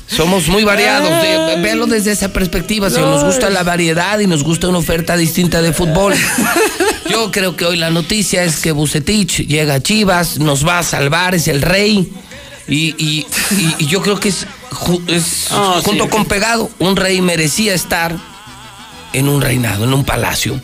Somos 0.07 0.49
muy 0.49 0.65
variados. 0.65 1.11
de- 1.23 1.61
véalo 1.63 1.87
desde 1.87 2.13
esa 2.13 2.33
perspectiva. 2.33 2.89
Si 2.91 2.99
nos 2.99 3.23
gusta 3.25 3.51
la 3.51 3.63
variedad 3.63 4.19
y 4.19 4.27
nos 4.27 4.43
gusta 4.43 4.67
una 4.69 4.79
oferta 4.79 5.17
distinta 5.17 5.61
de 5.61 5.73
fútbol. 5.73 6.15
Yo 7.11 7.31
creo 7.31 7.57
que 7.57 7.65
hoy 7.67 7.77
la 7.77 7.91
noticia 7.91 8.43
es 8.45 8.57
que 8.61 8.73
Bucetich 8.73 9.47
llega 9.47 9.75
a 9.75 9.81
Chivas, 9.83 10.39
nos 10.39 10.67
va 10.67 10.79
a 10.79 10.83
salvar, 10.83 11.35
es 11.35 11.47
el 11.49 11.61
rey. 11.63 12.11
Y, 12.69 12.95
y- 12.99 13.27
y- 13.51 13.75
y 13.79 13.87
yo 13.87 14.03
creo 14.03 14.21
que 14.21 14.29
es, 14.29 14.47
Ah, 15.51 15.81
junto 15.83 16.05
sí. 16.05 16.11
con 16.11 16.25
pegado. 16.27 16.71
Un 16.79 16.97
rey 16.97 17.21
merecía 17.23 17.73
estar 17.75 18.15
en 19.13 19.29
un 19.29 19.41
reinado, 19.41 19.85
en 19.85 19.93
un 19.95 20.05
palacio. 20.05 20.61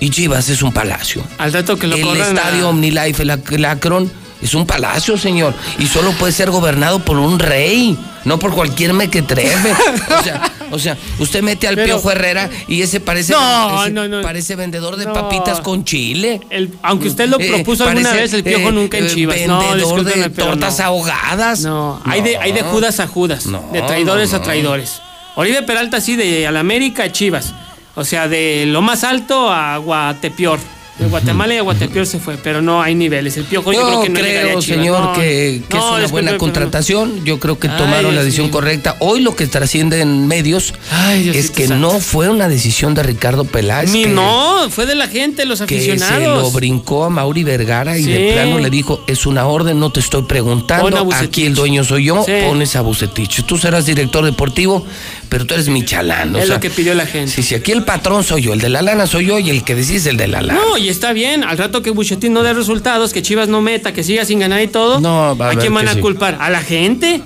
Y 0.00 0.10
Chivas 0.10 0.48
es 0.48 0.62
un 0.62 0.72
palacio. 0.72 1.22
Al 1.38 1.52
dato 1.52 1.76
que 1.78 1.86
lo 1.86 1.96
El 1.96 2.02
corran 2.02 2.22
a- 2.22 2.40
estadio 2.40 2.68
OmniLife, 2.68 3.22
el, 3.22 3.30
Ac- 3.30 3.52
el 3.52 3.64
Akron, 3.64 4.10
es 4.42 4.52
un 4.54 4.66
palacio, 4.66 5.16
señor. 5.16 5.54
Y 5.78 5.86
solo 5.86 6.12
puede 6.12 6.32
ser 6.32 6.50
gobernado 6.50 6.98
por 6.98 7.16
un 7.16 7.38
rey, 7.38 7.96
no 8.24 8.38
por 8.38 8.52
cualquier 8.52 8.92
mequetrefe. 8.92 9.72
O 10.18 10.22
sea, 10.22 10.52
O 10.70 10.78
sea, 10.78 10.96
usted 11.20 11.40
mete 11.42 11.68
al 11.68 11.76
Pero- 11.76 11.86
Piojo 11.86 12.10
Herrera 12.10 12.50
y 12.66 12.82
ese 12.82 12.98
parece, 12.98 13.32
No, 13.32 13.82
ese 13.84 13.92
no, 13.92 14.08
no. 14.08 14.22
parece 14.22 14.56
vendedor 14.56 14.96
de 14.96 15.06
papitas 15.06 15.60
con 15.60 15.84
chile. 15.84 16.40
El- 16.50 16.74
aunque 16.82 17.06
usted 17.06 17.28
lo 17.28 17.38
Eh, 17.38 17.48
propuso 17.48 17.84
alguna 17.86 18.08
parece, 18.10 18.22
vez, 18.22 18.32
el 18.34 18.42
piojo 18.42 18.70
eh, 18.70 18.72
nunca 18.72 18.98
en 18.98 19.04
eh, 19.06 19.10
Chivas. 19.14 19.36
No, 19.46 19.60
vendedor 19.60 20.02
de 20.04 20.30
tortas 20.30 20.80
ahogadas. 20.80 21.60
No, 21.60 22.02
hay 22.04 22.22
de, 22.22 22.36
hay 22.38 22.50
de. 22.52 22.62
Judas 22.62 22.98
a 22.98 23.06
Judas, 23.06 23.44
de 23.72 23.82
traidores 23.82 24.34
a 24.34 24.42
traidores. 24.42 25.00
Oribe 25.36 25.62
Peralta 25.62 26.00
sí, 26.00 26.16
de 26.16 26.46
Alamérica 26.46 27.04
a 27.04 27.12
Chivas. 27.12 27.54
O 27.96 28.04
sea, 28.04 28.28
de 28.28 28.64
lo 28.66 28.82
más 28.82 29.04
alto 29.04 29.50
a 29.50 29.76
Guatepeor. 29.78 30.58
De 30.98 31.06
Guatemala 31.06 31.52
y 31.52 31.56
a 31.56 31.62
Guatepeor 31.62 32.06
se 32.06 32.20
fue, 32.20 32.36
pero 32.36 32.62
no 32.62 32.80
hay 32.80 32.94
niveles. 32.94 33.36
El 33.36 33.42
piojo 33.46 33.72
yo, 33.72 33.80
Yo 33.80 33.86
creo 33.88 34.02
que 34.02 34.08
no 34.10 34.18
a 34.18 34.22
creo, 34.22 34.62
señor, 34.62 35.00
No, 35.02 35.12
que, 35.14 35.60
que 35.68 35.76
no, 35.76 35.96
es 35.98 36.02
una 36.04 36.06
buena 36.12 36.38
contratación. 36.38 37.24
Yo 37.24 37.40
creo 37.40 37.58
que 37.58 37.66
Ay, 37.68 37.76
tomaron 37.76 38.14
la 38.14 38.22
decisión 38.22 38.48
correcta. 38.48 38.94
Hoy 39.00 39.20
lo 39.20 39.34
que 39.34 39.48
trasciende 39.48 40.00
en 40.00 40.28
medios 40.28 40.72
Ay, 40.92 41.30
es 41.34 41.50
que 41.50 41.66
no 41.66 41.98
fue 41.98 42.28
una 42.28 42.48
decisión 42.48 42.94
de 42.94 43.02
Ricardo 43.02 43.44
Peláez. 43.44 43.90
Ni 43.90 44.04
que- 44.04 44.10
no, 44.10 44.70
fue 44.70 44.86
de 44.86 44.94
la 44.94 45.08
gente, 45.08 45.44
los 45.46 45.60
que 45.62 45.80
se 45.80 45.88
lo 45.88 45.92
aficionados. 45.94 46.52
brincó 46.52 47.02
a 47.02 47.10
Mauri 47.10 47.42
Vergara 47.42 47.98
y 47.98 48.04
Sí. 48.04 48.12
de 48.12 48.32
plano 48.34 48.60
le 48.60 48.70
dijo, 48.70 49.02
es 49.08 49.26
una 49.26 49.48
orden, 49.48 49.80
no 49.80 49.90
te 49.90 49.98
estoy 49.98 50.22
preguntando, 50.22 51.08
aquí 51.12 51.44
el 51.44 51.56
dueño 51.56 51.82
soy 51.82 52.04
yo, 52.04 52.22
Sí. 52.24 52.32
pones 52.46 52.76
a 52.76 52.82
Bucetich. 52.82 53.42
Tú 53.46 53.58
serás 53.58 53.84
director 53.84 54.24
deportivo, 54.24 54.86
pero 55.34 55.46
tú 55.46 55.54
eres 55.54 55.68
mi 55.68 55.84
chalán. 55.84 56.32
o 56.36 56.38
es 56.38 56.46
sea, 56.46 56.54
lo 56.54 56.60
que 56.60 56.70
pidió 56.70 56.94
la 56.94 57.06
gente. 57.06 57.32
Si, 57.32 57.42
si 57.42 57.56
aquí 57.56 57.72
el 57.72 57.82
patrón 57.82 58.22
soy 58.22 58.42
yo, 58.42 58.52
el 58.52 58.60
de 58.60 58.68
la 58.68 58.82
lana 58.82 59.04
soy 59.04 59.26
yo 59.26 59.40
y 59.40 59.50
el 59.50 59.64
que 59.64 59.74
decís 59.74 60.06
el 60.06 60.16
de 60.16 60.28
la 60.28 60.40
lana. 60.40 60.60
No, 60.60 60.78
y 60.78 60.88
está 60.88 61.12
bien. 61.12 61.42
Al 61.42 61.58
rato 61.58 61.82
que 61.82 61.90
Buchetín 61.90 62.32
no 62.32 62.44
dé 62.44 62.52
resultados, 62.54 63.12
que 63.12 63.20
Chivas 63.20 63.48
no 63.48 63.60
meta, 63.60 63.92
que 63.92 64.04
siga 64.04 64.24
sin 64.24 64.38
ganar 64.38 64.62
y 64.62 64.68
todo. 64.68 65.00
No, 65.00 65.36
va 65.36 65.48
a 65.48 65.50
¿A 65.50 65.56
quién 65.56 65.74
van 65.74 65.88
a 65.88 65.94
sí. 65.94 65.98
culpar? 66.00 66.38
¿A 66.40 66.50
la 66.50 66.60
gente? 66.60 67.20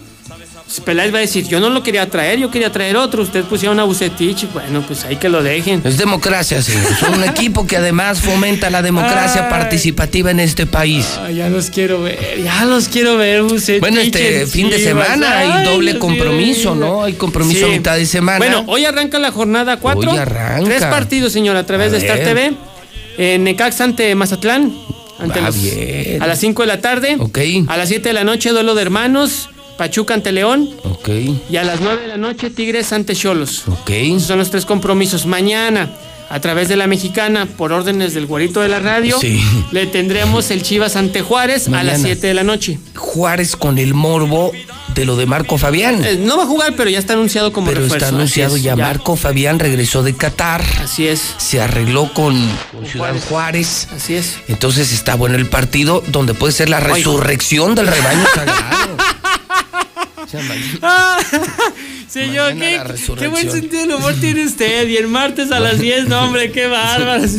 Peláez 0.84 1.12
va 1.12 1.18
a 1.18 1.20
decir, 1.22 1.48
yo 1.48 1.60
no 1.60 1.70
lo 1.70 1.82
quería 1.82 2.08
traer, 2.10 2.38
yo 2.38 2.50
quería 2.50 2.70
traer 2.70 2.96
otro. 2.96 3.22
Usted 3.22 3.42
pusieron 3.44 3.80
a 3.80 3.84
Bucetich, 3.84 4.46
bueno, 4.52 4.82
pues 4.86 5.04
ahí 5.04 5.16
que 5.16 5.28
lo 5.30 5.42
dejen. 5.42 5.80
Es 5.84 5.96
democracia, 5.96 6.60
señor. 6.62 6.94
Son 7.00 7.14
un 7.14 7.24
equipo 7.24 7.66
que 7.66 7.78
además 7.78 8.20
fomenta 8.20 8.68
la 8.68 8.82
democracia 8.82 9.44
Ay. 9.44 9.50
participativa 9.50 10.30
en 10.30 10.40
este 10.40 10.66
país. 10.66 11.06
Ay, 11.22 11.36
ya 11.36 11.48
los 11.48 11.70
quiero 11.70 12.02
ver, 12.02 12.18
ya 12.44 12.66
los 12.66 12.88
quiero 12.88 13.16
ver, 13.16 13.42
Bucetich. 13.44 13.80
Bueno, 13.80 14.00
este 14.00 14.46
fin 14.46 14.68
de 14.68 14.78
semana 14.78 15.38
hay 15.38 15.50
Ay, 15.50 15.64
doble 15.66 15.98
compromiso. 15.98 16.74
¿no? 16.74 17.02
Hay 17.04 17.14
compromiso 17.14 17.66
a 17.66 17.70
mitad 17.70 17.96
de 17.96 18.04
semana. 18.06 18.38
Bueno, 18.38 18.64
hoy 18.66 18.84
arranca 18.84 19.18
la 19.18 19.30
jornada 19.32 19.78
4. 19.78 20.10
Hoy 20.12 20.18
arranca. 20.18 20.64
Tres 20.66 20.82
partidos, 20.84 21.32
señor, 21.32 21.56
a 21.56 21.64
través 21.64 21.88
A 21.88 21.96
de 21.96 21.98
Star. 21.98 22.18
TV. 22.18 22.52
En 23.16 23.44
Necaxa 23.44 23.84
ante 23.84 24.14
Mazatlán. 24.14 24.72
Ante 25.18 25.40
los- 25.40 25.60
bien. 25.62 26.22
A 26.22 26.26
las 26.26 26.38
5 26.38 26.62
de 26.62 26.68
la 26.68 26.80
tarde. 26.80 27.16
Ok. 27.18 27.38
A 27.68 27.76
las 27.76 27.88
7 27.88 28.10
de 28.10 28.12
la 28.12 28.22
noche, 28.24 28.50
duelo 28.50 28.74
de 28.74 28.82
hermanos. 28.82 29.48
Pachuca 29.78 30.12
ante 30.12 30.32
León. 30.32 30.68
Ok, 30.84 31.08
Y 31.50 31.56
a 31.56 31.64
las 31.64 31.80
9 31.80 32.02
de 32.02 32.08
la 32.08 32.16
noche, 32.18 32.50
Tigres 32.50 32.92
ante 32.92 33.14
Cholos. 33.14 33.62
ok. 33.68 33.88
Esos 33.90 34.24
son 34.24 34.38
los 34.38 34.50
tres 34.50 34.66
compromisos. 34.66 35.24
Mañana, 35.24 35.88
a 36.28 36.40
través 36.40 36.68
de 36.68 36.76
la 36.76 36.86
mexicana, 36.86 37.46
por 37.46 37.72
órdenes 37.72 38.12
del 38.12 38.26
güerito 38.26 38.60
de 38.60 38.68
la 38.68 38.80
radio, 38.80 39.18
Sí. 39.20 39.40
le 39.70 39.86
tendremos 39.86 40.50
el 40.50 40.62
Chivas 40.62 40.96
ante 40.96 41.22
Juárez 41.22 41.68
a 41.68 41.70
las 41.70 41.84
Mañana. 41.84 41.98
7 42.04 42.26
de 42.26 42.34
la 42.34 42.42
noche. 42.42 42.78
Juárez 42.96 43.54
con 43.56 43.78
el 43.78 43.94
morbo 43.94 44.50
de 44.94 45.04
lo 45.04 45.14
de 45.16 45.26
Marco 45.26 45.58
Fabián. 45.58 46.02
Eh, 46.04 46.18
no 46.20 46.36
va 46.36 46.42
a 46.42 46.46
jugar, 46.46 46.74
pero 46.76 46.90
ya 46.90 46.98
está 46.98 47.12
anunciado 47.12 47.52
como 47.52 47.68
Pero 47.68 47.82
refuerzo. 47.82 48.04
está 48.06 48.16
anunciado 48.16 48.56
es, 48.56 48.62
ya. 48.64 48.74
Marco 48.74 49.14
Fabián 49.16 49.60
regresó 49.60 50.02
de 50.02 50.16
Qatar. 50.16 50.64
Así 50.82 51.06
es. 51.06 51.34
Se 51.38 51.60
arregló 51.60 52.12
con, 52.12 52.34
con 52.72 52.84
Ciudad 52.84 53.14
Juárez. 53.28 53.86
Así 53.94 54.14
es. 54.16 54.34
Entonces 54.48 54.92
está 54.92 55.14
bueno 55.14 55.36
el 55.36 55.46
partido 55.46 56.02
donde 56.08 56.34
puede 56.34 56.52
ser 56.52 56.68
la 56.68 56.80
resurrección 56.80 57.76
del 57.76 57.86
rebaño 57.86 58.24
sagrado. 58.34 58.96
Ah, 60.82 61.18
señor, 62.08 62.54
¿qué, 62.54 63.28
buen 63.28 63.50
sentido 63.50 63.82
del 63.82 63.94
humor 63.94 64.14
tiene 64.20 64.44
usted. 64.44 64.88
Y 64.88 64.96
el 64.96 65.08
martes 65.08 65.50
a 65.50 65.60
las 65.60 65.78
10, 65.78 66.08
no, 66.08 66.24
hombre, 66.24 66.50
qué 66.52 66.66
bárbaro. 66.66 67.24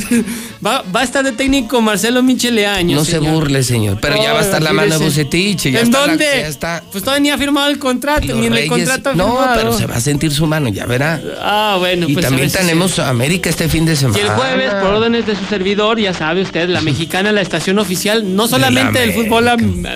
Va, 0.66 0.84
va 0.94 1.00
a 1.00 1.04
estar 1.06 1.24
de 1.24 1.32
técnico 1.32 1.80
Marcelo 1.82 2.22
Micheleaño. 2.22 2.98
no 2.98 3.06
se 3.06 3.20
burle, 3.20 3.64
señor. 3.64 4.00
Pero 4.02 4.22
ya 4.22 4.34
va 4.34 4.40
a 4.40 4.42
estar 4.42 4.62
la 4.62 4.74
mano 4.74 5.00
de. 5.00 5.06
Bucetich. 5.06 5.70
Ya 5.72 5.80
¿En 5.80 5.86
está 5.86 6.02
la- 6.02 6.08
dónde? 6.08 6.26
ya 6.26 6.48
está. 6.50 6.84
Pues 6.92 7.02
todavía 7.02 7.22
ni 7.22 7.30
ha 7.30 7.38
firmado 7.38 7.70
el 7.70 7.80
contrato, 7.80 8.28
Los 8.28 8.36
ni 8.36 8.48
en 8.48 8.54
el 8.58 8.68
contrato 8.68 9.16
No, 9.16 9.38
firmado. 9.38 9.56
pero 9.56 9.78
se 9.78 9.86
va 9.86 9.96
a 9.96 10.02
sentir 10.02 10.34
su 10.34 10.46
mano, 10.48 10.68
ya 10.68 10.86
verá. 10.86 11.22
Ah, 11.40 11.78
bueno, 11.80 12.10
y 12.10 12.14
pues 12.14 12.26
también 12.26 12.52
tenemos 12.52 12.92
sí. 12.92 13.00
América 13.02 13.50
este 13.50 13.70
fin 13.70 13.86
de 13.86 13.96
semana. 13.96 14.20
Y 14.20 14.22
el 14.22 14.28
jueves, 14.32 14.74
por 14.74 14.96
órdenes 14.96 15.26
de 15.26 15.38
su 15.38 15.46
servidor, 15.46 15.98
ya 15.98 16.14
sabe 16.14 16.42
usted, 16.42 16.68
la 16.68 16.82
mexicana, 16.82 17.32
la 17.32 17.40
estación 17.40 17.80
oficial, 17.80 18.36
no 18.36 18.50
solamente 18.50 19.00
del 19.00 19.14
fútbol, 19.14 19.50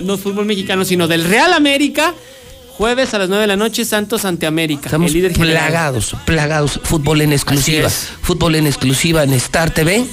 no 0.04 0.18
fútbol 0.18 0.46
mexicano, 0.46 0.86
sino 0.86 1.10
del 1.10 1.26
Real 1.26 1.52
América. 1.52 2.14
Jueves 2.78 3.14
a 3.14 3.20
las 3.20 3.30
9 3.30 3.42
de 3.42 3.48
la 3.48 3.56
noche, 3.56 3.86
Santos 3.86 4.26
ante 4.26 4.48
América. 4.48 4.86
Estamos 4.86 5.10
el 5.10 5.14
líder 5.14 5.36
general. 5.36 5.68
plagados, 5.68 6.16
plagados. 6.26 6.80
Fútbol 6.84 7.22
en 7.22 7.32
exclusiva. 7.32 7.88
Fútbol 7.90 8.56
en 8.56 8.66
exclusiva 8.66 9.24
en 9.24 9.32
Star 9.34 9.70
TV, 9.70 10.04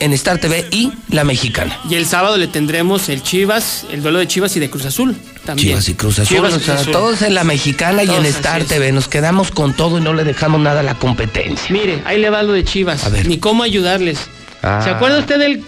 en 0.00 0.12
Star 0.14 0.38
TV 0.38 0.66
y 0.70 0.92
La 1.10 1.24
Mexicana. 1.24 1.78
Y 1.90 1.94
el 1.94 2.06
sábado 2.06 2.38
le 2.38 2.46
tendremos 2.46 3.10
el 3.10 3.22
Chivas, 3.22 3.84
el 3.92 4.02
duelo 4.02 4.18
de 4.18 4.26
Chivas 4.26 4.56
y 4.56 4.60
de 4.60 4.70
Cruz 4.70 4.86
Azul. 4.86 5.14
También. 5.44 5.68
Chivas 5.68 5.88
y 5.90 5.94
Cruz 5.94 6.18
Azul, 6.18 6.36
Chivas 6.36 6.54
o 6.54 6.58
sea, 6.58 6.74
Cruz 6.74 6.80
Azul. 6.80 6.92
todos 6.92 7.22
en 7.22 7.34
La 7.34 7.44
Mexicana 7.44 8.02
y 8.02 8.08
en 8.10 8.24
Star. 8.24 8.64
TV. 8.64 8.92
Nos 8.92 9.08
quedamos 9.08 9.50
con 9.50 9.74
todo 9.74 9.98
y 9.98 10.00
no 10.00 10.14
le 10.14 10.24
dejamos 10.24 10.58
nada 10.62 10.80
a 10.80 10.82
la 10.82 10.94
competencia. 10.94 11.66
Mire, 11.68 12.02
ahí 12.06 12.18
le 12.18 12.30
va 12.30 12.42
lo 12.42 12.54
de 12.54 12.64
Chivas. 12.64 13.04
A 13.04 13.10
ver. 13.10 13.28
Ni 13.28 13.36
cómo 13.36 13.62
ayudarles. 13.62 14.20
Ah. 14.62 14.80
¿Se 14.82 14.88
acuerda 14.88 15.18
usted 15.18 15.38
del 15.38 15.62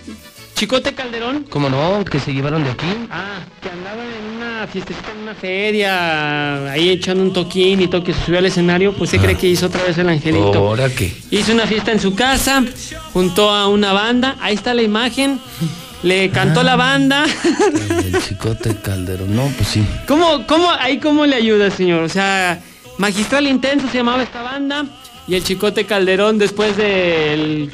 Chicote 0.59 0.93
Calderón? 0.93 1.45
¿Cómo 1.49 1.69
no? 1.71 2.05
Que 2.05 2.19
se 2.19 2.33
llevaron 2.33 2.65
de 2.65 2.71
aquí. 2.71 2.87
Ah, 3.11 3.41
que 3.63 3.69
andaba 3.69 4.03
en 4.03 4.37
una 4.37 4.67
fiestecita 4.67 5.13
en 5.13 5.19
una 5.19 5.35
feria, 5.35 6.73
ahí 6.73 6.89
echando 6.91 7.23
un 7.23 7.33
toquín 7.33 7.81
y 7.81 7.87
todo, 7.87 8.03
que 8.03 8.13
se 8.13 8.25
subió 8.25 8.39
al 8.41 8.47
escenario, 8.47 8.93
pues 8.93 9.11
se 9.11 9.19
cree 9.21 9.37
que 9.37 9.47
hizo 9.47 9.67
otra 9.67 9.85
vez 9.85 9.97
el 9.99 10.09
angelito. 10.09 10.55
¿Ahora 10.59 10.89
qué? 10.91 11.13
Hizo 11.31 11.53
una 11.53 11.67
fiesta 11.69 11.93
en 11.93 12.01
su 12.01 12.15
casa, 12.17 12.65
juntó 13.13 13.51
a 13.51 13.69
una 13.69 13.93
banda, 13.93 14.37
ahí 14.41 14.55
está 14.55 14.75
la 14.75 14.83
imagen, 14.83 15.39
le 16.03 16.29
cantó 16.31 16.61
Ah. 16.61 16.65
la 16.65 16.77
banda. 16.77 17.25
El 18.05 18.21
chicote 18.21 18.75
Calderón. 18.83 19.37
No, 19.37 19.45
pues 19.57 19.69
sí. 19.69 19.85
¿Cómo, 20.09 20.45
cómo, 20.49 20.71
ahí 20.73 20.99
cómo 20.99 21.25
le 21.25 21.37
ayuda, 21.37 21.71
señor? 21.71 22.03
O 22.03 22.09
sea, 22.09 22.61
Magistral 22.99 23.47
Intenso 23.47 23.87
se 23.93 23.99
llamaba 23.99 24.25
esta 24.25 24.43
banda 24.43 24.87
y 25.29 25.37
el 25.37 25.45
Chicote 25.45 25.85
Calderón 25.85 26.39
después 26.39 26.77
del 26.77 27.71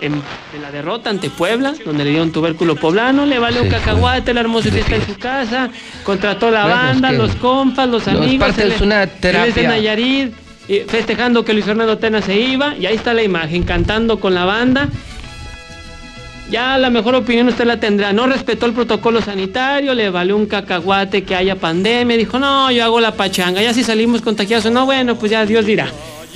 de 0.00 0.58
la 0.60 0.70
derrota 0.70 1.10
ante 1.10 1.30
Puebla, 1.30 1.74
donde 1.84 2.04
le 2.04 2.10
dio 2.10 2.22
un 2.22 2.32
tubérculo 2.32 2.76
poblano, 2.76 3.24
le 3.26 3.38
valió 3.38 3.62
un 3.62 3.68
cacahuate, 3.68 4.34
la 4.34 4.40
hermosa 4.40 4.70
fiesta 4.70 4.96
en 4.96 5.06
su 5.06 5.16
casa, 5.16 5.70
contrató 6.02 6.50
la 6.50 6.64
Bueno, 6.64 6.80
es 6.80 6.86
banda, 6.88 7.10
que 7.10 7.16
los 7.16 7.34
compas, 7.36 7.88
los 7.88 8.02
es 8.02 8.08
amigos. 8.08 8.48
parte 8.48 8.68
de 8.68 8.82
una 8.82 9.02
es 9.04 9.12
de 9.12 9.20
terapia. 9.20 9.68
Nayarit, 9.68 10.34
y 10.68 10.78
festejando 10.80 11.44
que 11.44 11.52
Luis 11.52 11.64
Fernando 11.64 11.98
Tena 11.98 12.20
se 12.22 12.38
iba, 12.38 12.74
y 12.76 12.86
ahí 12.86 12.96
está 12.96 13.14
la 13.14 13.22
imagen, 13.22 13.62
cantando 13.62 14.20
con 14.20 14.34
la 14.34 14.44
banda. 14.44 14.88
Ya 16.50 16.76
la 16.76 16.90
mejor 16.90 17.14
opinión 17.14 17.48
usted 17.48 17.64
la 17.64 17.80
tendrá. 17.80 18.12
No 18.12 18.26
respetó 18.26 18.66
el 18.66 18.74
protocolo 18.74 19.22
sanitario, 19.22 19.94
le 19.94 20.10
valió 20.10 20.36
un 20.36 20.46
cacahuate 20.46 21.24
que 21.24 21.34
haya 21.34 21.56
pandemia. 21.56 22.18
Dijo, 22.18 22.38
no, 22.38 22.70
yo 22.70 22.84
hago 22.84 23.00
la 23.00 23.12
pachanga. 23.12 23.62
Ya 23.62 23.72
si 23.72 23.82
salimos 23.82 24.20
contagiados 24.20 24.70
no, 24.70 24.84
bueno, 24.84 25.16
pues 25.16 25.32
ya 25.32 25.46
Dios 25.46 25.64
dirá. 25.64 25.88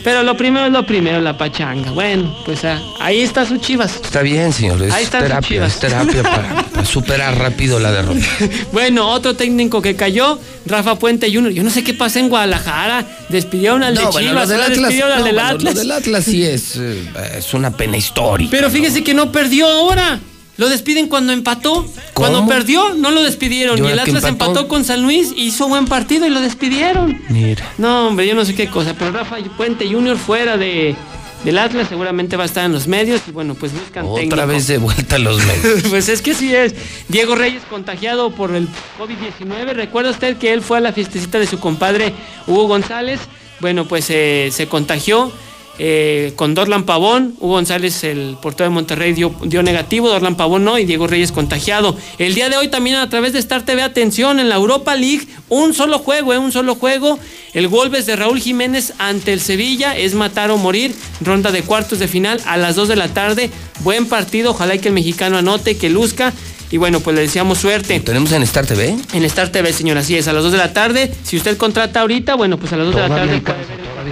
Pero 0.04 0.22
lo 0.22 0.36
primero 0.36 0.66
es 0.66 0.72
lo 0.72 0.86
primero, 0.86 1.20
la 1.20 1.36
pachanga. 1.36 1.90
Bueno, 1.90 2.34
pues 2.44 2.64
ah, 2.64 2.80
ahí 3.00 3.20
está 3.20 3.44
su 3.46 3.58
chivas. 3.58 3.96
Está 4.02 4.22
bien, 4.22 4.52
señor. 4.52 4.82
Es 4.82 4.92
Ahí 4.92 5.04
están 5.04 5.20
sus 5.20 5.28
terapia, 5.28 5.48
chivas. 5.48 5.74
es 5.74 5.80
terapia 5.80 6.22
para, 6.22 6.62
para 6.72 6.84
superar 6.84 7.38
rápido 7.38 7.78
la 7.80 7.90
derrota. 7.92 8.24
Bueno, 8.72 9.08
otro 9.10 9.34
técnico 9.34 9.82
que 9.82 9.96
cayó, 9.96 10.38
Rafa 10.66 10.98
Puente 10.98 11.32
Jr. 11.32 11.52
Yo 11.52 11.62
no 11.62 11.70
sé 11.70 11.82
qué 11.82 11.94
pasa 11.94 12.20
en 12.20 12.28
Guadalajara. 12.28 13.04
Despidieron 13.28 13.82
al 13.82 13.94
de 13.94 14.02
No, 14.02 14.12
bueno, 14.12 14.28
Chivas, 14.28 14.48
lo 14.48 14.52
del 14.52 14.60
ahora 14.60 14.72
Atlas, 14.72 14.80
despidieron 14.82 15.12
al 15.12 15.24
del 15.24 15.34
bueno, 15.34 15.48
Atlas. 15.48 15.74
Lo 15.74 15.80
del 15.80 15.92
Atlas 15.92 16.24
sí 16.24 16.44
es, 16.44 16.76
eh, 16.80 17.10
es 17.38 17.54
una 17.54 17.70
pena 17.76 17.96
histórica. 17.96 18.50
Pero 18.50 18.70
fíjese 18.70 19.02
que 19.02 19.14
no 19.14 19.32
perdió 19.32 19.66
ahora. 19.68 20.20
Lo 20.58 20.68
despiden 20.68 21.08
cuando 21.08 21.32
empató. 21.32 21.86
Cuando 22.12 22.46
perdió, 22.46 22.92
no 22.94 23.10
lo 23.10 23.22
despidieron. 23.22 23.78
¿Y 23.78 23.88
Y 23.88 23.92
el 23.92 23.98
Atlas 24.00 24.24
empató? 24.24 24.50
empató 24.50 24.68
con 24.68 24.84
San 24.84 25.02
Luis, 25.02 25.32
hizo 25.36 25.68
buen 25.68 25.86
partido 25.86 26.26
y 26.26 26.30
lo 26.30 26.40
despidieron. 26.40 27.22
Mira. 27.30 27.64
No, 27.78 28.08
hombre, 28.08 28.26
yo 28.26 28.34
no 28.34 28.44
sé 28.44 28.54
qué 28.54 28.68
cosa. 28.68 28.94
Pero 28.98 29.12
Rafa 29.12 29.36
Puente 29.56 29.88
Jr. 29.90 30.16
fuera 30.18 30.56
de, 30.56 30.96
del 31.44 31.58
Atlas 31.58 31.86
seguramente 31.88 32.36
va 32.36 32.42
a 32.42 32.46
estar 32.46 32.64
en 32.64 32.72
los 32.72 32.88
medios. 32.88 33.20
Y 33.28 33.30
bueno, 33.30 33.54
pues 33.54 33.72
buscan 33.72 34.04
Otra 34.04 34.20
técnico. 34.22 34.46
vez 34.48 34.66
de 34.66 34.78
vuelta 34.78 35.14
a 35.16 35.18
los 35.20 35.38
medios. 35.46 35.82
pues 35.88 36.08
es 36.08 36.20
que 36.22 36.34
sí 36.34 36.52
es. 36.52 36.74
Diego 37.06 37.36
Reyes 37.36 37.62
contagiado 37.70 38.30
por 38.32 38.52
el 38.54 38.66
COVID-19. 38.98 39.74
¿Recuerda 39.74 40.10
usted 40.10 40.36
que 40.38 40.52
él 40.52 40.60
fue 40.62 40.78
a 40.78 40.80
la 40.80 40.92
fiestecita 40.92 41.38
de 41.38 41.46
su 41.46 41.60
compadre 41.60 42.12
Hugo 42.48 42.66
González? 42.66 43.20
Bueno, 43.60 43.86
pues 43.86 44.06
eh, 44.10 44.50
se 44.52 44.66
contagió 44.66 45.32
eh, 45.78 46.32
con 46.36 46.54
Dorlan 46.54 46.84
Pavón. 46.84 47.34
Hugo 47.38 47.54
González, 47.54 48.02
el 48.04 48.36
portero 48.40 48.68
de 48.68 48.74
Monterrey, 48.74 49.12
dio, 49.12 49.34
dio 49.42 49.62
negativo. 49.62 50.08
Dorlan 50.08 50.36
Pavón 50.36 50.64
no. 50.64 50.78
Y 50.78 50.84
Diego 50.84 51.06
Reyes 51.06 51.32
contagiado. 51.32 51.96
El 52.18 52.34
día 52.34 52.48
de 52.48 52.56
hoy 52.56 52.68
también 52.68 52.96
a 52.96 53.08
través 53.08 53.32
de 53.32 53.38
Star 53.38 53.64
TV, 53.64 53.82
atención, 53.82 54.40
en 54.40 54.48
la 54.48 54.56
Europa 54.56 54.94
League, 54.94 55.26
un 55.48 55.74
solo 55.74 55.98
juego, 55.98 56.32
eh, 56.32 56.38
un 56.38 56.52
solo 56.52 56.74
juego. 56.74 57.18
El 57.54 57.68
Wolves 57.68 58.06
de 58.06 58.16
Raúl 58.16 58.40
Jiménez 58.40 58.92
ante 58.98 59.32
el 59.32 59.40
Sevilla 59.40 59.96
es 59.96 60.14
matar 60.14 60.50
o 60.50 60.58
morir. 60.58 60.94
Ronda 61.20 61.50
de 61.52 61.62
cuartos 61.62 61.98
de 61.98 62.08
final 62.08 62.40
a 62.46 62.56
las 62.56 62.76
2 62.76 62.88
de 62.88 62.96
la 62.96 63.08
tarde. 63.08 63.50
Buen 63.80 64.06
partido. 64.06 64.50
Ojalá 64.50 64.74
y 64.74 64.78
que 64.80 64.88
el 64.88 64.94
mexicano 64.94 65.38
anote, 65.38 65.76
que 65.76 65.90
luzca. 65.90 66.32
Y 66.70 66.76
bueno, 66.76 67.00
pues 67.00 67.16
le 67.16 67.22
deseamos 67.22 67.58
suerte. 67.58 67.98
¿Tenemos 68.00 68.30
en 68.32 68.42
Star 68.42 68.66
TV? 68.66 68.94
En 69.14 69.24
Star 69.24 69.48
TV, 69.48 69.72
señor, 69.72 69.96
así 69.96 70.16
es, 70.16 70.28
a 70.28 70.32
las 70.32 70.42
2 70.42 70.52
de 70.52 70.58
la 70.58 70.72
tarde. 70.72 71.10
Si 71.22 71.36
usted 71.36 71.56
contrata 71.56 72.00
ahorita, 72.00 72.34
bueno, 72.34 72.58
pues 72.58 72.72
a 72.72 72.76
las 72.76 72.86
2 72.86 72.94
de 72.94 73.00
la 73.00 73.08
tarde 73.08 73.42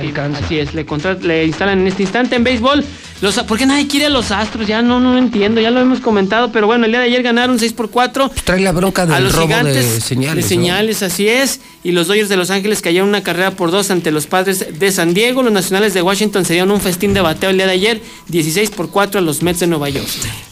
alcanza. 0.07 0.45
Así 0.45 0.59
es, 0.59 0.75
le, 0.75 0.85
contra- 0.87 1.15
le 1.15 1.45
instalan 1.47 1.81
en 1.81 1.87
este 1.89 2.03
instante 2.03 2.37
en 2.37 2.45
béisbol. 2.45 2.85
Los, 3.23 3.35
¿Por 3.45 3.57
qué 3.57 3.65
nadie 3.65 3.87
quiere 3.87 4.07
a 4.07 4.11
los 4.11 4.31
Astros? 4.31 4.67
Ya 4.67 4.83
no, 4.83 5.01
no 5.01 5.13
lo 5.13 5.19
entiendo, 5.19 5.59
ya 5.61 5.71
lo 5.71 5.81
hemos 5.81 6.01
comentado, 6.01 6.53
pero 6.53 6.67
bueno, 6.67 6.85
el 6.85 6.91
día 6.93 7.01
de 7.01 7.07
ayer 7.07 7.23
ganaron 7.23 7.59
6 7.59 7.73
por 7.73 7.89
4 7.89 8.31
Trae 8.45 8.61
la 8.61 8.73
bronca 8.73 9.03
a 9.03 9.07
del 9.07 9.25
los 9.25 9.35
robo 9.35 9.47
gigantes 9.47 9.95
de 9.95 10.01
señales. 10.03 11.01
de 11.01 11.07
así 11.07 11.27
es. 11.27 11.61
Y 11.83 11.93
los 11.93 12.09
Dodgers 12.09 12.29
de 12.29 12.37
Los 12.37 12.51
Ángeles 12.51 12.83
cayeron 12.83 13.09
una 13.09 13.23
carrera 13.23 13.53
por 13.53 13.71
dos 13.71 13.91
ante 13.91 14.11
los 14.11 14.27
padres 14.27 14.79
de 14.79 14.93
San 14.93 15.15
Diego. 15.15 15.43
Los 15.43 15.53
nacionales 15.53 15.95
de 15.95 16.03
Washington 16.03 16.45
se 16.45 16.55
dieron 16.55 16.71
un 16.73 16.81
festín 16.81 17.15
de 17.15 17.21
bateo 17.23 17.49
el 17.51 17.57
día 17.57 17.67
de 17.67 17.73
ayer, 17.73 18.03
16 18.29 18.71
por 18.71 18.91
4 18.91 19.21
a 19.21 19.23
los 19.23 19.43
Mets 19.43 19.61
de 19.61 19.67
Nueva 19.69 19.89
York. 19.89 20.09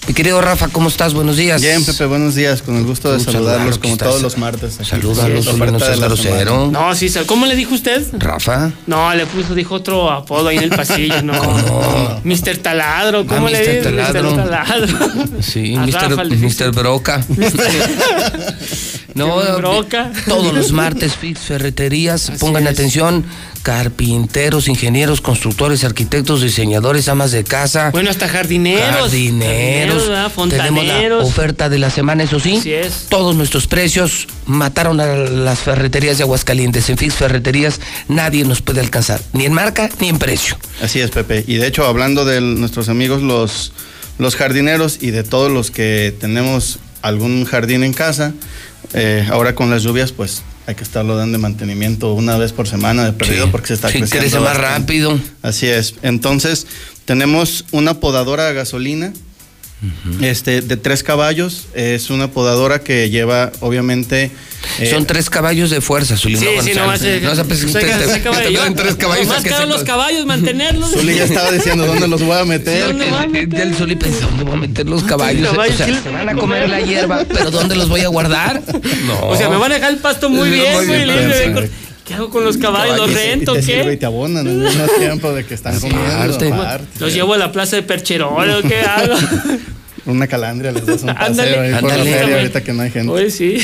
Mi 0.06 0.12
querido 0.12 0.40
Rafa, 0.42 0.68
¿cómo 0.68 0.88
estás? 0.90 1.14
Buenos 1.14 1.36
días. 1.36 1.62
Bien, 1.62 1.82
Pepe, 1.82 2.04
buenos 2.04 2.34
días. 2.34 2.60
Con 2.60 2.76
el 2.76 2.84
gusto 2.84 3.10
de 3.12 3.20
saludarlos 3.20 3.76
saludarlo, 3.76 3.80
como 3.80 3.92
estás. 3.94 4.08
todos 4.08 4.22
los 4.22 4.36
martes. 4.36 4.78
aquí. 4.78 5.06
La 5.06 5.42
Zuli, 5.42 5.70
no 5.72 5.80
seas 5.80 5.98
grosero. 6.00 6.70
sí, 6.94 7.08
¿cómo 7.26 7.46
le 7.46 7.56
dijo 7.56 7.74
usted? 7.74 8.06
Rafa. 8.12 8.70
No, 8.86 9.14
le 9.14 9.24
puso, 9.24 9.54
dijo 9.54 9.76
otro 9.76 10.10
apodo 10.10 10.48
ahí 10.48 10.58
en 10.58 10.64
el 10.64 10.70
pasillo, 10.70 11.22
no. 11.22 12.20
Mr. 12.22 12.58
Taladro, 12.58 13.26
¿cómo 13.26 13.46
Ah, 13.46 13.50
le 13.50 13.58
Mr. 13.60 13.66
dice? 13.66 13.82
Taladro. 13.82 14.30
Mr. 14.32 14.36
Taladro. 14.44 14.98
Sí, 15.40 15.74
Mr. 15.78 16.70
Broca. 16.72 17.24
No, 19.14 19.40
todos 20.26 20.52
los 20.52 20.72
martes, 20.72 21.14
Fix 21.14 21.40
Ferreterías, 21.40 22.32
pongan 22.40 22.66
atención, 22.66 23.24
carpinteros, 23.62 24.66
ingenieros, 24.66 25.20
constructores, 25.20 25.84
arquitectos, 25.84 26.42
diseñadores, 26.42 27.08
amas 27.08 27.30
de 27.30 27.44
casa. 27.44 27.90
Bueno, 27.92 28.10
hasta 28.10 28.28
jardineros. 28.28 29.10
Jardineros, 29.10 30.08
¿verdad? 30.08 30.32
tenemos 30.50 30.84
la 30.84 31.18
oferta 31.18 31.68
de 31.68 31.78
la 31.78 31.90
semana, 31.90 32.24
eso 32.24 32.40
sí. 32.40 32.56
Así 32.56 32.72
es. 32.72 33.06
Todos 33.08 33.36
nuestros 33.36 33.68
precios 33.68 34.26
mataron 34.46 35.00
a 35.00 35.14
las 35.14 35.60
ferreterías 35.60 36.18
de 36.18 36.24
Aguascalientes. 36.24 36.90
En 36.90 36.98
Fix 36.98 37.14
Ferreterías 37.14 37.80
nadie 38.08 38.44
nos 38.44 38.62
puede 38.62 38.80
alcanzar, 38.80 39.20
ni 39.32 39.44
en 39.44 39.52
marca 39.52 39.88
ni 40.00 40.08
en 40.08 40.18
precio. 40.18 40.56
Así 40.82 40.98
es, 40.98 41.10
Pepe. 41.10 41.44
Y 41.46 41.54
de 41.54 41.68
hecho, 41.68 41.86
hablando 41.86 42.24
de 42.24 42.40
nuestros 42.40 42.88
amigos 42.88 43.22
los, 43.22 43.72
los 44.18 44.34
jardineros 44.34 44.98
y 45.00 45.12
de 45.12 45.22
todos 45.22 45.52
los 45.52 45.70
que 45.70 46.12
tenemos 46.20 46.80
algún 47.02 47.44
jardín 47.44 47.84
en 47.84 47.92
casa, 47.92 48.32
eh, 48.94 49.26
ahora 49.30 49.54
con 49.54 49.70
las 49.70 49.82
lluvias, 49.82 50.12
pues 50.12 50.42
hay 50.66 50.74
que 50.74 50.82
estarlo 50.84 51.16
dando 51.16 51.36
de 51.36 51.42
mantenimiento 51.42 52.14
una 52.14 52.36
vez 52.38 52.52
por 52.52 52.66
semana 52.68 53.04
de 53.04 53.12
perdido 53.12 53.44
Sí. 53.46 53.50
porque 53.52 53.68
se 53.68 53.74
está 53.74 53.88
Sí, 53.88 53.98
creciendo. 53.98 54.20
crece 54.28 54.40
más 54.40 54.56
rápido. 54.56 55.18
Así 55.42 55.66
es. 55.66 55.94
Entonces, 56.02 56.66
tenemos 57.04 57.64
una 57.72 58.00
podadora 58.00 58.48
a 58.48 58.52
gasolina. 58.52 59.12
Este, 60.20 60.60
de 60.60 60.76
tres 60.76 61.02
caballos, 61.02 61.66
es 61.74 62.10
una 62.10 62.28
podadora 62.30 62.80
que 62.80 63.10
lleva, 63.10 63.52
obviamente. 63.60 64.30
eh, 64.78 64.90
Son 64.90 65.04
tres 65.06 65.28
caballos 65.30 65.70
de 65.70 65.80
fuerza, 65.80 66.16
Zuli. 66.16 66.36
Sí, 66.36 66.46
no 66.56 66.62
sí, 66.62 66.72
nomás 66.74 67.00
se- 67.00 67.20
No, 67.20 67.32
o 67.32 67.34
sea, 67.34 67.44
pues, 67.44 67.60
te- 67.60 67.66
te- 67.80 67.80
te 67.80 68.20
tres 68.74 68.96
caballos. 68.96 69.26
Más 69.26 69.42
caros 69.44 69.68
los 69.68 69.84
caballos, 69.84 70.24
mantenerlos. 70.26 70.90
Zuli 70.92 71.14
ya 71.16 71.24
estaba 71.24 71.50
diciendo 71.52 71.86
dónde 71.86 72.08
los 72.08 72.22
voy 72.22 72.38
a 72.38 72.44
meter. 72.44 72.86
¿Dónde 72.86 73.04
a 73.10 73.62
el- 73.62 73.74
Zuli 73.74 73.96
pensó, 73.96 74.26
¿dónde 74.28 74.44
voy 74.44 74.54
a 74.54 74.56
meter 74.56 74.86
los 74.88 75.02
caballos? 75.04 75.48
caballos, 75.50 75.74
o 75.74 75.76
sea, 75.76 75.86
¿qué 75.86 75.92
les 75.92 76.02
se 76.02 76.10
van 76.10 76.28
a 76.28 76.34
comer 76.34 76.68
la 76.68 76.80
hierba, 76.80 77.24
pero 77.30 77.50
¿dónde 77.50 77.76
los 77.76 77.88
voy 77.88 78.00
a 78.00 78.08
guardar? 78.08 78.62
No. 79.06 79.28
O 79.28 79.36
sea, 79.36 79.48
me 79.48 79.56
van 79.56 79.72
a 79.72 79.74
dejar 79.76 79.92
el 79.92 79.98
pasto 79.98 80.28
muy 80.30 80.48
Muy 80.48 80.50
bien, 80.50 80.86
bien, 80.86 80.86
muy 80.86 80.98
libre. 81.06 81.70
¿Qué 82.04 82.14
hago 82.14 82.28
con 82.30 82.44
los 82.44 82.56
caballos? 82.58 82.96
¿Los 82.98 83.12
rento 83.14 83.52
y 83.52 83.56
te 83.56 83.62
sirve 83.62 83.84
y 83.84 83.88
qué? 83.90 83.96
te 83.98 84.06
abonan 84.06 84.46
al 84.46 84.54
mismo 84.56 84.84
tiempo 84.98 85.32
de 85.32 85.44
que 85.46 85.54
están 85.54 85.78
comiendo. 85.80 86.06
Aparte. 86.06 86.52
aparte. 86.52 86.86
¿Los 87.00 87.14
llevo 87.14 87.34
a 87.34 87.38
la 87.38 87.50
plaza 87.50 87.76
de 87.76 87.82
Percherol 87.82 88.50
o 88.50 88.62
qué 88.62 88.80
hago? 88.80 89.14
Una 90.06 90.26
calandria 90.26 90.70
les 90.70 90.84
das 90.84 91.02
un 91.02 91.08
paseo 91.14 91.26
Ándale. 91.26 91.58
ahí 91.58 91.72
por 91.80 91.88
la 91.88 91.94
Ándale. 91.94 92.12
feria 92.18 92.36
ahorita 92.36 92.62
que 92.62 92.72
no 92.74 92.82
hay 92.82 92.90
gente. 92.90 93.10
Oye, 93.10 93.30
sí. 93.30 93.56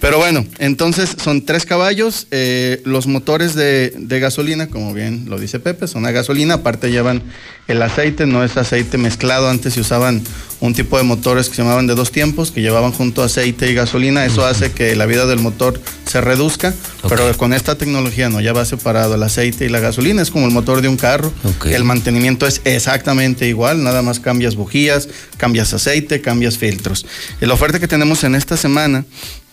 Pero 0.00 0.18
bueno, 0.18 0.46
entonces 0.58 1.16
son 1.22 1.44
tres 1.44 1.64
caballos. 1.66 2.26
eh, 2.30 2.80
los 2.84 3.06
motores 3.06 3.54
de, 3.54 3.92
de 3.96 4.20
gasolina, 4.20 4.68
como 4.68 4.94
bien 4.94 5.24
lo 5.28 5.38
dice 5.38 5.58
Pepe, 5.58 5.88
son 5.88 6.06
a 6.06 6.12
gasolina. 6.12 6.54
Aparte 6.54 6.90
llevan 6.90 7.22
el 7.66 7.82
aceite, 7.82 8.26
no 8.26 8.44
es 8.44 8.56
aceite 8.56 8.96
mezclado. 8.96 9.48
Antes 9.48 9.74
se 9.74 9.80
usaban 9.80 10.22
un 10.60 10.74
tipo 10.74 10.96
de 10.98 11.02
motores 11.02 11.48
que 11.48 11.56
se 11.56 11.62
llamaban 11.62 11.86
de 11.86 11.94
dos 11.94 12.12
tiempos, 12.12 12.50
que 12.52 12.60
llevaban 12.62 12.92
junto 12.92 13.22
aceite 13.22 13.70
y 13.70 13.74
gasolina. 13.74 14.24
Eso 14.24 14.46
hace 14.46 14.70
que 14.70 14.94
la 14.94 15.06
vida 15.06 15.26
del 15.26 15.40
motor 15.40 15.80
se 16.06 16.20
reduzca. 16.20 16.72
Pero 17.08 17.36
con 17.36 17.52
esta 17.52 17.76
tecnología 17.76 18.28
no, 18.28 18.40
ya 18.40 18.52
va 18.52 18.64
separado 18.64 19.16
el 19.16 19.22
aceite 19.24 19.66
y 19.66 19.68
la 19.68 19.80
gasolina. 19.80 20.22
Es 20.22 20.30
como 20.30 20.46
el 20.46 20.52
motor 20.52 20.80
de 20.80 20.88
un 20.88 20.96
carro. 20.96 21.32
El 21.64 21.82
mantenimiento 21.84 22.46
es 22.46 22.60
exactamente 22.64 23.48
igual. 23.48 23.82
Nada 23.82 24.02
más 24.02 24.20
cambias 24.20 24.54
bujías, 24.54 25.08
cambias 25.36 25.74
aceite, 25.74 26.20
cambias 26.20 26.56
filtros. 26.56 27.04
La 27.40 27.54
oferta 27.54 27.80
que 27.80 27.88
tenemos 27.88 28.22
en 28.22 28.36
esta 28.36 28.56
semana 28.56 29.04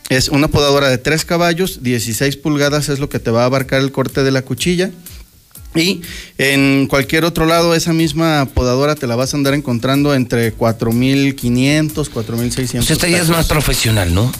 es 0.09 0.29
una 0.29 0.47
podadora 0.47 0.89
de 0.89 0.97
3 0.97 1.25
caballos, 1.25 1.81
16 1.81 2.37
pulgadas 2.37 2.89
es 2.89 2.99
lo 2.99 3.09
que 3.09 3.19
te 3.19 3.31
va 3.31 3.43
a 3.43 3.45
abarcar 3.45 3.81
el 3.81 3.91
corte 3.91 4.23
de 4.23 4.31
la 4.31 4.43
cuchilla. 4.43 4.91
Y 5.73 6.01
en 6.37 6.87
cualquier 6.87 7.25
otro 7.25 7.45
lado, 7.45 7.75
esa 7.75 7.91
misma 7.91 8.47
podadora 8.53 8.95
te 8.95 9.07
la 9.07 9.17
vas 9.17 9.33
a 9.33 9.37
andar 9.37 9.53
encontrando 9.53 10.15
entre 10.15 10.55
4.500, 10.55 12.09
4.600. 12.09 12.79
O 12.79 12.83
sea, 12.83 12.95
este 12.95 13.11
ya 13.11 13.21
es 13.21 13.29
más 13.29 13.47
profesional, 13.47 14.13
¿no? 14.13 14.31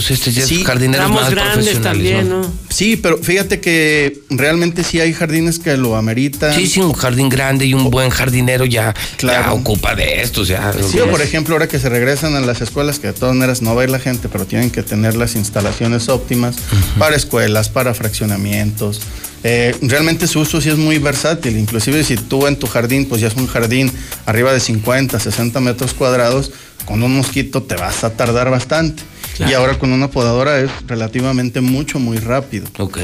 Sea, 0.00 0.14
este 0.14 0.32
ya 0.32 0.42
es 0.42 0.48
Sí, 0.48 0.64
jardineros 0.64 1.04
Ramos 1.06 1.22
más 1.22 1.30
grandes 1.30 1.80
también, 1.80 2.28
¿no? 2.28 2.42
¿no? 2.42 2.52
Sí, 2.68 2.96
pero 2.96 3.18
fíjate 3.18 3.60
que 3.60 4.22
realmente 4.30 4.82
sí 4.84 5.00
hay 5.00 5.12
jardines 5.12 5.58
que 5.58 5.76
lo 5.76 5.96
ameritan. 5.96 6.54
Sí, 6.54 6.66
sí, 6.66 6.80
un 6.80 6.92
jardín 6.92 7.28
grande 7.28 7.66
y 7.66 7.74
un 7.74 7.90
buen 7.90 8.10
jardinero 8.10 8.64
ya, 8.64 8.94
Claro. 9.16 9.42
ya 9.44 9.52
ocupa 9.52 9.94
de 9.94 10.22
esto, 10.22 10.44
sea. 10.44 10.72
Sí, 10.90 10.98
o 11.00 11.08
por 11.10 11.20
ejemplo, 11.20 11.54
ahora 11.54 11.68
que 11.68 11.78
se 11.78 11.88
regresan 11.88 12.34
a 12.34 12.40
las 12.40 12.60
escuelas, 12.60 12.98
que 12.98 13.08
de 13.08 13.12
todas 13.12 13.34
maneras 13.34 13.62
no 13.62 13.74
va 13.74 13.82
a 13.82 13.84
ir 13.84 13.90
la 13.90 13.98
gente, 14.00 14.28
pero 14.28 14.46
tienen 14.46 14.70
que 14.70 14.82
tener 14.82 15.14
las 15.16 15.34
instalaciones 15.34 16.08
óptimas 16.08 16.56
para 16.98 17.16
escuelas, 17.16 17.68
para 17.68 17.94
fraccionamientos. 17.94 19.00
Eh, 19.44 19.74
realmente 19.82 20.28
su 20.28 20.40
uso 20.40 20.60
sí 20.60 20.68
es 20.68 20.76
muy 20.76 20.98
versátil, 20.98 21.56
inclusive 21.58 22.04
si 22.04 22.16
tú 22.16 22.46
en 22.46 22.56
tu 22.56 22.66
jardín, 22.68 23.06
pues 23.06 23.20
ya 23.20 23.28
es 23.28 23.34
un 23.34 23.48
jardín 23.48 23.90
arriba 24.24 24.52
de 24.52 24.60
50, 24.60 25.18
60 25.18 25.60
metros 25.60 25.94
cuadrados, 25.94 26.52
con 26.84 27.02
un 27.02 27.16
mosquito 27.16 27.62
te 27.62 27.74
vas 27.74 28.04
a 28.04 28.10
tardar 28.10 28.50
bastante. 28.50 29.02
Y 29.38 29.52
ahora 29.54 29.78
con 29.78 29.92
una 29.92 30.10
podadora 30.10 30.60
es 30.60 30.70
relativamente 30.86 31.60
mucho, 31.60 31.98
muy 31.98 32.18
rápido. 32.18 32.66
Ok. 32.78 32.98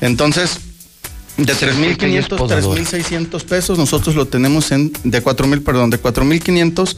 Entonces, 0.00 0.58
de 1.36 1.54
Sí, 1.54 1.66
que 1.98 2.10
ya 2.12 2.20
es 2.20 2.28
3.500, 2.28 2.36
podadora. 2.38 2.80
3.600 2.82 3.44
pesos, 3.44 3.78
nosotros 3.78 4.14
lo 4.16 4.26
tenemos 4.26 4.72
en, 4.72 4.90
de 5.04 5.22
4.000, 5.22 5.62
perdón, 5.62 5.90
de 5.90 6.00
4.500 6.00 6.96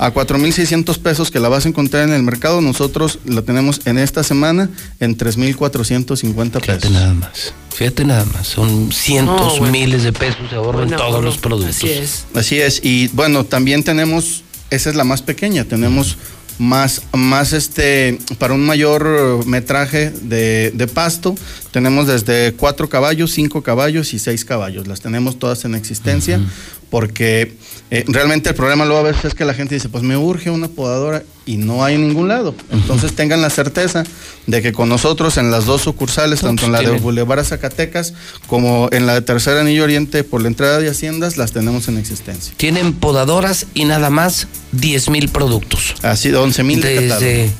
a 0.00 0.12
4.600 0.12 0.98
pesos 0.98 1.30
que 1.30 1.40
la 1.40 1.48
vas 1.48 1.64
a 1.64 1.68
encontrar 1.70 2.06
en 2.06 2.14
el 2.14 2.22
mercado, 2.22 2.60
nosotros 2.60 3.18
la 3.24 3.42
tenemos 3.42 3.80
en 3.86 3.98
esta 3.98 4.22
semana 4.22 4.68
en 5.00 5.16
3.450 5.16 6.60
Fíjate 6.60 6.60
pesos. 6.76 6.90
nada 6.92 7.14
más. 7.14 7.54
Fíjate 7.74 8.04
nada 8.04 8.24
más. 8.26 8.46
Son 8.46 8.92
cientos, 8.92 9.36
No, 9.54 9.56
bueno. 9.58 9.72
miles 9.72 10.02
de 10.04 10.12
pesos 10.12 10.50
de 10.50 10.56
ahorro 10.56 10.82
en 10.82 10.88
Buen 10.88 11.00
todos 11.00 11.24
los 11.24 11.38
productos. 11.38 11.76
Así 11.76 11.88
es. 11.88 12.24
Así 12.34 12.60
es, 12.60 12.80
y 12.84 13.08
bueno, 13.08 13.44
también 13.44 13.82
tenemos, 13.82 14.44
esa 14.70 14.90
es 14.90 14.96
la 14.96 15.04
más 15.04 15.22
pequeña, 15.22 15.64
tenemos 15.64 16.16
más, 16.58 17.02
más 17.12 17.52
este, 17.52 18.18
para 18.38 18.54
un 18.54 18.64
mayor 18.64 19.46
metraje 19.46 20.10
de, 20.10 20.72
de 20.74 20.86
pasto, 20.86 21.34
tenemos 21.70 22.06
desde 22.06 22.52
cuatro 22.54 22.88
caballos, 22.88 23.32
cinco 23.32 23.62
caballos 23.62 24.14
y 24.14 24.18
seis 24.18 24.44
caballos, 24.44 24.86
las 24.86 25.00
tenemos 25.00 25.38
todas 25.38 25.64
en 25.64 25.74
existencia, 25.74 26.40
porque 26.90 27.54
eh, 27.90 28.04
realmente 28.06 28.50
el 28.50 28.54
problema 28.54 28.84
luego 28.84 29.00
a 29.00 29.02
veces 29.02 29.26
es 29.26 29.34
que 29.34 29.44
la 29.44 29.54
gente 29.54 29.74
dice, 29.74 29.88
pues 29.88 30.04
me 30.04 30.16
urge 30.16 30.50
una 30.50 30.68
podadora 30.68 31.22
y 31.46 31.56
no 31.56 31.84
hay 31.84 31.94
en 31.94 32.06
ningún 32.06 32.28
lado. 32.28 32.54
Entonces 32.70 33.14
tengan 33.14 33.40
la 33.40 33.50
certeza 33.50 34.04
de 34.46 34.60
que 34.62 34.72
con 34.72 34.88
nosotros 34.88 35.38
en 35.38 35.50
las 35.50 35.64
dos 35.64 35.82
sucursales, 35.82 36.40
tanto 36.40 36.66
en 36.66 36.72
la 36.72 36.80
de. 36.80 36.98
Boulevard 36.98 37.44
Zacatecas 37.44 38.12
como 38.46 38.88
en 38.92 39.06
la 39.06 39.14
de 39.14 39.22
Tercer 39.22 39.56
Anillo 39.56 39.84
Oriente 39.84 40.24
por 40.24 40.42
la 40.42 40.48
entrada 40.48 40.78
de 40.78 40.90
Haciendas, 40.90 41.36
las 41.36 41.52
tenemos 41.52 41.88
en 41.88 41.96
existencia. 41.96 42.52
Tienen 42.56 42.92
podadoras 42.92 43.66
y 43.74 43.84
nada 43.86 44.10
más 44.10 44.48
10 44.72 45.08
mil 45.10 45.28
productos. 45.28 45.94
Así, 46.02 46.32
11 46.32 46.62
mil 46.64 46.80
de 46.80 47.00
Desde 47.00 47.08
catálogo. 47.08 47.52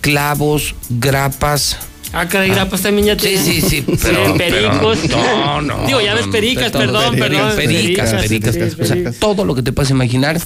clavos, 0.00 0.74
grapas. 0.88 1.76
Ah, 2.12 2.26
caray, 2.26 2.48
grapas 2.50 2.80
también 2.82 3.06
ya 3.08 3.14
Sí, 3.14 3.20
tienen. 3.28 3.44
sí, 3.44 3.60
sí, 3.60 3.84
pero- 4.02 4.34
pericos. 4.36 4.98
pero- 5.02 5.16
no, 5.18 5.60
no, 5.60 5.86
Digo, 5.86 6.00
ya 6.00 6.14
ves 6.14 6.26
pericas, 6.28 6.70
perdón, 6.72 7.16
pericas, 7.16 7.54
perdón. 7.54 7.56
Pericas, 7.56 8.10
pericas, 8.14 8.54
sí, 8.54 8.60
o 8.80 8.84
sea, 8.84 9.12
todo 9.12 9.44
lo 9.44 9.54
que 9.54 9.62
te 9.62 9.72
puedas 9.72 9.90
imaginar. 9.90 10.40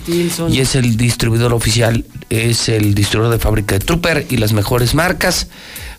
Y 0.48 0.58
es 0.60 0.74
el 0.74 0.96
distribuidor 0.96 1.52
oficial, 1.52 2.04
es 2.30 2.68
el 2.68 2.94
distribuidor 2.94 3.32
de 3.32 3.38
fábrica 3.40 3.78
de 3.78 3.84
Trooper 3.84 4.26
y 4.28 4.38
las 4.38 4.52
mejores 4.52 4.94
marcas. 4.94 5.46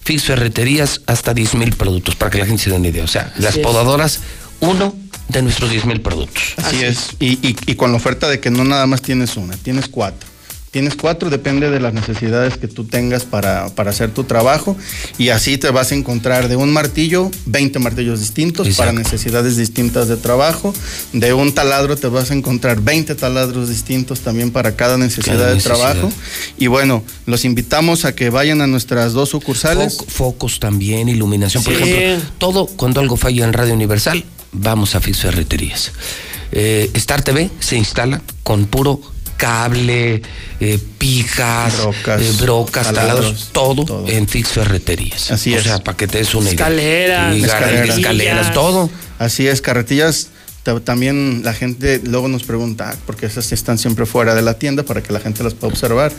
Fix 0.04 0.24
Ferreterías, 0.24 1.00
hasta 1.08 1.34
10 1.34 1.56
mil 1.56 1.72
productos, 1.72 2.16
para 2.16 2.30
que 2.30 2.40
la 2.40 2.46
gente 2.46 2.62
se 2.64 2.70
dé 2.70 2.76
una 2.76 2.90
idea. 2.90 3.06
O 3.06 3.08
sea, 3.08 3.32
las 3.38 3.56
es. 3.56 3.64
podadoras, 3.64 4.20
uno 4.60 4.94
de 5.30 5.42
nuestros 5.44 5.72
10 5.72 5.86
mil 5.86 6.02
productos. 6.02 6.44
Así 6.58 6.84
es. 6.84 7.12
Y, 7.22 7.40
y- 7.48 7.56
y 7.68 7.76
con 7.76 7.92
la 7.92 7.98
oferta 7.98 8.28
de 8.28 8.42
que 8.42 8.52
no 8.52 8.66
nada 8.66 8.86
más 8.86 9.02
tienes 9.02 9.38
una, 9.38 9.56
tienes 9.56 9.88
cuatro. 9.88 10.28
Tienes 10.74 10.96
cuatro, 10.96 11.30
depende 11.30 11.70
de 11.70 11.80
las 11.80 11.94
necesidades 11.94 12.58
que 12.58 12.68
tú 12.68 12.84
tengas 12.84 13.26
para, 13.26 13.70
para 13.76 13.92
hacer 13.92 14.10
tu 14.10 14.24
trabajo. 14.24 14.76
Y 15.20 15.30
así 15.30 15.60
te 15.60 15.70
vas 15.70 15.92
a 15.92 15.96
encontrar 15.96 16.48
de 16.48 16.56
un 16.56 16.74
martillo, 16.74 17.30
20 17.46 17.78
martillos 17.78 18.20
distintos 18.22 18.68
para 18.76 18.92
necesidades 18.92 19.56
distintas 19.56 20.08
de 20.08 20.18
trabajo. 20.18 20.74
De 21.14 21.32
un 21.34 21.54
taladro 21.54 21.96
te 21.96 22.08
vas 22.08 22.32
a 22.32 22.34
encontrar 22.34 22.82
20 22.82 23.14
taladros 23.14 23.70
distintos 23.70 24.22
también 24.22 24.50
para 24.50 24.76
cada 24.76 24.98
necesidad 24.98 25.36
Cada 25.36 25.50
de 25.50 25.56
necesidad. 25.58 25.76
trabajo. 25.94 26.12
Y 26.58 26.66
bueno, 26.66 27.04
los 27.28 27.46
invitamos 27.46 28.04
a 28.06 28.16
que 28.16 28.32
vayan 28.32 28.60
a 28.62 28.66
nuestras 28.66 29.14
dos 29.14 29.30
sucursales. 29.30 30.00
Foc- 30.00 30.08
focos 30.08 30.60
también, 30.60 31.08
iluminación. 31.08 31.64
Por 31.64 31.74
ejemplo, 31.74 32.28
todo 32.40 32.66
cuando 32.66 33.00
algo 33.00 33.16
falla 33.16 33.46
en 33.46 33.54
Radio 33.54 33.76
Universal, 33.76 34.26
vamos 34.52 34.96
a 34.96 35.02
Fix 35.02 35.20
Ferreterías. 35.20 35.92
Eh, 36.52 36.90
Star 36.96 37.22
TV 37.22 37.52
se 37.60 37.78
instala 37.78 38.24
con 38.42 38.66
puro 38.66 39.00
cable, 39.38 40.22
eh, 40.60 40.80
pijas, 40.98 41.78
Brocas, 41.82 42.22
eh, 42.22 42.32
brocas, 42.42 42.94
taladros, 42.94 43.50
todo, 43.52 43.86
todo. 43.86 44.08
en 44.08 44.28
Fix 44.28 44.50
Ferreterías. 44.50 45.32
Así 45.32 45.54
o 45.54 45.58
es. 45.58 45.64
sea, 45.64 45.84
para 45.84 45.98
que 45.98 46.08
te 46.08 46.20
des 46.20 46.34
una. 46.36 46.50
Escaleras, 46.50 47.36
escaleras. 47.36 47.98
escaleras, 47.98 48.54
todo. 48.54 48.90
Así 49.20 49.48
es, 49.48 49.62
carretillas. 49.62 50.30
ta- 50.64 50.80
También 50.80 51.42
la 51.44 51.54
gente 51.54 52.00
luego 52.06 52.28
nos 52.30 52.44
pregunta, 52.44 52.92
ah, 52.94 52.98
porque 53.06 53.26
esas 53.26 53.52
están 53.52 53.78
siempre 53.78 54.06
fuera 54.06 54.34
de 54.34 54.42
la 54.42 54.54
tienda 54.54 54.84
para 54.84 55.04
que 55.04 55.12
la 55.12 55.20
gente 55.20 55.44
las 55.44 55.54
pueda 55.54 55.74
observar. 55.74 56.12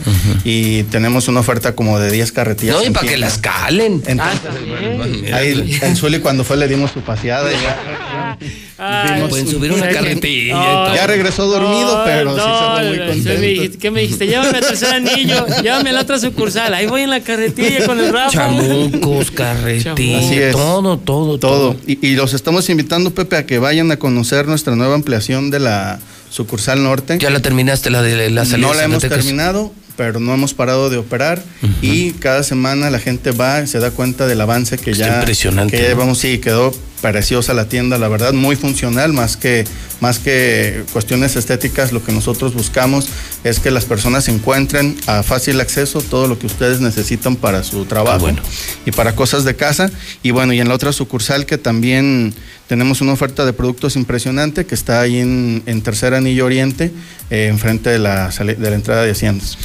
Y 0.44 0.83
tenemos 0.84 1.28
una 1.28 1.41
oferta 1.41 1.75
como 1.75 1.99
de 1.99 2.10
10 2.10 2.31
carretillas. 2.33 2.76
No, 2.76 2.83
y 2.83 2.86
en 2.86 2.93
para 2.93 3.09
que 3.09 3.17
las 3.17 3.39
calen. 3.39 4.02
Entonces, 4.07 5.33
ahí 5.33 5.78
el 5.83 5.97
Zuli 5.97 6.18
cuando 6.20 6.44
fue 6.44 6.57
le 6.59 6.68
dimos 6.68 6.91
su 6.91 7.01
paseada. 7.01 7.51
y 7.51 7.55
ya, 7.57 8.39
vimos- 8.78 9.28
Pueden 9.31 9.49
subir 9.49 9.73
una 9.73 9.89
carretilla 9.89 10.47
y 10.47 10.51
todo. 10.51 10.94
Ya 10.94 11.07
regresó 11.07 11.47
dormido, 11.47 12.03
pero 12.05 12.35
sí 12.35 12.43
se 12.43 12.89
muy 12.89 12.99
no, 12.99 13.07
contento. 13.07 13.41
me 13.41 13.47
dijiste- 13.47 13.78
¿Qué 13.78 13.91
me 13.91 14.01
dijiste? 14.01 14.27
Llévame 14.27 14.59
al 14.59 14.65
tercer 14.67 14.94
anillo, 14.94 15.47
llévame 15.62 15.91
a 15.91 15.93
la 15.93 16.01
otra 16.01 16.19
sucursal. 16.19 16.75
Ahí 16.75 16.86
voy 16.86 17.03
en 17.03 17.11
la 17.11 17.20
carretilla 17.20 17.86
con 17.86 17.99
el 18.01 18.12
Rafa. 18.12 18.31
Chamucos, 18.31 19.31
carretillas, 19.31 20.25
Así 20.25 20.35
es. 20.39 20.53
todo, 20.53 20.99
todo, 20.99 21.39
Todo. 21.39 21.77
Y, 21.86 22.05
y 22.07 22.15
los 22.17 22.35
estamos 22.35 22.69
invitando, 22.69 23.12
Pepe, 23.15 23.36
a 23.36 23.47
que 23.47 23.59
vayan 23.59 23.91
a 23.93 23.97
conocer 23.99 24.47
nuestra 24.49 24.75
nueva 24.77 24.94
ampliación 24.94 25.51
de 25.51 25.61
la 25.61 25.99
sucursal 26.31 26.83
norte. 26.83 27.19
Ya 27.20 27.31
la 27.31 27.41
terminaste, 27.41 27.91
la 27.91 28.03
de 28.03 28.31
la 28.31 28.44
salida 28.44 28.67
No 28.67 28.73
de 28.73 28.78
la 28.78 28.85
hemos 28.85 29.03
terminado, 29.03 29.73
pero 29.97 30.19
no 30.19 30.35
hemos 30.35 30.53
parado 30.53 30.91
de 30.91 30.97
operar. 30.97 31.43
Y 31.81 32.11
cada 32.12 32.43
semana 32.43 32.91
la 32.91 32.99
gente 32.99 33.31
va 33.31 33.62
y 33.62 33.67
se 33.69 33.78
da 33.78 33.91
cuenta 33.93 34.27
del 34.27 34.41
avance 34.41 34.77
que 34.78 34.91
Está 34.91 35.07
ya. 35.09 35.19
impresionante, 35.20 35.77
Que 35.77 35.83
ya 35.85 35.89
¿no? 35.91 35.94
llevamos, 35.94 36.19
sí, 36.19 36.39
quedó 36.39 36.73
preciosa 37.12 37.52
la 37.52 37.68
tienda, 37.68 37.99
la 37.99 38.08
verdad, 38.08 38.33
muy 38.33 38.57
funcional, 38.57 39.12
más 39.12 39.36
que, 39.36 39.65
más 40.00 40.18
que 40.18 40.84
cuestiones 40.92 41.36
estéticas, 41.36 41.92
lo 41.92 42.02
que 42.02 42.12
nosotros 42.12 42.55
buscamos 42.55 43.08
es 43.44 43.60
que 43.60 43.70
las 43.70 43.84
personas 43.84 44.28
encuentren 44.28 44.97
a 45.07 45.23
fácil 45.23 45.60
acceso 45.60 46.00
todo 46.00 46.28
lo 46.28 46.39
que 46.39 46.47
ustedes 46.47 46.81
necesitan 46.81 47.36
para 47.36 47.62
su 47.62 47.84
trabajo 47.84 48.20
bueno. 48.20 48.42
y 48.86 48.91
para 48.91 49.15
cosas 49.15 49.44
de 49.44 49.55
casa. 49.55 49.91
Y 50.23 50.31
bueno, 50.31 50.55
y 50.55 50.60
en 50.60 50.68
la 50.68 50.74
otra 50.74 50.92
sucursal 50.92 51.44
que 51.44 51.58
también 51.58 52.33
tenemos 52.68 53.02
una 53.02 53.12
oferta 53.12 53.44
de 53.44 53.52
productos 53.52 53.97
impresionante 53.97 54.65
que 54.65 54.74
está 54.74 55.00
ahí 55.00 55.18
en, 55.18 55.62
en 55.66 55.83
Tercer 55.83 56.15
Anillo 56.15 56.47
Oriente, 56.47 56.91
eh, 57.31 57.49
enfrente 57.49 57.91
de 57.91 57.99
la, 57.99 58.28
de 58.28 58.70
la 58.70 58.74
entrada 58.74 59.02
de 59.02 59.10
Haciendas. 59.10 59.58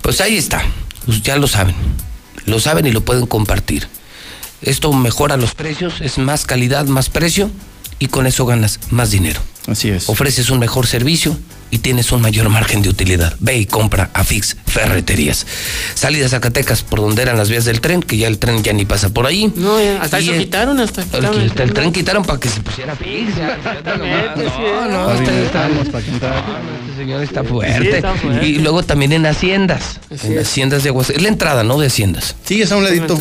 Pues 0.00 0.20
ahí 0.20 0.36
está, 0.38 0.62
Pues 1.04 1.22
ya 1.22 1.36
lo 1.36 1.46
saben, 1.46 1.74
lo 2.46 2.58
saben 2.58 2.86
y 2.86 2.92
lo 2.92 3.02
pueden 3.02 3.26
compartir. 3.26 3.86
Esto 4.66 4.92
mejora 4.92 5.36
los 5.36 5.54
precios, 5.54 5.94
es 6.00 6.18
más 6.18 6.44
calidad, 6.44 6.84
más 6.86 7.08
precio 7.08 7.50
y 7.98 8.08
con 8.08 8.26
eso 8.26 8.44
ganas 8.46 8.78
más 8.90 9.10
dinero. 9.10 9.40
Así 9.66 9.88
es. 9.88 10.08
Ofreces 10.08 10.50
un 10.50 10.58
mejor 10.60 10.86
servicio 10.86 11.36
y 11.72 11.78
tienes 11.78 12.12
un 12.12 12.20
mayor 12.22 12.48
margen 12.48 12.82
de 12.82 12.88
utilidad. 12.88 13.34
Ve 13.40 13.56
y 13.58 13.66
compra 13.66 14.10
a 14.14 14.22
Fix 14.22 14.56
Ferreterías. 14.66 15.44
Salida 15.94 16.26
a 16.26 16.28
Zacatecas 16.28 16.82
por 16.84 17.00
donde 17.00 17.22
eran 17.22 17.36
las 17.36 17.48
vías 17.50 17.64
del 17.64 17.80
tren, 17.80 18.00
que 18.02 18.16
ya 18.16 18.28
el 18.28 18.38
tren 18.38 18.62
ya 18.62 18.72
ni 18.72 18.84
pasa 18.84 19.08
por 19.08 19.26
ahí. 19.26 19.52
No, 19.56 19.80
ya, 19.82 20.00
hasta 20.02 20.20
Y 20.20 20.24
eso 20.24 20.34
el- 20.34 20.38
quitaron, 20.40 20.78
hasta 20.78 21.02
El, 21.02 21.08
quitaron. 21.08 21.40
el- 21.40 21.52
el 21.60 21.72
tren 21.72 21.92
quitaron 21.92 22.24
para 22.24 22.38
que 22.38 22.48
se 22.48 22.60
pusiera 22.60 22.94
Fix. 22.94 23.34
ya, 23.36 23.58
ya, 23.84 23.96
No, 23.96 24.88
no, 24.88 25.10
está- 25.12 25.68
este 25.68 26.95
señor 27.06 27.22
está 27.22 27.44
fuerte. 27.44 27.80
Sí, 27.80 27.88
está 27.88 28.14
fuerte. 28.14 28.46
Y 28.46 28.58
luego 28.58 28.82
también 28.82 29.12
en 29.12 29.26
Haciendas. 29.26 30.00
en 30.10 30.38
Haciendas 30.38 30.82
de 30.82 30.88
Aguas. 30.90 31.10
Es 31.10 31.22
la 31.22 31.28
entrada, 31.28 31.62
¿no? 31.62 31.78
De 31.78 31.86
Haciendas. 31.86 32.34
Sí, 32.44 32.62
es 32.62 32.72
a 32.72 32.76
un 32.76 32.84
ladito. 32.84 33.18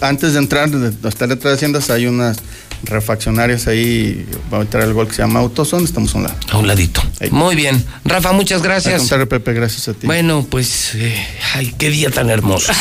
Antes 0.00 0.32
de 0.34 0.38
entrar, 0.38 0.70
de- 0.70 1.08
hasta 1.08 1.26
la 1.26 1.32
entrada 1.34 1.54
de 1.54 1.58
Haciendas, 1.58 1.90
hay 1.90 2.06
unas 2.06 2.38
refaccionarias 2.84 3.66
ahí. 3.68 4.26
Va 4.52 4.58
a 4.58 4.60
entrar 4.62 4.84
el 4.84 4.92
gol 4.92 5.06
que 5.08 5.14
se 5.14 5.22
llama 5.22 5.40
Autoson, 5.40 5.84
estamos 5.84 6.14
a 6.14 6.18
un 6.18 6.24
lado. 6.24 6.36
A 6.50 6.58
un 6.58 6.66
ladito. 6.66 7.00
Muy 7.30 7.54
bien. 7.54 7.82
Rafa, 8.04 8.32
muchas 8.32 8.60
Al 8.60 8.64
gracias. 8.64 8.98
contrario, 8.98 9.28
Pepe, 9.28 9.52
gracias 9.52 9.88
a 9.88 9.94
ti. 9.94 10.06
Bueno, 10.06 10.46
pues, 10.48 10.94
eh, 10.96 11.14
ay, 11.54 11.74
qué 11.78 11.90
día 11.90 12.10
tan 12.10 12.28
hermoso. 12.30 12.72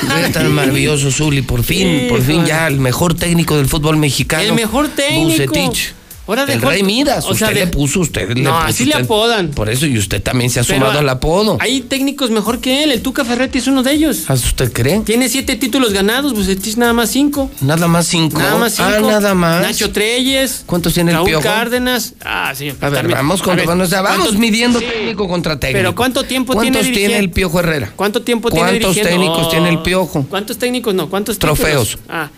qué 0.00 0.14
día 0.18 0.32
tan 0.32 0.52
maravilloso, 0.52 1.10
Zuli. 1.10 1.42
Por 1.42 1.62
fin, 1.64 2.06
por 2.08 2.22
fin 2.22 2.44
ya 2.44 2.66
el 2.66 2.78
mejor 2.78 3.14
técnico 3.14 3.56
del 3.56 3.68
fútbol 3.68 3.96
mexicano. 3.96 4.42
El 4.42 4.52
mejor 4.52 4.88
técnico. 4.88 5.30
Bucetich. 5.52 5.94
Ahora 6.28 6.42
el 6.44 6.60
dejó- 6.60 6.68
Rey 6.68 6.82
Midas. 6.82 7.24
o 7.24 7.30
usted 7.32 7.54
le 7.54 7.66
puso, 7.68 8.00
usted 8.00 8.28
le 8.36 8.42
No, 8.42 8.50
puso 8.52 8.62
así 8.66 8.84
le 8.84 8.90
usted- 8.92 9.04
apodan. 9.04 9.48
Por 9.50 9.68
eso, 9.68 9.86
y 9.86 9.98
usted 9.98 10.22
también 10.22 10.50
se 10.50 10.60
ha 10.60 10.62
Pero 10.62 10.78
sumado 10.80 10.98
al 11.00 11.08
apodo. 11.08 11.56
Hay 11.60 11.80
técnicos 11.80 12.30
mejor 12.30 12.60
que 12.60 12.84
él. 12.84 12.92
El 12.92 13.02
Tuca 13.02 13.24
Ferretti 13.24 13.58
es 13.58 13.66
uno 13.66 13.82
de 13.82 13.92
ellos. 13.92 14.24
¿Ah, 14.28 14.34
¿Usted 14.34 14.72
cree? 14.72 15.00
Tiene 15.00 15.28
siete 15.28 15.56
títulos 15.56 15.92
ganados, 15.92 16.34
Bucetich 16.34 16.76
nada 16.76 16.92
más 16.92 17.10
cinco. 17.10 17.50
Nada 17.62 17.88
más 17.88 18.06
cinco. 18.06 18.38
Nada 18.38 18.58
más 18.58 18.74
cinco. 18.74 18.90
Ah, 18.94 19.00
nada 19.00 19.34
más. 19.34 19.62
Nacho 19.62 19.90
Treyes. 19.90 20.64
¿Cuántos 20.66 20.94
tiene 20.94 21.12
el 21.12 21.22
Piojo? 21.22 21.42
Cárdenas. 21.42 22.12
Ah, 22.24 22.52
sí. 22.54 22.68
A 22.68 22.88
ver, 22.90 22.98
también. 23.00 23.16
vamos, 23.18 23.40
con, 23.42 23.56
ver, 23.56 23.64
bueno, 23.64 23.84
o 23.84 23.86
sea, 23.86 24.02
vamos 24.02 24.18
¿cuántos- 24.18 24.38
midiendo 24.38 24.80
técnico 24.80 25.26
contra 25.28 25.58
técnico. 25.58 25.78
Pero 25.78 25.94
¿cuánto 25.94 26.24
tiempo 26.24 26.52
¿Cuántos 26.52 26.82
tiene 26.82 26.96
tiene 26.96 27.18
el 27.18 27.30
Piojo 27.30 27.60
Herrera? 27.60 27.92
¿Cuánto 27.96 28.20
tiempo 28.22 28.50
tiene 28.50 28.68
¿Cuántos 28.80 28.94
técnicos 28.96 29.46
Oh. 29.46 29.48
tiene 29.48 29.68
el 29.70 29.78
Piojo? 29.80 30.26
¿Cuántos 30.28 30.58
técnicos 30.58 30.94
no? 30.94 31.08
¿Cuántos 31.08 31.38
Trofeos. 31.38 31.88
títulos? 31.92 32.06
Ah, 32.10 32.28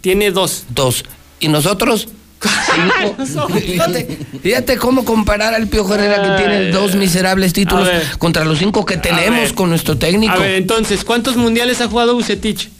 tiene 0.00 0.32
dos. 0.32 0.64
Dos. 0.74 1.04
¿Y 1.38 1.48
nosotros? 1.48 2.08
Fíjate, 3.60 4.18
fíjate 4.42 4.76
cómo 4.76 5.04
comparar 5.04 5.54
al 5.54 5.68
Piojo 5.68 5.94
Herrera 5.94 6.22
que 6.22 6.42
tiene 6.42 6.70
dos 6.70 6.94
miserables 6.94 7.52
títulos 7.52 7.88
A 7.88 8.18
contra 8.18 8.44
los 8.44 8.58
cinco 8.58 8.84
que 8.84 8.96
tenemos 8.96 9.52
con 9.52 9.70
nuestro 9.70 9.96
técnico. 9.96 10.34
A 10.34 10.38
ver, 10.38 10.56
entonces, 10.56 11.04
¿cuántos 11.04 11.36
mundiales 11.36 11.80
ha 11.80 11.88
jugado 11.88 12.14
Bucetich? 12.14 12.70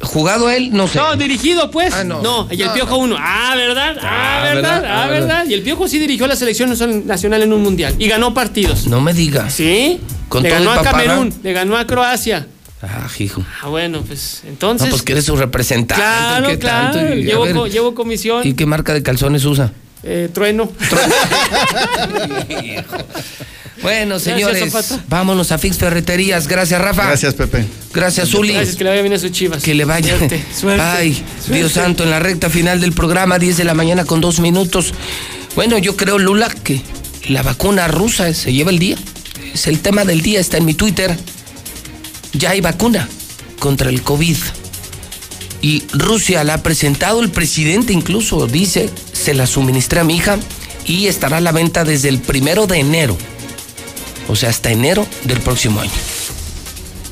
Jugado 0.00 0.50
él, 0.50 0.70
no 0.72 0.88
sé. 0.88 0.98
No, 0.98 1.16
dirigido, 1.16 1.70
pues. 1.70 1.94
Ah, 1.94 2.04
no. 2.04 2.20
no. 2.20 2.48
y 2.50 2.60
el 2.62 2.68
No. 2.68 2.74
Piojo 2.74 2.96
uno. 2.96 3.16
Ah, 3.18 3.54
¿verdad? 3.56 3.96
Ah, 4.02 4.40
Ah, 4.40 4.44
¿verdad? 4.44 4.80
¿verdad? 4.80 4.90
Ah, 4.90 5.04
Ah, 5.04 5.06
¿verdad? 5.08 5.44
Y 5.46 5.54
el 5.54 5.62
Piojo 5.62 5.88
sí 5.88 5.98
dirigió 5.98 6.26
la 6.26 6.36
selección 6.36 6.70
nacional 7.06 7.42
en 7.42 7.52
un 7.52 7.62
mundial. 7.62 7.94
Y 7.98 8.08
ganó 8.08 8.34
partidos. 8.34 8.86
No 8.86 9.00
me 9.00 9.12
digas. 9.14 9.54
¿Sí? 9.54 10.00
Con 10.28 10.42
le 10.42 10.50
todo 10.50 10.58
ganó 10.58 10.72
a. 10.72 10.82
Camerún, 10.82 11.32
le 11.42 11.52
ganó 11.52 11.76
a 11.76 11.86
Croacia. 11.86 12.46
Ah, 12.86 13.08
hijo. 13.18 13.42
Ah, 13.62 13.68
bueno, 13.68 14.02
pues 14.02 14.42
entonces. 14.46 14.86
No, 14.86 14.90
pues 14.90 15.02
que 15.02 15.12
eres 15.12 15.24
su 15.24 15.36
representante. 15.36 16.02
Claro, 16.02 16.48
¿qué 16.48 16.58
claro. 16.58 16.94
tanto? 16.98 17.14
Y, 17.14 17.24
llevo, 17.24 17.44
ver, 17.44 17.54
co- 17.54 17.66
llevo 17.66 17.94
comisión. 17.94 18.46
¿Y 18.46 18.54
qué 18.54 18.66
marca 18.66 18.92
de 18.92 19.02
calzones 19.02 19.44
usa? 19.44 19.72
Eh, 20.02 20.28
trueno. 20.32 20.70
Bueno, 23.82 24.14
Gracias, 24.14 24.34
señores, 24.34 24.72
vámonos 25.08 25.52
a 25.52 25.58
Fix 25.58 25.76
Ferreterías. 25.76 26.48
Gracias, 26.48 26.80
Rafa. 26.80 27.04
Gracias, 27.06 27.34
Pepe. 27.34 27.66
Gracias, 27.92 28.30
Zuli. 28.30 28.54
Gracias, 28.54 28.76
que 28.76 28.84
le 28.84 28.90
vaya 28.90 29.02
bien 29.02 29.12
a 29.12 29.18
sus 29.18 29.30
chivas. 29.32 29.62
Que 29.62 29.74
le 29.74 29.84
vaya. 29.84 30.16
Suerte, 30.16 30.42
suerte, 30.58 30.82
Ay, 30.82 31.12
suerte. 31.12 31.54
Dios 31.54 31.72
santo, 31.72 32.02
en 32.04 32.10
la 32.10 32.18
recta 32.18 32.48
final 32.48 32.80
del 32.80 32.92
programa, 32.92 33.38
10 33.38 33.58
de 33.58 33.64
la 33.64 33.74
mañana 33.74 34.06
con 34.06 34.22
dos 34.22 34.40
minutos. 34.40 34.94
Bueno, 35.54 35.76
yo 35.76 35.96
creo, 35.96 36.18
Lula, 36.18 36.48
que 36.48 36.80
la 37.28 37.42
vacuna 37.42 37.86
rusa 37.88 38.32
se 38.32 38.54
lleva 38.54 38.70
el 38.70 38.78
día. 38.78 38.96
Es 39.52 39.66
el 39.66 39.80
tema 39.80 40.04
del 40.06 40.22
día, 40.22 40.40
está 40.40 40.56
en 40.56 40.64
mi 40.64 40.72
Twitter. 40.72 41.14
Ya 42.34 42.50
hay 42.50 42.60
vacuna 42.60 43.08
contra 43.58 43.90
el 43.90 44.02
COVID. 44.02 44.36
Y 45.62 45.84
Rusia 45.92 46.44
la 46.44 46.54
ha 46.54 46.62
presentado, 46.62 47.22
el 47.22 47.30
presidente 47.30 47.92
incluso 47.92 48.46
dice, 48.46 48.90
se 49.12 49.32
la 49.32 49.46
suministré 49.46 50.00
a 50.00 50.04
mi 50.04 50.16
hija 50.16 50.38
y 50.84 51.06
estará 51.06 51.38
a 51.38 51.40
la 51.40 51.52
venta 51.52 51.84
desde 51.84 52.10
el 52.10 52.18
primero 52.18 52.66
de 52.66 52.80
enero. 52.80 53.16
O 54.28 54.36
sea, 54.36 54.50
hasta 54.50 54.70
enero 54.70 55.06
del 55.24 55.40
próximo 55.40 55.80
año. 55.80 55.92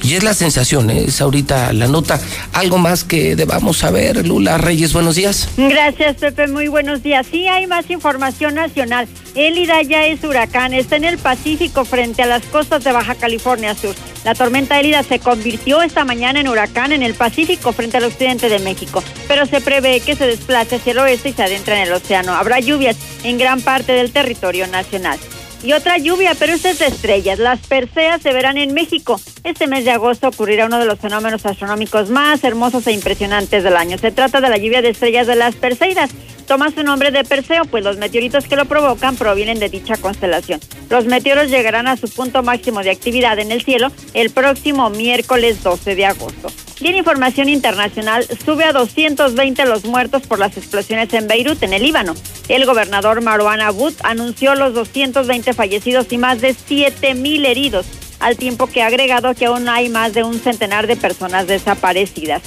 Y 0.02 0.14
es 0.14 0.24
la 0.24 0.34
sensación, 0.34 0.90
¿eh? 0.90 1.04
es 1.06 1.20
ahorita 1.20 1.72
la 1.72 1.86
nota. 1.86 2.20
Algo 2.52 2.78
más 2.78 3.04
que 3.04 3.36
debamos 3.36 3.78
saber, 3.78 4.26
Lula 4.26 4.58
Reyes, 4.58 4.92
buenos 4.92 5.14
días. 5.14 5.48
Gracias, 5.56 6.16
Pepe. 6.16 6.48
Muy 6.48 6.68
buenos 6.68 7.02
días. 7.02 7.26
Sí, 7.30 7.46
hay 7.46 7.66
más 7.66 7.88
información 7.88 8.56
nacional. 8.56 9.06
Elida 9.34 9.80
ya 9.82 10.04
es 10.06 10.24
huracán. 10.24 10.74
Está 10.74 10.96
en 10.96 11.04
el 11.04 11.18
Pacífico 11.18 11.84
frente 11.84 12.22
a 12.22 12.26
las 12.26 12.42
costas 12.44 12.82
de 12.82 12.92
Baja 12.92 13.14
California 13.14 13.74
Sur. 13.74 13.94
La 14.24 14.34
tormenta 14.34 14.78
Elida 14.78 15.02
se 15.02 15.20
convirtió 15.20 15.82
esta 15.82 16.04
mañana 16.04 16.40
en 16.40 16.48
huracán 16.48 16.92
en 16.92 17.02
el 17.02 17.14
Pacífico 17.14 17.72
frente 17.72 17.96
al 17.96 18.04
occidente 18.04 18.48
de 18.48 18.58
México. 18.58 19.02
Pero 19.28 19.46
se 19.46 19.60
prevé 19.60 20.00
que 20.00 20.16
se 20.16 20.26
desplace 20.26 20.76
hacia 20.76 20.92
el 20.92 20.98
oeste 20.98 21.30
y 21.30 21.32
se 21.32 21.42
adentre 21.42 21.76
en 21.76 21.82
el 21.82 21.92
océano. 21.92 22.34
Habrá 22.34 22.60
lluvias 22.60 22.96
en 23.22 23.38
gran 23.38 23.60
parte 23.60 23.92
del 23.92 24.12
territorio 24.12 24.66
nacional. 24.66 25.18
Y 25.62 25.72
otra 25.74 25.96
lluvia, 25.98 26.34
pero 26.36 26.52
esta 26.52 26.70
es 26.70 26.80
de 26.80 26.86
estrellas. 26.86 27.38
Las 27.38 27.60
Perseas 27.60 28.20
se 28.20 28.32
verán 28.32 28.58
en 28.58 28.74
México. 28.74 29.20
Este 29.44 29.68
mes 29.68 29.84
de 29.84 29.92
agosto 29.92 30.28
ocurrirá 30.28 30.66
uno 30.66 30.78
de 30.78 30.86
los 30.86 30.98
fenómenos 30.98 31.46
astronómicos 31.46 32.10
más 32.10 32.42
hermosos 32.42 32.86
e 32.88 32.92
impresionantes 32.92 33.62
del 33.62 33.76
año. 33.76 33.96
Se 33.96 34.10
trata 34.10 34.40
de 34.40 34.48
la 34.48 34.56
lluvia 34.56 34.82
de 34.82 34.88
estrellas 34.88 35.28
de 35.28 35.36
las 35.36 35.54
Perseidas. 35.54 36.10
Toma 36.46 36.70
su 36.70 36.82
nombre 36.82 37.10
de 37.10 37.24
Perseo, 37.24 37.64
pues 37.64 37.84
los 37.84 37.96
meteoritos 37.96 38.46
que 38.46 38.56
lo 38.56 38.64
provocan 38.66 39.16
provienen 39.16 39.58
de 39.58 39.68
dicha 39.68 39.96
constelación. 39.96 40.60
Los 40.90 41.06
meteoros 41.06 41.48
llegarán 41.48 41.88
a 41.88 41.96
su 41.96 42.08
punto 42.08 42.42
máximo 42.42 42.82
de 42.82 42.90
actividad 42.90 43.38
en 43.38 43.52
el 43.52 43.62
cielo 43.62 43.90
el 44.14 44.30
próximo 44.30 44.90
miércoles 44.90 45.62
12 45.62 45.94
de 45.94 46.06
agosto. 46.06 46.48
Y 46.80 46.88
información 46.88 47.48
internacional, 47.48 48.26
sube 48.44 48.64
a 48.64 48.72
220 48.72 49.66
los 49.66 49.84
muertos 49.84 50.22
por 50.22 50.40
las 50.40 50.56
explosiones 50.56 51.12
en 51.14 51.28
Beirut, 51.28 51.62
en 51.62 51.72
el 51.72 51.82
Líbano. 51.82 52.14
El 52.48 52.66
gobernador 52.66 53.20
Marwan 53.22 53.60
Abu 53.60 53.92
anunció 54.02 54.56
los 54.56 54.74
220 54.74 55.52
fallecidos 55.52 56.12
y 56.12 56.18
más 56.18 56.40
de 56.40 56.54
7 56.54 57.14
mil 57.14 57.46
heridos, 57.46 57.86
al 58.18 58.36
tiempo 58.36 58.66
que 58.66 58.82
ha 58.82 58.88
agregado 58.88 59.32
que 59.34 59.46
aún 59.46 59.68
hay 59.68 59.90
más 59.90 60.12
de 60.12 60.24
un 60.24 60.40
centenar 60.40 60.88
de 60.88 60.96
personas 60.96 61.46
desaparecidas. 61.46 62.42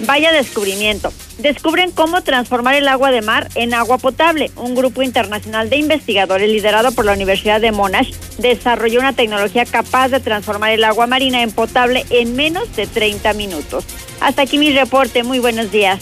Vaya 0.00 0.32
descubrimiento. 0.32 1.12
Descubren 1.38 1.90
cómo 1.90 2.22
transformar 2.22 2.74
el 2.74 2.88
agua 2.88 3.10
de 3.10 3.22
mar 3.22 3.48
en 3.54 3.74
agua 3.74 3.98
potable. 3.98 4.50
Un 4.56 4.74
grupo 4.74 5.02
internacional 5.02 5.70
de 5.70 5.76
investigadores 5.76 6.48
liderado 6.48 6.92
por 6.92 7.04
la 7.04 7.12
Universidad 7.12 7.60
de 7.60 7.72
Monash 7.72 8.12
desarrolló 8.38 9.00
una 9.00 9.12
tecnología 9.12 9.64
capaz 9.64 10.08
de 10.08 10.20
transformar 10.20 10.72
el 10.72 10.84
agua 10.84 11.06
marina 11.06 11.42
en 11.42 11.52
potable 11.52 12.04
en 12.10 12.34
menos 12.34 12.74
de 12.76 12.86
30 12.86 13.32
minutos. 13.34 13.84
Hasta 14.20 14.42
aquí 14.42 14.58
mi 14.58 14.72
reporte. 14.72 15.22
Muy 15.22 15.38
buenos 15.38 15.70
días. 15.70 16.00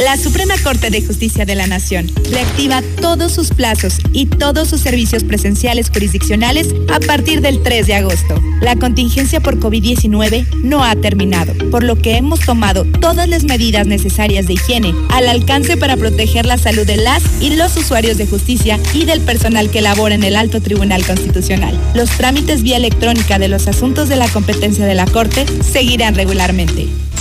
La 0.00 0.16
Suprema 0.16 0.54
Corte 0.64 0.88
de 0.88 1.02
Justicia 1.02 1.44
de 1.44 1.54
la 1.54 1.66
Nación 1.66 2.10
reactiva 2.30 2.80
todos 3.02 3.32
sus 3.32 3.50
plazos 3.50 3.98
y 4.14 4.24
todos 4.24 4.68
sus 4.68 4.80
servicios 4.80 5.24
presenciales 5.24 5.90
jurisdiccionales 5.90 6.68
a 6.90 7.00
partir 7.00 7.42
del 7.42 7.62
3 7.62 7.86
de 7.86 7.94
agosto. 7.96 8.40
La 8.62 8.76
contingencia 8.76 9.40
por 9.40 9.60
COVID-19 9.60 10.46
no 10.62 10.82
ha 10.84 10.96
terminado, 10.96 11.52
por 11.70 11.84
lo 11.84 11.96
que 11.96 12.16
hemos 12.16 12.40
tomado 12.40 12.84
todas 12.84 13.28
las 13.28 13.44
medidas 13.44 13.86
necesarias 13.86 14.46
de 14.46 14.54
higiene 14.54 14.94
al 15.10 15.28
alcance 15.28 15.76
para 15.76 15.98
proteger 15.98 16.46
la 16.46 16.56
salud 16.56 16.86
de 16.86 16.96
las 16.96 17.22
y 17.42 17.56
los 17.56 17.76
usuarios 17.76 18.16
de 18.16 18.26
justicia 18.26 18.80
y 18.94 19.04
del 19.04 19.20
personal 19.20 19.70
que 19.70 19.82
labora 19.82 20.14
en 20.14 20.24
el 20.24 20.36
Alto 20.36 20.62
Tribunal 20.62 21.04
Constitucional. 21.04 21.78
Los 21.94 22.08
trámites 22.08 22.62
vía 22.62 22.78
electrónica 22.78 23.38
de 23.38 23.48
los 23.48 23.68
asuntos 23.68 24.08
de 24.08 24.16
la 24.16 24.28
competencia 24.28 24.86
de 24.86 24.94
la 24.94 25.04
Corte 25.04 25.44
seguirán 25.62 26.14
regularmente. 26.14 26.88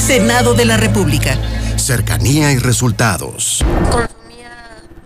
Senado 0.00 0.54
de 0.54 0.64
la 0.64 0.78
República. 0.78 1.36
Cercanía 1.76 2.52
y 2.52 2.58
resultados. 2.58 3.62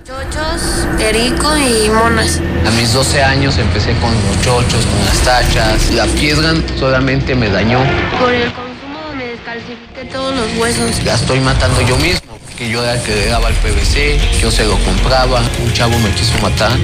Chochos, 0.06 0.86
perico 0.97 1.56
y 1.56 1.90
monas. 1.90 2.40
A 2.64 2.70
mis 2.70 2.92
12 2.92 3.23
años 3.23 3.58
empecé 3.58 3.92
con 3.98 4.12
los 4.12 4.40
chochos, 4.42 4.86
con 4.86 5.05
las 5.05 5.18
tachas. 5.18 5.90
La 5.90 6.06
piedra 6.06 6.55
solamente 6.78 7.34
me 7.34 7.50
dañó. 7.50 7.81
Por 8.20 8.32
el 8.32 8.52
consumo 8.52 9.12
me 9.16 9.26
descalcifiqué 9.26 10.05
todos 10.12 10.36
los 10.36 10.56
huesos. 10.56 11.02
La 11.05 11.14
estoy 11.14 11.40
matando 11.40 11.81
yo 11.82 11.97
mismo, 11.97 12.39
que 12.56 12.70
yo 12.70 12.82
era 12.82 12.94
el 12.94 13.02
que 13.02 13.16
le 13.16 13.26
daba 13.26 13.48
el 13.48 13.55
PVC, 13.56 14.39
yo 14.40 14.50
se 14.50 14.64
lo 14.64 14.78
compraba. 14.84 15.42
Un 15.64 15.73
chavo 15.73 15.98
me 15.98 16.10
quiso 16.10 16.39
matar. 16.40 16.78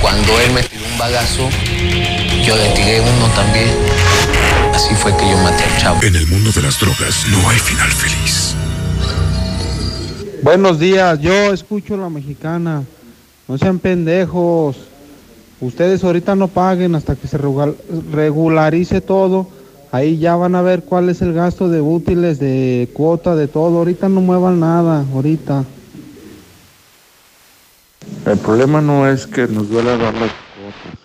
Cuando 0.00 0.40
él 0.40 0.52
me 0.52 0.62
tiró 0.62 0.86
un 0.90 0.98
bagazo, 0.98 1.48
yo 2.42 2.56
le 2.56 2.68
tiré 2.70 3.00
uno 3.02 3.26
también. 3.34 3.93
Así 4.74 4.92
fue 4.96 5.16
que 5.16 5.30
yo 5.30 5.36
maté 5.38 5.62
al 5.62 5.78
chavo. 5.78 6.02
En 6.02 6.16
el 6.16 6.26
mundo 6.26 6.50
de 6.50 6.62
las 6.62 6.80
drogas 6.80 7.26
no 7.30 7.48
hay 7.48 7.58
final 7.58 7.88
feliz. 7.92 8.56
Buenos 10.42 10.80
días, 10.80 11.20
yo 11.20 11.52
escucho 11.52 11.96
la 11.96 12.10
mexicana. 12.10 12.82
No 13.46 13.56
sean 13.56 13.78
pendejos. 13.78 14.76
Ustedes 15.60 16.02
ahorita 16.02 16.34
no 16.34 16.48
paguen 16.48 16.96
hasta 16.96 17.14
que 17.14 17.28
se 17.28 17.38
regularice 17.38 19.00
todo. 19.00 19.48
Ahí 19.92 20.18
ya 20.18 20.34
van 20.34 20.56
a 20.56 20.62
ver 20.62 20.82
cuál 20.82 21.08
es 21.08 21.22
el 21.22 21.32
gasto 21.32 21.68
de 21.68 21.80
útiles, 21.80 22.40
de 22.40 22.90
cuota, 22.92 23.36
de 23.36 23.46
todo. 23.46 23.78
Ahorita 23.78 24.08
no 24.08 24.22
muevan 24.22 24.58
nada, 24.58 25.04
ahorita. 25.14 25.64
El 28.26 28.38
problema 28.38 28.80
no 28.80 29.08
es 29.08 29.28
que 29.28 29.46
nos 29.46 29.68
duela 29.70 29.96
dar 29.96 30.14
las 30.14 30.32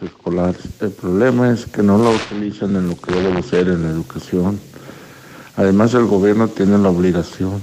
escolares, 0.02 0.62
el 0.82 0.92
problema 0.92 1.52
es 1.52 1.66
que 1.66 1.84
no 1.84 1.98
la 1.98 2.10
utilizan 2.10 2.76
en 2.76 2.90
lo 2.90 3.00
que 3.00 3.14
debe 3.14 3.42
ser 3.44 3.68
en 3.68 3.84
la 3.84 3.90
educación. 3.90 4.60
Además 5.56 5.94
el 5.94 6.06
gobierno 6.06 6.48
tiene 6.48 6.78
la 6.78 6.90
obligación 6.90 7.62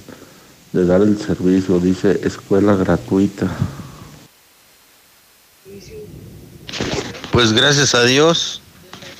de 0.73 0.84
dar 0.84 1.00
el 1.00 1.18
servicio, 1.18 1.78
dice 1.78 2.20
escuela 2.24 2.76
gratuita. 2.76 3.48
Pues 7.32 7.52
gracias 7.52 7.94
a 7.94 8.05
Dios, 8.05 8.62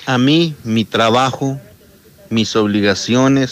a 0.07 0.19
mí, 0.19 0.55
mi 0.65 0.85
trabajo, 0.85 1.61
mis 2.31 2.57
obligaciones 2.57 3.45